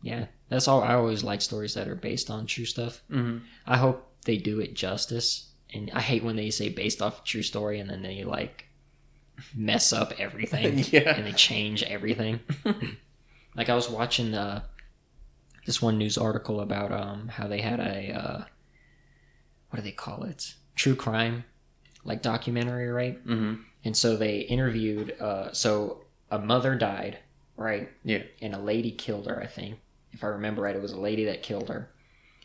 Yeah. 0.01 0.25
That's 0.49 0.67
all. 0.67 0.81
I 0.81 0.95
always 0.95 1.23
like 1.23 1.41
stories 1.41 1.75
that 1.75 1.88
are 1.88 1.95
based 1.95 2.30
on 2.30 2.45
true 2.45 2.65
stuff. 2.65 3.01
Mm-hmm. 3.09 3.45
I 3.65 3.77
hope 3.77 4.11
they 4.25 4.35
do 4.38 4.59
it 4.59 4.73
justice. 4.73 5.48
And 5.73 5.90
I 5.93 6.01
hate 6.01 6.23
when 6.23 6.35
they 6.35 6.49
say 6.49 6.67
based 6.67 7.01
off 7.01 7.22
a 7.22 7.25
true 7.25 7.43
story 7.43 7.80
and 7.80 7.90
then 7.90 8.01
they 8.01 8.25
like 8.25 8.65
mess 9.56 9.94
up 9.94 10.14
everything 10.20 10.78
Yeah. 10.92 11.16
and 11.16 11.26
they 11.26 11.32
change 11.32 11.84
everything. 11.84 12.40
like 13.56 13.70
I 13.70 13.76
was 13.76 13.90
watching 13.90 14.34
uh, 14.34 14.64
this 15.66 15.82
one 15.82 15.98
news 15.98 16.18
article 16.18 16.61
about 16.61 16.92
um, 16.92 17.28
how 17.28 17.48
they 17.48 17.61
had 17.61 17.80
a 17.80 18.11
uh, 18.14 18.44
what 19.70 19.78
do 19.78 19.82
they 19.82 19.92
call 19.92 20.24
it? 20.24 20.53
True 20.76 20.95
crime 20.95 21.44
like 22.03 22.22
documentary, 22.22 22.90
right? 22.90 23.26
Mm-hmm. 23.26 23.61
And 23.84 23.98
so 23.98 24.16
they 24.16 24.40
interviewed. 24.40 25.16
Uh, 25.20 25.52
so 25.53 26.02
a 26.30 26.40
mother 26.40 26.76
died, 26.76 27.20
right? 27.58 27.90
Yeah. 28.03 28.24
And 28.42 28.56
a 28.56 28.60
lady 28.60 28.92
killed 28.92 29.28
her. 29.28 29.42
I 29.42 29.48
think, 29.48 29.78
if 30.11 30.24
I 30.24 30.28
remember 30.28 30.64
right, 30.64 30.76
it 30.76 30.82
was 30.82 30.94
a 30.94 31.00
lady 31.00 31.26
that 31.26 31.44
killed 31.44 31.70
her, 31.70 31.90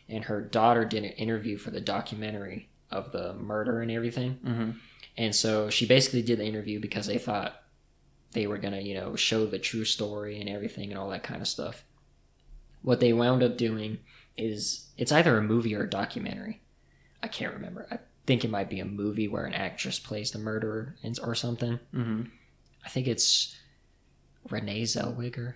and 0.09 0.23
her 0.25 0.41
daughter 0.41 0.85
did 0.85 1.03
an 1.03 1.11
interview 1.11 1.57
for 1.57 1.71
the 1.71 1.81
documentary 1.81 2.69
of 2.91 3.11
the 3.11 3.33
murder 3.33 3.81
and 3.81 3.91
everything. 3.91 4.39
Mm-hmm. 4.45 4.71
And 5.17 5.33
so 5.35 5.69
she 5.69 5.85
basically 5.87 6.21
did 6.21 6.39
the 6.39 6.45
interview 6.45 6.79
because 6.79 7.07
they 7.07 7.17
thought 7.17 7.61
they 8.33 8.45
were 8.47 8.57
gonna, 8.57 8.81
you 8.81 8.93
know, 8.93 9.15
show 9.15 9.45
the 9.45 9.57
true 9.59 9.85
story 9.85 10.39
and 10.39 10.49
everything 10.49 10.89
and 10.91 10.99
all 10.99 11.09
that 11.09 11.23
kind 11.23 11.41
of 11.41 11.47
stuff. 11.47 11.83
What 12.83 12.99
they 12.99 13.13
wound 13.13 13.41
up 13.43 13.57
doing 13.57 13.99
is 14.37 14.87
it's 14.97 15.11
either 15.11 15.37
a 15.37 15.41
movie 15.41 15.73
or 15.75 15.83
a 15.83 15.89
documentary. 15.89 16.61
I 17.23 17.27
can't 17.27 17.53
remember. 17.53 17.87
I 17.91 17.97
think 18.27 18.45
it 18.45 18.51
might 18.51 18.69
be 18.69 18.79
a 18.79 18.85
movie 18.85 19.27
where 19.27 19.45
an 19.45 19.53
actress 19.55 19.97
plays 19.99 20.31
the 20.31 20.37
murderer 20.39 20.95
and, 21.01 21.17
or 21.23 21.33
something. 21.33 21.79
Mm-hmm. 21.93 22.23
I 22.85 22.89
think 22.89 23.07
it's 23.07 23.55
Renee 24.49 24.83
Zellweger. 24.83 25.55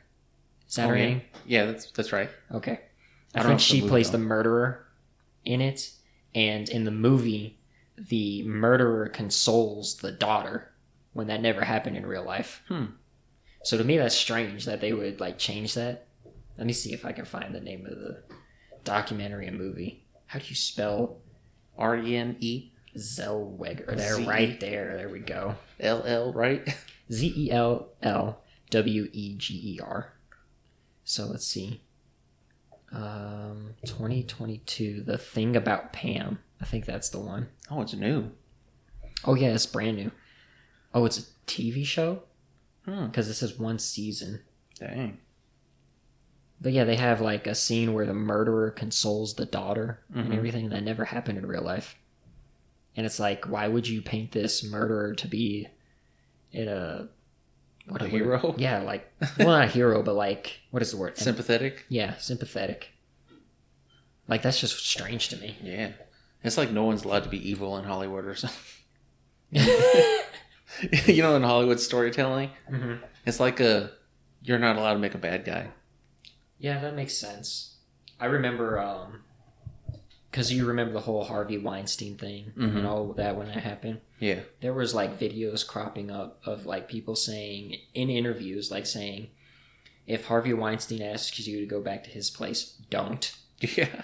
Is 0.68 0.76
that 0.76 0.86
Oh, 0.86 0.90
her 0.90 0.98
yeah. 0.98 1.06
name? 1.06 1.22
Yeah, 1.46 1.66
that's 1.66 1.92
that's 1.92 2.12
right. 2.12 2.30
Okay. 2.52 2.80
I 3.36 3.40
I, 3.40 3.44
don't 3.44 3.52
think 3.52 3.60
she 3.60 3.82
plays 3.88 4.10
though. 4.10 4.18
the 4.18 4.24
murderer 4.24 4.88
in 5.46 5.62
it, 5.62 5.92
and 6.34 6.68
in 6.68 6.84
the 6.86 6.92
movie, 6.92 7.60
the 8.10 8.44
murderer 8.44 9.08
consoles 9.10 9.98
the 9.98 10.12
daughter 10.12 10.72
when 11.14 11.28
that 11.28 11.42
never 11.42 11.64
happened 11.64 11.98
in 11.98 12.06
real 12.06 12.24
life. 12.24 12.64
Hmm. 12.68 12.86
So 13.64 13.78
to 13.78 13.84
me, 13.84 13.98
that's 13.98 14.16
strange 14.16 14.66
that 14.66 14.82
they 14.82 14.94
would 14.94 15.20
like 15.20 15.38
change 15.38 15.76
that. 15.76 16.08
Let 16.58 16.68
me 16.68 16.74
see 16.74 16.94
if 16.94 17.06
I 17.06 17.12
can 17.12 17.26
find 17.26 17.54
the 17.54 17.60
name 17.60 17.86
of 17.86 17.98
the 17.98 18.24
documentary 18.84 19.48
and 19.48 19.58
movie. 19.58 20.06
How 20.26 20.40
do 20.40 20.46
you 20.48 20.56
spell 20.56 21.18
R 21.78 21.98
E 21.98 22.16
N 22.16 22.38
E 22.40 22.72
Zellweger? 22.98 23.96
There, 23.98 24.16
Z- 24.16 24.26
right 24.26 24.60
there. 24.60 24.98
There 24.98 25.10
we 25.10 25.20
go. 25.20 25.56
L 25.80 26.04
L, 26.06 26.34
right? 26.34 26.68
Z 27.12 27.34
E 27.36 27.52
L 27.52 27.90
L 28.02 28.42
W 28.70 29.10
E 29.12 29.36
G 29.38 29.76
E 29.76 29.80
R. 29.84 30.14
So 31.04 31.26
let's 31.26 31.46
see. 31.46 31.82
Um, 32.92 33.76
2022. 33.86 35.04
The 35.04 35.18
thing 35.18 35.56
about 35.56 35.94
Pam. 35.94 36.40
I 36.62 36.66
think 36.66 36.86
that's 36.86 37.10
the 37.10 37.20
one. 37.20 37.48
Oh, 37.70 37.82
it's 37.82 37.94
new. 37.94 38.32
Oh 39.26 39.34
yeah, 39.36 39.50
it's 39.50 39.66
brand 39.66 39.98
new. 39.98 40.12
Oh, 40.94 41.06
it's 41.06 41.18
a 41.20 41.24
TV 41.48 41.86
show 41.86 42.24
Hmm. 42.86 43.08
because 43.08 43.28
this 43.28 43.42
is 43.44 43.58
one 43.60 43.80
season. 43.80 44.42
Dang. 44.80 45.20
But 46.60 46.74
yeah, 46.74 46.84
they 46.84 46.96
have 46.96 47.22
like 47.22 47.48
a 47.48 47.56
scene 47.56 47.94
where 47.94 48.06
the 48.06 48.14
murderer 48.14 48.70
consoles 48.72 49.34
the 49.36 49.46
daughter 49.46 50.00
and 50.14 50.30
Mhm. 50.32 50.38
everything 50.38 50.70
that 50.70 50.84
never 50.84 51.06
happened 51.06 51.38
in 51.40 51.46
real 51.46 51.64
life. 51.64 51.96
And 52.96 53.06
it's 53.06 53.20
like, 53.20 53.46
why 53.48 53.68
would 53.68 53.88
you 53.88 54.02
paint 54.02 54.32
this 54.32 54.64
murderer 54.64 55.16
to 55.16 55.28
be 55.28 55.68
in 56.52 56.68
a 56.68 57.08
what 57.88 58.02
A 58.02 58.06
word- 58.06 58.12
hero? 58.12 58.56
Yeah, 58.58 58.80
like 58.82 59.12
well, 59.40 59.48
not 59.48 59.64
a 59.66 59.68
hero, 59.68 60.04
but 60.04 60.14
like 60.16 60.60
what 60.72 60.82
is 60.84 60.92
the 60.92 60.98
word? 60.98 61.18
Sympathetic. 61.18 61.86
Yeah, 61.90 62.18
sympathetic. 62.18 62.90
Like 64.28 64.42
that's 64.44 64.60
just 64.60 64.78
strange 64.86 65.30
to 65.30 65.38
me. 65.38 65.58
Yeah. 65.64 65.94
It's 66.44 66.58
like 66.58 66.72
no 66.72 66.84
one's 66.86 67.04
allowed 67.06 67.24
to 67.24 67.30
be 67.30 67.50
evil 67.50 67.78
in 67.78 67.84
Hollywood 67.86 68.26
or 68.26 68.36
something. 68.36 68.60
you 69.52 71.22
know, 71.22 71.36
in 71.36 71.44
Hollywood 71.44 71.80
storytelling, 71.80 72.50
hmm 72.70 72.96
it's 73.26 73.40
like 73.40 73.60
a 73.60 73.92
you're 74.42 74.58
not 74.58 74.78
allowed 74.78 74.94
to 74.94 75.00
make 75.00 75.14
a 75.14 75.20
bad 75.20 75.46
guy. 75.46 75.68
Yeah, 76.58 76.80
that 76.80 76.96
makes 76.96 77.16
sense. 77.16 77.76
I 78.20 78.26
remember, 78.26 78.80
um, 78.80 79.22
because 80.32 80.52
you 80.52 80.66
remember 80.66 80.94
the 80.94 81.02
whole 81.02 81.24
Harvey 81.26 81.58
Weinstein 81.60 82.18
thing 82.18 82.54
Mhm. 82.58 82.78
and 82.78 82.88
all 82.88 83.12
of 83.12 83.18
that 83.18 83.36
when 83.36 83.48
that 83.48 83.58
happened. 83.58 84.02
Yeah. 84.20 84.40
There 84.62 84.74
was 84.74 84.96
like 84.96 85.20
videos 85.20 85.68
cropping 85.68 86.10
up 86.10 86.40
of 86.46 86.66
like 86.66 86.88
people 86.88 87.16
saying 87.16 87.76
in 87.94 88.10
interviews, 88.10 88.72
like 88.72 88.86
saying, 88.88 89.30
if 90.08 90.26
Harvey 90.26 90.54
Weinstein 90.54 91.02
asks 91.04 91.46
you 91.46 91.60
to 91.60 91.66
go 91.68 91.82
back 91.82 92.04
to 92.06 92.10
his 92.10 92.30
place, 92.32 92.76
don't. 92.90 93.32
Yeah. 93.78 94.02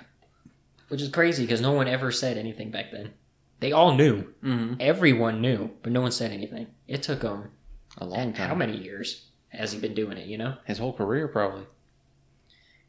Which 0.90 1.02
is 1.02 1.10
crazy 1.10 1.44
because 1.44 1.62
no 1.62 1.72
one 1.74 1.88
ever 1.88 2.12
said 2.12 2.38
anything 2.38 2.72
back 2.72 2.92
then. 2.92 3.14
They 3.60 3.72
all 3.72 3.96
knew. 3.96 4.34
Mm-hmm. 4.44 4.76
Everyone 4.80 5.42
knew, 5.42 5.72
but 5.84 5.92
no 5.92 6.02
one 6.02 6.12
said 6.12 6.32
anything. 6.32 6.68
It 6.88 7.04
took 7.04 7.24
him 7.24 7.50
A 7.98 8.06
long 8.06 8.34
time. 8.34 8.48
how 8.50 8.56
many 8.56 8.78
years 8.78 9.26
has 9.50 9.72
he 9.72 9.80
been 9.80 9.94
doing 9.96 10.18
it? 10.18 10.28
You 10.28 10.38
know, 10.38 10.56
His 10.66 10.78
whole 10.78 10.94
career, 10.94 11.28
probably. 11.28 11.66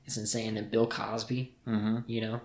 it's 0.04 0.16
insane. 0.16 0.56
And 0.56 0.70
Bill 0.70 0.86
Cosby, 0.86 1.56
Mm-hmm. 1.66 1.98
you 2.06 2.20
know, 2.20 2.40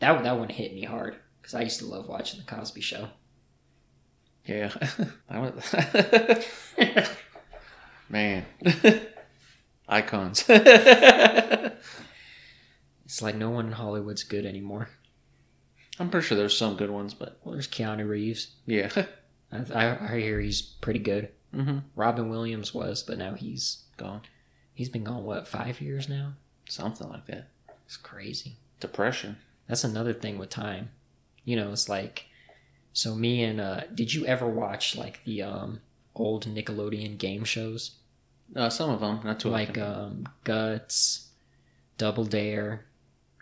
that 0.00 0.22
that 0.22 0.38
one 0.38 0.48
hit 0.48 0.72
me 0.74 0.84
hard 0.84 1.16
because 1.42 1.54
I 1.54 1.62
used 1.62 1.80
to 1.80 1.86
love 1.86 2.08
watching 2.08 2.38
the 2.40 2.46
Cosby 2.46 2.80
Show. 2.80 3.08
Yeah. 4.46 4.72
Was... 5.30 5.74
Man. 8.08 8.44
Icons. 9.88 10.44
It's 13.08 13.22
like 13.22 13.34
no 13.34 13.48
one 13.50 13.66
in 13.66 13.72
Hollywood's 13.72 14.22
good 14.22 14.44
anymore. 14.44 14.90
I'm 15.98 16.10
pretty 16.10 16.26
sure 16.26 16.36
there's 16.36 16.56
some 16.56 16.76
good 16.76 16.90
ones, 16.90 17.14
but 17.14 17.40
Well, 17.42 17.54
there's 17.54 17.66
Keanu 17.66 18.06
Reeves. 18.08 18.52
yeah. 18.66 18.90
I, 19.50 19.56
I, 19.74 20.12
I 20.14 20.20
hear 20.20 20.38
he's 20.40 20.60
pretty 20.60 21.00
good. 21.00 21.30
mm-hmm. 21.54 21.78
Robin 21.96 22.28
Williams 22.28 22.74
was, 22.74 23.02
but 23.02 23.16
now 23.18 23.32
he's 23.34 23.84
Gone. 23.96 24.20
he's 24.74 24.90
been 24.90 25.04
gone 25.04 25.24
what 25.24 25.48
five 25.48 25.80
years 25.80 26.08
now. 26.08 26.34
Something 26.68 27.08
like 27.08 27.26
that. 27.26 27.48
It's 27.86 27.96
crazy. 27.96 28.56
Depression. 28.78 29.38
That's 29.66 29.82
another 29.84 30.12
thing 30.12 30.38
with 30.38 30.50
time. 30.50 30.90
You 31.44 31.56
know, 31.56 31.72
it's 31.72 31.88
like 31.88 32.26
so 32.92 33.14
me 33.14 33.42
and 33.42 33.58
uh 33.60 33.80
did 33.94 34.12
you 34.14 34.26
ever 34.26 34.46
watch 34.46 34.94
like 34.96 35.24
the 35.24 35.42
um 35.42 35.80
old 36.14 36.46
Nickelodeon 36.46 37.16
game 37.18 37.44
shows? 37.44 37.92
Uh, 38.54 38.68
some 38.70 38.90
of 38.90 39.00
them, 39.00 39.20
not 39.24 39.40
too 39.40 39.48
like 39.48 39.70
often. 39.70 39.82
um 39.82 40.28
Guts, 40.44 41.28
Double 41.96 42.24
Dare. 42.26 42.84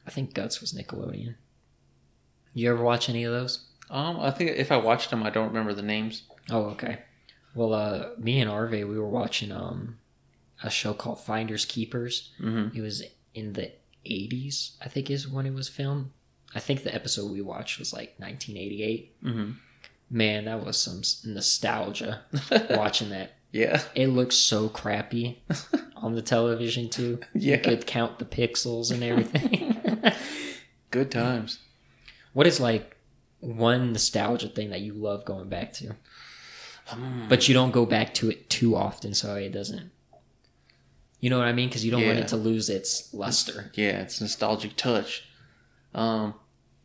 I 0.07 0.11
think 0.11 0.35
Guts 0.35 0.61
was 0.61 0.73
Nickelodeon. 0.73 1.35
You 2.55 2.73
ever 2.73 2.83
watch 2.83 3.09
any 3.09 3.25
of 3.25 3.33
those? 3.33 3.67
Um, 3.91 4.19
I 4.21 4.31
think 4.31 4.51
if 4.57 4.73
I 4.73 4.77
watched 4.77 5.11
them, 5.11 5.23
I 5.23 5.31
don't 5.31 5.49
remember 5.49 5.75
the 5.75 5.83
names. 5.83 6.23
Oh, 6.51 6.65
okay. 6.71 6.99
Well, 7.55 7.73
uh 7.73 8.11
me 8.19 8.41
and 8.41 8.51
Arve 8.51 8.71
we 8.73 8.85
were 8.99 9.09
watching 9.09 9.51
um 9.53 9.99
a 10.63 10.71
show 10.71 10.95
called 10.95 11.21
Finders 11.21 11.65
Keepers. 11.65 12.33
Mm-hmm. 12.41 12.77
It 12.77 12.81
was 12.81 13.03
in 13.35 13.53
the 13.55 13.73
80s, 14.07 14.73
I 14.83 14.89
think 14.89 15.11
is 15.11 15.29
when 15.29 15.47
it 15.47 15.55
was 15.55 15.69
filmed. 15.69 16.11
I 16.55 16.61
think 16.61 16.83
the 16.83 16.95
episode 16.95 17.31
we 17.31 17.43
watched 17.43 17.79
was 17.79 17.93
like 17.93 18.15
1988. 18.19 19.23
Mm-hmm. 19.23 19.51
Man, 20.11 20.45
that 20.47 20.65
was 20.65 20.79
some 20.79 21.03
nostalgia 21.31 22.23
watching 22.71 23.11
that. 23.11 23.33
yeah. 23.53 23.83
It 23.95 24.07
looks 24.09 24.37
so 24.37 24.69
crappy 24.69 25.43
on 25.97 26.15
the 26.15 26.23
television 26.23 26.89
too. 26.89 27.19
Yeah. 27.35 27.57
You 27.57 27.63
could 27.63 27.87
count 27.87 28.19
the 28.19 28.25
pixels 28.25 28.91
and 28.93 29.03
everything. 29.03 29.73
Good 30.91 31.11
times. 31.11 31.59
what 32.33 32.47
is 32.47 32.61
like 32.61 32.97
one 33.41 33.93
nostalgia 33.93 34.49
thing 34.49 34.71
that 34.71 34.81
you 34.81 34.95
love 34.95 35.25
going 35.25 35.49
back 35.49 35.73
to, 35.75 35.95
Um, 36.91 37.27
but 37.29 37.49
you 37.49 37.55
don't 37.55 37.71
go 37.73 37.85
back 37.85 38.15
to 38.15 38.31
it 38.31 38.49
too 38.49 38.77
often, 38.77 39.15
so 39.15 39.35
it 39.35 39.51
doesn't. 39.53 39.91
You 41.21 41.31
know 41.31 41.39
what 41.39 41.49
I 41.49 41.53
mean? 41.53 41.69
Because 41.69 41.85
you 41.85 41.91
don't 41.91 42.07
want 42.07 42.19
it 42.19 42.29
to 42.29 42.37
lose 42.37 42.69
its 42.71 43.13
luster. 43.13 43.71
yeah, 43.75 44.01
it's 44.03 44.21
nostalgic 44.21 44.77
touch. 44.77 45.25
Um, 45.95 46.35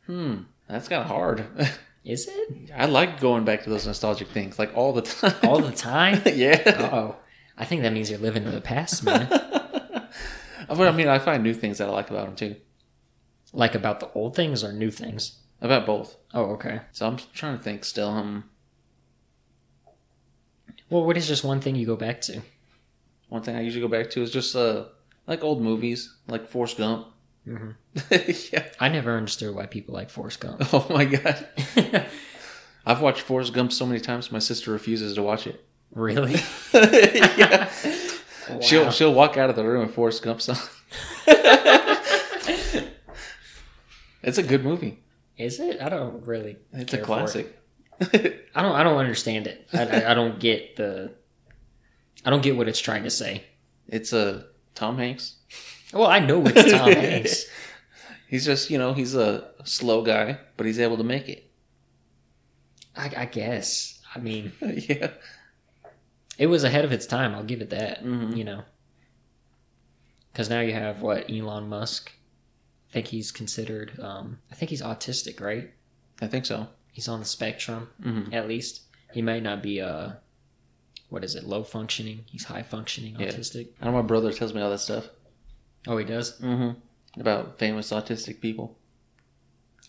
hmm, 0.08 0.36
that's 0.68 0.88
kind 0.88 1.02
of 1.02 1.08
hard. 1.08 1.46
Is 2.04 2.28
it 2.28 2.72
I 2.76 2.86
like 2.88 3.20
going 3.20 3.46
back 3.46 3.64
to 3.64 3.70
those 3.70 3.86
nostalgic 3.86 4.30
things 4.30 4.58
like 4.58 4.76
all 4.76 4.92
the 4.94 5.04
time. 5.04 5.36
all 5.44 5.60
the 5.62 5.72
time? 5.72 6.22
yeah. 6.34 6.90
oh, 6.92 7.16
I 7.58 7.66
think 7.66 7.84
that 7.84 7.94
means 7.94 8.10
you're 8.10 8.20
living 8.20 8.44
in 8.44 8.52
the 8.52 8.62
past, 8.62 9.04
man. 9.04 9.28
but 9.30 10.88
I 10.88 10.92
mean, 10.92 11.08
I 11.08 11.20
find 11.20 11.44
new 11.44 11.54
things 11.54 11.78
that 11.78 11.88
I 11.88 11.92
like 11.92 12.10
about 12.10 12.26
them 12.26 12.36
too. 12.36 12.56
Like 13.54 13.76
about 13.76 14.00
the 14.00 14.10
old 14.14 14.36
things 14.36 14.64
or 14.64 14.72
new 14.74 14.92
things? 14.92 15.40
About 15.62 15.86
both. 15.86 16.16
Oh, 16.34 16.46
okay. 16.54 16.82
So 16.92 17.08
I'm 17.08 17.18
trying 17.34 17.58
to 17.58 17.64
think 17.64 17.86
still. 17.86 18.10
Um, 18.10 18.46
Well, 20.90 21.06
what 21.06 21.18
is 21.18 21.28
just 21.28 21.44
one 21.44 21.62
thing 21.62 21.76
you 21.76 21.86
go 21.86 21.96
back 21.96 22.22
to? 22.22 22.42
one 23.30 23.42
thing 23.44 23.56
I 23.56 23.62
usually 23.62 23.82
go 23.82 23.88
back 23.88 24.10
to 24.12 24.22
is 24.22 24.30
just 24.32 24.56
uh 24.58 24.86
like 25.26 25.42
old 25.42 25.62
movies 25.62 26.14
like 26.28 26.48
Forrest 26.48 26.78
Gump. 26.78 27.08
Mm-hmm. 27.48 27.72
yeah. 28.54 28.68
I 28.80 28.90
never 28.90 29.16
understood 29.16 29.56
why 29.56 29.66
people 29.68 29.94
like 29.94 30.10
Forrest 30.10 30.40
Gump. 30.42 30.62
Oh 30.74 30.86
my 30.90 31.06
god. 31.06 31.48
I've 32.86 33.00
watched 33.02 33.22
Forrest 33.22 33.54
Gump 33.54 33.72
so 33.72 33.86
many 33.86 34.00
times. 34.02 34.32
My 34.32 34.40
sister 34.40 34.72
refuses 34.72 35.14
to 35.16 35.22
watch 35.24 35.48
it. 35.48 35.64
really? 35.94 36.36
yeah. 36.74 37.70
Wow. 38.50 38.60
She'll 38.60 38.92
she'll 38.92 39.14
walk 39.14 39.38
out 39.38 39.50
of 39.50 39.56
the 39.56 39.64
room 39.64 39.86
with 39.86 39.96
Forrest 39.96 40.24
Gump's 40.24 40.46
song. 40.46 40.58
It's 44.24 44.38
a 44.38 44.44
good 44.44 44.64
movie. 44.64 45.00
Is 45.38 45.60
it? 45.60 45.82
I 45.82 45.90
don't 45.90 46.26
really. 46.26 46.58
It's 46.74 46.94
a 46.94 46.98
for 46.98 47.02
it. 47.02 47.06
classic. 47.06 47.58
I 48.02 48.62
don't. 48.62 48.76
I 48.76 48.84
don't 48.84 48.98
understand 48.98 49.48
it. 49.48 49.68
I, 49.74 49.86
I, 49.86 50.12
I 50.12 50.14
don't 50.14 50.40
get 50.40 50.76
the. 50.76 51.14
I 52.26 52.30
don't 52.30 52.44
get 52.44 52.56
what 52.58 52.68
it's 52.68 52.80
trying 52.80 53.04
to 53.04 53.10
say. 53.10 53.44
it's 53.88 54.14
a 54.14 54.46
Tom 54.76 54.98
Hanks. 54.98 55.36
Well, 55.94 56.08
I 56.08 56.20
know 56.20 56.44
it's 56.46 56.72
Tom 56.72 56.92
Hanks. 56.94 57.46
He's 58.28 58.46
just 58.46 58.70
you 58.70 58.78
know 58.78 58.94
he's 58.94 59.16
a 59.16 59.50
slow 59.64 60.04
guy, 60.04 60.38
but 60.58 60.66
he's 60.66 60.80
able 60.80 60.98
to 60.98 61.04
make 61.04 61.28
it. 61.30 61.50
I, 62.96 63.12
I 63.18 63.26
guess. 63.26 64.00
I 64.14 64.20
mean, 64.20 64.52
yeah. 64.62 65.12
it 66.38 66.48
was 66.48 66.64
ahead 66.64 66.86
of 66.86 66.92
its 66.92 67.06
time. 67.06 67.34
I'll 67.34 67.44
give 67.44 67.62
it 67.62 67.70
that. 67.72 68.04
Mhm. 68.04 68.36
You 68.38 68.44
know. 68.44 68.64
Because 70.32 70.50
now 70.50 70.62
you 70.62 70.74
have 70.74 71.02
what 71.02 71.30
Elon 71.30 71.68
Musk. 71.68 72.12
I 72.92 72.94
think 72.94 73.08
he's 73.08 73.32
considered. 73.32 73.98
Um, 74.00 74.40
I 74.52 74.56
think 74.56 74.70
he's 74.70 74.82
autistic, 74.82 75.40
right? 75.40 75.72
I 76.22 76.28
think 76.28 76.46
so. 76.46 76.68
He's 76.92 77.08
on 77.08 77.20
the 77.20 77.26
spectrum. 77.26 77.90
hmm 78.04 78.34
at 78.34 78.48
least 78.48 78.82
he 79.14 79.22
might 79.22 79.44
not 79.44 79.64
be 79.64 79.80
uh 79.82 80.12
what 81.10 81.24
is 81.24 81.36
it 81.36 81.44
low 81.44 81.64
functioning 81.64 82.24
he's 82.28 82.46
high 82.46 82.64
functioning 82.64 83.16
Yeah. 83.20 83.28
autistic 83.28 83.70
I 83.82 83.86
know 83.86 83.92
my 83.94 84.02
brother 84.02 84.32
tells 84.32 84.54
me 84.54 84.62
all 84.62 84.70
that 84.70 84.80
stuff. 84.80 85.10
oh 85.88 85.98
he 85.98 86.06
does 86.06 86.38
hmm 86.40 86.72
About 87.20 87.58
famous 87.60 87.92
autistic 87.92 88.40
people. 88.42 88.78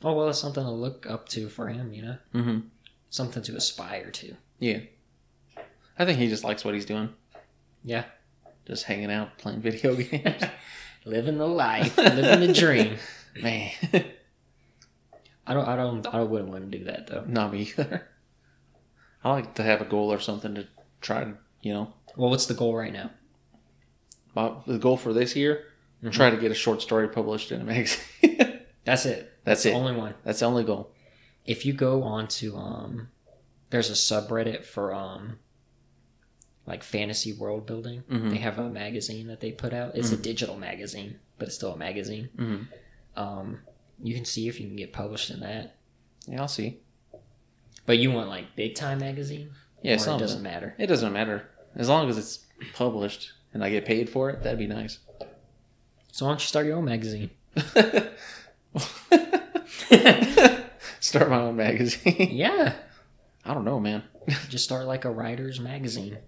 oh 0.03 0.13
well 0.15 0.29
it's 0.29 0.39
something 0.41 0.65
to 0.65 0.71
look 0.71 1.07
up 1.09 1.29
to 1.31 1.49
for 1.49 1.69
him 1.69 1.93
you 1.93 2.03
know 2.03 2.17
hmm 2.33 2.59
something 3.11 3.43
to 3.45 3.55
aspire 3.57 4.11
to 4.11 4.35
Yeah. 4.59 4.81
I 5.99 6.05
think 6.05 6.19
he 6.19 6.29
just 6.29 6.45
likes 6.45 6.65
what 6.65 6.75
he's 6.75 6.87
doing. 6.87 7.11
yeah 7.85 8.05
Just 8.67 8.85
hanging 8.85 9.11
out, 9.13 9.39
playing 9.39 9.61
video 9.61 9.95
games. 10.03 10.43
Living 11.05 11.39
the 11.39 11.47
life 11.49 11.97
living 11.99 12.41
the 12.47 12.53
dream 12.53 12.97
Man. 13.43 13.71
i 15.47 15.55
don't 15.55 15.67
i 15.69 15.77
don't 15.77 16.07
i 16.15 16.23
wouldn't 16.23 16.51
want 16.51 16.71
to 16.71 16.79
do 16.79 16.85
that 16.85 17.07
though 17.07 17.25
Not 17.27 17.53
me 17.53 17.63
either. 17.63 18.09
I 19.25 19.31
like 19.31 19.55
to 19.55 19.63
have 19.63 19.81
a 19.81 19.85
goal 19.85 20.13
or 20.13 20.19
something 20.19 20.55
to 20.57 20.67
try 21.01 21.23
to, 21.25 21.35
you 21.61 21.73
know. 21.73 21.93
well 22.17 22.31
what's 22.31 22.47
the 22.47 22.55
goal 22.55 22.75
right 22.77 22.93
now 22.93 23.11
My, 24.35 24.53
the 24.67 24.79
goal 24.79 24.97
for 24.97 25.13
this 25.13 25.37
year, 25.37 25.65
Mhm. 26.03 26.13
try 26.13 26.31
to 26.31 26.37
get 26.37 26.51
a 26.51 26.55
short 26.55 26.83
story 26.83 27.09
published 27.09 27.53
in 27.53 27.61
a 27.61 27.65
magazine. 27.65 28.61
that's 28.85 29.07
it 29.07 29.33
That's 29.45 29.63
the 29.63 29.71
it. 29.71 29.75
only 29.75 29.95
one 29.95 30.15
That's 30.25 30.41
the 30.41 30.47
only 30.47 30.65
goal. 30.65 30.93
if 31.47 31.65
you 31.65 31.73
go 31.73 32.03
on 32.03 32.27
to 32.29 32.57
um 32.57 33.09
there's 33.71 33.89
a 33.91 33.95
subreddit 33.95 34.65
for 34.65 34.93
um 34.93 35.39
like 36.67 36.83
fantasy 36.83 37.33
world 37.33 37.67
building 37.67 38.03
Mhm. 38.11 38.31
they 38.31 38.37
have 38.39 38.59
a 38.59 38.69
magazine 38.71 39.27
that 39.27 39.41
they 39.41 39.51
put 39.53 39.73
out 39.73 39.97
it's 39.97 40.13
a 40.13 40.17
digital 40.17 40.57
magazine 40.57 41.19
but 41.39 41.49
it's 41.49 41.57
still 41.57 41.73
a 41.73 41.77
magazine 41.77 42.29
hmm 42.37 42.57
um 43.17 43.59
you 44.03 44.15
can 44.15 44.25
see 44.25 44.49
if 44.49 44.59
you 44.61 44.67
can 44.67 44.77
get 44.77 44.93
published 44.93 45.31
in 45.31 45.41
that 45.41 45.77
Yeah, 46.27 46.41
I'll 46.41 46.49
see. 46.49 46.79
but 47.87 47.99
you 47.99 48.11
want 48.11 48.29
like 48.29 48.55
big 48.57 48.75
time 48.75 48.99
magazine 48.99 49.51
Yeah, 49.83 49.95
it 49.95 49.99
doesn't 50.19 50.43
matter 50.43 50.75
It 50.79 50.87
doesn't 50.87 51.13
matter. 51.13 51.49
As 51.75 51.89
long 51.89 52.09
as 52.09 52.17
it's 52.19 52.41
published 52.75 53.33
and 53.55 53.63
I 53.65 53.71
get 53.71 53.85
paid 53.85 54.09
for 54.09 54.31
it, 54.31 54.43
that'd 54.43 54.59
be 54.59 54.67
nice. 54.67 54.99
so 56.13 56.25
why 56.27 56.31
don't 56.33 56.41
you 56.41 56.47
start 56.47 56.67
your 56.67 56.77
own 56.77 56.85
magazine 56.85 57.31
Start 61.01 61.29
my 61.31 61.41
own 61.41 61.57
magazine. 61.57 62.29
yeah 62.33 62.75
I 63.45 63.55
don't 63.55 63.65
know, 63.65 63.81
man. 63.81 64.05
just 64.49 64.65
start 64.65 64.87
like 64.87 65.05
a 65.05 65.11
writer's 65.11 65.59
magazine 65.61 66.19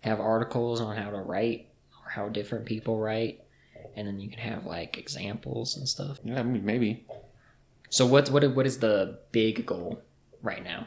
have 0.00 0.20
articles 0.20 0.80
on 0.80 0.96
how 0.96 1.10
to 1.10 1.18
write 1.18 1.68
or 2.04 2.10
how 2.10 2.28
different 2.28 2.64
people 2.66 2.98
write 2.98 3.42
and 3.96 4.06
then 4.06 4.20
you 4.20 4.28
can 4.30 4.38
have 4.38 4.64
like 4.66 4.98
examples 4.98 5.76
and 5.76 5.88
stuff. 5.88 6.18
Yeah, 6.24 6.38
I 6.40 6.42
mean, 6.42 6.64
maybe. 6.64 7.04
So 7.88 8.06
what 8.06 8.30
what 8.30 8.44
what 8.54 8.66
is 8.66 8.78
the 8.78 9.18
big 9.32 9.66
goal 9.66 10.00
right 10.42 10.62
now? 10.62 10.86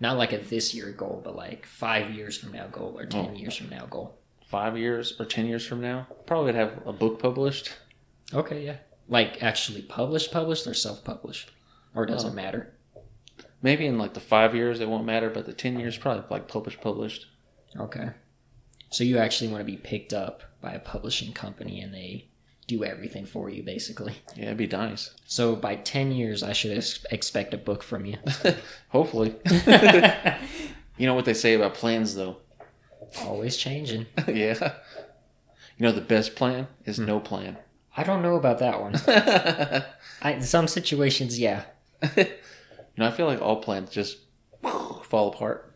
Not 0.00 0.16
like 0.18 0.32
a 0.32 0.38
this 0.38 0.74
year 0.74 0.90
goal, 0.90 1.20
but 1.24 1.36
like 1.36 1.64
five 1.66 2.10
years 2.10 2.36
from 2.36 2.52
now 2.52 2.66
goal 2.66 2.94
or 2.98 3.06
ten 3.06 3.30
Oh. 3.32 3.38
years 3.38 3.56
from 3.56 3.70
now 3.70 3.86
goal. 3.86 4.16
Five 4.46 4.76
years 4.76 5.18
or 5.18 5.24
ten 5.24 5.46
years 5.46 5.66
from 5.66 5.80
now, 5.80 6.06
probably 6.26 6.52
have 6.52 6.82
a 6.86 6.92
book 6.92 7.18
published. 7.20 7.72
Okay, 8.34 8.64
yeah. 8.66 8.76
Like 9.08 9.42
actually 9.42 9.82
published, 9.82 10.30
published, 10.30 10.66
or 10.66 10.74
self 10.74 11.02
published, 11.04 11.50
or 11.94 12.04
does 12.04 12.24
Oh. 12.24 12.28
it 12.28 12.32
uh, 12.32 12.34
matter? 12.34 12.72
Maybe 13.62 13.86
in 13.86 13.96
like 13.96 14.14
the 14.14 14.20
five 14.20 14.54
years 14.54 14.80
it 14.80 14.88
won't 14.88 15.06
matter, 15.06 15.30
but 15.30 15.46
the 15.46 15.52
ten 15.52 15.78
years 15.80 15.96
probably 15.96 16.24
like 16.30 16.48
published, 16.48 16.80
published. 16.80 17.26
Okay. 17.76 18.10
So 18.92 19.04
you 19.04 19.18
actually 19.18 19.48
want 19.50 19.60
to 19.62 19.64
be 19.64 19.78
picked 19.78 20.12
up 20.12 20.42
by 20.60 20.72
a 20.72 20.78
publishing 20.78 21.32
company 21.32 21.80
and 21.80 21.94
they 21.94 22.26
do 22.66 22.84
everything 22.84 23.26
for 23.26 23.48
you, 23.48 23.62
basically. 23.62 24.14
Yeah, 24.36 24.46
it'd 24.46 24.58
be 24.58 24.66
nice. 24.66 25.14
So 25.26 25.56
by 25.56 25.76
10 25.76 26.12
years, 26.12 26.42
I 26.42 26.52
should 26.52 26.76
ex- 26.76 27.04
expect 27.10 27.54
a 27.54 27.58
book 27.58 27.82
from 27.82 28.04
you. 28.04 28.18
Hopefully. 28.90 29.34
you 30.96 31.06
know 31.06 31.14
what 31.14 31.24
they 31.24 31.34
say 31.34 31.54
about 31.54 31.74
plans, 31.74 32.14
though. 32.14 32.36
Always 33.22 33.56
changing. 33.56 34.06
yeah. 34.28 34.74
You 35.78 35.86
know 35.86 35.92
the 35.92 36.00
best 36.00 36.36
plan 36.36 36.68
is 36.84 36.98
hmm. 36.98 37.06
no 37.06 37.18
plan. 37.18 37.56
I 37.96 38.04
don't 38.04 38.22
know 38.22 38.36
about 38.36 38.58
that 38.60 38.80
one. 38.80 38.94
I, 40.22 40.32
in 40.32 40.42
some 40.42 40.68
situations, 40.68 41.38
yeah. 41.38 41.64
you 42.16 42.26
know, 42.96 43.06
I 43.06 43.10
feel 43.10 43.26
like 43.26 43.42
all 43.42 43.60
plans 43.60 43.90
just 43.90 44.18
fall 44.62 45.28
apart. 45.28 45.74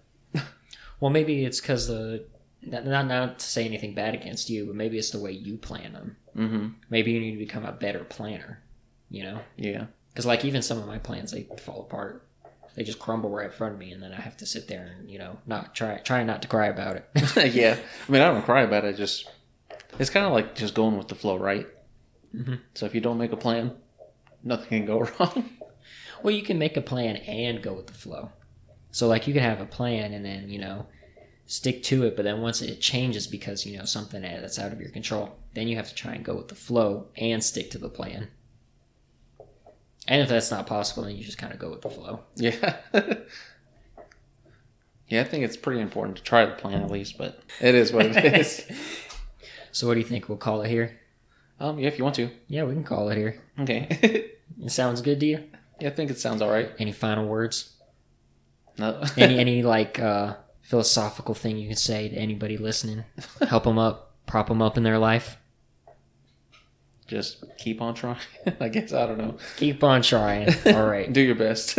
Well, 1.01 1.11
maybe 1.11 1.45
it's 1.45 1.61
because 1.61 1.89
the. 1.89 2.25
Not, 2.67 2.85
not 2.85 3.07
not 3.07 3.39
to 3.39 3.47
say 3.47 3.65
anything 3.65 3.95
bad 3.95 4.15
against 4.15 4.51
you, 4.51 4.67
but 4.67 4.75
maybe 4.75 4.99
it's 4.99 5.11
the 5.11 5.21
way 5.21 5.33
you 5.33 5.57
plan 5.57 5.93
them. 5.93 6.17
Mm-hmm. 6.37 6.67
Maybe 6.91 7.13
you 7.13 7.21
need 7.21 7.33
to 7.33 7.39
become 7.39 7.65
a 7.65 7.73
better 7.73 8.05
planner, 8.05 8.63
you 9.09 9.23
know? 9.23 9.41
Yeah. 9.57 9.87
Because, 10.09 10.27
like, 10.27 10.45
even 10.45 10.63
some 10.63 10.79
of 10.79 10.87
my 10.87 10.99
plans, 10.99 11.31
they 11.31 11.47
fall 11.59 11.81
apart. 11.81 12.27
They 12.75 12.85
just 12.85 12.99
crumble 12.99 13.31
right 13.31 13.47
in 13.47 13.53
front 13.53 13.75
of 13.75 13.79
me, 13.79 13.93
and 13.93 14.03
then 14.03 14.13
I 14.13 14.21
have 14.21 14.37
to 14.39 14.47
sit 14.47 14.69
there 14.69 14.95
and, 14.99 15.11
you 15.11 15.19
know, 15.19 15.39
not 15.47 15.75
try, 15.75 15.99
try 15.99 16.25
not 16.25 16.43
to 16.43 16.49
cry 16.49 16.67
about 16.67 16.97
it. 16.97 17.55
yeah. 17.55 17.77
I 18.07 18.13
mean, 18.13 18.21
I 18.21 18.31
don't 18.33 18.45
cry 18.45 18.63
about 18.63 18.85
it. 18.85 18.89
I 18.89 18.93
just 18.93 19.29
it's 19.99 20.11
kind 20.11 20.27
of 20.27 20.33
like 20.33 20.55
just 20.55 20.75
going 20.75 20.99
with 20.99 21.09
the 21.09 21.15
flow, 21.15 21.37
right? 21.39 21.67
Mhm. 22.35 22.61
So 22.75 22.87
if 22.87 22.95
you 22.95 23.01
don't 23.01 23.19
make 23.19 23.33
a 23.33 23.37
plan, 23.37 23.73
nothing 24.43 24.69
can 24.69 24.87
go 24.87 25.01
wrong. 25.21 25.51
Well, 26.23 26.35
you 26.35 26.43
can 26.43 26.59
make 26.59 26.77
a 26.77 26.83
plan 26.83 27.17
and 27.17 27.63
go 27.63 27.73
with 27.73 27.87
the 27.87 27.95
flow. 27.95 28.31
So, 28.91 29.07
like, 29.09 29.27
you 29.27 29.35
can 29.35 29.43
have 29.43 29.61
a 29.61 29.67
plan 29.67 30.13
and 30.15 30.25
then, 30.25 30.49
you 30.49 30.59
know, 30.59 30.87
stick 31.47 31.83
to 31.85 32.05
it, 32.05 32.17
but 32.17 32.25
then 32.25 32.41
once 32.41 32.61
it 32.61 32.81
changes 32.81 33.27
because, 33.27 33.65
you 33.65 33.79
know, 33.79 33.85
something 33.85 34.23
that's 34.23 34.59
out 34.59 34.73
of 34.73 34.81
your 34.81 34.91
control, 34.91 35.37
then 35.55 35.69
you 35.69 35.77
have 35.77 35.89
to 35.89 35.95
try 35.95 36.13
and 36.15 36.25
go 36.25 36.35
with 36.35 36.49
the 36.49 36.55
flow 36.55 37.07
and 37.17 37.43
stick 37.43 37.71
to 37.71 37.79
the 37.79 37.89
plan. 37.89 38.29
And 40.09 40.23
if 40.23 40.29
that's 40.29 40.51
not 40.51 40.67
possible, 40.67 41.05
then 41.05 41.17
you 41.17 41.25
just 41.25 41.39
kind 41.39 41.53
of 41.53 41.59
go 41.59 41.71
with 41.71 41.83
the 41.83 41.91
flow. 41.91 42.21
yeah. 42.37 42.77
yeah, 45.09 45.21
I 45.21 45.25
think 45.25 45.45
it's 45.45 45.57
pretty 45.57 45.81
important 45.81 46.17
to 46.19 46.23
try 46.23 46.47
the 46.47 46.53
plan 46.53 46.83
at 46.83 46.91
least, 46.91 47.19
but 47.19 47.41
it 47.61 47.75
is 47.75 47.93
what 47.93 48.07
it 48.07 48.35
is. 48.35 48.67
So, 49.73 49.87
what 49.87 49.93
do 49.93 50.01
you 50.01 50.07
think? 50.07 50.31
We'll 50.31 50.39
call 50.39 50.63
it 50.63 50.71
here? 50.71 50.99
um, 51.61 51.79
yeah, 51.79 51.89
if 51.89 51.99
you 51.99 52.05
want 52.05 52.17
to. 52.17 52.31
Yeah, 52.49 52.65
we 52.65 52.73
can 52.73 52.83
call 52.83 53.11
it 53.11 53.19
here. 53.19 53.43
Okay. 53.61 54.31
It 54.65 54.71
sounds 54.71 55.03
good 55.03 55.21
to 55.21 55.27
you? 55.27 55.45
yeah, 55.81 55.89
I 55.89 55.91
think 55.91 56.11
it 56.11 56.19
sounds 56.19 56.41
all 56.41 56.49
right. 56.49 56.71
Any 56.79 56.93
final 56.93 57.27
words? 57.27 57.75
No. 58.79 59.05
Any, 59.19 59.39
any 59.39 59.63
like, 59.63 59.99
uh, 59.99 60.37
philosophical 60.67 61.35
thing 61.35 61.57
you 61.59 61.69
can 61.69 61.77
say 61.77 62.09
to 62.09 62.17
anybody 62.17 62.57
listening? 62.57 63.05
Help 63.49 63.65
them 63.65 63.79
up, 63.79 64.13
prop 64.27 64.49
them 64.49 64.61
up 64.61 64.77
in 64.77 64.83
their 64.83 64.99
life? 64.99 65.39
just 67.07 67.45
keep 67.57 67.81
on 67.81 67.95
trying. 67.95 68.19
I 68.61 68.69
guess 68.69 68.93
I 68.93 69.07
don't 69.07 69.19
know. 69.19 69.37
Keep 69.59 69.85
on 69.85 70.03
trying. 70.03 70.49
All 70.67 70.87
right. 70.89 71.13
Do 71.13 71.21
your 71.21 71.37
best. 71.37 71.79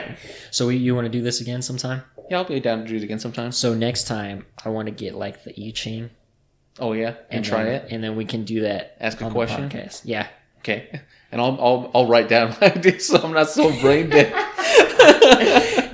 so 0.50 0.68
you 0.68 0.94
want 0.94 1.06
to 1.06 1.10
do 1.10 1.22
this 1.22 1.40
again 1.40 1.62
sometime? 1.62 2.02
yeah, 2.28 2.38
I'll 2.38 2.44
be 2.44 2.60
down 2.60 2.82
to 2.82 2.86
do 2.86 2.96
it 2.96 3.02
again 3.02 3.18
sometime. 3.18 3.52
So 3.52 3.72
next 3.72 4.04
time 4.04 4.44
I 4.64 4.68
want 4.68 4.86
to 4.86 4.92
get 4.92 5.14
like 5.14 5.44
the 5.44 5.54
I 5.58 5.70
Ching 5.70 6.10
Oh 6.78 6.92
yeah, 6.92 7.14
and, 7.30 7.42
try 7.42 7.64
then, 7.64 7.74
it. 7.74 7.86
and 7.90 8.04
then 8.04 8.16
we 8.16 8.26
can 8.26 8.44
do 8.44 8.60
that. 8.62 8.96
Ask 9.00 9.20
a 9.22 9.30
question? 9.30 9.70
podcast. 9.70 10.02
Yeah. 10.04 10.28
Okay, 10.58 11.00
and 11.32 11.40
I'll 11.40 11.58
I'll, 11.60 11.90
I'll 11.94 12.06
write 12.06 12.28
down 12.28 12.54
my 12.60 12.66
ideas 12.72 13.06
so 13.06 13.18
I'm 13.22 13.32
not 13.32 13.48
so 13.48 13.70
brain 13.80 14.10
dead. 14.10 14.30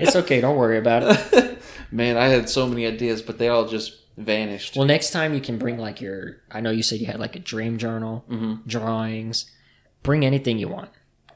It's 0.01 0.17
okay. 0.17 0.41
Don't 0.41 0.57
worry 0.57 0.79
about 0.79 1.03
it. 1.05 1.52
Man, 1.93 2.17
I 2.17 2.27
had 2.29 2.49
so 2.49 2.67
many 2.67 2.87
ideas, 2.87 3.23
but 3.23 3.39
they 3.39 3.49
all 3.49 3.67
just 3.69 3.97
vanished. 4.17 4.77
Well, 4.77 4.87
next 4.87 5.11
time 5.11 5.35
you 5.35 5.41
can 5.41 5.59
bring 5.59 5.79
like 5.79 6.01
your. 6.01 6.39
I 6.51 6.61
know 6.61 6.71
you 6.71 6.83
said 6.83 7.01
you 7.01 7.07
had 7.07 7.21
like 7.21 7.37
a 7.37 7.39
dream 7.41 7.79
journal, 7.79 8.25
Mhm. 8.31 8.67
drawings. 8.67 9.51
Bring 10.03 10.25
anything 10.25 10.59
you 10.59 10.69
want, 10.69 10.91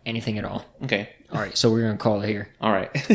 anything 0.05 0.39
at 0.39 0.45
all. 0.45 0.65
Okay, 0.85 1.09
All 1.33 1.41
right. 1.41 1.57
So 1.57 1.71
we're 1.71 1.83
gonna 1.83 1.97
call 1.99 2.23
it 2.23 2.29
here. 2.29 2.49
all 2.61 2.73
right. 2.73 2.91